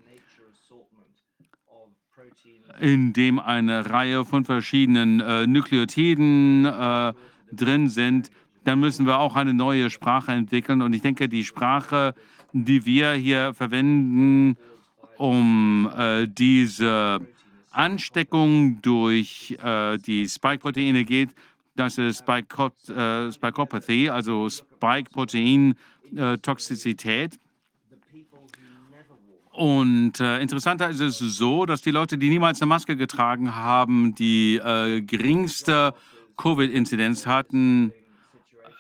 in 2.80 3.12
dem 3.12 3.38
eine 3.38 3.90
Reihe 3.90 4.24
von 4.24 4.46
verschiedenen 4.46 5.20
äh, 5.20 5.46
Nukleotiden 5.46 6.66
äh, 6.66 7.14
drin 7.52 7.90
sind, 7.90 8.32
dann 8.64 8.80
müssen 8.80 9.06
wir 9.06 9.20
auch 9.20 9.36
eine 9.36 9.54
neue 9.54 9.90
Sprache 9.90 10.32
entwickeln. 10.32 10.82
Und 10.82 10.94
ich 10.94 11.02
denke, 11.02 11.28
die 11.28 11.44
Sprache, 11.44 12.14
die 12.54 12.86
wir 12.86 13.12
hier 13.12 13.54
verwenden, 13.54 14.56
um 15.18 15.90
äh, 15.98 16.28
diese 16.28 17.20
Ansteckung 17.72 18.82
durch 18.82 19.58
äh, 19.62 19.98
die 19.98 20.30
Spike-Proteine 20.30 21.04
geht. 21.04 21.32
Das 21.78 21.98
ist 22.00 22.18
Spike 22.20 22.72
äh, 22.90 23.32
Spikopathy, 23.32 24.10
also 24.10 24.50
Spike-Protein-Toxizität. 24.50 27.40
Und 29.52 30.20
äh, 30.20 30.42
interessanter 30.42 30.90
ist 30.90 31.00
es 31.00 31.20
so, 31.20 31.68
dass 31.68 31.84
die 31.84 31.92
Leute, 31.92 32.18
die 32.18 32.30
niemals 32.30 32.60
eine 32.62 32.70
Maske 32.70 32.98
getragen 32.98 33.56
haben, 33.56 34.16
die 34.16 34.56
äh, 34.58 35.02
geringste 35.02 35.94
Covid-Inzidenz 36.36 37.28
hatten. 37.28 37.94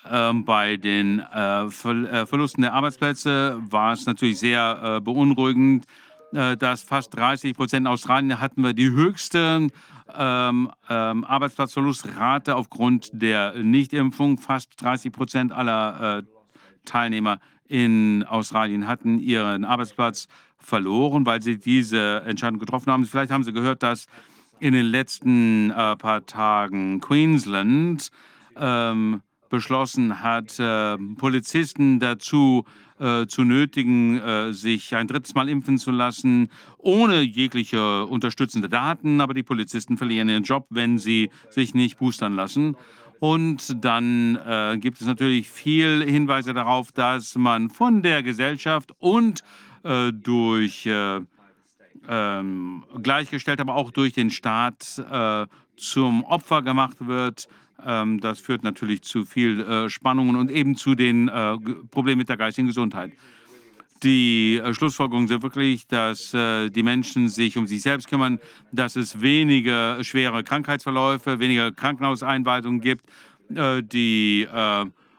Ähm, 0.09 0.45
bei 0.45 0.77
den 0.77 1.19
äh, 1.19 1.69
Ver 1.69 2.11
äh, 2.11 2.25
Verlusten 2.25 2.63
der 2.63 2.73
Arbeitsplätze 2.73 3.57
war 3.59 3.93
es 3.93 4.07
natürlich 4.07 4.39
sehr 4.39 4.95
äh, 4.97 5.01
beunruhigend 5.01 5.85
äh, 5.85 6.06
dass 6.31 6.83
fast 6.83 7.15
30 7.15 7.55
Prozent 7.55 7.85
in 7.85 7.87
Australien 7.87 8.39
hatten 8.39 8.61
wir 8.61 8.73
die 8.73 8.91
höchste 8.91 9.69
ähm, 10.15 10.71
ähm, 10.89 11.23
Arbeitsplatzverlustrate 11.23 12.55
aufgrund 12.55 13.09
der 13.13 13.53
Nichtimpfung. 13.55 14.37
Fast 14.37 14.81
30 14.81 15.11
Prozent 15.11 15.51
aller 15.51 16.19
äh, 16.19 16.23
Teilnehmer 16.85 17.39
in 17.67 18.23
Australien 18.23 18.87
hatten 18.87 19.19
ihren 19.19 19.65
Arbeitsplatz 19.65 20.27
verloren, 20.57 21.25
weil 21.25 21.41
sie 21.41 21.57
diese 21.57 22.21
Entscheidung 22.25 22.59
getroffen 22.59 22.91
haben. 22.91 23.05
Vielleicht 23.05 23.31
haben 23.31 23.43
Sie 23.43 23.53
gehört, 23.53 23.83
dass 23.83 24.07
in 24.59 24.73
den 24.73 24.85
letzten 24.85 25.71
äh, 25.71 25.95
paar 25.95 26.25
Tagen 26.25 26.99
Queensland 26.99 28.09
ähm, 28.55 29.21
beschlossen 29.49 30.21
hat, 30.21 30.59
äh, 30.59 30.97
Polizisten 31.17 31.99
dazu 31.99 32.65
äh, 32.99 33.27
zu 33.27 33.43
nötigen, 33.43 34.19
äh, 34.19 34.53
sich 34.53 34.95
ein 34.95 35.07
drittes 35.07 35.35
Mal 35.35 35.49
impfen 35.49 35.77
zu 35.77 35.91
lassen, 35.91 36.49
ohne 36.77 37.21
jegliche 37.21 38.05
unterstützende 38.05 38.69
Daten. 38.69 39.21
Aber 39.21 39.33
die 39.33 39.43
Polizisten 39.43 39.97
verlieren 39.97 40.29
ihren 40.29 40.43
Job, 40.43 40.65
wenn 40.69 40.97
sie 40.97 41.29
sich 41.49 41.73
nicht 41.73 41.99
boostern 41.99 42.35
lassen. 42.35 42.75
Und 43.19 43.83
dann 43.83 44.35
äh, 44.37 44.77
gibt 44.79 45.01
es 45.01 45.07
natürlich 45.07 45.49
viel 45.49 46.03
Hinweise 46.03 46.53
darauf, 46.53 46.91
dass 46.91 47.35
man 47.35 47.69
von 47.69 48.01
der 48.01 48.23
Gesellschaft 48.23 48.91
und 48.99 49.43
äh, 49.83 50.11
durch 50.11 50.85
äh, 50.85 51.21
ähm, 52.07 52.83
gleichgestellt, 53.01 53.59
aber 53.59 53.75
auch 53.75 53.91
durch 53.91 54.13
den 54.13 54.31
Staat 54.31 55.03
zum 55.75 56.23
Opfer 56.23 56.63
gemacht 56.63 56.97
wird 56.99 57.47
das 57.77 58.39
führt 58.39 58.63
natürlich 58.63 59.03
zu 59.03 59.25
viel 59.25 59.61
äh, 59.61 59.89
Spannungen 59.89 60.35
und 60.35 60.51
eben 60.51 60.75
zu 60.75 60.95
den 60.95 61.27
äh, 61.27 61.57
Problemen 61.91 62.19
mit 62.19 62.29
der 62.29 62.37
geistigen 62.37 62.67
Gesundheit. 62.67 63.13
Die 64.03 64.57
äh, 64.57 64.73
Schlussfolgerungen 64.73 65.27
sind 65.27 65.43
wirklich, 65.43 65.87
dass 65.87 66.31
die 66.31 66.83
Menschen 66.83 67.29
sich 67.29 67.57
um 67.57 67.67
sich 67.67 67.81
selbst 67.81 68.07
kümmern, 68.07 68.39
dass 68.71 68.95
es 68.95 69.21
weniger 69.21 70.03
schwere 70.03 70.43
Krankheitsverläufe, 70.43 71.39
weniger 71.39 71.71
Krankenhauseinweisungen 71.71 72.81
gibt, 72.81 73.05
die 73.49 74.45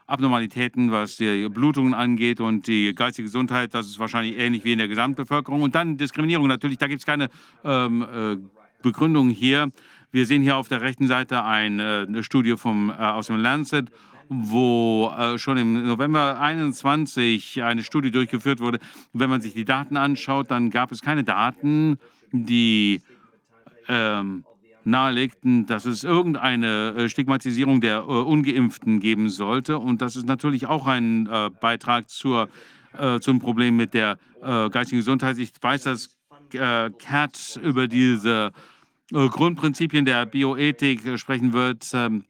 Abnormalitäten, 0.09 0.91
was 0.91 1.17
die 1.17 1.47
Blutungen 1.49 1.93
angeht 1.93 2.41
und 2.41 2.67
die 2.67 2.93
geistige 2.95 3.27
Gesundheit, 3.27 3.73
das 3.73 3.87
ist 3.87 3.99
wahrscheinlich 3.99 4.37
ähnlich 4.37 4.63
wie 4.63 4.71
in 4.71 4.79
der 4.79 4.87
Gesamtbevölkerung. 4.87 5.61
Und 5.61 5.75
dann 5.75 5.97
Diskriminierung 5.97 6.47
natürlich, 6.47 6.79
da 6.79 6.87
gibt 6.87 7.01
es 7.01 7.05
keine 7.05 7.29
ähm, 7.63 8.01
äh, 8.01 8.37
Begründung 8.81 9.29
hier. 9.29 9.71
Wir 10.11 10.25
sehen 10.25 10.41
hier 10.41 10.57
auf 10.57 10.67
der 10.67 10.81
rechten 10.81 11.07
Seite 11.07 11.43
eine, 11.43 12.05
eine 12.07 12.23
Studie 12.23 12.57
vom, 12.57 12.89
äh, 12.89 12.93
aus 12.93 13.27
dem 13.27 13.37
Lancet, 13.37 13.91
wo 14.27 15.11
äh, 15.17 15.37
schon 15.37 15.57
im 15.57 15.85
November 15.85 16.39
21 16.39 17.61
eine 17.61 17.83
Studie 17.83 18.09
durchgeführt 18.09 18.59
wurde. 18.59 18.79
Wenn 19.13 19.29
man 19.29 19.41
sich 19.41 19.53
die 19.53 19.65
Daten 19.65 19.97
anschaut, 19.97 20.49
dann 20.49 20.71
gab 20.71 20.91
es 20.91 21.01
keine 21.01 21.23
Daten, 21.23 21.99
die 22.31 23.01
ähm, 23.87 24.45
nahelegten, 24.83 25.67
dass 25.67 25.85
es 25.85 26.03
irgendeine 26.03 26.95
äh, 26.97 27.09
Stigmatisierung 27.09 27.79
der 27.79 27.97
äh, 27.97 28.01
Ungeimpften 28.01 28.99
geben 28.99 29.29
sollte. 29.29 29.77
Und 29.77 30.01
das 30.01 30.15
ist 30.15 30.25
natürlich 30.25 30.65
auch 30.65 30.87
ein 30.87 31.27
äh, 31.27 31.49
Beitrag 31.61 32.09
zur, 32.09 32.49
äh, 32.97 33.19
zum 33.19 33.39
Problem 33.39 33.77
mit 33.77 33.93
der 33.93 34.17
äh, 34.41 34.69
geistigen 34.69 35.01
Gesundheit. 35.01 35.37
Ich 35.37 35.51
weiß, 35.61 35.83
dass 35.83 36.09
äh, 36.53 36.89
Cat 36.91 37.59
über 37.61 37.87
diese 37.87 38.47
äh, 38.47 38.51
Grundprinzipien 39.11 40.05
der 40.05 40.25
Bioethik 40.25 41.05
äh, 41.05 41.17
sprechen 41.17 41.53
wird. 41.53 41.89
Ähm, 41.93 42.25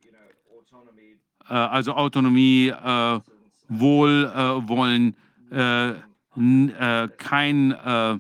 äh, 1.50 1.54
also 1.54 1.94
Autonomie, 1.94 2.70
äh, 2.70 3.20
Wohlwollen, 3.68 5.16
äh, 5.52 5.90
äh, 5.90 7.10
kein 7.18 7.72
äh, 7.72 8.18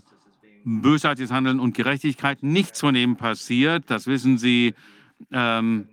bösartiges 0.65 1.31
Handeln 1.31 1.59
und 1.59 1.75
Gerechtigkeit. 1.75 2.43
Nichts 2.43 2.81
von 2.81 2.93
dem 2.93 3.15
passiert, 3.15 3.85
das 3.87 4.07
wissen 4.07 4.37
Sie. 4.37 4.73
Ähm, 5.31 5.87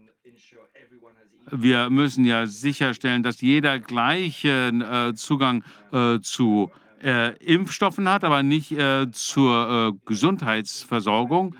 wir 1.51 1.91
müssen 1.91 2.25
ja 2.25 2.47
sicherstellen, 2.47 3.23
dass 3.23 3.41
jeder 3.41 3.79
gleichen 3.79 4.83
äh, 4.83 5.15
Zugang 5.15 5.63
äh, 5.93 6.19
zu 6.21 6.73
äh, 7.03 7.37
Impfstoffen 7.37 8.09
hat, 8.09 8.25
aber 8.25 8.43
nicht 8.43 8.73
äh, 8.73 9.11
zur 9.13 9.95
äh, 9.95 9.99
Gesundheitsversorgung. 10.07 11.55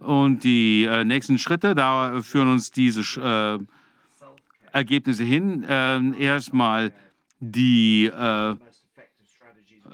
Und 0.00 0.44
die 0.44 0.84
äh, 0.84 1.04
nächsten 1.04 1.38
Schritte, 1.38 1.74
da 1.74 2.22
führen 2.22 2.48
uns 2.48 2.70
diese 2.70 3.00
äh, 3.20 3.58
Ergebnisse 4.72 5.24
hin. 5.24 5.66
Ähm, 5.68 6.14
erstmal 6.18 6.92
die 7.40 8.06
äh, 8.06 8.54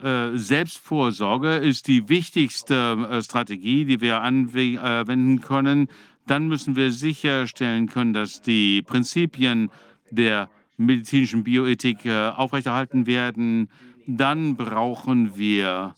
äh, 0.03 0.37
Selbstvorsorge 0.37 1.57
ist 1.57 1.89
die 1.89 2.09
wichtigste 2.09 3.09
äh, 3.11 3.23
Strategie, 3.23 3.85
die 3.85 4.01
wir 4.01 4.21
anwenden 4.21 5.41
können. 5.41 5.89
Dann 6.27 6.49
müssen 6.49 6.77
wir 6.77 6.91
sicherstellen 6.91 7.89
können, 7.89 8.13
dass 8.13 8.43
die 8.43 8.83
Prinzipien 8.83 9.71
der 10.11 10.49
medizinischen 10.77 11.45
Bioethik 11.45 12.05
äh, 12.05 12.29
aufrechterhalten 12.29 13.07
werden. 13.07 13.71
Dann 14.07 14.57
brauchen 14.57 15.37
wir 15.37 15.97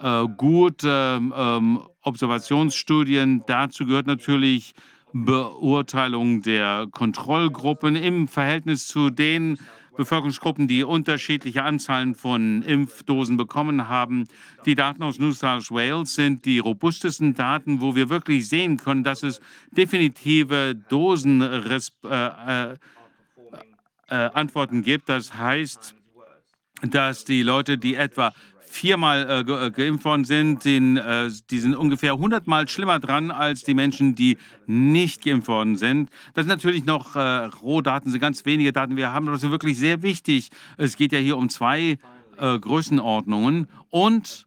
äh, 0.00 0.26
gute 0.36 1.20
ähm, 1.34 1.80
Observationsstudien. 2.02 3.44
Dazu 3.46 3.86
gehört 3.86 4.06
natürlich 4.06 4.74
Beurteilung 5.12 6.42
der 6.42 6.86
Kontrollgruppen 6.90 7.96
im 7.96 8.28
Verhältnis 8.28 8.86
zu 8.86 9.10
den 9.10 9.58
Bevölkerungsgruppen, 9.96 10.68
die 10.68 10.84
unterschiedliche 10.84 11.62
Anzahlen 11.64 12.14
von 12.14 12.62
Impfdosen 12.62 13.36
bekommen 13.36 13.88
haben. 13.88 14.26
Die 14.64 14.74
Daten 14.74 15.02
aus 15.02 15.18
New 15.18 15.32
South 15.32 15.70
Wales 15.70 16.14
sind 16.14 16.46
die 16.46 16.60
robustesten 16.60 17.34
Daten, 17.34 17.82
wo 17.82 17.94
wir 17.94 18.08
wirklich 18.08 18.48
sehen 18.48 18.78
können, 18.78 19.04
dass 19.04 19.22
es 19.22 19.40
definitive 19.70 20.74
Dosenantworten 20.88 22.10
äh, 22.10 22.72
äh, 24.08 24.30
Antworten 24.32 24.82
gibt. 24.82 25.10
Das 25.10 25.34
heißt, 25.34 25.94
dass 26.82 27.24
die 27.24 27.42
Leute, 27.42 27.76
die 27.76 27.94
etwa 27.94 28.32
viermal 28.72 29.44
äh, 29.48 29.66
äh, 29.66 29.70
geimpft 29.70 30.04
worden 30.04 30.24
sind, 30.24 30.64
den, 30.64 30.96
äh, 30.96 31.30
die 31.50 31.58
sind 31.58 31.76
ungefähr 31.76 32.16
hundertmal 32.16 32.68
schlimmer 32.68 32.98
dran 32.98 33.30
als 33.30 33.62
die 33.62 33.74
Menschen, 33.74 34.14
die 34.14 34.38
nicht 34.66 35.22
geimpft 35.22 35.48
worden 35.48 35.76
sind. 35.76 36.10
Das 36.34 36.44
sind 36.44 36.48
natürlich 36.48 36.84
noch 36.84 37.14
äh, 37.14 37.20
Rohdaten, 37.62 38.10
sind 38.10 38.20
ganz 38.20 38.44
wenige 38.46 38.72
Daten. 38.72 38.96
Wir 38.96 39.12
haben 39.12 39.26
das 39.26 39.42
ist 39.42 39.50
wirklich 39.50 39.78
sehr 39.78 40.02
wichtig. 40.02 40.50
Es 40.78 40.96
geht 40.96 41.12
ja 41.12 41.18
hier 41.18 41.36
um 41.36 41.48
zwei 41.50 41.98
äh, 42.38 42.58
Größenordnungen 42.58 43.68
und 43.90 44.46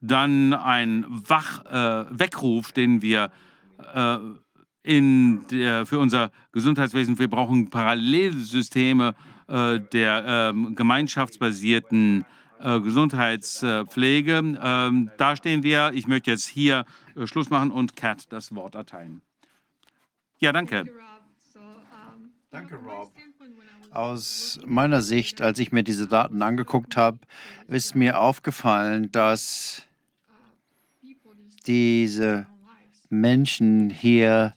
dann 0.00 0.52
ein 0.52 1.06
Wach, 1.08 1.64
äh, 1.64 2.04
Weckruf, 2.10 2.72
den 2.72 3.00
wir 3.02 3.30
äh, 3.94 4.18
in 4.82 5.46
der, 5.46 5.86
für 5.86 5.98
unser 5.98 6.30
Gesundheitswesen, 6.50 7.18
wir 7.18 7.28
brauchen 7.28 7.70
Parallelsysteme 7.70 9.14
der 9.48 10.24
ähm, 10.26 10.74
gemeinschaftsbasierten 10.74 12.24
Gesundheitspflege. 12.80 14.58
Ähm, 14.62 15.10
da 15.16 15.36
stehen 15.36 15.62
wir. 15.62 15.92
Ich 15.94 16.06
möchte 16.06 16.30
jetzt 16.30 16.46
hier 16.46 16.84
äh, 17.16 17.26
Schluss 17.26 17.50
machen 17.50 17.70
und 17.70 17.96
Kat 17.96 18.32
das 18.32 18.54
Wort 18.54 18.74
erteilen. 18.74 19.22
Ja, 20.38 20.52
danke. 20.52 20.84
Danke, 22.50 22.76
Rob. 22.76 23.12
Aus 23.92 24.60
meiner 24.66 25.02
Sicht, 25.02 25.40
als 25.40 25.58
ich 25.58 25.72
mir 25.72 25.82
diese 25.82 26.06
Daten 26.06 26.42
angeguckt 26.42 26.96
habe, 26.96 27.18
ist 27.68 27.94
mir 27.94 28.18
aufgefallen, 28.18 29.10
dass 29.10 29.82
diese 31.66 32.46
Menschen 33.08 33.90
hier 33.90 34.54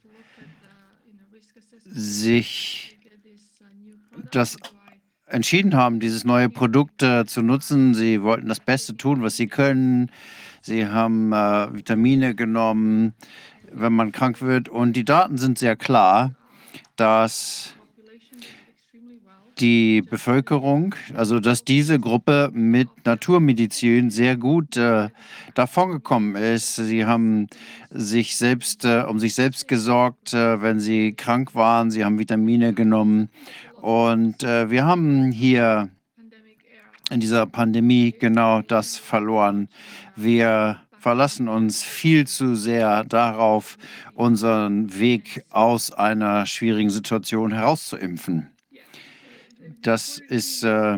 sich 1.86 2.98
das 4.32 4.58
entschieden 5.36 5.76
haben, 5.76 6.00
dieses 6.00 6.24
neue 6.24 6.50
Produkt 6.50 7.04
äh, 7.04 7.26
zu 7.26 7.42
nutzen. 7.42 7.94
Sie 7.94 8.24
wollten 8.24 8.48
das 8.48 8.60
Beste 8.60 8.96
tun, 8.98 9.22
was 9.22 9.36
sie 9.38 9.48
können. 9.48 10.10
Sie 10.62 10.88
haben 10.88 11.34
äh, 11.34 11.74
Vitamine 11.74 12.34
genommen, 12.34 13.14
wenn 13.72 13.94
man 13.94 14.12
krank 14.12 14.42
wird. 14.42 14.70
Und 14.70 14.94
die 14.94 15.06
Daten 15.06 15.38
sind 15.38 15.60
sehr 15.60 15.76
klar, 15.76 16.34
dass 16.96 17.76
die 19.60 20.02
Bevölkerung, 20.02 20.96
also 21.16 21.40
dass 21.40 21.64
diese 21.64 22.00
Gruppe 22.00 22.50
mit 22.54 22.90
Naturmedizin 23.06 24.10
sehr 24.10 24.36
gut 24.38 24.76
äh, 24.76 25.10
davongekommen 25.54 26.36
ist. 26.36 26.76
Sie 26.76 27.06
haben 27.06 27.48
sich 27.90 28.36
selbst 28.36 28.84
äh, 28.86 29.04
um 29.08 29.20
sich 29.20 29.34
selbst 29.34 29.68
gesorgt, 29.68 30.34
äh, 30.34 30.62
wenn 30.62 30.80
sie 30.80 31.14
krank 31.14 31.56
waren. 31.56 31.90
Sie 31.92 32.04
haben 32.04 32.20
Vitamine 32.20 32.74
genommen. 32.74 33.30
Und 33.86 34.42
äh, 34.42 34.72
wir 34.72 34.84
haben 34.84 35.32
hier 35.32 35.90
in 37.12 37.20
dieser 37.20 37.46
Pandemie 37.46 38.16
genau 38.20 38.64
das 38.64 38.98
verloren. 38.98 39.70
Wir 40.16 40.82
verlassen 40.98 41.48
uns 41.48 41.84
viel 41.84 42.26
zu 42.26 42.56
sehr 42.56 43.04
darauf, 43.04 43.78
unseren 44.16 44.98
Weg 44.98 45.46
aus 45.52 45.92
einer 45.92 46.48
schwierigen 46.48 46.90
Situation 46.90 47.52
herauszuimpfen. 47.52 48.50
Das 49.84 50.18
ist 50.18 50.64
äh, 50.64 50.98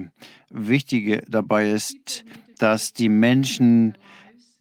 Wichtige 0.50 1.24
dabei 1.28 1.72
ist, 1.72 2.24
dass 2.58 2.94
die 2.94 3.10
Menschen 3.10 3.98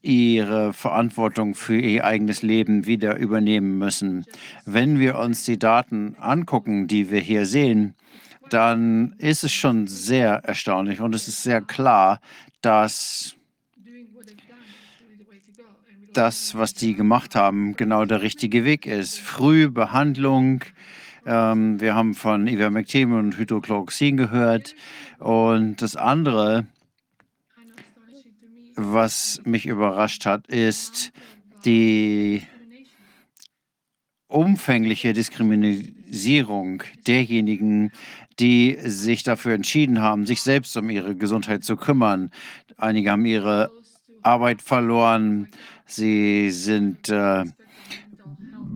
ihre 0.02 0.72
Verantwortung 0.72 1.54
für 1.54 1.78
ihr 1.78 2.04
eigenes 2.04 2.42
Leben 2.42 2.86
wieder 2.86 3.18
übernehmen 3.18 3.78
müssen. 3.78 4.24
Wenn 4.64 4.98
wir 4.98 5.16
uns 5.16 5.44
die 5.44 5.60
Daten 5.60 6.16
angucken, 6.18 6.88
die 6.88 7.12
wir 7.12 7.20
hier 7.20 7.46
sehen, 7.46 7.94
dann 8.50 9.14
ist 9.18 9.44
es 9.44 9.52
schon 9.52 9.86
sehr 9.86 10.44
erstaunlich 10.44 11.00
und 11.00 11.14
es 11.14 11.28
ist 11.28 11.42
sehr 11.42 11.60
klar, 11.60 12.20
dass 12.60 13.36
das, 16.12 16.54
was 16.54 16.74
die 16.74 16.94
gemacht 16.94 17.34
haben, 17.34 17.76
genau 17.76 18.04
der 18.04 18.22
richtige 18.22 18.64
Weg 18.64 18.86
ist. 18.86 19.18
Frühbehandlung. 19.18 20.64
Ähm, 21.26 21.80
wir 21.80 21.94
haben 21.94 22.14
von 22.14 22.46
Ivermectin 22.46 23.12
und 23.12 23.36
Hydrochloroxin 23.36 24.16
gehört. 24.16 24.74
Und 25.18 25.82
das 25.82 25.96
andere, 25.96 26.66
was 28.76 29.42
mich 29.44 29.66
überrascht 29.66 30.24
hat, 30.24 30.46
ist 30.46 31.12
die 31.64 32.42
umfängliche 34.28 35.12
Diskriminierung 35.12 36.82
derjenigen, 37.06 37.92
die 38.38 38.78
sich 38.84 39.22
dafür 39.22 39.54
entschieden 39.54 40.00
haben, 40.00 40.26
sich 40.26 40.42
selbst 40.42 40.76
um 40.76 40.90
ihre 40.90 41.14
Gesundheit 41.14 41.64
zu 41.64 41.76
kümmern. 41.76 42.30
Einige 42.76 43.10
haben 43.10 43.24
ihre 43.24 43.70
Arbeit 44.22 44.62
verloren. 44.62 45.48
Sie 45.86 46.50
sind 46.50 47.08
äh, 47.08 47.44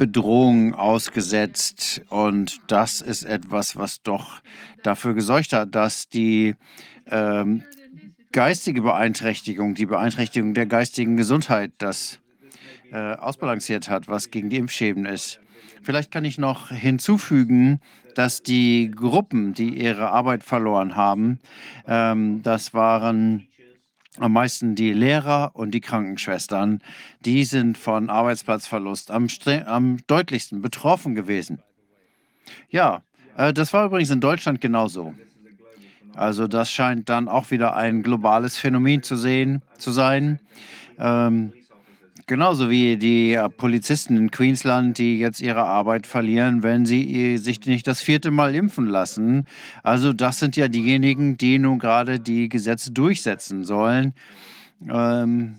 Bedrohungen 0.01 0.75
ausgesetzt. 0.75 2.03
Und 2.09 2.61
das 2.69 3.01
ist 3.01 3.25
etwas, 3.25 3.77
was 3.77 4.03
doch 4.03 4.41
dafür 4.83 5.15
gesorgt 5.15 5.53
hat, 5.53 5.75
dass 5.75 6.09
die 6.09 6.55
ähm, 7.11 7.65
geistige 8.33 8.83
Beeinträchtigung, 8.83 9.75
die 9.75 9.87
Beeinträchtigung 9.87 10.55
der 10.55 10.67
geistigen 10.67 11.17
Gesundheit, 11.17 11.73
das 11.79 12.19
äh, 12.93 13.15
ausbalanciert 13.15 13.89
hat, 13.89 14.09
was 14.09 14.31
gegen 14.31 14.51
die 14.51 14.57
Impfschäden 14.57 15.05
ist. 15.05 15.41
Vielleicht 15.83 16.11
kann 16.11 16.25
ich 16.25 16.39
noch 16.39 16.71
hinzufügen, 16.71 17.81
dass 18.15 18.43
die 18.43 18.91
Gruppen, 18.91 19.55
die 19.55 19.83
ihre 19.83 20.11
Arbeit 20.11 20.45
verloren 20.45 20.97
haben, 20.97 21.41
ähm, 21.87 22.43
das 22.43 22.75
waren 22.75 23.49
am 24.19 24.33
meisten 24.33 24.75
die 24.75 24.93
Lehrer 24.93 25.51
und 25.55 25.73
die 25.73 25.81
Krankenschwestern. 25.81 26.81
Die 27.21 27.45
sind 27.45 27.79
von 27.79 28.11
Arbeitsplatzverlust 28.11 29.11
am, 29.11 29.29
am 29.67 29.99
deutlichsten 30.07 30.63
betroffen 30.63 31.15
gewesen. 31.15 31.63
Ja, 32.71 33.03
äh, 33.37 33.53
das 33.53 33.73
war 33.73 33.87
übrigens 33.87 34.11
in 34.11 34.21
Deutschland 34.21 34.61
genauso. 34.61 35.15
Also 36.15 36.49
das 36.49 36.71
scheint 36.71 37.09
dann 37.09 37.29
auch 37.29 37.51
wieder 37.51 37.77
ein 37.77 38.03
globales 38.03 38.59
Phänomen 38.59 39.03
zu 39.03 39.17
sehen, 39.17 39.63
zu 39.79 39.93
sein. 39.93 40.41
Ähm, 40.99 41.53
genauso 42.31 42.71
wie 42.71 42.97
die 42.97 43.33
äh, 43.33 43.49
Polizisten 43.49 44.17
in 44.17 44.31
Queensland, 44.31 44.99
die 44.99 45.19
jetzt 45.19 45.41
ihre 45.41 45.65
Arbeit 45.65 46.07
verlieren, 46.07 46.63
wenn 46.63 46.87
sie 46.87 47.39
sich 47.39 47.67
nicht 47.67 47.89
das 47.89 48.01
vierte 48.01 48.31
Mal 48.31 48.55
impfen 48.55 48.87
lassen. 48.87 49.47
Also 49.83 50.13
das 50.13 50.39
sind 50.39 50.55
ja 50.55 50.69
diejenigen, 50.69 51.37
die 51.37 51.59
nun 51.59 51.81
gerade 51.81 52.21
die 52.21 52.49
Gesetze 52.49 52.93
durchsetzen 52.93 53.65
sollen. 53.65 54.15
Ähm, 54.89 55.57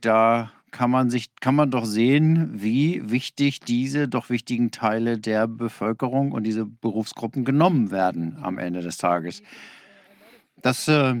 da 0.00 0.52
kann 0.70 0.90
man 0.90 1.10
sich, 1.10 1.36
kann 1.36 1.54
man 1.54 1.70
doch 1.70 1.84
sehen, 1.84 2.52
wie 2.54 3.02
wichtig 3.10 3.60
diese 3.60 4.08
doch 4.08 4.30
wichtigen 4.30 4.70
Teile 4.70 5.18
der 5.18 5.46
Bevölkerung 5.46 6.32
und 6.32 6.44
diese 6.44 6.64
Berufsgruppen 6.64 7.44
genommen 7.44 7.90
werden 7.90 8.38
am 8.40 8.56
Ende 8.56 8.80
des 8.80 8.96
Tages. 8.96 9.42
Das 10.62 10.88
äh, 10.88 11.16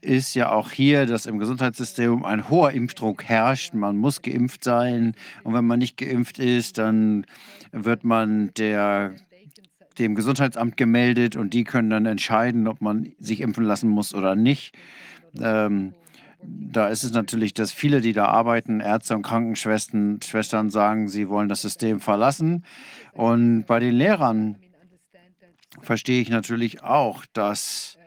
ist 0.00 0.34
ja 0.34 0.52
auch 0.52 0.70
hier, 0.70 1.06
dass 1.06 1.26
im 1.26 1.38
Gesundheitssystem 1.38 2.24
ein 2.24 2.48
hoher 2.48 2.72
Impfdruck 2.72 3.24
herrscht. 3.24 3.74
Man 3.74 3.96
muss 3.96 4.22
geimpft 4.22 4.64
sein 4.64 5.14
und 5.44 5.54
wenn 5.54 5.66
man 5.66 5.78
nicht 5.78 5.96
geimpft 5.96 6.38
ist, 6.38 6.78
dann 6.78 7.26
wird 7.72 8.04
man 8.04 8.52
der, 8.56 9.14
dem 9.98 10.14
Gesundheitsamt 10.14 10.76
gemeldet 10.76 11.36
und 11.36 11.54
die 11.54 11.64
können 11.64 11.90
dann 11.90 12.06
entscheiden, 12.06 12.68
ob 12.68 12.80
man 12.80 13.12
sich 13.18 13.40
impfen 13.40 13.64
lassen 13.64 13.88
muss 13.88 14.14
oder 14.14 14.34
nicht. 14.34 14.76
Ähm, 15.40 15.94
da 16.40 16.88
ist 16.88 17.02
es 17.02 17.12
natürlich, 17.12 17.52
dass 17.52 17.72
viele, 17.72 18.00
die 18.00 18.12
da 18.12 18.26
arbeiten, 18.26 18.80
Ärzte 18.80 19.16
und 19.16 19.22
Krankenschwestern 19.22 20.20
Schwestern 20.22 20.70
sagen, 20.70 21.08
sie 21.08 21.28
wollen 21.28 21.48
das 21.48 21.62
System 21.62 22.00
verlassen. 22.00 22.64
Und 23.12 23.64
bei 23.64 23.80
den 23.80 23.94
Lehrern 23.94 24.56
verstehe 25.82 26.20
ich 26.20 26.30
natürlich 26.30 26.82
auch, 26.82 27.24
dass 27.32 27.97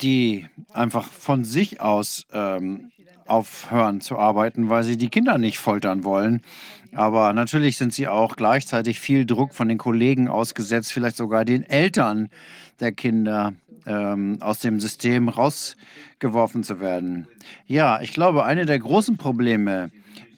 die 0.00 0.46
einfach 0.72 1.08
von 1.08 1.44
sich 1.44 1.80
aus 1.80 2.26
ähm, 2.32 2.90
aufhören 3.26 4.00
zu 4.00 4.18
arbeiten, 4.18 4.68
weil 4.68 4.84
sie 4.84 4.96
die 4.96 5.08
Kinder 5.08 5.38
nicht 5.38 5.58
foltern 5.58 6.04
wollen. 6.04 6.42
Aber 6.94 7.32
natürlich 7.32 7.76
sind 7.76 7.92
sie 7.92 8.06
auch 8.06 8.36
gleichzeitig 8.36 9.00
viel 9.00 9.26
Druck 9.26 9.54
von 9.54 9.68
den 9.68 9.78
Kollegen 9.78 10.28
ausgesetzt, 10.28 10.92
vielleicht 10.92 11.16
sogar 11.16 11.44
den 11.44 11.64
Eltern 11.64 12.28
der 12.80 12.92
Kinder 12.92 13.54
ähm, 13.86 14.38
aus 14.40 14.60
dem 14.60 14.80
System 14.80 15.28
rausgeworfen 15.28 16.62
zu 16.62 16.80
werden. 16.80 17.26
Ja, 17.66 18.00
ich 18.00 18.12
glaube, 18.12 18.44
eine 18.44 18.66
der 18.66 18.78
großen 18.78 19.16
Probleme, 19.16 19.90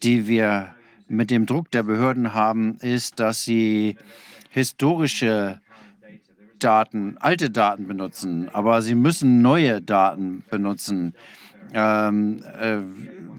die 0.03 0.27
wir 0.27 0.75
mit 1.09 1.31
dem 1.31 1.47
Druck 1.47 1.71
der 1.71 1.83
Behörden 1.83 2.35
haben, 2.35 2.79
ist, 2.81 3.21
dass 3.21 3.45
sie 3.45 3.97
historische 4.51 5.61
Daten, 6.59 7.17
alte 7.21 7.51
Daten 7.51 7.87
benutzen, 7.87 8.49
aber 8.53 8.83
sie 8.83 8.95
müssen 8.95 9.43
neue 9.43 9.81
Daten 9.81 10.45
benutzen. 10.51 11.15
Ähm, 11.73 12.43
äh, 12.59 12.79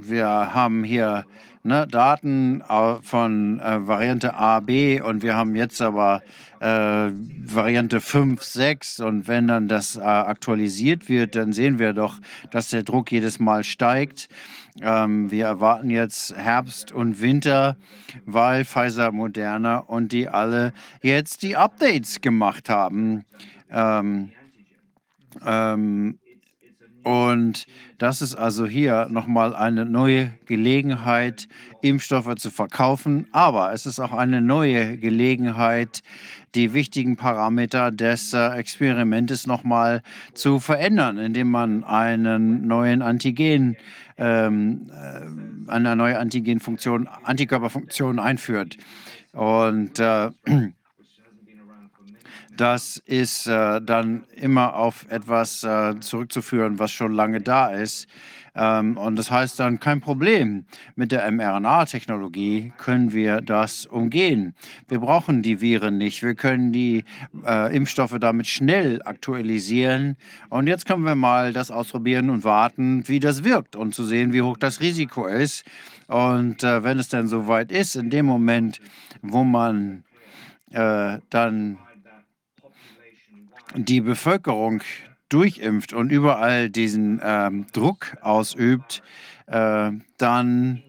wir 0.02 0.27
haben 0.27 0.84
hier 0.84 1.26
ne, 1.64 1.88
Daten 1.88 2.64
von 3.02 3.60
äh, 3.60 3.88
Variante 3.88 4.34
A, 4.35 4.60
B 4.60 5.02
und 5.02 5.22
wir 5.22 5.35
haben 5.35 5.56
jetzt 5.56 5.81
aber 5.81 6.22
äh, 6.60 7.11
Variante 7.11 8.02
5, 8.02 8.41
6 8.41 8.99
und 9.02 9.27
wenn 9.27 9.48
dann 9.48 9.68
das 9.68 9.95
äh, 9.95 10.02
aktualisiert 10.02 11.10
wird, 11.10 11.35
dann 11.35 11.53
sehen 11.53 11.77
wir 11.77 11.94
doch, 11.94 12.15
dass 12.52 12.69
der 12.69 12.84
Druck 12.84 13.11
jedes 13.11 13.39
Mal 13.39 13.64
steigt. 13.64 14.30
Ähm, 14.81 15.31
wir 15.31 15.45
erwarten 15.45 15.89
jetzt 15.89 16.35
Herbst 16.35 16.91
und 16.91 17.21
Winter, 17.21 17.77
weil 18.25 18.65
Pfizer, 18.65 19.11
Moderna 19.11 19.79
und 19.79 20.11
die 20.11 20.29
alle 20.29 20.73
jetzt 21.01 21.41
die 21.41 21.55
Updates 21.55 22.21
gemacht 22.21 22.69
haben. 22.69 23.25
Ähm, 23.71 24.31
ähm, 25.45 26.19
und 27.07 27.67
das 27.99 28.21
ist 28.21 28.35
also 28.35 28.65
hier 28.65 29.07
nochmal 29.09 29.55
eine 29.55 29.85
neue 29.85 30.34
Gelegenheit, 30.45 31.47
Impfstoffe 31.81 32.35
zu 32.35 32.51
verkaufen. 32.51 33.27
Aber 33.31 33.71
es 33.71 33.85
ist 33.85 34.01
auch 34.01 34.11
eine 34.11 34.41
neue 34.41 34.97
Gelegenheit, 34.97 36.03
die 36.53 36.73
wichtigen 36.73 37.15
Parameter 37.15 37.91
des 37.91 38.34
äh, 38.34 38.49
Experimentes 38.57 39.47
nochmal 39.47 40.01
zu 40.34 40.59
verändern, 40.59 41.17
indem 41.17 41.49
man 41.49 41.85
einen 41.85 42.67
neuen 42.67 43.01
Antigen, 43.01 43.77
ähm, 44.17 44.91
äh, 44.91 45.71
eine 45.71 45.95
neue 45.95 46.19
Antigenfunktion, 46.19 47.07
Antikörperfunktion 47.23 48.19
einführt. 48.19 48.75
Und 49.31 49.97
äh, 49.99 50.29
das 52.57 53.01
ist 53.05 53.47
äh, 53.47 53.81
dann 53.81 54.25
immer 54.35 54.75
auf 54.75 55.05
etwas 55.09 55.63
äh, 55.63 55.99
zurückzuführen, 55.99 56.79
was 56.79 56.91
schon 56.91 57.13
lange 57.13 57.41
da 57.41 57.69
ist. 57.69 58.07
Ähm, 58.57 58.97
und 58.97 59.15
das 59.17 59.29
heißt 59.29 59.59
dann 59.59 59.79
kein 59.79 60.01
Problem. 60.01 60.65
Mit 60.95 61.11
der 61.11 61.29
mRNA-Technologie 61.31 62.73
können 62.77 63.13
wir 63.13 63.41
das 63.41 63.85
umgehen. 63.85 64.55
Wir 64.88 64.99
brauchen 64.99 65.43
die 65.43 65.61
Viren 65.61 65.99
nicht. 65.99 66.23
Wir 66.23 66.33
können 66.33 66.72
die 66.72 67.06
äh, 67.45 67.75
Impfstoffe 67.75 68.17
damit 68.19 68.48
schnell 68.48 69.01
aktualisieren. 69.03 70.17
Und 70.49 70.65
jetzt 70.67 70.88
können 70.88 71.03
wir 71.03 71.15
mal 71.15 71.53
das 71.53 71.69
ausprobieren 71.69 72.32
und 72.32 72.43
warten, 72.43 73.07
wie 73.07 73.19
das 73.19 73.43
wirkt 73.43 73.75
und 73.75 73.93
zu 73.93 74.03
sehen, 74.03 74.33
wie 74.33 74.41
hoch 74.41 74.57
das 74.57 74.82
Risiko 74.82 75.27
ist. 75.27 75.64
Und 76.07 76.64
äh, 76.64 76.83
wenn 76.83 76.98
es 76.98 77.09
dann 77.09 77.27
soweit 77.27 77.72
ist, 77.72 77.95
in 77.95 78.09
dem 78.09 78.25
Moment, 78.25 78.82
wo 79.22 79.43
man 79.43 80.03
äh, 80.72 81.19
dann 81.30 81.77
die 83.75 84.01
Bevölkerung 84.01 84.81
durchimpft 85.29 85.93
und 85.93 86.11
überall 86.11 86.69
diesen 86.69 87.19
ähm, 87.23 87.67
Druck 87.73 88.17
ausübt, 88.21 89.01
äh, 89.47 89.91
dann, 90.17 90.83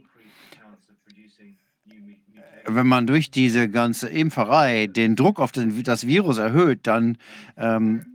wenn 2.67 2.87
man 2.87 3.07
durch 3.07 3.31
diese 3.31 3.69
ganze 3.69 4.09
Impferei 4.09 4.87
den 4.87 5.17
Druck 5.17 5.41
auf 5.41 5.53
den, 5.53 5.83
das 5.83 6.07
Virus 6.07 6.39
erhöht, 6.39 6.81
dann 6.87 7.19
ähm, 7.57 8.07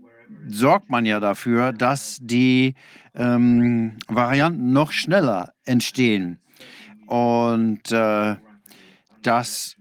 sorgt 0.48 0.90
man 0.90 1.06
ja 1.06 1.20
dafür, 1.20 1.74
dass 1.74 2.20
die 2.22 2.76
ähm, 3.16 3.98
Varianten 4.08 4.72
noch 4.74 4.92
schneller 4.92 5.54
entstehen. 5.66 6.40
Und 7.06 7.92
äh, 7.92 8.36
das 9.22 9.76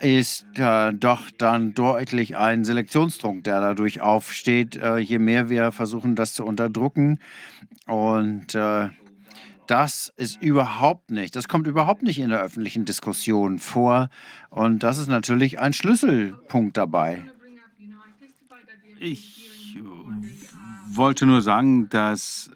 ist 0.00 0.46
äh, 0.58 0.92
doch 0.92 1.30
dann 1.36 1.74
deutlich 1.74 2.36
ein 2.36 2.64
Selektionsdruck, 2.64 3.44
der 3.44 3.60
dadurch 3.60 4.00
aufsteht, 4.00 4.76
äh, 4.76 4.98
je 4.98 5.18
mehr 5.18 5.50
wir 5.50 5.72
versuchen, 5.72 6.16
das 6.16 6.34
zu 6.34 6.44
unterdrücken. 6.44 7.20
Und 7.86 8.54
äh, 8.54 8.88
das 9.66 10.12
ist 10.16 10.42
überhaupt 10.42 11.10
nicht, 11.10 11.36
das 11.36 11.46
kommt 11.46 11.66
überhaupt 11.66 12.02
nicht 12.02 12.18
in 12.18 12.30
der 12.30 12.40
öffentlichen 12.40 12.84
Diskussion 12.84 13.58
vor. 13.58 14.10
Und 14.48 14.82
das 14.82 14.98
ist 14.98 15.08
natürlich 15.08 15.60
ein 15.60 15.72
Schlüsselpunkt 15.72 16.76
dabei. 16.76 17.22
Ich 18.98 19.78
wollte 20.88 21.26
nur 21.26 21.40
sagen, 21.40 21.88
dass 21.88 22.50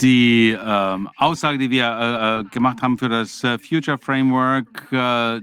die 0.00 0.56
ähm, 0.62 1.08
Aussage, 1.16 1.58
die 1.58 1.70
wir 1.70 1.86
äh, 1.86 2.40
äh, 2.40 2.44
gemacht 2.44 2.82
haben 2.82 2.98
für 2.98 3.08
das 3.08 3.44
äh, 3.44 3.58
Future 3.58 3.98
Framework, 3.98 4.86
äh, 4.90 5.40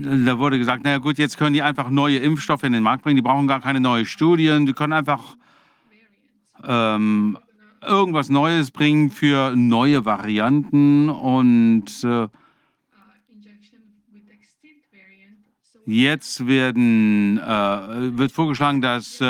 da 0.00 0.38
wurde 0.38 0.58
gesagt, 0.58 0.84
naja 0.84 0.98
gut, 0.98 1.18
jetzt 1.18 1.36
können 1.36 1.54
die 1.54 1.62
einfach 1.62 1.90
neue 1.90 2.18
Impfstoffe 2.18 2.62
in 2.62 2.72
den 2.72 2.82
Markt 2.82 3.02
bringen, 3.02 3.16
die 3.16 3.22
brauchen 3.22 3.46
gar 3.46 3.60
keine 3.60 3.80
neuen 3.80 4.06
Studien, 4.06 4.64
die 4.64 4.72
können 4.72 4.92
einfach 4.92 5.36
ähm, 6.64 7.36
irgendwas 7.82 8.28
Neues 8.28 8.70
bringen 8.70 9.10
für 9.10 9.54
neue 9.56 10.04
Varianten 10.04 11.08
und 11.10 11.84
jetzt 15.84 16.46
werden, 16.46 17.36
wird 17.38 18.32
vorgeschlagen, 18.32 18.80
dass 18.80 19.20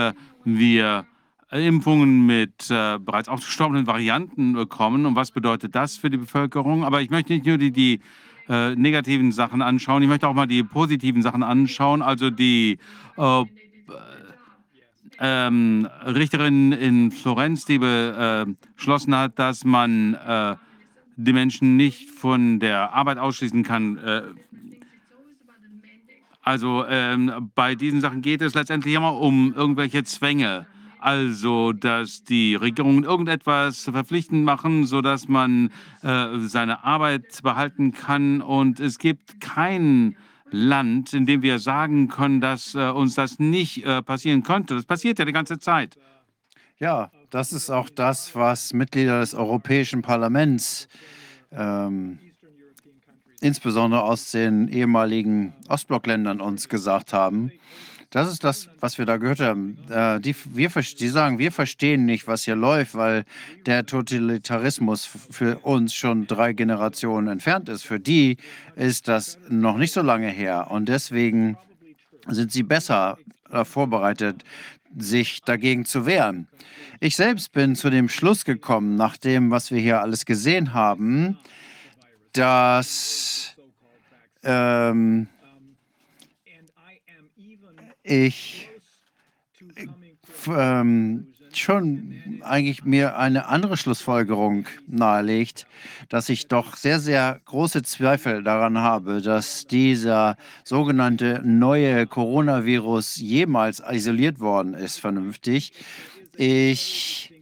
wir 0.44 1.06
Impfungen 1.50 2.26
mit 2.26 2.70
äh, 2.70 2.98
bereits 2.98 3.28
ausgestorbenen 3.28 3.86
Varianten 3.86 4.52
bekommen. 4.52 5.06
Und 5.06 5.16
was 5.16 5.30
bedeutet 5.30 5.74
das 5.74 5.96
für 5.96 6.10
die 6.10 6.18
Bevölkerung? 6.18 6.84
Aber 6.84 7.00
ich 7.00 7.10
möchte 7.10 7.32
nicht 7.32 7.46
nur 7.46 7.58
die, 7.58 7.70
die 7.70 8.00
äh, 8.48 8.74
negativen 8.74 9.32
Sachen 9.32 9.62
anschauen, 9.62 10.02
ich 10.02 10.08
möchte 10.08 10.28
auch 10.28 10.34
mal 10.34 10.46
die 10.46 10.62
positiven 10.62 11.22
Sachen 11.22 11.42
anschauen. 11.42 12.02
Also 12.02 12.30
die 12.30 12.78
äh, 13.16 13.44
ähm, 15.20 15.88
Richterin 16.04 16.72
in 16.72 17.10
Florenz, 17.10 17.64
die 17.64 17.78
beschlossen 17.78 19.16
hat, 19.16 19.38
dass 19.38 19.64
man 19.64 20.14
äh, 20.14 20.56
die 21.16 21.32
Menschen 21.32 21.76
nicht 21.76 22.10
von 22.10 22.60
der 22.60 22.92
Arbeit 22.92 23.18
ausschließen 23.18 23.64
kann. 23.64 23.98
Äh, 23.98 24.22
also 26.42 26.84
ähm, 26.88 27.50
bei 27.54 27.74
diesen 27.74 28.00
Sachen 28.00 28.22
geht 28.22 28.40
es 28.40 28.54
letztendlich 28.54 28.94
immer 28.94 29.20
um 29.20 29.52
irgendwelche 29.54 30.04
Zwänge. 30.04 30.66
Also, 31.00 31.72
dass 31.72 32.24
die 32.24 32.54
Regierungen 32.54 33.04
irgendetwas 33.04 33.84
verpflichtend 33.84 34.44
machen, 34.44 34.86
sodass 34.86 35.28
man 35.28 35.70
äh, 36.02 36.38
seine 36.40 36.84
Arbeit 36.84 37.42
behalten 37.42 37.92
kann. 37.92 38.42
Und 38.42 38.80
es 38.80 38.98
gibt 38.98 39.40
kein 39.40 40.16
Land, 40.50 41.12
in 41.12 41.26
dem 41.26 41.42
wir 41.42 41.58
sagen 41.58 42.08
können, 42.08 42.40
dass 42.40 42.74
äh, 42.74 42.90
uns 42.90 43.14
das 43.14 43.38
nicht 43.38 43.84
äh, 43.84 44.02
passieren 44.02 44.42
könnte. 44.42 44.74
Das 44.74 44.84
passiert 44.84 45.18
ja 45.18 45.24
die 45.24 45.32
ganze 45.32 45.58
Zeit. 45.58 45.98
Ja, 46.78 47.10
das 47.30 47.52
ist 47.52 47.70
auch 47.70 47.90
das, 47.90 48.34
was 48.34 48.72
Mitglieder 48.72 49.20
des 49.20 49.34
Europäischen 49.34 50.02
Parlaments, 50.02 50.88
ähm, 51.52 52.18
insbesondere 53.40 54.02
aus 54.02 54.30
den 54.30 54.68
ehemaligen 54.68 55.54
Ostblockländern, 55.68 56.40
uns 56.40 56.68
gesagt 56.68 57.12
haben. 57.12 57.52
Das 58.10 58.32
ist 58.32 58.42
das, 58.42 58.70
was 58.80 58.96
wir 58.96 59.04
da 59.04 59.18
gehört 59.18 59.40
haben. 59.40 59.76
Äh, 59.90 60.18
die, 60.20 60.34
wir, 60.44 60.70
die 60.70 61.08
sagen, 61.08 61.38
wir 61.38 61.52
verstehen 61.52 62.06
nicht, 62.06 62.26
was 62.26 62.44
hier 62.44 62.56
läuft, 62.56 62.94
weil 62.94 63.24
der 63.66 63.84
Totalitarismus 63.84 65.04
für 65.04 65.58
uns 65.58 65.92
schon 65.92 66.26
drei 66.26 66.54
Generationen 66.54 67.28
entfernt 67.28 67.68
ist. 67.68 67.84
Für 67.84 68.00
die 68.00 68.38
ist 68.76 69.08
das 69.08 69.38
noch 69.50 69.76
nicht 69.76 69.92
so 69.92 70.00
lange 70.00 70.30
her. 70.30 70.70
Und 70.70 70.88
deswegen 70.88 71.58
sind 72.26 72.50
sie 72.50 72.62
besser 72.62 73.18
äh, 73.50 73.64
vorbereitet, 73.64 74.42
sich 74.96 75.42
dagegen 75.42 75.84
zu 75.84 76.06
wehren. 76.06 76.48
Ich 77.00 77.14
selbst 77.14 77.52
bin 77.52 77.76
zu 77.76 77.90
dem 77.90 78.08
Schluss 78.08 78.46
gekommen, 78.46 78.96
nach 78.96 79.18
dem, 79.18 79.50
was 79.50 79.70
wir 79.70 79.80
hier 79.80 80.00
alles 80.00 80.24
gesehen 80.24 80.72
haben, 80.72 81.38
dass 82.32 83.54
ähm, 84.42 85.28
ich 88.08 88.70
ähm, 90.48 91.26
schon 91.52 92.40
eigentlich 92.42 92.84
mir 92.84 93.16
eine 93.18 93.46
andere 93.46 93.76
Schlussfolgerung 93.76 94.66
nahelegt, 94.86 95.66
dass 96.08 96.28
ich 96.28 96.48
doch 96.48 96.76
sehr, 96.76 97.00
sehr 97.00 97.40
große 97.44 97.82
Zweifel 97.82 98.42
daran 98.42 98.78
habe, 98.78 99.20
dass 99.20 99.66
dieser 99.66 100.36
sogenannte 100.64 101.42
neue 101.44 102.06
Coronavirus 102.06 103.16
jemals 103.16 103.82
isoliert 103.86 104.40
worden 104.40 104.74
ist, 104.74 105.00
vernünftig. 105.00 105.72
Ich 106.36 107.32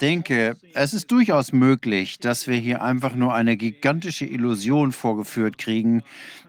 denke, 0.00 0.56
es 0.74 0.92
ist 0.92 1.10
durchaus 1.10 1.52
möglich, 1.52 2.18
dass 2.18 2.46
wir 2.46 2.56
hier 2.56 2.82
einfach 2.82 3.14
nur 3.14 3.32
eine 3.32 3.56
gigantische 3.56 4.26
Illusion 4.26 4.92
vorgeführt 4.92 5.56
kriegen, 5.56 6.02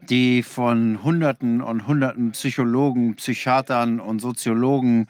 die 0.10 0.44
von 0.44 1.04
Hunderten 1.04 1.62
und 1.62 1.88
Hunderten 1.88 2.32
Psychologen, 2.32 3.16
Psychiatern 3.16 4.00
und 4.00 4.20
Soziologen 4.20 5.08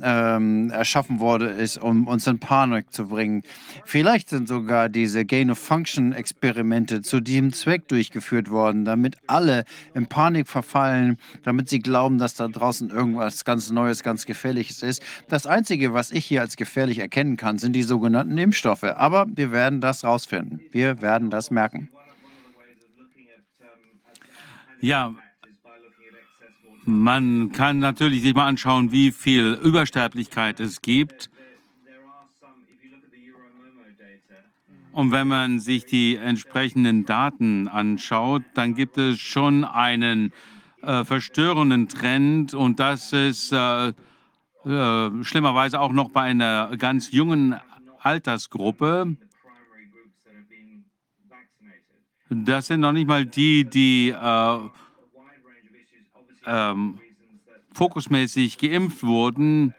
ähm, 0.00 0.70
erschaffen 0.70 1.20
wurde, 1.20 1.46
ist, 1.46 1.76
um 1.76 2.06
uns 2.06 2.26
in 2.26 2.38
Panik 2.38 2.92
zu 2.92 3.08
bringen. 3.08 3.42
Vielleicht 3.84 4.30
sind 4.30 4.48
sogar 4.48 4.88
diese 4.88 5.24
Gain-of-Function-Experimente 5.24 7.02
zu 7.02 7.20
diesem 7.20 7.52
Zweck 7.52 7.88
durchgeführt 7.88 8.50
worden, 8.50 8.84
damit 8.84 9.16
alle 9.26 9.64
in 9.94 10.06
Panik 10.06 10.48
verfallen, 10.48 11.18
damit 11.42 11.68
sie 11.68 11.80
glauben, 11.80 12.18
dass 12.18 12.34
da 12.34 12.48
draußen 12.48 12.90
irgendwas 12.90 13.44
ganz 13.44 13.70
Neues, 13.70 14.02
ganz 14.02 14.24
Gefährliches 14.24 14.82
ist. 14.82 15.02
Das 15.28 15.46
Einzige, 15.46 15.92
was 15.92 16.10
ich 16.10 16.24
hier 16.24 16.40
als 16.40 16.56
gefährlich 16.56 16.98
erkennen 16.98 17.36
kann, 17.36 17.58
sind 17.58 17.74
die 17.74 17.82
sogenannten 17.82 18.38
Impfstoffe. 18.38 18.84
Aber 18.84 19.26
wir 19.34 19.52
werden 19.52 19.80
das 19.80 20.04
rausfinden. 20.04 20.60
Wir 20.70 21.02
werden 21.02 21.30
das 21.30 21.50
merken. 21.50 21.90
Ja, 24.82 25.14
man 26.84 27.52
kann 27.52 27.78
natürlich 27.78 28.22
sich 28.22 28.34
mal 28.34 28.48
anschauen, 28.48 28.90
wie 28.90 29.12
viel 29.12 29.52
Übersterblichkeit 29.62 30.58
es 30.58 30.82
gibt. 30.82 31.30
Und 34.90 35.12
wenn 35.12 35.28
man 35.28 35.60
sich 35.60 35.86
die 35.86 36.16
entsprechenden 36.16 37.06
Daten 37.06 37.68
anschaut, 37.68 38.42
dann 38.54 38.74
gibt 38.74 38.98
es 38.98 39.20
schon 39.20 39.64
einen 39.64 40.32
äh, 40.82 41.04
verstörenden 41.04 41.86
Trend 41.86 42.52
und 42.52 42.80
das 42.80 43.12
ist 43.12 43.52
äh, 43.52 43.92
äh, 44.64 45.24
schlimmerweise 45.24 45.80
auch 45.80 45.92
noch 45.92 46.10
bei 46.10 46.22
einer 46.22 46.76
ganz 46.76 47.12
jungen 47.12 47.54
Altersgruppe. 48.00 49.16
Das 52.34 52.68
sind 52.68 52.80
noch 52.80 52.92
nicht 52.92 53.06
mal 53.06 53.26
die, 53.26 53.64
die 53.64 54.08
äh, 54.10 54.58
ähm, 56.46 56.98
fokusmäßig 57.74 58.56
geimpft 58.58 59.02
wurden. 59.02 59.74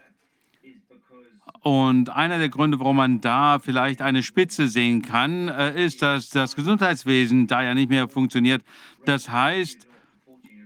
Und 1.61 2.09
einer 2.09 2.37
der 2.39 2.49
Gründe, 2.49 2.79
warum 2.79 2.97
man 2.97 3.21
da 3.21 3.57
vielleicht 3.57 4.01
eine 4.01 4.21
Spitze 4.21 4.67
sehen 4.67 5.01
kann, 5.01 5.47
äh, 5.47 5.83
ist, 5.83 6.01
dass 6.01 6.29
das 6.29 6.55
Gesundheitswesen 6.55 7.47
da 7.47 7.63
ja 7.63 7.73
nicht 7.73 7.89
mehr 7.89 8.07
funktioniert. 8.07 8.63
Das 9.05 9.29
heißt, 9.29 9.87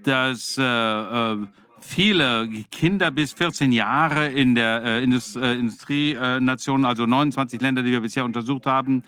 dass 0.04 0.58
äh, 0.58 0.62
äh 0.62 1.46
viele 1.80 2.48
Kinder 2.70 3.10
bis 3.12 3.32
14 3.32 3.72
Jahre 3.72 4.28
in 4.28 4.54
der 4.56 4.82
äh, 4.82 5.04
Indust 5.04 5.36
äh, 5.36 5.54
Industrienation, 5.54 6.84
also 6.84 7.06
29 7.06 7.60
Länder, 7.60 7.82
die 7.82 7.92
wir 7.92 8.00
bisher 8.00 8.24
untersucht 8.24 8.66
haben, 8.66 9.04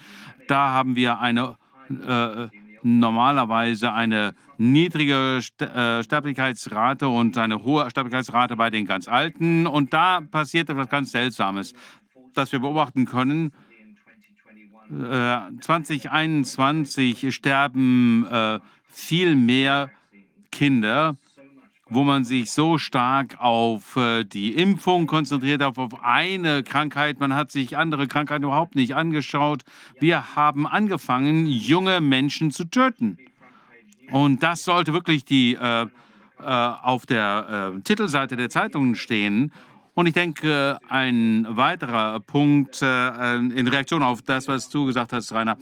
da 0.46 0.70
haben 0.70 0.96
wir 0.96 1.18
eine 1.18 1.56
äh, 1.90 2.48
normalerweise 2.82 3.92
eine 3.92 4.34
niedrige 4.58 5.40
äh, 5.58 6.02
Sterblichkeitsrate 6.02 7.08
und 7.08 7.38
eine 7.38 7.62
hohe 7.62 7.88
Sterblichkeitsrate 7.90 8.56
bei 8.56 8.70
den 8.70 8.86
ganz 8.86 9.06
Alten. 9.08 9.66
Und 9.66 9.92
da 9.92 10.20
passiert 10.20 10.70
etwas 10.70 10.88
ganz 10.88 11.12
Seltsames, 11.12 11.74
das 12.34 12.52
wir 12.52 12.60
beobachten 12.60 13.06
können. 13.06 13.52
2021 14.90 17.24
äh, 17.24 17.32
sterben 17.32 18.26
äh, 18.26 18.58
viel 18.88 19.36
mehr 19.36 19.90
Kinder, 20.50 21.16
wo 21.90 22.04
man 22.04 22.24
sich 22.24 22.50
so 22.52 22.78
stark 22.78 23.40
auf 23.40 23.96
äh, 23.96 24.24
die 24.24 24.54
Impfung 24.54 25.06
konzentriert, 25.06 25.62
auf, 25.62 25.76
auf 25.76 26.02
eine 26.02 26.62
Krankheit. 26.62 27.18
Man 27.20 27.34
hat 27.34 27.50
sich 27.50 27.76
andere 27.76 28.06
Krankheiten 28.06 28.44
überhaupt 28.44 28.76
nicht 28.76 28.94
angeschaut. 28.94 29.62
Wir 29.98 30.36
haben 30.36 30.66
angefangen, 30.66 31.46
junge 31.46 32.00
Menschen 32.00 32.52
zu 32.52 32.64
töten. 32.64 33.18
Und 34.12 34.42
das 34.42 34.64
sollte 34.64 34.92
wirklich 34.92 35.24
die, 35.24 35.54
äh, 35.54 35.82
äh, 35.82 35.86
auf 36.42 37.06
der 37.06 37.74
äh, 37.76 37.80
Titelseite 37.82 38.36
der 38.36 38.50
Zeitungen 38.50 38.94
stehen. 38.94 39.52
Und 39.94 40.06
ich 40.06 40.14
denke, 40.14 40.78
ein 40.88 41.46
weiterer 41.50 42.20
Punkt 42.20 42.80
äh, 42.80 43.36
in 43.36 43.66
Reaktion 43.68 44.02
auf 44.02 44.22
das, 44.22 44.48
was 44.48 44.68
du 44.68 44.86
gesagt 44.86 45.12
hast, 45.12 45.32
Rainer. 45.32 45.58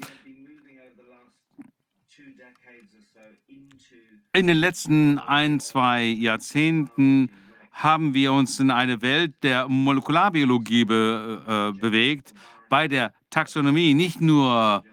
In 4.38 4.46
den 4.46 4.58
letzten 4.58 5.18
ein, 5.18 5.58
zwei 5.58 6.04
Jahrzehnten 6.04 7.28
haben 7.72 8.14
wir 8.14 8.32
uns 8.32 8.60
in 8.60 8.70
eine 8.70 9.02
Welt 9.02 9.34
der 9.42 9.66
Molekularbiologie 9.66 10.84
be, 10.84 11.42
äh, 11.74 11.80
bewegt, 11.80 12.34
bei 12.68 12.86
der 12.86 13.12
Taxonomie, 13.30 13.94
nicht 13.94 14.20
nur 14.20 14.84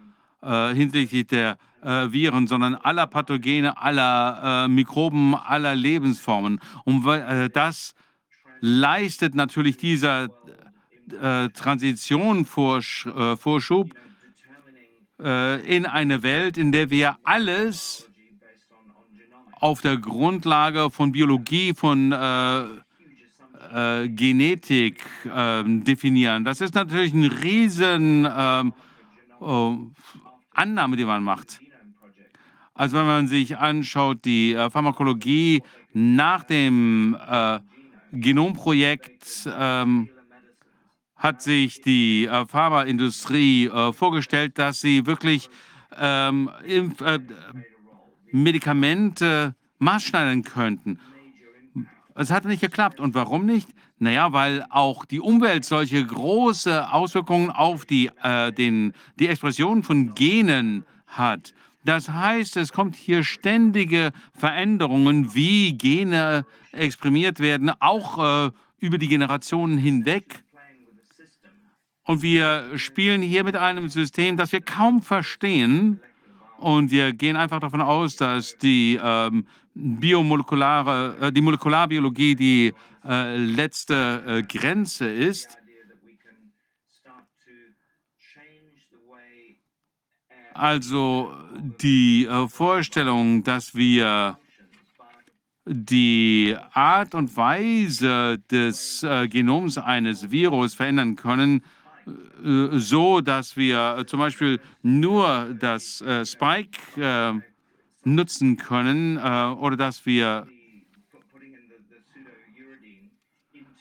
äh, 0.41 0.73
hinsichtlich 0.73 1.27
der 1.27 1.59
äh, 1.83 2.11
Viren, 2.11 2.47
sondern 2.47 2.73
aller 2.73 3.05
Pathogene, 3.05 3.79
aller 3.79 4.65
äh, 4.65 4.67
Mikroben, 4.67 5.35
aller 5.35 5.75
Lebensformen. 5.75 6.59
Und 6.83 7.05
äh, 7.05 7.47
das 7.51 7.93
leistet 8.61 9.35
natürlich 9.35 9.77
dieser 9.77 10.29
äh, 11.21 11.49
Transition 11.49 12.45
Vorsch 12.45 13.07
Vorschub 13.37 13.91
in 15.19 15.85
eine 15.85 16.23
Welt, 16.23 16.57
in 16.57 16.73
der 16.73 16.89
wir 16.89 17.17
alles 17.23 18.09
auf 19.59 19.81
der 19.81 19.97
Grundlage 19.97 20.89
von 20.91 21.11
Biologie, 21.11 21.73
von 21.73 22.13
Genetik 24.05 25.03
ähm, 25.35 25.83
definieren. 25.83 26.45
Das 26.45 26.61
ist 26.61 26.75
natürlich 26.75 27.13
ein 27.13 27.25
riesen 27.25 28.25
ähm, 28.29 28.73
Annahme, 30.53 30.95
die 30.95 31.05
man 31.05 31.23
macht. 31.23 31.59
Also 32.73 32.97
wenn 32.97 33.05
man 33.05 33.27
sich 33.27 33.57
anschaut, 33.57 34.25
die 34.25 34.53
äh, 34.53 34.69
Pharmakologie 34.69 35.63
nach 35.93 36.43
dem 36.43 37.17
äh, 37.27 37.59
Genomprojekt, 38.11 39.49
ähm, 39.57 40.09
hat 41.15 41.41
sich 41.41 41.81
die 41.81 42.25
äh, 42.25 42.45
Pharmaindustrie 42.45 43.67
äh, 43.67 43.93
vorgestellt, 43.93 44.57
dass 44.59 44.81
sie 44.81 45.05
wirklich 45.05 45.49
ähm, 45.97 46.49
äh, 46.65 47.19
Medikamente 48.31 49.55
maßschneidern 49.79 50.43
könnten. 50.43 50.99
Es 52.15 52.31
hat 52.31 52.45
nicht 52.45 52.61
geklappt. 52.61 52.99
Und 52.99 53.13
warum 53.13 53.45
nicht? 53.45 53.69
Naja, 53.97 54.33
weil 54.33 54.65
auch 54.69 55.05
die 55.05 55.19
Umwelt 55.19 55.65
solche 55.65 56.05
große 56.05 56.91
Auswirkungen 56.91 57.49
auf 57.49 57.85
die, 57.85 58.09
äh, 58.23 58.51
den, 58.51 58.93
die 59.19 59.27
Expression 59.27 59.83
von 59.83 60.15
Genen 60.15 60.85
hat. 61.07 61.53
Das 61.83 62.09
heißt, 62.09 62.57
es 62.57 62.73
kommt 62.73 62.95
hier 62.95 63.23
ständige 63.23 64.11
Veränderungen, 64.33 65.35
wie 65.35 65.73
Gene 65.73 66.45
exprimiert 66.71 67.39
werden, 67.39 67.71
auch 67.79 68.47
äh, 68.47 68.51
über 68.79 68.97
die 68.97 69.07
Generationen 69.07 69.77
hinweg. 69.77 70.43
Und 72.03 72.21
wir 72.21 72.77
spielen 72.77 73.21
hier 73.21 73.43
mit 73.43 73.55
einem 73.55 73.89
System, 73.89 74.35
das 74.35 74.51
wir 74.51 74.61
kaum 74.61 75.01
verstehen. 75.01 75.99
Und 76.57 76.91
wir 76.91 77.13
gehen 77.13 77.35
einfach 77.35 77.59
davon 77.59 77.81
aus, 77.81 78.15
dass 78.15 78.57
die 78.57 78.99
ähm, 79.01 79.45
biomolekulare, 79.73 81.17
äh, 81.21 81.31
die 81.31 81.41
Molekularbiologie 81.41 82.35
die 82.35 82.73
äh, 83.07 83.37
letzte 83.37 84.23
äh, 84.25 84.43
Grenze 84.43 85.09
ist. 85.09 85.57
Also 90.53 91.33
die 91.81 92.25
äh, 92.25 92.47
Vorstellung, 92.47 93.43
dass 93.43 93.75
wir 93.75 94.37
die 95.65 96.55
Art 96.71 97.13
und 97.15 97.35
Weise 97.35 98.39
des 98.49 99.03
äh, 99.03 99.27
Genoms 99.27 99.77
eines 99.77 100.31
Virus 100.31 100.75
verändern 100.75 101.15
können, 101.15 101.63
so 102.43 103.21
dass 103.21 103.57
wir 103.57 104.03
zum 104.07 104.19
Beispiel 104.19 104.59
nur 104.83 105.55
das 105.59 106.01
äh, 106.01 106.25
Spike 106.25 106.79
äh, 106.97 107.33
nutzen 108.03 108.57
können 108.57 109.17
äh, 109.17 109.21
oder 109.59 109.75
dass 109.75 110.05
wir 110.05 110.47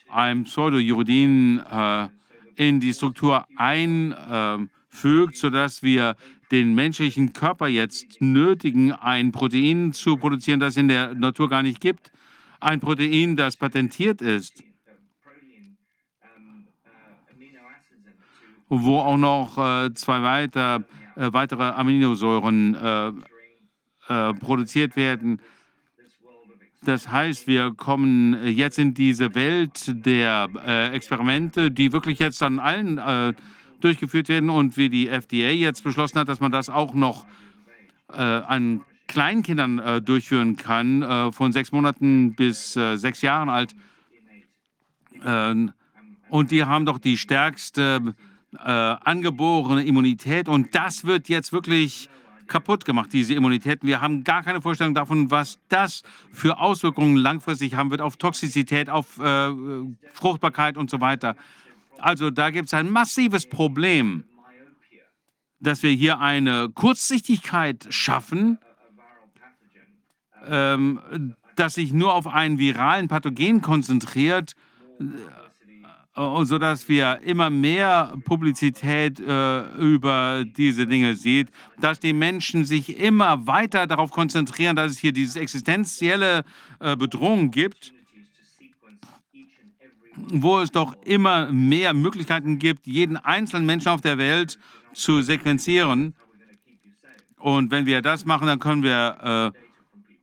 ein 0.09 0.45
Pseudouridin 0.45 1.61
äh, 1.71 2.09
in 2.57 2.81
die 2.81 2.95
Struktur 2.95 3.47
einfügt, 3.57 5.37
sodass 5.37 5.83
wir 5.83 6.17
den 6.51 6.75
menschlichen 6.75 7.33
Körper 7.33 7.67
jetzt 7.67 8.21
nötigen, 8.21 8.93
ein 8.93 9.33
Protein 9.33 9.93
zu 9.93 10.17
produzieren, 10.17 10.61
das 10.61 10.77
in 10.77 10.89
der 10.89 11.15
Natur 11.15 11.49
gar 11.49 11.63
nicht 11.63 11.81
gibt. 11.81 12.13
Ein 12.61 12.81
Protein, 12.81 13.37
das 13.37 13.57
patentiert 13.57 14.23
ist, 14.23 14.63
wo 18.69 18.99
auch 18.99 19.17
noch 19.17 19.59
äh, 19.59 19.95
zwei 19.95 20.23
weiter, 20.23 20.85
äh, 21.17 21.33
weitere 21.33 21.65
Aminosäuren 21.65 22.75
äh, 22.75 23.09
äh 24.09 24.35
produziert 24.35 24.97
werden. 24.97 25.41
Das 26.83 27.11
heißt, 27.11 27.47
wir 27.47 27.73
kommen 27.75 28.47
jetzt 28.47 28.79
in 28.79 28.93
diese 28.93 29.35
Welt 29.35 29.85
der 30.05 30.49
äh, 30.67 30.89
Experimente, 30.95 31.71
die 31.71 31.93
wirklich 31.93 32.19
jetzt 32.19 32.43
an 32.43 32.59
allen 32.59 32.99
äh, 32.99 33.33
durchgeführt 33.81 34.29
werden 34.29 34.51
und 34.51 34.77
wie 34.77 34.91
die 34.91 35.09
FDA 35.09 35.51
jetzt 35.51 35.83
beschlossen 35.83 36.19
hat, 36.19 36.29
dass 36.29 36.41
man 36.41 36.53
das 36.53 36.69
auch 36.69 36.95
noch 36.95 37.27
äh, 38.13 38.21
an 38.21 38.83
Kleinkindern 39.07 39.79
äh, 39.79 40.03
durchführen 40.03 40.57
kann, 40.57 41.03
äh, 41.03 41.33
von 41.33 41.53
sechs 41.53 41.73
Monaten 41.73 42.35
bis 42.35 42.77
äh, 42.77 42.97
sechs 42.97 43.23
Jahren 43.23 43.49
alt. 43.49 43.75
Ähm, 45.25 45.73
und 46.29 46.51
die 46.51 46.65
haben 46.65 46.87
doch 46.87 46.99
die 46.99 47.17
stärkste 47.17 48.15
äh, 48.57 48.69
angeborene 48.69 49.85
Immunität 49.85 50.49
und 50.49 50.75
das 50.75 51.05
wird 51.05 51.29
jetzt 51.29 51.53
wirklich 51.53 52.09
kaputt 52.47 52.85
gemacht, 52.85 53.11
diese 53.13 53.35
Immunität. 53.35 53.81
Wir 53.83 54.01
haben 54.01 54.25
gar 54.25 54.43
keine 54.43 54.61
Vorstellung 54.61 54.95
davon, 54.95 55.31
was 55.31 55.59
das 55.69 56.03
für 56.33 56.59
Auswirkungen 56.59 57.17
langfristig 57.17 57.75
haben 57.75 57.91
wird 57.91 58.01
auf 58.01 58.17
Toxizität, 58.17 58.91
auf 58.91 59.19
äh, 59.19 59.51
Fruchtbarkeit 60.13 60.77
und 60.77 60.91
so 60.91 61.01
weiter. 61.01 61.37
Also 61.99 62.31
da 62.31 62.51
gibt 62.51 62.69
es 62.69 62.75
ein 62.75 62.91
massives 62.91 63.49
Problem, 63.49 64.25
dass 65.61 65.83
wir 65.83 65.91
hier 65.91 66.21
eine 66.21 66.69
Kurzsichtigkeit 66.69 67.87
schaffen, 67.91 68.59
ähm, 70.47 71.35
das 71.57 71.75
sich 71.75 71.93
nur 71.93 72.15
auf 72.15 72.27
einen 72.27 72.59
viralen 72.59 73.09
Pathogen 73.09 73.63
konzentriert, 73.63 74.55
äh, 75.01 75.05
sodass 76.17 76.89
wir 76.89 77.21
immer 77.23 77.51
mehr 77.51 78.15
Publizität 78.25 79.19
äh, 79.19 79.67
über 79.77 80.45
diese 80.45 80.87
Dinge 80.87 81.17
sehen, 81.17 81.49
dass 81.81 81.99
die 81.99 82.13
Menschen 82.13 82.65
sich 82.65 82.99
immer 82.99 83.47
weiter 83.47 83.87
darauf 83.87 84.11
konzentrieren, 84.11 84.77
dass 84.77 84.93
es 84.93 84.99
hier 84.99 85.13
diese 85.13 85.41
existenzielle 85.41 86.45
äh, 86.79 86.97
Bedrohung 86.97 87.51
gibt 87.51 87.93
wo 90.17 90.61
es 90.61 90.71
doch 90.71 90.97
immer 91.05 91.51
mehr 91.51 91.95
Möglichkeiten 91.95 92.59
gibt, 92.59 92.87
jeden 92.87 93.17
einzelnen 93.17 93.67
Menschen 93.67 93.89
auf 93.89 94.01
der 94.01 94.19
Welt 94.19 94.59
zu 94.93 95.23
sequenzieren. 95.23 96.15
Und 97.39 97.71
wenn 97.71 97.87
wir 97.87 98.01
das 98.01 98.25
machen, 98.25 98.47
dann 98.47 98.59
können 98.59 98.83
wir 98.83 99.53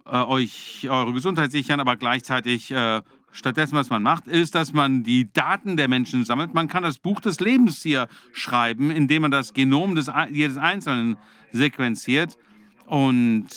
äh, 0.07 0.11
äh, 0.11 0.23
euch 0.23 0.87
eure 0.89 1.13
Gesundheit 1.13 1.51
sichern, 1.51 1.79
aber 1.79 1.95
gleichzeitig 1.97 2.71
äh, 2.71 3.01
stattdessen, 3.31 3.75
was 3.75 3.89
man 3.89 4.03
macht, 4.03 4.27
ist, 4.27 4.55
dass 4.55 4.73
man 4.73 5.03
die 5.03 5.31
Daten 5.31 5.77
der 5.77 5.87
Menschen 5.87 6.25
sammelt. 6.25 6.53
Man 6.53 6.67
kann 6.67 6.83
das 6.83 6.99
Buch 6.99 7.21
des 7.21 7.39
Lebens 7.39 7.81
hier 7.81 8.07
schreiben, 8.33 8.91
indem 8.91 9.23
man 9.23 9.31
das 9.31 9.53
Genom 9.53 9.95
des, 9.95 10.11
jedes 10.31 10.57
Einzelnen 10.57 11.17
sequenziert. 11.51 12.37
Und 12.85 13.47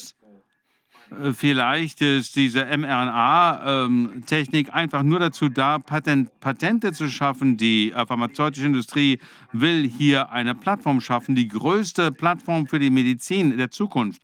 äh, 1.11 1.33
vielleicht 1.33 2.01
ist 2.01 2.37
diese 2.37 2.65
mRNA-Technik 2.65 4.75
einfach 4.75 5.03
nur 5.03 5.19
dazu 5.19 5.49
da, 5.49 5.79
Patent, 5.79 6.41
Patente 6.41 6.93
zu 6.93 7.09
schaffen. 7.09 7.57
Die 7.57 7.93
äh, 7.93 8.07
pharmazeutische 8.07 8.67
Industrie 8.67 9.19
will 9.53 9.89
hier 9.89 10.31
eine 10.31 10.55
Plattform 10.55 11.01
schaffen, 11.01 11.35
die 11.35 11.49
größte 11.49 12.13
Plattform 12.13 12.67
für 12.67 12.79
die 12.79 12.91
Medizin 12.91 13.57
der 13.57 13.71
Zukunft, 13.71 14.23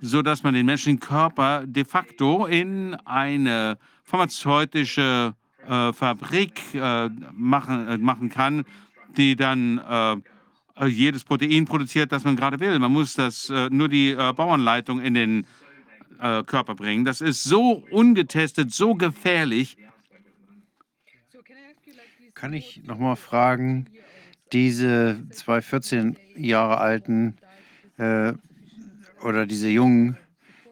sodass 0.00 0.42
man 0.42 0.54
den 0.54 0.66
menschlichen 0.66 1.00
Körper 1.00 1.64
de 1.66 1.84
facto 1.84 2.46
in 2.46 2.94
eine 3.04 3.78
pharmazeutische 4.14 5.34
äh, 5.66 5.92
Fabrik 5.92 6.60
äh, 6.72 7.08
machen, 7.32 7.88
äh, 7.88 7.98
machen 7.98 8.28
kann, 8.28 8.64
die 9.16 9.34
dann 9.34 9.78
äh, 9.78 10.84
äh, 10.84 10.86
jedes 10.86 11.24
Protein 11.24 11.64
produziert, 11.64 12.12
das 12.12 12.22
man 12.22 12.36
gerade 12.36 12.60
will. 12.60 12.78
Man 12.78 12.92
muss 12.92 13.14
das 13.14 13.48
nur 13.48 13.88
die 13.88 14.14
Bauanleitung 14.14 15.00
in 15.00 15.14
den 15.14 15.46
Körper 16.18 16.74
bringen. 16.74 17.04
Das 17.04 17.20
ist 17.20 17.42
so 17.42 17.84
ungetestet, 17.90 18.72
so 18.72 18.94
gefährlich. 18.94 19.76
Kann 22.34 22.52
ich 22.52 22.82
noch 22.84 22.98
mal 22.98 23.16
fragen, 23.16 23.86
diese 24.52 25.20
zwei 25.30 25.60
14 25.60 26.16
Jahre 26.36 26.78
alten 26.78 27.36
äh, 27.96 28.32
oder 29.22 29.46
diese 29.46 29.68
Jungen, 29.68 30.16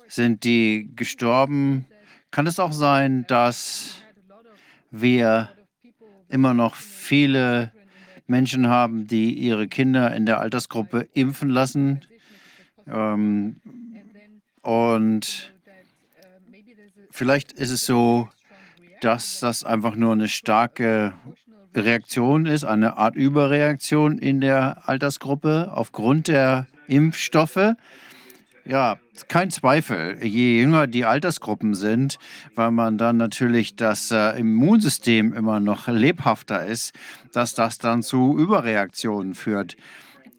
sind 0.08 0.44
die 0.44 0.90
gestorben? 0.94 1.86
Kann 2.32 2.46
es 2.46 2.58
auch 2.58 2.72
sein, 2.72 3.26
dass 3.28 4.02
wir 4.90 5.50
immer 6.30 6.54
noch 6.54 6.74
viele 6.74 7.72
Menschen 8.26 8.68
haben, 8.68 9.06
die 9.06 9.34
ihre 9.34 9.68
Kinder 9.68 10.14
in 10.14 10.24
der 10.24 10.40
Altersgruppe 10.40 11.08
impfen 11.12 11.50
lassen. 11.50 12.00
Ähm, 12.86 13.60
und 14.62 15.52
vielleicht 17.10 17.52
ist 17.52 17.70
es 17.70 17.84
so, 17.84 18.30
dass 19.02 19.40
das 19.40 19.62
einfach 19.62 19.94
nur 19.94 20.12
eine 20.12 20.28
starke 20.28 21.12
Reaktion 21.74 22.46
ist, 22.46 22.64
eine 22.64 22.96
Art 22.96 23.14
Überreaktion 23.14 24.16
in 24.16 24.40
der 24.40 24.88
Altersgruppe 24.88 25.70
aufgrund 25.70 26.28
der 26.28 26.66
Impfstoffe. 26.86 27.74
Ja, 28.64 28.98
kein 29.26 29.50
Zweifel. 29.50 30.24
Je 30.24 30.60
jünger 30.60 30.86
die 30.86 31.04
Altersgruppen 31.04 31.74
sind, 31.74 32.18
weil 32.54 32.70
man 32.70 32.96
dann 32.96 33.16
natürlich 33.16 33.74
das 33.74 34.12
äh, 34.12 34.38
Immunsystem 34.38 35.32
immer 35.32 35.58
noch 35.58 35.88
lebhafter 35.88 36.64
ist, 36.64 36.94
dass 37.32 37.54
das 37.54 37.78
dann 37.78 38.04
zu 38.04 38.38
Überreaktionen 38.38 39.34
führt. 39.34 39.76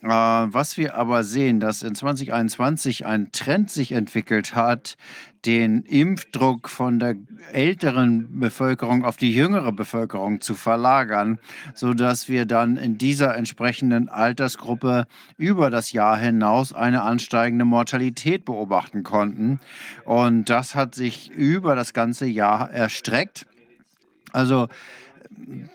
Äh, 0.04 0.10
was 0.10 0.78
wir 0.78 0.96
aber 0.96 1.24
sehen, 1.24 1.62
dass 1.62 1.82
in 1.82 1.96
2021 1.96 3.06
ein 3.06 3.32
Trend 3.32 3.72
sich 3.72 3.94
entwickelt 3.94 4.54
hat, 4.54 4.98
den 5.46 5.84
Impfdruck 5.84 6.70
von 6.70 7.00
der 7.00 7.16
älteren 7.52 8.40
Bevölkerung 8.40 9.06
auf 9.06 9.16
die 9.16 9.34
jüngere 9.34 9.72
Bevölkerung 9.72 10.42
zu 10.42 10.56
verlagern, 10.56 11.40
sodass 11.74 12.28
wir 12.28 12.46
dann 12.46 12.76
in 12.76 12.98
dieser 12.98 13.36
entsprechenden 13.36 14.10
Altersgruppe 14.10 15.06
über 15.38 15.70
das 15.70 15.94
Jahr 15.94 16.18
hinaus 16.18 16.74
eine 16.74 17.04
ansteigende 17.04 17.66
Mortalität 17.66 18.44
beobachten 18.44 19.04
konnten. 19.04 19.62
Und 20.04 20.50
das 20.50 20.76
hat 20.76 20.96
sich 20.96 21.30
über 21.32 21.76
das 21.76 21.94
ganze 21.94 22.26
Jahr 22.26 22.70
erstreckt. 22.72 23.46
Also 24.34 24.68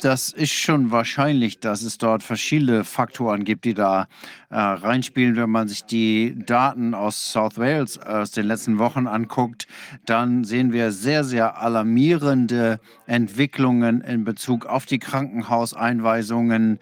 das 0.01 0.31
ist 0.31 0.53
schon 0.53 0.91
wahrscheinlich, 0.91 1.61
dass 1.61 1.83
es 1.83 1.99
dort 1.99 2.23
verschiedene 2.23 2.85
Faktoren 2.85 3.45
gibt, 3.45 3.65
die 3.65 3.75
da 3.75 4.07
äh, 4.51 4.57
reinspielen. 4.57 5.37
Wenn 5.37 5.51
man 5.51 5.69
sich 5.69 5.85
die 5.85 6.35
Daten 6.45 6.95
aus 6.95 7.33
South 7.33 7.59
Wales 7.59 7.99
aus 7.99 8.31
den 8.31 8.47
letzten 8.47 8.79
Wochen 8.79 9.07
anguckt, 9.07 9.67
dann 10.07 10.45
sehen 10.45 10.73
wir 10.73 10.93
sehr, 10.93 11.25
sehr 11.25 11.61
alarmierende 11.61 12.81
Entwicklungen 13.07 14.01
in 14.01 14.25
Bezug 14.25 14.67
auf 14.67 14.87
die 14.87 14.99
Krankenhauseinweisungen, 14.99 16.79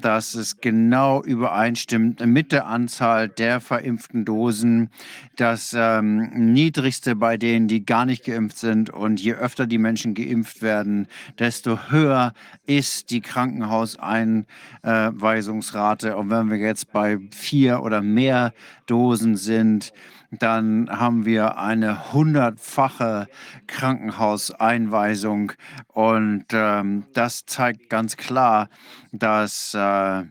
dass 0.00 0.34
es 0.34 0.60
genau 0.60 1.22
übereinstimmt 1.22 2.26
mit 2.26 2.50
der 2.52 2.66
Anzahl 2.66 3.28
der 3.28 3.60
verimpften 3.60 4.24
Dosen, 4.24 4.90
das 5.36 5.74
ähm, 5.76 6.52
niedrigste 6.52 7.16
bei 7.16 7.36
denen, 7.36 7.66
die 7.68 7.84
gar 7.84 8.06
nicht 8.06 8.24
geimpft 8.24 8.58
sind. 8.58 8.90
Und 8.90 9.20
je 9.20 9.34
öfter 9.34 9.66
die 9.66 9.78
Menschen 9.78 10.14
geimpft 10.14 10.62
werden, 10.62 11.08
desto 11.38 11.90
höher 11.90 12.32
ist 12.66 13.10
die 13.10 13.20
Krankenhauseinweisungsrate. 13.20 16.16
Und 16.16 16.30
wenn 16.30 16.50
wir 16.50 16.58
jetzt 16.58 16.92
bei 16.92 17.18
vier 17.30 17.82
oder 17.82 18.02
mehr 18.02 18.52
Dosen 18.86 19.36
sind, 19.36 19.92
dann 20.30 20.88
haben 20.90 21.24
wir 21.24 21.58
eine 21.58 22.12
hundertfache 22.12 23.26
Krankenhauseinweisung. 23.66 25.52
Und 25.88 26.46
ähm, 26.52 27.04
das 27.12 27.46
zeigt 27.46 27.90
ganz 27.90 28.16
klar, 28.16 28.68
dass 29.12 29.74
äh, 29.74 30.24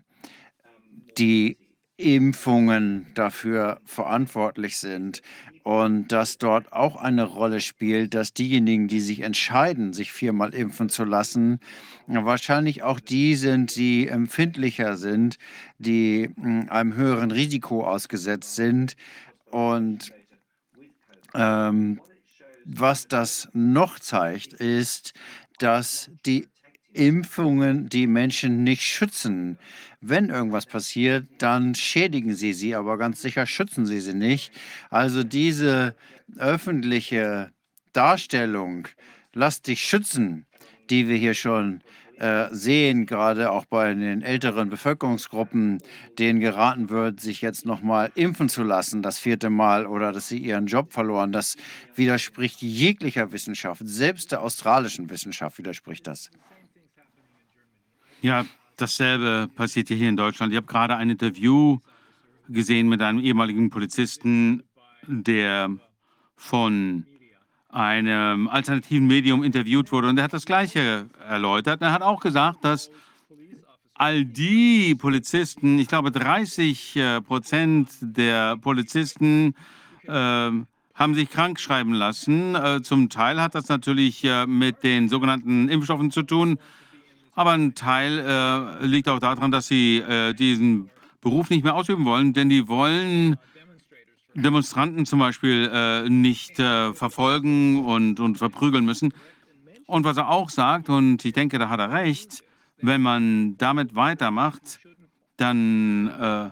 die 1.17 1.57
Impfungen 1.97 3.07
dafür 3.13 3.81
verantwortlich 3.83 4.77
sind 4.77 5.21
und 5.63 6.11
dass 6.13 6.37
dort 6.37 6.71
auch 6.71 6.95
eine 6.95 7.25
Rolle 7.25 7.59
spielt, 7.59 8.13
dass 8.13 8.33
diejenigen, 8.33 8.87
die 8.87 9.01
sich 9.01 9.19
entscheiden, 9.19 9.91
sich 9.91 10.13
viermal 10.13 10.53
impfen 10.53 10.87
zu 10.89 11.03
lassen, 11.03 11.59
wahrscheinlich 12.07 12.83
auch 12.83 12.99
die 12.99 13.35
sind, 13.35 13.75
die 13.75 14.07
empfindlicher 14.07 14.97
sind, 14.97 15.37
die 15.77 16.31
mh, 16.37 16.71
einem 16.71 16.95
höheren 16.95 17.31
Risiko 17.31 17.85
ausgesetzt 17.85 18.55
sind. 18.55 18.95
Und 19.51 20.11
ähm, 21.33 22.01
was 22.65 23.07
das 23.07 23.49
noch 23.53 23.99
zeigt, 23.99 24.53
ist, 24.53 25.13
dass 25.59 26.11
die 26.25 26.47
Impfungen 26.93 27.87
die 27.89 28.07
Menschen 28.07 28.63
nicht 28.63 28.83
schützen. 28.83 29.57
Wenn 30.01 30.29
irgendwas 30.29 30.65
passiert, 30.65 31.27
dann 31.37 31.75
schädigen 31.75 32.35
sie 32.35 32.53
sie, 32.53 32.75
aber 32.75 32.97
ganz 32.97 33.21
sicher 33.21 33.45
schützen 33.45 33.85
sie 33.85 33.99
sie 33.99 34.13
nicht. 34.13 34.51
Also 34.89 35.23
diese 35.23 35.95
öffentliche 36.37 37.51
Darstellung, 37.93 38.87
lass 39.33 39.61
dich 39.61 39.81
schützen, 39.81 40.45
die 40.89 41.07
wir 41.07 41.17
hier 41.17 41.33
schon 41.33 41.81
sehen, 42.51 43.05
gerade 43.05 43.51
auch 43.51 43.65
bei 43.65 43.93
den 43.93 44.21
älteren 44.21 44.69
Bevölkerungsgruppen, 44.69 45.77
denen 46.17 46.41
geraten 46.41 46.89
wird, 46.89 47.21
sich 47.21 47.41
jetzt 47.41 47.65
nochmal 47.65 48.11
impfen 48.15 48.49
zu 48.49 48.63
lassen, 48.63 49.01
das 49.01 49.19
vierte 49.19 49.49
Mal, 49.49 49.85
oder 49.85 50.11
dass 50.11 50.27
sie 50.27 50.37
ihren 50.37 50.65
Job 50.65 50.91
verloren, 50.91 51.31
das 51.31 51.55
widerspricht 51.95 52.61
jeglicher 52.61 53.31
Wissenschaft. 53.31 53.81
Selbst 53.85 54.31
der 54.33 54.41
australischen 54.41 55.09
Wissenschaft 55.09 55.57
widerspricht 55.57 56.07
das. 56.07 56.29
Ja, 58.21 58.45
dasselbe 58.75 59.49
passiert 59.55 59.87
hier 59.87 60.09
in 60.09 60.17
Deutschland. 60.17 60.51
Ich 60.51 60.57
habe 60.57 60.67
gerade 60.67 60.97
ein 60.97 61.09
Interview 61.09 61.79
gesehen 62.49 62.89
mit 62.89 63.01
einem 63.01 63.19
ehemaligen 63.19 63.69
Polizisten, 63.69 64.63
der 65.07 65.69
von 66.35 67.05
einem 67.69 68.47
alternativen 68.47 69.07
Medium 69.07 69.43
interviewt 69.43 69.91
wurde 69.91 70.09
und 70.09 70.17
er 70.17 70.23
hat 70.23 70.33
das 70.33 70.45
Gleiche 70.45 71.07
erläutert. 71.27 71.81
Er 71.81 71.91
hat 71.91 72.01
auch 72.01 72.19
gesagt, 72.19 72.65
dass 72.65 72.89
all 73.93 74.25
die 74.25 74.95
Polizisten, 74.95 75.77
ich 75.77 75.87
glaube 75.87 76.11
30 76.11 76.95
äh, 76.95 77.21
Prozent 77.21 77.89
der 78.01 78.57
Polizisten 78.57 79.53
äh, 80.07 80.11
haben 80.11 81.13
sich 81.13 81.29
krank 81.29 81.59
schreiben 81.59 81.93
lassen. 81.93 82.55
Äh, 82.55 82.81
zum 82.81 83.09
Teil 83.09 83.41
hat 83.41 83.55
das 83.55 83.67
natürlich 83.69 84.23
äh, 84.23 84.47
mit 84.47 84.83
den 84.83 85.09
sogenannten 85.09 85.69
Impfstoffen 85.69 86.11
zu 86.11 86.23
tun, 86.23 86.57
aber 87.35 87.51
ein 87.51 87.75
Teil 87.75 88.19
äh, 88.19 88.85
liegt 88.85 89.07
auch 89.09 89.19
daran, 89.19 89.51
dass 89.51 89.67
sie 89.67 89.97
äh, 89.97 90.33
diesen 90.33 90.89
Beruf 91.21 91.49
nicht 91.49 91.63
mehr 91.63 91.75
ausüben 91.75 92.05
wollen, 92.05 92.33
denn 92.33 92.49
die 92.49 92.67
wollen 92.67 93.37
Demonstranten 94.35 95.05
zum 95.05 95.19
Beispiel 95.19 95.69
äh, 95.73 96.09
nicht 96.09 96.59
äh, 96.59 96.93
verfolgen 96.93 97.83
und, 97.85 98.19
und 98.19 98.37
verprügeln 98.37 98.85
müssen. 98.85 99.13
Und 99.85 100.05
was 100.05 100.17
er 100.17 100.29
auch 100.29 100.49
sagt, 100.49 100.89
und 100.89 101.25
ich 101.25 101.33
denke, 101.33 101.57
da 101.57 101.69
hat 101.69 101.79
er 101.79 101.91
recht, 101.91 102.43
wenn 102.81 103.01
man 103.01 103.57
damit 103.57 103.95
weitermacht, 103.95 104.79
dann 105.37 106.07
äh, 106.07 106.49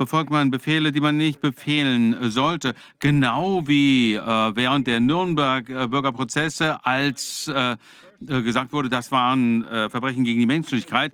befolgt 0.00 0.30
man 0.30 0.50
Befehle, 0.50 0.92
die 0.92 1.00
man 1.00 1.16
nicht 1.16 1.40
befehlen 1.40 2.30
sollte. 2.30 2.74
Genau 3.00 3.66
wie 3.66 4.14
äh, 4.14 4.20
während 4.20 4.86
der 4.86 5.00
Nürnberg-Bürgerprozesse, 5.00 6.84
als 6.84 7.48
äh, 7.48 7.72
äh, 7.72 8.42
gesagt 8.42 8.72
wurde, 8.72 8.88
das 8.88 9.12
waren 9.12 9.64
Verbrechen 9.90 10.24
gegen 10.24 10.40
die 10.40 10.46
Menschlichkeit. 10.46 11.12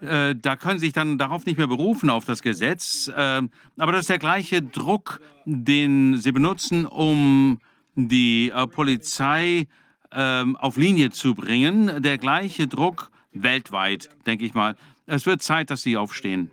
Äh, 0.00 0.34
da 0.36 0.56
können 0.56 0.78
sich 0.78 0.92
dann 0.92 1.18
darauf 1.18 1.46
nicht 1.46 1.56
mehr 1.56 1.66
berufen, 1.66 2.10
auf 2.10 2.24
das 2.24 2.42
Gesetz. 2.42 3.08
Äh, 3.08 3.42
aber 3.76 3.92
das 3.92 4.02
ist 4.02 4.10
der 4.10 4.18
gleiche 4.18 4.62
Druck, 4.62 5.20
den 5.44 6.18
Sie 6.18 6.32
benutzen, 6.32 6.86
um 6.86 7.60
die 7.94 8.50
äh, 8.50 8.66
Polizei 8.66 9.66
ähm, 10.12 10.56
auf 10.56 10.76
Linie 10.76 11.10
zu 11.10 11.34
bringen. 11.34 12.02
Der 12.02 12.18
gleiche 12.18 12.66
Druck 12.66 13.10
weltweit, 13.32 14.10
denke 14.26 14.44
ich 14.44 14.54
mal. 14.54 14.76
Es 15.06 15.26
wird 15.26 15.42
Zeit, 15.42 15.70
dass 15.70 15.82
Sie 15.82 15.96
aufstehen. 15.96 16.50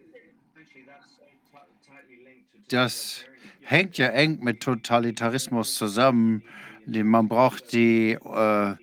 Das 2.69 3.25
hängt 3.61 3.97
ja 3.97 4.07
eng 4.07 4.39
mit 4.43 4.61
Totalitarismus 4.61 5.75
zusammen. 5.75 6.43
Man 6.85 7.27
braucht 7.27 7.73
die 7.73 8.11
äh, 8.11 8.75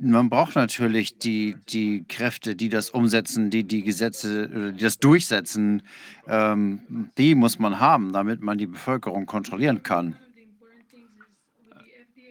man 0.00 0.30
braucht 0.30 0.56
natürlich 0.56 1.18
die, 1.18 1.56
die 1.68 2.04
Kräfte, 2.08 2.56
die 2.56 2.68
das 2.68 2.90
umsetzen, 2.90 3.50
die 3.50 3.64
die 3.64 3.82
Gesetze, 3.82 4.44
äh, 4.44 4.72
die 4.72 4.82
das 4.82 4.98
durchsetzen. 4.98 5.82
Ähm, 6.26 7.10
die 7.18 7.34
muss 7.34 7.58
man 7.58 7.78
haben, 7.78 8.12
damit 8.12 8.42
man 8.42 8.58
die 8.58 8.66
Bevölkerung 8.66 9.26
kontrollieren 9.26 9.82
kann. 9.82 10.16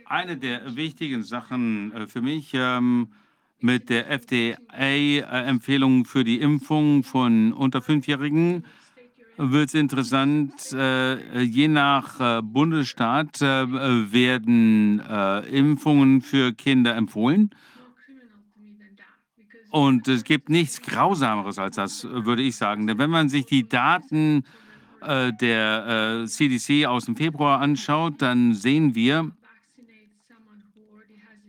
Eine 0.06 0.38
der 0.38 0.75
wichtigen 0.75 1.23
Sachen 1.23 1.93
äh, 1.93 2.07
für 2.07 2.22
mich 2.22 2.51
ähm, 2.53 3.09
mit 3.59 3.89
der 3.89 4.09
FDA-Empfehlung 4.09 6.06
für 6.06 6.23
die 6.23 6.39
Impfung 6.39 7.03
von 7.03 7.53
unter 7.53 7.81
Fünfjährigen 7.81 8.65
wird 9.40 9.69
es 9.69 9.74
interessant. 9.74 10.53
Äh, 10.74 11.42
je 11.42 11.69
nach 11.69 12.19
äh, 12.19 12.42
Bundesstaat 12.42 13.42
äh, 13.42 13.72
werden 14.11 15.00
Impfungen 15.50 16.22
für 16.22 16.51
Kinder 16.53 16.95
empfohlen. 16.95 17.50
Und 19.72 20.08
es 20.08 20.24
gibt 20.24 20.50
nichts 20.50 20.82
Grausameres 20.82 21.58
als 21.58 21.76
das, 21.76 22.03
würde 22.03 22.42
ich 22.42 22.56
sagen. 22.58 22.88
Denn 22.88 22.98
wenn 22.98 23.09
man 23.09 23.30
sich 23.30 23.45
die 23.45 23.68
Daten 23.68 24.43
der 25.01 26.26
CDC 26.27 26.88
aus 26.88 27.06
dem 27.06 27.16
Februar 27.16 27.61
anschaut, 27.61 28.16
dann 28.22 28.53
sehen 28.53 28.95
wir, 28.95 29.32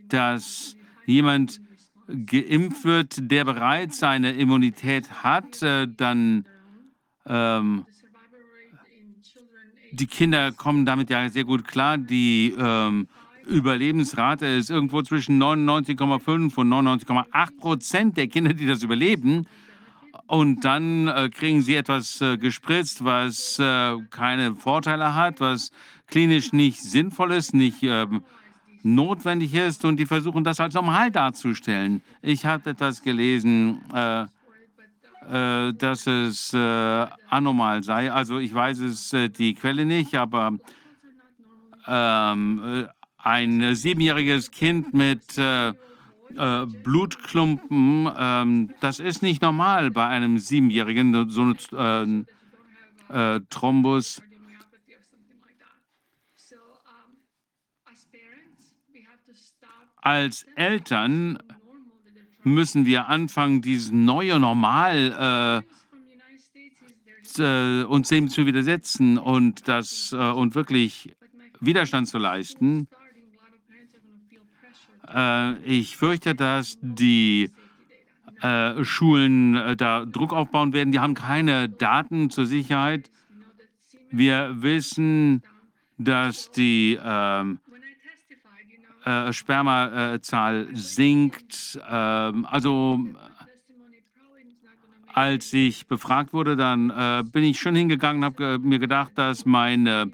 dass 0.07 0.77
jemand 1.05 1.59
geimpft 2.07 2.85
wird, 2.85 3.31
der 3.31 3.43
bereits 3.43 4.03
eine 4.03 4.31
Immunität 4.33 5.23
hat, 5.23 5.61
dann 5.61 6.45
ähm, 7.25 7.85
die 9.91 10.07
Kinder 10.07 10.51
kommen 10.51 10.85
damit 10.85 11.09
ja 11.09 11.29
sehr 11.29 11.43
gut 11.43 11.67
klar. 11.67 11.97
Die 11.97 12.55
ähm, 12.57 13.07
Überlebensrate 13.45 14.45
ist 14.45 14.69
irgendwo 14.69 15.01
zwischen 15.01 15.41
99,5 15.41 16.55
und 16.55 16.69
99,8 16.69 17.57
Prozent 17.59 18.17
der 18.17 18.27
Kinder, 18.27 18.53
die 18.53 18.65
das 18.65 18.83
überleben. 18.83 19.47
Und 20.27 20.63
dann 20.63 21.09
äh, 21.09 21.29
kriegen 21.29 21.61
sie 21.61 21.75
etwas 21.75 22.21
äh, 22.21 22.37
gespritzt, 22.37 23.03
was 23.03 23.59
äh, 23.59 23.97
keine 24.09 24.55
Vorteile 24.55 25.13
hat, 25.13 25.41
was 25.41 25.71
klinisch 26.07 26.53
nicht 26.53 26.81
sinnvoll 26.81 27.33
ist, 27.33 27.53
nicht 27.53 27.83
ähm, 27.83 28.23
notwendig 28.81 29.53
ist. 29.53 29.83
Und 29.83 29.97
die 29.97 30.05
versuchen 30.05 30.45
das 30.45 30.61
als 30.61 30.73
normal 30.73 31.11
darzustellen. 31.11 32.01
Ich 32.21 32.45
habe 32.45 32.69
etwas 32.69 33.01
gelesen 33.01 33.81
äh, 35.29 35.73
dass 35.73 36.07
es 36.07 36.53
äh, 36.53 36.57
anormal 37.29 37.83
sei. 37.83 38.11
Also 38.11 38.39
ich 38.39 38.53
weiß 38.53 38.79
es 38.79 39.13
äh, 39.13 39.29
die 39.29 39.53
Quelle 39.53 39.85
nicht, 39.85 40.15
aber 40.15 40.57
ähm, 41.87 42.61
äh, 42.63 42.87
ein 43.17 43.75
siebenjähriges 43.75 44.51
Kind 44.51 44.93
mit 44.93 45.37
äh, 45.37 45.73
Blutklumpen, 46.83 48.09
ähm, 48.17 48.73
das 48.79 48.99
ist 48.99 49.21
nicht 49.21 49.41
normal 49.41 49.91
bei 49.91 50.07
einem 50.07 50.37
Siebenjährigen, 50.37 51.29
so 51.29 51.53
ein 51.77 52.25
Thrombus. 53.49 54.21
Als 59.97 60.43
Eltern 60.55 61.37
müssen 62.43 62.85
wir 62.85 63.07
anfangen, 63.07 63.61
dieses 63.61 63.91
neue 63.91 64.39
Normal 64.39 65.63
äh, 67.37 67.81
äh, 67.81 67.83
uns 67.83 68.09
dem 68.09 68.29
zu 68.29 68.45
widersetzen 68.45 69.17
und 69.17 69.67
das 69.67 70.11
äh, 70.13 70.17
und 70.17 70.55
wirklich 70.55 71.13
Widerstand 71.59 72.07
zu 72.07 72.17
leisten. 72.17 72.87
Äh, 75.07 75.57
ich 75.63 75.97
fürchte, 75.97 76.35
dass 76.35 76.77
die 76.81 77.51
äh, 78.41 78.83
Schulen 78.83 79.55
äh, 79.55 79.75
da 79.75 80.05
Druck 80.05 80.33
aufbauen 80.33 80.73
werden. 80.73 80.91
Die 80.91 80.99
haben 80.99 81.13
keine 81.13 81.69
Daten 81.69 82.29
zur 82.29 82.45
Sicherheit. 82.45 83.11
Wir 84.09 84.61
wissen, 84.61 85.43
dass 85.97 86.51
die 86.51 86.99
ähm, 87.01 87.59
äh, 89.05 89.33
Spermazahl 89.33 90.67
sinkt. 90.73 91.79
Ähm, 91.89 92.45
also 92.49 92.99
als 95.13 95.51
ich 95.53 95.87
befragt 95.87 96.33
wurde, 96.33 96.55
dann 96.55 96.89
äh, 96.89 97.23
bin 97.29 97.43
ich 97.43 97.59
schon 97.59 97.75
hingegangen 97.75 98.23
und 98.23 98.25
habe 98.25 98.53
äh, 98.53 98.57
mir 98.57 98.79
gedacht, 98.79 99.11
dass 99.15 99.45
meine 99.45 100.11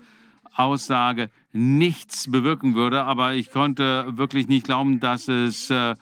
Aussage 0.56 1.30
nichts 1.54 2.30
bewirken 2.32 2.76
würde. 2.76 3.04
Aber 3.04 3.34
ich 3.34 3.52
konnte 3.52 4.18
wirklich 4.18 4.48
nicht 4.48 4.66
glauben, 4.66 5.00
dass 5.00 5.28
es 5.28 5.70
äh, 5.70 5.96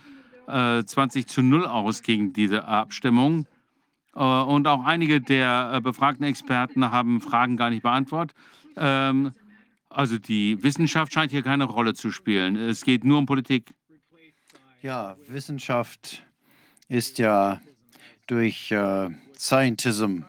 äh, 0.48 0.84
20 0.84 1.28
zu 1.28 1.42
0 1.42 1.66
ausging, 1.66 2.34
diese 2.34 2.66
Abstimmung. 2.68 3.48
Äh, 4.16 4.20
und 4.20 4.68
auch 4.68 4.86
einige 4.86 5.22
der 5.22 5.72
äh, 5.74 5.82
befragten 5.82 6.26
Experten 6.26 6.92
haben 6.92 7.22
Fragen 7.22 7.58
gar 7.58 7.70
nicht 7.70 7.84
beantwortet. 7.84 8.36
Ähm, 8.78 9.32
also 9.96 10.18
die 10.18 10.62
Wissenschaft 10.62 11.14
scheint 11.14 11.32
hier 11.32 11.42
keine 11.42 11.64
Rolle 11.64 11.94
zu 11.94 12.12
spielen. 12.12 12.56
Es 12.58 12.84
geht 12.84 13.04
nur 13.04 13.18
um 13.18 13.26
Politik. 13.26 13.72
Ja, 14.82 15.16
Wissenschaft 15.28 16.24
ist 16.90 17.18
ja 17.18 17.62
durch 18.28 18.72
äh, 18.72 19.10
Scientism 19.38 20.20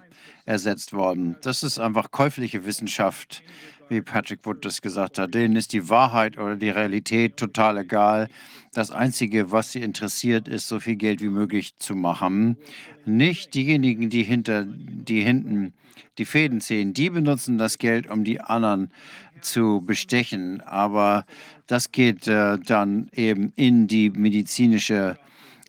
ersetzt 0.45 0.93
worden. 0.93 1.36
Das 1.43 1.62
ist 1.62 1.78
einfach 1.78 2.11
käufliche 2.11 2.65
Wissenschaft, 2.65 3.43
wie 3.89 4.01
Patrick 4.01 4.47
Wood 4.47 4.65
das 4.65 4.81
gesagt 4.81 5.19
hat. 5.19 5.35
Denen 5.35 5.57
ist 5.57 5.73
die 5.73 5.89
Wahrheit 5.89 6.39
oder 6.39 6.57
die 6.57 6.70
Realität 6.70 7.36
total 7.36 7.78
egal. 7.78 8.28
Das 8.73 8.91
Einzige, 8.91 9.51
was 9.51 9.73
sie 9.73 9.81
interessiert, 9.81 10.49
ist, 10.49 10.69
so 10.69 10.81
viel 10.81 10.97
Geld 10.97 11.20
wie 11.20 11.28
möglich 11.28 11.77
zu 11.78 11.95
machen. 11.95 12.57
Nicht 13.05 13.55
diejenigen, 13.55 14.11
die 14.11 14.23
hinter, 14.23 14.65
die 14.65 15.23
hinten 15.23 15.75
die 16.19 16.25
Fäden 16.25 16.61
ziehen, 16.61 16.95
die 16.95 17.11
benutzen 17.11 17.59
das 17.59 17.78
Geld, 17.78 18.09
um 18.09 18.25
die 18.25 18.41
anderen 18.41 18.91
zu 19.40 19.82
bestechen. 19.84 20.60
Aber 20.62 21.24
das 21.66 21.92
geht 21.92 22.26
äh, 22.28 22.58
dann 22.58 23.08
eben 23.12 23.52
in 23.56 23.86
die 23.86 24.10
medizinische 24.10 25.16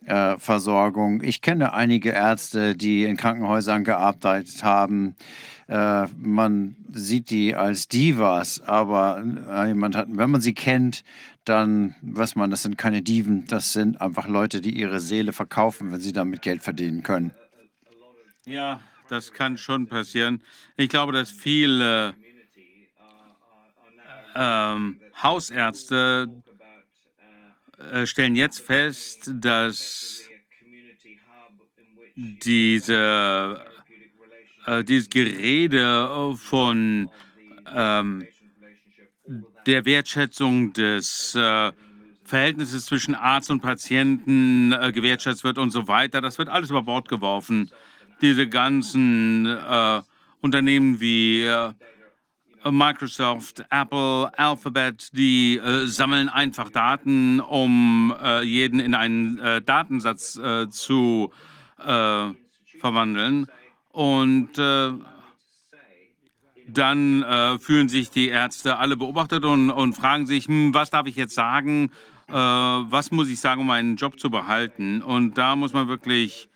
äh, 0.06 0.38
Versorgung. 0.38 1.22
Ich 1.22 1.42
kenne 1.42 1.72
einige 1.72 2.10
Ärzte, 2.10 2.74
die 2.74 3.04
in 3.04 3.16
Krankenhäusern 3.16 3.84
gearbeitet 3.84 4.64
haben. 4.64 5.14
Äh, 5.68 6.06
man 6.18 6.76
sieht 6.92 7.30
die 7.30 7.54
als 7.54 7.88
Divas, 7.88 8.60
aber 8.62 9.22
äh, 9.50 9.74
man 9.74 9.94
hat, 9.94 10.08
wenn 10.10 10.30
man 10.30 10.40
sie 10.40 10.54
kennt, 10.54 11.04
dann 11.44 11.94
weiß 12.02 12.36
man, 12.36 12.50
das 12.50 12.62
sind 12.62 12.78
keine 12.78 13.02
Diven, 13.02 13.46
das 13.46 13.72
sind 13.72 14.00
einfach 14.00 14.28
Leute, 14.28 14.60
die 14.60 14.78
ihre 14.78 15.00
Seele 15.00 15.32
verkaufen, 15.32 15.92
wenn 15.92 16.00
sie 16.00 16.12
damit 16.12 16.42
Geld 16.42 16.62
verdienen 16.62 17.02
können. 17.02 17.32
Ja, 18.46 18.80
das 19.08 19.32
kann 19.32 19.58
schon 19.58 19.86
passieren. 19.86 20.42
Ich 20.76 20.88
glaube, 20.88 21.12
dass 21.12 21.30
viele 21.30 22.14
ähm, 24.38 25.00
Hausärzte 25.20 26.28
äh, 27.92 28.06
stellen 28.06 28.36
jetzt 28.36 28.60
fest, 28.60 29.30
dass 29.34 30.22
diese, 32.14 33.64
äh, 34.66 34.84
dieses 34.84 35.10
Gerede 35.10 36.36
von 36.36 37.10
ähm, 37.74 38.26
der 39.66 39.84
Wertschätzung 39.84 40.72
des 40.72 41.34
äh, 41.34 41.72
Verhältnisses 42.24 42.86
zwischen 42.86 43.14
Arzt 43.14 43.50
und 43.50 43.60
Patienten 43.60 44.72
äh, 44.72 44.92
gewertschätzt 44.92 45.44
wird 45.44 45.58
und 45.58 45.70
so 45.70 45.88
weiter, 45.88 46.20
das 46.20 46.38
wird 46.38 46.48
alles 46.48 46.70
über 46.70 46.82
Bord 46.82 47.08
geworfen. 47.08 47.70
Diese 48.20 48.48
ganzen 48.48 49.46
äh, 49.46 50.02
Unternehmen 50.40 51.00
wie 51.00 51.44
äh, 51.44 51.72
Microsoft, 52.64 53.64
Apple, 53.70 54.30
Alphabet, 54.36 55.10
die 55.12 55.58
äh, 55.58 55.86
sammeln 55.86 56.28
einfach 56.28 56.70
Daten, 56.70 57.40
um 57.40 58.14
äh, 58.22 58.42
jeden 58.42 58.80
in 58.80 58.94
einen 58.94 59.38
äh, 59.38 59.62
Datensatz 59.62 60.36
äh, 60.36 60.68
zu 60.68 61.32
äh, 61.78 62.28
verwandeln. 62.80 63.46
Und 63.92 64.58
äh, 64.58 64.92
dann 66.70 67.24
fühlen 67.60 67.88
sich 67.88 68.10
die 68.10 68.28
Ärzte 68.28 68.76
alle 68.76 68.98
beobachtet 68.98 69.46
und, 69.46 69.70
und 69.70 69.94
fragen 69.94 70.26
sich, 70.26 70.48
hm, 70.48 70.74
was 70.74 70.90
darf 70.90 71.06
ich 71.06 71.16
jetzt 71.16 71.34
sagen, 71.34 71.90
was 72.26 73.10
muss 73.10 73.30
ich 73.30 73.40
sagen, 73.40 73.62
um 73.62 73.68
meinen 73.68 73.96
Job 73.96 74.20
zu 74.20 74.28
behalten. 74.28 75.00
Und 75.00 75.38
da 75.38 75.56
muss 75.56 75.72
man 75.72 75.88
wirklich 75.88 76.47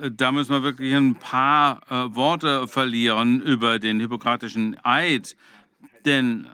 da 0.00 0.32
müssen 0.32 0.52
wir 0.52 0.62
wirklich 0.62 0.94
ein 0.94 1.14
paar 1.14 1.80
äh, 1.90 2.14
Worte 2.14 2.66
verlieren 2.66 3.42
über 3.42 3.78
den 3.78 4.00
hippokratischen 4.00 4.76
Eid, 4.82 5.36
denn 6.04 6.48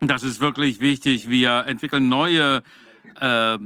das 0.00 0.24
ist 0.24 0.40
wirklich 0.40 0.80
wichtig. 0.80 1.30
Wir 1.30 1.64
entwickeln 1.66 2.08
neue 2.08 2.62
äh, 3.20 3.58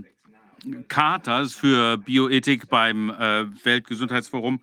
Chartas 0.88 1.54
für 1.54 1.96
Bioethik 1.96 2.68
beim 2.68 3.10
äh, 3.10 3.46
Weltgesundheitsforum. 3.64 4.60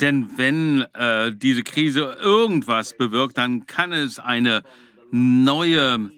Denn 0.00 0.30
wenn 0.36 0.82
äh, 0.94 1.32
diese 1.34 1.64
Krise 1.64 2.16
irgendwas 2.20 2.96
bewirkt, 2.96 3.36
dann 3.38 3.66
kann 3.66 3.92
es 3.92 4.20
eine 4.20 4.62
neue 5.10 6.10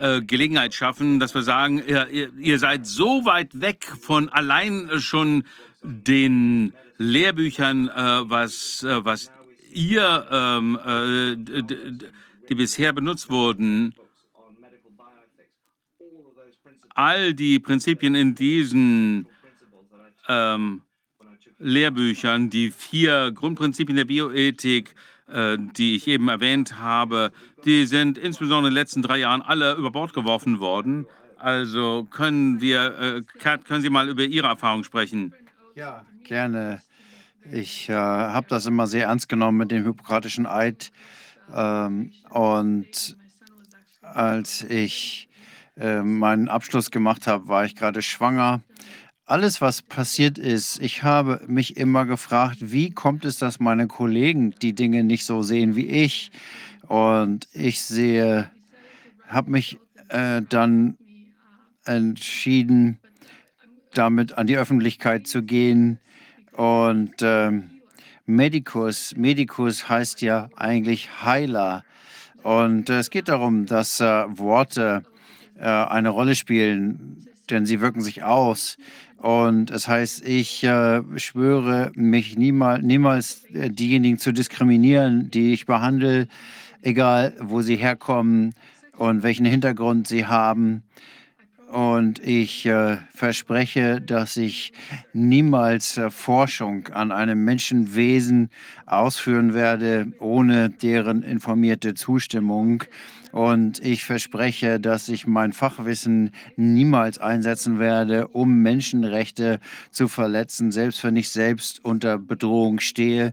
äh, 0.00 0.22
Gelegenheit 0.22 0.74
schaffen, 0.74 1.20
dass 1.20 1.34
wir 1.34 1.42
sagen, 1.42 1.82
ihr, 1.86 2.08
ihr, 2.38 2.58
seid 2.58 2.86
so 2.86 3.24
weit 3.24 3.60
weg 3.60 3.84
von 4.00 4.28
allein 4.30 4.88
schon 4.98 5.44
den 5.82 6.72
Lehrbüchern, 6.96 7.88
äh, 7.88 7.92
was, 8.30 8.82
äh, 8.82 9.04
was 9.04 9.30
ihr, 9.72 10.26
ähm, 10.30 10.78
äh, 10.84 11.36
die 12.48 12.54
bisher 12.54 12.92
benutzt 12.92 13.30
wurden, 13.30 13.94
all 16.94 17.34
die 17.34 17.58
Prinzipien 17.58 18.14
in 18.14 18.34
diesen 18.34 19.26
ähm, 20.28 20.82
Lehrbüchern, 21.58 22.50
die 22.50 22.70
vier 22.70 23.32
Grundprinzipien 23.32 23.96
der 23.96 24.06
Bioethik, 24.06 24.88
äh, 24.88 25.09
die 25.32 25.96
ich 25.96 26.08
eben 26.08 26.28
erwähnt 26.28 26.78
habe, 26.78 27.30
die 27.64 27.86
sind 27.86 28.18
insbesondere 28.18 28.68
in 28.68 28.74
den 28.74 28.80
letzten 28.80 29.02
drei 29.02 29.18
Jahren 29.18 29.42
alle 29.42 29.74
über 29.74 29.90
Bord 29.90 30.12
geworfen 30.12 30.60
worden. 30.60 31.06
Also 31.38 32.06
können 32.10 32.60
wir, 32.60 32.98
äh, 32.98 33.22
Kat, 33.38 33.64
können 33.64 33.82
Sie 33.82 33.88
mal 33.88 34.08
über 34.08 34.24
Ihre 34.24 34.48
Erfahrung 34.48 34.84
sprechen? 34.84 35.32
Ja, 35.74 36.04
gerne. 36.24 36.82
Ich 37.50 37.88
äh, 37.88 37.94
habe 37.94 38.46
das 38.50 38.66
immer 38.66 38.86
sehr 38.86 39.06
ernst 39.06 39.28
genommen 39.28 39.56
mit 39.56 39.70
dem 39.70 39.84
Hippokratischen 39.84 40.46
Eid. 40.46 40.92
Ähm, 41.54 42.12
und 42.28 43.16
als 44.02 44.62
ich 44.64 45.28
äh, 45.78 46.02
meinen 46.02 46.48
Abschluss 46.48 46.90
gemacht 46.90 47.26
habe, 47.26 47.48
war 47.48 47.64
ich 47.64 47.74
gerade 47.74 48.02
schwanger 48.02 48.60
alles, 49.30 49.60
was 49.60 49.82
passiert 49.82 50.38
ist, 50.38 50.82
ich 50.82 51.04
habe 51.04 51.40
mich 51.46 51.76
immer 51.76 52.04
gefragt, 52.04 52.58
wie 52.60 52.90
kommt 52.90 53.24
es, 53.24 53.38
dass 53.38 53.60
meine 53.60 53.86
Kollegen 53.86 54.50
die 54.60 54.74
Dinge 54.74 55.04
nicht 55.04 55.24
so 55.24 55.42
sehen 55.42 55.76
wie 55.76 55.86
ich? 55.86 56.32
Und 56.88 57.46
ich 57.52 57.80
sehe, 57.80 58.50
habe 59.28 59.52
mich 59.52 59.78
äh, 60.08 60.42
dann 60.48 60.98
entschieden, 61.84 62.98
damit 63.94 64.36
an 64.36 64.48
die 64.48 64.56
Öffentlichkeit 64.56 65.28
zu 65.28 65.44
gehen. 65.44 66.00
Und 66.52 67.22
äh, 67.22 67.52
Medicus, 68.26 69.14
Medicus 69.16 69.88
heißt 69.88 70.22
ja 70.22 70.48
eigentlich 70.56 71.22
Heiler. 71.24 71.84
Und 72.42 72.90
äh, 72.90 72.98
es 72.98 73.10
geht 73.10 73.28
darum, 73.28 73.66
dass 73.66 74.00
äh, 74.00 74.24
Worte 74.26 75.04
äh, 75.56 75.68
eine 75.68 76.08
Rolle 76.08 76.34
spielen, 76.34 77.29
denn 77.50 77.66
sie 77.66 77.80
wirken 77.80 78.00
sich 78.00 78.22
aus. 78.22 78.76
Und 79.16 79.66
das 79.66 79.86
heißt, 79.86 80.26
ich 80.26 80.64
äh, 80.64 81.02
schwöre, 81.16 81.92
mich 81.94 82.38
niemals, 82.38 82.82
niemals 82.82 83.44
äh, 83.52 83.68
diejenigen 83.68 84.18
zu 84.18 84.32
diskriminieren, 84.32 85.30
die 85.30 85.52
ich 85.52 85.66
behandle, 85.66 86.26
egal 86.80 87.34
wo 87.38 87.60
sie 87.60 87.76
herkommen 87.76 88.54
und 88.96 89.22
welchen 89.22 89.44
Hintergrund 89.44 90.08
sie 90.08 90.26
haben. 90.26 90.82
Und 91.70 92.18
ich 92.18 92.66
äh, 92.66 92.96
verspreche, 93.14 94.00
dass 94.00 94.36
ich 94.36 94.72
niemals 95.12 95.98
äh, 95.98 96.10
Forschung 96.10 96.88
an 96.88 97.12
einem 97.12 97.44
Menschenwesen 97.44 98.50
ausführen 98.86 99.54
werde, 99.54 100.08
ohne 100.18 100.70
deren 100.70 101.22
informierte 101.22 101.94
Zustimmung. 101.94 102.82
Und 103.30 103.78
ich 103.84 104.04
verspreche, 104.04 104.80
dass 104.80 105.08
ich 105.08 105.28
mein 105.28 105.52
Fachwissen 105.52 106.32
niemals 106.56 107.18
einsetzen 107.18 107.78
werde, 107.78 108.26
um 108.26 108.62
Menschenrechte 108.62 109.60
zu 109.92 110.08
verletzen, 110.08 110.72
selbst 110.72 111.04
wenn 111.04 111.14
ich 111.14 111.28
selbst 111.28 111.84
unter 111.84 112.18
Bedrohung 112.18 112.80
stehe. 112.80 113.32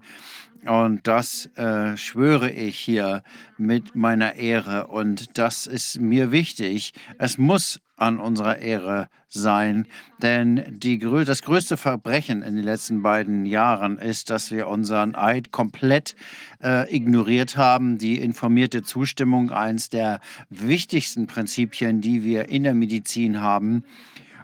Und 0.66 1.08
das 1.08 1.46
äh, 1.56 1.96
schwöre 1.98 2.50
ich 2.50 2.78
hier 2.78 3.24
mit 3.58 3.96
meiner 3.96 4.36
Ehre. 4.36 4.88
Und 4.88 5.38
das 5.38 5.68
ist 5.68 6.00
mir 6.00 6.32
wichtig. 6.32 6.94
Es 7.18 7.38
muss 7.38 7.80
an 7.96 8.20
unserer 8.20 8.60
Ehre 8.60 9.10
sein. 9.30 9.88
Denn 10.22 10.64
die, 10.80 11.00
das 11.00 11.42
größte 11.42 11.78
Verbrechen 11.78 12.44
in 12.44 12.56
den 12.56 12.64
letzten 12.64 13.02
beiden 13.02 13.46
Jahren 13.46 13.98
ist, 13.98 14.30
dass 14.30 14.52
wir 14.52 14.68
unseren 14.68 15.16
Eid 15.16 15.52
komplett 15.52 16.16
äh, 16.64 16.94
ignoriert 16.96 17.58
haben. 17.58 17.98
Die 17.98 18.20
informierte 18.20 18.84
Zustimmung, 18.84 19.52
eines 19.52 19.90
der 19.90 20.22
wichtigsten 20.50 21.28
Prinzipien, 21.28 22.02
die 22.02 22.24
wir 22.24 22.50
in 22.50 22.64
der 22.64 22.74
Medizin 22.74 23.42
haben. 23.42 23.84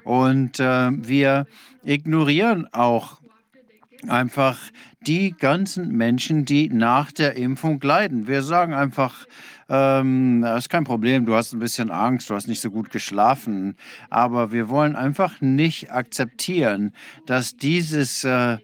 Und 0.03 0.59
äh, 0.59 0.89
wir 0.91 1.47
ignorieren 1.83 2.67
auch 2.73 3.22
einfach 4.09 4.59
die 5.01 5.31
ganzen 5.31 5.89
Menschen, 5.89 6.45
die 6.45 6.69
nach 6.69 7.11
der 7.11 7.35
Impfung 7.35 7.79
leiden. 7.81 8.27
Wir 8.27 8.43
sagen 8.43 8.73
einfach, 8.73 9.25
ähm, 9.69 10.41
das 10.41 10.65
ist 10.65 10.69
kein 10.69 10.83
Problem, 10.83 11.25
du 11.25 11.35
hast 11.35 11.53
ein 11.53 11.59
bisschen 11.59 11.91
Angst, 11.91 12.29
du 12.29 12.35
hast 12.35 12.47
nicht 12.47 12.61
so 12.61 12.71
gut 12.71 12.89
geschlafen. 12.89 13.75
Aber 14.09 14.51
wir 14.51 14.69
wollen 14.69 14.95
einfach 14.95 15.41
nicht 15.41 15.91
akzeptieren, 15.91 16.93
dass 17.25 17.57
dieses 17.57 18.23
äh, 18.23 18.57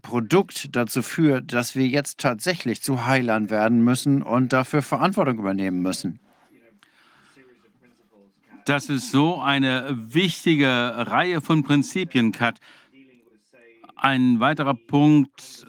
Produkt 0.00 0.74
dazu 0.74 1.02
führt, 1.02 1.52
dass 1.52 1.76
wir 1.76 1.86
jetzt 1.86 2.18
tatsächlich 2.18 2.82
zu 2.82 3.06
Heilern 3.06 3.50
werden 3.50 3.84
müssen 3.84 4.22
und 4.22 4.52
dafür 4.52 4.82
Verantwortung 4.82 5.38
übernehmen 5.38 5.82
müssen. 5.82 6.18
Das 8.64 8.88
ist 8.88 9.10
so 9.10 9.40
eine 9.40 9.88
wichtige 10.14 10.66
Reihe 10.68 11.40
von 11.40 11.64
Prinzipien, 11.64 12.30
Kat. 12.30 12.60
Ein 14.02 14.40
weiterer 14.40 14.74
Punkt 14.74 15.64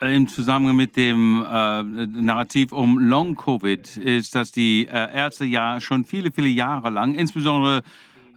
äh, 0.00 0.16
im 0.16 0.28
Zusammenhang 0.28 0.76
mit 0.76 0.96
dem 0.96 1.44
äh, 1.44 1.82
Narrativ 1.82 2.72
um 2.72 2.98
Long-Covid 2.98 3.98
ist, 3.98 4.34
dass 4.34 4.50
die 4.50 4.86
äh, 4.86 5.14
Ärzte 5.14 5.44
ja 5.44 5.78
schon 5.82 6.06
viele, 6.06 6.32
viele 6.32 6.48
Jahre 6.48 6.88
lang, 6.88 7.16
insbesondere 7.16 7.82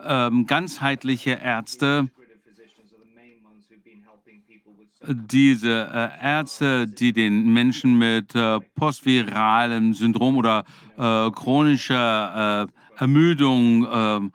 ähm, 0.03 0.45
ganzheitliche 0.45 1.39
Ärzte, 1.41 2.09
diese 5.07 5.87
äh, 5.89 6.21
Ärzte, 6.21 6.89
die 6.89 7.13
den 7.13 7.53
Menschen 7.53 7.97
mit 7.97 8.35
äh, 8.35 8.59
postviralem 8.75 9.93
Syndrom 9.93 10.35
oder 10.35 10.65
äh, 10.97 11.31
chronischer 11.31 12.67
Ermüdung, 12.97 13.87
ähm, 13.89 14.33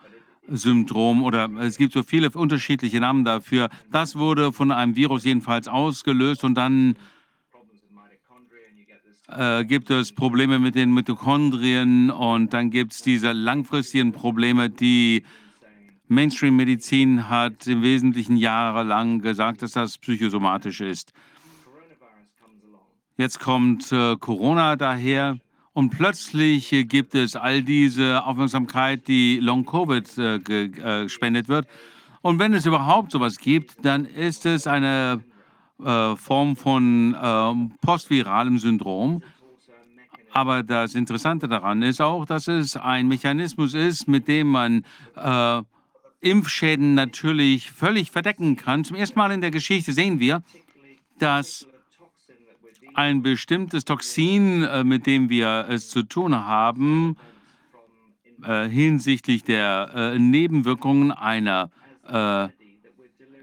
Syndrom 0.50 1.22
oder 1.22 1.48
es 1.60 1.78
gibt 1.78 1.92
so 1.92 2.02
viele 2.02 2.30
unterschiedliche 2.30 3.00
Namen 3.00 3.24
dafür. 3.24 3.68
Das 3.90 4.16
wurde 4.16 4.52
von 4.52 4.72
einem 4.72 4.96
Virus 4.96 5.24
jedenfalls 5.24 5.68
ausgelöst 5.68 6.44
und 6.44 6.54
dann 6.54 6.96
äh, 9.28 9.64
gibt 9.64 9.90
es 9.90 10.12
Probleme 10.12 10.58
mit 10.58 10.74
den 10.74 10.92
Mitochondrien 10.92 12.10
und 12.10 12.52
dann 12.52 12.70
gibt 12.70 12.92
es 12.92 13.02
diese 13.02 13.32
langfristigen 13.32 14.12
Probleme, 14.12 14.70
die 14.70 15.22
Mainstream-Medizin 16.08 17.28
hat 17.28 17.68
im 17.68 17.82
Wesentlichen 17.82 18.36
jahrelang 18.36 19.20
gesagt, 19.20 19.62
dass 19.62 19.72
das 19.72 19.98
psychosomatisch 19.98 20.80
ist. 20.80 21.12
Jetzt 23.16 23.38
kommt 23.38 23.92
äh, 23.92 24.16
Corona 24.16 24.74
daher 24.74 25.38
und 25.81 25.89
plötzlich 25.89 26.73
äh, 26.75 26.84
gibt 26.84 27.15
es 27.15 27.36
all 27.36 27.62
diese 27.62 28.23
Aufmerksamkeit, 28.23 29.09
die 29.09 29.41
Long-Covid 29.41 30.18
äh, 30.18 30.39
ge- 30.39 30.70
äh, 30.78 31.05
gespendet 31.05 31.49
wird. 31.49 31.67
Und 32.20 32.39
wenn 32.39 32.52
es 32.52 32.67
überhaupt 32.67 33.12
sowas 33.12 33.39
gibt, 33.39 33.83
dann 33.83 34.05
ist 34.05 34.44
es 34.44 34.67
eine 34.67 35.25
äh, 35.83 36.17
Form 36.17 36.55
von 36.55 37.17
ähm, 37.18 37.73
postviralem 37.81 38.59
Syndrom. 38.59 39.23
Aber 40.33 40.62
das 40.62 40.94
Interessante 40.94 41.49
daran 41.49 41.83
ist 41.83 42.02
auch, 42.02 42.26
dass 42.26 42.47
es 42.47 42.76
ein 42.76 43.09
Mechanismus 43.09 43.73
ist, 43.73 44.07
mit 44.07 44.28
dem 44.28 44.49
man 44.49 44.84
äh, 45.17 45.62
Impfschäden 46.20 46.92
natürlich 46.92 47.70
völlig 47.70 48.10
verdecken 48.10 48.57
kann. 48.57 48.84
Zum 48.84 48.97
ersten 48.97 49.18
Mal 49.18 49.33
in 49.33 49.41
der 49.41 49.50
Geschichte 49.50 49.94
sehen 49.94 50.20
wir, 50.20 50.42
dass 51.18 51.67
ein 52.94 53.22
bestimmtes 53.22 53.84
Toxin, 53.84 54.64
äh, 54.64 54.84
mit 54.84 55.06
dem 55.06 55.28
wir 55.30 55.66
es 55.68 55.88
zu 55.88 56.02
tun 56.02 56.34
haben, 56.34 57.16
äh, 58.42 58.68
hinsichtlich 58.68 59.44
der 59.44 59.90
äh, 59.94 60.18
Nebenwirkungen 60.18 61.12
einer 61.12 61.70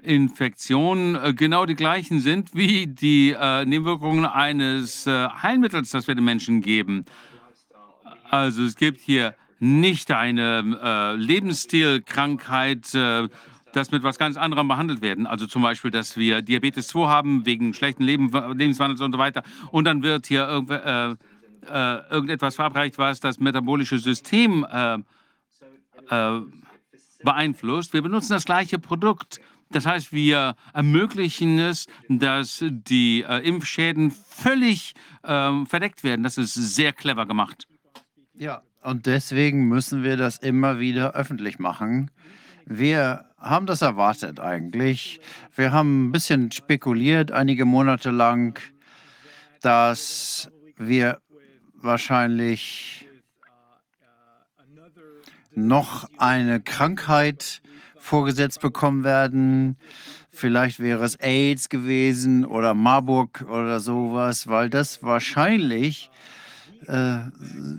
Infektion 0.02 1.18
genau 1.36 1.64
die 1.64 1.74
gleichen 1.74 2.20
sind 2.20 2.50
wie 2.52 2.86
die 2.86 3.34
Nebenwirkungen 3.64 4.26
eines 4.26 5.06
Heilmittels, 5.06 5.88
das 5.88 6.06
wir 6.06 6.14
den 6.14 6.24
Menschen 6.24 6.60
geben. 6.60 7.06
Also 8.28 8.62
es 8.62 8.76
gibt 8.76 9.00
hier 9.00 9.34
nicht 9.58 10.10
eine 10.10 11.14
Lebensstilkrankheit, 11.16 12.92
das 13.72 13.90
mit 13.90 14.02
was 14.02 14.18
ganz 14.18 14.36
anderem 14.36 14.68
behandelt 14.68 15.02
werden. 15.02 15.26
Also 15.26 15.46
zum 15.46 15.62
Beispiel, 15.62 15.90
dass 15.90 16.16
wir 16.16 16.42
Diabetes 16.42 16.88
2 16.88 17.08
haben 17.08 17.46
wegen 17.46 17.74
schlechten 17.74 18.02
Leben, 18.02 18.30
Lebenswandels 18.56 19.00
und 19.00 19.12
so 19.12 19.18
weiter. 19.18 19.42
Und 19.70 19.84
dann 19.84 20.02
wird 20.02 20.26
hier 20.26 20.46
irgendw 20.48 20.74
äh, 20.74 21.14
äh, 21.68 22.10
irgendetwas 22.10 22.56
verabreicht, 22.56 22.98
was 22.98 23.20
das 23.20 23.38
metabolische 23.38 23.98
System 23.98 24.66
äh, 24.70 24.98
äh, 26.10 26.40
beeinflusst. 27.22 27.92
Wir 27.92 28.02
benutzen 28.02 28.32
das 28.32 28.44
gleiche 28.44 28.78
Produkt. 28.78 29.40
Das 29.70 29.84
heißt, 29.84 30.12
wir 30.12 30.54
ermöglichen 30.72 31.58
es, 31.58 31.86
dass 32.08 32.64
die 32.66 33.22
äh, 33.28 33.46
Impfschäden 33.46 34.10
völlig 34.10 34.94
ähm, 35.24 35.66
verdeckt 35.66 36.04
werden. 36.04 36.22
Das 36.22 36.38
ist 36.38 36.54
sehr 36.54 36.92
clever 36.92 37.26
gemacht. 37.26 37.68
Ja, 38.34 38.62
und 38.82 39.06
deswegen 39.06 39.68
müssen 39.68 40.02
wir 40.04 40.16
das 40.16 40.38
immer 40.38 40.78
wieder 40.78 41.12
öffentlich 41.12 41.58
machen. 41.58 42.10
Wir 42.70 43.24
haben 43.38 43.64
das 43.64 43.80
erwartet 43.80 44.40
eigentlich. 44.40 45.22
Wir 45.56 45.72
haben 45.72 46.08
ein 46.08 46.12
bisschen 46.12 46.50
spekuliert 46.52 47.32
einige 47.32 47.64
Monate 47.64 48.10
lang, 48.10 48.60
dass 49.62 50.50
wir 50.76 51.18
wahrscheinlich 51.72 53.08
noch 55.54 56.10
eine 56.18 56.60
Krankheit 56.60 57.62
vorgesetzt 57.96 58.60
bekommen 58.60 59.02
werden. 59.02 59.78
Vielleicht 60.30 60.78
wäre 60.78 61.06
es 61.06 61.16
AIDS 61.16 61.70
gewesen 61.70 62.44
oder 62.44 62.74
Marburg 62.74 63.46
oder 63.48 63.80
sowas, 63.80 64.46
weil 64.46 64.68
das 64.68 65.02
wahrscheinlich 65.02 66.10
äh, 66.88 67.18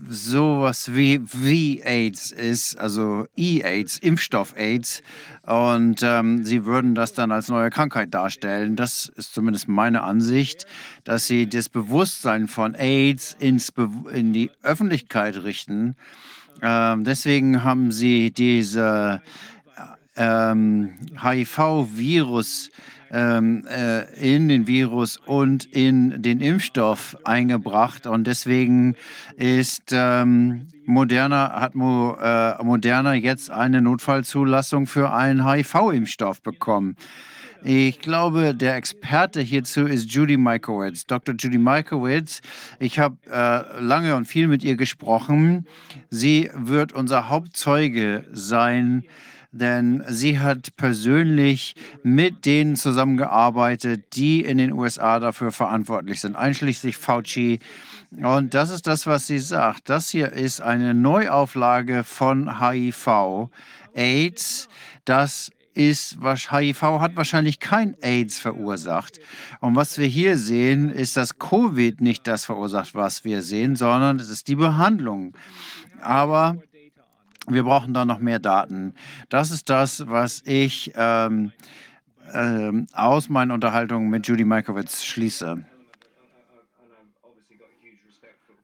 sowas 0.07 0.93
wie, 0.93 1.21
wie 1.33 1.81
AIDS 1.81 2.31
ist, 2.31 2.77
also 2.79 3.25
E-AIDS, 3.35 3.97
Impfstoff-AIDS. 3.97 5.01
Und 5.47 6.01
ähm, 6.03 6.45
sie 6.45 6.65
würden 6.65 6.93
das 6.93 7.13
dann 7.13 7.31
als 7.31 7.49
neue 7.49 7.71
Krankheit 7.71 8.13
darstellen. 8.13 8.75
Das 8.75 9.11
ist 9.15 9.33
zumindest 9.33 9.67
meine 9.67 10.03
Ansicht, 10.03 10.67
dass 11.05 11.25
sie 11.25 11.49
das 11.49 11.69
Bewusstsein 11.69 12.47
von 12.47 12.75
AIDS 12.75 13.35
ins 13.39 13.71
Be 13.71 13.89
in 14.13 14.31
die 14.31 14.51
Öffentlichkeit 14.61 15.43
richten. 15.43 15.95
Ähm, 16.61 17.03
deswegen 17.03 17.63
haben 17.63 17.91
sie 17.91 18.29
diese 18.29 19.23
ähm, 20.17 20.93
HIV-Virus 21.19 22.69
ähm, 23.11 23.65
äh, 23.67 24.35
in 24.35 24.47
den 24.47 24.67
Virus 24.67 25.17
und 25.17 25.65
in 25.65 26.21
den 26.21 26.41
Impfstoff 26.41 27.17
eingebracht. 27.23 28.07
Und 28.07 28.27
deswegen 28.27 28.95
ist 29.37 29.91
ähm, 29.91 30.67
Moderna, 30.85 31.59
hat 31.59 31.75
Mo, 31.75 32.17
äh, 32.21 32.63
Moderna 32.63 33.13
jetzt 33.13 33.51
eine 33.51 33.81
Notfallzulassung 33.81 34.87
für 34.87 35.13
einen 35.13 35.47
HIV-Impfstoff 35.47 36.41
bekommen. 36.41 36.95
Ich 37.63 37.99
glaube, 37.99 38.55
der 38.55 38.75
Experte 38.75 39.41
hierzu 39.41 39.81
ist 39.81 40.09
Judy 40.09 40.37
Mikowitz. 40.37 41.05
Dr. 41.05 41.35
Judy 41.37 41.57
Mikowitz, 41.57 42.41
ich 42.79 42.99
habe 42.99 43.17
äh, 43.29 43.81
lange 43.81 44.15
und 44.15 44.25
viel 44.25 44.47
mit 44.47 44.63
ihr 44.63 44.77
gesprochen. 44.77 45.67
Sie 46.09 46.49
wird 46.55 46.93
unser 46.93 47.27
Hauptzeuge 47.27 48.23
sein, 48.31 49.03
denn 49.51 50.03
sie 50.07 50.39
hat 50.39 50.75
persönlich 50.77 51.75
mit 52.03 52.45
denen 52.45 52.75
zusammengearbeitet, 52.75 54.15
die 54.15 54.43
in 54.43 54.57
den 54.57 54.73
USA 54.73 55.19
dafür 55.19 55.51
verantwortlich 55.51 56.21
sind, 56.21 56.35
einschließlich 56.35 56.97
Fauci 56.97 57.59
Und 58.11 58.53
das 58.53 58.69
ist 58.69 58.87
das, 58.87 59.07
was 59.07 59.27
sie 59.27 59.39
sagt. 59.39 59.89
Das 59.89 60.09
hier 60.09 60.31
ist 60.33 60.61
eine 60.61 60.93
Neuauflage 60.93 62.03
von 62.03 62.59
HIV. 62.59 63.49
AIDS, 63.93 64.69
das 65.05 65.51
ist, 65.73 66.21
was 66.21 66.51
HIV 66.51 66.81
hat 66.81 67.15
wahrscheinlich 67.15 67.59
kein 67.59 67.95
AIDS 68.01 68.39
verursacht. 68.39 69.19
Und 69.61 69.75
was 69.75 69.97
wir 69.97 70.07
hier 70.07 70.37
sehen, 70.37 70.89
ist, 70.91 71.17
dass 71.17 71.39
Covid 71.39 72.01
nicht 72.01 72.27
das 72.27 72.45
verursacht, 72.45 72.95
was 72.95 73.23
wir 73.23 73.41
sehen, 73.41 73.75
sondern 73.75 74.19
es 74.19 74.29
ist 74.29 74.47
die 74.47 74.55
Behandlung. 74.55 75.35
Aber 76.01 76.57
wir 77.49 77.63
brauchen 77.63 77.93
da 77.93 78.05
noch 78.05 78.19
mehr 78.19 78.39
Daten. 78.39 78.93
Das 79.29 79.51
ist 79.51 79.69
das, 79.69 80.07
was 80.07 80.41
ich 80.45 80.91
ähm, 80.95 81.51
ähm, 82.33 82.87
aus 82.93 83.29
meinen 83.29 83.51
Unterhaltungen 83.51 84.09
mit 84.09 84.27
Judy 84.27 84.45
Mikovits 84.45 85.05
schließe. 85.05 85.65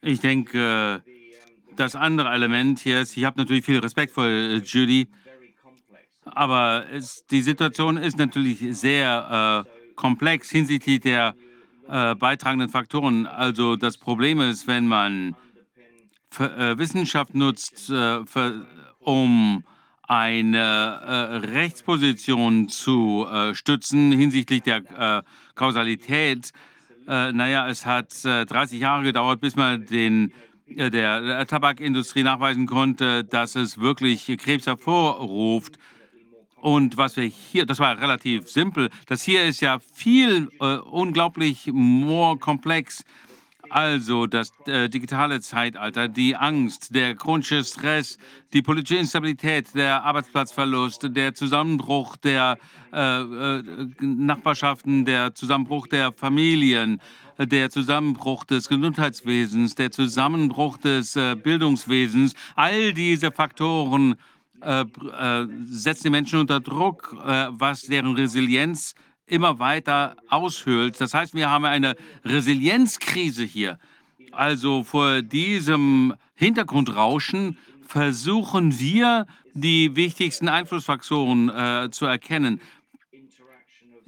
Ich 0.01 0.19
denke, 0.19 1.03
das 1.75 1.95
andere 1.95 2.29
Element 2.29 2.79
hier 2.79 3.01
ist, 3.01 3.17
ich 3.17 3.25
habe 3.25 3.39
natürlich 3.39 3.65
viel 3.65 3.79
Respekt 3.79 4.13
vor 4.13 4.25
äh, 4.25 4.57
Judy, 4.57 5.07
aber 6.25 6.85
es, 6.91 7.25
die 7.27 7.41
Situation 7.41 7.97
ist 7.97 8.17
natürlich 8.17 8.59
sehr 8.77 9.65
äh, 9.65 9.93
komplex 9.95 10.49
hinsichtlich 10.49 10.99
der 11.01 11.35
äh, 11.87 12.15
beitragenden 12.15 12.69
Faktoren. 12.69 13.27
Also 13.27 13.75
das 13.75 13.97
Problem 13.97 14.41
ist, 14.41 14.67
wenn 14.67 14.87
man 14.87 15.35
äh, 16.39 16.77
Wissenschaft 16.77 17.33
nutzt, 17.35 17.89
äh, 17.89 18.25
um 19.05 19.63
eine 20.07 20.57
äh, 20.57 21.13
Rechtsposition 21.47 22.69
zu 22.69 23.25
äh, 23.31 23.55
stützen 23.55 24.11
hinsichtlich 24.11 24.63
der 24.63 24.77
äh, 24.77 25.23
Kausalität. 25.55 26.51
Äh, 27.07 27.31
naja, 27.31 27.67
es 27.69 27.85
hat 27.85 28.13
30 28.23 28.79
Jahre 28.79 29.03
gedauert, 29.03 29.41
bis 29.41 29.55
man 29.55 29.85
den, 29.85 30.31
der, 30.67 30.89
der 30.89 31.47
Tabakindustrie 31.47 32.23
nachweisen 32.23 32.67
konnte, 32.67 33.23
dass 33.23 33.55
es 33.55 33.79
wirklich 33.79 34.25
Krebs 34.37 34.67
hervorruft. 34.67 35.77
Und 36.55 36.97
was 36.97 37.15
wir 37.15 37.25
hier, 37.25 37.67
das 37.67 37.77
war 37.77 37.99
relativ 37.99 38.49
simpel, 38.49 38.89
das 39.05 39.21
hier 39.21 39.45
ist 39.45 39.61
ja 39.61 39.77
viel 39.93 40.49
äh, 40.59 40.77
unglaublich 40.77 41.69
more 41.71 42.37
komplex. 42.39 43.03
Also 43.75 44.25
das 44.25 44.53
äh, 44.67 44.87
digitale 44.87 45.41
Zeitalter, 45.41 46.07
die 46.07 46.33
Angst, 46.33 46.95
der 46.95 47.13
chronische 47.13 47.61
Stress, 47.61 48.17
die 48.53 48.61
politische 48.61 48.95
Instabilität, 49.01 49.75
der 49.75 50.01
Arbeitsplatzverlust, 50.01 51.09
der 51.09 51.35
Zusammenbruch 51.35 52.15
der 52.15 52.57
äh, 52.93 53.19
äh, 53.19 53.63
Nachbarschaften, 53.99 55.03
der 55.03 55.35
Zusammenbruch 55.35 55.87
der 55.87 56.13
Familien, 56.13 57.01
der 57.37 57.69
Zusammenbruch 57.69 58.45
des 58.45 58.69
Gesundheitswesens, 58.69 59.75
der 59.75 59.91
Zusammenbruch 59.91 60.77
des 60.77 61.17
äh, 61.17 61.35
Bildungswesens, 61.35 62.33
all 62.55 62.93
diese 62.93 63.29
Faktoren 63.29 64.15
äh, 64.61 64.83
äh, 64.83 65.47
setzen 65.65 66.03
die 66.03 66.09
Menschen 66.11 66.39
unter 66.39 66.61
Druck, 66.61 67.13
was 67.17 67.81
deren 67.81 68.15
Resilienz 68.15 68.95
immer 69.27 69.59
weiter 69.59 70.15
aushöhlt. 70.29 70.99
Das 70.99 71.13
heißt, 71.13 71.33
wir 71.33 71.49
haben 71.49 71.65
eine 71.65 71.95
Resilienzkrise 72.23 73.43
hier. 73.43 73.79
Also 74.31 74.83
vor 74.83 75.21
diesem 75.21 76.15
Hintergrundrauschen 76.35 77.57
versuchen 77.87 78.79
wir, 78.79 79.25
die 79.53 79.95
wichtigsten 79.95 80.49
Einflussfaktoren 80.49 81.49
äh, 81.49 81.89
zu 81.89 82.05
erkennen. 82.05 82.59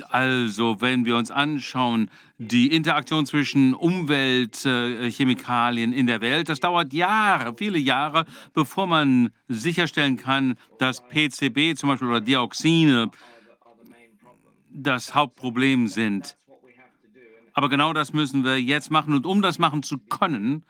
Also, 0.10 0.82
wenn 0.82 1.06
wir 1.06 1.16
uns 1.16 1.32
anschauen, 1.32 2.12
die 2.38 2.68
Interaktion 2.68 3.26
zwischen 3.26 3.74
Umweltchemikalien 3.74 5.94
äh, 5.94 5.96
in 5.96 6.06
der 6.06 6.22
Welt, 6.22 6.50
das 6.50 6.60
dauert 6.60 6.94
Jahre, 6.94 7.56
viele 7.58 7.80
Jahre, 7.80 8.26
bevor 8.54 8.86
man 8.86 9.32
sicherstellen 9.48 10.18
kann, 10.18 10.56
dass 10.78 11.02
PCB 11.02 11.76
zum 11.76 11.90
Beispiel 11.90 12.10
oder 12.10 12.22
Dioxine 12.22 13.10
das 14.78 15.16
Hauptproblem 15.16 15.88
sind. 15.88 16.38
Aber 17.54 17.70
genau 17.70 17.94
das 17.94 18.14
müssen 18.14 18.44
wir 18.44 18.62
jetzt 18.62 18.92
machen. 18.92 19.14
Und 19.14 19.26
um 19.26 19.42
das 19.42 19.58
machen 19.58 19.82
zu 19.82 19.98
können, 19.98 20.64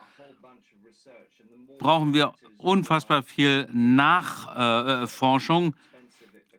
brauchen 1.80 2.14
wir 2.14 2.34
unfassbar 2.58 3.24
viel 3.24 3.68
Nachforschung. 3.74 5.76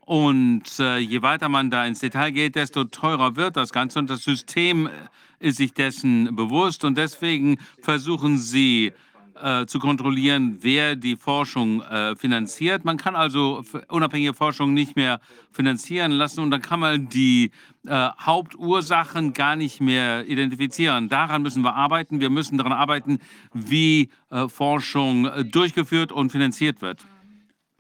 Und 0.01 0.79
äh, 0.79 0.99
je 0.99 1.23
weiter 1.23 1.49
man 1.49 1.71
da 1.71 1.87
ins 1.87 2.01
Detail 2.01 2.31
geht, 2.31 2.57
desto 2.57 2.85
teurer 2.85 3.37
wird 3.37 3.57
das 3.57 3.73
Ganze. 3.73 3.99
Und 3.99 4.11
das 4.11 4.23
System 4.23 4.91
ist 5.39 5.57
sich 5.57 5.73
dessen 5.73 6.37
bewusst. 6.37 6.85
Und 6.85 6.99
deswegen 6.99 7.59
versuchen 7.81 8.39
sie, 8.39 8.93
äh, 9.43 9.67
zu 9.67 9.79
kontrollieren, 9.79 10.59
wer 10.61 10.97
die 10.97 11.17
Forschung 11.17 11.83
äh, 11.83 12.17
finanziert. 12.17 12.85
Man 12.85 12.97
kann 12.97 13.17
also 13.17 13.65
unabhängige 13.89 14.35
Forschung 14.35 14.75
nicht 14.75 14.97
mehr 14.97 15.21
finanzieren 15.53 16.13
lassen 16.13 16.41
und 16.41 16.51
dann 16.51 16.63
kann 16.63 16.81
man 16.81 17.09
die 17.09 17.51
äh, 17.87 18.09
Hauptursachen 18.21 19.33
gar 19.33 19.57
nicht 19.57 19.81
mehr 19.81 20.27
identifizieren. 20.27 21.09
Daran 21.09 21.43
müssen 21.43 21.63
wir 21.63 21.75
arbeiten. 21.75 22.21
Wir 22.21 22.31
müssen 22.31 22.59
daran 22.59 22.73
arbeiten, 22.73 23.19
wie 23.53 24.11
äh, 24.31 24.49
Forschung 24.49 25.27
äh, 25.27 25.45
durchgeführt 25.45 26.13
und 26.13 26.31
finanziert 26.31 26.83
wird. 26.83 27.07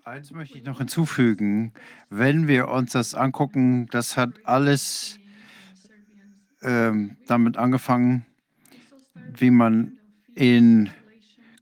Eins 0.05 0.31
möchte 0.31 0.57
ich 0.57 0.65
noch 0.65 0.78
hinzufügen. 0.78 1.75
Wenn 2.09 2.49
wir 2.49 2.69
uns 2.69 2.93
das 2.93 3.15
angucken, 3.15 3.89
das 3.91 4.17
hat 4.17 4.31
alles 4.45 5.19
ähm, 6.62 7.17
damit 7.27 7.59
angefangen, 7.59 8.25
wie 9.37 9.51
man 9.51 9.99
in 10.35 10.91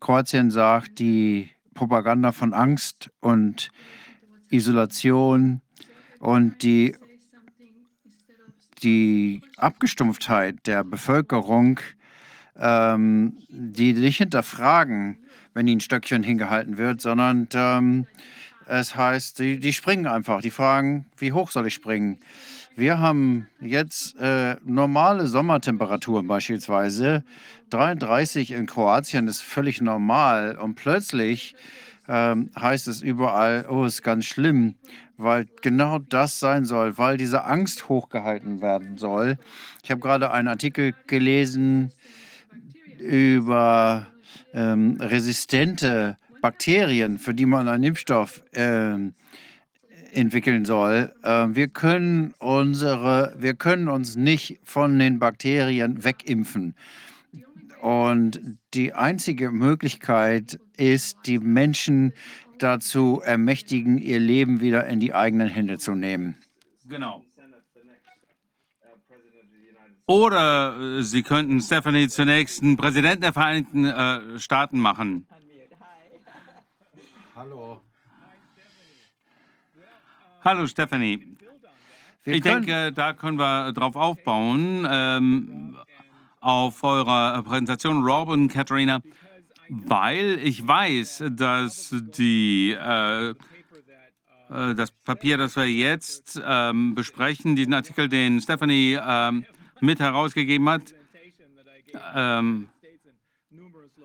Kroatien 0.06 0.52
sagt, 0.52 1.00
die 1.00 1.50
Propaganda 1.74 2.30
von 2.30 2.54
Angst 2.54 3.10
und 3.18 3.70
Isolation 4.50 5.62
und 6.20 6.62
die, 6.62 6.94
die 8.84 9.42
Abgestumpftheit 9.56 10.64
der 10.64 10.84
Bevölkerung, 10.84 11.80
ähm, 12.56 13.36
die 13.48 13.94
nicht 13.94 14.18
hinterfragen, 14.18 15.18
wenn 15.54 15.66
ihnen 15.66 15.78
ein 15.78 15.80
Stöckchen 15.80 16.22
hingehalten 16.22 16.78
wird, 16.78 17.00
sondern 17.00 17.48
ähm, 17.54 18.06
es 18.66 18.94
heißt, 18.94 19.40
die, 19.40 19.58
die 19.58 19.72
springen 19.72 20.06
einfach. 20.06 20.40
Die 20.40 20.52
fragen, 20.52 21.06
wie 21.16 21.32
hoch 21.32 21.50
soll 21.50 21.66
ich 21.66 21.74
springen? 21.74 22.20
Wir 22.76 22.98
haben 22.98 23.48
jetzt 23.60 24.16
äh, 24.20 24.56
normale 24.62 25.26
Sommertemperaturen 25.28 26.26
beispielsweise. 26.26 27.24
33 27.70 28.52
in 28.52 28.66
Kroatien 28.66 29.28
ist 29.28 29.42
völlig 29.42 29.80
normal 29.80 30.56
und 30.56 30.74
plötzlich 30.76 31.54
ähm, 32.08 32.50
heißt 32.58 32.88
es 32.88 33.02
überall, 33.02 33.66
oh, 33.68 33.84
ist 33.84 34.02
ganz 34.02 34.26
schlimm, 34.26 34.76
weil 35.16 35.46
genau 35.62 35.98
das 35.98 36.38
sein 36.38 36.64
soll, 36.64 36.98
weil 36.98 37.16
diese 37.16 37.44
Angst 37.44 37.88
hochgehalten 37.88 38.60
werden 38.60 38.98
soll. 38.98 39.38
Ich 39.82 39.90
habe 39.90 40.00
gerade 40.00 40.30
einen 40.30 40.48
Artikel 40.48 40.94
gelesen 41.06 41.92
über 42.98 44.06
ähm, 44.54 44.98
resistente 45.00 46.16
Bakterien, 46.40 47.18
für 47.18 47.34
die 47.34 47.46
man 47.46 47.68
einen 47.68 47.84
Impfstoff 47.84 48.42
ähm, 48.54 49.14
entwickeln 50.12 50.64
soll. 50.64 51.12
Äh, 51.22 51.48
wir 51.50 51.68
können 51.68 52.34
unsere, 52.38 53.34
wir 53.38 53.54
können 53.54 53.88
uns 53.88 54.16
nicht 54.16 54.58
von 54.64 54.98
den 54.98 55.18
Bakterien 55.18 56.04
wegimpfen. 56.04 56.74
Und 57.80 58.58
die 58.74 58.92
einzige 58.92 59.50
Möglichkeit 59.50 60.58
ist, 60.76 61.18
die 61.26 61.38
Menschen 61.38 62.12
dazu 62.58 63.20
ermächtigen, 63.24 63.98
ihr 63.98 64.18
Leben 64.18 64.60
wieder 64.60 64.86
in 64.86 65.00
die 65.00 65.14
eigenen 65.14 65.48
Hände 65.48 65.78
zu 65.78 65.94
nehmen. 65.94 66.36
Genau. 66.88 67.22
Oder 70.06 70.98
äh, 70.98 71.02
Sie 71.02 71.22
könnten 71.22 71.60
Stephanie 71.60 72.08
zur 72.08 72.26
nächsten 72.26 72.76
Präsidenten 72.76 73.22
der 73.22 73.32
Vereinigten 73.32 73.84
äh, 73.84 74.38
Staaten 74.38 74.78
machen. 74.78 75.26
Hallo. 77.34 77.80
Hallo 80.44 80.66
Stephanie. 80.68 81.36
Wir 82.22 82.34
ich 82.34 82.42
denke, 82.42 82.92
da 82.92 83.12
können 83.12 83.38
wir 83.38 83.72
drauf 83.72 83.96
aufbauen. 83.96 84.86
Ähm, 84.88 85.76
auf 86.46 86.84
eurer 86.84 87.42
Präsentation, 87.42 88.04
Rob 88.04 88.28
und 88.28 88.46
Katharina, 88.46 89.00
weil 89.68 90.38
ich 90.40 90.64
weiß, 90.64 91.24
dass 91.30 91.92
die, 91.92 92.70
äh, 92.70 93.30
äh, 93.30 93.34
das 94.76 94.92
Papier, 94.92 95.38
das 95.38 95.56
wir 95.56 95.68
jetzt 95.68 96.40
ähm, 96.46 96.94
besprechen, 96.94 97.56
diesen 97.56 97.74
Artikel, 97.74 98.08
den 98.08 98.40
Stephanie 98.40 98.96
ähm, 99.04 99.44
mit 99.80 99.98
herausgegeben 99.98 100.68
hat, 100.68 100.94
ähm, 102.14 102.68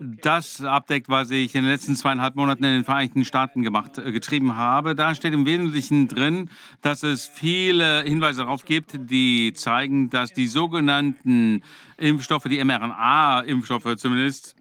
das 0.02 0.62
abdeckt, 0.62 1.10
was 1.10 1.30
ich 1.30 1.54
in 1.54 1.62
den 1.62 1.72
letzten 1.72 1.96
zweieinhalb 1.96 2.36
Monaten 2.36 2.64
in 2.64 2.74
den 2.74 2.84
Vereinigten 2.84 3.24
Staaten 3.24 3.62
gemacht, 3.62 4.00
äh, 4.00 4.12
getrieben 4.12 4.56
habe. 4.56 4.96
Da 4.96 5.14
steht 5.14 5.34
im 5.34 5.46
Wesentlichen 5.46 6.08
drin, 6.08 6.50
dass 6.82 7.04
es 7.04 7.28
viele 7.28 8.02
Hinweise 8.02 8.42
darauf 8.42 8.66
gibt, 8.66 8.98
die 9.12 9.54
zeigen, 9.54 10.10
dass 10.10 10.34
die 10.34 10.48
sogenannten 10.48 11.62
Impfstoffe, 11.98 12.46
die 12.46 12.64
mRNA-Impfstoffe 12.64 13.96
zumindest, 13.98 14.56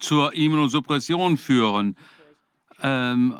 zur 0.00 0.34
Immunosuppression 0.34 1.36
führen. 1.36 1.96
Ähm, 2.82 3.36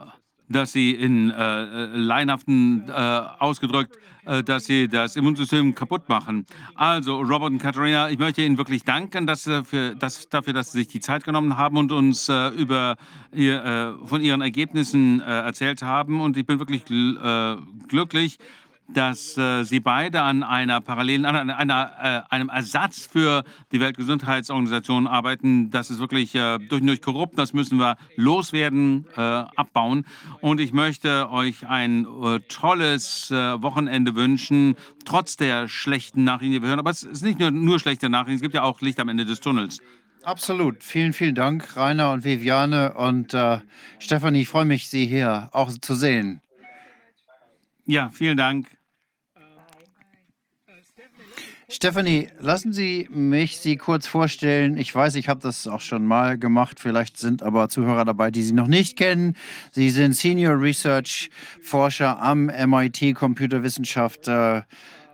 dass 0.49 0.73
sie 0.73 0.93
in 0.93 1.31
äh, 1.31 1.87
leinhaften 1.87 2.89
äh, 2.89 2.93
ausgedrückt, 2.93 3.97
äh, 4.25 4.43
dass 4.43 4.67
sie 4.67 4.89
das 4.89 5.17
Immunsystem 5.17 5.75
kaputt 5.75 6.09
machen. 6.09 6.47
Also, 6.75 7.21
Robert 7.21 7.51
und 7.51 7.59
Katharina, 7.59 8.11
ich 8.11 8.19
möchte 8.19 8.43
Ihnen 8.43 8.59
wirklich 8.59 8.85
danken 8.85 9.27
dass, 9.27 9.47
äh, 9.47 9.65
für, 9.65 9.95
dass, 9.95 10.29
dafür, 10.29 10.53
dass 10.53 10.73
Sie 10.73 10.79
sich 10.81 10.89
die 10.89 11.01
Zeit 11.01 11.25
genommen 11.25 11.57
haben 11.57 11.77
und 11.77 11.93
uns 11.93 12.29
äh, 12.29 12.49
über 12.49 12.97
ihr, 13.33 13.65
äh, 13.65 14.07
von 14.07 14.21
Ihren 14.21 14.41
Ergebnissen 14.41 15.21
äh, 15.21 15.25
erzählt 15.25 15.83
haben. 15.83 16.21
Und 16.21 16.37
ich 16.37 16.47
bin 16.47 16.59
wirklich 16.59 16.85
gl 16.85 17.17
äh, 17.17 17.57
glücklich, 17.89 18.39
dass 18.89 19.37
äh, 19.37 19.65
Sie 19.65 19.81
beide 19.81 20.23
an 20.23 20.43
einer 20.43 20.81
parallelen, 20.81 21.27
an 21.27 21.51
einer, 21.51 21.93
äh, 22.31 22.35
einem 22.35 22.49
Ersatz 22.49 23.07
für 23.07 23.45
die 23.71 23.81
Weltgesundheitsorganisation 23.81 25.07
arbeiten. 25.07 25.71
Das 25.71 25.91
ist 25.91 25.99
wirklich 25.99 26.35
äh, 26.35 26.59
durch 26.59 26.81
und 26.81 26.87
durch 26.87 27.03
korrupt. 27.03 27.39
Das 27.39 27.53
müssen 27.53 27.79
wir 27.79 27.97
loswerden, 28.17 29.07
äh, 29.17 29.21
abbauen. 29.21 30.07
Und 30.41 30.61
ich 30.61 30.73
möchte 30.73 31.31
euch 31.31 31.67
ein 31.67 32.07
äh, 32.07 32.41
tolles 32.49 33.31
äh, 33.31 33.63
Wochenende 33.63 34.15
wünschen, 34.15 34.75
trotz 35.05 35.37
der 35.37 35.69
schlechten 35.69 36.25
Nachrichten, 36.25 36.53
die 36.53 36.63
wir 36.63 36.69
hören. 36.69 36.79
Aber 36.79 36.91
es 36.91 37.03
ist 37.03 37.23
nicht 37.23 37.39
nur, 37.39 37.51
nur 37.51 37.79
schlechte 37.79 38.09
Nachrichten, 38.09 38.37
es 38.37 38.43
gibt 38.43 38.55
ja 38.55 38.63
auch 38.63 38.81
Licht 38.81 38.99
am 39.01 39.09
Ende 39.09 39.27
des 39.27 39.41
Tunnels. 39.41 39.81
Absolut. 40.25 40.83
Vielen, 40.83 41.13
vielen 41.13 41.35
Dank, 41.35 41.77
Rainer 41.77 42.13
und 42.13 42.25
Viviane 42.25 42.93
und 42.95 43.35
Stefanie. 43.99 44.43
Ich 44.43 44.49
freue 44.49 44.67
mich, 44.67 44.89
Sie 44.89 45.07
hier 45.07 45.49
auch 45.53 45.73
zu 45.73 45.95
sehen. 45.95 46.43
Ja, 47.87 48.11
vielen 48.11 48.37
Dank. 48.37 48.78
Stephanie, 51.71 52.29
lassen 52.41 52.73
Sie 52.73 53.07
mich 53.11 53.59
Sie 53.59 53.77
kurz 53.77 54.07
vorstellen. 54.07 54.79
Ich 54.79 54.95
weiß, 54.95 55.17
ich 55.17 55.29
habe 55.29 55.41
das 55.41 55.67
auch 55.67 55.83
schon 55.83 56.07
mal 56.07 56.39
gemacht. 56.39 56.81
Vielleicht 56.81 57.19
sind 57.19 57.43
aber 57.43 57.69
Zuhörer 57.69 58.07
dabei, 58.07 58.31
die 58.31 58.43
Sie 58.43 58.55
noch 58.55 58.69
nicht 58.69 58.97
kennen. 58.97 59.37
Sie 59.73 59.91
sind 59.91 60.17
Senior 60.17 60.59
Research 60.59 61.29
Forscher 61.61 62.23
am 62.23 62.47
MIT 62.47 63.15
Computerwissenschaft 63.15 64.29
äh, 64.29 64.63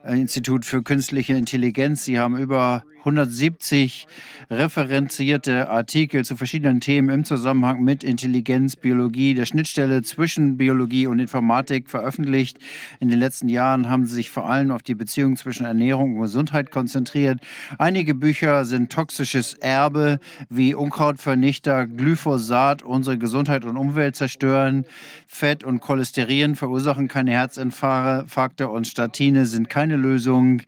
Institut 0.06 0.64
für 0.64 0.84
künstliche 0.84 1.34
Intelligenz. 1.34 2.04
Sie 2.04 2.20
haben 2.20 2.38
über 2.38 2.84
170 3.04 4.06
referenzierte 4.50 5.68
Artikel 5.68 6.24
zu 6.24 6.36
verschiedenen 6.36 6.80
Themen 6.80 7.10
im 7.10 7.24
Zusammenhang 7.24 7.84
mit 7.84 8.02
Intelligenz, 8.02 8.76
Biologie, 8.76 9.34
der 9.34 9.44
Schnittstelle 9.44 10.02
zwischen 10.02 10.56
Biologie 10.56 11.06
und 11.06 11.18
Informatik 11.18 11.90
veröffentlicht. 11.90 12.58
In 13.00 13.08
den 13.08 13.18
letzten 13.18 13.50
Jahren 13.50 13.90
haben 13.90 14.06
sie 14.06 14.14
sich 14.14 14.30
vor 14.30 14.48
allem 14.48 14.70
auf 14.70 14.82
die 14.82 14.94
Beziehung 14.94 15.36
zwischen 15.36 15.66
Ernährung 15.66 16.16
und 16.16 16.22
Gesundheit 16.22 16.70
konzentriert. 16.70 17.40
Einige 17.76 18.14
Bücher 18.14 18.64
sind 18.64 18.90
toxisches 18.90 19.52
Erbe 19.54 20.18
wie 20.48 20.74
Unkrautvernichter, 20.74 21.86
Glyphosat, 21.86 22.82
unsere 22.82 23.18
Gesundheit 23.18 23.66
und 23.66 23.76
Umwelt 23.76 24.16
zerstören. 24.16 24.86
Fett 25.26 25.62
und 25.62 25.80
Cholesterin 25.80 26.56
verursachen 26.56 27.08
keine 27.08 27.32
Herzinfarkte 27.32 28.68
und 28.68 28.86
Statine 28.86 29.44
sind 29.44 29.68
keine 29.68 29.96
Lösung. 29.96 30.62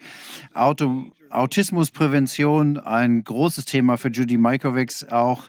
Auto 0.53 1.07
Autismusprävention, 1.37 2.79
ein 2.79 3.23
großes 3.23 3.67
Thema 3.67 3.99
für 3.99 4.09
Judy 4.09 4.39
Majkovics, 4.39 5.05
auch 5.09 5.49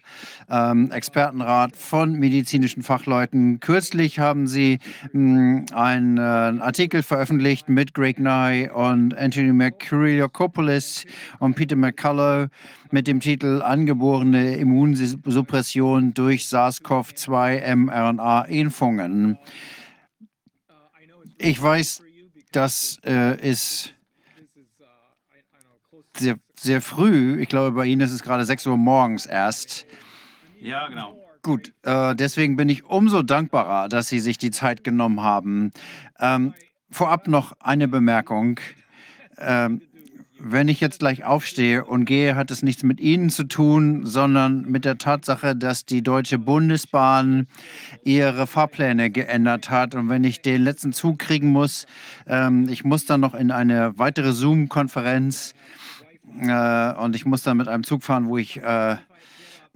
ähm, 0.49 0.91
Expertenrat 0.91 1.75
von 1.75 2.13
medizinischen 2.13 2.83
Fachleuten. 2.83 3.59
Kürzlich 3.59 4.19
haben 4.19 4.47
sie 4.47 4.79
mh, 5.13 5.65
einen 5.73 6.17
äh, 6.17 6.21
Artikel 6.61 7.03
veröffentlicht 7.03 7.69
mit 7.69 7.93
Greg 7.93 8.19
Nye 8.19 8.69
und 8.73 9.17
Anthony 9.17 9.53
Mercuriokopoulos 9.53 11.05
und 11.39 11.55
Peter 11.55 11.75
McCullough 11.75 12.49
mit 12.91 13.07
dem 13.07 13.19
Titel 13.19 13.61
Angeborene 13.61 14.55
Immunsuppression 14.55 16.13
durch 16.13 16.43
SARS-CoV-2 16.47 17.75
mRNA-Impfungen. 17.75 19.37
Ich 21.37 21.61
weiß, 21.61 22.01
das 22.51 22.99
äh, 23.05 23.39
ist 23.47 23.93
sehr, 26.19 26.35
sehr 26.55 26.81
früh. 26.81 27.41
Ich 27.41 27.49
glaube, 27.49 27.71
bei 27.71 27.85
Ihnen 27.85 28.01
ist 28.01 28.11
es 28.11 28.23
gerade 28.23 28.45
6 28.45 28.67
Uhr 28.67 28.77
morgens 28.77 29.25
erst. 29.25 29.85
Ja, 30.59 30.87
genau. 30.87 31.17
Gut, 31.43 31.73
äh, 31.83 32.15
deswegen 32.15 32.57
bin 32.57 32.67
ich 32.67 32.85
umso 32.85 33.23
dankbarer, 33.23 33.87
dass 33.89 34.09
Sie 34.09 34.19
sich 34.19 34.37
die 34.37 34.51
Zeit 34.51 34.83
genommen 34.83 35.21
haben. 35.21 35.71
Ähm, 36.19 36.53
vorab 36.89 37.27
noch 37.27 37.53
eine 37.59 37.87
Bemerkung. 37.87 38.59
Ähm, 39.37 39.81
wenn 40.39 40.67
ich 40.67 40.79
jetzt 40.79 40.99
gleich 40.99 41.23
aufstehe 41.23 41.83
und 41.85 42.05
gehe, 42.05 42.35
hat 42.35 42.51
es 42.51 42.61
nichts 42.61 42.83
mit 42.83 42.99
Ihnen 42.99 43.29
zu 43.29 43.43
tun, 43.45 44.05
sondern 44.05 44.63
mit 44.63 44.85
der 44.85 44.97
Tatsache, 44.97 45.55
dass 45.55 45.85
die 45.85 46.03
Deutsche 46.03 46.37
Bundesbahn 46.37 47.47
ihre 48.03 48.45
Fahrpläne 48.45 49.09
geändert 49.09 49.69
hat. 49.69 49.95
Und 49.95 50.09
wenn 50.09 50.23
ich 50.23 50.41
den 50.41 50.63
letzten 50.63 50.93
Zug 50.93 51.19
kriegen 51.19 51.51
muss, 51.51 51.87
ähm, 52.27 52.69
ich 52.69 52.83
muss 52.83 53.05
dann 53.05 53.21
noch 53.21 53.33
in 53.33 53.51
eine 53.51 53.97
weitere 53.97 54.31
Zoom-Konferenz 54.31 55.53
äh, 56.41 56.93
und 56.99 57.15
ich 57.15 57.25
muss 57.25 57.43
dann 57.43 57.57
mit 57.57 57.67
einem 57.67 57.83
Zug 57.83 58.03
fahren, 58.03 58.27
wo 58.27 58.37
ich 58.37 58.57
äh, 58.61 58.97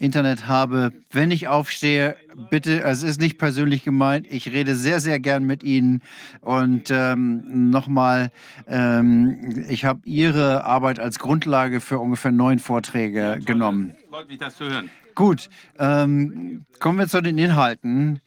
Internet 0.02 0.48
habe. 0.48 0.92
Wenn 1.12 1.32
ich 1.32 1.48
aufstehe, 1.48 2.16
bitte, 2.50 2.82
es 2.82 3.04
ist 3.04 3.22
nicht 3.22 3.38
persönlich 3.38 3.84
gemeint, 3.84 4.26
ich 4.30 4.52
rede 4.52 4.76
sehr, 4.76 5.00
sehr 5.00 5.20
gern 5.20 5.44
mit 5.44 5.64
Ihnen. 5.64 6.02
Und 6.42 6.90
ähm, 6.90 7.70
nochmal, 7.70 8.32
ähm, 8.68 9.66
ich 9.70 9.86
habe 9.86 10.02
Ihre 10.06 10.66
Arbeit 10.66 11.00
als 11.00 11.20
Grundlage 11.20 11.82
für 11.82 12.00
ungefähr 12.00 12.32
neun 12.32 12.60
Vorträge 12.60 13.40
genommen. 13.46 13.96
Freut 14.10 14.28
mich, 14.28 14.40
das 14.40 14.56
zu 14.58 14.66
hören. 14.66 14.90
Gut, 15.14 15.50
ähm, 15.78 16.66
kommen 16.80 16.98
wir 16.98 17.08
zu 17.08 17.22
den 17.22 17.38
Inhalten. 17.38 18.22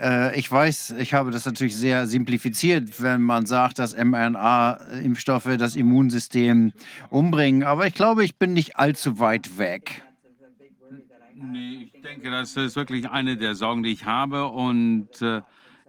Äh, 0.00 0.38
ich 0.38 0.50
weiß, 0.50 0.94
ich 0.98 1.14
habe 1.14 1.30
das 1.30 1.44
natürlich 1.44 1.76
sehr 1.76 2.06
simplifiziert, 2.06 3.02
wenn 3.02 3.22
man 3.22 3.46
sagt, 3.46 3.78
dass 3.78 3.96
mRNA-Impfstoffe 3.96 5.56
das 5.58 5.76
Immunsystem 5.76 6.72
umbringen. 7.10 7.64
Aber 7.64 7.86
ich 7.86 7.94
glaube, 7.94 8.24
ich 8.24 8.36
bin 8.36 8.52
nicht 8.52 8.76
allzu 8.76 9.18
weit 9.18 9.58
weg. 9.58 10.02
Nee, 11.34 11.90
ich 11.92 12.02
denke, 12.02 12.30
das 12.30 12.56
ist 12.56 12.76
wirklich 12.76 13.08
eine 13.10 13.36
der 13.36 13.54
Sorgen, 13.54 13.82
die 13.82 13.90
ich 13.90 14.04
habe. 14.04 14.46
Und 14.46 15.22
äh, 15.22 15.42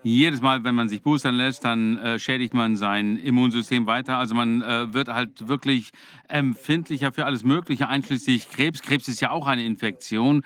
jedes 0.03 0.41
Mal, 0.41 0.63
wenn 0.63 0.75
man 0.75 0.89
sich 0.89 1.01
boostern 1.01 1.35
lässt, 1.35 1.65
dann 1.65 1.97
äh, 1.97 2.19
schädigt 2.19 2.53
man 2.53 2.77
sein 2.77 3.17
Immunsystem 3.17 3.85
weiter. 3.85 4.17
Also 4.17 4.33
man 4.33 4.61
äh, 4.61 4.93
wird 4.93 5.09
halt 5.09 5.47
wirklich 5.47 5.91
empfindlicher 6.27 7.11
für 7.11 7.25
alles 7.25 7.43
Mögliche, 7.43 7.87
einschließlich 7.87 8.49
Krebs. 8.49 8.81
Krebs 8.81 9.07
ist 9.07 9.21
ja 9.21 9.31
auch 9.31 9.47
eine 9.47 9.65
Infektion. 9.65 10.43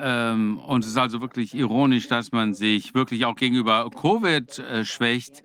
Ähm, 0.00 0.58
und 0.58 0.84
es 0.84 0.90
ist 0.90 0.96
also 0.96 1.20
wirklich 1.20 1.54
ironisch, 1.54 2.08
dass 2.08 2.32
man 2.32 2.54
sich 2.54 2.94
wirklich 2.94 3.24
auch 3.24 3.34
gegenüber 3.34 3.90
Covid 3.90 4.58
äh, 4.58 4.84
schwächt. 4.84 5.42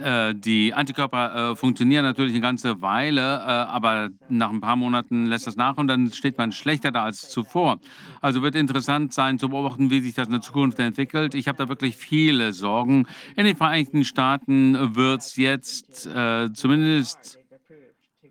Äh, 0.00 0.34
die 0.34 0.72
Antikörper 0.72 1.52
äh, 1.52 1.56
funktionieren 1.56 2.04
natürlich 2.04 2.32
eine 2.32 2.40
ganze 2.40 2.80
Weile, 2.80 3.20
äh, 3.20 3.44
aber 3.44 4.08
nach 4.28 4.50
ein 4.50 4.60
paar 4.60 4.76
Monaten 4.76 5.26
lässt 5.26 5.46
das 5.46 5.56
nach 5.56 5.76
und 5.76 5.88
dann 5.88 6.12
steht 6.12 6.38
man 6.38 6.52
schlechter 6.52 6.92
da 6.92 7.04
als 7.04 7.28
zuvor. 7.28 7.78
Also 8.20 8.42
wird 8.42 8.54
interessant 8.54 9.12
sein 9.12 9.38
zu 9.38 9.48
beobachten, 9.48 9.90
wie 9.90 10.00
sich 10.00 10.14
das 10.14 10.26
in 10.26 10.32
der 10.32 10.40
Zukunft 10.40 10.78
entwickelt. 10.78 11.34
Ich 11.34 11.48
habe 11.48 11.58
da 11.58 11.68
wirklich 11.68 11.96
viele 11.96 12.52
Sorgen. 12.52 13.06
In 13.36 13.44
den 13.44 13.56
Vereinigten 13.56 14.04
Staaten 14.04 14.96
wird 14.96 15.20
es 15.20 15.36
jetzt 15.36 16.06
äh, 16.06 16.52
zumindest 16.52 17.41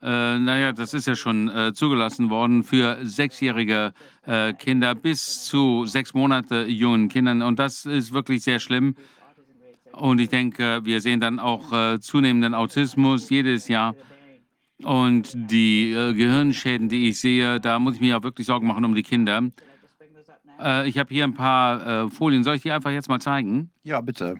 äh, 0.02 0.40
naja, 0.40 0.72
das 0.72 0.94
ist 0.94 1.08
ja 1.08 1.16
schon 1.16 1.48
äh, 1.50 1.74
zugelassen 1.74 2.30
worden 2.32 2.64
für 2.64 2.98
sechsjährige 3.04 3.94
äh, 4.26 4.54
Kinder 4.54 4.96
bis 4.96 5.44
zu 5.46 5.86
sechs 5.86 6.14
Monate 6.16 6.66
jungen 6.66 7.08
Kindern. 7.08 7.44
Und 7.44 7.60
das 7.60 7.86
ist 7.86 8.12
wirklich 8.12 8.44
sehr 8.44 8.60
schlimm. 8.60 8.96
Und 9.94 10.20
ich 10.20 10.30
denke, 10.30 10.82
wir 10.84 11.02
sehen 11.02 11.20
dann 11.20 11.40
auch 11.40 11.72
äh, 11.72 12.00
zunehmenden 12.00 12.56
Autismus 12.56 13.30
jedes 13.30 13.68
Jahr. 13.68 13.96
Und 14.84 15.34
die 15.36 15.92
äh, 15.92 16.14
Gehirnschäden, 16.14 16.90
die 16.90 17.10
ich 17.10 17.20
sehe, 17.20 17.60
da 17.60 17.78
muss 17.78 17.96
ich 17.96 18.02
mir 18.02 18.10
ja 18.10 18.24
wirklich 18.24 18.48
Sorgen 18.48 18.66
machen 18.66 18.86
um 18.86 18.96
die 18.96 19.04
Kinder. 19.04 19.44
Ich 20.86 21.00
habe 21.00 21.12
hier 21.12 21.24
ein 21.24 21.34
paar 21.34 22.12
Folien. 22.12 22.44
Soll 22.44 22.58
ich 22.58 22.62
die 22.62 22.72
einfach 22.72 22.92
jetzt 22.92 23.10
mal 23.10 23.20
zeigen? 23.20 23.72
Ja, 23.82 24.00
bitte. 24.00 24.36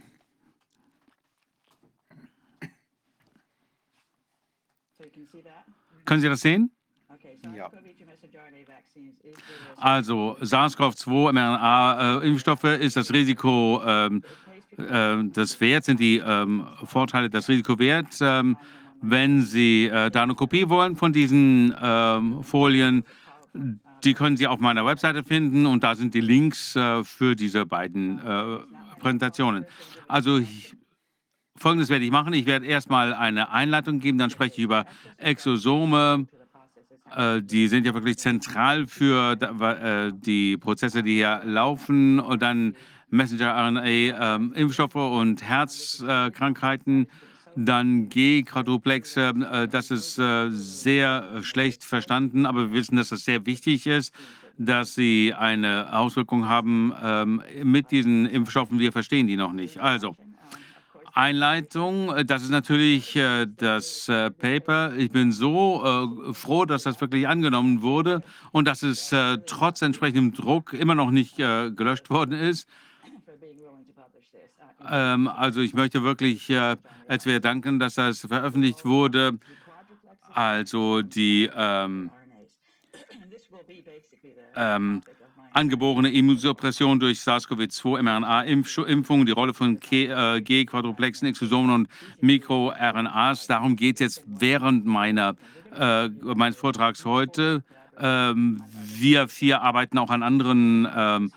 Können 6.06 6.22
Sie 6.22 6.30
das 6.30 6.42
sehen? 6.42 6.72
Ja. 7.56 7.70
Also 9.78 10.38
SARS-CoV-2 10.42 11.32
mRNA-Impfstoffe 11.34 12.64
ist 12.64 12.96
das 12.98 13.12
Risiko 13.12 13.82
ähm, 13.86 14.24
äh, 14.78 15.24
das 15.34 15.60
wert, 15.60 15.86
sind 15.86 16.00
die 16.00 16.18
ähm, 16.18 16.68
Vorteile 16.86 17.30
das 17.30 17.50
Risiko 17.50 17.78
wert. 17.80 18.18
Ähm, 18.22 18.58
wenn 19.02 19.42
Sie 19.42 19.88
äh, 19.88 20.12
da 20.12 20.24
eine 20.24 20.36
Kopie 20.36 20.70
wollen 20.70 20.96
von 20.96 21.12
diesen 21.12 21.76
ähm, 21.82 22.44
Folien, 22.44 23.04
Die 24.04 24.14
können 24.14 24.36
Sie 24.38 24.48
auf 24.48 24.60
meiner 24.60 24.86
Webseite 24.86 25.24
finden 25.24 25.66
und 25.66 25.84
da 25.84 25.96
sind 25.96 26.14
die 26.14 26.22
Links 26.22 26.76
äh, 26.76 27.04
für 27.04 27.36
diese 27.36 27.66
beiden 27.66 28.20
äh, 28.20 28.58
Präsentationen. 29.00 29.66
Also 30.08 30.40
ich, 30.40 30.74
Folgendes 31.62 31.90
werde 31.90 32.04
ich 32.04 32.12
machen. 32.12 32.34
Ich 32.34 32.48
werde 32.48 32.66
erstmal 32.66 33.14
eine 33.14 33.52
Einleitung 33.52 34.00
geben, 34.00 34.18
dann 34.18 34.32
spreche 34.32 34.56
ich 34.58 34.64
über 34.64 34.86
Exosome. 35.18 36.26
Äh, 37.16 37.44
die 37.44 37.68
sind 37.68 37.86
ja 37.86 37.94
wirklich 37.94 38.18
zentral 38.18 38.88
für 38.88 39.34
äh, 39.40 40.12
die 40.12 40.58
Prozesse, 40.58 41.04
die 41.04 41.18
hier 41.18 41.42
laufen. 41.46 42.20
Und 42.20 42.42
dann 42.42 42.76
Messenger-RNA, 43.12 43.84
ähm, 43.86 44.54
Impfstoffe 44.54 44.96
und 44.96 45.44
Herzkrankheiten. 45.44 47.08
Dann 47.56 48.10
G-Quadruplexe, 48.10 49.34
äh, 49.52 49.68
das 49.68 49.92
ist 49.92 50.16
sehr 50.16 51.44
schlecht 51.44 51.84
verstanden, 51.84 52.48
aber 52.48 52.72
wir 52.72 52.80
wissen, 52.80 52.96
dass 52.96 53.10
das 53.10 53.24
sehr 53.24 53.46
wichtig 53.46 53.86
ist, 53.86 54.16
dass 54.58 54.96
sie 54.96 55.36
eine 55.38 55.94
Auswirkung 55.94 56.50
haben 56.50 56.92
ähm, 57.04 57.44
mit 57.64 57.92
diesen 57.92 58.26
Impfstoffen. 58.26 58.80
Wir 58.80 58.92
verstehen 58.92 59.28
die 59.28 59.36
noch 59.36 59.54
nicht. 59.54 59.80
Also, 59.80 60.16
Einleitung, 61.14 62.16
äh, 62.16 62.26
das 62.26 62.44
ist 62.44 62.50
natürlich 62.50 63.16
äh, 63.16 63.48
das 63.48 64.08
äh, 64.10 64.32
Paper. 64.32 64.94
Ich 64.96 65.12
bin 65.12 65.32
so 65.32 65.84
äh, 65.84 66.34
froh, 66.34 66.66
dass 66.66 66.84
das 66.84 67.00
wirklich 67.02 67.28
angenommen 67.28 67.82
wurde 67.82 68.24
und 68.52 68.68
dass 68.68 68.84
es 68.84 69.12
äh, 69.12 69.38
trotz 69.46 69.82
entsprechendem 69.82 70.34
Druck 70.34 70.74
immer 70.74 70.96
noch 70.96 71.12
nicht 71.12 71.40
äh, 71.40 71.72
gelöscht 71.72 72.10
worden 72.10 72.34
ist. 72.34 72.68
Ähm, 74.90 75.28
also 75.28 75.62
ich 75.62 75.74
möchte 75.74 76.04
wirklich 76.04 76.52
als 77.12 77.26
wir 77.26 77.42
danken, 77.42 77.78
dass 77.78 77.96
das 77.96 78.22
veröffentlicht 78.22 78.86
wurde. 78.86 79.38
Also 80.34 81.02
die 81.02 81.50
ähm, 81.54 82.10
ähm, 84.56 85.04
angeborene 85.52 86.12
Immunsuppression 86.12 87.00
durch 87.00 87.20
SARS-CoV-2 87.20 88.02
mRNA-Impfung, 88.02 89.26
die 89.26 89.32
Rolle 89.32 89.54
von 89.54 89.80
äh, 89.92 90.42
G-Quadruplexen, 90.42 91.28
Exosomen 91.28 91.72
und 91.72 91.88
MikroRNAs. 92.22 93.48
Darum 93.48 93.76
geht 93.76 93.96
es 93.96 94.00
jetzt 94.00 94.24
während 94.26 94.86
meiner, 94.86 95.36
äh, 95.78 96.08
meines 96.08 96.58
Vortrags 96.58 97.06
heute. 97.06 97.64
Ähm, 98.00 98.64
wir 98.96 99.28
vier 99.28 99.62
arbeiten 99.62 99.98
auch 99.98 100.10
an 100.10 100.24
anderen 100.24 100.88
ähm, 100.96 101.32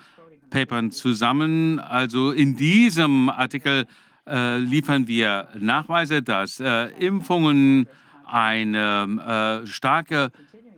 Papern 0.50 0.92
zusammen. 0.92 1.80
Also 1.80 2.30
in 2.30 2.56
diesem 2.56 3.28
Artikel 3.28 3.86
äh, 4.26 4.58
liefern 4.58 5.08
wir 5.08 5.48
Nachweise, 5.58 6.22
dass 6.22 6.60
äh, 6.60 6.86
Impfungen 6.98 7.88
eine 8.24 9.62
äh, 9.64 9.66
starke 9.66 10.30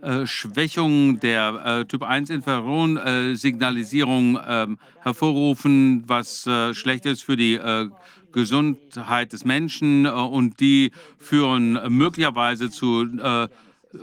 äh, 0.03 0.27
Schwächung 0.27 1.21
der 1.21 1.63
äh, 1.65 1.87
Typ-1-Interferon-Signalisierung 1.87 4.39
ähm, 4.47 4.79
hervorrufen, 5.03 6.05
was 6.07 6.47
äh, 6.47 6.75
schlecht 6.75 7.07
ist 7.07 7.23
für 7.23 7.37
die 7.37 7.55
äh, 7.55 7.89
Gesundheit 8.33 9.33
des 9.33 9.45
Menschen 9.45 10.05
äh, 10.05 10.11
und 10.11 10.61
die 10.61 10.93
führen 11.19 11.81
möglicherweise 11.89 12.71
zu 12.71 13.07
äh, 13.19 13.49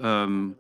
ähm, 0.02 0.56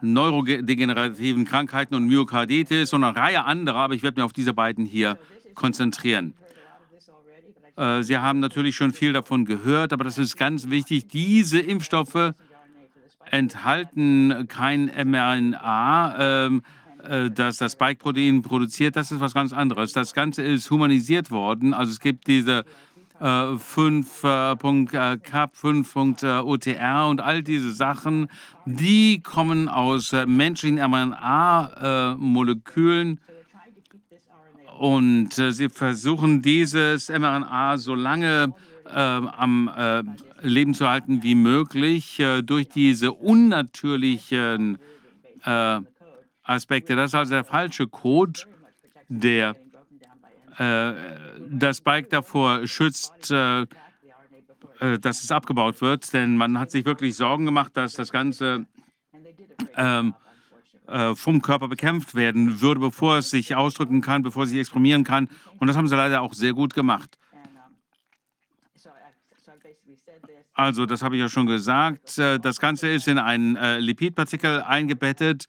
neurodegenerativen 0.00 1.44
Krankheiten 1.44 1.94
und 1.94 2.06
Myokarditis 2.06 2.92
und 2.92 3.04
eine 3.04 3.16
Reihe 3.16 3.44
anderer, 3.44 3.80
aber 3.80 3.94
ich 3.94 4.02
werde 4.02 4.20
mich 4.20 4.24
auf 4.24 4.32
diese 4.32 4.54
beiden 4.54 4.86
hier 4.86 5.18
konzentrieren. 5.54 6.34
Äh, 7.76 8.02
Sie 8.02 8.16
haben 8.16 8.40
natürlich 8.40 8.76
schon 8.76 8.92
viel 8.92 9.12
davon 9.12 9.44
gehört, 9.44 9.92
aber 9.92 10.04
das 10.04 10.18
ist 10.18 10.36
ganz 10.36 10.70
wichtig. 10.70 11.08
Diese 11.08 11.60
Impfstoffe 11.60 12.34
enthalten 13.30 14.46
kein 14.48 14.86
mRNA, 14.86 16.16
ähm, 16.18 16.62
äh, 17.08 17.30
das 17.30 17.58
das 17.58 17.72
Spike-Protein 17.72 18.42
produziert. 18.42 18.96
Das 18.96 19.12
ist 19.12 19.20
was 19.20 19.34
ganz 19.34 19.52
anderes. 19.52 19.92
Das 19.92 20.14
Ganze 20.14 20.42
ist 20.42 20.70
humanisiert 20.70 21.30
worden. 21.30 21.74
Also 21.74 21.92
es 21.92 22.00
gibt 22.00 22.26
diese 22.26 22.64
äh, 23.20 23.24
5.cap, 23.24 25.52
5.OTR 25.54 27.08
und 27.08 27.20
all 27.20 27.42
diese 27.42 27.72
Sachen, 27.72 28.28
die 28.64 29.20
kommen 29.22 29.68
aus 29.68 30.12
äh, 30.12 30.26
menschlichen 30.26 30.78
mRNA-Molekülen. 30.78 33.20
Und 34.78 35.38
äh, 35.38 35.52
sie 35.52 35.70
versuchen 35.70 36.42
dieses 36.42 37.08
mRNA 37.08 37.78
so 37.78 37.94
lange 37.94 38.44
äh, 38.44 38.48
am 38.92 39.70
äh, 39.76 40.02
Leben 40.42 40.74
zu 40.74 40.88
halten 40.88 41.22
wie 41.22 41.34
möglich 41.34 42.20
äh, 42.20 42.42
durch 42.42 42.68
diese 42.68 43.12
unnatürlichen 43.12 44.78
äh, 45.44 45.80
Aspekte. 46.42 46.96
Das 46.96 47.10
ist 47.10 47.14
also 47.14 47.32
der 47.32 47.44
falsche 47.44 47.86
Code, 47.86 48.40
der 49.08 49.56
das 50.58 51.82
Bike 51.82 52.08
davor 52.08 52.66
schützt, 52.66 53.30
dass 53.30 53.66
es 54.80 55.30
abgebaut 55.30 55.82
wird. 55.82 56.10
Denn 56.14 56.38
man 56.38 56.58
hat 56.58 56.70
sich 56.70 56.86
wirklich 56.86 57.14
Sorgen 57.14 57.44
gemacht, 57.44 57.72
dass 57.74 57.92
das 57.92 58.10
Ganze 58.10 58.64
ähm, 59.76 60.14
äh, 60.88 61.14
vom 61.16 61.42
Körper 61.42 61.68
bekämpft 61.68 62.14
werden 62.14 62.60
würde, 62.60 62.80
bevor 62.80 63.18
es 63.18 63.30
sich 63.30 63.56
ausdrücken 63.56 64.00
kann, 64.02 64.22
bevor 64.22 64.44
es 64.44 64.50
sich 64.50 64.60
exprimieren 64.60 65.02
kann. 65.02 65.28
Und 65.58 65.66
das 65.66 65.76
haben 65.76 65.88
sie 65.88 65.96
leider 65.96 66.22
auch 66.22 66.32
sehr 66.32 66.52
gut 66.52 66.74
gemacht. 66.74 67.18
Also, 70.56 70.86
das 70.86 71.02
habe 71.02 71.16
ich 71.16 71.20
ja 71.20 71.28
schon 71.28 71.46
gesagt. 71.46 72.16
Äh, 72.18 72.40
Das 72.40 72.58
Ganze 72.58 72.88
ist 72.88 73.06
in 73.08 73.18
einen 73.18 73.56
äh, 73.56 73.78
Lipidpartikel 73.78 74.62
eingebettet 74.62 75.46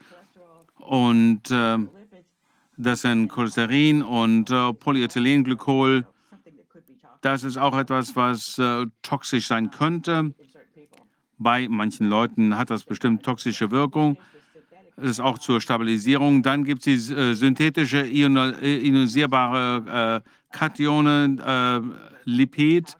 und 0.80 1.50
äh, 1.50 1.78
das 2.76 3.02
sind 3.02 3.30
Cholesterin 3.30 4.04
und 4.04 4.54
Polyethylenglykol. 4.80 6.06
Das 7.22 7.44
ist 7.44 7.58
auch 7.58 7.76
etwas, 7.76 8.16
was 8.16 8.62
toxisch 9.02 9.48
sein 9.48 9.72
könnte. 9.72 10.36
Bei 11.40 11.68
manchen 11.68 12.08
Leuten 12.08 12.56
hat 12.56 12.70
das 12.70 12.84
bestimmt 12.84 13.24
toxische 13.24 13.72
Wirkung. 13.72 14.20
Das 14.96 15.10
ist 15.10 15.20
auch 15.20 15.40
zur 15.40 15.60
Stabilisierung. 15.60 16.44
Dann 16.44 16.66
gibt 16.66 16.86
es 16.86 16.86
die 16.86 16.98
synthetische 17.34 18.06
ionisierbare 18.06 20.22
äh, 20.24 20.30
Katione, 20.56 21.38
äh, 21.44 21.82
Lipid. 22.26 22.96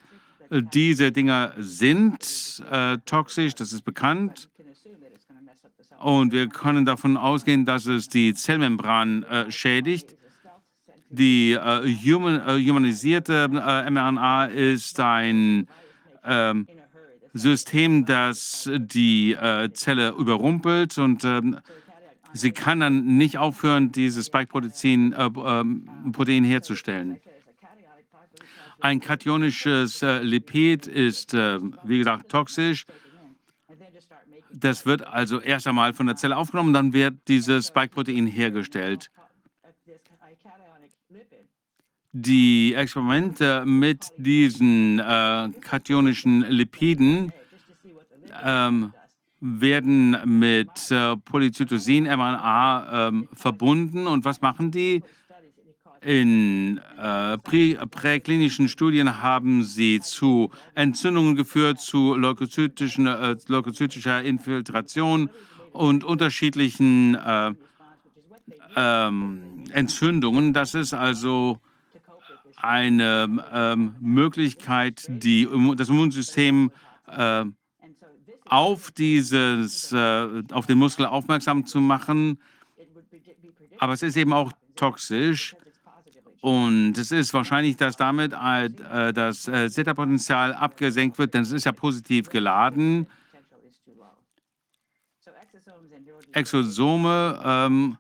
Diese 0.50 1.12
Dinger 1.12 1.54
sind 1.58 2.64
äh, 2.72 2.98
toxisch, 3.06 3.56
das 3.56 3.74
ist 3.74 3.84
bekannt. 3.84 4.50
Und 6.00 6.32
wir 6.32 6.48
können 6.48 6.86
davon 6.86 7.18
ausgehen, 7.18 7.66
dass 7.66 7.86
es 7.86 8.08
die 8.08 8.34
Zellmembran 8.34 9.24
äh, 9.24 9.52
schädigt. 9.52 10.16
Die 11.10 11.54
äh, 11.54 11.96
human, 11.96 12.42
äh, 12.48 12.64
humanisierte 12.64 13.50
äh, 13.52 13.90
mRNA 13.90 14.46
ist 14.46 15.00
ein 15.00 15.68
ähm, 16.24 16.68
System, 17.34 18.06
das 18.06 18.70
die 18.76 19.34
äh, 19.34 19.72
Zelle 19.74 20.10
überrumpelt 20.10 20.98
und 20.98 21.24
ähm, 21.24 21.58
sie 22.34 22.52
kann 22.52 22.80
dann 22.80 23.18
nicht 23.18 23.38
aufhören, 23.38 23.92
dieses 23.92 24.28
Spike-Protein 24.28 25.14
äh, 25.14 25.30
ähm, 25.46 26.44
herzustellen. 26.44 27.20
Ein 28.80 29.00
kationisches 29.00 30.02
äh, 30.04 30.20
Lipid 30.20 30.88
ist, 30.88 31.34
äh, 31.34 31.60
wie 31.84 31.98
gesagt, 31.98 32.30
toxisch. 32.30 32.86
Das 34.52 34.86
wird 34.86 35.06
also 35.06 35.40
erst 35.40 35.68
einmal 35.68 35.94
von 35.94 36.08
der 36.08 36.16
Zelle 36.16 36.38
aufgenommen, 36.38 36.74
dann 36.74 36.94
wird 36.94 37.16
dieses 37.28 37.68
Spike-Protein 37.68 38.28
hergestellt. 38.28 39.10
Die 42.12 42.74
Experimente 42.74 43.64
mit 43.66 44.08
diesen 44.18 45.00
äh, 45.00 45.50
kationischen 45.62 46.42
Lipiden 46.42 47.32
ähm, 48.44 48.94
werden 49.40 50.18
mit 50.40 50.70
äh, 50.90 51.16
Polycytosin-mRNA 51.18 53.08
ähm, 53.10 53.30
verbunden. 53.34 54.08
Und 54.08 54.26
was 54.26 54.42
machen 54.42 54.72
die? 54.72 55.04
In 56.02 56.80
äh, 56.98 57.38
prä 57.40 57.76
präklinischen 57.90 58.70
Studien 58.70 59.22
haben 59.22 59.64
sie 59.64 60.00
zu 60.00 60.52
Entzündungen 60.76 61.36
geführt, 61.36 61.80
zu 61.82 62.16
leukozytischen, 62.16 63.08
äh, 63.08 63.36
leukozytischer 63.48 64.24
Infiltration 64.24 65.30
und 65.72 66.04
unterschiedlichen 66.04 67.16
äh, 67.16 67.54
ähm, 68.76 69.64
Entzündungen. 69.72 70.54
Das 70.54 70.76
ist 70.76 70.94
also 70.94 71.60
eine 72.58 73.44
ähm, 73.52 73.96
Möglichkeit, 74.00 75.06
die, 75.08 75.48
das 75.76 75.90
Immunsystem 75.90 76.72
äh, 77.08 77.46
auf, 78.46 78.92
dieses, 78.92 79.92
äh, 79.92 80.44
auf 80.52 80.66
den 80.66 80.78
Muskel 80.78 81.06
aufmerksam 81.06 81.66
zu 81.66 81.80
machen. 81.80 82.40
Aber 83.80 83.94
es 83.94 84.04
ist 84.04 84.18
eben 84.18 84.34
auch 84.34 84.52
toxisch. 84.76 85.56
Und 86.42 86.98
es 86.98 87.12
ist 87.12 87.34
wahrscheinlich, 87.34 87.78
dass 87.78 87.98
damit 87.98 88.34
äh, 88.34 89.14
das 89.14 89.48
äh, 89.48 89.70
Zeta-Potenzial 89.70 90.54
abgesenkt 90.54 91.18
wird, 91.18 91.34
denn 91.34 91.44
es 91.44 91.52
ist 91.52 91.66
ja 91.66 91.72
positiv 91.72 92.30
geladen. 92.30 93.08
Exosome 96.34 97.40
ähm, 97.44 97.98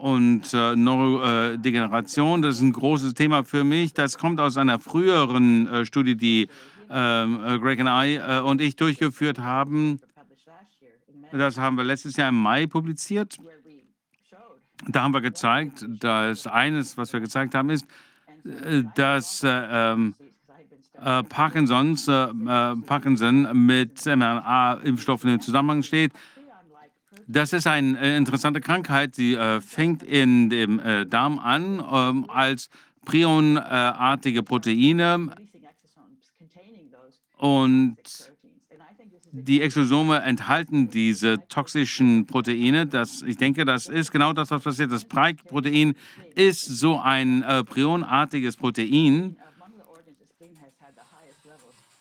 und 0.00 0.52
äh, 0.52 0.74
Neurodegeneration, 0.74 2.42
das 2.42 2.56
ist 2.56 2.62
ein 2.62 2.72
großes 2.72 3.14
Thema 3.14 3.44
für 3.44 3.64
mich. 3.64 3.92
Das 3.92 4.18
kommt 4.18 4.40
aus 4.40 4.56
einer 4.56 4.80
früheren 4.80 5.68
äh, 5.68 5.86
Studie, 5.86 6.16
die 6.16 6.48
ähm, 6.90 7.44
äh, 7.44 7.58
Greg 7.58 7.80
und 7.80 7.86
I 7.88 8.18
und 8.42 8.60
ich 8.60 8.74
durchgeführt 8.76 9.38
haben. 9.38 10.00
Das 11.32 11.58
haben 11.58 11.76
wir 11.76 11.84
letztes 11.84 12.16
Jahr 12.16 12.30
im 12.30 12.40
Mai 12.40 12.66
publiziert. 12.66 13.38
Da 14.86 15.02
haben 15.02 15.12
wir 15.12 15.20
gezeigt, 15.20 15.84
dass 15.88 16.46
eines, 16.46 16.96
was 16.96 17.12
wir 17.12 17.20
gezeigt 17.20 17.54
haben, 17.54 17.70
ist, 17.70 17.86
äh, 18.44 18.84
dass 18.94 19.42
äh, 19.42 19.48
ähm, 19.48 20.14
äh, 21.02 21.22
Parkinsons, 21.24 22.08
äh, 22.08 22.12
äh, 22.12 22.76
Parkinson 22.86 23.66
mit 23.66 24.04
mRNA-Impfstoffen 24.04 25.30
im 25.34 25.40
Zusammenhang 25.40 25.82
steht. 25.82 26.12
Das 27.26 27.52
ist 27.52 27.66
eine 27.66 27.98
äh, 28.00 28.16
interessante 28.16 28.60
Krankheit. 28.60 29.14
Sie 29.14 29.36
fängt 29.60 30.02
in 30.02 30.48
dem 30.48 30.80
Darm 31.10 31.38
an 31.38 31.84
ähm, 31.92 32.30
als 32.30 32.70
prionartige 33.04 34.42
Proteine 34.42 35.30
und 37.36 37.96
die 39.32 39.60
Exosome 39.60 40.20
enthalten 40.22 40.88
diese 40.88 41.46
toxischen 41.48 42.26
Proteine. 42.26 42.86
Das, 42.86 43.22
ich 43.22 43.36
denke, 43.36 43.64
das 43.64 43.88
ist 43.88 44.10
genau 44.10 44.32
das, 44.32 44.50
was 44.50 44.62
passiert. 44.62 44.90
Das 44.90 45.02
Spike-Protein 45.02 45.94
ist 46.34 46.64
so 46.64 46.98
ein 46.98 47.42
äh, 47.42 47.64
prionartiges 47.64 48.56
Protein. 48.56 49.36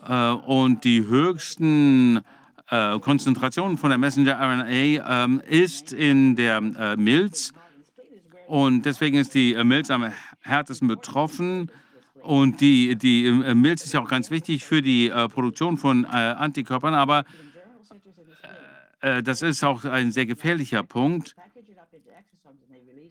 Äh, 0.07 0.31
und 0.31 0.83
die 0.83 1.05
höchsten 1.05 2.21
äh, 2.69 2.99
Konzentrationen 2.99 3.77
von 3.77 3.89
der 3.89 3.97
Messenger-RNA 3.97 5.23
ähm, 5.23 5.41
ist 5.47 5.93
in 5.93 6.35
der 6.35 6.57
äh, 6.57 6.95
Milz. 6.95 7.53
Und 8.47 8.85
deswegen 8.85 9.17
ist 9.17 9.33
die 9.33 9.53
äh, 9.53 9.63
Milz 9.63 9.89
am 9.89 10.11
härtesten 10.41 10.87
betroffen. 10.87 11.69
Und 12.27 12.59
die, 12.59 12.97
die 12.97 13.25
äh, 13.25 13.55
Milz 13.55 13.85
ist 13.85 13.93
ja 13.93 14.01
auch 14.01 14.09
ganz 14.09 14.29
wichtig 14.31 14.65
für 14.65 14.81
die 14.81 15.07
äh, 15.07 15.29
Produktion 15.29 15.77
von 15.77 16.03
äh, 16.03 16.07
Antikörpern, 16.07 16.93
aber 16.93 17.23
äh, 18.99 19.23
das 19.23 19.41
ist 19.41 19.63
auch 19.63 19.85
ein 19.85 20.11
sehr 20.11 20.25
gefährlicher 20.25 20.83
Punkt. 20.83 21.37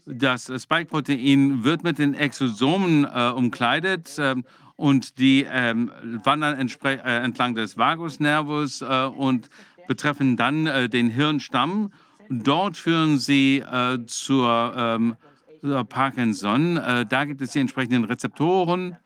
Das 0.04 0.52
Spike-Protein 0.54 1.64
wird 1.64 1.82
mit 1.82 1.98
den 1.98 2.12
Exosomen 2.12 3.06
äh, 3.06 3.30
umkleidet 3.30 4.16
ähm, 4.18 4.44
und 4.76 5.18
die 5.18 5.46
ähm, 5.50 5.90
wandern 6.22 6.68
äh, 6.84 6.96
entlang 7.24 7.54
des 7.54 7.78
Vagusnervus 7.78 8.82
äh, 8.82 9.04
und 9.16 9.48
betreffen 9.88 10.36
dann 10.36 10.66
äh, 10.66 10.90
den 10.90 11.08
Hirnstamm. 11.08 11.90
Dort 12.28 12.76
führen 12.76 13.16
sie 13.18 13.60
äh, 13.60 13.96
zur, 14.04 14.74
ähm, 14.76 15.16
zur 15.62 15.84
Parkinson. 15.84 16.76
Äh, 16.76 17.06
da 17.06 17.24
gibt 17.24 17.40
es 17.40 17.52
die 17.52 17.60
entsprechenden 17.60 18.04
Rezeptoren 18.04 18.98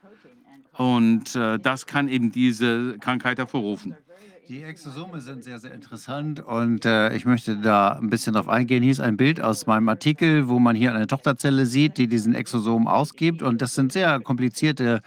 und 0.81 1.37
äh, 1.37 1.59
das 1.59 1.85
kann 1.85 2.09
eben 2.09 2.33
diese 2.33 2.97
Krankheit 3.01 3.37
hervorrufen. 3.37 3.95
Die 4.51 4.65
Exosome 4.65 5.21
sind 5.21 5.45
sehr, 5.45 5.61
sehr 5.61 5.73
interessant 5.73 6.41
und 6.41 6.85
äh, 6.85 7.15
ich 7.15 7.25
möchte 7.25 7.59
da 7.59 7.91
ein 7.91 8.11
bisschen 8.11 8.35
drauf 8.35 8.49
eingehen. 8.49 8.83
Hier 8.83 8.91
ist 8.91 8.99
ein 8.99 9.17
Bild 9.17 9.41
aus 9.41 9.69
meinem 9.69 9.89
Artikel, 9.89 10.49
wo 10.49 10.59
man 10.59 10.75
hier 10.75 10.93
eine 10.93 11.07
Tochterzelle 11.07 11.67
sieht, 11.67 11.99
die 11.99 12.09
diesen 12.09 12.35
Exosom 12.35 12.89
ausgibt. 12.89 13.45
Und 13.45 13.63
das 13.63 13.77
sind 13.77 13.93
sehr 13.93 14.19
komplizierte 14.19 15.03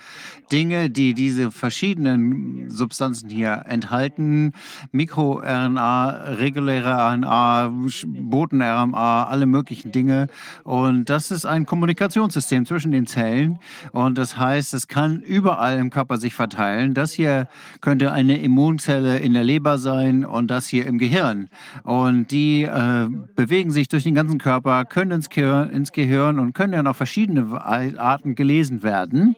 Dinge, 0.50 0.90
die 0.90 1.14
diese 1.14 1.52
verschiedenen 1.52 2.70
Substanzen 2.70 3.30
hier 3.30 3.66
enthalten. 3.68 4.54
MikroRNA, 4.94 6.36
reguläre 6.36 6.94
RNA, 6.94 7.74
Boten-RNA, 8.06 9.28
alle 9.28 9.46
möglichen 9.46 9.92
Dinge. 9.92 10.28
Und 10.64 11.10
das 11.10 11.32
ist 11.32 11.46
ein 11.46 11.66
Kommunikationssystem 11.66 12.66
zwischen 12.66 12.94
den 12.94 13.08
Zellen. 13.08 13.60
Und 13.92 14.18
das 14.18 14.38
heißt, 14.38 14.74
es 14.74 14.88
kann 14.88 15.20
überall 15.20 15.80
im 15.80 15.90
Körper 15.90 16.18
sich 16.18 16.34
verteilen. 16.34 16.94
Das 16.94 17.12
hier 17.12 17.50
könnte 17.82 18.14
eine 18.14 18.38
Immunzelle 18.38 19.18
in 19.18 19.33
der 19.34 19.44
Leber 19.44 19.78
sein 19.78 20.26
und 20.26 20.50
das 20.50 20.68
hier 20.68 20.86
im 20.86 20.98
Gehirn. 20.98 21.50
Und 21.84 22.32
die 22.32 22.64
äh, 22.64 23.08
bewegen 23.36 23.72
sich 23.72 23.88
durch 23.88 24.04
den 24.04 24.16
ganzen 24.16 24.38
Körper, 24.38 24.86
können 24.86 25.12
ins 25.12 25.30
Gehirn, 25.30 25.70
ins 25.70 25.92
Gehirn 25.92 26.40
und 26.40 26.54
können 26.54 26.74
dann 26.74 26.88
auf 26.88 26.98
verschiedene 26.98 27.62
Arten 27.64 28.36
gelesen 28.36 28.84
werden. 28.84 29.36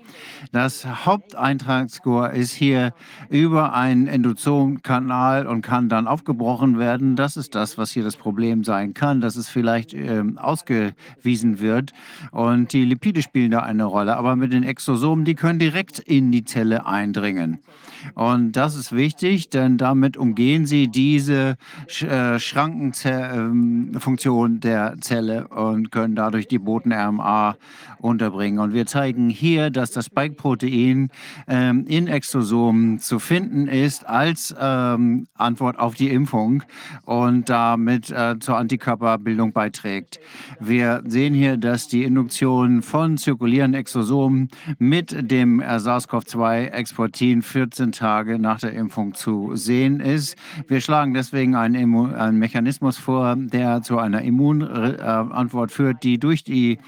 Das 0.52 0.86
Haupteintragsscore 1.06 2.36
ist 2.36 2.54
hier 2.54 2.94
über 3.30 3.74
einen 3.74 4.08
Endozomkanal 4.08 5.48
und 5.48 5.62
kann 5.62 5.90
dann 5.90 6.08
aufgebrochen 6.08 6.78
werden. 6.80 7.16
Das 7.16 7.38
ist 7.38 7.56
das, 7.56 7.78
was 7.78 7.92
hier 7.92 8.04
das 8.04 8.18
Problem 8.18 8.64
sein 8.64 8.94
kann, 8.94 9.22
dass 9.22 9.36
es 9.36 9.50
vielleicht 9.50 9.94
ähm, 9.94 10.38
ausgewiesen 10.38 11.60
wird. 11.60 11.94
Und 12.32 12.74
die 12.74 12.86
Lipide 12.86 13.22
spielen 13.22 13.52
da 13.52 13.60
eine 13.60 13.86
Rolle. 13.86 14.18
Aber 14.18 14.36
mit 14.36 14.54
den 14.54 14.64
Exosomen, 14.64 15.26
die 15.26 15.36
können 15.36 15.60
direkt 15.60 16.00
in 16.00 16.32
die 16.32 16.44
Zelle 16.44 16.86
eindringen. 16.86 17.60
Und 18.14 18.54
das 18.54 18.76
ist 18.76 18.92
wichtig, 18.92 19.50
denn 19.50 19.78
damit 19.78 20.18
umgehen 20.18 20.66
sie 20.66 20.88
diese 20.88 21.58
äh, 22.02 22.40
Schrankenfunktion 22.40 24.60
der 24.60 24.96
Zelle 25.02 25.48
und 25.48 25.92
können 25.92 26.16
dadurch 26.16 26.48
die 26.48 26.60
Boten-RMA 26.60 27.56
unterbringen. 28.00 28.60
Und 28.60 28.74
wir 28.74 28.86
zeigen 28.86 29.30
hier, 29.30 29.70
dass 29.70 29.92
das 29.92 30.06
Spike-Protein 30.06 31.10
ähm, 31.48 31.86
in 31.88 32.08
Exosomen 32.08 33.00
zu 33.00 33.20
finden 33.20 33.68
ist 33.68 34.08
als 34.08 34.56
ähm, 34.60 35.28
Antwort 35.36 35.80
auf 35.80 35.96
die 35.96 36.10
Impfung 36.10 36.64
und 37.06 37.50
damit 37.50 38.12
äh, 38.12 38.38
zur 38.40 38.58
Antikörperbildung 38.58 39.54
beiträgt. 39.54 40.20
Wir 40.60 41.02
sehen 41.06 41.34
hier, 41.34 41.58
dass 41.58 41.88
die 41.88 42.04
Induktion 42.04 42.82
von 42.82 43.18
zirkulierenden 43.18 43.80
Exosomen 43.80 44.50
mit 44.78 45.32
dem 45.32 45.60
äh, 45.60 45.80
SARS-CoV-2-Exportin 45.80 47.42
14 47.42 47.94
Tage 47.96 48.40
nach 48.40 48.60
der 48.60 48.74
Impfung 48.74 49.14
zu 49.14 49.56
sehen 49.56 50.00
ist. 50.00 50.38
Wir 50.68 50.82
schlagen 50.82 51.14
deswegen 51.14 51.56
einen, 51.56 51.76
Immu 51.76 52.14
einen 52.14 52.38
Mechanismus 52.38 52.98
vor, 52.98 53.36
der 53.38 53.82
zu 53.82 53.98
einer 53.98 54.22
Immunantwort 54.22 55.72
führt, 55.72 56.04
die 56.04 56.20
durch 56.20 56.44
die 56.44 56.80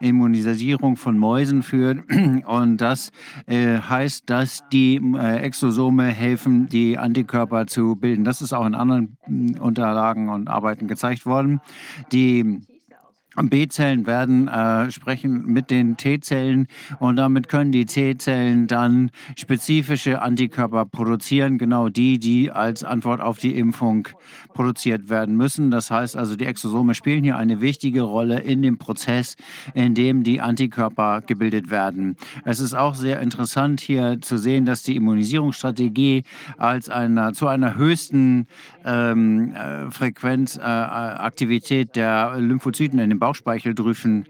Immunisierung 0.00 0.96
von 0.96 1.18
Mäusen 1.18 1.62
führt. 1.62 2.04
Und 2.46 2.78
das 2.78 3.10
äh, 3.46 3.78
heißt, 3.78 4.28
dass 4.28 4.68
die 4.72 4.96
äh, 4.96 5.38
Exosome 5.38 6.04
helfen, 6.04 6.68
die 6.68 6.98
Antikörper 6.98 7.66
zu 7.66 7.96
bilden. 7.96 8.24
Das 8.24 8.42
ist 8.42 8.52
auch 8.52 8.66
in 8.66 8.74
anderen 8.74 9.16
mh, 9.26 9.60
Unterlagen 9.60 10.28
und 10.28 10.48
Arbeiten 10.48 10.88
gezeigt 10.88 11.26
worden. 11.26 11.60
Die 12.12 12.60
B-Zellen 13.42 14.06
werden 14.06 14.48
äh, 14.48 14.90
sprechen 14.90 15.44
mit 15.46 15.70
den 15.70 15.96
T-Zellen. 15.96 16.66
Und 16.98 17.16
damit 17.16 17.48
können 17.48 17.72
die 17.72 17.86
T-Zellen 17.86 18.66
dann 18.66 19.10
spezifische 19.36 20.22
Antikörper 20.22 20.86
produzieren, 20.86 21.58
genau 21.58 21.88
die, 21.88 22.18
die 22.18 22.50
als 22.50 22.84
Antwort 22.84 23.20
auf 23.20 23.38
die 23.38 23.56
Impfung 23.56 24.08
produziert 24.56 25.10
werden 25.10 25.36
müssen. 25.36 25.70
Das 25.70 25.90
heißt 25.90 26.16
also, 26.16 26.34
die 26.34 26.46
Exosome 26.46 26.94
spielen 26.94 27.22
hier 27.22 27.36
eine 27.36 27.60
wichtige 27.60 28.02
Rolle 28.02 28.40
in 28.40 28.62
dem 28.62 28.78
Prozess, 28.78 29.36
in 29.74 29.94
dem 29.94 30.24
die 30.24 30.40
Antikörper 30.40 31.20
gebildet 31.20 31.70
werden. 31.70 32.16
Es 32.44 32.58
ist 32.58 32.72
auch 32.72 32.94
sehr 32.94 33.20
interessant 33.20 33.80
hier 33.80 34.18
zu 34.22 34.38
sehen, 34.38 34.64
dass 34.64 34.82
die 34.82 34.96
Immunisierungsstrategie 34.96 36.24
als 36.56 36.88
einer, 36.88 37.34
zu 37.34 37.48
einer 37.48 37.76
höchsten 37.76 38.46
ähm, 38.84 39.54
äh, 39.54 39.90
Frequenz, 39.90 40.56
äh, 40.56 40.62
Aktivität 40.62 41.94
der 41.94 42.36
Lymphozyten 42.38 42.98
in 42.98 43.10
den 43.10 43.18
Bauchspeicheldrüsen 43.18 44.24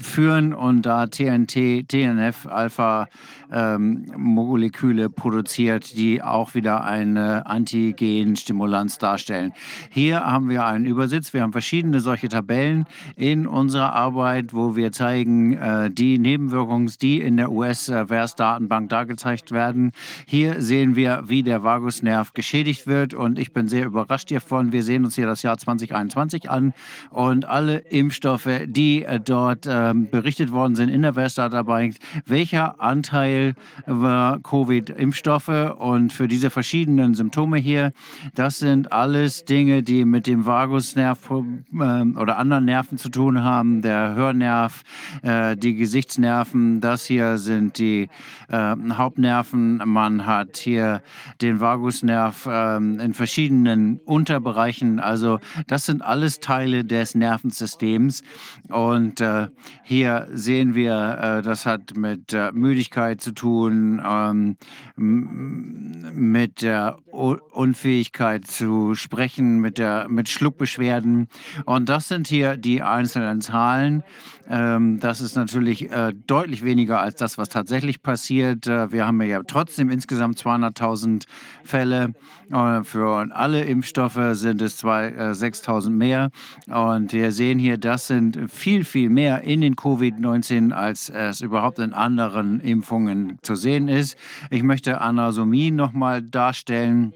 führen 0.00 0.54
und 0.54 0.82
da 0.82 1.06
TNT, 1.06 1.88
TNF, 1.88 2.46
Alpha 2.46 3.08
ähm, 3.52 4.12
Moleküle 4.16 5.10
produziert, 5.10 5.96
die 5.96 6.22
auch 6.22 6.54
wieder 6.54 6.84
eine 6.84 7.46
Antigenstimulanz 7.46 8.98
darstellen. 8.98 9.52
Hier 9.90 10.24
haben 10.24 10.48
wir 10.48 10.66
einen 10.66 10.84
Übersitz. 10.84 11.32
Wir 11.32 11.42
haben 11.42 11.52
verschiedene 11.52 12.00
solche 12.00 12.28
Tabellen 12.28 12.86
in 13.16 13.46
unserer 13.46 13.92
Arbeit, 13.94 14.52
wo 14.52 14.76
wir 14.76 14.92
zeigen, 14.92 15.54
äh, 15.54 15.90
die 15.90 16.18
Nebenwirkungen, 16.18 16.92
die 17.00 17.20
in 17.20 17.36
der 17.36 17.50
US-VERS-Datenbank 17.50 18.88
dargezeigt 18.90 19.50
werden. 19.52 19.92
Hier 20.26 20.60
sehen 20.60 20.96
wir, 20.96 21.24
wie 21.26 21.42
der 21.42 21.62
Vagusnerv 21.62 22.32
geschädigt 22.32 22.86
wird 22.86 23.14
und 23.14 23.38
ich 23.38 23.52
bin 23.52 23.68
sehr 23.68 23.86
überrascht 23.86 24.28
hiervon. 24.28 24.72
Wir 24.72 24.82
sehen 24.82 25.04
uns 25.04 25.14
hier 25.14 25.26
das 25.26 25.42
Jahr 25.42 25.58
2021 25.58 26.50
an 26.50 26.74
und 27.10 27.44
alle 27.44 27.78
Impfstoffe, 27.78 28.48
die 28.66 29.04
äh, 29.04 29.20
dort 29.20 29.66
äh, 29.66 29.94
berichtet 29.94 30.52
worden 30.52 30.74
sind 30.74 30.88
in 30.88 31.02
der 31.02 31.16
Westdatarbeit, 31.16 31.96
welcher 32.26 32.80
Anteil 32.80 33.37
war 33.86 34.38
Covid-Impfstoffe 34.40 35.76
und 35.78 36.12
für 36.12 36.28
diese 36.28 36.50
verschiedenen 36.50 37.14
Symptome 37.14 37.58
hier, 37.58 37.92
das 38.34 38.58
sind 38.58 38.92
alles 38.92 39.44
Dinge, 39.44 39.82
die 39.82 40.04
mit 40.04 40.26
dem 40.26 40.46
Vagusnerv 40.46 41.18
ähm, 41.30 42.16
oder 42.18 42.38
anderen 42.38 42.64
Nerven 42.64 42.98
zu 42.98 43.08
tun 43.08 43.42
haben, 43.42 43.82
der 43.82 44.14
Hörnerv, 44.14 44.82
äh, 45.22 45.56
die 45.56 45.74
Gesichtsnerven, 45.74 46.80
das 46.80 47.04
hier 47.04 47.38
sind 47.38 47.78
die 47.78 48.08
äh, 48.48 48.74
Hauptnerven. 48.92 49.82
Man 49.84 50.26
hat 50.26 50.56
hier 50.56 51.02
den 51.40 51.60
Vagusnerv 51.60 52.48
ähm, 52.50 53.00
in 53.00 53.14
verschiedenen 53.14 54.00
Unterbereichen. 54.04 55.00
Also 55.00 55.38
das 55.66 55.86
sind 55.86 56.02
alles 56.02 56.40
Teile 56.40 56.84
des 56.84 57.14
Nervensystems. 57.14 58.22
Und 58.68 59.20
äh, 59.20 59.48
hier 59.84 60.28
sehen 60.32 60.74
wir, 60.74 61.18
äh, 61.20 61.42
das 61.42 61.66
hat 61.66 61.96
mit 61.96 62.36
Müdigkeit 62.52 63.20
zu 63.20 63.27
tun, 63.32 64.02
ähm, 64.04 64.56
mit 64.96 66.62
der 66.62 66.98
Unfähigkeit 67.06 68.46
zu 68.46 68.94
sprechen, 68.94 69.60
mit, 69.60 69.78
der, 69.78 70.08
mit 70.08 70.28
Schluckbeschwerden. 70.28 71.28
Und 71.64 71.88
das 71.88 72.08
sind 72.08 72.26
hier 72.26 72.56
die 72.56 72.82
einzelnen 72.82 73.40
Zahlen. 73.40 74.02
Ähm, 74.50 74.98
das 75.00 75.20
ist 75.20 75.36
natürlich 75.36 75.90
äh, 75.90 76.14
deutlich 76.26 76.64
weniger 76.64 77.00
als 77.00 77.16
das, 77.16 77.36
was 77.36 77.48
tatsächlich 77.48 78.02
passiert. 78.02 78.66
Äh, 78.66 78.90
wir 78.90 79.06
haben 79.06 79.20
ja 79.22 79.42
trotzdem 79.42 79.90
insgesamt 79.90 80.38
200.000 80.38 81.24
Fälle. 81.64 82.14
Äh, 82.50 82.82
für 82.84 83.28
alle 83.34 83.64
Impfstoffe 83.64 84.18
sind 84.32 84.62
es 84.62 84.78
zwei, 84.78 85.08
äh, 85.08 85.34
6.000 85.34 85.90
mehr. 85.90 86.30
Und 86.66 87.12
wir 87.12 87.32
sehen 87.32 87.58
hier, 87.58 87.76
das 87.76 88.06
sind 88.06 88.50
viel, 88.50 88.84
viel 88.84 89.10
mehr 89.10 89.42
in 89.42 89.60
den 89.60 89.76
Covid-19, 89.76 90.72
als 90.72 91.10
es 91.10 91.40
überhaupt 91.42 91.78
in 91.78 91.92
anderen 91.92 92.60
Impfungen 92.60 93.38
zu 93.42 93.54
sehen 93.54 93.88
ist. 93.88 94.16
Ich 94.50 94.62
möchte 94.62 95.00
Anasomie 95.00 95.70
nochmal 95.70 96.22
darstellen. 96.22 97.12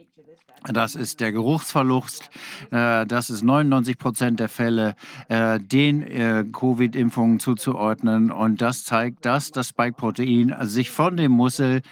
Das 0.71 0.95
ist 0.95 1.19
der 1.21 1.33
Geruchsverlust. 1.33 2.31
Äh, 2.71 3.05
das 3.07 3.31
ist 3.31 3.43
99 3.43 3.99
Prozent 3.99 4.39
der 4.39 4.49
Fälle, 4.49 4.95
äh, 5.29 5.59
den 5.59 6.03
äh, 6.03 6.45
Covid-Impfungen 6.53 7.41
zuzuordnen. 7.41 8.31
Und 8.31 8.63
das 8.63 8.85
zeigt, 8.85 9.25
dass 9.25 9.51
das 9.51 9.71
Spike-Protein 9.71 10.55
sich 10.63 10.91
von 10.91 11.17
dem 11.17 11.33
Muskel, 11.33 11.83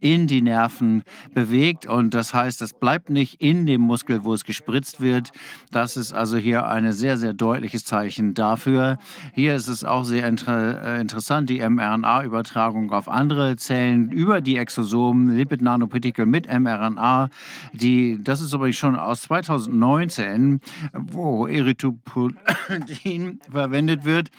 in 0.00 0.26
die 0.26 0.42
Nerven 0.42 1.04
bewegt. 1.34 1.86
Und 1.86 2.14
das 2.14 2.34
heißt, 2.34 2.62
es 2.62 2.74
bleibt 2.74 3.10
nicht 3.10 3.40
in 3.40 3.66
dem 3.66 3.82
Muskel, 3.82 4.24
wo 4.24 4.34
es 4.34 4.44
gespritzt 4.44 5.00
wird. 5.00 5.30
Das 5.70 5.96
ist 5.96 6.12
also 6.12 6.36
hier 6.36 6.66
ein 6.66 6.92
sehr, 6.92 7.16
sehr 7.16 7.32
deutliches 7.32 7.84
Zeichen 7.84 8.34
dafür. 8.34 8.98
Hier 9.34 9.54
ist 9.54 9.68
es 9.68 9.84
auch 9.84 10.04
sehr 10.04 10.26
inter 10.26 10.98
interessant, 10.98 11.48
die 11.48 11.60
mRNA-Übertragung 11.60 12.90
auf 12.92 13.08
andere 13.08 13.56
Zellen 13.56 14.10
über 14.10 14.40
die 14.40 14.56
Exosomen, 14.56 15.36
Lipid-Nanopartikel 15.36 16.26
mit 16.26 16.48
mRNA. 16.48 17.30
Die, 17.72 18.22
das 18.22 18.40
ist 18.40 18.54
aber 18.54 18.72
schon 18.72 18.96
aus 18.96 19.22
2019, 19.22 20.60
wo 20.92 21.46
Erythropoietin 21.46 23.40
verwendet 23.50 24.04
wird. 24.04 24.30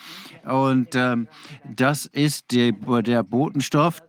Und 0.45 0.95
ähm, 0.95 1.27
das 1.66 2.06
ist 2.06 2.51
die, 2.51 2.74
der 3.03 3.24
Botenstoff, 3.24 4.01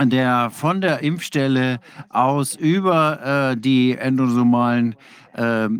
der 0.00 0.50
von 0.50 0.80
der 0.80 1.02
Impfstelle 1.02 1.80
aus 2.08 2.56
über 2.56 3.52
äh, 3.52 3.56
die 3.56 3.96
endosomalen 3.96 4.96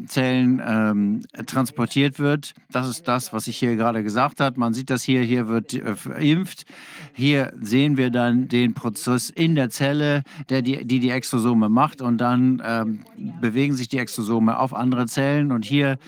Zellen 0.07 0.63
ähm, 0.65 1.23
transportiert 1.47 2.19
wird. 2.19 2.53
Das 2.71 2.89
ist 2.89 3.07
das, 3.09 3.33
was 3.33 3.47
ich 3.47 3.59
hier 3.59 3.77
gerade 3.77 4.03
gesagt 4.03 4.41
habe. 4.41 4.59
Man 4.59 4.75
sieht 4.75 4.91
das 4.91 5.03
hier, 5.03 5.23
hier 5.23 5.49
wird 5.49 5.75
äh, 5.75 5.95
verimpft. 5.97 6.65
Hier 7.13 7.53
sehen 7.61 7.97
wir 7.97 8.11
dann 8.11 8.49
den 8.49 8.75
Prozess 8.75 9.31
in 9.31 9.55
der 9.55 9.71
Zelle, 9.71 10.23
der 10.49 10.63
die 10.63 10.85
die, 10.85 11.01
die 11.01 11.11
Exosome 11.11 11.69
macht 11.69 12.01
und 12.01 12.19
dann 12.19 12.63
ähm, 12.65 13.01
bewegen 13.41 13.75
sich 13.75 13.89
die 13.89 13.99
Exosome 13.99 14.59
auf 14.59 14.75
andere 14.75 15.07
Zellen 15.07 15.53
und 15.53 15.65
hier 15.65 15.99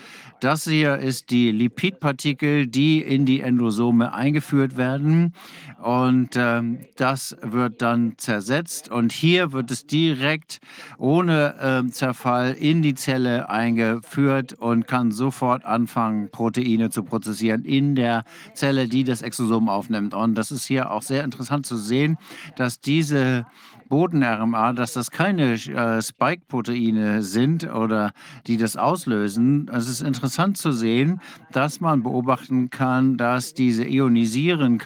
das 0.45 0.65
hier 0.65 0.99
ist 0.99 1.31
die 1.31 1.49
Lipidpartikel, 1.49 2.67
die 2.67 3.01
in 3.01 3.25
die 3.25 3.41
Endosome 3.41 4.13
eingeführt 4.13 4.77
werden. 4.77 5.33
Und 5.81 6.35
ähm, 6.35 6.85
das 6.97 7.35
wird 7.41 7.81
dann 7.81 8.13
zersetzt. 8.17 8.91
Und 8.91 9.11
hier 9.11 9.53
wird 9.53 9.71
es 9.71 9.87
direkt 9.87 10.59
ohne 10.99 11.55
ähm, 11.59 11.91
Zerfall 11.91 12.53
in 12.53 12.83
die 12.83 12.93
Zelle 12.93 13.49
eingeführt 13.49 14.53
und 14.53 14.87
kann 14.87 15.11
sofort 15.11 15.65
anfangen, 15.65 16.29
Proteine 16.29 16.91
zu 16.91 17.03
prozessieren 17.03 17.65
in 17.65 17.95
der 17.95 18.23
Zelle, 18.53 18.87
die 18.87 19.03
das 19.03 19.23
Exosom 19.23 19.67
aufnimmt. 19.67 20.13
Und 20.13 20.35
das 20.35 20.51
ist 20.51 20.65
hier 20.65 20.91
auch 20.91 21.01
sehr 21.01 21.23
interessant 21.23 21.65
zu 21.65 21.75
sehen, 21.75 22.17
dass 22.55 22.79
diese 22.81 23.47
Boden-RMA, 23.87 24.73
dass 24.73 24.93
das 24.93 25.11
keine 25.11 25.53
äh, 25.53 26.01
Spike-Proteine 26.01 27.21
sind 27.21 27.71
oder 27.71 28.11
die 28.47 28.57
das 28.57 28.77
auslösen. 28.77 29.69
Es 29.73 29.87
ist 29.87 30.01
interessant 30.01 30.57
zu 30.57 30.71
sehen, 30.71 31.21
dass 31.51 31.81
man 31.81 32.03
beobachten 32.03 32.69
kann, 32.69 33.17
dass 33.17 33.53
diese 33.53 33.85
ionisierenden 33.85 34.79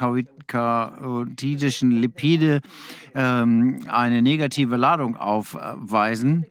karotidischen 0.47 1.91
Lipide 1.91 2.61
ähm, 3.15 3.81
eine 3.87 4.21
negative 4.21 4.75
Ladung 4.75 5.15
aufweisen 5.17 6.45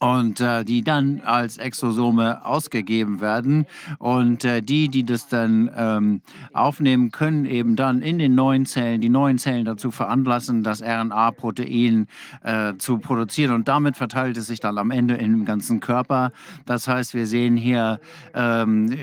und 0.00 0.40
äh, 0.40 0.64
die 0.64 0.82
dann 0.82 1.20
als 1.24 1.58
Exosome 1.58 2.44
ausgegeben 2.44 3.20
werden. 3.20 3.66
Und 3.98 4.46
äh, 4.46 4.62
die, 4.62 4.88
die 4.88 5.04
das 5.04 5.28
dann 5.28 5.70
ähm, 5.76 6.22
aufnehmen, 6.54 7.10
können 7.10 7.44
eben 7.44 7.76
dann 7.76 8.00
in 8.00 8.18
den 8.18 8.34
neuen 8.34 8.64
Zellen, 8.64 9.02
die 9.02 9.10
neuen 9.10 9.36
Zellen 9.36 9.66
dazu 9.66 9.90
veranlassen, 9.90 10.62
das 10.62 10.82
RNA-Protein 10.82 12.06
äh, 12.42 12.74
zu 12.78 12.98
produzieren. 12.98 13.52
Und 13.52 13.68
damit 13.68 13.98
verteilt 13.98 14.38
es 14.38 14.46
sich 14.46 14.60
dann 14.60 14.78
am 14.78 14.90
Ende 14.90 15.16
im 15.16 15.44
ganzen 15.44 15.80
Körper. 15.80 16.32
Das 16.64 16.88
heißt, 16.88 17.12
wir 17.12 17.26
sehen 17.26 17.58
hier 17.58 18.00
ähm, 18.34 18.96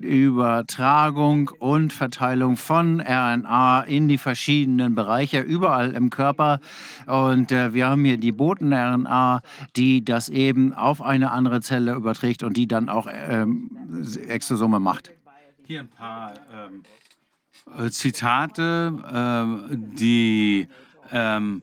Übertragung 0.00 1.52
und 1.60 1.92
Verteilung 1.92 2.56
von 2.56 3.00
RNA 3.00 3.82
in 3.82 4.08
die 4.08 4.18
verschiedenen 4.18 4.96
Bereiche 4.96 5.40
überall 5.40 5.92
im 5.92 6.10
Körper. 6.10 6.58
Und 7.06 7.52
äh, 7.52 7.72
wir 7.72 7.88
haben 7.88 8.04
hier 8.04 8.18
die 8.18 8.32
Boten-RNA, 8.32 9.42
die 9.76 10.04
das 10.04 10.28
eben 10.28 10.39
auf 10.74 11.02
eine 11.02 11.30
andere 11.30 11.60
Zelle 11.60 11.94
überträgt 11.94 12.42
und 12.42 12.56
die 12.56 12.66
dann 12.66 12.88
auch 12.88 13.06
ähm, 13.10 13.70
Exosome 14.28 14.80
macht. 14.80 15.10
Hier 15.66 15.80
ein 15.80 15.88
paar 15.88 16.34
ähm, 16.52 16.82
äh, 17.78 17.90
Zitate, 17.90 18.92
ähm, 19.12 19.92
die 19.94 20.68
ähm, 21.12 21.62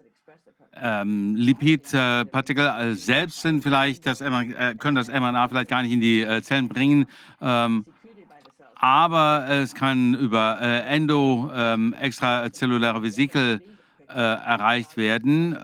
ähm, 0.82 1.36
Lipidpartikel 1.36 2.66
äh, 2.66 2.94
selbst 2.94 3.42
sind 3.42 3.64
vielleicht 3.64 4.06
das 4.06 4.22
äh, 4.22 4.76
können 4.78 4.96
das 4.96 5.08
mRNA 5.08 5.48
vielleicht 5.48 5.70
gar 5.70 5.82
nicht 5.82 5.92
in 5.92 6.02
die 6.02 6.22
äh, 6.22 6.42
Zellen 6.42 6.70
bringen, 6.70 7.08
ähm, 7.42 7.86
aber 8.76 9.48
es 9.50 9.74
kann 9.74 10.14
über 10.14 10.60
äh, 10.62 10.82
endo 10.82 11.50
ähm, 11.54 11.94
extrazelluläre 12.00 13.02
Vesikel 13.02 13.62
äh, 14.08 14.14
erreicht 14.14 14.98
werden. 14.98 15.58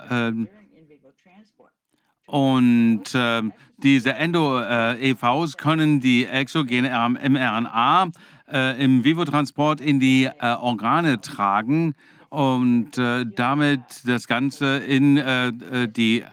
Ähm, 2.33 2.39
und 2.39 3.15
äh, 3.15 3.41
diese 3.77 4.13
Endo-EVs 4.13 5.57
können 5.57 5.99
die 5.99 6.25
exogene 6.25 6.89
mRNA 6.89 8.09
äh, 8.51 8.83
im 8.83 9.03
Vivo-Transport 9.03 9.81
in 9.81 9.99
die 9.99 10.25
äh, 10.25 10.31
Organe 10.39 11.21
tragen 11.21 11.95
und 12.29 12.97
äh, 12.97 13.25
damit 13.35 13.81
das 14.05 14.27
Ganze 14.27 14.77
in 14.77 15.17
äh, 15.17 15.47
äh, 15.47 15.87
die 15.87 16.23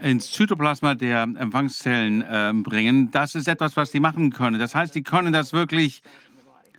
ins 0.00 0.30
Zytoplasma 0.30 0.94
der 0.94 1.22
Empfangszellen 1.22 2.62
bringen. 2.62 3.10
Das 3.10 3.34
ist 3.34 3.48
etwas, 3.48 3.76
was 3.76 3.90
die 3.90 3.98
machen 3.98 4.30
können. 4.30 4.60
Das 4.60 4.72
heißt, 4.72 4.94
die 4.94 5.02
können 5.02 5.32
das 5.32 5.52
wirklich 5.52 6.02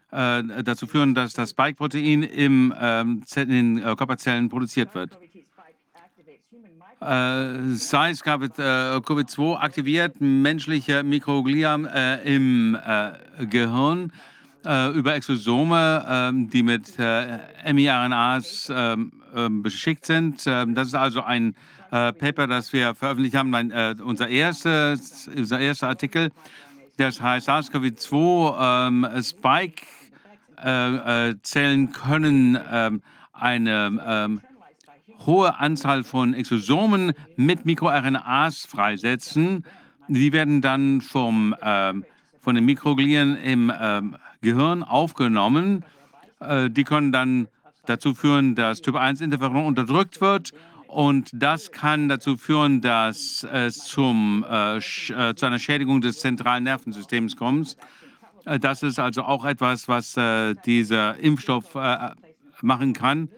dazu 0.09 0.87
führen, 0.87 1.15
dass 1.15 1.33
das 1.33 1.49
Spike-Protein 1.49 2.23
im, 2.23 2.73
ähm, 2.79 3.23
in 3.35 3.49
den 3.49 3.81
Körperzellen 3.81 4.47
produziert 4.47 4.95
wird. 4.95 5.19
Äh, 7.01 7.75
SARS-CoV-2 7.75 9.57
aktiviert 9.57 10.19
menschliche 10.19 11.01
Mikroglia 11.01 11.79
äh, 11.93 12.35
im 12.35 12.75
äh, 12.75 13.13
Gehirn 13.45 14.11
äh, 14.65 14.91
über 14.91 15.15
Exosome, 15.15 16.05
ähm, 16.09 16.49
die 16.49 16.61
mit 16.61 16.99
äh, 16.99 17.39
miRNAs 17.71 18.69
ähm, 18.75 19.13
ähm, 19.33 19.63
beschickt 19.63 20.05
sind. 20.07 20.45
das 20.45 20.87
ist 20.87 20.95
also 20.95 21.23
ein 21.23 21.55
äh, 21.91 22.11
Paper, 22.11 22.47
das 22.47 22.73
wir 22.73 22.93
veröffentlicht 22.95 23.35
haben, 23.35 23.49
mein, 23.49 23.71
unser, 24.01 24.27
erstes, 24.27 25.29
unser 25.33 25.61
erster 25.61 25.87
Artikel. 25.87 26.31
Das 26.97 27.21
heißt, 27.21 27.47
SARS-CoV-2 27.47 29.23
Spike-Zellen 30.57 31.91
können 31.93 32.57
eine 33.31 34.41
hohe 35.29 35.59
Anzahl 35.59 36.03
von 36.03 36.33
Exosomen 36.33 37.13
mit 37.37 37.65
MikroRNAs 37.65 38.65
freisetzen. 38.65 39.63
Die 40.07 40.33
werden 40.33 40.61
dann 40.61 41.01
vom, 41.01 41.55
äh, 41.61 41.93
von 42.41 42.55
den 42.55 42.65
Mikroglien 42.65 43.37
im 43.37 43.71
ähm, 43.79 44.15
Gehirn 44.41 44.83
aufgenommen. 44.83 45.85
Äh, 46.39 46.69
die 46.69 46.83
können 46.83 47.11
dann 47.11 47.47
dazu 47.85 48.13
führen, 48.13 48.55
dass 48.55 48.81
Typ 48.81 48.95
1 48.95 49.21
Interferon 49.21 49.65
unterdrückt 49.65 50.19
wird 50.19 50.51
und 50.87 51.29
das 51.31 51.71
kann 51.71 52.09
dazu 52.09 52.35
führen, 52.35 52.81
dass 52.81 53.43
es 53.43 53.77
zum, 53.83 54.43
äh, 54.49 54.77
äh, 54.77 54.81
zu 55.35 55.45
einer 55.45 55.59
Schädigung 55.59 56.01
des 56.01 56.19
zentralen 56.19 56.63
Nervensystems 56.63 57.35
kommt. 57.35 57.77
Äh, 58.45 58.59
Das 58.59 58.81
ist 58.81 58.99
also 58.99 59.21
auch 59.23 59.45
etwas, 59.45 59.87
was 59.87 60.17
äh, 60.17 60.55
dieser 60.65 61.17
Impfstoff 61.17 61.75
äh, 61.75 62.09
machen 62.61 62.93
kann. 62.93 63.29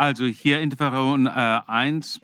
Also 0.00 0.24
hier 0.24 0.62
Interferon 0.62 1.26
äh, 1.26 1.60
1 1.66 2.22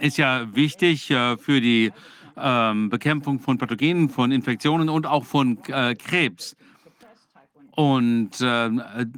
ist 0.00 0.16
ja 0.16 0.46
wichtig 0.54 1.10
äh, 1.10 1.36
für 1.36 1.60
die 1.60 1.92
ähm, 2.38 2.88
Bekämpfung 2.88 3.38
von 3.38 3.58
Pathogenen, 3.58 4.08
von 4.08 4.32
Infektionen 4.32 4.88
und 4.88 5.04
auch 5.04 5.26
von 5.26 5.58
äh, 5.66 5.94
Krebs. 5.94 6.56
Und 7.72 8.40
äh, 8.40 8.70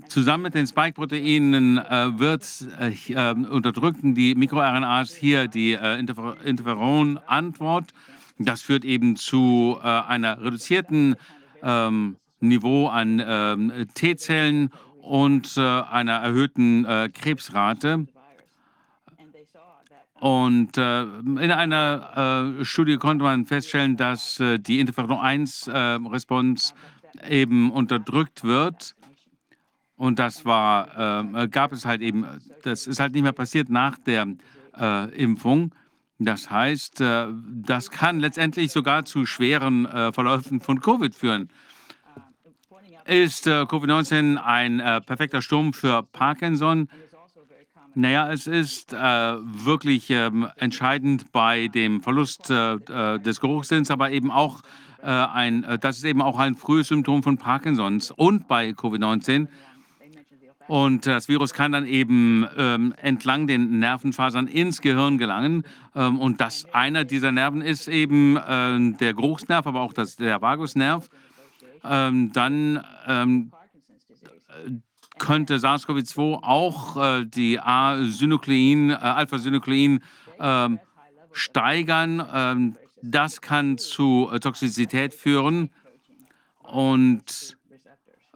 zusammen 0.08 0.42
mit 0.42 0.54
den 0.54 0.66
Spike-Proteinen 0.66 1.78
äh, 1.78 2.18
wird 2.18 2.44
äh, 2.80 2.88
äh, 3.12 3.34
unterdrückten 3.34 4.16
die 4.16 4.34
MikroRNAs 4.34 5.14
hier 5.14 5.46
die 5.46 5.74
äh, 5.74 6.00
Interfer 6.00 6.36
Interferon-Antwort. 6.44 7.92
Das 8.40 8.60
führt 8.60 8.84
eben 8.84 9.14
zu 9.14 9.78
äh, 9.80 9.86
einer 9.86 10.42
reduzierten 10.42 11.14
ähm, 11.62 12.16
Niveau 12.40 12.88
an 12.88 13.22
ähm, 13.24 13.72
T-Zellen 13.94 14.70
und 15.02 15.56
äh, 15.56 15.60
einer 15.60 16.14
erhöhten 16.14 16.84
äh, 16.84 17.10
Krebsrate. 17.12 18.06
Und 20.20 20.76
äh, 20.76 21.02
in 21.02 21.52
einer 21.52 22.56
äh, 22.60 22.64
Studie 22.64 22.96
konnte 22.96 23.22
man 23.22 23.46
feststellen, 23.46 23.96
dass 23.96 24.40
äh, 24.40 24.58
die 24.58 24.80
Interferon-1-Response 24.80 26.74
eben 27.28 27.70
unterdrückt 27.70 28.42
wird. 28.42 28.96
Und 29.96 30.18
das 30.18 30.44
war, 30.44 31.34
äh, 31.34 31.48
gab 31.48 31.72
es 31.72 31.84
halt 31.84 32.02
eben, 32.02 32.26
das 32.62 32.86
ist 32.86 32.98
halt 33.00 33.12
nicht 33.12 33.22
mehr 33.22 33.32
passiert 33.32 33.68
nach 33.68 33.96
der 33.98 34.26
äh, 34.78 35.10
Impfung. 35.14 35.72
Das 36.18 36.50
heißt, 36.50 37.00
äh, 37.00 37.28
das 37.62 37.90
kann 37.90 38.18
letztendlich 38.18 38.72
sogar 38.72 39.04
zu 39.04 39.24
schweren 39.24 39.86
äh, 39.86 40.12
Verläufen 40.12 40.60
von 40.60 40.80
Covid 40.80 41.14
führen. 41.14 41.48
Ist 43.08 43.46
äh, 43.46 43.62
Covid-19 43.62 44.36
ein 44.36 44.80
äh, 44.80 45.00
perfekter 45.00 45.40
Sturm 45.40 45.72
für 45.72 46.02
Parkinson? 46.02 46.90
Naja, 47.94 48.30
es 48.30 48.46
ist 48.46 48.92
äh, 48.92 48.96
wirklich 48.96 50.10
ähm, 50.10 50.46
entscheidend 50.56 51.32
bei 51.32 51.68
dem 51.68 52.02
Verlust 52.02 52.50
äh, 52.50 52.74
äh, 52.74 53.18
des 53.18 53.40
Geruchssinns, 53.40 53.90
aber 53.90 54.10
eben 54.10 54.30
auch 54.30 54.60
äh, 55.02 55.06
ein, 55.06 55.78
das 55.80 55.96
ist 55.96 56.04
eben 56.04 56.20
auch 56.20 56.38
ein 56.38 56.54
frühes 56.54 56.88
Symptom 56.88 57.22
von 57.22 57.38
Parkinsons 57.38 58.10
und 58.10 58.46
bei 58.46 58.72
Covid-19. 58.72 59.48
Und 60.66 61.06
das 61.06 61.28
Virus 61.28 61.54
kann 61.54 61.72
dann 61.72 61.86
eben 61.86 62.46
ähm, 62.58 62.92
entlang 62.98 63.46
den 63.46 63.78
Nervenfasern 63.78 64.48
ins 64.48 64.82
Gehirn 64.82 65.16
gelangen. 65.16 65.64
Ähm, 65.96 66.20
und 66.20 66.42
das 66.42 66.66
einer 66.74 67.06
dieser 67.06 67.32
Nerven 67.32 67.62
ist 67.62 67.88
eben 67.88 68.36
äh, 68.36 68.96
der 68.98 69.14
Geruchsnerv, 69.14 69.66
aber 69.66 69.80
auch 69.80 69.94
das, 69.94 70.16
der 70.16 70.42
Vagusnerv. 70.42 71.08
Ähm, 71.84 72.32
dann 72.32 72.84
ähm, 73.06 73.52
könnte 75.18 75.58
SARS-CoV-2 75.58 76.42
auch 76.42 76.96
äh, 76.96 77.24
die 77.24 77.60
A-Synuklein, 77.60 78.90
äh, 78.90 78.94
Alpha-Synuklein 78.94 80.00
ähm, 80.40 80.78
steigern. 81.32 82.24
Ähm, 82.32 82.76
das 83.02 83.40
kann 83.40 83.78
zu 83.78 84.28
äh, 84.32 84.40
Toxizität 84.40 85.14
führen 85.14 85.70
und 86.62 87.56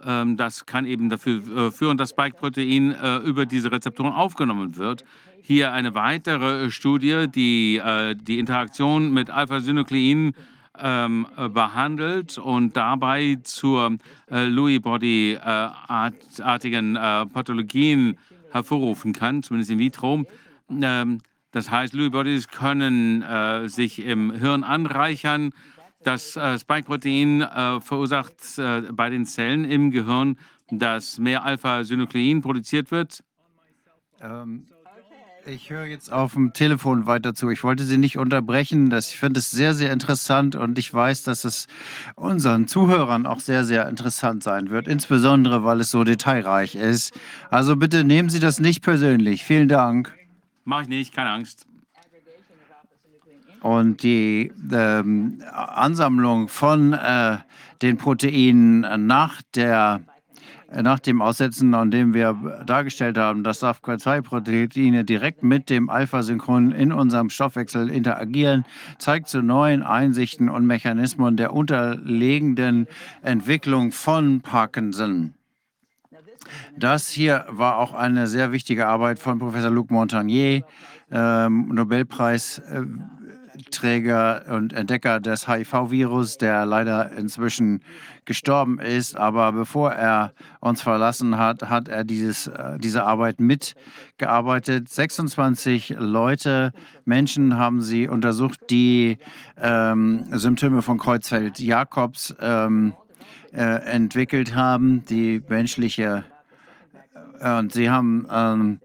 ähm, 0.05 0.37
das 0.37 0.67
kann 0.67 0.87
eben 0.87 1.11
dafür 1.11 1.67
äh, 1.67 1.71
führen, 1.71 1.97
dass 1.97 2.11
Spike-Protein 2.11 2.93
äh, 2.93 3.17
über 3.19 3.47
diese 3.47 3.71
Rezeptoren 3.71 4.13
aufgenommen 4.13 4.77
wird. 4.77 5.05
Hier 5.43 5.73
eine 5.73 5.95
weitere 5.95 6.71
Studie, 6.71 7.27
die 7.29 7.79
äh, 7.79 8.15
die 8.15 8.39
Interaktion 8.39 9.13
mit 9.13 9.31
Alpha-Synuklein 9.31 10.35
ähm, 10.79 11.27
äh, 11.37 11.49
behandelt 11.49 12.39
und 12.39 12.77
dabei 12.77 13.39
zur 13.43 13.99
äh, 14.31 14.45
Lewy-Body-artigen 14.47 16.97
äh, 16.97 17.27
Pathologien 17.27 18.19
hervorrufen 18.51 19.13
kann, 19.13 19.43
zumindest 19.43 19.71
in 19.71 19.79
vitro. 19.79 20.25
Ähm, 20.71 21.21
das 21.53 21.71
heißt, 21.71 21.93
Lewy 21.93 22.11
Bodies 22.11 22.49
können 22.49 23.23
äh, 23.23 23.69
sich 23.69 24.05
im 24.05 24.33
Hirn 24.33 24.65
anreichern. 24.65 25.53
Das 26.03 26.37
äh, 26.37 26.59
Spike-Protein 26.59 27.43
äh, 27.43 27.81
verursacht 27.81 28.59
äh, 28.59 28.83
bei 28.91 29.11
den 29.11 29.27
Zellen 29.27 29.65
im 29.65 29.91
Gehirn, 29.91 30.39
dass 30.71 31.19
mehr 31.19 31.45
Alpha-Synuklein 31.45 32.41
produziert 32.41 32.91
wird. 32.91 33.23
Ähm, 34.21 34.67
ich 35.47 35.71
höre 35.71 35.87
jetzt 35.87 36.13
auf 36.13 36.35
dem 36.35 36.53
Telefon 36.53 37.07
weiter 37.07 37.35
zu. 37.35 37.51
Ich 37.51 37.65
wollte 37.65 37.85
Sie 37.85 37.99
nicht 37.99 38.19
unterbrechen. 38.19 38.91
Das, 38.91 39.11
ich 39.11 39.19
finde 39.19 39.41
es 39.41 39.51
sehr, 39.51 39.75
sehr 39.75 39.93
interessant 39.93 40.55
und 40.55 40.79
ich 40.79 40.93
weiß, 40.93 41.23
dass 41.25 41.45
es 41.45 41.67
unseren 42.15 42.69
Zuhörern 42.69 43.27
auch 43.27 43.41
sehr, 43.41 43.65
sehr 43.65 43.89
interessant 43.89 44.43
sein 44.43 44.71
wird, 44.71 44.89
insbesondere 44.89 45.65
weil 45.65 45.81
es 45.81 45.91
so 45.91 46.05
detailreich 46.05 46.75
ist. 46.75 47.13
Also 47.51 47.77
bitte 47.77 48.05
nehmen 48.05 48.31
Sie 48.31 48.41
das 48.41 48.61
nicht 48.61 48.83
persönlich. 48.83 49.45
Vielen 49.45 49.69
Dank. 49.69 50.15
Mache 50.65 50.83
ich 50.83 50.89
nicht, 50.89 51.15
keine 51.15 51.31
Angst. 51.31 51.67
Und 53.61 54.03
die 54.03 54.53
ähm, 54.73 55.43
Ansammlung 55.53 56.49
von 56.49 56.93
äh, 56.93 57.39
den 57.81 57.97
Proteinen 57.97 59.07
nach, 59.07 59.41
der, 59.55 60.01
äh, 60.07 60.12
nach 60.81 61.01
dem 61.01 61.21
Aussetzen, 61.21 61.75
an 61.75 61.91
dem 61.91 62.15
wir 62.15 62.63
dargestellt 62.65 63.19
haben, 63.19 63.45
dass 63.45 63.63
SAF2-Proteine 63.63 65.05
direkt 65.05 65.43
mit 65.43 65.69
dem 65.69 65.91
Alpha-Synchron 65.91 66.73
in 66.73 66.93
unserem 66.93 67.31
Stoffwechsel 67.31 67.91
interagieren, 67.91 68.65
zeigt 68.99 69.29
zu 69.29 69.43
neuen 69.43 69.83
Einsichten 69.83 70.49
und 70.49 70.67
Mechanismen 70.67 71.37
der 71.37 71.53
unterliegenden 71.53 72.87
Entwicklung 73.23 73.93
von 73.93 74.41
Parkinson. 74.41 75.35
Das 76.77 77.09
hier 77.09 77.47
war 77.49 77.79
auch 77.79 77.95
eine 77.95 78.27
sehr 78.27 78.53
wichtige 78.53 78.87
Arbeit 78.87 79.19
von 79.19 79.39
Professor 79.39 79.71
Luc 79.71 79.91
Montagnier, 79.91 80.65
ähm, 81.11 81.69
Nobelpreisträger 83.53 84.45
und 84.51 84.73
Entdecker 84.73 85.21
des 85.21 85.49
HIV-Virus, 85.49 86.39
der 86.39 86.67
leider 86.67 87.13
inzwischen 87.13 87.83
gestorben 88.25 88.79
ist. 88.79 89.17
Aber 89.17 89.53
bevor 89.53 89.93
er 89.93 90.33
uns 90.61 90.83
verlassen 90.83 91.39
hat, 91.39 91.69
hat 91.69 91.89
er 91.89 92.05
dieses, 92.05 92.47
äh, 92.47 92.79
diese 92.79 93.05
Arbeit 93.05 93.41
mitgearbeitet. 93.41 94.89
26 94.89 95.97
Leute, 95.99 96.73
Menschen 97.05 97.57
haben 97.57 97.83
sie 97.83 98.09
untersucht, 98.09 98.61
die 98.71 99.19
ähm, 99.61 100.25
Symptome 100.31 100.83
von 100.83 100.99
Kreuzfeld-Jakobs 100.99 102.35
ähm, 102.41 102.95
äh, 103.53 103.61
entwickelt 103.61 104.55
haben, 104.55 105.05
die 105.05 105.43
menschliche 105.49 106.25
äh, 107.41 107.59
und 107.59 107.73
Sie 107.73 107.91
haben 107.91 108.27
ähm, 108.31 108.81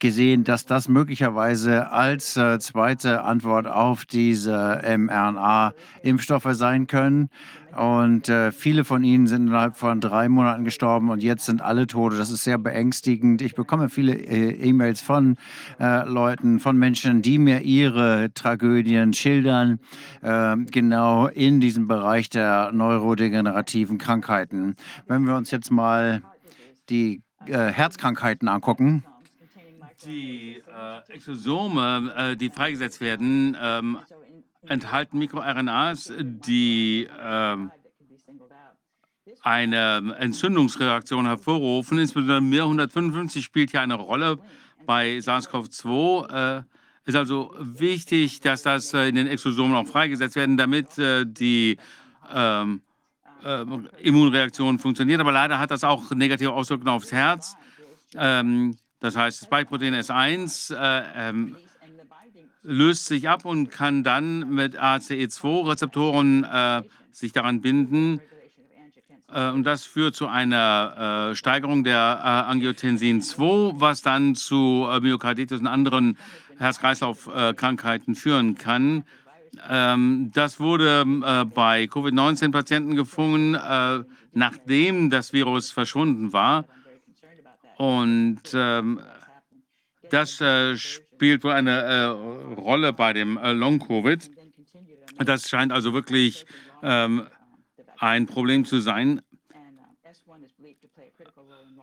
gesehen, 0.00 0.44
dass 0.44 0.66
das 0.66 0.88
möglicherweise 0.88 1.90
als 1.92 2.36
äh, 2.36 2.58
zweite 2.58 3.22
Antwort 3.22 3.66
auf 3.66 4.04
diese 4.04 4.82
mRNA-Impfstoffe 4.84 6.48
sein 6.52 6.86
können. 6.86 7.28
Und 7.76 8.28
äh, 8.28 8.50
viele 8.50 8.84
von 8.84 9.04
ihnen 9.04 9.28
sind 9.28 9.46
innerhalb 9.46 9.76
von 9.76 10.00
drei 10.00 10.28
Monaten 10.28 10.64
gestorben 10.64 11.10
und 11.10 11.22
jetzt 11.22 11.46
sind 11.46 11.62
alle 11.62 11.86
tot. 11.86 12.14
Das 12.18 12.30
ist 12.30 12.42
sehr 12.42 12.58
beängstigend. 12.58 13.42
Ich 13.42 13.54
bekomme 13.54 13.88
viele 13.88 14.14
äh, 14.14 14.50
E-Mails 14.68 15.00
von 15.00 15.36
äh, 15.78 16.04
Leuten, 16.08 16.58
von 16.58 16.76
Menschen, 16.76 17.22
die 17.22 17.38
mir 17.38 17.60
ihre 17.60 18.32
Tragödien 18.34 19.12
schildern, 19.12 19.78
äh, 20.22 20.56
genau 20.56 21.28
in 21.28 21.60
diesem 21.60 21.86
Bereich 21.86 22.28
der 22.28 22.72
neurodegenerativen 22.72 23.98
Krankheiten. 23.98 24.74
Wenn 25.06 25.22
wir 25.22 25.36
uns 25.36 25.52
jetzt 25.52 25.70
mal 25.70 26.22
die 26.88 27.22
äh, 27.46 27.68
Herzkrankheiten 27.68 28.48
angucken, 28.48 29.04
Die 30.04 30.62
äh, 30.66 31.12
Exosome, 31.12 32.12
äh, 32.16 32.36
die 32.36 32.50
freigesetzt 32.50 33.00
werden, 33.00 33.56
ähm, 33.60 33.98
enthalten 34.66 35.18
MikroRNAs, 35.18 36.12
die 36.18 37.08
ähm, 37.20 37.70
eine 39.42 40.16
Entzündungsreaktion 40.18 41.26
hervorrufen. 41.26 41.98
Insbesondere 41.98 42.40
MIR 42.40 42.64
155 42.64 43.44
spielt 43.44 43.70
hier 43.70 43.80
eine 43.80 43.94
Rolle 43.94 44.38
bei 44.86 45.18
SARS-CoV-2. 45.18 46.58
Äh, 46.58 46.62
ist 47.06 47.16
also 47.16 47.54
wichtig, 47.58 48.40
dass 48.40 48.62
das 48.62 48.92
äh, 48.94 49.08
in 49.08 49.14
den 49.14 49.26
Exosomen 49.26 49.74
auch 49.74 49.86
freigesetzt 49.86 50.36
werden, 50.36 50.56
damit 50.56 50.98
äh, 50.98 51.24
die 51.26 51.78
ähm, 52.32 52.82
äh, 53.44 53.64
Immunreaktion 54.02 54.78
funktioniert. 54.78 55.20
Aber 55.20 55.32
leider 55.32 55.58
hat 55.58 55.70
das 55.70 55.84
auch 55.84 56.10
negative 56.10 56.52
Auswirkungen 56.52 56.90
aufs 56.90 57.12
Herz. 57.12 57.56
Ähm, 58.14 58.76
das 59.00 59.16
heißt, 59.16 59.40
das 59.40 59.46
Spike-Protein 59.46 59.94
S1 59.94 60.74
äh, 60.74 61.04
ähm, 61.16 61.56
löst 62.62 63.06
sich 63.06 63.28
ab 63.28 63.44
und 63.46 63.70
kann 63.70 64.04
dann 64.04 64.50
mit 64.54 64.78
ACE2-Rezeptoren 64.78 66.44
äh, 66.44 66.82
sich 67.12 67.32
daran 67.32 67.62
binden. 67.62 68.20
Äh, 69.32 69.50
und 69.50 69.64
das 69.64 69.84
führt 69.84 70.14
zu 70.14 70.26
einer 70.28 71.30
äh, 71.30 71.34
Steigerung 71.34 71.82
der 71.82 72.20
äh, 72.22 72.50
Angiotensin 72.50 73.22
2, 73.22 73.80
was 73.80 74.02
dann 74.02 74.34
zu 74.34 74.86
äh, 74.90 75.00
Myokarditis 75.00 75.60
und 75.60 75.66
anderen 75.66 76.18
Herz-Kreislauf-Krankheiten 76.58 78.14
führen 78.14 78.58
kann. 78.58 79.04
Ähm, 79.68 80.30
das 80.34 80.60
wurde 80.60 81.04
bei 81.54 81.86
Covid-19-Patienten 81.86 82.96
gefunden, 82.96 83.56
nachdem 84.32 85.10
das 85.10 85.32
Virus 85.32 85.72
verschwunden 85.72 86.32
war. 86.32 86.66
Und 87.80 88.42
ähm, 88.52 89.00
das 90.10 90.38
äh, 90.42 90.76
spielt 90.76 91.42
wohl 91.44 91.52
eine 91.52 91.80
äh, 91.80 92.04
Rolle 92.60 92.92
bei 92.92 93.14
dem 93.14 93.38
äh, 93.38 93.52
Long-Covid. 93.52 94.30
Das 95.24 95.48
scheint 95.48 95.72
also 95.72 95.94
wirklich 95.94 96.44
ähm, 96.82 97.26
ein 97.96 98.26
Problem 98.26 98.66
zu 98.66 98.80
sein. 98.80 99.22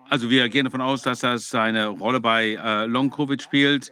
Also 0.07 0.29
wir 0.29 0.47
gehen 0.49 0.65
davon 0.65 0.81
aus, 0.81 1.01
dass 1.01 1.21
das 1.21 1.55
eine 1.55 1.87
Rolle 1.87 2.19
bei 2.19 2.59
äh, 2.63 2.85
Long-Covid 2.85 3.41
spielt. 3.41 3.91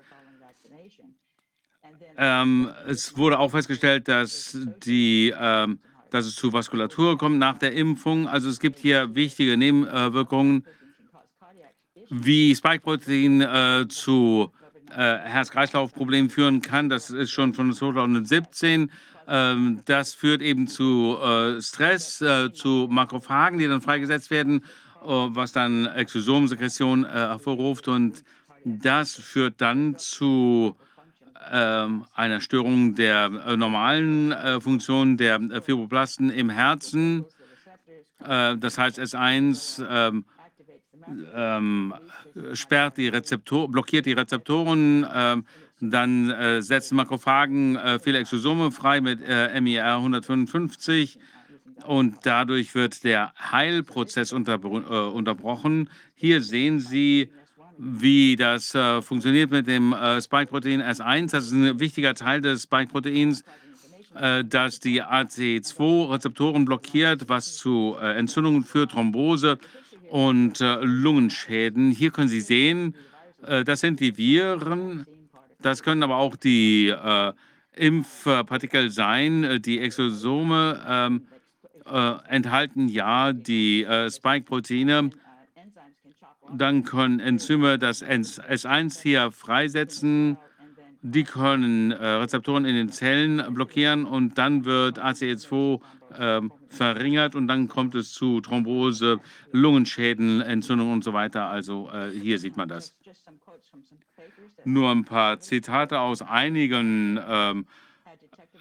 Ähm, 2.18 2.70
es 2.86 3.18
wurde 3.18 3.40
auch 3.40 3.50
festgestellt, 3.50 4.08
dass, 4.08 4.56
die, 4.86 5.34
ähm, 5.36 5.80
dass 6.12 6.28
es 6.28 6.36
zu 6.36 6.54
Vaskulatur 6.54 7.18
kommt 7.18 7.40
nach 7.40 7.58
der 7.58 7.74
Impfung. 7.74 8.28
Also 8.28 8.48
es 8.48 8.60
gibt 8.60 8.78
hier 8.78 9.16
wichtige 9.16 9.58
Nebenwirkungen, 9.58 10.68
wie 12.10 12.56
Spike-Protein 12.56 13.42
äh, 13.42 13.86
zu 13.88 14.52
äh, 14.92 15.18
Herz-Kreislauf-Problemen 15.18 16.30
führen 16.30 16.62
kann. 16.62 16.90
Das 16.90 17.10
ist 17.10 17.32
schon 17.32 17.54
von 17.54 17.74
2017. 17.74 18.92
Ähm, 19.28 19.82
das 19.86 20.14
führt 20.14 20.42
eben 20.42 20.68
zu 20.68 21.18
äh, 21.18 21.62
Stress, 21.62 22.22
äh, 22.22 22.54
zu 22.54 22.88
Makrophagen, 22.90 23.60
die 23.60 23.68
dann 23.68 23.82
freigesetzt 23.82 24.30
werden, 24.30 24.64
äh, 25.04 25.08
was 25.08 25.52
dann 25.52 25.88
Exosomsekretion 25.88 27.06
äh, 27.06 27.10
hervorruft. 27.10 27.88
Und 27.88 28.24
das 28.64 29.16
führt 29.16 29.62
dann 29.62 29.98
zu 29.98 30.76
ähm, 31.52 32.06
einer 32.14 32.42
Störung 32.42 32.96
der 32.96 33.30
normalen 33.56 34.34
Funktion 34.62 35.18
der 35.18 35.40
Fibroblasten 35.62 36.32
im 36.32 36.50
Herzen. 36.50 37.26
Das 38.18 38.80
heißt, 38.80 39.00
S1 39.00 40.24
ähm, 41.34 41.94
sperrt 42.54 42.98
die 42.98 43.08
Rezeptor 43.08 43.70
blockiert 43.70 44.06
die 44.06 44.14
Rezeptoren, 44.14 45.06
ähm, 45.14 45.46
dann 45.80 46.30
äh, 46.30 46.62
setzen 46.62 46.96
Makrophagen 46.96 47.76
äh, 47.76 48.00
viele 48.00 48.20
Exosome 48.20 48.72
frei 48.72 49.02
mit 49.02 49.20
äh, 49.22 49.60
MIR 49.60 49.96
155 49.98 51.20
und 51.86 52.18
dadurch 52.24 52.74
wird 52.76 53.04
der 53.04 53.34
Heilprozess 53.52 54.32
unter, 54.32 54.56
äh, 54.56 55.10
unterbrochen. 55.12 55.90
Hier 56.16 56.42
sehen 56.42 56.80
Sie 56.80 57.30
wie 57.78 58.38
das 58.38 58.74
äh, 58.74 59.02
funktioniert 59.02 59.52
mit 59.52 59.68
dem 59.68 59.92
äh, 59.92 60.22
Spike-Protein 60.22 60.82
S1. 60.82 61.32
Das 61.32 61.48
ist 61.48 61.52
ein 61.52 61.78
wichtiger 61.80 62.16
Teil 62.16 62.42
des 62.42 62.64
Spike-Proteins, 62.64 63.44
das 64.46 64.80
die 64.80 65.04
AC2-Rezeptoren 65.04 66.64
blockiert, 66.64 67.28
was 67.28 67.58
zu 67.58 67.98
Entzündungen 68.00 68.64
führt, 68.64 68.92
Thrombose 68.92 69.58
und 70.10 70.62
äh, 70.62 70.78
Lungenschäden. 70.82 71.92
Hier 71.92 72.12
können 72.12 72.28
Sie 72.28 72.42
sehen, 72.42 72.96
äh, 73.46 73.64
das 73.64 73.82
sind 73.82 74.00
die 74.00 74.18
Viren. 74.18 75.06
Das 75.62 75.82
können 75.82 76.04
aber 76.04 76.18
auch 76.18 76.36
die 76.36 76.94
Impfpartikel 77.76 78.92
sein. 78.92 79.62
Die 79.64 79.80
Exosome 79.80 80.80
ähm, 80.88 81.28
enthalten 82.28 82.88
ja 82.88 83.34
die 83.34 83.84
Spike-Proteine 84.10 85.10
dann 86.52 86.84
können 86.84 87.20
Enzyme 87.20 87.78
das 87.80 88.04
S1 88.04 89.02
hier 89.02 89.32
freisetzen. 89.32 90.38
Die 91.02 91.24
können 91.24 91.92
äh, 91.92 92.04
Rezeptoren 92.04 92.66
in 92.66 92.76
den 92.76 92.90
Zellen 92.90 93.44
blockieren 93.54 94.06
und 94.06 94.38
dann 94.38 94.66
wird 94.66 95.00
ACE2 95.00 95.80
äh, 96.20 96.42
verringert 96.70 97.36
und 97.36 97.48
dann 97.48 97.68
kommt 97.68 97.96
es 97.96 98.12
zu 98.12 98.42
Thrombose, 98.42 99.20
Lungenschäden, 99.52 100.42
Entzündung 100.42 100.92
und 100.92 101.04
so 101.04 101.14
weiter. 101.14 101.48
Also 101.48 101.90
äh, 101.92 102.12
hier 102.12 102.40
sieht 102.40 102.58
man 102.58 102.68
das. 102.68 102.96
Nur 104.64 104.92
ein 104.92 105.06
paar 105.06 105.40
Zitate 105.40 106.00
aus 106.00 106.22
einigen 106.22 107.20
ähm, 107.28 107.68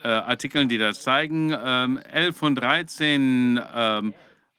äh, 0.02 0.08
Artikeln, 0.08 0.68
die 0.68 0.78
das 0.78 1.02
zeigen. 1.02 1.57
Ähm, 1.58 1.99
11 2.12 2.36
von 2.36 2.55
13 2.55 3.60
ähm, 3.74 4.15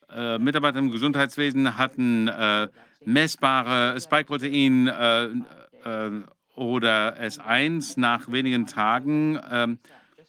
äh, 0.09 0.37
Mitarbeiter 0.39 0.79
im 0.79 0.91
Gesundheitswesen 0.91 1.77
hatten 1.77 2.27
äh, 2.27 2.67
messbare 3.05 3.99
Spike-Protein 3.99 4.87
äh, 4.87 5.25
äh, 5.25 6.11
oder 6.55 7.19
S1 7.19 7.99
nach 7.99 8.31
wenigen 8.31 8.65
Tagen. 8.65 9.39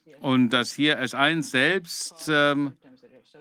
Ähm, 0.07 0.15
und 0.21 0.51
das 0.51 0.73
hier 0.73 1.01
S1 1.03 1.43
selbst 1.43 2.29
ähm, 2.29 2.73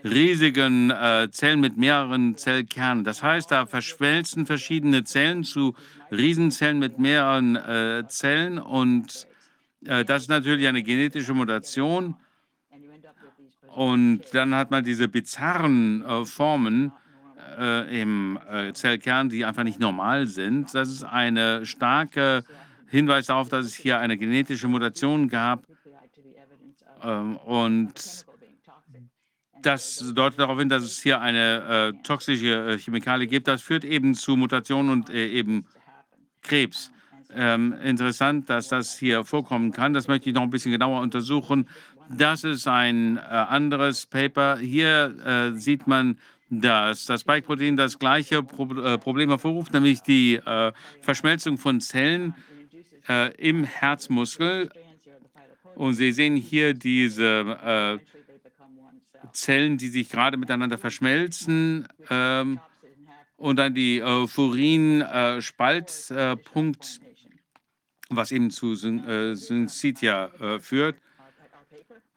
riesigen 0.02 0.90
äh, 0.90 1.28
Zellen 1.30 1.60
mit 1.60 1.76
mehreren 1.76 2.38
Zellkernen. 2.38 3.04
Das 3.04 3.22
heißt, 3.22 3.50
da 3.50 3.66
verschmelzen 3.66 4.46
verschiedene 4.46 5.04
Zellen 5.04 5.44
zu 5.44 5.74
Riesenzellen 6.10 6.78
mit 6.78 6.98
mehreren 6.98 7.56
äh, 7.56 8.04
Zellen 8.08 8.58
und 8.58 9.26
äh, 9.84 10.06
das 10.06 10.22
ist 10.22 10.28
natürlich 10.28 10.66
eine 10.68 10.82
genetische 10.82 11.34
Mutation. 11.34 12.16
Und 13.68 14.22
dann 14.32 14.54
hat 14.54 14.70
man 14.70 14.84
diese 14.84 15.08
bizarren 15.08 16.04
Formen 16.26 16.92
äh, 17.58 18.02
im 18.02 18.38
äh, 18.50 18.72
Zellkern, 18.72 19.28
die 19.28 19.44
einfach 19.44 19.64
nicht 19.64 19.80
normal 19.80 20.26
sind. 20.26 20.74
Das 20.74 20.88
ist 20.88 21.04
ein 21.04 21.64
starker 21.64 22.42
Hinweis 22.88 23.26
darauf, 23.26 23.48
dass 23.48 23.66
es 23.66 23.74
hier 23.74 23.98
eine 23.98 24.16
genetische 24.16 24.68
Mutation 24.68 25.28
gab. 25.28 25.64
Ähm, 27.02 27.36
und 27.38 28.24
das 29.62 30.12
deutet 30.14 30.38
darauf 30.38 30.58
hin, 30.58 30.68
dass 30.68 30.82
es 30.82 31.02
hier 31.02 31.20
eine 31.20 31.92
äh, 31.96 32.02
toxische 32.02 32.72
äh, 32.72 32.78
Chemikalie 32.78 33.26
gibt. 33.26 33.48
Das 33.48 33.62
führt 33.62 33.84
eben 33.84 34.14
zu 34.14 34.36
Mutationen 34.36 34.92
und 34.92 35.10
äh, 35.10 35.28
eben 35.28 35.66
Krebs. 36.42 36.92
Ähm, 37.34 37.74
interessant, 37.82 38.48
dass 38.48 38.68
das 38.68 38.96
hier 38.96 39.24
vorkommen 39.24 39.72
kann. 39.72 39.92
Das 39.92 40.06
möchte 40.06 40.28
ich 40.28 40.34
noch 40.34 40.42
ein 40.42 40.50
bisschen 40.50 40.70
genauer 40.70 41.00
untersuchen. 41.00 41.68
Das 42.10 42.44
ist 42.44 42.68
ein 42.68 43.16
äh, 43.16 43.20
anderes 43.20 44.06
Paper. 44.06 44.58
Hier 44.58 45.14
äh, 45.24 45.58
sieht 45.58 45.86
man, 45.86 46.18
dass 46.60 47.06
das 47.06 47.22
Spike-Protein 47.22 47.76
das 47.76 47.98
gleiche 47.98 48.42
Pro 48.42 48.72
äh, 48.74 48.98
Problem 48.98 49.30
hervorruft, 49.30 49.72
nämlich 49.72 50.02
die 50.02 50.34
äh, 50.36 50.72
Verschmelzung 51.00 51.56
von 51.58 51.80
Zellen 51.80 52.34
äh, 53.08 53.34
im 53.36 53.64
Herzmuskel. 53.64 54.70
Und 55.74 55.94
Sie 55.94 56.12
sehen 56.12 56.36
hier 56.36 56.74
diese 56.74 57.58
äh, 57.64 57.98
Zellen, 59.32 59.78
die 59.78 59.88
sich 59.88 60.08
gerade 60.08 60.36
miteinander 60.36 60.78
verschmelzen. 60.78 61.88
Ähm, 62.10 62.60
und 63.36 63.56
dann 63.56 63.74
die 63.74 63.98
äh, 63.98 64.26
Furin-Spaltpunkt, 64.26 67.00
was 68.08 68.32
eben 68.32 68.50
zu 68.50 68.74
Syn 68.74 69.06
äh, 69.06 69.36
Syncytia 69.36 70.30
äh, 70.40 70.58
führt. 70.60 70.96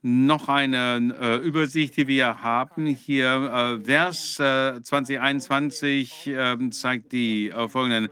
Noch 0.10 0.48
eine 0.48 1.14
äh, 1.20 1.36
Übersicht, 1.46 1.98
die 1.98 2.08
wir 2.08 2.42
haben 2.42 2.86
hier. 2.86 3.78
Äh, 3.78 3.84
Vers 3.84 4.36
2021 4.36 6.28
ähm, 6.28 6.72
zeigt 6.72 7.12
die 7.12 7.50
äh, 7.50 7.68
folgenden 7.68 8.08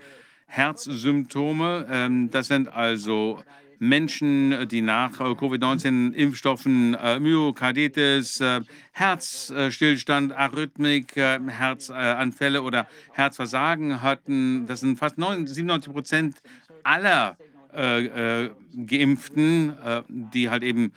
Herzsymptome. 0.46 1.88
Ähm, 1.90 2.30
das 2.32 2.48
sind 2.48 2.68
also 2.68 3.42
Menschen, 3.80 4.68
die 4.68 4.82
nach 4.82 5.22
äh, 5.22 5.36
Covid-19-Impfstoffen 5.36 6.96
äh, 6.96 7.18
Myokarditis, 7.18 8.42
äh, 8.42 8.60
Herzstillstand, 8.92 10.34
Arrhythmik, 10.34 11.16
äh, 11.16 11.40
Herzanfälle 11.48 12.62
oder 12.62 12.90
Herzversagen 13.14 14.02
hatten. 14.02 14.68
Das 14.68 14.82
sind 14.82 15.00
fast 15.00 15.16
97 15.16 15.94
Prozent 15.94 16.42
aller 16.84 17.38
äh, 17.74 18.44
äh, 18.44 18.50
Geimpften, 18.86 19.78
die 20.10 20.50
halt 20.50 20.64
eben, 20.64 20.92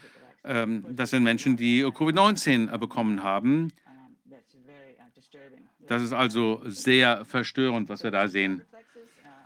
das 0.49 1.11
sind 1.11 1.25
Menschen, 1.25 1.57
die 1.57 1.85
Covid-19 1.85 2.77
bekommen 2.79 3.23
haben. 3.23 3.71
Das 5.89 6.03
ist 6.03 6.13
also 6.13 6.61
sehr 6.65 7.25
verstörend, 7.25 7.89
was 7.89 8.03
wir 8.03 8.11
da 8.11 8.29
sehen. 8.29 8.63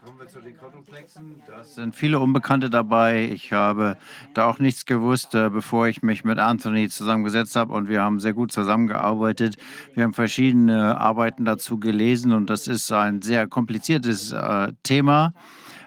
Kommen 0.03 0.19
wir 0.19 0.27
zu 0.27 0.41
den 0.41 0.57
Quadruplexen. 0.57 1.41
Da 1.47 1.63
sind 1.63 1.95
viele 1.95 2.19
Unbekannte 2.19 2.69
dabei. 2.69 3.29
Ich 3.31 3.53
habe 3.53 3.97
da 4.33 4.49
auch 4.49 4.59
nichts 4.59 4.85
gewusst, 4.85 5.33
äh, 5.33 5.49
bevor 5.49 5.87
ich 5.87 6.03
mich 6.03 6.25
mit 6.25 6.39
Anthony 6.39 6.89
zusammengesetzt 6.89 7.55
habe 7.55 7.73
und 7.73 7.87
wir 7.87 8.01
haben 8.01 8.19
sehr 8.19 8.33
gut 8.33 8.51
zusammengearbeitet. 8.51 9.55
Wir 9.93 10.03
haben 10.03 10.13
verschiedene 10.13 10.99
Arbeiten 10.99 11.45
dazu 11.45 11.79
gelesen 11.79 12.33
und 12.33 12.49
das 12.49 12.67
ist 12.67 12.91
ein 12.91 13.21
sehr 13.21 13.47
kompliziertes 13.47 14.33
äh, 14.33 14.73
Thema. 14.83 15.33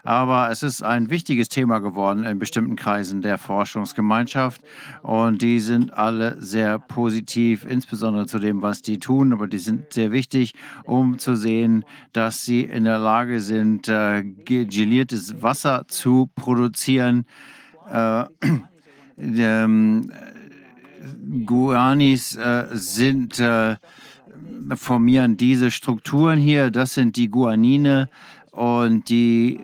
Aber 0.06 0.50
es 0.52 0.62
ist 0.62 0.84
ein 0.84 1.10
wichtiges 1.10 1.48
Thema 1.48 1.80
geworden 1.80 2.22
in 2.22 2.38
bestimmten 2.38 2.76
Kreisen 2.76 3.22
der 3.22 3.38
Forschungsgemeinschaft. 3.38 4.62
Und 5.02 5.42
die 5.42 5.58
sind 5.58 5.92
alle 5.92 6.40
sehr 6.40 6.78
positiv, 6.78 7.66
insbesondere 7.68 8.26
zu 8.26 8.38
dem, 8.38 8.62
was 8.62 8.82
die 8.82 9.00
tun. 9.00 9.32
Aber 9.32 9.48
die 9.48 9.58
sind 9.58 9.92
sehr 9.92 10.12
wichtig, 10.12 10.54
um 10.84 11.18
zu 11.18 11.34
sehen, 11.34 11.84
dass 12.12 12.44
sie 12.44 12.62
in 12.62 12.84
der 12.84 13.00
Lage 13.00 13.40
sind, 13.40 13.88
äh, 13.88 14.22
geliertes 14.22 15.42
Wasser 15.42 15.84
zu 15.88 16.30
produzieren. 16.36 17.26
Äh, 17.90 18.26
ähm, 19.18 20.12
Guanis 21.44 22.36
äh, 22.36 22.66
sind 22.70 23.40
äh, 23.40 23.74
formieren 24.74 25.36
diese 25.36 25.70
Strukturen 25.70 26.38
hier. 26.38 26.70
Das 26.70 26.94
sind 26.94 27.16
die 27.16 27.28
Guanine 27.28 28.08
und 28.56 29.10
die 29.10 29.60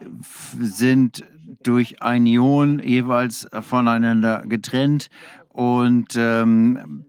sind 0.61 1.25
durch 1.63 2.03
ein 2.03 2.27
Ion 2.27 2.79
jeweils 2.79 3.49
voneinander 3.63 4.43
getrennt 4.47 5.09
und 5.49 6.15
ähm, 6.17 7.07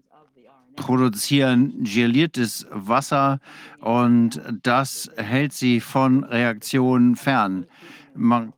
produzieren 0.76 1.84
geliertes 1.84 2.66
Wasser 2.70 3.38
und 3.80 4.40
das 4.62 5.10
hält 5.16 5.52
sie 5.52 5.80
von 5.80 6.24
Reaktionen 6.24 7.16
fern. 7.16 7.66
Man 8.14 8.54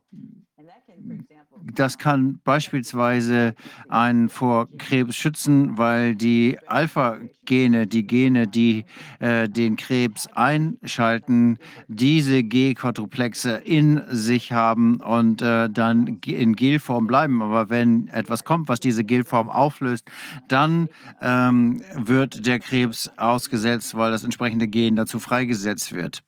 das 1.73 1.97
kann 1.97 2.39
beispielsweise 2.43 3.53
einen 3.89 4.29
vor 4.29 4.67
Krebs 4.77 5.15
schützen, 5.15 5.77
weil 5.77 6.15
die 6.15 6.57
Alpha-Gene, 6.67 7.87
die 7.87 8.05
Gene, 8.05 8.47
die 8.47 8.85
äh, 9.19 9.49
den 9.49 9.75
Krebs 9.75 10.27
einschalten, 10.27 11.57
diese 11.87 12.43
G-Quadruplexe 12.43 13.61
in 13.65 14.01
sich 14.09 14.51
haben 14.51 14.97
und 14.97 15.41
äh, 15.41 15.69
dann 15.69 16.19
in 16.25 16.55
Gelform 16.55 17.07
bleiben. 17.07 17.41
Aber 17.41 17.69
wenn 17.69 18.07
etwas 18.09 18.43
kommt, 18.43 18.69
was 18.69 18.79
diese 18.79 19.03
Gelform 19.03 19.49
auflöst, 19.49 20.09
dann 20.47 20.89
ähm, 21.21 21.81
wird 21.95 22.45
der 22.45 22.59
Krebs 22.59 23.11
ausgesetzt, 23.17 23.95
weil 23.95 24.11
das 24.11 24.23
entsprechende 24.23 24.67
Gen 24.67 24.95
dazu 24.95 25.19
freigesetzt 25.19 25.93
wird 25.93 26.23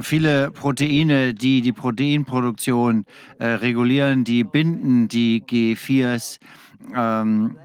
viele 0.00 0.50
Proteine, 0.50 1.34
die 1.34 1.60
die 1.60 1.72
Proteinproduktion 1.72 3.04
äh, 3.38 3.46
regulieren, 3.46 4.24
die 4.24 4.44
binden 4.44 5.08
die 5.08 5.42
G4s. 5.42 6.38
Ähm, 6.94 7.56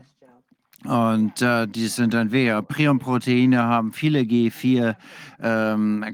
und 0.86 1.42
äh, 1.42 1.66
die 1.66 1.88
sind 1.88 2.14
dann 2.14 2.32
wer? 2.32 2.62
Prionproteine 2.62 3.64
haben 3.64 3.94
viele 3.94 4.22
G4 4.22 4.95
ähm, 5.42 6.06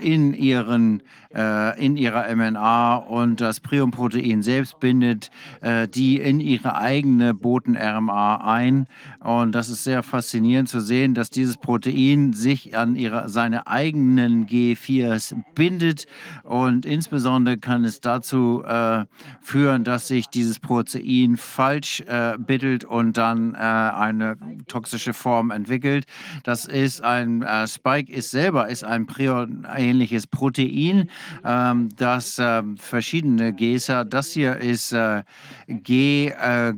in 0.00 0.34
ihren 0.34 1.02
in 1.32 1.96
ihrer 1.96 2.34
MNA 2.34 2.96
und 2.96 3.40
das 3.40 3.60
Prionprotein 3.60 4.42
selbst 4.42 4.78
bindet 4.80 5.30
äh, 5.60 5.88
die 5.88 6.18
in 6.18 6.40
ihre 6.40 6.76
eigene 6.76 7.34
Boten-RMA 7.34 8.36
ein. 8.36 8.86
Und 9.20 9.52
das 9.52 9.68
ist 9.68 9.84
sehr 9.84 10.02
faszinierend 10.02 10.68
zu 10.68 10.80
sehen, 10.80 11.14
dass 11.14 11.30
dieses 11.30 11.56
Protein 11.56 12.32
sich 12.32 12.76
an 12.76 12.96
ihre, 12.96 13.28
seine 13.28 13.66
eigenen 13.66 14.46
G4s 14.46 15.34
bindet. 15.54 16.06
Und 16.42 16.86
insbesondere 16.86 17.58
kann 17.58 17.84
es 17.84 18.00
dazu 18.00 18.64
äh, 18.64 19.04
führen, 19.40 19.84
dass 19.84 20.08
sich 20.08 20.28
dieses 20.28 20.58
Protein 20.58 21.36
falsch 21.36 22.00
äh, 22.06 22.36
bittet 22.38 22.84
und 22.84 23.16
dann 23.16 23.54
äh, 23.54 23.58
eine 23.58 24.36
toxische 24.66 25.14
Form 25.14 25.50
entwickelt. 25.50 26.06
Das 26.42 26.64
ist 26.64 27.02
ein 27.02 27.42
äh, 27.42 27.66
Spike 27.66 28.12
ist 28.12 28.30
selber 28.30 28.68
ist 28.68 28.84
ein 28.84 29.06
Prion-ähnliches 29.06 30.26
Protein 30.26 31.08
ähm, 31.44 31.88
das 31.96 32.38
äh, 32.38 32.62
verschiedene 32.76 33.52
hat. 33.52 34.12
Das 34.12 34.32
hier 34.32 34.56
ist 34.56 34.92
äh, 34.92 35.22
G-Glytozin 35.68 36.76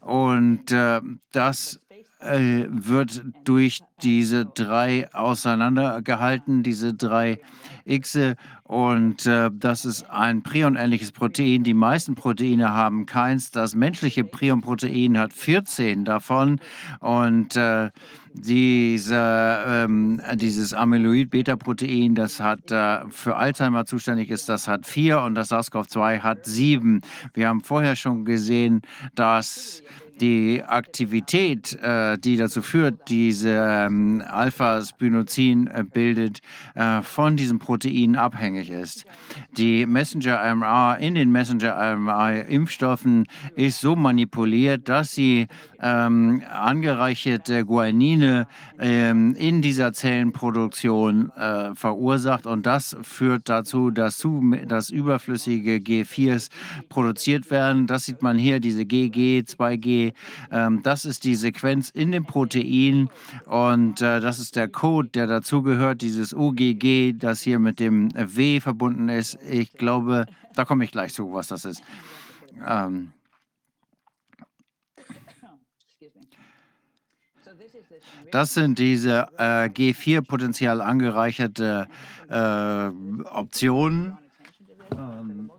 und 0.00 0.72
äh, 0.72 1.00
das 1.32 1.80
äh, 2.20 2.64
wird 2.68 3.22
durch 3.44 3.80
diese 4.02 4.46
drei 4.46 5.12
auseinandergehalten, 5.12 6.62
diese 6.62 6.94
drei 6.94 7.38
Xe. 7.86 8.36
Und 8.64 9.26
äh, 9.26 9.50
das 9.52 9.84
ist 9.84 10.10
ein 10.10 10.42
Prion-ähnliches 10.42 11.12
Protein. 11.12 11.62
Die 11.62 11.74
meisten 11.74 12.14
Proteine 12.14 12.72
haben 12.72 13.06
keins. 13.06 13.50
Das 13.52 13.74
menschliche 13.74 14.24
Prion-Protein 14.24 15.18
hat 15.18 15.32
14 15.32 16.04
davon. 16.04 16.58
Und 17.00 17.54
äh, 17.56 17.90
diese, 18.36 19.64
ähm, 19.66 20.20
dieses 20.34 20.74
Amyloid-Beta-Protein, 20.74 22.14
das 22.14 22.38
hat 22.40 22.70
äh, 22.70 23.00
für 23.08 23.36
Alzheimer 23.36 23.86
zuständig 23.86 24.30
ist, 24.30 24.48
das 24.48 24.68
hat 24.68 24.86
vier 24.86 25.22
und 25.22 25.34
das 25.34 25.50
SARS-CoV-2 25.50 26.20
hat 26.20 26.44
sieben. 26.44 27.00
Wir 27.34 27.48
haben 27.48 27.62
vorher 27.62 27.96
schon 27.96 28.24
gesehen, 28.24 28.82
dass 29.14 29.82
die 30.20 30.62
Aktivität, 30.62 31.74
äh, 31.82 32.18
die 32.18 32.36
dazu 32.36 32.62
führt, 32.62 33.08
diese 33.08 33.50
ähm, 33.50 34.22
Alpha-Spinozin 34.26 35.66
äh, 35.68 35.84
bildet, 35.84 36.40
äh, 36.74 37.02
von 37.02 37.36
diesem 37.36 37.58
Protein 37.58 38.16
abhängig 38.16 38.70
ist. 38.70 39.04
Die 39.56 39.86
Messenger-RNA 39.86 40.94
in 40.94 41.14
den 41.14 41.30
Messenger-RNA-Impfstoffen 41.32 43.26
ist 43.54 43.80
so 43.80 43.96
manipuliert, 43.96 44.88
dass 44.88 45.12
sie 45.12 45.46
ähm, 45.80 46.42
angereicherte 46.50 47.64
Guanine 47.64 48.46
ähm, 48.78 49.34
in 49.36 49.62
dieser 49.62 49.92
Zellenproduktion 49.92 51.30
äh, 51.32 51.74
verursacht 51.74 52.46
und 52.46 52.66
das 52.66 52.96
führt 53.02 53.48
dazu, 53.48 53.90
dass, 53.90 54.16
zu, 54.16 54.54
dass 54.66 54.90
überflüssige 54.90 55.76
G4s 55.76 56.48
produziert 56.88 57.50
werden. 57.50 57.86
Das 57.86 58.06
sieht 58.06 58.22
man 58.22 58.38
hier, 58.38 58.60
diese 58.60 58.84
GG, 58.86 59.44
2G. 59.46 60.05
Ähm, 60.50 60.82
das 60.82 61.04
ist 61.04 61.24
die 61.24 61.34
Sequenz 61.34 61.90
in 61.90 62.12
dem 62.12 62.24
Protein 62.24 63.08
und 63.46 64.00
äh, 64.00 64.20
das 64.20 64.38
ist 64.38 64.56
der 64.56 64.68
Code, 64.68 65.08
der 65.08 65.26
dazugehört, 65.26 66.02
dieses 66.02 66.32
UGG, 66.32 67.14
das 67.18 67.40
hier 67.40 67.58
mit 67.58 67.80
dem 67.80 68.10
W 68.14 68.60
verbunden 68.60 69.08
ist. 69.08 69.38
Ich 69.48 69.72
glaube, 69.72 70.26
da 70.54 70.64
komme 70.64 70.84
ich 70.84 70.92
gleich 70.92 71.14
zu, 71.14 71.32
was 71.32 71.48
das 71.48 71.64
ist. 71.64 71.82
Ähm, 72.66 73.12
Das 78.30 78.54
sind 78.54 78.78
diese 78.78 79.28
äh, 79.38 79.68
G4-Potenzial 79.68 80.80
angereicherte 80.80 81.86
äh, 82.28 82.88
Optionen. 83.28 84.18
Ähm, 84.92 85.50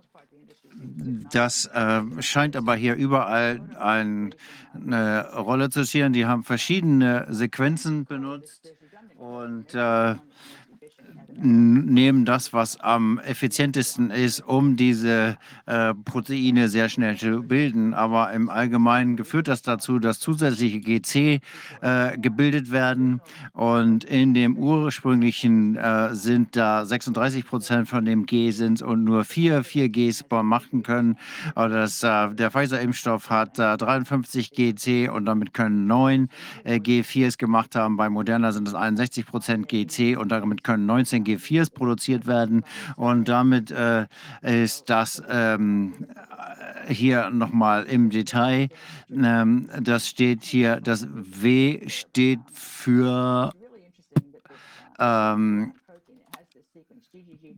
das 1.32 1.66
äh, 1.66 2.02
scheint 2.20 2.56
aber 2.56 2.74
hier 2.74 2.94
überall 2.94 3.60
ein, 3.78 4.34
eine 4.74 5.32
Rolle 5.34 5.70
zu 5.70 5.84
spielen. 5.84 6.12
Die 6.12 6.26
haben 6.26 6.42
verschiedene 6.42 7.26
Sequenzen 7.30 8.04
benutzt 8.04 8.72
und 9.16 9.74
äh, 9.74 10.14
nehmen 11.40 12.24
das, 12.24 12.52
was 12.52 12.80
am 12.80 13.18
effizientesten 13.18 14.10
ist, 14.10 14.40
um 14.40 14.76
diese 14.76 15.36
äh, 15.66 15.94
Proteine 15.94 16.68
sehr 16.68 16.88
schnell 16.88 17.16
zu 17.16 17.42
bilden. 17.42 17.94
Aber 17.94 18.32
im 18.32 18.48
Allgemeinen 18.48 19.24
führt 19.24 19.48
das 19.48 19.62
dazu, 19.62 19.98
dass 19.98 20.18
zusätzliche 20.18 20.80
GC 20.80 21.40
äh, 21.80 22.18
gebildet 22.18 22.70
werden. 22.70 23.20
Und 23.52 24.04
in 24.04 24.34
dem 24.34 24.56
ursprünglichen 24.56 25.76
äh, 25.76 26.14
sind 26.14 26.56
da 26.56 26.84
36 26.84 27.46
Prozent 27.46 27.88
von 27.88 28.04
dem 28.04 28.26
G 28.26 28.50
sind 28.50 28.82
und 28.82 29.04
nur 29.04 29.24
vier 29.24 29.64
4Gs 29.64 30.42
machen 30.42 30.82
können. 30.82 31.16
Aber 31.54 31.68
das, 31.68 32.02
äh, 32.02 32.34
der 32.34 32.50
Pfizer-Impfstoff 32.50 33.30
hat 33.30 33.58
53 33.58 34.50
GC 34.50 35.10
und 35.12 35.26
damit 35.26 35.54
können 35.54 35.86
neun 35.86 36.28
äh, 36.64 36.76
G4s 36.76 37.38
gemacht 37.38 37.74
haben. 37.74 37.96
Bei 37.96 38.08
Moderna 38.08 38.52
sind 38.52 38.68
es 38.68 38.74
61 38.74 39.26
Prozent 39.26 39.68
GC 39.68 40.16
und 40.18 40.30
damit 40.30 40.64
können 40.64 40.86
19 40.86 41.24
G4s 41.36 41.72
produziert 41.72 42.26
werden. 42.26 42.64
Und 42.96 43.28
damit 43.28 43.70
äh, 43.70 44.06
ist 44.42 44.90
das 44.90 45.22
ähm, 45.28 45.94
hier 46.88 47.30
nochmal 47.30 47.84
im 47.84 48.10
Detail. 48.10 48.68
Ähm, 49.10 49.68
das 49.80 50.08
steht 50.08 50.44
hier, 50.44 50.80
das 50.80 51.06
W 51.10 51.88
steht 51.88 52.40
für 52.52 53.52
ähm, 54.98 55.72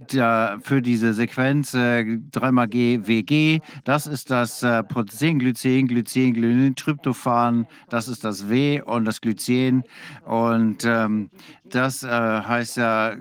da, 0.09 0.59
für 0.62 0.83
diese 0.83 1.15
Sequenz 1.15 1.75
äh, 1.75 2.19
3xG 2.33 3.07
WG. 3.07 3.61
Das 3.85 4.07
ist 4.07 4.31
das 4.31 4.62
äh, 4.62 4.83
Protein, 4.83 5.39
Glycin, 5.39 5.87
Glycin, 5.87 6.35
Glycin, 6.35 6.75
Tryptophan. 6.75 7.67
Das 7.89 8.09
ist 8.09 8.25
das 8.25 8.49
W 8.49 8.81
und 8.83 9.05
das 9.05 9.20
Glycin. 9.20 9.85
Und 10.25 10.85
ähm, 10.85 11.31
das 11.65 12.03
äh, 12.03 12.09
heißt 12.09 12.79
ja 12.79 13.15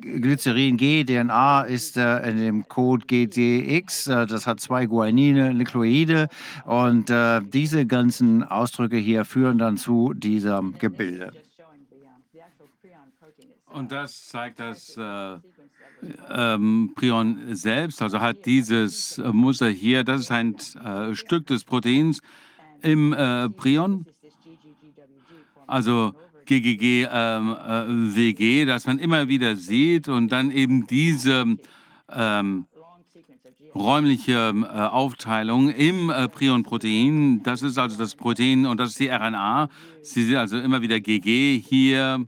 Glycerin 0.00 0.76
G, 0.76 1.04
DNA 1.04 1.62
ist 1.62 1.96
äh, 1.96 2.28
in 2.28 2.38
dem 2.38 2.68
Code 2.68 3.06
GTX. 3.06 4.06
Äh, 4.06 4.26
das 4.26 4.46
hat 4.46 4.60
zwei 4.60 4.86
Guanine, 4.86 5.54
Nukleide. 5.54 6.28
Und 6.64 7.10
äh, 7.10 7.40
diese 7.42 7.86
ganzen 7.86 8.44
Ausdrücke 8.44 8.96
hier 8.96 9.24
führen 9.24 9.58
dann 9.58 9.76
zu 9.76 10.12
diesem 10.14 10.78
Gebilde. 10.78 11.32
Und 13.76 13.92
das 13.92 14.28
zeigt 14.28 14.58
das 14.60 14.96
äh, 14.96 15.36
ähm, 16.30 16.92
Prion 16.94 17.54
selbst, 17.54 18.02
also 18.02 18.20
hat 18.20 18.46
dieses 18.46 19.18
äh, 19.18 19.32
Muster 19.32 19.68
hier, 19.68 20.04
das 20.04 20.22
ist 20.22 20.30
ein 20.30 20.56
äh, 20.84 21.14
Stück 21.14 21.46
des 21.46 21.64
Proteins 21.64 22.20
im 22.82 23.12
äh, 23.12 23.48
Prion, 23.50 24.06
also 25.66 26.12
GGG 26.46 27.08
ähm, 27.10 27.56
äh, 28.14 28.64
das 28.66 28.86
man 28.86 28.98
immer 28.98 29.28
wieder 29.28 29.56
sieht 29.56 30.08
und 30.08 30.30
dann 30.30 30.50
eben 30.50 30.86
diese 30.86 31.56
ähm, 32.12 32.66
räumliche 33.74 34.54
äh, 34.54 34.78
Aufteilung 34.78 35.70
im 35.70 36.10
äh, 36.10 36.28
Prion-Protein. 36.28 37.42
Das 37.42 37.62
ist 37.62 37.78
also 37.78 37.98
das 37.98 38.14
Protein 38.14 38.66
und 38.66 38.78
das 38.78 38.90
ist 38.90 39.00
die 39.00 39.08
RNA. 39.08 39.68
Sie 40.02 40.24
sehen 40.24 40.36
also 40.36 40.58
immer 40.58 40.82
wieder 40.82 41.00
GG 41.00 41.58
hier. 41.58 42.26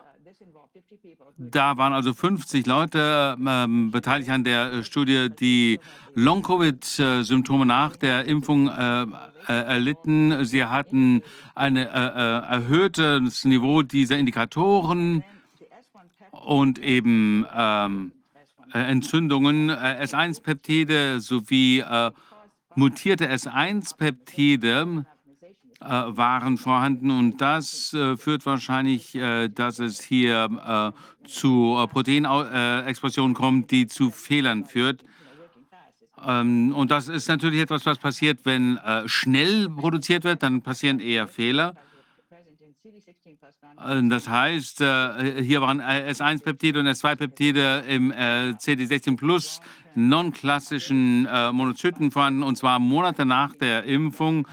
da 1.42 1.78
waren 1.78 1.94
also 1.94 2.12
50 2.12 2.66
Leute 2.66 3.34
ähm, 3.44 3.90
beteiligt 3.90 4.28
an 4.28 4.44
der 4.44 4.84
Studie, 4.84 5.30
die 5.30 5.80
Long-Covid-Symptome 6.14 7.64
nach 7.64 7.96
der 7.96 8.26
Impfung 8.26 8.68
äh, 8.68 9.06
äh, 9.48 9.52
erlitten. 9.52 10.44
Sie 10.44 10.64
hatten 10.64 11.22
ein 11.54 11.76
äh, 11.76 11.84
äh, 11.84 11.86
erhöhtes 11.86 13.44
Niveau 13.44 13.82
dieser 13.82 14.18
Indikatoren 14.18 15.24
und 16.30 16.78
eben 16.78 17.46
ähm, 17.54 18.12
äh, 18.72 18.78
Entzündungen, 18.78 19.70
S1-Peptide 19.70 21.20
sowie 21.20 21.84
mutierte 22.74 23.28
S1-Peptide 23.30 25.04
waren 25.80 26.58
vorhanden 26.58 27.10
und 27.10 27.40
das 27.40 27.94
äh, 27.94 28.16
führt 28.18 28.44
wahrscheinlich, 28.44 29.14
äh, 29.14 29.48
dass 29.48 29.78
es 29.78 30.02
hier 30.02 30.92
äh, 30.94 31.26
zu 31.26 31.86
Proteinexpressionen 31.90 33.34
kommt, 33.34 33.70
die 33.70 33.86
zu 33.86 34.10
Fehlern 34.10 34.66
führt. 34.66 35.04
Ähm, 36.26 36.72
und 36.74 36.90
das 36.90 37.08
ist 37.08 37.28
natürlich 37.28 37.60
etwas, 37.60 37.86
was 37.86 37.98
passiert, 37.98 38.40
wenn 38.44 38.78
schnell 39.06 39.68
produziert 39.68 40.24
wird, 40.24 40.42
dann 40.42 40.62
passieren 40.62 41.00
eher 41.00 41.28
Fehler. 41.28 41.74
Das 44.02 44.28
heißt, 44.28 44.78
hier 44.78 45.60
waren 45.62 45.80
S1-Peptide 45.80 46.80
und 46.80 46.86
S2-Peptide 46.86 47.84
im 47.88 48.12
CD16 48.12 49.16
Plus 49.16 49.60
non-klassischen 49.94 51.22
Monozyten 51.52 52.10
vorhanden, 52.10 52.42
und 52.42 52.56
zwar 52.56 52.78
Monate 52.78 53.24
nach 53.24 53.54
der 53.54 53.84
Impfung. 53.84 54.46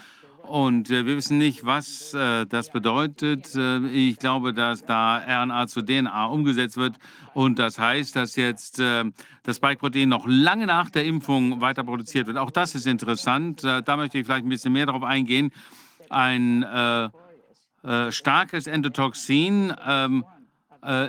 Und 0.48 0.90
äh, 0.90 1.06
wir 1.06 1.18
wissen 1.18 1.38
nicht, 1.38 1.66
was 1.66 2.14
äh, 2.14 2.46
das 2.46 2.70
bedeutet. 2.70 3.54
Äh, 3.56 3.86
ich 3.88 4.18
glaube, 4.18 4.54
dass 4.54 4.86
da 4.86 5.18
RNA 5.18 5.68
zu 5.68 5.82
DNA 5.82 6.26
umgesetzt 6.26 6.78
wird. 6.78 6.96
Und 7.34 7.60
das 7.60 7.78
heißt, 7.78 8.16
dass 8.16 8.36
jetzt 8.36 8.80
das 8.80 9.58
Spike-Protein 9.58 10.10
noch 10.10 10.26
lange 10.28 10.66
nach 10.66 10.90
der 10.90 11.06
Impfung 11.06 11.62
weiter 11.62 11.84
produziert 11.84 12.26
wird. 12.26 12.38
Auch 12.38 12.50
das 12.50 12.74
ist 12.74 12.88
interessant. 12.88 13.64
Da 13.64 13.96
möchte 13.96 14.18
ich 14.18 14.26
vielleicht 14.26 14.44
ein 14.44 14.50
bisschen 14.50 14.74
mehr 14.74 14.88
darauf 14.88 15.04
eingehen. 15.04 15.52
Ein 16.10 16.66
starkes 18.10 18.66
Endotoxin 18.66 19.72
ähm, 19.86 20.26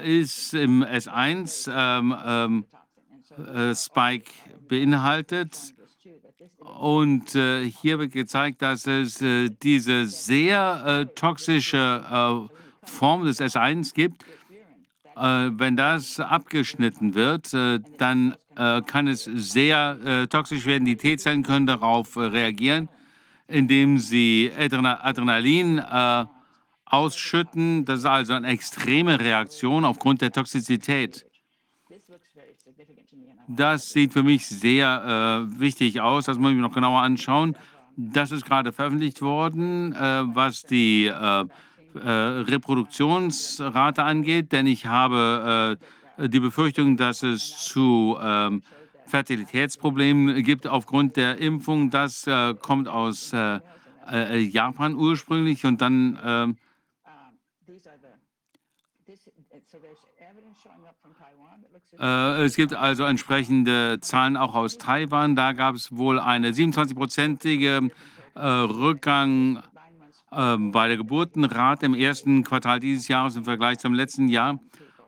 ist 0.04 0.52
im 0.52 0.84
S1 0.84 1.70
ähm, 1.74 2.14
ähm, 2.26 3.74
Spike 3.74 4.30
beinhaltet. 4.68 5.74
Und 6.58 7.34
äh, 7.34 7.64
hier 7.64 7.98
wird 7.98 8.12
gezeigt, 8.12 8.62
dass 8.62 8.86
es 8.86 9.20
äh, 9.20 9.50
diese 9.62 10.06
sehr 10.06 10.84
äh, 10.86 11.06
toxische 11.14 12.04
äh, 12.10 12.86
Form 12.86 13.24
des 13.24 13.40
S1 13.40 13.94
gibt. 13.94 14.24
Äh, 15.16 15.50
wenn 15.52 15.76
das 15.76 16.20
abgeschnitten 16.20 17.14
wird, 17.14 17.52
äh, 17.54 17.80
dann 17.98 18.36
kann 18.86 19.06
es 19.06 19.22
sehr 19.22 20.26
toxisch 20.30 20.66
werden. 20.66 20.84
Die 20.84 20.96
T-Zellen 20.96 21.44
können 21.44 21.68
darauf 21.68 22.16
reagieren, 22.16 22.88
indem 23.46 23.98
sie 23.98 24.50
Adrenalin 24.52 25.80
ausschütten. 26.84 27.84
Das 27.84 28.00
ist 28.00 28.06
also 28.06 28.32
eine 28.32 28.48
extreme 28.48 29.20
Reaktion 29.20 29.84
aufgrund 29.84 30.22
der 30.22 30.32
Toxizität. 30.32 31.24
Das 33.48 33.90
sieht 33.90 34.12
für 34.12 34.22
mich 34.22 34.46
sehr 34.46 35.48
äh, 35.48 35.60
wichtig 35.60 36.00
aus. 36.00 36.26
Das 36.26 36.38
muss 36.38 36.50
ich 36.50 36.56
mir 36.56 36.62
noch 36.62 36.74
genauer 36.74 37.00
anschauen. 37.00 37.56
Das 37.96 38.30
ist 38.30 38.44
gerade 38.44 38.72
veröffentlicht 38.72 39.22
worden, 39.22 39.94
äh, 39.94 40.22
was 40.34 40.62
die 40.62 41.06
äh, 41.06 41.44
äh, 41.94 42.10
Reproduktionsrate 42.10 44.04
angeht, 44.04 44.52
denn 44.52 44.66
ich 44.66 44.86
habe 44.86 45.78
äh, 46.18 46.28
die 46.28 46.40
Befürchtung, 46.40 46.96
dass 46.96 47.22
es 47.22 47.56
zu 47.64 48.18
ähm, 48.20 48.62
Fertilitätsproblemen 49.06 50.42
gibt 50.42 50.66
aufgrund 50.66 51.16
der 51.16 51.38
Impfung. 51.38 51.90
Das 51.90 52.26
äh, 52.26 52.54
kommt 52.54 52.88
aus 52.88 53.32
Japan 54.10 54.94
ursprünglich 54.94 55.66
und 55.66 55.82
dann 55.82 56.18
ähm, 56.24 56.56
Äh, 61.98 62.44
es 62.44 62.56
gibt 62.56 62.74
also 62.74 63.04
entsprechende 63.04 63.98
Zahlen 64.00 64.36
auch 64.36 64.54
aus 64.54 64.78
Taiwan. 64.78 65.36
Da 65.36 65.52
gab 65.52 65.74
es 65.74 65.96
wohl 65.96 66.18
eine 66.18 66.50
27-prozentige 66.50 67.90
äh, 68.34 68.46
Rückgang 68.46 69.62
äh, 70.30 70.56
bei 70.58 70.88
der 70.88 70.96
Geburtenrate 70.96 71.86
im 71.86 71.94
ersten 71.94 72.44
Quartal 72.44 72.80
dieses 72.80 73.08
Jahres 73.08 73.36
im 73.36 73.44
Vergleich 73.44 73.78
zum 73.78 73.94
letzten 73.94 74.28
Jahr. 74.28 74.58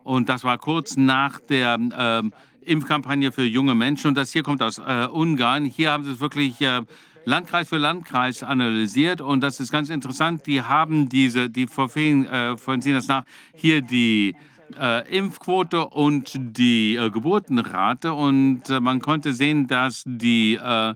Und 0.03 0.29
das 0.29 0.45
war 0.45 0.59
kurz 0.59 0.97
nach 0.97 1.41
der 1.41 1.79
ähm, 1.79 2.33
Impfkampagne 2.63 3.33
für 3.33 3.45
junge 3.45 3.75
Menschen. 3.75 4.09
Und 4.09 4.15
das 4.15 4.33
hier 4.33 4.43
kommt 4.43 4.63
aus 4.63 4.79
äh, 4.79 5.07
Ungarn. 5.11 5.65
Hier 5.65 5.93
haben 5.93 6.05
sie 6.05 6.13
es 6.13 6.21
wirklich 6.21 6.61
äh, 6.61 6.83
Landkreis 7.25 7.69
für 7.69 7.77
Landkreis 7.77 8.43
analysiert. 8.43 9.21
Und 9.21 9.43
das 9.43 9.61
ist 9.61 9.71
ganz 9.71 9.91
interessant. 9.91 10.47
Die 10.47 10.63
haben 10.63 11.09
diese, 11.09 11.51
die 11.51 11.67
vollziehen 11.67 12.27
äh, 12.27 12.57
vollziehen 12.57 12.95
das 12.95 13.09
nach, 13.09 13.25
hier 13.55 13.83
die 13.83 14.35
äh, 14.79 15.17
Impfquote 15.17 15.87
und 15.87 16.33
die 16.35 16.97
äh, 16.97 17.11
Geburtenrate. 17.11 18.13
Und 18.13 18.69
äh, 18.69 18.81
man 18.81 19.01
konnte 19.01 19.33
sehen, 19.33 19.67
dass 19.67 20.03
die 20.07 20.55
äh, 20.55 20.95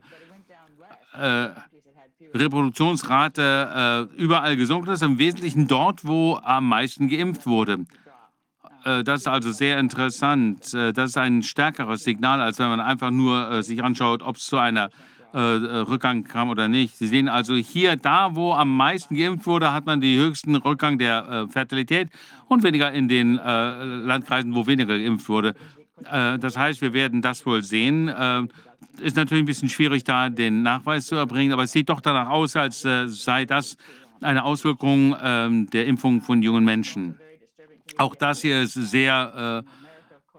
äh, 1.19 1.51
Reproduktionsrate 2.35 4.09
überall 4.17 4.57
gesunken 4.57 4.91
ist, 4.91 5.05
im 5.05 5.19
Wesentlichen 5.19 5.69
dort, 5.69 6.05
wo 6.05 6.37
am 6.43 6.69
meisten 6.69 7.09
geimpft 7.09 7.47
wurde. 7.47 7.85
Das 8.83 9.21
ist 9.21 9.29
also 9.29 9.53
sehr 9.53 9.79
interessant. 9.79 10.75
Das 10.75 11.11
ist 11.11 11.17
ein 11.17 11.45
stärkeres 11.45 12.03
Signal, 12.03 12.41
als 12.41 12.59
wenn 12.59 12.71
man 12.71 12.81
einfach 12.81 13.13
nur 13.13 13.63
sich 13.63 13.85
anschaut, 13.85 14.21
ob 14.21 14.35
es 14.35 14.47
zu 14.47 14.59
einer 14.59 14.87
äh, 14.87 14.91
äh, 15.39 15.79
Rückgang 15.81 16.25
kam 16.25 16.49
oder 16.51 16.69
nicht. 16.69 16.97
Sie 16.97 17.09
sehen 17.09 17.29
also 17.29 17.55
hier, 17.55 17.97
da 17.97 18.35
wo 18.35 18.53
am 18.53 18.77
meisten 18.77 19.17
geimpft 19.17 19.47
wurde, 19.47 19.73
hat 19.73 19.87
man 19.87 20.01
den 20.01 20.19
höchsten 20.19 20.55
Rückgang 20.57 20.99
der 20.99 21.29
äh, 21.29 21.49
Fertilität 21.49 22.09
und 22.49 22.63
weniger 22.63 22.93
in 22.93 23.09
den 23.09 23.39
äh, 23.39 23.85
Landkreisen, 23.85 24.55
wo 24.55 24.67
weniger 24.67 24.99
geimpft 24.99 25.29
wurde. 25.29 25.55
Äh, 26.11 26.39
das 26.39 26.57
heißt, 26.57 26.81
wir 26.81 26.93
werden 26.93 27.23
das 27.23 27.45
wohl 27.47 27.63
sehen. 27.63 28.09
Äh, 28.09 28.43
ist 29.01 29.17
natürlich 29.17 29.43
ein 29.43 29.47
bisschen 29.47 29.69
schwierig, 29.69 30.05
da 30.05 30.31
den 30.31 30.63
Nachweis 30.63 31.07
zu 31.07 31.17
erbringen, 31.17 31.53
aber 31.53 31.65
es 31.65 31.73
sieht 31.73 31.89
doch 31.89 32.01
danach 32.01 32.29
aus, 32.29 32.55
als 32.55 32.85
äh, 32.85 33.09
sei 33.09 33.45
das 33.45 33.77
eine 34.21 34.45
Auswirkung 34.45 35.17
ähm, 35.21 35.69
der 35.71 35.87
Impfung 35.87 36.23
von 36.23 36.43
jungen 36.43 36.65
Menschen. 36.65 37.19
Auch 37.99 38.15
das 38.15 38.41
hier 38.41 38.63
ist 38.63 38.75
sehr 38.75 39.65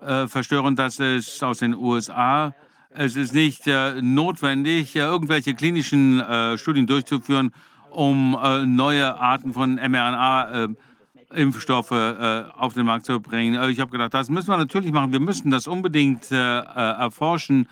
äh, 0.02 0.12
äh, 0.24 0.28
verstörend, 0.28 0.80
dass 0.80 1.00
es 1.00 1.42
aus 1.44 1.60
den 1.60 1.76
USA 1.76 2.54
es 2.98 3.16
ist 3.16 3.34
nicht 3.34 3.68
äh, 3.68 4.02
notwendig, 4.02 4.96
äh, 4.96 5.00
irgendwelche 5.00 5.54
klinischen 5.54 6.22
äh, 6.22 6.58
Studien 6.58 6.88
durchzuführen, 6.88 7.52
um 7.90 8.38
äh, 8.42 8.66
neue 8.66 9.16
Arten 9.16 9.54
von 9.54 9.76
mRNA-Impfstoffe 9.76 11.92
äh, 11.92 12.44
auf 12.58 12.74
den 12.74 12.86
Markt 12.86 13.06
zu 13.06 13.20
bringen. 13.20 13.56
Äh, 13.56 13.70
ich 13.70 13.80
habe 13.80 13.92
gedacht, 13.92 14.14
das 14.14 14.30
müssen 14.30 14.50
wir 14.50 14.58
natürlich 14.58 14.92
machen. 14.92 15.12
Wir 15.12 15.20
müssen 15.20 15.52
das 15.52 15.68
unbedingt 15.68 16.32
äh, 16.32 16.36
äh, 16.36 16.62
erforschen. 16.62 17.68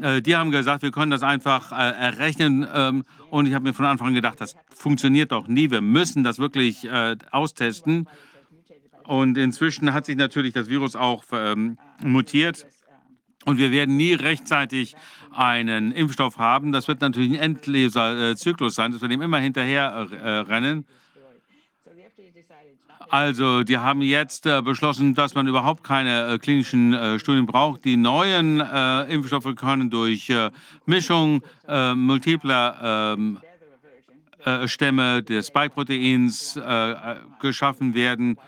Äh, 0.00 0.22
die 0.22 0.36
haben 0.36 0.50
gesagt, 0.50 0.82
wir 0.82 0.90
können 0.90 1.10
das 1.10 1.22
einfach 1.22 1.72
äh, 1.72 1.76
errechnen. 1.76 2.66
Ähm, 2.72 3.04
und 3.30 3.46
ich 3.46 3.54
habe 3.54 3.64
mir 3.64 3.74
von 3.74 3.86
Anfang 3.86 4.08
an 4.08 4.14
gedacht, 4.14 4.40
das 4.40 4.54
funktioniert 4.74 5.32
doch 5.32 5.48
nie. 5.48 5.70
Wir 5.70 5.80
müssen 5.80 6.24
das 6.24 6.38
wirklich 6.38 6.84
äh, 6.84 7.16
austesten. 7.30 8.08
Und 9.04 9.38
inzwischen 9.38 9.94
hat 9.94 10.06
sich 10.06 10.16
natürlich 10.16 10.52
das 10.52 10.68
Virus 10.68 10.94
auch 10.94 11.24
ähm, 11.32 11.78
mutiert. 12.02 12.66
Und 13.44 13.58
wir 13.58 13.70
werden 13.70 13.96
nie 13.96 14.14
rechtzeitig 14.14 14.94
einen 15.32 15.92
Impfstoff 15.92 16.38
haben. 16.38 16.72
Das 16.72 16.88
wird 16.88 17.00
natürlich 17.00 17.30
ein 17.30 17.56
endloser 17.56 18.30
äh, 18.30 18.36
Zyklus 18.36 18.74
sein, 18.74 18.92
dass 18.92 19.00
wir 19.00 19.08
dem 19.08 19.22
immer 19.22 19.38
hinterher 19.38 20.08
äh, 20.10 20.30
rennen. 20.40 20.86
Also, 23.10 23.62
die 23.62 23.78
haben 23.78 24.02
jetzt 24.02 24.44
äh, 24.44 24.60
beschlossen, 24.60 25.14
dass 25.14 25.34
man 25.34 25.46
überhaupt 25.46 25.82
keine 25.82 26.26
äh, 26.26 26.38
klinischen 26.38 26.92
äh, 26.92 27.18
Studien 27.18 27.46
braucht. 27.46 27.84
Die 27.86 27.96
neuen 27.96 28.60
äh, 28.60 29.04
Impfstoffe 29.04 29.54
können 29.54 29.88
durch 29.88 30.28
äh, 30.28 30.50
Mischung 30.84 31.42
multipler 31.94 33.14
ähm, 33.16 33.38
äh, 34.44 34.68
Stämme 34.68 35.22
des 35.22 35.48
Spike-Proteins 35.48 36.58
geschaffen 37.40 37.94
werden. 37.94 38.38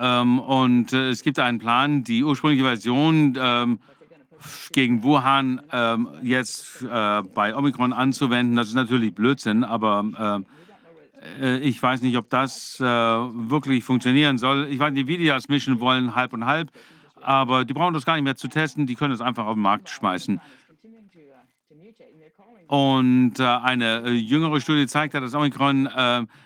Ähm, 0.00 0.38
und 0.38 0.92
äh, 0.92 1.10
es 1.10 1.22
gibt 1.22 1.38
einen 1.38 1.58
Plan, 1.58 2.04
die 2.04 2.24
ursprüngliche 2.24 2.64
Version 2.64 3.36
ähm, 3.38 3.78
gegen 4.72 5.02
Wuhan 5.02 5.60
ähm, 5.72 6.08
jetzt 6.22 6.82
äh, 6.82 7.22
bei 7.22 7.54
Omikron 7.54 7.92
anzuwenden. 7.92 8.56
Das 8.56 8.68
ist 8.68 8.74
natürlich 8.74 9.14
Blödsinn, 9.14 9.64
aber 9.64 10.44
äh, 11.40 11.46
äh, 11.46 11.58
ich 11.58 11.82
weiß 11.82 12.02
nicht, 12.02 12.16
ob 12.16 12.28
das 12.30 12.78
äh, 12.80 12.84
wirklich 12.84 13.84
funktionieren 13.84 14.38
soll. 14.38 14.68
Ich 14.70 14.78
weiß 14.78 14.92
nicht, 14.92 15.06
wie 15.06 15.18
die 15.18 15.26
das 15.26 15.48
mischen 15.48 15.80
wollen, 15.80 16.14
halb 16.14 16.32
und 16.32 16.46
halb, 16.46 16.70
aber 17.20 17.64
die 17.64 17.72
brauchen 17.72 17.94
das 17.94 18.04
gar 18.04 18.14
nicht 18.14 18.24
mehr 18.24 18.36
zu 18.36 18.48
testen, 18.48 18.86
die 18.86 18.94
können 18.94 19.14
es 19.14 19.20
einfach 19.20 19.46
auf 19.46 19.54
den 19.54 19.62
Markt 19.62 19.88
schmeißen. 19.88 20.40
Und 22.66 23.38
äh, 23.38 23.44
eine 23.44 24.10
jüngere 24.10 24.60
Studie 24.60 24.86
zeigt, 24.86 25.14
dass 25.14 25.34
Omikron 25.34 25.88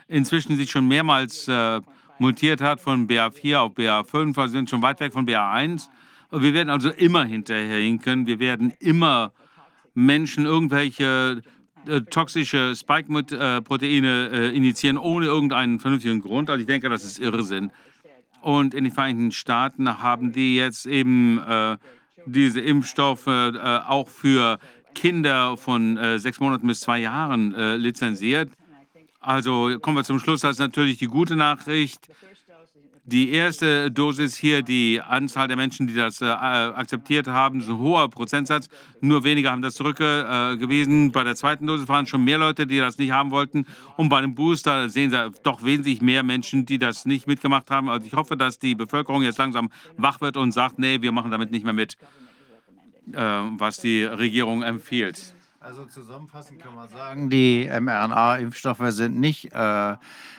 inzwischen 0.08 0.56
sich 0.56 0.70
schon 0.70 0.88
mehrmals 0.88 1.48
äh, 1.48 1.80
mutiert 2.18 2.60
hat 2.60 2.80
von 2.80 3.08
BA4 3.08 3.56
auf 3.56 3.72
BA5, 3.74 4.38
also 4.38 4.52
sind 4.52 4.70
schon 4.70 4.82
weit 4.82 5.00
weg 5.00 5.12
von 5.12 5.26
BA1. 5.26 5.88
Und 6.30 6.42
Wir 6.42 6.54
werden 6.54 6.70
also 6.70 6.90
immer 6.90 7.24
hinterherhinken. 7.24 8.26
Wir 8.26 8.38
werden 8.38 8.72
immer 8.80 9.32
Menschen 9.94 10.44
irgendwelche 10.44 11.42
äh, 11.86 12.00
toxische 12.02 12.74
Spike-Proteine 12.76 14.30
äh, 14.32 14.56
initiieren, 14.56 14.98
ohne 14.98 15.26
irgendeinen 15.26 15.80
vernünftigen 15.80 16.20
Grund. 16.20 16.50
Also 16.50 16.60
ich 16.60 16.66
denke, 16.66 16.88
das 16.88 17.04
ist 17.04 17.18
Irrsinn. 17.18 17.70
Und 18.40 18.74
in 18.74 18.84
den 18.84 18.92
Vereinigten 18.92 19.32
Staaten 19.32 20.00
haben 20.02 20.32
die 20.32 20.56
jetzt 20.56 20.86
eben 20.86 21.38
äh, 21.38 21.76
diese 22.26 22.60
Impfstoffe 22.60 23.26
äh, 23.26 23.58
auch 23.86 24.08
für 24.08 24.58
Kinder 24.94 25.56
von 25.56 25.96
äh, 25.96 26.18
sechs 26.18 26.40
Monaten 26.40 26.66
bis 26.66 26.80
zwei 26.80 26.98
Jahren 27.00 27.54
äh, 27.54 27.76
lizenziert. 27.76 28.50
Also 29.28 29.78
kommen 29.80 29.98
wir 29.98 30.04
zum 30.04 30.20
Schluss. 30.20 30.40
Das 30.40 30.52
ist 30.52 30.58
natürlich 30.58 30.96
die 30.96 31.06
gute 31.06 31.36
Nachricht. 31.36 32.08
Die 33.04 33.30
erste 33.30 33.90
Dosis 33.90 34.34
hier, 34.38 34.62
die 34.62 35.02
Anzahl 35.02 35.48
der 35.48 35.56
Menschen, 35.58 35.86
die 35.86 35.92
das 35.92 36.22
äh, 36.22 36.24
akzeptiert 36.24 37.26
haben, 37.26 37.60
ist 37.60 37.68
ein 37.68 37.76
hoher 37.76 38.08
Prozentsatz. 38.08 38.70
Nur 39.02 39.24
wenige 39.24 39.50
haben 39.50 39.60
das 39.60 39.74
zurückgewiesen. 39.74 41.12
Bei 41.12 41.24
der 41.24 41.36
zweiten 41.36 41.66
Dosis 41.66 41.88
waren 41.88 42.06
schon 42.06 42.24
mehr 42.24 42.38
Leute, 42.38 42.66
die 42.66 42.78
das 42.78 42.96
nicht 42.96 43.10
haben 43.10 43.30
wollten. 43.30 43.66
Und 43.98 44.08
bei 44.08 44.22
dem 44.22 44.34
Booster 44.34 44.88
sehen 44.88 45.10
Sie 45.10 45.30
doch 45.42 45.62
wesentlich 45.62 46.00
mehr 46.00 46.22
Menschen, 46.22 46.64
die 46.64 46.78
das 46.78 47.04
nicht 47.04 47.26
mitgemacht 47.26 47.70
haben. 47.70 47.90
Also 47.90 48.06
ich 48.06 48.14
hoffe, 48.14 48.34
dass 48.34 48.58
die 48.58 48.74
Bevölkerung 48.74 49.22
jetzt 49.22 49.36
langsam 49.36 49.68
wach 49.98 50.22
wird 50.22 50.38
und 50.38 50.52
sagt, 50.52 50.78
nee, 50.78 51.02
wir 51.02 51.12
machen 51.12 51.30
damit 51.30 51.50
nicht 51.50 51.64
mehr 51.64 51.74
mit, 51.74 51.98
äh, 53.12 53.20
was 53.20 53.78
die 53.78 54.04
Regierung 54.04 54.62
empfiehlt. 54.62 55.34
Also 55.68 55.84
zusammenfassend 55.84 56.62
kann 56.62 56.74
man 56.74 56.88
sagen, 56.88 57.28
die 57.28 57.68
mRNA-Impfstoffe 57.68 58.86
sind 58.88 59.20
nicht 59.20 59.52
äh, 59.52 59.96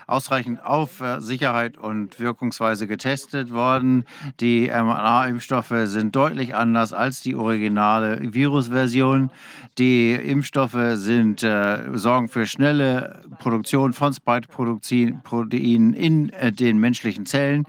ausreichend 0.07 0.65
auf 0.65 1.01
äh, 1.01 1.21
Sicherheit 1.21 1.77
und 1.77 2.19
Wirkungsweise 2.19 2.87
getestet 2.87 3.53
worden. 3.53 4.05
Die 4.39 4.69
mRNA-Impfstoffe 4.69 5.71
sind 5.83 6.15
deutlich 6.15 6.55
anders 6.55 6.93
als 6.93 7.21
die 7.21 7.35
originale 7.35 8.33
Virusversion. 8.33 9.29
Die 9.77 10.13
Impfstoffe 10.13 10.95
sind, 10.95 11.43
äh, 11.43 11.91
sorgen 11.93 12.27
für 12.27 12.47
schnelle 12.47 13.21
Produktion 13.37 13.93
von 13.93 14.11
Spike-Proteinen 14.15 15.93
in 15.93 16.29
äh, 16.29 16.51
den 16.51 16.79
menschlichen 16.79 17.27
Zellen. 17.27 17.67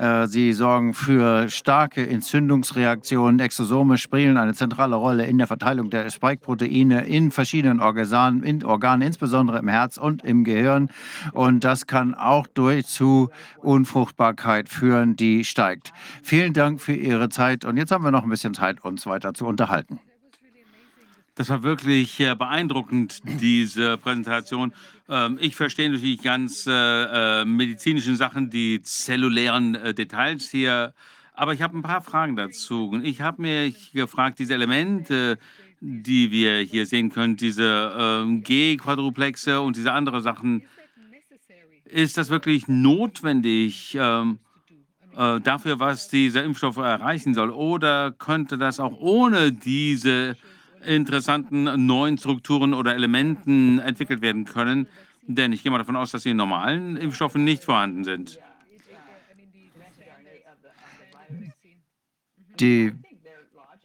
Äh, 0.00 0.28
Sie 0.28 0.54
sorgen 0.54 0.94
für 0.94 1.50
starke 1.50 2.08
Entzündungsreaktionen. 2.08 3.38
Exosome 3.38 3.98
spielen 3.98 4.38
eine 4.38 4.54
zentrale 4.54 4.96
Rolle 4.96 5.26
in 5.26 5.36
der 5.36 5.46
Verteilung 5.46 5.90
der 5.90 6.08
Spike-Proteine 6.08 7.06
in 7.06 7.30
verschiedenen 7.30 7.80
Organen, 7.80 8.42
in 8.42 8.64
Organen, 8.64 9.02
insbesondere 9.02 9.58
im 9.58 9.68
Herz 9.68 9.98
und 9.98 10.24
im 10.24 10.44
Gehirn. 10.44 10.88
Und 11.32 11.64
das 11.64 11.86
kann 11.86 12.14
auch 12.14 12.46
durch 12.46 12.86
zu 12.86 13.28
Unfruchtbarkeit 13.58 14.70
führen, 14.70 15.16
die 15.16 15.44
steigt. 15.44 15.92
Vielen 16.22 16.54
Dank 16.54 16.80
für 16.80 16.94
Ihre 16.94 17.28
Zeit. 17.28 17.66
Und 17.66 17.76
jetzt 17.76 17.92
haben 17.92 18.02
wir 18.02 18.10
noch 18.10 18.22
ein 18.22 18.30
bisschen 18.30 18.54
Zeit, 18.54 18.82
uns 18.82 19.04
weiter 19.04 19.34
zu 19.34 19.46
unterhalten. 19.46 20.00
Das 21.34 21.48
war 21.48 21.62
wirklich 21.62 22.20
äh, 22.20 22.34
beeindruckend, 22.34 23.20
diese 23.24 23.96
Präsentation. 23.96 24.72
Ähm, 25.08 25.38
ich 25.40 25.56
verstehe 25.56 25.90
natürlich 25.90 26.22
ganz 26.22 26.66
äh, 26.66 26.72
äh, 26.72 27.44
medizinischen 27.44 28.16
Sachen, 28.16 28.50
die 28.50 28.82
zellulären 28.82 29.74
äh, 29.74 29.94
Details 29.94 30.50
hier, 30.50 30.92
Aber 31.40 31.54
ich 31.54 31.62
habe 31.62 31.78
ein 31.78 31.82
paar 31.82 32.02
Fragen 32.02 32.36
dazu. 32.36 33.00
Ich 33.02 33.22
habe 33.22 33.40
mich 33.42 33.92
gefragt, 33.92 34.38
diese 34.38 34.54
Elemente, 34.54 35.38
die 35.80 36.30
wir 36.30 36.58
hier 36.58 36.84
sehen 36.84 37.10
können, 37.10 37.36
diese 37.36 37.94
ähm, 37.96 38.42
G-Quadruplexe 38.42 39.60
und 39.60 39.76
diese 39.76 39.92
anderen 39.92 40.22
Sachen, 40.22 40.64
ist 41.86 42.18
das 42.18 42.28
wirklich 42.28 42.68
notwendig 42.68 43.96
ähm, 43.98 44.38
äh, 45.16 45.40
dafür, 45.40 45.80
was 45.80 46.08
dieser 46.08 46.44
Impfstoff 46.44 46.76
erreichen 46.76 47.32
soll? 47.32 47.50
Oder 47.50 48.12
könnte 48.12 48.58
das 48.58 48.78
auch 48.78 48.98
ohne 49.00 49.50
diese 49.52 50.36
interessanten 50.86 51.86
neuen 51.86 52.18
Strukturen 52.18 52.74
oder 52.74 52.94
Elementen 52.94 53.78
entwickelt 53.78 54.22
werden 54.22 54.44
können? 54.44 54.86
Denn 55.22 55.52
ich 55.52 55.62
gehe 55.62 55.70
mal 55.70 55.78
davon 55.78 55.96
aus, 55.96 56.10
dass 56.10 56.22
die 56.22 56.34
normalen 56.34 56.96
Impfstoffe 56.96 57.36
nicht 57.36 57.64
vorhanden 57.64 58.04
sind. 58.04 58.38
Die 62.58 62.92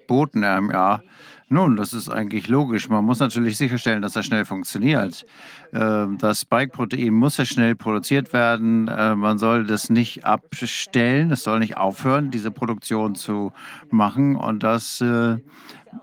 Boten-RMA, 0.08 1.02
nun, 1.48 1.76
das 1.76 1.94
ist 1.94 2.10
eigentlich 2.10 2.48
logisch. 2.48 2.90
Man 2.90 3.06
muss 3.06 3.20
natürlich 3.20 3.58
sicherstellen, 3.58 4.02
dass 4.02 4.14
das 4.14 4.26
schnell 4.26 4.46
funktioniert. 4.46 5.26
Ähm, 5.74 6.18
Das 6.18 6.42
Spike-Protein 6.42 7.14
muss 7.14 7.38
ja 7.38 7.46
schnell 7.46 7.76
produziert 7.76 8.34
werden. 8.34 8.88
Äh, 8.88 9.16
Man 9.16 9.38
soll 9.38 9.66
das 9.66 9.92
nicht 9.92 10.26
abstellen. 10.26 11.32
Es 11.32 11.44
soll 11.44 11.60
nicht 11.60 11.78
aufhören, 11.78 12.32
diese 12.32 12.50
Produktion 12.50 13.14
zu 13.14 13.54
machen. 13.92 14.36
Und 14.36 14.64
das 14.64 15.02
äh, 15.02 15.38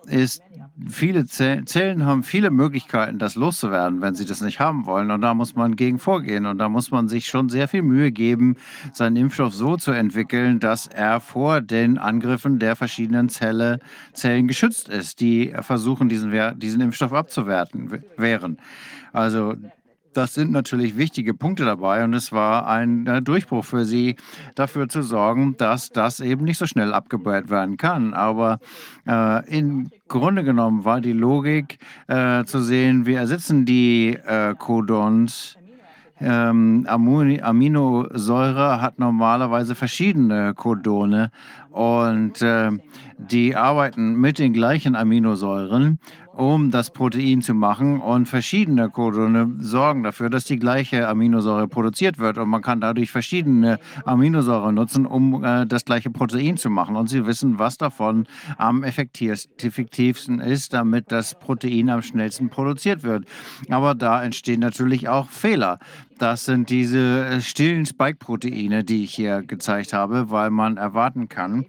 ist, 0.06 0.42
viele 0.88 1.26
Ze- 1.26 1.62
Zellen 1.64 2.04
haben 2.06 2.22
viele 2.22 2.50
Möglichkeiten, 2.50 3.18
das 3.18 3.34
loszuwerden, 3.34 4.00
wenn 4.00 4.14
sie 4.14 4.24
das 4.24 4.40
nicht 4.40 4.60
haben 4.60 4.86
wollen. 4.86 5.10
Und 5.10 5.20
da 5.20 5.34
muss 5.34 5.54
man 5.54 5.76
gegen 5.76 5.98
vorgehen. 5.98 6.46
Und 6.46 6.58
da 6.58 6.68
muss 6.68 6.90
man 6.90 7.08
sich 7.08 7.26
schon 7.26 7.48
sehr 7.48 7.68
viel 7.68 7.82
Mühe 7.82 8.12
geben, 8.12 8.56
seinen 8.92 9.16
Impfstoff 9.16 9.54
so 9.54 9.76
zu 9.76 9.92
entwickeln, 9.92 10.60
dass 10.60 10.86
er 10.86 11.20
vor 11.20 11.60
den 11.60 11.98
Angriffen 11.98 12.58
der 12.58 12.76
verschiedenen 12.76 13.28
Zelle, 13.28 13.78
Zellen 14.12 14.48
geschützt 14.48 14.88
ist, 14.88 15.20
die 15.20 15.54
versuchen, 15.60 16.08
diesen, 16.08 16.32
diesen 16.58 16.80
Impfstoff 16.80 17.12
abzuwerten, 17.12 17.90
w- 17.92 18.00
wehren. 18.16 18.58
Also 19.12 19.54
das 20.12 20.34
sind 20.34 20.52
natürlich 20.52 20.96
wichtige 20.96 21.34
Punkte 21.34 21.64
dabei 21.64 22.04
und 22.04 22.14
es 22.14 22.32
war 22.32 22.66
ein 22.66 23.06
äh, 23.06 23.22
Durchbruch 23.22 23.64
für 23.64 23.84
sie, 23.84 24.16
dafür 24.54 24.88
zu 24.88 25.02
sorgen, 25.02 25.56
dass 25.56 25.90
das 25.90 26.20
eben 26.20 26.44
nicht 26.44 26.58
so 26.58 26.66
schnell 26.66 26.92
abgewehrt 26.94 27.50
werden 27.50 27.76
kann. 27.76 28.14
Aber 28.14 28.58
äh, 29.06 29.48
im 29.58 29.90
Grunde 30.08 30.44
genommen 30.44 30.84
war 30.84 31.00
die 31.00 31.12
Logik 31.12 31.78
äh, 32.08 32.44
zu 32.44 32.62
sehen, 32.62 33.06
wir 33.06 33.18
ersetzen 33.18 33.64
die 33.64 34.18
äh, 34.26 34.54
Codons 34.56 35.56
ähm, 36.22 36.86
Aminosäure 36.88 38.80
hat 38.80 38.98
normalerweise 38.98 39.74
verschiedene 39.74 40.54
Codone 40.54 41.30
und 41.70 42.40
äh, 42.42 42.70
die 43.18 43.56
arbeiten 43.56 44.14
mit 44.16 44.38
den 44.38 44.52
gleichen 44.52 44.94
Aminosäuren, 44.94 45.98
um 46.34 46.70
das 46.70 46.90
Protein 46.90 47.42
zu 47.42 47.54
machen 47.54 48.00
und 48.00 48.26
verschiedene 48.26 48.90
Codone 48.90 49.50
sorgen 49.58 50.02
dafür, 50.02 50.30
dass 50.30 50.44
die 50.44 50.58
gleiche 50.58 51.08
Aminosäure 51.08 51.68
produziert 51.68 52.18
wird 52.18 52.38
und 52.38 52.48
man 52.48 52.62
kann 52.62 52.80
dadurch 52.80 53.10
verschiedene 53.10 53.78
Aminosäuren 54.04 54.74
nutzen, 54.74 55.06
um 55.06 55.44
äh, 55.44 55.66
das 55.66 55.84
gleiche 55.84 56.10
Protein 56.10 56.56
zu 56.56 56.70
machen 56.70 56.96
und 56.96 57.08
sie 57.08 57.26
wissen, 57.26 57.58
was 57.58 57.76
davon 57.76 58.26
am 58.56 58.82
effektivst- 58.82 59.48
effektivsten 59.62 60.40
ist, 60.40 60.72
damit 60.72 61.12
das 61.12 61.38
Protein 61.38 61.90
am 61.90 62.02
schnellsten 62.02 62.48
produziert 62.48 63.02
wird. 63.02 63.24
Aber 63.68 63.94
da 63.94 64.22
entstehen 64.22 64.60
natürlich 64.60 65.08
auch 65.08 65.28
Fehler. 65.28 65.78
Das 66.18 66.44
sind 66.44 66.70
diese 66.70 67.26
äh, 67.26 67.40
stillen 67.40 67.86
Spike-Proteine, 67.86 68.84
die 68.84 69.04
ich 69.04 69.14
hier 69.14 69.42
gezeigt 69.42 69.92
habe, 69.92 70.30
weil 70.30 70.50
man 70.50 70.76
erwarten 70.76 71.28
kann, 71.28 71.66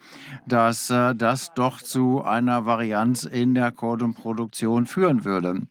dass 0.48 0.90
äh, 0.90 1.16
das 1.16 1.54
doch 1.56 1.82
zu 1.82 2.24
einer 2.24 2.66
Varianz 2.66 3.24
in 3.24 3.56
der 3.56 3.72
Codonproduktion 3.72 4.86
führen 4.86 5.26
würde. 5.26 5.62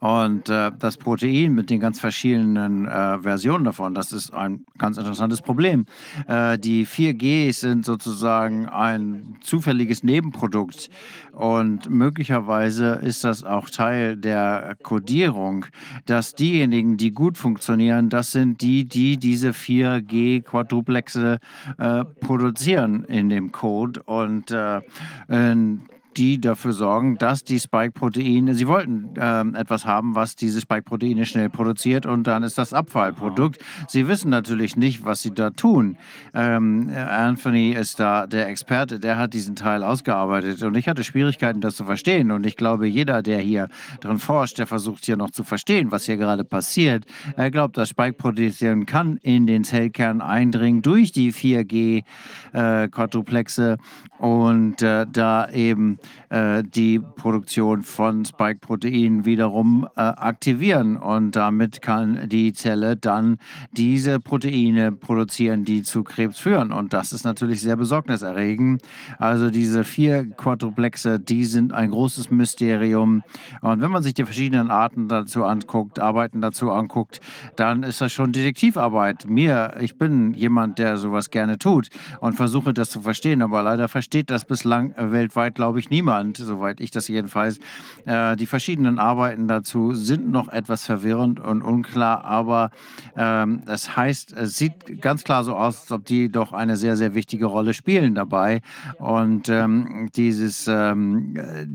Und 0.00 0.48
äh, 0.48 0.70
das 0.78 0.96
Protein 0.96 1.54
mit 1.54 1.70
den 1.70 1.80
ganz 1.80 2.00
verschiedenen 2.00 2.86
äh, 2.86 3.18
Versionen 3.18 3.64
davon, 3.64 3.94
das 3.94 4.12
ist 4.12 4.32
ein 4.32 4.64
ganz 4.78 4.98
interessantes 4.98 5.42
Problem. 5.42 5.86
Äh, 6.28 6.58
die 6.58 6.86
4Gs 6.86 7.52
sind 7.54 7.84
sozusagen 7.84 8.68
ein 8.68 9.36
zufälliges 9.40 10.02
Nebenprodukt 10.02 10.90
und 11.36 11.90
möglicherweise 11.90 12.94
ist 13.02 13.22
das 13.22 13.44
auch 13.44 13.68
Teil 13.68 14.16
der 14.16 14.74
Codierung, 14.82 15.66
dass 16.06 16.34
diejenigen, 16.34 16.96
die 16.96 17.12
gut 17.12 17.36
funktionieren, 17.36 18.08
das 18.08 18.32
sind 18.32 18.62
die, 18.62 18.86
die 18.86 19.18
diese 19.18 19.50
4G-Quadruplexe 19.50 21.38
äh, 21.76 22.04
produzieren 22.20 23.04
in 23.04 23.28
dem 23.28 23.52
Code 23.52 24.02
und 24.04 24.50
äh, 24.50 24.80
in 25.28 25.82
die 26.16 26.40
dafür 26.40 26.72
sorgen, 26.72 27.18
dass 27.18 27.44
die 27.44 27.60
Spike-Proteine, 27.60 28.54
sie 28.54 28.66
wollten 28.66 29.10
ähm, 29.18 29.54
etwas 29.54 29.84
haben, 29.84 30.14
was 30.14 30.36
diese 30.36 30.60
Spike-Proteine 30.60 31.26
schnell 31.26 31.50
produziert 31.50 32.06
und 32.06 32.26
dann 32.26 32.42
ist 32.42 32.56
das 32.58 32.72
Abfallprodukt. 32.72 33.62
Sie 33.88 34.08
wissen 34.08 34.30
natürlich 34.30 34.76
nicht, 34.76 35.04
was 35.04 35.20
sie 35.22 35.32
da 35.32 35.50
tun. 35.50 35.98
Ähm, 36.34 36.90
Anthony 36.94 37.72
ist 37.72 38.00
da 38.00 38.26
der 38.26 38.48
Experte, 38.48 38.98
der 38.98 39.18
hat 39.18 39.34
diesen 39.34 39.56
Teil 39.56 39.82
ausgearbeitet 39.82 40.62
und 40.62 40.74
ich 40.76 40.88
hatte 40.88 41.04
Schwierigkeiten, 41.04 41.60
das 41.60 41.76
zu 41.76 41.84
verstehen 41.84 42.30
und 42.30 42.46
ich 42.46 42.56
glaube, 42.56 42.86
jeder, 42.86 43.22
der 43.22 43.40
hier 43.40 43.68
drin 44.00 44.18
forscht, 44.18 44.58
der 44.58 44.66
versucht 44.66 45.04
hier 45.04 45.16
noch 45.16 45.30
zu 45.30 45.44
verstehen, 45.44 45.92
was 45.92 46.06
hier 46.06 46.16
gerade 46.16 46.44
passiert. 46.44 47.04
Er 47.36 47.50
glaubt, 47.50 47.76
dass 47.76 47.90
Spike-Protein 47.90 48.86
kann 48.86 49.18
in 49.18 49.46
den 49.46 49.64
Zellkern 49.64 50.20
eindringen 50.20 50.82
durch 50.82 51.12
die 51.12 51.32
4G-Quadruplexe 51.32 53.76
und 54.18 54.82
äh, 54.82 55.06
da 55.10 55.48
eben 55.50 55.98
äh, 56.30 56.62
die 56.64 56.98
Produktion 56.98 57.82
von 57.82 58.24
Spike-Proteinen 58.24 59.24
wiederum 59.24 59.88
äh, 59.96 60.00
aktivieren. 60.00 60.96
Und 60.96 61.36
damit 61.36 61.82
kann 61.82 62.28
die 62.28 62.52
Zelle 62.52 62.96
dann 62.96 63.38
diese 63.72 64.20
Proteine 64.20 64.92
produzieren, 64.92 65.64
die 65.64 65.82
zu 65.82 66.02
Krebs 66.02 66.38
führen. 66.38 66.72
Und 66.72 66.92
das 66.92 67.12
ist 67.12 67.24
natürlich 67.24 67.60
sehr 67.60 67.76
besorgniserregend. 67.76 68.82
Also 69.18 69.50
diese 69.50 69.84
vier 69.84 70.28
Quadruplexe, 70.30 71.20
die 71.20 71.44
sind 71.44 71.72
ein 71.72 71.90
großes 71.90 72.30
Mysterium. 72.30 73.22
Und 73.60 73.80
wenn 73.80 73.90
man 73.90 74.02
sich 74.02 74.14
die 74.14 74.24
verschiedenen 74.24 74.70
Arten 74.70 75.08
dazu 75.08 75.44
anguckt, 75.44 75.98
Arbeiten 75.98 76.40
dazu 76.40 76.70
anguckt, 76.70 77.20
dann 77.56 77.82
ist 77.82 78.00
das 78.00 78.12
schon 78.12 78.32
Detektivarbeit. 78.32 79.28
Mir, 79.28 79.74
ich 79.80 79.96
bin 79.98 80.34
jemand, 80.34 80.78
der 80.78 80.96
sowas 80.96 81.30
gerne 81.30 81.58
tut 81.58 81.88
und 82.20 82.34
versuche 82.34 82.72
das 82.72 82.90
zu 82.90 83.00
verstehen, 83.00 83.42
aber 83.42 83.62
leider 83.62 83.88
versteht 83.88 84.30
das 84.30 84.44
bislang 84.44 84.94
weltweit, 84.96 85.54
glaube 85.54 85.78
ich, 85.78 85.90
niemand, 85.90 86.15
soweit 86.36 86.80
ich 86.80 86.90
das 86.90 87.08
jedenfalls. 87.08 87.58
Äh, 88.04 88.36
die 88.36 88.46
verschiedenen 88.46 88.98
Arbeiten 88.98 89.48
dazu 89.48 89.94
sind 89.94 90.30
noch 90.30 90.48
etwas 90.48 90.84
verwirrend 90.84 91.40
und 91.40 91.62
unklar, 91.62 92.24
aber 92.24 92.70
ähm, 93.16 93.62
das 93.66 93.96
heißt, 93.96 94.32
es 94.32 94.56
sieht 94.56 95.00
ganz 95.00 95.24
klar 95.24 95.44
so 95.44 95.54
aus, 95.54 95.80
als 95.82 95.92
ob 95.92 96.04
die 96.04 96.30
doch 96.30 96.52
eine 96.52 96.76
sehr, 96.76 96.96
sehr 96.96 97.14
wichtige 97.14 97.46
Rolle 97.46 97.74
spielen 97.74 98.14
dabei. 98.14 98.60
Und 98.98 99.48
ähm, 99.48 100.10
dieses 100.14 100.66
ähm, 100.68 101.36
äh, 101.36 101.66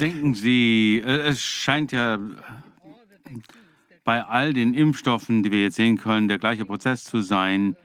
Denken 0.00 0.34
Sie, 0.34 1.02
äh, 1.04 1.28
es 1.28 1.42
scheint 1.42 1.92
ja 1.92 2.18
bei 4.04 4.24
all 4.24 4.54
den 4.54 4.72
Impfstoffen, 4.72 5.42
die 5.42 5.52
wir 5.52 5.62
jetzt 5.62 5.76
sehen 5.76 5.98
können, 5.98 6.26
der 6.26 6.38
gleiche 6.38 6.64
Prozess 6.64 7.04
zu 7.04 7.20
sein, 7.20 7.76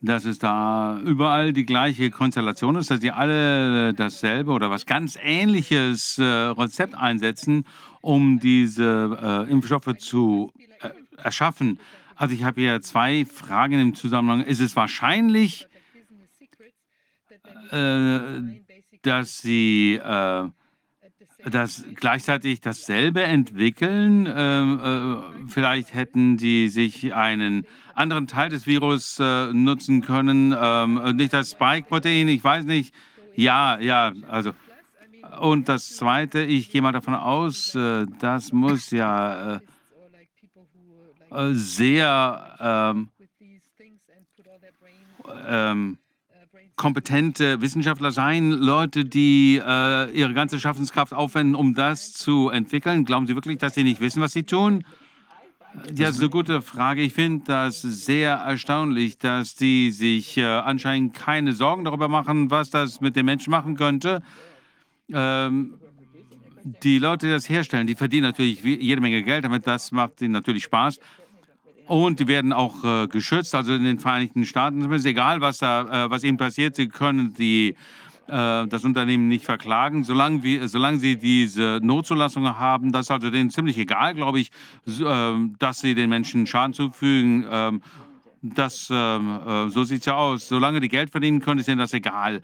dass 0.00 0.24
es 0.24 0.38
da 0.38 1.00
überall 1.04 1.52
die 1.52 1.66
gleiche 1.66 2.10
Konstellation 2.10 2.76
ist, 2.76 2.90
dass 2.90 3.00
die 3.00 3.10
alle 3.10 3.94
dasselbe 3.94 4.52
oder 4.52 4.70
was 4.70 4.86
ganz 4.86 5.18
ähnliches 5.20 6.18
äh, 6.18 6.22
Rezept 6.24 6.94
einsetzen, 6.94 7.64
um 8.00 8.38
diese 8.38 9.18
äh, 9.20 9.50
Impfstoffe 9.50 9.96
zu 9.98 10.52
äh, 10.80 10.90
erschaffen. 11.22 11.80
Also 12.14 12.34
ich 12.34 12.44
habe 12.44 12.60
hier 12.60 12.80
zwei 12.82 13.24
Fragen 13.24 13.80
im 13.80 13.94
Zusammenhang. 13.94 14.42
Ist 14.42 14.60
es 14.60 14.76
wahrscheinlich, 14.76 15.66
äh, 17.70 18.18
dass 19.02 19.38
Sie 19.38 19.94
äh, 19.94 20.48
das 21.44 21.84
gleichzeitig 21.94 22.60
dasselbe 22.60 23.22
entwickeln. 23.22 24.26
Äh, 24.26 25.46
vielleicht 25.48 25.94
hätten 25.94 26.38
sie 26.38 26.68
sich 26.68 27.14
einen 27.14 27.66
anderen 27.98 28.26
Teil 28.26 28.48
des 28.48 28.66
Virus 28.66 29.18
äh, 29.20 29.52
nutzen 29.52 30.02
können, 30.02 30.54
ähm, 30.58 31.16
nicht 31.16 31.32
das 31.32 31.50
Spike-Protein, 31.50 32.28
ich 32.28 32.42
weiß 32.42 32.64
nicht. 32.64 32.94
Ja, 33.34 33.78
ja, 33.78 34.12
also. 34.28 34.52
Und 35.40 35.68
das 35.68 35.96
Zweite, 35.96 36.42
ich 36.42 36.70
gehe 36.70 36.80
mal 36.80 36.92
davon 36.92 37.14
aus, 37.14 37.74
äh, 37.74 38.06
das 38.18 38.52
muss 38.52 38.90
ja 38.90 39.56
äh, 39.56 39.60
äh, 41.30 41.52
sehr 41.52 42.56
ähm, 42.60 43.08
ähm, 45.46 45.98
kompetente 46.76 47.60
Wissenschaftler 47.60 48.12
sein, 48.12 48.52
Leute, 48.52 49.04
die 49.04 49.60
äh, 49.64 50.10
ihre 50.12 50.32
ganze 50.32 50.58
Schaffenskraft 50.58 51.12
aufwenden, 51.12 51.54
um 51.54 51.74
das 51.74 52.12
zu 52.12 52.48
entwickeln? 52.48 53.04
Glauben 53.04 53.26
Sie 53.26 53.34
wirklich, 53.34 53.58
dass 53.58 53.74
sie 53.74 53.84
nicht 53.84 54.00
wissen, 54.00 54.22
was 54.22 54.32
sie 54.32 54.44
tun? 54.44 54.84
Ja, 55.74 56.06
das 56.06 56.16
ist 56.16 56.20
eine 56.20 56.30
gute 56.30 56.62
Frage. 56.62 57.02
Ich 57.02 57.12
finde 57.12 57.44
das 57.46 57.82
sehr 57.82 58.34
erstaunlich, 58.34 59.18
dass 59.18 59.54
die 59.54 59.90
sich 59.90 60.36
äh, 60.36 60.44
anscheinend 60.44 61.14
keine 61.14 61.52
Sorgen 61.52 61.84
darüber 61.84 62.08
machen, 62.08 62.50
was 62.50 62.70
das 62.70 63.00
mit 63.00 63.16
den 63.16 63.26
Menschen 63.26 63.50
machen 63.50 63.76
könnte. 63.76 64.22
Ähm, 65.12 65.74
die 66.82 66.98
Leute, 66.98 67.26
die 67.26 67.32
das 67.32 67.48
herstellen, 67.48 67.86
die 67.86 67.94
verdienen 67.94 68.24
natürlich 68.24 68.62
jede 68.62 69.00
Menge 69.00 69.22
Geld 69.22 69.44
damit. 69.44 69.66
Das 69.66 69.92
macht 69.92 70.20
ihnen 70.20 70.32
natürlich 70.32 70.64
Spaß. 70.64 70.98
Und 71.86 72.20
die 72.20 72.28
werden 72.28 72.52
auch 72.52 72.84
äh, 72.84 73.06
geschützt. 73.06 73.54
Also 73.54 73.72
in 73.74 73.84
den 73.84 73.98
Vereinigten 73.98 74.44
Staaten 74.44 74.82
ist 74.92 75.00
es 75.00 75.04
egal, 75.06 75.40
was, 75.40 75.58
da, 75.58 76.04
äh, 76.06 76.10
was 76.10 76.22
ihnen 76.22 76.36
passiert. 76.36 76.76
Sie 76.76 76.88
können 76.88 77.32
die 77.34 77.76
das 78.28 78.84
Unternehmen 78.84 79.28
nicht 79.28 79.46
verklagen, 79.46 80.04
solange, 80.04 80.42
wir, 80.42 80.68
solange 80.68 80.98
sie 80.98 81.16
diese 81.16 81.80
Notzulassung 81.82 82.44
haben. 82.58 82.92
Das 82.92 83.06
ist 83.06 83.10
also 83.10 83.30
denen 83.30 83.50
ziemlich 83.50 83.78
egal, 83.78 84.14
glaube 84.14 84.40
ich, 84.40 84.50
äh, 84.86 85.32
dass 85.58 85.80
sie 85.80 85.94
den 85.94 86.10
Menschen 86.10 86.46
Schaden 86.46 86.74
zufügen. 86.74 87.46
Ähm, 87.50 87.82
das, 88.42 88.88
ähm, 88.92 89.40
äh, 89.46 89.70
so 89.70 89.84
sieht 89.84 90.00
es 90.00 90.06
ja 90.06 90.14
aus. 90.14 90.46
Solange 90.46 90.80
die 90.80 90.88
Geld 90.88 91.10
verdienen 91.10 91.40
können, 91.40 91.60
ist 91.60 91.68
ihnen 91.68 91.78
das 91.78 91.92
egal. 91.94 92.42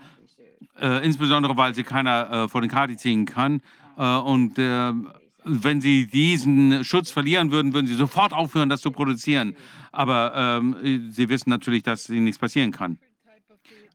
insbesondere, 1.02 1.56
weil 1.56 1.72
sie 1.72 1.84
keiner 1.84 2.48
vor 2.48 2.60
den 2.60 2.68
Karte 2.68 2.96
ziehen 2.96 3.26
kann. 3.26 3.62
und 3.96 4.56
wenn 4.56 5.80
sie 5.80 6.06
diesen 6.08 6.82
Schutz 6.82 7.12
verlieren 7.12 7.52
würden, 7.52 7.72
würden 7.72 7.86
sie 7.86 7.94
sofort 7.94 8.32
aufhören, 8.32 8.68
das 8.68 8.80
zu 8.80 8.90
produzieren. 8.90 9.54
Aber 9.92 10.32
ähm, 10.34 11.10
sie 11.12 11.28
wissen 11.28 11.50
natürlich, 11.50 11.84
dass 11.84 12.10
ihnen 12.10 12.24
nichts 12.24 12.40
passieren 12.40 12.72
kann. 12.72 12.98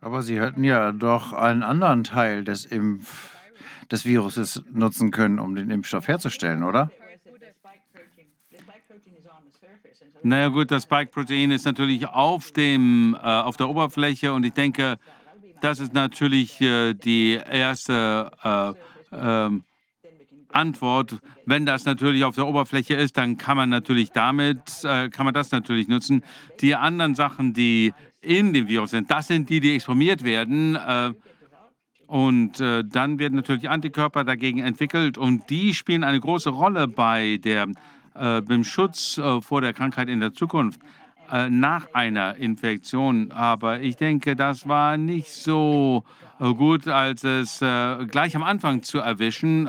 Aber 0.01 0.23
Sie 0.23 0.39
hätten 0.39 0.63
ja 0.63 0.91
doch 0.91 1.33
einen 1.33 1.63
anderen 1.63 2.03
Teil 2.03 2.43
des, 2.43 2.65
Impf 2.65 3.31
des 3.91 4.05
Viruses 4.05 4.63
nutzen 4.71 5.11
können, 5.11 5.39
um 5.39 5.55
den 5.55 5.71
Impfstoff 5.71 6.07
herzustellen, 6.07 6.63
oder? 6.63 6.91
Naja 10.21 10.49
gut, 10.49 10.69
das 10.69 10.83
Spike-Protein 10.83 11.51
ist 11.51 11.65
natürlich 11.65 12.07
auf, 12.07 12.51
dem, 12.51 13.15
äh, 13.15 13.25
auf 13.25 13.55
der 13.55 13.69
Oberfläche 13.69 14.33
und 14.33 14.43
ich 14.43 14.53
denke, 14.53 14.97
das 15.61 15.79
ist 15.79 15.93
natürlich 15.93 16.59
äh, 16.61 16.93
die 16.93 17.33
erste 17.33 18.31
äh, 18.43 18.73
ähm, 19.13 19.63
Antwort. 20.51 21.19
Wenn 21.45 21.65
das 21.65 21.85
natürlich 21.85 22.23
auf 22.23 22.35
der 22.35 22.47
Oberfläche 22.47 22.95
ist, 22.95 23.17
dann 23.17 23.37
kann 23.37 23.55
man 23.55 23.69
natürlich 23.69 24.11
damit, 24.11 24.83
äh, 24.83 25.09
kann 25.09 25.25
man 25.25 25.33
das 25.33 25.51
natürlich 25.51 25.87
nutzen. 25.87 26.23
Die 26.59 26.75
anderen 26.75 27.15
Sachen, 27.15 27.53
die 27.53 27.93
in 28.21 28.53
dem 28.53 28.67
Virus 28.67 28.91
sind. 28.91 29.09
Das 29.09 29.27
sind 29.27 29.49
die, 29.49 29.59
die 29.59 29.75
exprimiert 29.75 30.23
werden. 30.23 30.75
Äh, 30.75 31.13
und 32.07 32.59
äh, 32.59 32.83
dann 32.83 33.19
werden 33.19 33.35
natürlich 33.35 33.69
Antikörper 33.69 34.23
dagegen 34.23 34.59
entwickelt 34.59 35.17
und 35.17 35.49
die 35.49 35.75
spielen 35.75 36.03
eine 36.03 36.19
große 36.19 36.49
Rolle 36.49 36.87
bei 36.87 37.39
der, 37.43 37.67
äh, 38.15 38.41
beim 38.41 38.63
Schutz 38.63 39.21
vor 39.41 39.61
der 39.61 39.73
Krankheit 39.73 40.09
in 40.09 40.19
der 40.19 40.33
Zukunft 40.33 40.79
nach 41.49 41.93
einer 41.93 42.37
Infektion. 42.37 43.31
Aber 43.31 43.81
ich 43.81 43.97
denke, 43.97 44.35
das 44.35 44.67
war 44.67 44.97
nicht 44.97 45.29
so 45.29 46.03
gut, 46.39 46.87
als 46.87 47.23
es 47.23 47.59
gleich 47.59 48.35
am 48.35 48.41
Anfang 48.41 48.81
zu 48.81 48.97
erwischen. 48.97 49.67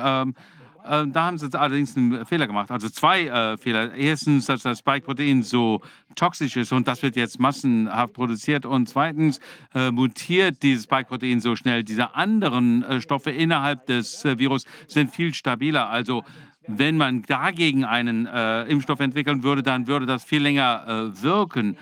Äh, 0.85 1.07
da 1.07 1.25
haben 1.25 1.37
sie 1.37 1.47
allerdings 1.53 1.95
einen 1.95 2.25
Fehler 2.25 2.47
gemacht. 2.47 2.71
Also 2.71 2.89
zwei 2.89 3.27
äh, 3.27 3.57
Fehler. 3.57 3.93
Erstens, 3.93 4.45
dass 4.45 4.63
das 4.63 4.79
Spike-Protein 4.79 5.43
so 5.43 5.81
toxisch 6.15 6.57
ist 6.57 6.71
und 6.71 6.87
das 6.87 7.01
wird 7.03 7.15
jetzt 7.15 7.39
massenhaft 7.39 8.13
produziert. 8.13 8.65
Und 8.65 8.87
zweitens 8.89 9.39
äh, 9.73 9.91
mutiert 9.91 10.61
dieses 10.63 10.83
Spike-Protein 10.83 11.39
so 11.39 11.55
schnell. 11.55 11.83
Diese 11.83 12.15
anderen 12.15 12.83
äh, 12.83 13.01
Stoffe 13.01 13.31
innerhalb 13.31 13.85
des 13.85 14.25
äh, 14.25 14.37
Virus 14.37 14.65
sind 14.87 15.11
viel 15.11 15.33
stabiler. 15.33 15.89
Also 15.89 16.23
wenn 16.67 16.95
man 16.97 17.23
dagegen 17.23 17.85
einen 17.85 18.27
Impfstoff 18.27 18.99
entwickeln 18.99 19.41
würde, 19.41 19.63
dann 19.63 19.87
würde 19.87 20.05
das 20.05 20.23
viel 20.23 20.43
länger 20.43 21.11
wirken 21.19 21.75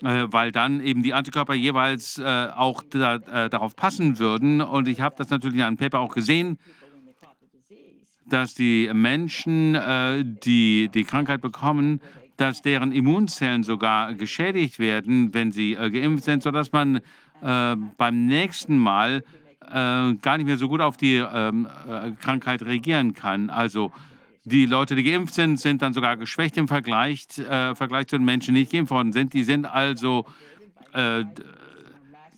weil 0.00 0.52
dann 0.52 0.80
eben 0.80 1.02
die 1.02 1.14
Antikörper 1.14 1.54
jeweils 1.54 2.18
äh, 2.18 2.48
auch 2.54 2.82
da, 2.90 3.14
äh, 3.14 3.48
darauf 3.48 3.76
passen 3.76 4.18
würden. 4.18 4.60
Und 4.60 4.88
ich 4.88 5.00
habe 5.00 5.14
das 5.16 5.30
natürlich 5.30 5.56
in 5.56 5.62
einem 5.62 5.76
Paper 5.76 6.00
auch 6.00 6.14
gesehen 6.14 6.58
dass 8.26 8.54
die 8.54 8.90
Menschen, 8.92 9.74
äh, 9.74 10.24
die 10.24 10.88
die 10.92 11.04
Krankheit 11.04 11.40
bekommen, 11.40 12.00
dass 12.36 12.62
deren 12.62 12.92
Immunzellen 12.92 13.62
sogar 13.62 14.14
geschädigt 14.14 14.78
werden, 14.78 15.32
wenn 15.34 15.52
sie 15.52 15.74
äh, 15.74 15.90
geimpft 15.90 16.24
sind, 16.24 16.42
sodass 16.42 16.72
man 16.72 16.96
äh, 17.42 17.76
beim 17.96 18.26
nächsten 18.26 18.78
Mal 18.78 19.24
äh, 19.60 19.70
gar 19.70 20.36
nicht 20.36 20.46
mehr 20.46 20.58
so 20.58 20.68
gut 20.68 20.80
auf 20.80 20.96
die 20.96 21.16
ähm, 21.16 21.68
äh, 21.88 22.10
Krankheit 22.20 22.62
reagieren 22.62 23.14
kann. 23.14 23.50
Also 23.50 23.92
die 24.44 24.66
Leute, 24.66 24.94
die 24.94 25.04
geimpft 25.04 25.34
sind, 25.34 25.58
sind 25.58 25.80
dann 25.80 25.94
sogar 25.94 26.16
geschwächt 26.16 26.56
im 26.56 26.68
Vergleich, 26.68 27.26
äh, 27.38 27.74
Vergleich 27.74 28.08
zu 28.08 28.16
den 28.18 28.24
Menschen, 28.24 28.54
die 28.54 28.60
nicht 28.60 28.72
geimpft 28.72 28.90
worden 28.90 29.12
sind. 29.12 29.32
Die 29.32 29.44
sind 29.44 29.66
also 29.66 30.26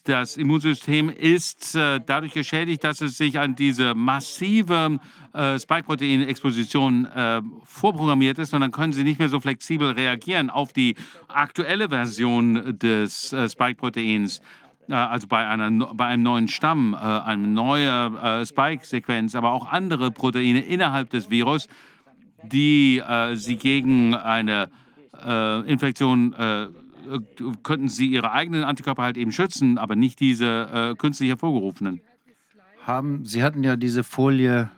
das 0.07 0.37
Immunsystem 0.37 1.11
ist 1.11 1.75
äh, 1.75 2.01
dadurch 2.05 2.33
geschädigt, 2.33 2.85
dass 2.85 3.01
es 3.01 3.19
sich 3.19 3.39
an 3.39 3.57
diese 3.57 3.95
massive 3.95 5.01
äh, 5.37 5.59
Spike-Protein-Exposition 5.59 7.07
äh, 7.07 7.43
vorprogrammiert 7.65 8.39
ist 8.39 8.53
dann 8.53 8.71
können 8.73 8.93
sie 8.93 9.05
nicht 9.05 9.19
mehr 9.19 9.29
so 9.29 9.41
flexibel 9.41 9.91
reagieren 9.91 10.51
auf 10.51 10.73
die 10.73 10.97
aktuelle 11.29 11.89
Version 11.89 12.79
des 12.79 13.33
äh, 13.33 13.49
Spike-Proteins. 13.49 14.41
Äh, 14.89 14.95
also 14.95 15.27
bei, 15.27 15.47
einer, 15.47 15.71
bei 15.95 16.07
einem 16.07 16.23
neuen 16.23 16.49
Stamm, 16.49 16.95
äh, 16.95 16.97
eine 16.97 17.47
neue 17.47 18.45
Spike-Sequenz, 18.47 19.35
aber 19.35 19.53
auch 19.53 19.71
andere 19.71 20.11
Proteine 20.11 20.61
innerhalb 20.61 21.11
des 21.11 21.31
Virus, 21.31 21.69
die 22.43 23.03
sie 23.35 23.57
gegen 23.57 24.15
eine 24.15 24.69
Infektion 25.67 26.35
äh, 27.07 27.21
könnten 27.63 27.89
sie 27.89 28.07
ihre 28.07 28.33
eigenen 28.33 28.65
Antikörper 28.65 29.03
halt 29.03 29.17
eben 29.17 29.33
schützen, 29.33 29.79
aber 29.79 29.97
nicht 29.97 30.21
diese 30.21 30.69
äh, 30.73 30.95
künstlich 30.97 31.31
hervorgerufenen. 31.31 32.01
Haben, 32.83 33.25
sie 33.25 33.43
hatten 33.43 33.65
ja 33.65 33.77
diese 33.77 34.05
Folie, 34.05 34.71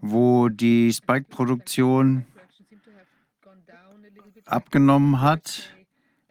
wo 0.00 0.48
die 0.48 0.92
Spike-Produktion 0.92 2.24
abgenommen 4.46 5.20
hat 5.20 5.74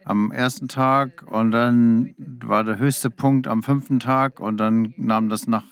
am 0.04 0.32
ersten 0.32 0.68
Tag 0.68 1.24
und 1.26 1.50
dann 1.50 2.14
war 2.18 2.64
der 2.64 2.78
höchste 2.78 3.10
Punkt 3.10 3.46
am 3.46 3.62
fünften 3.62 4.00
Tag 4.00 4.40
und 4.40 4.56
dann 4.56 4.94
nahm 4.96 5.28
das 5.28 5.46
nach 5.46 5.64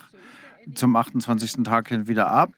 zum 0.75 0.97
28. 0.97 1.65
Tag 1.65 1.89
hin 1.89 2.09
wieder 2.09 2.31
ab. 2.31 2.53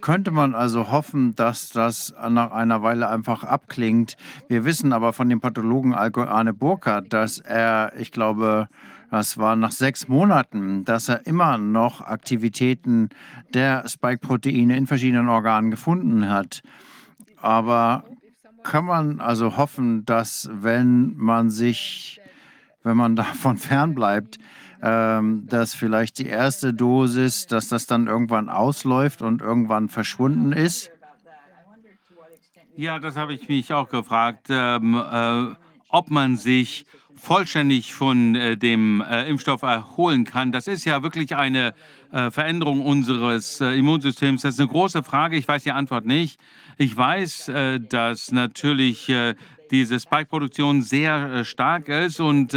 Könnte 0.00 0.30
man 0.30 0.54
also 0.54 0.90
hoffen, 0.90 1.34
dass 1.34 1.68
das 1.68 2.14
nach 2.30 2.50
einer 2.50 2.82
Weile 2.82 3.08
einfach 3.08 3.44
abklingt. 3.44 4.16
Wir 4.48 4.64
wissen 4.64 4.92
aber 4.92 5.12
von 5.12 5.28
dem 5.28 5.40
Pathologen 5.40 5.94
Arne 5.94 6.54
Burkhardt, 6.54 7.12
dass 7.12 7.38
er, 7.38 7.92
ich 7.98 8.10
glaube, 8.10 8.68
das 9.10 9.38
war 9.38 9.56
nach 9.56 9.72
sechs 9.72 10.08
Monaten, 10.08 10.84
dass 10.84 11.08
er 11.08 11.26
immer 11.26 11.58
noch 11.58 12.00
Aktivitäten 12.00 13.10
der 13.54 13.88
Spike-Proteine 13.88 14.76
in 14.76 14.86
verschiedenen 14.86 15.28
Organen 15.28 15.70
gefunden 15.70 16.28
hat. 16.28 16.62
Aber 17.40 18.04
kann 18.62 18.84
man 18.84 19.20
also 19.20 19.56
hoffen, 19.56 20.04
dass 20.04 20.50
wenn 20.52 21.16
man 21.16 21.50
sich, 21.50 22.20
wenn 22.82 22.96
man 22.96 23.16
davon 23.16 23.56
fernbleibt, 23.56 24.38
ähm, 24.82 25.46
dass 25.46 25.74
vielleicht 25.74 26.18
die 26.18 26.26
erste 26.26 26.74
Dosis, 26.74 27.46
dass 27.46 27.68
das 27.68 27.86
dann 27.86 28.08
irgendwann 28.08 28.48
ausläuft 28.48 29.22
und 29.22 29.40
irgendwann 29.40 29.88
verschwunden 29.88 30.52
ist? 30.52 30.90
Ja, 32.76 32.98
das 32.98 33.16
habe 33.16 33.32
ich 33.32 33.48
mich 33.48 33.72
auch 33.72 33.88
gefragt, 33.88 34.48
ähm, 34.50 34.94
äh, 34.94 35.54
ob 35.88 36.10
man 36.10 36.36
sich 36.36 36.84
vollständig 37.16 37.94
von 37.94 38.34
äh, 38.34 38.56
dem 38.56 39.00
äh, 39.00 39.28
Impfstoff 39.28 39.62
erholen 39.62 40.24
kann. 40.24 40.52
Das 40.52 40.66
ist 40.66 40.84
ja 40.84 41.02
wirklich 41.02 41.34
eine 41.34 41.74
äh, 42.12 42.30
Veränderung 42.30 42.80
unseres 42.84 43.60
äh, 43.60 43.72
Immunsystems. 43.78 44.42
Das 44.42 44.54
ist 44.54 44.60
eine 44.60 44.68
große 44.68 45.02
Frage. 45.02 45.36
Ich 45.36 45.48
weiß 45.48 45.62
die 45.64 45.72
Antwort 45.72 46.06
nicht. 46.06 46.40
Ich 46.78 46.96
weiß, 46.96 47.48
äh, 47.48 47.80
dass 47.80 48.32
natürlich 48.32 49.12
diese 49.70 49.98
Spike-Produktion 49.98 50.82
sehr 50.82 51.44
stark 51.44 51.88
ist 51.88 52.20
und 52.20 52.54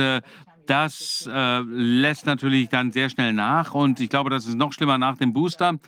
das 0.70 1.28
äh, 1.32 1.60
lässt 1.62 2.28
natürlich 2.28 2.70
dann 2.70 2.92
sehr 2.92 3.10
schnell 3.10 3.34
nach 3.34 3.74
und 3.74 4.00
ich 4.00 4.10
glaube, 4.10 4.30
das 4.30 4.46
ist 4.46 4.56
noch 4.56 4.72
schlimmer 4.72 5.00
nach 5.00 5.18
dem 5.18 5.34
Booster. 5.34 5.80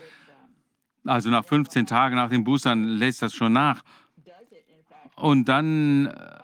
Also 1.06 1.30
nach 1.30 1.46
15 1.46 1.86
Tagen 1.86 2.16
nach 2.16 2.30
dem 2.30 2.44
Booster 2.44 2.76
lässt 2.76 3.22
das 3.22 3.36
schon 3.36 3.54
nach. 3.54 3.84
Und 5.16 5.46
dann 5.46 6.08
äh, 6.08 6.41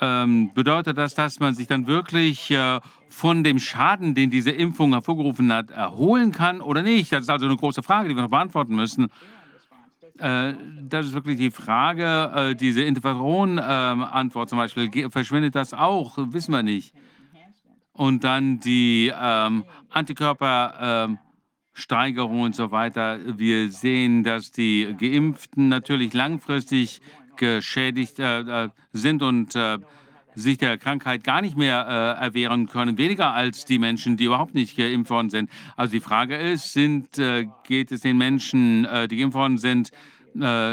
ähm, 0.00 0.52
bedeutet 0.54 0.98
das, 0.98 1.14
dass 1.14 1.40
man 1.40 1.54
sich 1.54 1.66
dann 1.66 1.86
wirklich 1.86 2.50
äh, 2.50 2.80
von 3.08 3.44
dem 3.44 3.58
Schaden, 3.58 4.14
den 4.14 4.30
diese 4.30 4.50
Impfung 4.50 4.92
hervorgerufen 4.92 5.52
hat, 5.52 5.70
erholen 5.70 6.32
kann 6.32 6.60
oder 6.60 6.82
nicht? 6.82 7.12
Das 7.12 7.22
ist 7.22 7.30
also 7.30 7.46
eine 7.46 7.56
große 7.56 7.82
Frage, 7.82 8.08
die 8.08 8.16
wir 8.16 8.22
noch 8.22 8.30
beantworten 8.30 8.74
müssen. 8.74 9.08
Äh, 10.18 10.54
das 10.82 11.06
ist 11.06 11.12
wirklich 11.12 11.38
die 11.38 11.50
Frage. 11.50 12.32
Äh, 12.34 12.54
diese 12.54 12.82
Interferon-Antwort 12.82 14.48
zum 14.48 14.58
Beispiel, 14.58 15.10
verschwindet 15.10 15.54
das 15.54 15.74
auch? 15.74 16.18
Wissen 16.18 16.52
wir 16.52 16.62
nicht 16.62 16.94
und 17.94 18.24
dann 18.24 18.60
die 18.60 19.12
ähm, 19.16 19.64
Antikörpersteigerung 19.90 21.18
ähm, 22.38 22.42
und 22.42 22.54
so 22.54 22.70
weiter. 22.70 23.18
Wir 23.38 23.70
sehen, 23.70 24.22
dass 24.24 24.50
die 24.50 24.94
Geimpften 24.98 25.68
natürlich 25.68 26.12
langfristig 26.12 27.00
geschädigt 27.36 28.18
äh, 28.18 28.64
äh, 28.64 28.68
sind 28.92 29.22
und 29.22 29.54
äh, 29.54 29.78
sich 30.34 30.58
der 30.58 30.78
Krankheit 30.78 31.24
gar 31.24 31.40
nicht 31.42 31.56
mehr 31.56 31.86
äh, 32.20 32.24
erwehren 32.24 32.66
können, 32.66 32.98
weniger 32.98 33.32
als 33.32 33.64
die 33.64 33.78
Menschen, 33.78 34.16
die 34.16 34.24
überhaupt 34.24 34.54
nicht 34.54 34.76
geimpft 34.76 35.10
worden 35.10 35.30
sind. 35.30 35.50
Also 35.76 35.92
die 35.92 36.00
Frage 36.00 36.36
ist, 36.36 36.72
sind, 36.72 37.18
äh, 37.18 37.46
geht 37.66 37.92
es 37.92 38.00
den 38.00 38.18
Menschen, 38.18 38.84
äh, 38.84 39.08
die 39.08 39.16
geimpft 39.16 39.36
worden 39.36 39.58
sind, 39.58 39.90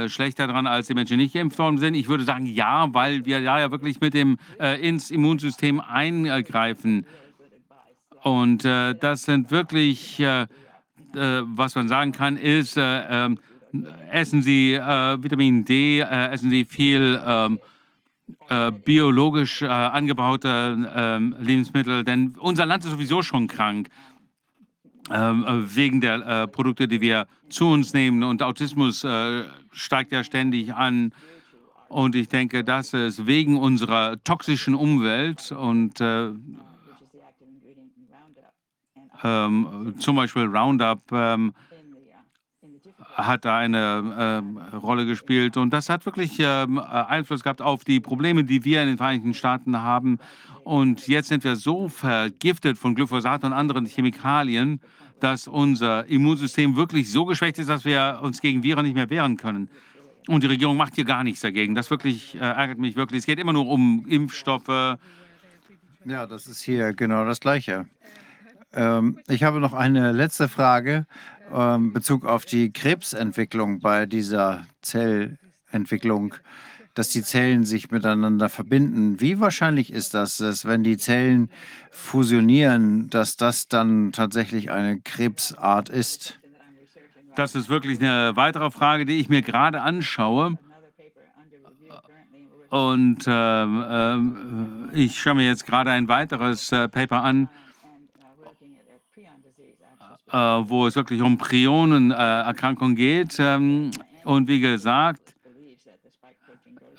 schlechter 0.08 0.48
dran 0.48 0.66
als 0.66 0.88
die 0.88 0.96
Menschen, 0.96 1.20
die 1.20 1.26
nicht 1.26 1.36
geimpft 1.36 1.60
worden 1.60 1.78
sind? 1.78 1.94
Ich 1.94 2.08
würde 2.08 2.24
sagen, 2.24 2.48
ja, 2.48 2.92
weil 2.96 3.28
wir 3.28 3.44
da 3.44 3.60
ja 3.60 3.70
wirklich 3.70 4.02
mit 4.02 4.16
dem 4.16 4.40
ins 4.82 5.12
Immunsystem 5.12 5.80
eingreifen. 5.80 7.06
Und 8.24 8.64
das 8.64 9.22
sind 9.22 9.52
wirklich, 9.52 10.18
was 11.14 11.76
man 11.76 11.88
sagen 11.90 12.12
kann, 12.12 12.38
ist, 12.38 12.76
äh, 12.76 13.26
ähm, 13.26 13.38
essen 14.12 14.42
Sie 14.42 14.74
äh, 14.74 15.24
Vitamin 15.24 15.66
D, 15.66 16.00
äh, 16.00 16.30
essen 16.30 16.50
Sie 16.50 16.66
viel 16.66 17.22
ähm, 17.26 17.60
äh, 18.50 18.72
biologisch 18.72 19.62
äh, 19.62 19.68
angebaute 19.68 20.90
ähm, 20.96 21.36
Lebensmittel, 21.40 22.04
denn 22.04 22.36
unser 22.40 22.66
Land 22.66 22.86
ist 22.86 22.92
sowieso 22.92 23.22
schon 23.22 23.48
krank 23.48 23.90
ähm, 25.10 25.46
äh, 25.46 25.76
wegen 25.76 26.02
der 26.02 26.26
äh, 26.26 26.48
Produkte, 26.48 26.88
die 26.88 27.02
wir 27.02 27.28
zu 27.50 27.68
uns 27.68 27.94
nehmen. 27.94 28.24
Und 28.24 28.44
Autismus 28.44 29.04
äh, 29.04 29.44
steigt 29.72 30.12
ja 30.12 30.24
ständig 30.24 30.74
an. 30.74 31.14
Und 31.88 32.16
ich 32.16 32.30
denke, 32.30 32.64
das 32.64 32.94
ist 32.94 33.26
wegen 33.26 33.58
unserer 33.58 34.24
toxischen 34.24 34.76
Umwelt 34.76 35.52
und 35.52 36.00
äh, 36.00 36.30
ähm, 39.24 39.96
zum 40.00 40.16
Beispiel 40.16 40.46
Roundup 40.46 41.02
hat 43.26 43.46
da 43.46 43.58
eine 43.58 44.16
ähm, 44.18 44.58
Rolle 44.74 45.06
gespielt. 45.06 45.58
Und 45.58 45.72
das 45.72 45.90
hat 45.90 46.06
wirklich 46.06 46.38
ähm, 46.40 46.80
Einfluss 46.80 47.44
gehabt 47.44 47.62
auf 47.62 47.84
die 47.84 48.00
Probleme, 48.00 48.44
die 48.44 48.64
wir 48.66 48.82
in 48.82 48.90
den 48.90 48.98
Vereinigten 48.98 49.34
Staaten 49.34 49.82
haben. 49.82 50.20
Und 50.64 51.08
jetzt 51.08 51.30
sind 51.30 51.44
wir 51.44 51.56
so 51.56 51.88
vergiftet 51.90 52.78
von 52.78 52.96
Glyphosat 52.96 53.44
und 53.44 53.54
anderen 53.54 53.86
Chemikalien, 53.86 54.80
dass 55.20 55.48
unser 55.48 56.06
Immunsystem 56.08 56.76
wirklich 56.76 57.12
so 57.12 57.26
geschwächt 57.26 57.60
ist, 57.60 57.70
dass 57.70 57.86
wir 57.86 58.20
uns 58.22 58.42
gegen 58.42 58.64
Viren 58.64 58.86
nicht 58.86 58.96
mehr 58.96 59.10
wehren 59.10 59.38
können. 59.38 59.70
Und 60.28 60.44
die 60.44 60.48
Regierung 60.48 60.78
macht 60.78 60.96
hier 60.96 61.06
gar 61.06 61.24
nichts 61.24 61.42
dagegen. 61.42 61.76
Das 61.76 61.90
wirklich 61.90 62.36
äh, 62.36 62.40
ärgert 62.40 62.78
mich 62.78 62.96
wirklich. 62.96 63.20
Es 63.20 63.26
geht 63.26 63.40
immer 63.40 63.54
nur 63.54 63.68
um 63.68 64.06
Impfstoffe. 64.08 64.98
Ja, 66.06 66.26
das 66.28 66.48
ist 66.48 66.62
hier 66.62 66.94
genau 66.94 67.26
das 67.26 67.40
Gleiche. 67.40 67.86
Ähm, 68.74 69.20
ich 69.28 69.44
habe 69.44 69.60
noch 69.60 69.74
eine 69.74 70.12
letzte 70.12 70.48
Frage 70.48 71.06
ähm, 71.54 71.94
Bezug 71.94 72.26
auf 72.26 72.46
die 72.46 72.72
Krebsentwicklung 72.72 73.80
bei 73.80 74.06
dieser 74.06 74.66
Zellentwicklung, 74.82 76.36
dass 76.94 77.10
die 77.10 77.24
Zellen 77.24 77.64
sich 77.64 77.92
miteinander 77.92 78.50
verbinden. 78.50 79.22
Wie 79.22 79.40
wahrscheinlich 79.40 79.92
ist 79.94 80.14
das, 80.14 80.38
dass 80.38 80.66
wenn 80.66 80.84
die 80.84 80.98
Zellen 80.98 81.50
fusionieren, 81.90 83.10
dass 83.10 83.38
das 83.38 83.68
dann 83.68 84.12
tatsächlich 84.12 84.72
eine 84.72 85.00
Krebsart 85.00 85.90
ist? 85.90 86.40
Das 87.36 87.56
ist 87.56 87.70
wirklich 87.70 88.00
eine 88.00 88.36
weitere 88.36 88.72
Frage, 88.72 89.06
die 89.06 89.20
ich 89.20 89.30
mir 89.30 89.42
gerade 89.42 89.82
anschaue. 89.82 90.58
Und 92.70 93.26
ähm, 93.28 93.86
ähm, 93.90 94.90
ich 94.94 95.20
schaue 95.20 95.36
mir 95.36 95.46
jetzt 95.46 95.66
gerade 95.66 95.92
ein 95.92 96.08
weiteres 96.08 96.72
äh, 96.72 96.88
Paper 96.88 97.22
an, 97.22 97.46
äh, 97.46 97.61
wo 100.34 100.88
es 100.88 100.96
wirklich 100.96 101.22
um 101.22 101.38
Prionenerkrankungen 101.38 102.96
geht. 102.96 103.38
Ähm, 103.40 103.92
und 104.24 104.48
wie 104.48 104.60
gesagt, 104.60 105.34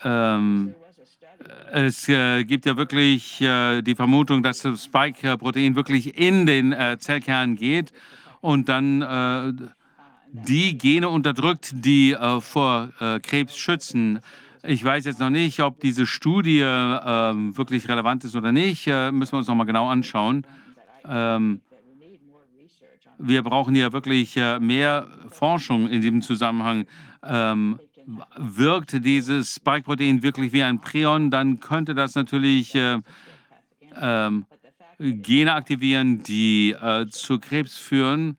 ähm, 0.04 0.74
es 1.72 2.08
äh, 2.08 2.44
gibt 2.44 2.66
ja 2.66 2.76
wirklich 2.76 3.40
äh, 3.40 3.80
die 3.82 3.94
Vermutung, 3.94 4.42
dass 4.42 4.60
das 4.60 4.84
Spike-Protein 4.84 5.74
wirklich 5.74 6.18
in 6.18 6.44
den 6.44 6.72
äh, 6.72 6.98
Zellkern 6.98 7.56
geht 7.56 7.92
und 8.40 8.68
dann 8.68 9.02
äh, 9.02 9.52
die 10.32 10.76
Gene 10.76 11.08
unterdrückt, 11.08 11.72
die 11.72 12.12
äh, 12.12 12.40
vor 12.40 12.90
äh, 13.00 13.20
Krebs 13.20 13.56
schützen. 13.56 14.20
Ich 14.62 14.84
weiß 14.84 15.06
jetzt 15.06 15.18
noch 15.18 15.30
nicht, 15.30 15.60
ob 15.60 15.80
diese 15.80 16.06
Studie 16.06 16.60
ähm, 16.60 17.56
wirklich 17.56 17.88
relevant 17.88 18.24
ist 18.24 18.36
oder 18.36 18.52
nicht. 18.52 18.86
müssen 18.86 19.32
wir 19.32 19.38
uns 19.38 19.48
noch 19.48 19.56
mal 19.56 19.64
genau 19.64 19.88
anschauen. 19.88 20.46
Ähm, 21.08 21.60
wir 23.22 23.42
brauchen 23.42 23.74
ja 23.74 23.92
wirklich 23.92 24.36
mehr 24.60 25.06
Forschung 25.30 25.88
in 25.88 26.00
diesem 26.00 26.22
Zusammenhang. 26.22 26.86
Ähm, 27.22 27.78
wirkt 28.36 29.04
dieses 29.04 29.54
Spike-Protein 29.54 30.22
wirklich 30.22 30.52
wie 30.52 30.62
ein 30.62 30.80
Prion, 30.80 31.30
dann 31.30 31.60
könnte 31.60 31.94
das 31.94 32.14
natürlich 32.14 32.74
äh, 32.74 32.98
äh, 33.94 34.30
Gene 34.98 35.52
aktivieren, 35.52 36.22
die 36.22 36.72
äh, 36.72 37.06
zu 37.08 37.38
Krebs 37.38 37.76
führen. 37.76 38.38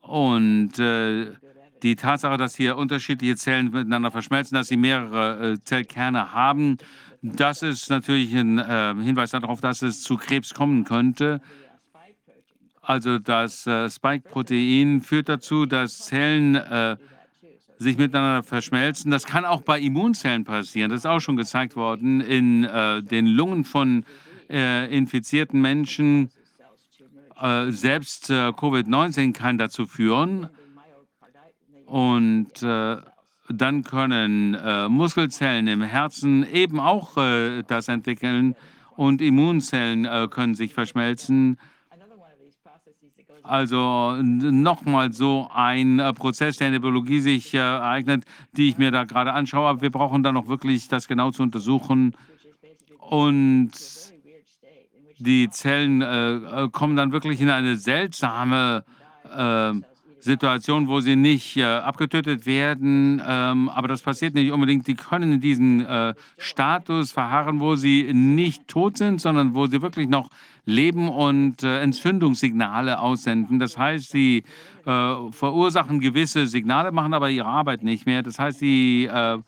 Und 0.00 0.78
äh, 0.78 1.32
die 1.82 1.96
Tatsache, 1.96 2.36
dass 2.36 2.54
hier 2.54 2.76
unterschiedliche 2.76 3.36
Zellen 3.36 3.70
miteinander 3.70 4.10
verschmelzen, 4.10 4.54
dass 4.54 4.68
sie 4.68 4.76
mehrere 4.76 5.52
äh, 5.52 5.64
Zellkerne 5.64 6.32
haben, 6.32 6.78
das 7.22 7.62
ist 7.62 7.88
natürlich 7.88 8.34
ein 8.34 8.58
äh, 8.58 8.94
Hinweis 9.02 9.30
darauf, 9.30 9.62
dass 9.62 9.80
es 9.80 10.02
zu 10.02 10.16
Krebs 10.16 10.52
kommen 10.52 10.84
könnte. 10.84 11.40
Also 12.86 13.18
das 13.18 13.62
Spike-Protein 13.62 15.00
führt 15.00 15.28
dazu, 15.28 15.66
dass 15.66 15.98
Zellen 16.00 16.98
sich 17.78 17.96
miteinander 17.96 18.42
verschmelzen. 18.42 19.10
Das 19.10 19.26
kann 19.26 19.44
auch 19.44 19.62
bei 19.62 19.80
Immunzellen 19.80 20.44
passieren. 20.44 20.90
Das 20.90 21.00
ist 21.00 21.06
auch 21.06 21.20
schon 21.20 21.36
gezeigt 21.36 21.76
worden 21.76 22.20
in 22.20 22.64
äh, 22.64 23.02
den 23.02 23.26
Lungen 23.26 23.64
von 23.64 24.04
äh, 24.50 24.92
infizierten 24.96 25.60
Menschen. 25.60 26.30
Äh, 27.40 27.70
selbst 27.70 28.30
äh, 28.30 28.48
Covid-19 28.48 29.32
kann 29.32 29.58
dazu 29.58 29.86
führen. 29.86 30.48
Und 31.86 32.62
äh, 32.62 32.96
dann 33.48 33.84
können 33.84 34.54
äh, 34.54 34.88
Muskelzellen 34.88 35.68
im 35.68 35.82
Herzen 35.82 36.50
eben 36.50 36.80
auch 36.80 37.14
das 37.68 37.88
entwickeln 37.88 38.56
und 38.96 39.20
Immunzellen 39.20 40.30
können 40.30 40.54
sich 40.54 40.72
verschmelzen. 40.72 41.58
Also 43.44 44.16
nochmal 44.22 45.12
so 45.12 45.50
ein 45.52 45.98
äh, 45.98 46.14
Prozess, 46.14 46.56
der 46.56 46.68
in 46.68 46.72
der 46.72 46.80
Biologie 46.80 47.20
sich 47.20 47.52
äh, 47.52 47.58
ereignet, 47.58 48.24
die 48.56 48.70
ich 48.70 48.78
mir 48.78 48.90
da 48.90 49.04
gerade 49.04 49.34
anschaue. 49.34 49.68
Aber 49.68 49.82
wir 49.82 49.90
brauchen 49.90 50.22
dann 50.22 50.32
noch 50.32 50.48
wirklich 50.48 50.88
das 50.88 51.06
genau 51.06 51.30
zu 51.30 51.42
untersuchen. 51.42 52.16
Und 52.98 53.72
die 55.18 55.50
Zellen 55.50 56.00
äh, 56.00 56.36
äh 56.36 56.68
kommen 56.70 56.96
dann 56.96 57.12
wirklich 57.12 57.38
in 57.42 57.50
eine 57.50 57.76
seltsame 57.76 58.82
äh, 59.36 59.72
Situation, 60.20 60.88
wo 60.88 61.00
sie 61.00 61.14
nicht 61.14 61.58
äh, 61.58 61.64
abgetötet 61.64 62.46
werden. 62.46 63.22
Ähm, 63.26 63.68
aber 63.68 63.88
das 63.88 64.00
passiert 64.00 64.32
nicht 64.32 64.52
unbedingt. 64.52 64.86
Die 64.86 64.94
können 64.94 65.34
in 65.34 65.40
diesem 65.42 65.86
Status 66.38 67.12
verharren, 67.12 67.60
wo 67.60 67.76
sie 67.76 68.10
nicht 68.14 68.68
tot 68.68 68.96
sind, 68.96 69.20
sondern 69.20 69.54
wo 69.54 69.66
sie 69.66 69.82
wirklich 69.82 70.08
noch 70.08 70.30
leben 70.66 71.08
und 71.08 71.62
äh, 71.62 71.80
Entzündungssignale 71.80 72.98
aussenden. 72.98 73.58
Das 73.58 73.76
heißt, 73.76 74.10
sie 74.10 74.44
äh, 74.86 75.14
verursachen 75.30 76.00
gewisse 76.00 76.46
Signale, 76.46 76.92
machen 76.92 77.14
aber 77.14 77.30
ihre 77.30 77.46
Arbeit 77.46 77.82
nicht 77.82 78.06
mehr. 78.06 78.22
Das 78.22 78.38
heißt, 78.38 78.58
sie 78.58 79.06
äh, 79.06 79.38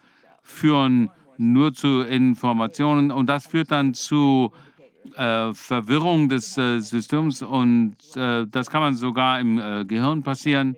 führen 0.43 1.11
nur 1.39 1.73
zu 1.75 2.01
Informationen 2.03 3.11
und 3.11 3.27
das 3.27 3.47
führt 3.47 3.71
dann 3.71 3.95
zu 3.95 4.53
äh, 5.17 5.53
Verwirrung 5.55 6.29
des 6.29 6.57
äh, 6.57 6.81
Systems 6.81 7.43
und 7.43 7.97
äh, 8.17 8.47
das 8.47 8.71
kann 8.71 8.81
man 8.81 8.95
sogar 8.95 9.41
im 9.41 9.87
Gehirn 9.87 10.23
passieren. 10.23 10.77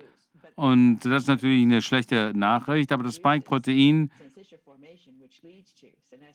Und 0.58 1.04
das 1.04 1.22
ist 1.22 1.28
natürlich 1.28 1.62
eine 1.62 1.80
schlechte 1.82 2.32
Nachricht, 2.34 2.90
aber 2.90 3.04
das 3.04 3.14
Spike-Protein 3.14 4.10
äh, 4.10 4.27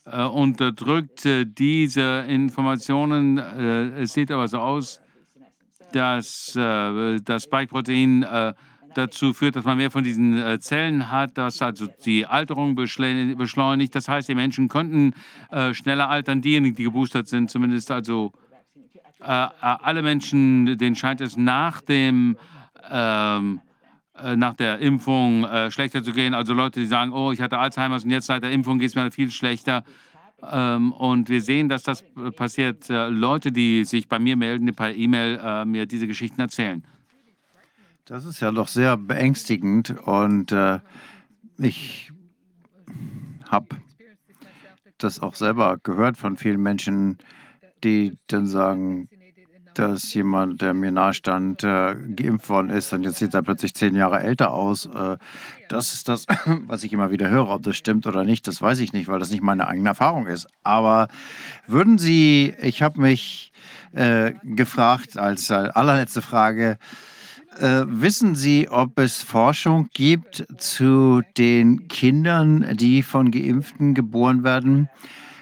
unterdrückt 0.05 1.25
äh, 1.25 1.45
diese 1.45 2.25
Informationen. 2.27 3.37
Äh, 3.37 4.01
es 4.01 4.13
sieht 4.13 4.31
aber 4.31 4.47
so 4.47 4.59
aus, 4.59 4.99
dass 5.93 6.55
äh, 6.55 7.19
das 7.21 7.43
Spike-Protein 7.43 8.23
äh, 8.23 8.53
dazu 8.95 9.33
führt, 9.33 9.55
dass 9.55 9.63
man 9.63 9.77
mehr 9.77 9.91
von 9.91 10.03
diesen 10.03 10.37
äh, 10.37 10.59
Zellen 10.59 11.09
hat, 11.09 11.37
dass 11.37 11.61
also 11.61 11.87
die 12.05 12.25
Alterung 12.25 12.75
beschleunigt. 12.75 13.95
Das 13.95 14.07
heißt, 14.07 14.27
die 14.27 14.35
Menschen 14.35 14.67
könnten 14.67 15.13
schneller 15.71 16.09
altern, 16.09 16.41
diejenigen, 16.41 16.75
die 16.75 16.83
geboostert 16.83 17.27
sind, 17.27 17.49
zumindest 17.49 17.89
also 17.91 18.31
alle 19.19 20.01
Menschen, 20.01 20.77
denen 20.77 20.95
scheint 20.95 21.21
es 21.21 21.37
nach 21.37 21.81
dem 21.81 22.37
ähm, 22.91 23.61
äh, 23.61 23.72
nach 24.35 24.53
der 24.53 24.79
Impfung 24.79 25.43
äh, 25.43 25.71
schlechter 25.71 26.03
zu 26.03 26.11
gehen. 26.11 26.33
Also 26.33 26.53
Leute, 26.53 26.79
die 26.79 26.85
sagen, 26.85 27.13
oh, 27.13 27.31
ich 27.31 27.41
hatte 27.41 27.57
Alzheimer 27.57 27.95
und 27.95 28.09
jetzt 28.11 28.27
seit 28.27 28.43
der 28.43 28.51
Impfung 28.51 28.79
geht 28.79 28.89
es 28.89 28.95
mir 28.95 29.11
viel 29.11 29.31
schlechter. 29.31 29.83
Ähm, 30.51 30.91
und 30.91 31.29
wir 31.29 31.41
sehen, 31.41 31.69
dass 31.69 31.83
das 31.83 32.03
äh, 32.17 32.31
passiert. 32.31 32.89
Äh, 32.89 33.07
Leute, 33.09 33.51
die 33.51 33.85
sich 33.85 34.07
bei 34.07 34.19
mir 34.19 34.35
melden, 34.35 34.65
die 34.65 34.73
per 34.73 34.93
E-Mail 34.93 35.39
äh, 35.43 35.65
mir 35.65 35.85
diese 35.85 36.07
Geschichten 36.07 36.41
erzählen. 36.41 36.83
Das 38.05 38.25
ist 38.25 38.41
ja 38.41 38.51
doch 38.51 38.67
sehr 38.67 38.97
beängstigend 38.97 39.95
und 40.05 40.51
äh, 40.51 40.79
ich 41.57 42.11
habe 43.49 43.77
das 44.97 45.21
auch 45.21 45.35
selber 45.35 45.77
gehört 45.81 46.17
von 46.17 46.35
vielen 46.35 46.61
Menschen, 46.61 47.17
die 47.83 48.17
dann 48.27 48.47
sagen, 48.47 49.07
dass 49.79 50.13
jemand, 50.13 50.61
der 50.61 50.73
mir 50.73 50.91
nahestand, 50.91 51.63
äh, 51.63 51.95
geimpft 52.15 52.49
worden 52.49 52.69
ist 52.69 52.93
und 52.93 53.03
jetzt 53.03 53.17
sieht 53.17 53.33
er 53.33 53.41
plötzlich 53.41 53.73
zehn 53.73 53.95
Jahre 53.95 54.19
älter 54.21 54.51
aus. 54.51 54.85
Äh, 54.85 55.17
das 55.69 55.93
ist 55.93 56.07
das, 56.07 56.25
was 56.67 56.83
ich 56.83 56.93
immer 56.93 57.11
wieder 57.11 57.29
höre. 57.29 57.49
Ob 57.49 57.63
das 57.63 57.77
stimmt 57.77 58.07
oder 58.07 58.23
nicht, 58.23 58.47
das 58.47 58.61
weiß 58.61 58.79
ich 58.79 58.93
nicht, 58.93 59.07
weil 59.07 59.19
das 59.19 59.31
nicht 59.31 59.43
meine 59.43 59.67
eigene 59.67 59.89
Erfahrung 59.89 60.27
ist. 60.27 60.47
Aber 60.63 61.07
würden 61.67 61.97
Sie, 61.97 62.53
ich 62.61 62.81
habe 62.81 63.01
mich 63.01 63.51
äh, 63.93 64.33
gefragt 64.43 65.17
als 65.17 65.49
äh, 65.49 65.53
allerletzte 65.53 66.21
Frage, 66.21 66.77
äh, 67.59 67.83
wissen 67.87 68.35
Sie, 68.35 68.67
ob 68.69 68.97
es 68.97 69.21
Forschung 69.21 69.89
gibt 69.93 70.45
zu 70.57 71.21
den 71.37 71.87
Kindern, 71.87 72.75
die 72.77 73.03
von 73.03 73.31
Geimpften 73.31 73.93
geboren 73.93 74.43
werden? 74.43 74.89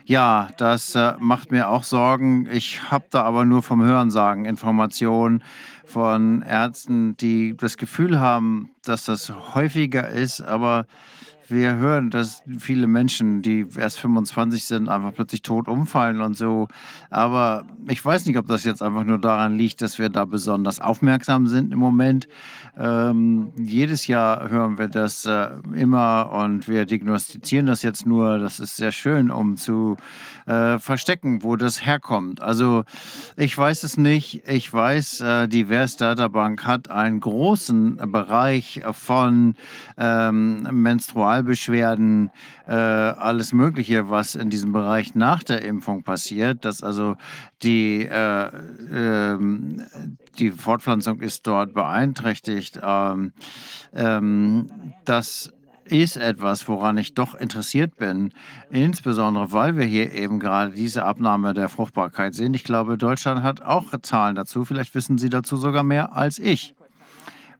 Ja, 0.06 0.50
das 0.58 0.96
äh, 0.96 1.14
macht 1.20 1.52
mir 1.52 1.70
auch 1.70 1.84
Sorgen. 1.84 2.48
Ich 2.52 2.92
habe 2.92 3.06
da 3.10 3.24
aber 3.24 3.46
nur 3.46 3.64
vom 3.64 3.84
Hörensagen 3.84 4.46
Informationen 4.46 5.44
von 5.86 6.42
Ärzten, 6.42 7.18
die 7.18 7.56
das 7.56 7.78
Gefühl 7.78 8.20
haben, 8.20 8.72
dass 8.84 9.06
das 9.06 9.32
häufiger 9.54 10.10
ist, 10.10 10.42
aber 10.42 10.86
wir 11.52 11.76
hören, 11.76 12.10
dass 12.10 12.42
viele 12.60 12.88
Menschen, 12.88 13.42
die 13.42 13.68
erst 13.78 14.00
25 14.00 14.66
sind, 14.66 14.90
einfach 14.90 15.14
plötzlich 15.14 15.42
tot 15.42 15.68
umfallen 15.68 16.22
und 16.22 16.36
so. 16.36 16.68
Aber 17.10 17.66
ich 17.88 18.04
weiß 18.04 18.26
nicht, 18.26 18.38
ob 18.38 18.48
das 18.48 18.64
jetzt 18.64 18.82
einfach 18.82 19.04
nur 19.04 19.20
daran 19.20 19.58
liegt, 19.58 19.82
dass 19.82 20.00
wir 20.00 20.10
da 20.10 20.26
besonders 20.26 20.80
aufmerksam 20.80 21.48
sind 21.48 21.74
im 21.74 21.80
Moment. 21.80 22.28
Ähm, 22.78 23.52
jedes 23.58 24.08
Jahr 24.08 24.50
hören 24.50 24.78
wir 24.78 24.88
das 24.88 25.26
äh, 25.26 25.50
immer 25.76 26.32
und 26.32 26.68
wir 26.68 26.86
diagnostizieren 26.86 27.66
das 27.66 27.82
jetzt 27.84 28.06
nur. 28.06 28.40
Das 28.40 28.60
ist 28.60 28.78
sehr 28.78 28.92
schön, 28.92 29.30
um 29.30 29.58
zu 29.58 29.98
äh, 30.46 30.80
verstecken, 30.80 31.44
wo 31.44 31.56
das 31.56 31.86
herkommt. 31.86 32.42
Also 32.42 32.84
ich 33.38 33.58
weiß 33.58 33.84
es 33.84 33.98
nicht. 33.98 34.44
Ich 34.48 34.72
weiß, 34.72 35.22
äh, 35.22 35.48
die 35.48 35.70
VERS 35.70 35.98
Databank 35.98 36.66
hat 36.66 36.90
einen 36.90 37.20
großen 37.20 37.98
Bereich 38.12 38.82
von 38.92 39.56
ähm, 39.98 40.64
Menstrualbeschwerden, 40.72 42.32
äh, 42.68 42.74
alles 42.74 43.54
Mögliche, 43.54 44.10
was 44.10 44.36
in 44.36 44.50
diesem 44.50 44.72
Bereich 44.72 45.16
nach 45.16 45.44
der 45.44 45.64
Impfung 45.64 46.04
passiert, 46.04 46.66
dass 46.66 46.84
also 46.84 47.16
die, 47.64 48.06
äh, 48.06 48.50
ähm, 48.94 49.86
die 50.40 50.52
Fortpflanzung 50.52 51.22
ist 51.22 51.46
dort 51.48 51.74
beeinträchtigt. 51.74 52.80
Ähm, 52.82 53.34
ähm, 53.94 54.94
das 55.06 55.52
ist 55.86 56.18
etwas, 56.18 56.68
woran 56.68 56.98
ich 56.98 57.14
doch 57.14 57.36
interessiert 57.36 57.98
bin, 57.98 58.34
insbesondere 58.70 59.52
weil 59.52 59.78
wir 59.78 59.86
hier 59.86 60.12
eben 60.14 60.40
gerade 60.40 60.72
diese 60.72 61.06
Abnahme 61.06 61.54
der 61.54 61.70
Fruchtbarkeit 61.70 62.34
sehen. 62.34 62.54
Ich 62.54 62.64
glaube, 62.64 62.98
Deutschland 62.98 63.44
hat 63.44 63.62
auch 63.62 63.92
Zahlen 64.02 64.36
dazu. 64.36 64.66
Vielleicht 64.66 64.96
wissen 64.96 65.18
Sie 65.18 65.30
dazu 65.30 65.58
sogar 65.58 65.84
mehr 65.84 66.16
als 66.16 66.40
ich. 66.40 66.76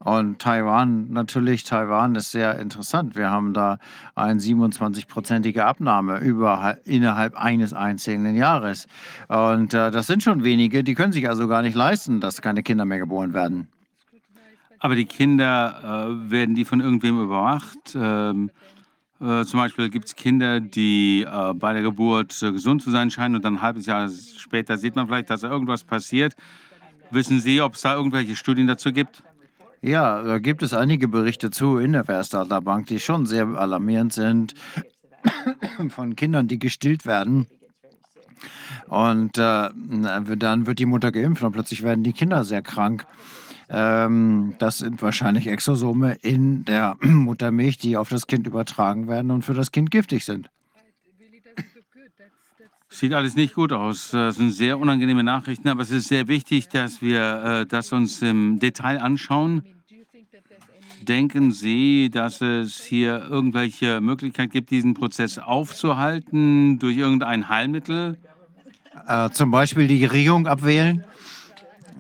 Und 0.04 0.40
Taiwan, 0.40 1.12
natürlich, 1.12 1.64
Taiwan 1.64 2.16
ist 2.16 2.32
sehr 2.32 2.58
interessant. 2.58 3.16
Wir 3.16 3.30
haben 3.30 3.54
da 3.54 3.78
eine 4.16 4.40
27-prozentige 4.40 5.60
Abnahme 5.60 6.18
über, 6.20 6.78
innerhalb 6.86 7.36
eines 7.36 7.72
einzelnen 7.72 8.36
Jahres. 8.36 8.88
Und 9.28 9.76
äh, 9.76 9.92
das 9.92 10.08
sind 10.08 10.24
schon 10.24 10.44
wenige, 10.44 10.84
die 10.84 10.96
können 10.96 11.14
sich 11.14 11.30
also 11.30 11.48
gar 11.48 11.62
nicht 11.62 11.76
leisten, 11.76 12.20
dass 12.20 12.42
keine 12.42 12.64
Kinder 12.64 12.86
mehr 12.86 12.98
geboren 12.98 13.36
werden. 13.36 13.68
Aber 14.84 14.96
die 14.96 15.06
Kinder, 15.06 16.10
äh, 16.10 16.32
werden 16.32 16.56
die 16.56 16.66
von 16.66 16.82
irgendwem 16.82 17.22
überwacht? 17.22 17.96
Ähm, 17.96 18.50
äh, 19.22 19.46
zum 19.46 19.60
Beispiel 19.60 19.92
gibt 19.92 20.08
es 20.08 20.16
Kinder, 20.16 20.60
die 20.60 21.22
äh, 21.22 21.54
bei 21.54 21.74
der 21.74 21.84
Geburt 21.84 22.42
äh, 22.42 22.52
gesund 22.52 22.82
zu 22.82 22.90
sein 22.90 23.12
scheinen 23.12 23.36
und 23.36 23.46
dann 23.46 23.58
ein 23.58 23.62
halbes 23.62 23.86
Jahr 23.86 24.10
später 24.10 24.80
sieht 24.80 24.96
man 24.96 25.06
vielleicht, 25.06 25.30
dass 25.30 25.42
da 25.42 25.52
irgendwas 25.52 25.84
passiert. 25.84 26.34
Wissen 27.12 27.40
Sie, 27.40 27.62
ob 27.62 27.76
es 27.76 27.82
da 27.82 27.94
irgendwelche 27.94 28.36
Studien 28.36 28.66
dazu 28.66 28.92
gibt? 28.92 29.22
Ja, 29.84 30.24
da 30.24 30.40
gibt 30.40 30.64
es 30.64 30.74
einige 30.74 31.08
Berichte 31.08 31.52
zu 31.52 31.78
in 31.78 31.94
der 31.94 32.06
Verstadter 32.06 32.62
die 32.90 33.00
schon 33.00 33.28
sehr 33.28 33.48
alarmierend 33.48 34.14
sind, 34.14 34.56
von 35.90 36.16
Kindern, 36.16 36.48
die 36.48 36.58
gestillt 36.58 37.06
werden. 37.06 37.46
Und 38.88 39.38
äh, 39.38 39.70
dann 39.72 40.66
wird 40.66 40.80
die 40.80 40.86
Mutter 40.88 41.12
geimpft 41.12 41.44
und 41.44 41.52
plötzlich 41.52 41.84
werden 41.84 42.04
die 42.04 42.14
Kinder 42.14 42.44
sehr 42.44 42.64
krank. 42.64 43.06
Ähm, 43.74 44.56
das 44.60 44.80
sind 44.80 45.02
wahrscheinlich 45.02 45.48
Exosome 45.48 46.18
in 46.22 46.66
der 46.66 46.98
Muttermilch, 47.02 47.78
die 47.78 47.96
auf 47.96 48.10
das 48.10 48.28
Kind 48.28 48.46
übertragen 48.46 49.08
werden 49.08 49.32
und 49.32 49.44
für 49.44 49.54
das 49.54 49.72
Kind 49.72 49.92
giftig 49.92 50.26
sind. 50.26 50.50
Sieht 52.90 53.14
alles 53.14 53.36
nicht 53.36 53.56
gut 53.56 53.72
aus. 53.72 54.12
Das 54.12 54.36
sind 54.36 54.52
sehr 54.52 54.78
unangenehme 54.78 55.24
Nachrichten, 55.24 55.70
aber 55.70 55.84
es 55.84 55.92
ist 55.92 56.10
sehr 56.10 56.28
wichtig, 56.28 56.68
dass 56.68 57.02
wir 57.02 57.62
äh, 57.62 57.66
das 57.66 57.94
uns 57.94 58.22
im 58.22 58.60
Detail 58.60 59.02
anschauen. 59.02 59.64
Denken 61.02 61.54
Sie, 61.54 62.10
dass 62.12 62.42
es 62.42 62.84
hier 62.84 63.26
irgendwelche 63.30 64.02
Möglichkeiten 64.02 64.52
gibt, 64.52 64.70
diesen 64.70 64.94
Prozess 64.94 65.40
aufzuhalten 65.40 66.78
durch 66.80 66.98
irgendein 66.98 67.48
Heilmittel? 67.48 68.18
Äh, 69.08 69.30
zum 69.30 69.50
Beispiel 69.50 69.88
die 69.88 70.04
Regierung 70.04 70.46
abwählen. 70.46 71.06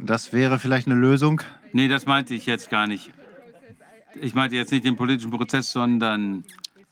Das 0.01 0.33
wäre 0.33 0.59
vielleicht 0.59 0.87
eine 0.87 0.95
Lösung. 0.95 1.41
Nee, 1.73 1.87
das 1.87 2.05
meinte 2.05 2.33
ich 2.33 2.45
jetzt 2.45 2.69
gar 2.69 2.87
nicht. 2.87 3.11
Ich 4.19 4.33
meinte 4.33 4.55
jetzt 4.55 4.71
nicht 4.71 4.85
den 4.85 4.97
politischen 4.97 5.31
Prozess, 5.31 5.71
sondern 5.71 6.43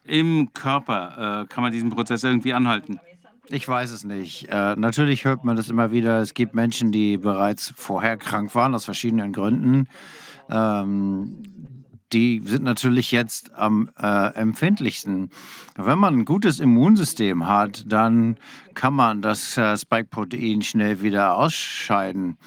im 0.04 0.54
Körper 0.54 1.44
äh, 1.44 1.48
kann 1.48 1.64
man 1.64 1.72
diesen 1.72 1.90
Prozess 1.90 2.24
irgendwie 2.24 2.54
anhalten. 2.54 3.00
Ich 3.52 3.68
weiß 3.68 3.92
es 3.92 4.04
nicht. 4.04 4.48
Äh, 4.50 4.76
natürlich 4.76 5.26
hört 5.26 5.44
man 5.44 5.56
das 5.56 5.70
immer 5.70 5.92
wieder. 5.92 6.22
Es 6.22 6.34
gibt 6.34 6.54
Menschen, 6.54 6.92
die 6.92 7.18
bereits 7.18 7.74
vorher 7.76 8.16
krank 8.16 8.54
waren, 8.54 8.76
aus 8.76 8.86
verschiedenen 8.86 9.34
Gründen. 9.34 9.88
Ähm, 10.50 11.44
die 12.14 12.42
sind 12.46 12.64
natürlich 12.64 13.12
jetzt 13.12 13.54
am 13.56 13.90
äh, 14.00 14.34
empfindlichsten. 14.36 15.30
Wenn 15.76 16.00
man 16.00 16.20
ein 16.20 16.26
gutes 16.26 16.60
Immunsystem 16.60 17.48
hat, 17.48 17.84
dann 17.88 18.38
kann 18.74 18.94
man 18.94 19.22
das 19.22 19.58
äh, 19.58 19.78
Spike-Protein 19.78 20.62
schnell 20.62 21.02
wieder 21.02 21.36
ausscheiden. 21.36 22.38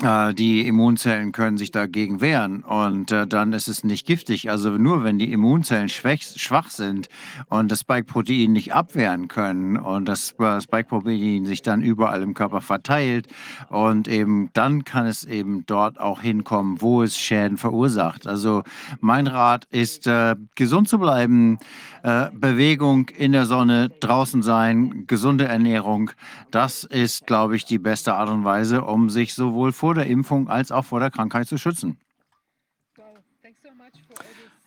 Äh, 0.00 0.34
die 0.34 0.66
Immunzellen 0.66 1.32
können 1.32 1.58
sich 1.58 1.70
dagegen 1.70 2.20
wehren 2.20 2.62
und 2.62 3.12
äh, 3.12 3.26
dann 3.26 3.52
ist 3.52 3.68
es 3.68 3.84
nicht 3.84 4.06
giftig. 4.06 4.50
Also 4.50 4.70
nur 4.70 5.04
wenn 5.04 5.18
die 5.18 5.32
Immunzellen 5.32 5.88
schwach, 5.88 6.22
schwach 6.36 6.70
sind 6.70 7.08
und 7.48 7.70
das 7.70 7.80
Spike-Protein 7.80 8.52
nicht 8.52 8.72
abwehren 8.72 9.28
können 9.28 9.76
und 9.76 10.06
das 10.06 10.34
äh, 10.38 10.60
Spike-Protein 10.60 11.44
sich 11.44 11.62
dann 11.62 11.82
überall 11.82 12.22
im 12.22 12.34
Körper 12.34 12.60
verteilt 12.60 13.28
und 13.68 14.08
eben 14.08 14.50
dann 14.54 14.84
kann 14.84 15.06
es 15.06 15.24
eben 15.24 15.64
dort 15.66 16.00
auch 16.00 16.20
hinkommen, 16.22 16.80
wo 16.80 17.02
es 17.02 17.16
Schäden 17.16 17.58
verursacht. 17.58 18.26
Also 18.26 18.62
mein 19.00 19.26
Rat 19.26 19.66
ist, 19.70 20.06
äh, 20.06 20.36
gesund 20.54 20.88
zu 20.88 20.98
bleiben, 20.98 21.58
äh, 22.02 22.30
Bewegung 22.32 23.08
in 23.10 23.32
der 23.32 23.46
Sonne, 23.46 23.88
draußen 23.88 24.42
sein, 24.42 25.06
gesunde 25.06 25.44
Ernährung, 25.44 26.10
das 26.50 26.84
ist, 26.84 27.26
glaube 27.26 27.56
ich, 27.56 27.64
die 27.64 27.78
beste 27.78 28.14
Art 28.14 28.28
und 28.28 28.44
Weise, 28.44 28.82
um 28.82 29.08
sich 29.08 29.34
sowohl 29.34 29.72
vor 29.72 29.94
der 29.94 30.06
Impfung 30.06 30.48
als 30.48 30.72
auch 30.72 30.84
vor 30.84 31.00
der 31.00 31.10
Krankheit 31.10 31.46
zu 31.46 31.58
schützen. 31.58 31.98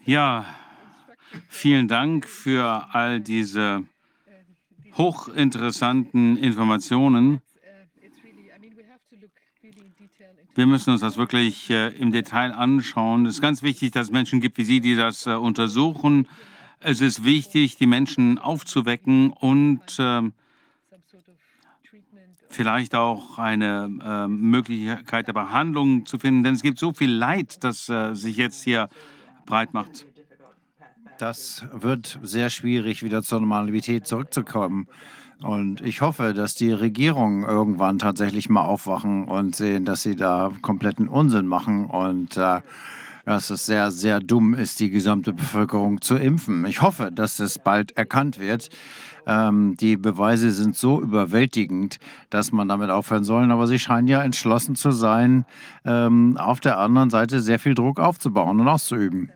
Ja, 0.06 0.46
vielen 1.50 1.88
Dank 1.88 2.28
für 2.28 2.88
all 2.94 3.20
diese 3.20 3.84
hochinteressanten 4.98 6.38
Informationen. 6.38 7.42
Wir 10.54 10.68
müssen 10.68 10.92
uns 10.92 11.02
das 11.02 11.18
wirklich 11.18 11.70
äh, 11.70 11.90
im 11.98 12.14
Detail 12.14 12.54
anschauen. 12.54 13.26
Es 13.26 13.36
ist 13.36 13.42
ganz 13.42 13.62
wichtig, 13.62 13.92
dass 13.92 14.08
es 14.08 14.12
Menschen 14.14 14.40
gibt 14.40 14.58
wie 14.58 14.64
Sie, 14.64 14.80
die 14.80 14.96
das 14.96 15.28
äh, 15.28 15.32
untersuchen. 15.32 16.30
Es 16.88 17.02
ist 17.02 17.24
wichtig, 17.24 17.78
die 17.78 17.88
Menschen 17.88 18.38
aufzuwecken 18.38 19.32
und 19.32 19.98
äh, 19.98 20.22
vielleicht 22.48 22.94
auch 22.94 23.40
eine 23.40 23.90
äh, 24.06 24.28
Möglichkeit 24.28 25.26
der 25.26 25.34
Behandlung 25.34 26.06
zu 26.06 26.20
finden, 26.20 26.44
denn 26.44 26.54
es 26.54 26.62
gibt 26.62 26.78
so 26.78 26.94
viel 26.94 27.12
Leid, 27.12 27.64
das 27.64 27.90
äh, 27.90 28.14
sich 28.14 28.38
jetzt 28.38 28.64
hier 28.64 28.90
breit 29.48 29.74
macht. 29.74 30.06
Das 31.18 31.66
wird 31.72 32.20
sehr 32.22 32.52
schwierig, 32.52 33.02
wieder 33.02 33.24
zur 33.24 33.40
Normalität 33.40 34.06
zurückzukommen. 34.06 34.88
Und 35.42 35.82
ich 35.82 36.02
hoffe, 36.02 36.36
dass 36.36 36.54
die 36.54 36.72
Regierungen 36.72 37.46
irgendwann 37.46 37.98
tatsächlich 37.98 38.48
mal 38.48 38.64
aufwachen 38.64 39.26
und 39.26 39.56
sehen, 39.56 39.86
dass 39.86 40.04
sie 40.04 40.16
da 40.16 40.52
kompletten 40.62 41.08
Unsinn 41.08 41.48
machen 41.48 41.86
und 41.88 42.38
äh, 42.38 42.62
dass 43.26 43.50
es 43.50 43.66
sehr, 43.66 43.92
sehr 43.92 44.20
dumm 44.20 44.54
ist, 44.54 44.80
die 44.80 44.90
gesamte 44.90 45.34
Bevölkerung 45.34 46.02
zu 46.02 46.16
impfen. 46.16 46.66
Ich 46.66 46.82
hoffe, 46.82 47.12
dass 47.12 47.40
es 47.40 47.60
bald 47.60 47.98
erkannt 47.98 48.40
wird. 48.40 48.70
Ähm, 49.28 49.76
die 49.78 49.98
Beweise 49.98 50.52
sind 50.52 50.76
so 50.76 51.02
überwältigend, 51.02 51.98
dass 52.30 52.52
man 52.52 52.68
damit 52.68 52.92
aufhören 52.92 53.24
soll. 53.24 53.52
Aber 53.52 53.68
sie 53.68 53.80
scheinen 53.80 54.08
ja 54.08 54.22
entschlossen 54.22 54.76
zu 54.76 54.92
sein, 54.92 55.46
ähm, 55.84 56.38
auf 56.38 56.60
der 56.60 56.78
anderen 56.78 57.10
Seite 57.10 57.42
sehr 57.42 57.60
viel 57.60 57.74
Druck 57.74 58.00
aufzubauen 58.00 58.60
und 58.60 58.68
auszuüben. 58.68 59.32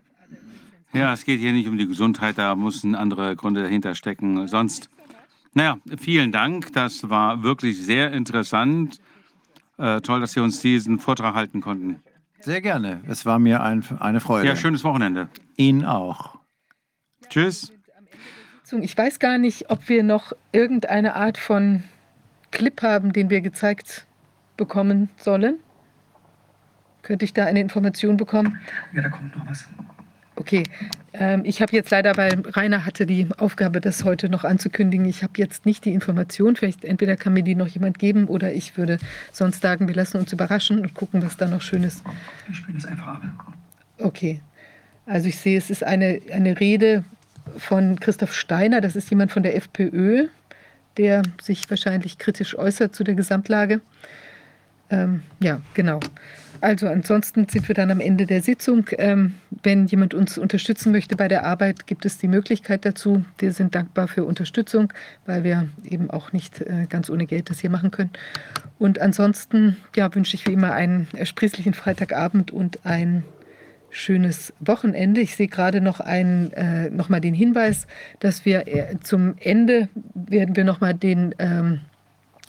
Ja, 0.93 1.13
es 1.13 1.25
geht 1.25 1.39
hier 1.39 1.53
nicht 1.53 1.67
um 1.67 1.77
die 1.77 1.87
Gesundheit, 1.87 2.37
da 2.39 2.55
müssen 2.55 2.95
andere 2.95 3.35
Gründe 3.35 3.61
dahinter 3.61 3.93
stecken. 3.93 4.47
Sonst, 4.47 4.89
naja, 5.53 5.77
vielen 5.99 6.31
Dank. 6.31 6.73
Das 6.73 7.09
war 7.09 7.43
wirklich 7.43 7.77
sehr 7.77 8.11
interessant. 8.11 8.99
Äh, 9.77 10.01
toll, 10.01 10.19
dass 10.19 10.33
Sie 10.33 10.39
uns 10.39 10.61
diesen 10.61 10.99
Vortrag 10.99 11.35
halten 11.35 11.61
konnten. 11.61 12.01
Sehr 12.41 12.61
gerne. 12.61 13.01
Es 13.07 13.25
war 13.25 13.39
mir 13.39 13.61
ein, 13.61 13.83
eine 13.99 14.19
Freude. 14.19 14.47
Ja, 14.47 14.55
schönes 14.55 14.83
Wochenende. 14.83 15.29
Ihnen 15.57 15.85
auch. 15.85 16.39
Tschüss. 17.29 17.73
Ich 18.81 18.97
weiß 18.97 19.19
gar 19.19 19.37
nicht, 19.37 19.71
ob 19.71 19.89
wir 19.89 20.03
noch 20.03 20.31
irgendeine 20.51 21.15
Art 21.15 21.37
von 21.37 21.83
Clip 22.51 22.81
haben, 22.81 23.13
den 23.13 23.29
wir 23.29 23.41
gezeigt 23.41 24.05
bekommen 24.57 25.09
sollen. 25.17 25.59
Könnte 27.01 27.25
ich 27.25 27.33
da 27.33 27.45
eine 27.45 27.59
Information 27.61 28.17
bekommen? 28.17 28.59
Ja, 28.93 29.01
da 29.01 29.09
kommt 29.09 29.35
noch 29.35 29.47
was. 29.47 29.67
Okay, 30.35 30.63
ähm, 31.13 31.41
ich 31.45 31.61
habe 31.61 31.73
jetzt 31.73 31.89
leider, 31.89 32.17
weil 32.17 32.41
Rainer 32.53 32.85
hatte 32.85 33.05
die 33.05 33.27
Aufgabe, 33.37 33.81
das 33.81 34.03
heute 34.03 34.29
noch 34.29 34.43
anzukündigen. 34.43 35.05
Ich 35.05 35.23
habe 35.23 35.33
jetzt 35.37 35.65
nicht 35.65 35.85
die 35.85 35.93
Information. 35.93 36.55
Vielleicht 36.55 36.85
entweder 36.85 37.15
kann 37.15 37.33
mir 37.33 37.43
die 37.43 37.55
noch 37.55 37.67
jemand 37.67 37.99
geben 37.99 38.25
oder 38.25 38.53
ich 38.53 38.77
würde 38.77 38.99
sonst 39.31 39.61
sagen, 39.61 39.87
wir 39.87 39.95
lassen 39.95 40.17
uns 40.17 40.31
überraschen 40.33 40.79
und 40.79 40.93
gucken, 40.93 41.23
was 41.23 41.37
da 41.37 41.47
noch 41.47 41.61
Schönes. 41.61 42.03
Wir 42.45 42.55
spielen 42.55 42.77
das 42.77 42.85
einfach 42.85 43.07
ab. 43.07 43.21
Okay, 43.97 44.39
also 45.05 45.27
ich 45.27 45.37
sehe, 45.37 45.57
es 45.57 45.69
ist 45.69 45.83
eine, 45.83 46.21
eine 46.31 46.59
Rede 46.59 47.03
von 47.57 47.99
Christoph 47.99 48.33
Steiner. 48.33 48.79
Das 48.79 48.95
ist 48.95 49.09
jemand 49.09 49.31
von 49.31 49.43
der 49.43 49.55
FPÖ, 49.55 50.27
der 50.97 51.23
sich 51.41 51.69
wahrscheinlich 51.69 52.17
kritisch 52.17 52.57
äußert 52.57 52.95
zu 52.95 53.03
der 53.03 53.15
Gesamtlage. 53.15 53.81
Ähm, 54.89 55.23
ja, 55.41 55.61
genau. 55.73 55.99
Also 56.61 56.87
ansonsten 56.87 57.47
sind 57.47 57.67
wir 57.67 57.75
dann 57.75 57.91
am 57.91 57.99
Ende 57.99 58.25
der 58.25 58.41
Sitzung. 58.41 58.85
Ähm, 58.97 59.35
wenn 59.63 59.87
jemand 59.87 60.13
uns 60.13 60.37
unterstützen 60.37 60.91
möchte 60.91 61.15
bei 61.15 61.27
der 61.27 61.45
Arbeit, 61.45 61.87
gibt 61.87 62.05
es 62.05 62.17
die 62.17 62.27
Möglichkeit 62.27 62.85
dazu. 62.85 63.23
Wir 63.37 63.53
sind 63.53 63.75
dankbar 63.75 64.07
für 64.07 64.25
Unterstützung, 64.25 64.91
weil 65.25 65.43
wir 65.43 65.69
eben 65.83 66.09
auch 66.09 66.33
nicht 66.33 66.61
äh, 66.61 66.85
ganz 66.89 67.09
ohne 67.09 67.25
Geld 67.25 67.49
das 67.49 67.59
hier 67.59 67.69
machen 67.69 67.91
können. 67.91 68.11
Und 68.77 68.99
ansonsten 68.99 69.77
ja, 69.95 70.13
wünsche 70.13 70.35
ich 70.35 70.47
wie 70.47 70.53
immer 70.53 70.73
einen 70.73 71.07
ersprießlichen 71.13 71.73
Freitagabend 71.73 72.51
und 72.51 72.85
ein 72.85 73.23
schönes 73.89 74.53
Wochenende. 74.59 75.21
Ich 75.21 75.35
sehe 75.35 75.47
gerade 75.47 75.81
noch, 75.81 75.99
einen, 75.99 76.51
äh, 76.53 76.89
noch 76.89 77.09
mal 77.09 77.19
den 77.19 77.33
Hinweis, 77.33 77.87
dass 78.19 78.45
wir 78.45 78.67
äh, 78.67 78.99
zum 79.01 79.35
Ende 79.39 79.89
werden 80.13 80.55
wir 80.55 80.63
noch 80.63 80.79
mal 80.79 80.93
den 80.93 81.33
ähm, 81.39 81.81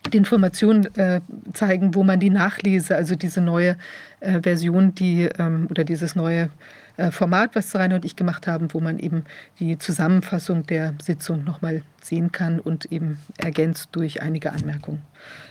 die 0.08 0.16
Informationen 0.16 0.86
äh, 0.96 1.20
zeigen, 1.52 1.94
wo 1.94 2.02
man 2.02 2.20
die 2.20 2.30
nachlese, 2.30 2.96
also 2.96 3.16
diese 3.16 3.40
neue 3.40 3.76
äh, 4.20 4.40
Version, 4.40 4.94
die 4.94 5.28
ähm, 5.38 5.66
oder 5.70 5.84
dieses 5.84 6.14
neue 6.14 6.50
äh, 6.96 7.10
Format, 7.10 7.54
was 7.54 7.74
Rainer 7.74 7.96
und 7.96 8.04
ich 8.04 8.16
gemacht 8.16 8.46
haben, 8.46 8.72
wo 8.72 8.80
man 8.80 8.98
eben 8.98 9.24
die 9.58 9.78
Zusammenfassung 9.78 10.66
der 10.66 10.94
Sitzung 11.02 11.44
nochmal 11.44 11.82
sehen 12.02 12.32
kann 12.32 12.60
und 12.60 12.90
eben 12.92 13.18
ergänzt 13.38 13.90
durch 13.92 14.22
einige 14.22 14.52
Anmerkungen. 14.52 15.02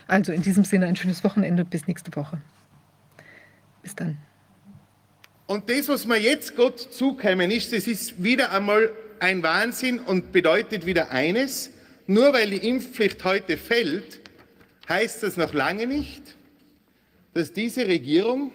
Also 0.06 0.32
in 0.32 0.42
diesem 0.42 0.64
Sinne 0.64 0.86
ein 0.86 0.96
schönes 0.96 1.22
Wochenende 1.24 1.62
und 1.62 1.70
bis 1.70 1.86
nächste 1.86 2.14
Woche. 2.16 2.38
Bis 3.82 3.94
dann. 3.94 4.18
Und 5.46 5.68
das, 5.68 5.88
was 5.88 6.06
mir 6.06 6.18
jetzt 6.18 6.54
Gott 6.54 6.78
zukommen 6.78 7.50
ist, 7.50 7.72
das 7.72 7.88
ist 7.88 8.22
wieder 8.22 8.52
einmal 8.52 8.90
ein 9.18 9.42
Wahnsinn 9.42 9.98
und 9.98 10.32
bedeutet 10.32 10.86
wieder 10.86 11.10
eines, 11.10 11.70
nur 12.06 12.32
weil 12.32 12.50
die 12.50 12.68
Impfpflicht 12.68 13.24
heute 13.24 13.56
fällt, 13.56 14.20
heißt 14.90 15.22
das 15.22 15.38
noch 15.38 15.54
lange 15.54 15.86
nicht, 15.86 16.36
dass 17.32 17.52
diese 17.52 17.86
Regierung 17.86 18.50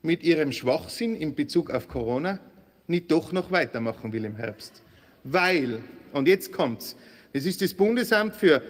mit 0.00 0.22
ihrem 0.22 0.52
Schwachsinn 0.52 1.16
in 1.16 1.34
Bezug 1.34 1.70
auf 1.70 1.88
Corona 1.88 2.38
nicht 2.86 3.10
doch 3.10 3.32
noch 3.32 3.50
weitermachen 3.50 4.12
will 4.12 4.24
im 4.24 4.36
Herbst. 4.36 4.84
Weil, 5.24 5.80
und 6.12 6.28
jetzt 6.28 6.52
kommt's, 6.52 6.94
es 7.32 7.46
ist 7.46 7.62
das 7.62 7.74
Bundesamt 7.74 8.36
für 8.36 8.62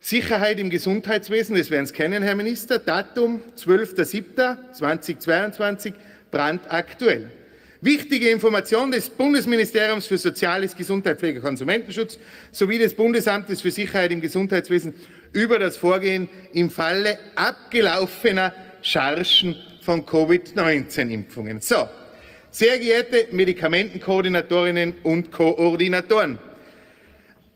Sicherheit 0.00 0.58
im 0.58 0.70
Gesundheitswesen, 0.70 1.56
das 1.56 1.70
werden 1.70 1.84
Sie 1.86 1.92
kennen, 1.92 2.22
Herr 2.22 2.34
Minister, 2.34 2.78
Datum 2.78 3.42
12.07.2022, 3.56 5.92
brandaktuell. 6.30 7.30
Wichtige 7.80 8.30
Information 8.30 8.90
des 8.90 9.08
Bundesministeriums 9.08 10.06
für 10.06 10.18
Soziales, 10.18 10.74
Gesundheit, 10.74 11.20
Pflege, 11.20 11.40
Konsumentenschutz 11.40 12.18
sowie 12.50 12.78
des 12.78 12.92
Bundesamtes 12.94 13.60
für 13.60 13.70
Sicherheit 13.70 14.10
im 14.10 14.20
Gesundheitswesen 14.20 14.94
über 15.32 15.58
das 15.58 15.76
Vorgehen 15.76 16.28
im 16.52 16.70
Falle 16.70 17.18
abgelaufener 17.34 18.52
Chargen 18.82 19.56
von 19.82 20.04
Covid-19-Impfungen. 20.04 21.60
So, 21.60 21.88
sehr 22.50 22.78
geehrte 22.78 23.28
Medikamentenkoordinatorinnen 23.32 24.94
und 25.02 25.30
Koordinatoren, 25.30 26.38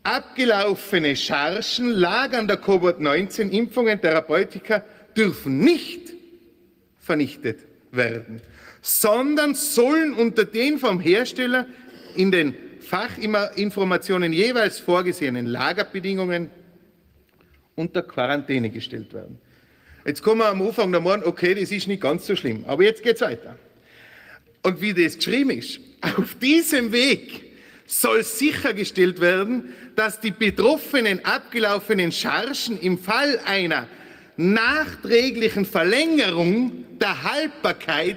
abgelaufene 0.03 1.17
Chargen 1.17 1.91
lagern 1.91 2.47
der 2.47 2.59
Covid-19-Impfungen 2.59 4.01
Therapeutika 4.01 4.85
dürfen 5.17 5.59
nicht 5.61 6.13
vernichtet 6.99 7.61
werden, 7.91 8.41
sondern 8.81 9.55
sollen 9.55 10.15
unter 10.15 10.45
den 10.45 10.79
vom 10.79 11.01
Hersteller 11.01 11.67
in 12.17 12.31
den 12.31 12.55
Fachinformationen 12.81 14.33
jeweils 14.33 14.79
vorgesehenen 14.81 15.47
Lagerbedingungen 15.47 16.51
unter 17.77 18.03
Quarantäne 18.03 18.71
gestellt 18.71 19.13
werden. 19.13 19.39
Jetzt 20.05 20.23
kommen 20.23 20.41
wir 20.41 20.49
am 20.49 20.63
Anfang 20.63 20.91
der 20.91 21.01
Morgen, 21.01 21.23
okay, 21.25 21.55
das 21.55 21.71
ist 21.71 21.87
nicht 21.87 22.03
ganz 22.03 22.27
so 22.27 22.35
schlimm, 22.35 22.65
aber 22.67 22.83
jetzt 22.83 23.03
geht 23.03 23.17
es 23.17 23.21
weiter. 23.21 23.57
Und 24.63 24.81
wie 24.81 24.95
das 24.95 25.17
geschrieben 25.17 25.51
ist, 25.51 25.81
auf 26.01 26.35
diesem 26.41 26.93
Weg 26.93 27.53
soll 27.87 28.23
sichergestellt 28.25 29.21
werden, 29.21 29.73
dass 29.97 30.21
die 30.21 30.31
betroffenen 30.31 31.25
abgelaufenen 31.25 32.11
Chargen 32.11 32.81
im 32.81 32.99
Fall 32.99 33.39
einer 33.45 33.87
nachträglichen 34.37 35.67
Verlängerung 35.67 36.85
der 36.99 37.23
Haltbarkeit 37.23 38.17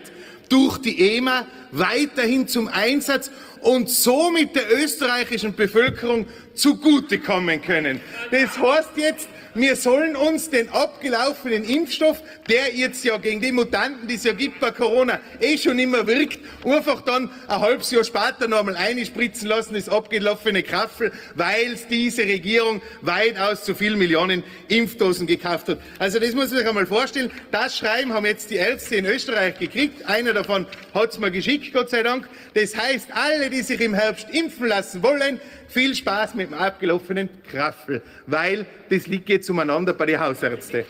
durch 0.50 0.78
die 0.78 1.18
EMA 1.18 1.46
weiterhin 1.72 2.48
zum 2.48 2.68
Einsatz 2.68 3.32
und 3.62 3.90
somit 3.90 4.56
der 4.56 4.72
österreichischen 4.72 5.56
Bevölkerung 5.56 6.28
zugutekommen 6.54 7.62
können. 7.62 8.00
Das 8.32 8.58
heißt 8.58 8.92
jetzt, 8.96 9.28
wir 9.56 9.78
sollen 9.78 10.18
uns 10.18 10.50
den 10.50 10.70
abgelaufenen 10.70 11.64
Impfstoff, 11.64 12.22
der 12.50 12.76
jetzt 12.76 13.04
ja 13.06 13.18
gegen 13.18 13.40
die 13.40 13.54
Mutanten, 13.54 14.08
die 14.08 14.16
es 14.16 14.26
ja 14.26 14.34
gibt 14.34 14.60
bei 14.60 14.72
Corona, 14.72 15.20
eh 15.40 15.58
schon 15.58 15.80
immer 15.80 16.06
wirkt, 16.06 16.40
einfach 16.66 17.02
dann 17.02 17.30
ein 17.48 17.62
halbes 17.62 17.90
Jahr 17.90 18.04
später 18.04 18.50
nochmal 18.50 18.76
einspritzen 18.76 19.48
lassen, 19.48 19.74
das 19.74 19.88
abgelaufene 19.88 20.62
Kraffel, 20.62 21.14
weil 21.36 21.74
es 21.74 21.88
diese 21.88 22.24
Regierung 22.24 22.82
weitaus 23.02 23.64
zu 23.64 23.76
viel 23.76 23.96
Millionen 23.96 24.44
Impfdosen 24.68 25.26
gekauft 25.26 25.70
hat. 25.70 25.80
Also 26.00 26.20
das 26.20 26.34
muss 26.34 26.50
man 26.50 26.60
sich 26.60 26.68
einmal 26.68 26.86
vorstellen. 26.86 27.32
Das 27.52 27.78
Schreiben 27.78 28.14
haben 28.14 28.26
jetzt 28.26 28.52
die 28.52 28.56
Ärzte 28.56 28.98
in 28.98 29.06
Österreich 29.06 29.58
gekriegt. 29.58 30.06
Einer 30.06 30.34
davon 30.34 30.68
hat 30.94 31.12
es 31.12 31.20
mir 31.20 31.32
geschickt, 31.32 31.72
Gott 31.74 31.90
sei 31.90 32.04
Dank. 32.04 32.28
Das 32.56 32.76
heißt, 32.76 33.08
alle, 33.14 33.50
die 33.50 33.62
sich 33.62 33.80
im 33.80 33.94
Herbst 33.94 34.28
impfen 34.32 34.68
lassen 34.68 35.02
wollen, 35.02 35.40
viel 35.76 35.94
Spaß 35.94 36.36
mit 36.36 36.52
dem 36.52 36.54
abgelaufenen 36.54 37.28
Kraffel, 37.52 38.02
weil 38.28 38.66
das 38.90 39.08
liegt 39.08 39.28
jetzt 39.28 39.50
umeinander 39.50 39.94
bei 39.94 40.06
den 40.06 40.18
Hausärzten. 40.18 40.86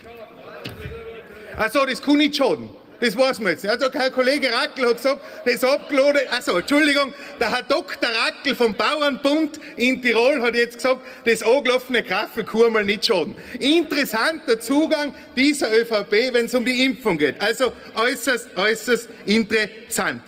Achso, 1.58 1.84
das 1.88 2.00
kann 2.00 2.18
nicht 2.18 2.36
schaden. 2.36 2.70
Das 3.00 3.18
weiß 3.18 3.40
man 3.40 3.54
jetzt. 3.54 3.66
Also, 3.68 3.92
Herr 3.92 4.12
Kollege 4.12 4.48
Rackel 4.54 4.88
hat 4.88 4.98
gesagt, 4.98 5.22
das 5.44 5.64
abgelade, 5.64 6.20
also 6.32 6.60
Entschuldigung, 6.60 7.16
der 7.40 7.52
Herr 7.52 7.64
Dr. 7.64 8.10
Rackel 8.10 8.54
vom 8.54 8.76
Bauernbund 8.76 9.60
in 9.76 10.04
Tirol 10.04 10.40
hat 10.44 10.56
jetzt 10.56 10.76
gesagt, 10.76 11.02
das 11.26 11.42
angelaufene 11.42 12.04
Kraffel 12.04 12.44
kann 12.44 12.72
mal 12.72 12.86
nicht 12.86 13.08
schaden. 13.08 13.36
Interessanter 13.60 14.60
Zugang 14.60 15.16
dieser 15.36 15.74
ÖVP, 15.74 16.32
wenn 16.32 16.46
es 16.46 16.54
um 16.54 16.64
die 16.64 16.86
Impfung 16.86 17.18
geht. 17.18 17.42
Also 17.42 17.74
äußerst, 17.96 18.56
äußerst 18.56 19.10
interessant. 19.26 20.22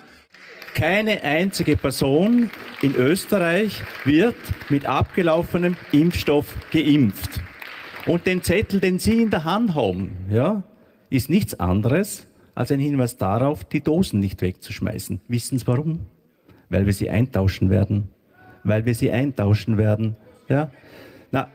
Keine 0.74 1.22
einzige 1.22 1.78
Person 1.78 2.50
in 2.82 2.96
Österreich 2.96 3.82
wird 4.06 4.36
mit 4.70 4.86
abgelaufenem 4.86 5.76
Impfstoff 5.92 6.56
geimpft. 6.72 7.42
Und 8.06 8.26
den 8.26 8.44
Zettel, 8.44 8.80
den 8.80 9.00
Sie 9.00 9.22
in 9.22 9.30
der 9.30 9.44
Hand 9.44 9.76
haben, 9.76 10.16
ja, 10.30 10.64
ist 11.10 11.30
nichts 11.30 11.60
anderes 11.60 12.28
als 12.56 12.72
ein 12.72 12.80
Hinweis 12.80 13.18
darauf, 13.18 13.66
die 13.66 13.82
Dosen 13.82 14.20
nicht 14.20 14.42
wegzuschmeißen. 14.42 15.22
Wissen 15.28 15.60
Sie 15.60 15.68
warum? 15.68 16.08
Weil 16.70 16.86
wir 16.86 16.94
sie 16.94 17.10
eintauschen 17.10 17.70
werden. 17.70 18.10
Weil 18.64 18.86
wir 18.86 18.96
sie 18.96 19.12
eintauschen 19.12 19.78
werden. 19.78 20.16
Ja? 20.50 20.72
Na, 21.32 21.50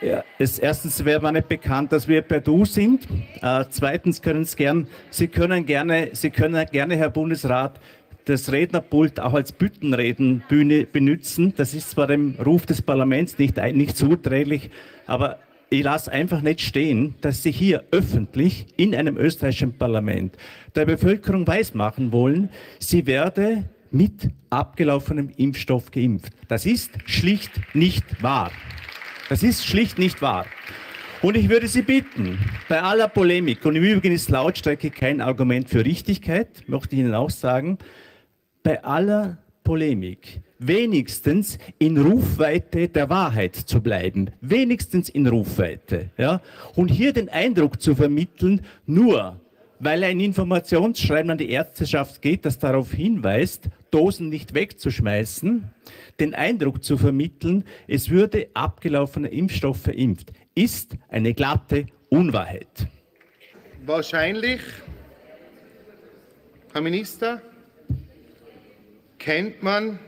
ja, 0.00 0.22
es, 0.38 0.60
erstens 0.60 1.04
wäre 1.04 1.20
mir 1.20 1.32
nicht 1.32 1.48
bekannt, 1.48 1.90
dass 1.90 2.06
wir 2.06 2.22
per 2.22 2.40
Du 2.40 2.64
sind. 2.64 3.08
Äh, 3.42 3.64
zweitens 3.70 4.22
können 4.22 4.44
Sie 4.44 4.56
gern, 4.56 4.86
Sie 5.10 5.26
können 5.26 5.66
gerne, 5.66 6.10
Sie 6.12 6.30
können 6.30 6.64
gerne, 6.70 6.96
Herr 6.96 7.10
Bundesrat, 7.10 7.80
das 8.28 8.52
Rednerpult 8.52 9.20
auch 9.20 9.34
als 9.34 9.52
Büttenredenbühne 9.52 10.86
benutzen. 10.86 11.54
Das 11.56 11.74
ist 11.74 11.90
zwar 11.90 12.06
dem 12.06 12.34
Ruf 12.44 12.66
des 12.66 12.82
Parlaments 12.82 13.38
nicht, 13.38 13.56
nicht 13.56 13.96
zuträglich, 13.96 14.70
aber 15.06 15.38
ich 15.70 15.82
lasse 15.82 16.10
einfach 16.10 16.40
nicht 16.40 16.60
stehen, 16.60 17.14
dass 17.20 17.42
Sie 17.42 17.50
hier 17.50 17.84
öffentlich 17.90 18.66
in 18.76 18.94
einem 18.94 19.16
österreichischen 19.16 19.76
Parlament 19.76 20.36
der 20.74 20.86
Bevölkerung 20.86 21.46
weismachen 21.46 22.12
wollen, 22.12 22.50
sie 22.78 23.06
werde 23.06 23.64
mit 23.90 24.30
abgelaufenem 24.50 25.30
Impfstoff 25.36 25.90
geimpft. 25.90 26.32
Das 26.48 26.66
ist 26.66 26.90
schlicht 27.06 27.52
nicht 27.74 28.22
wahr. 28.22 28.50
Das 29.28 29.42
ist 29.42 29.66
schlicht 29.66 29.98
nicht 29.98 30.22
wahr. 30.22 30.46
Und 31.20 31.36
ich 31.36 31.48
würde 31.48 31.66
Sie 31.66 31.82
bitten, 31.82 32.38
bei 32.68 32.80
aller 32.80 33.08
Polemik, 33.08 33.64
und 33.64 33.74
im 33.74 33.82
Übrigen 33.82 34.14
ist 34.14 34.30
Lautstärke 34.30 34.90
kein 34.90 35.20
Argument 35.20 35.68
für 35.68 35.84
Richtigkeit, 35.84 36.48
möchte 36.68 36.94
ich 36.94 37.00
Ihnen 37.00 37.14
auch 37.14 37.30
sagen, 37.30 37.78
bei 38.62 38.82
aller 38.82 39.38
Polemik 39.64 40.40
wenigstens 40.58 41.58
in 41.78 41.98
Rufweite 41.98 42.88
der 42.88 43.08
Wahrheit 43.08 43.54
zu 43.54 43.80
bleiben, 43.80 44.30
wenigstens 44.40 45.08
in 45.08 45.26
Rufweite, 45.26 46.10
ja, 46.16 46.40
und 46.74 46.88
hier 46.88 47.12
den 47.12 47.28
Eindruck 47.28 47.80
zu 47.80 47.94
vermitteln, 47.94 48.62
nur 48.86 49.40
weil 49.80 50.02
ein 50.02 50.18
Informationsschreiben 50.18 51.30
an 51.30 51.38
die 51.38 51.50
Ärzteschaft 51.50 52.20
geht, 52.20 52.44
das 52.44 52.58
darauf 52.58 52.92
hinweist, 52.92 53.68
Dosen 53.90 54.28
nicht 54.28 54.54
wegzuschmeißen, 54.54 55.70
den 56.18 56.34
Eindruck 56.34 56.82
zu 56.82 56.98
vermitteln, 56.98 57.64
es 57.86 58.10
würde 58.10 58.48
abgelaufener 58.54 59.30
Impfstoff 59.30 59.80
verimpft, 59.80 60.32
ist 60.54 60.96
eine 61.08 61.32
glatte 61.32 61.86
Unwahrheit. 62.08 62.88
Wahrscheinlich, 63.86 64.60
Herr 66.72 66.80
Minister, 66.80 67.40
kennt 69.28 69.62
man 69.62 69.98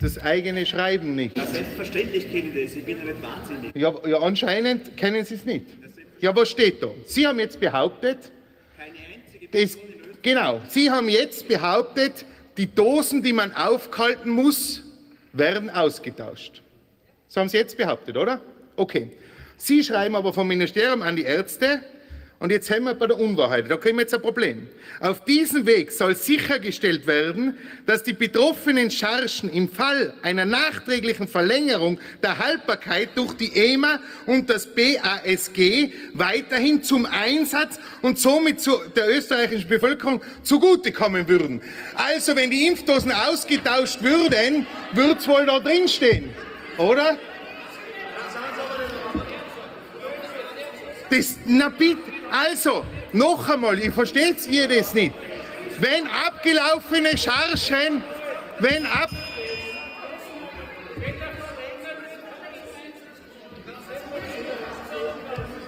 das 0.00 0.16
eigene 0.16 0.64
Schreiben 0.64 1.14
nicht. 1.14 1.36
selbstverständlich 1.36 2.32
kenne 2.32 2.48
ich 2.48 2.64
das, 2.64 2.76
ich 2.76 2.84
bin 2.86 2.96
ja 2.96 3.04
nicht 3.04 3.22
wahnsinnig. 3.22 3.76
Ja, 3.76 3.94
ja, 4.08 4.18
anscheinend 4.20 4.96
kennen 4.96 5.22
Sie 5.22 5.34
es 5.34 5.44
nicht. 5.44 5.66
Ja, 6.20 6.34
was 6.34 6.48
steht 6.48 6.82
da? 6.82 6.88
Sie 7.04 7.26
haben 7.26 7.38
jetzt 7.40 7.60
behauptet, 7.60 8.32
das, 9.52 9.76
genau, 10.22 10.62
Sie 10.66 10.90
haben 10.90 11.10
jetzt 11.10 11.46
behauptet, 11.46 12.24
die 12.56 12.74
Dosen, 12.74 13.22
die 13.22 13.34
man 13.34 13.52
aufkalten 13.52 14.32
muss, 14.32 14.82
werden 15.34 15.68
ausgetauscht. 15.68 16.62
Das 17.28 17.36
haben 17.36 17.50
Sie 17.50 17.58
jetzt 17.58 17.76
behauptet, 17.76 18.16
oder? 18.16 18.40
Okay. 18.76 19.10
Sie 19.58 19.84
schreiben 19.84 20.16
aber 20.16 20.32
vom 20.32 20.48
Ministerium 20.48 21.02
an 21.02 21.16
die 21.16 21.24
Ärzte, 21.24 21.82
und 22.40 22.50
jetzt 22.50 22.70
haben 22.70 22.84
wir 22.84 22.94
bei 22.94 23.06
der 23.06 23.18
Unwahrheit, 23.18 23.70
da 23.70 23.76
kriegen 23.76 23.96
wir 23.96 24.02
jetzt 24.02 24.14
ein 24.14 24.20
Problem. 24.20 24.68
Auf 25.00 25.24
diesem 25.24 25.64
Weg 25.66 25.92
soll 25.92 26.16
sichergestellt 26.16 27.06
werden, 27.06 27.56
dass 27.86 28.02
die 28.02 28.12
betroffenen 28.12 28.90
Chargen 28.90 29.48
im 29.50 29.68
Fall 29.68 30.12
einer 30.22 30.44
nachträglichen 30.44 31.28
Verlängerung 31.28 31.98
der 32.22 32.38
Haltbarkeit 32.38 33.10
durch 33.14 33.34
die 33.34 33.54
EMA 33.54 34.00
und 34.26 34.50
das 34.50 34.66
BASG 34.66 35.92
weiterhin 36.12 36.82
zum 36.82 37.06
Einsatz 37.06 37.78
und 38.02 38.18
somit 38.18 38.60
zu 38.60 38.72
der 38.96 39.08
österreichischen 39.08 39.68
Bevölkerung 39.68 40.20
zugutekommen 40.42 41.28
würden. 41.28 41.62
Also 41.94 42.34
wenn 42.34 42.50
die 42.50 42.66
Impfdosen 42.66 43.12
ausgetauscht 43.12 44.02
würden, 44.02 44.66
würde 44.92 45.18
es 45.18 45.28
wohl 45.28 45.46
da 45.46 45.60
drinstehen, 45.60 46.30
oder? 46.78 47.16
Das, 51.10 51.36
na 51.46 51.68
bitte, 51.68 52.13
also, 52.34 52.84
noch 53.12 53.48
einmal, 53.48 53.78
ich 53.78 53.94
versteht 53.94 54.46
ihr 54.48 54.66
das 54.66 54.92
nicht. 54.92 55.14
Wenn 55.78 56.06
abgelaufene 56.06 57.16
Chargen, 57.16 58.02
wenn 58.58 58.86
ab... 58.86 59.10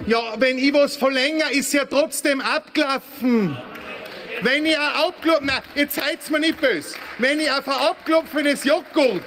Ja, 0.05 0.35
wenn 0.37 0.57
ich 0.57 0.73
was 0.73 0.95
verlängere, 0.95 1.51
ist 1.51 1.73
ja 1.73 1.85
trotzdem 1.85 2.41
abgelaufen. 2.41 3.57
Wenn 4.41 4.65
ich 4.65 4.77
ein 4.77 4.95
abgelaufen, 4.95 5.47
na, 5.47 5.61
jetzt 5.75 5.95
seid's 5.95 6.29
mir 6.29 6.39
nicht 6.39 6.59
böse. 6.59 6.95
Wenn 7.17 7.39
ich 7.39 7.49
auf 7.49 7.67
ein 7.67 7.73
abgelaufenes 7.73 8.63
Joghurt 8.65 9.23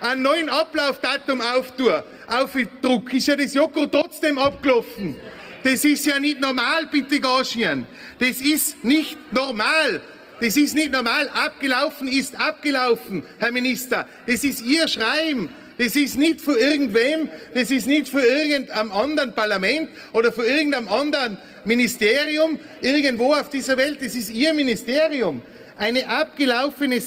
einen 0.00 0.22
neuen 0.22 0.50
Ablaufdatum 0.50 1.40
auftue, 1.40 2.04
aufdruck, 2.26 3.12
ist 3.12 3.26
ja 3.26 3.36
das 3.36 3.54
Joghurt 3.54 3.92
trotzdem 3.92 4.38
abgelaufen. 4.38 5.16
Das 5.64 5.82
ist 5.82 6.04
ja 6.04 6.20
nicht 6.20 6.40
normal, 6.40 6.86
bitte 6.92 7.18
Gaschien. 7.18 7.86
Das 8.18 8.40
ist 8.42 8.84
nicht 8.84 9.16
normal. 9.32 10.02
Das 10.38 10.58
ist 10.58 10.74
nicht 10.74 10.92
normal. 10.92 11.28
Abgelaufen 11.30 12.06
ist 12.06 12.38
abgelaufen, 12.38 13.22
Herr 13.38 13.50
Minister. 13.50 14.06
Das 14.26 14.44
ist 14.44 14.62
Ihr 14.62 14.86
Schreiben. 14.86 15.48
Das 15.78 15.96
ist 15.96 16.16
nicht 16.18 16.40
für 16.40 16.56
irgendwem, 16.56 17.28
das 17.52 17.70
ist 17.70 17.86
nicht 17.86 18.08
für 18.08 18.20
irgendeinem 18.20 18.92
anderen 18.92 19.34
Parlament 19.34 19.88
oder 20.12 20.30
für 20.30 20.44
irgendeinem 20.44 20.86
anderen 20.86 21.38
Ministerium 21.64 22.60
irgendwo 22.80 23.32
auf 23.32 23.48
dieser 23.48 23.76
Welt. 23.76 23.98
Das 24.00 24.14
ist 24.14 24.30
Ihr 24.30 24.52
Ministerium. 24.52 25.42
Eine 25.76 26.06
abgelaufene 26.06 27.00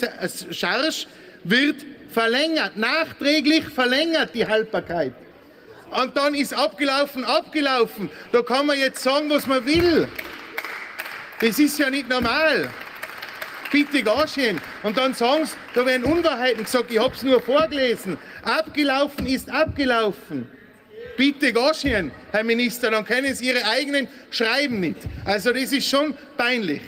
Charge 0.52 1.06
wird 1.46 1.86
verlängert, 2.12 2.76
nachträglich 2.76 3.66
verlängert 3.66 4.32
die 4.34 4.46
Haltbarkeit. 4.46 5.14
Und 5.92 6.16
dann 6.18 6.36
ist 6.36 6.54
abgelaufen, 6.54 7.24
abgelaufen. 7.24 8.10
Da 8.32 8.42
kann 8.42 8.66
man 8.66 8.78
jetzt 8.78 9.02
sagen, 9.02 9.30
was 9.30 9.48
man 9.48 9.66
will. 9.66 10.08
Das 11.40 11.60
ist 11.60 11.80
ja 11.80 11.90
nicht 11.90 12.10
normal. 12.10 12.70
Bitte 13.72 14.02
Gaschen. 14.04 14.60
Und 14.84 14.98
dann 14.98 15.14
sagen 15.14 15.46
sie, 15.46 15.54
da 15.74 15.86
werden 15.86 16.04
Unwahrheiten 16.04 16.64
gesagt, 16.64 16.92
ich 16.92 17.00
habe 17.00 17.14
es 17.14 17.24
nur 17.24 17.42
vorgelesen. 17.42 18.18
Abgelaufen 18.44 19.26
ist 19.26 19.50
abgelaufen. 19.50 20.50
Bitte 21.18 21.52
Gaschen, 21.52 22.12
Herr 22.32 22.44
Minister, 22.44 22.92
dann 22.92 23.04
können 23.04 23.34
Sie 23.34 23.48
Ihre 23.48 23.66
eigenen 23.66 24.08
schreiben 24.30 24.80
nicht. 24.80 25.00
Also 25.26 25.52
das 25.52 25.72
ist 25.72 25.90
schon 25.90 26.16
peinlich. 26.38 26.82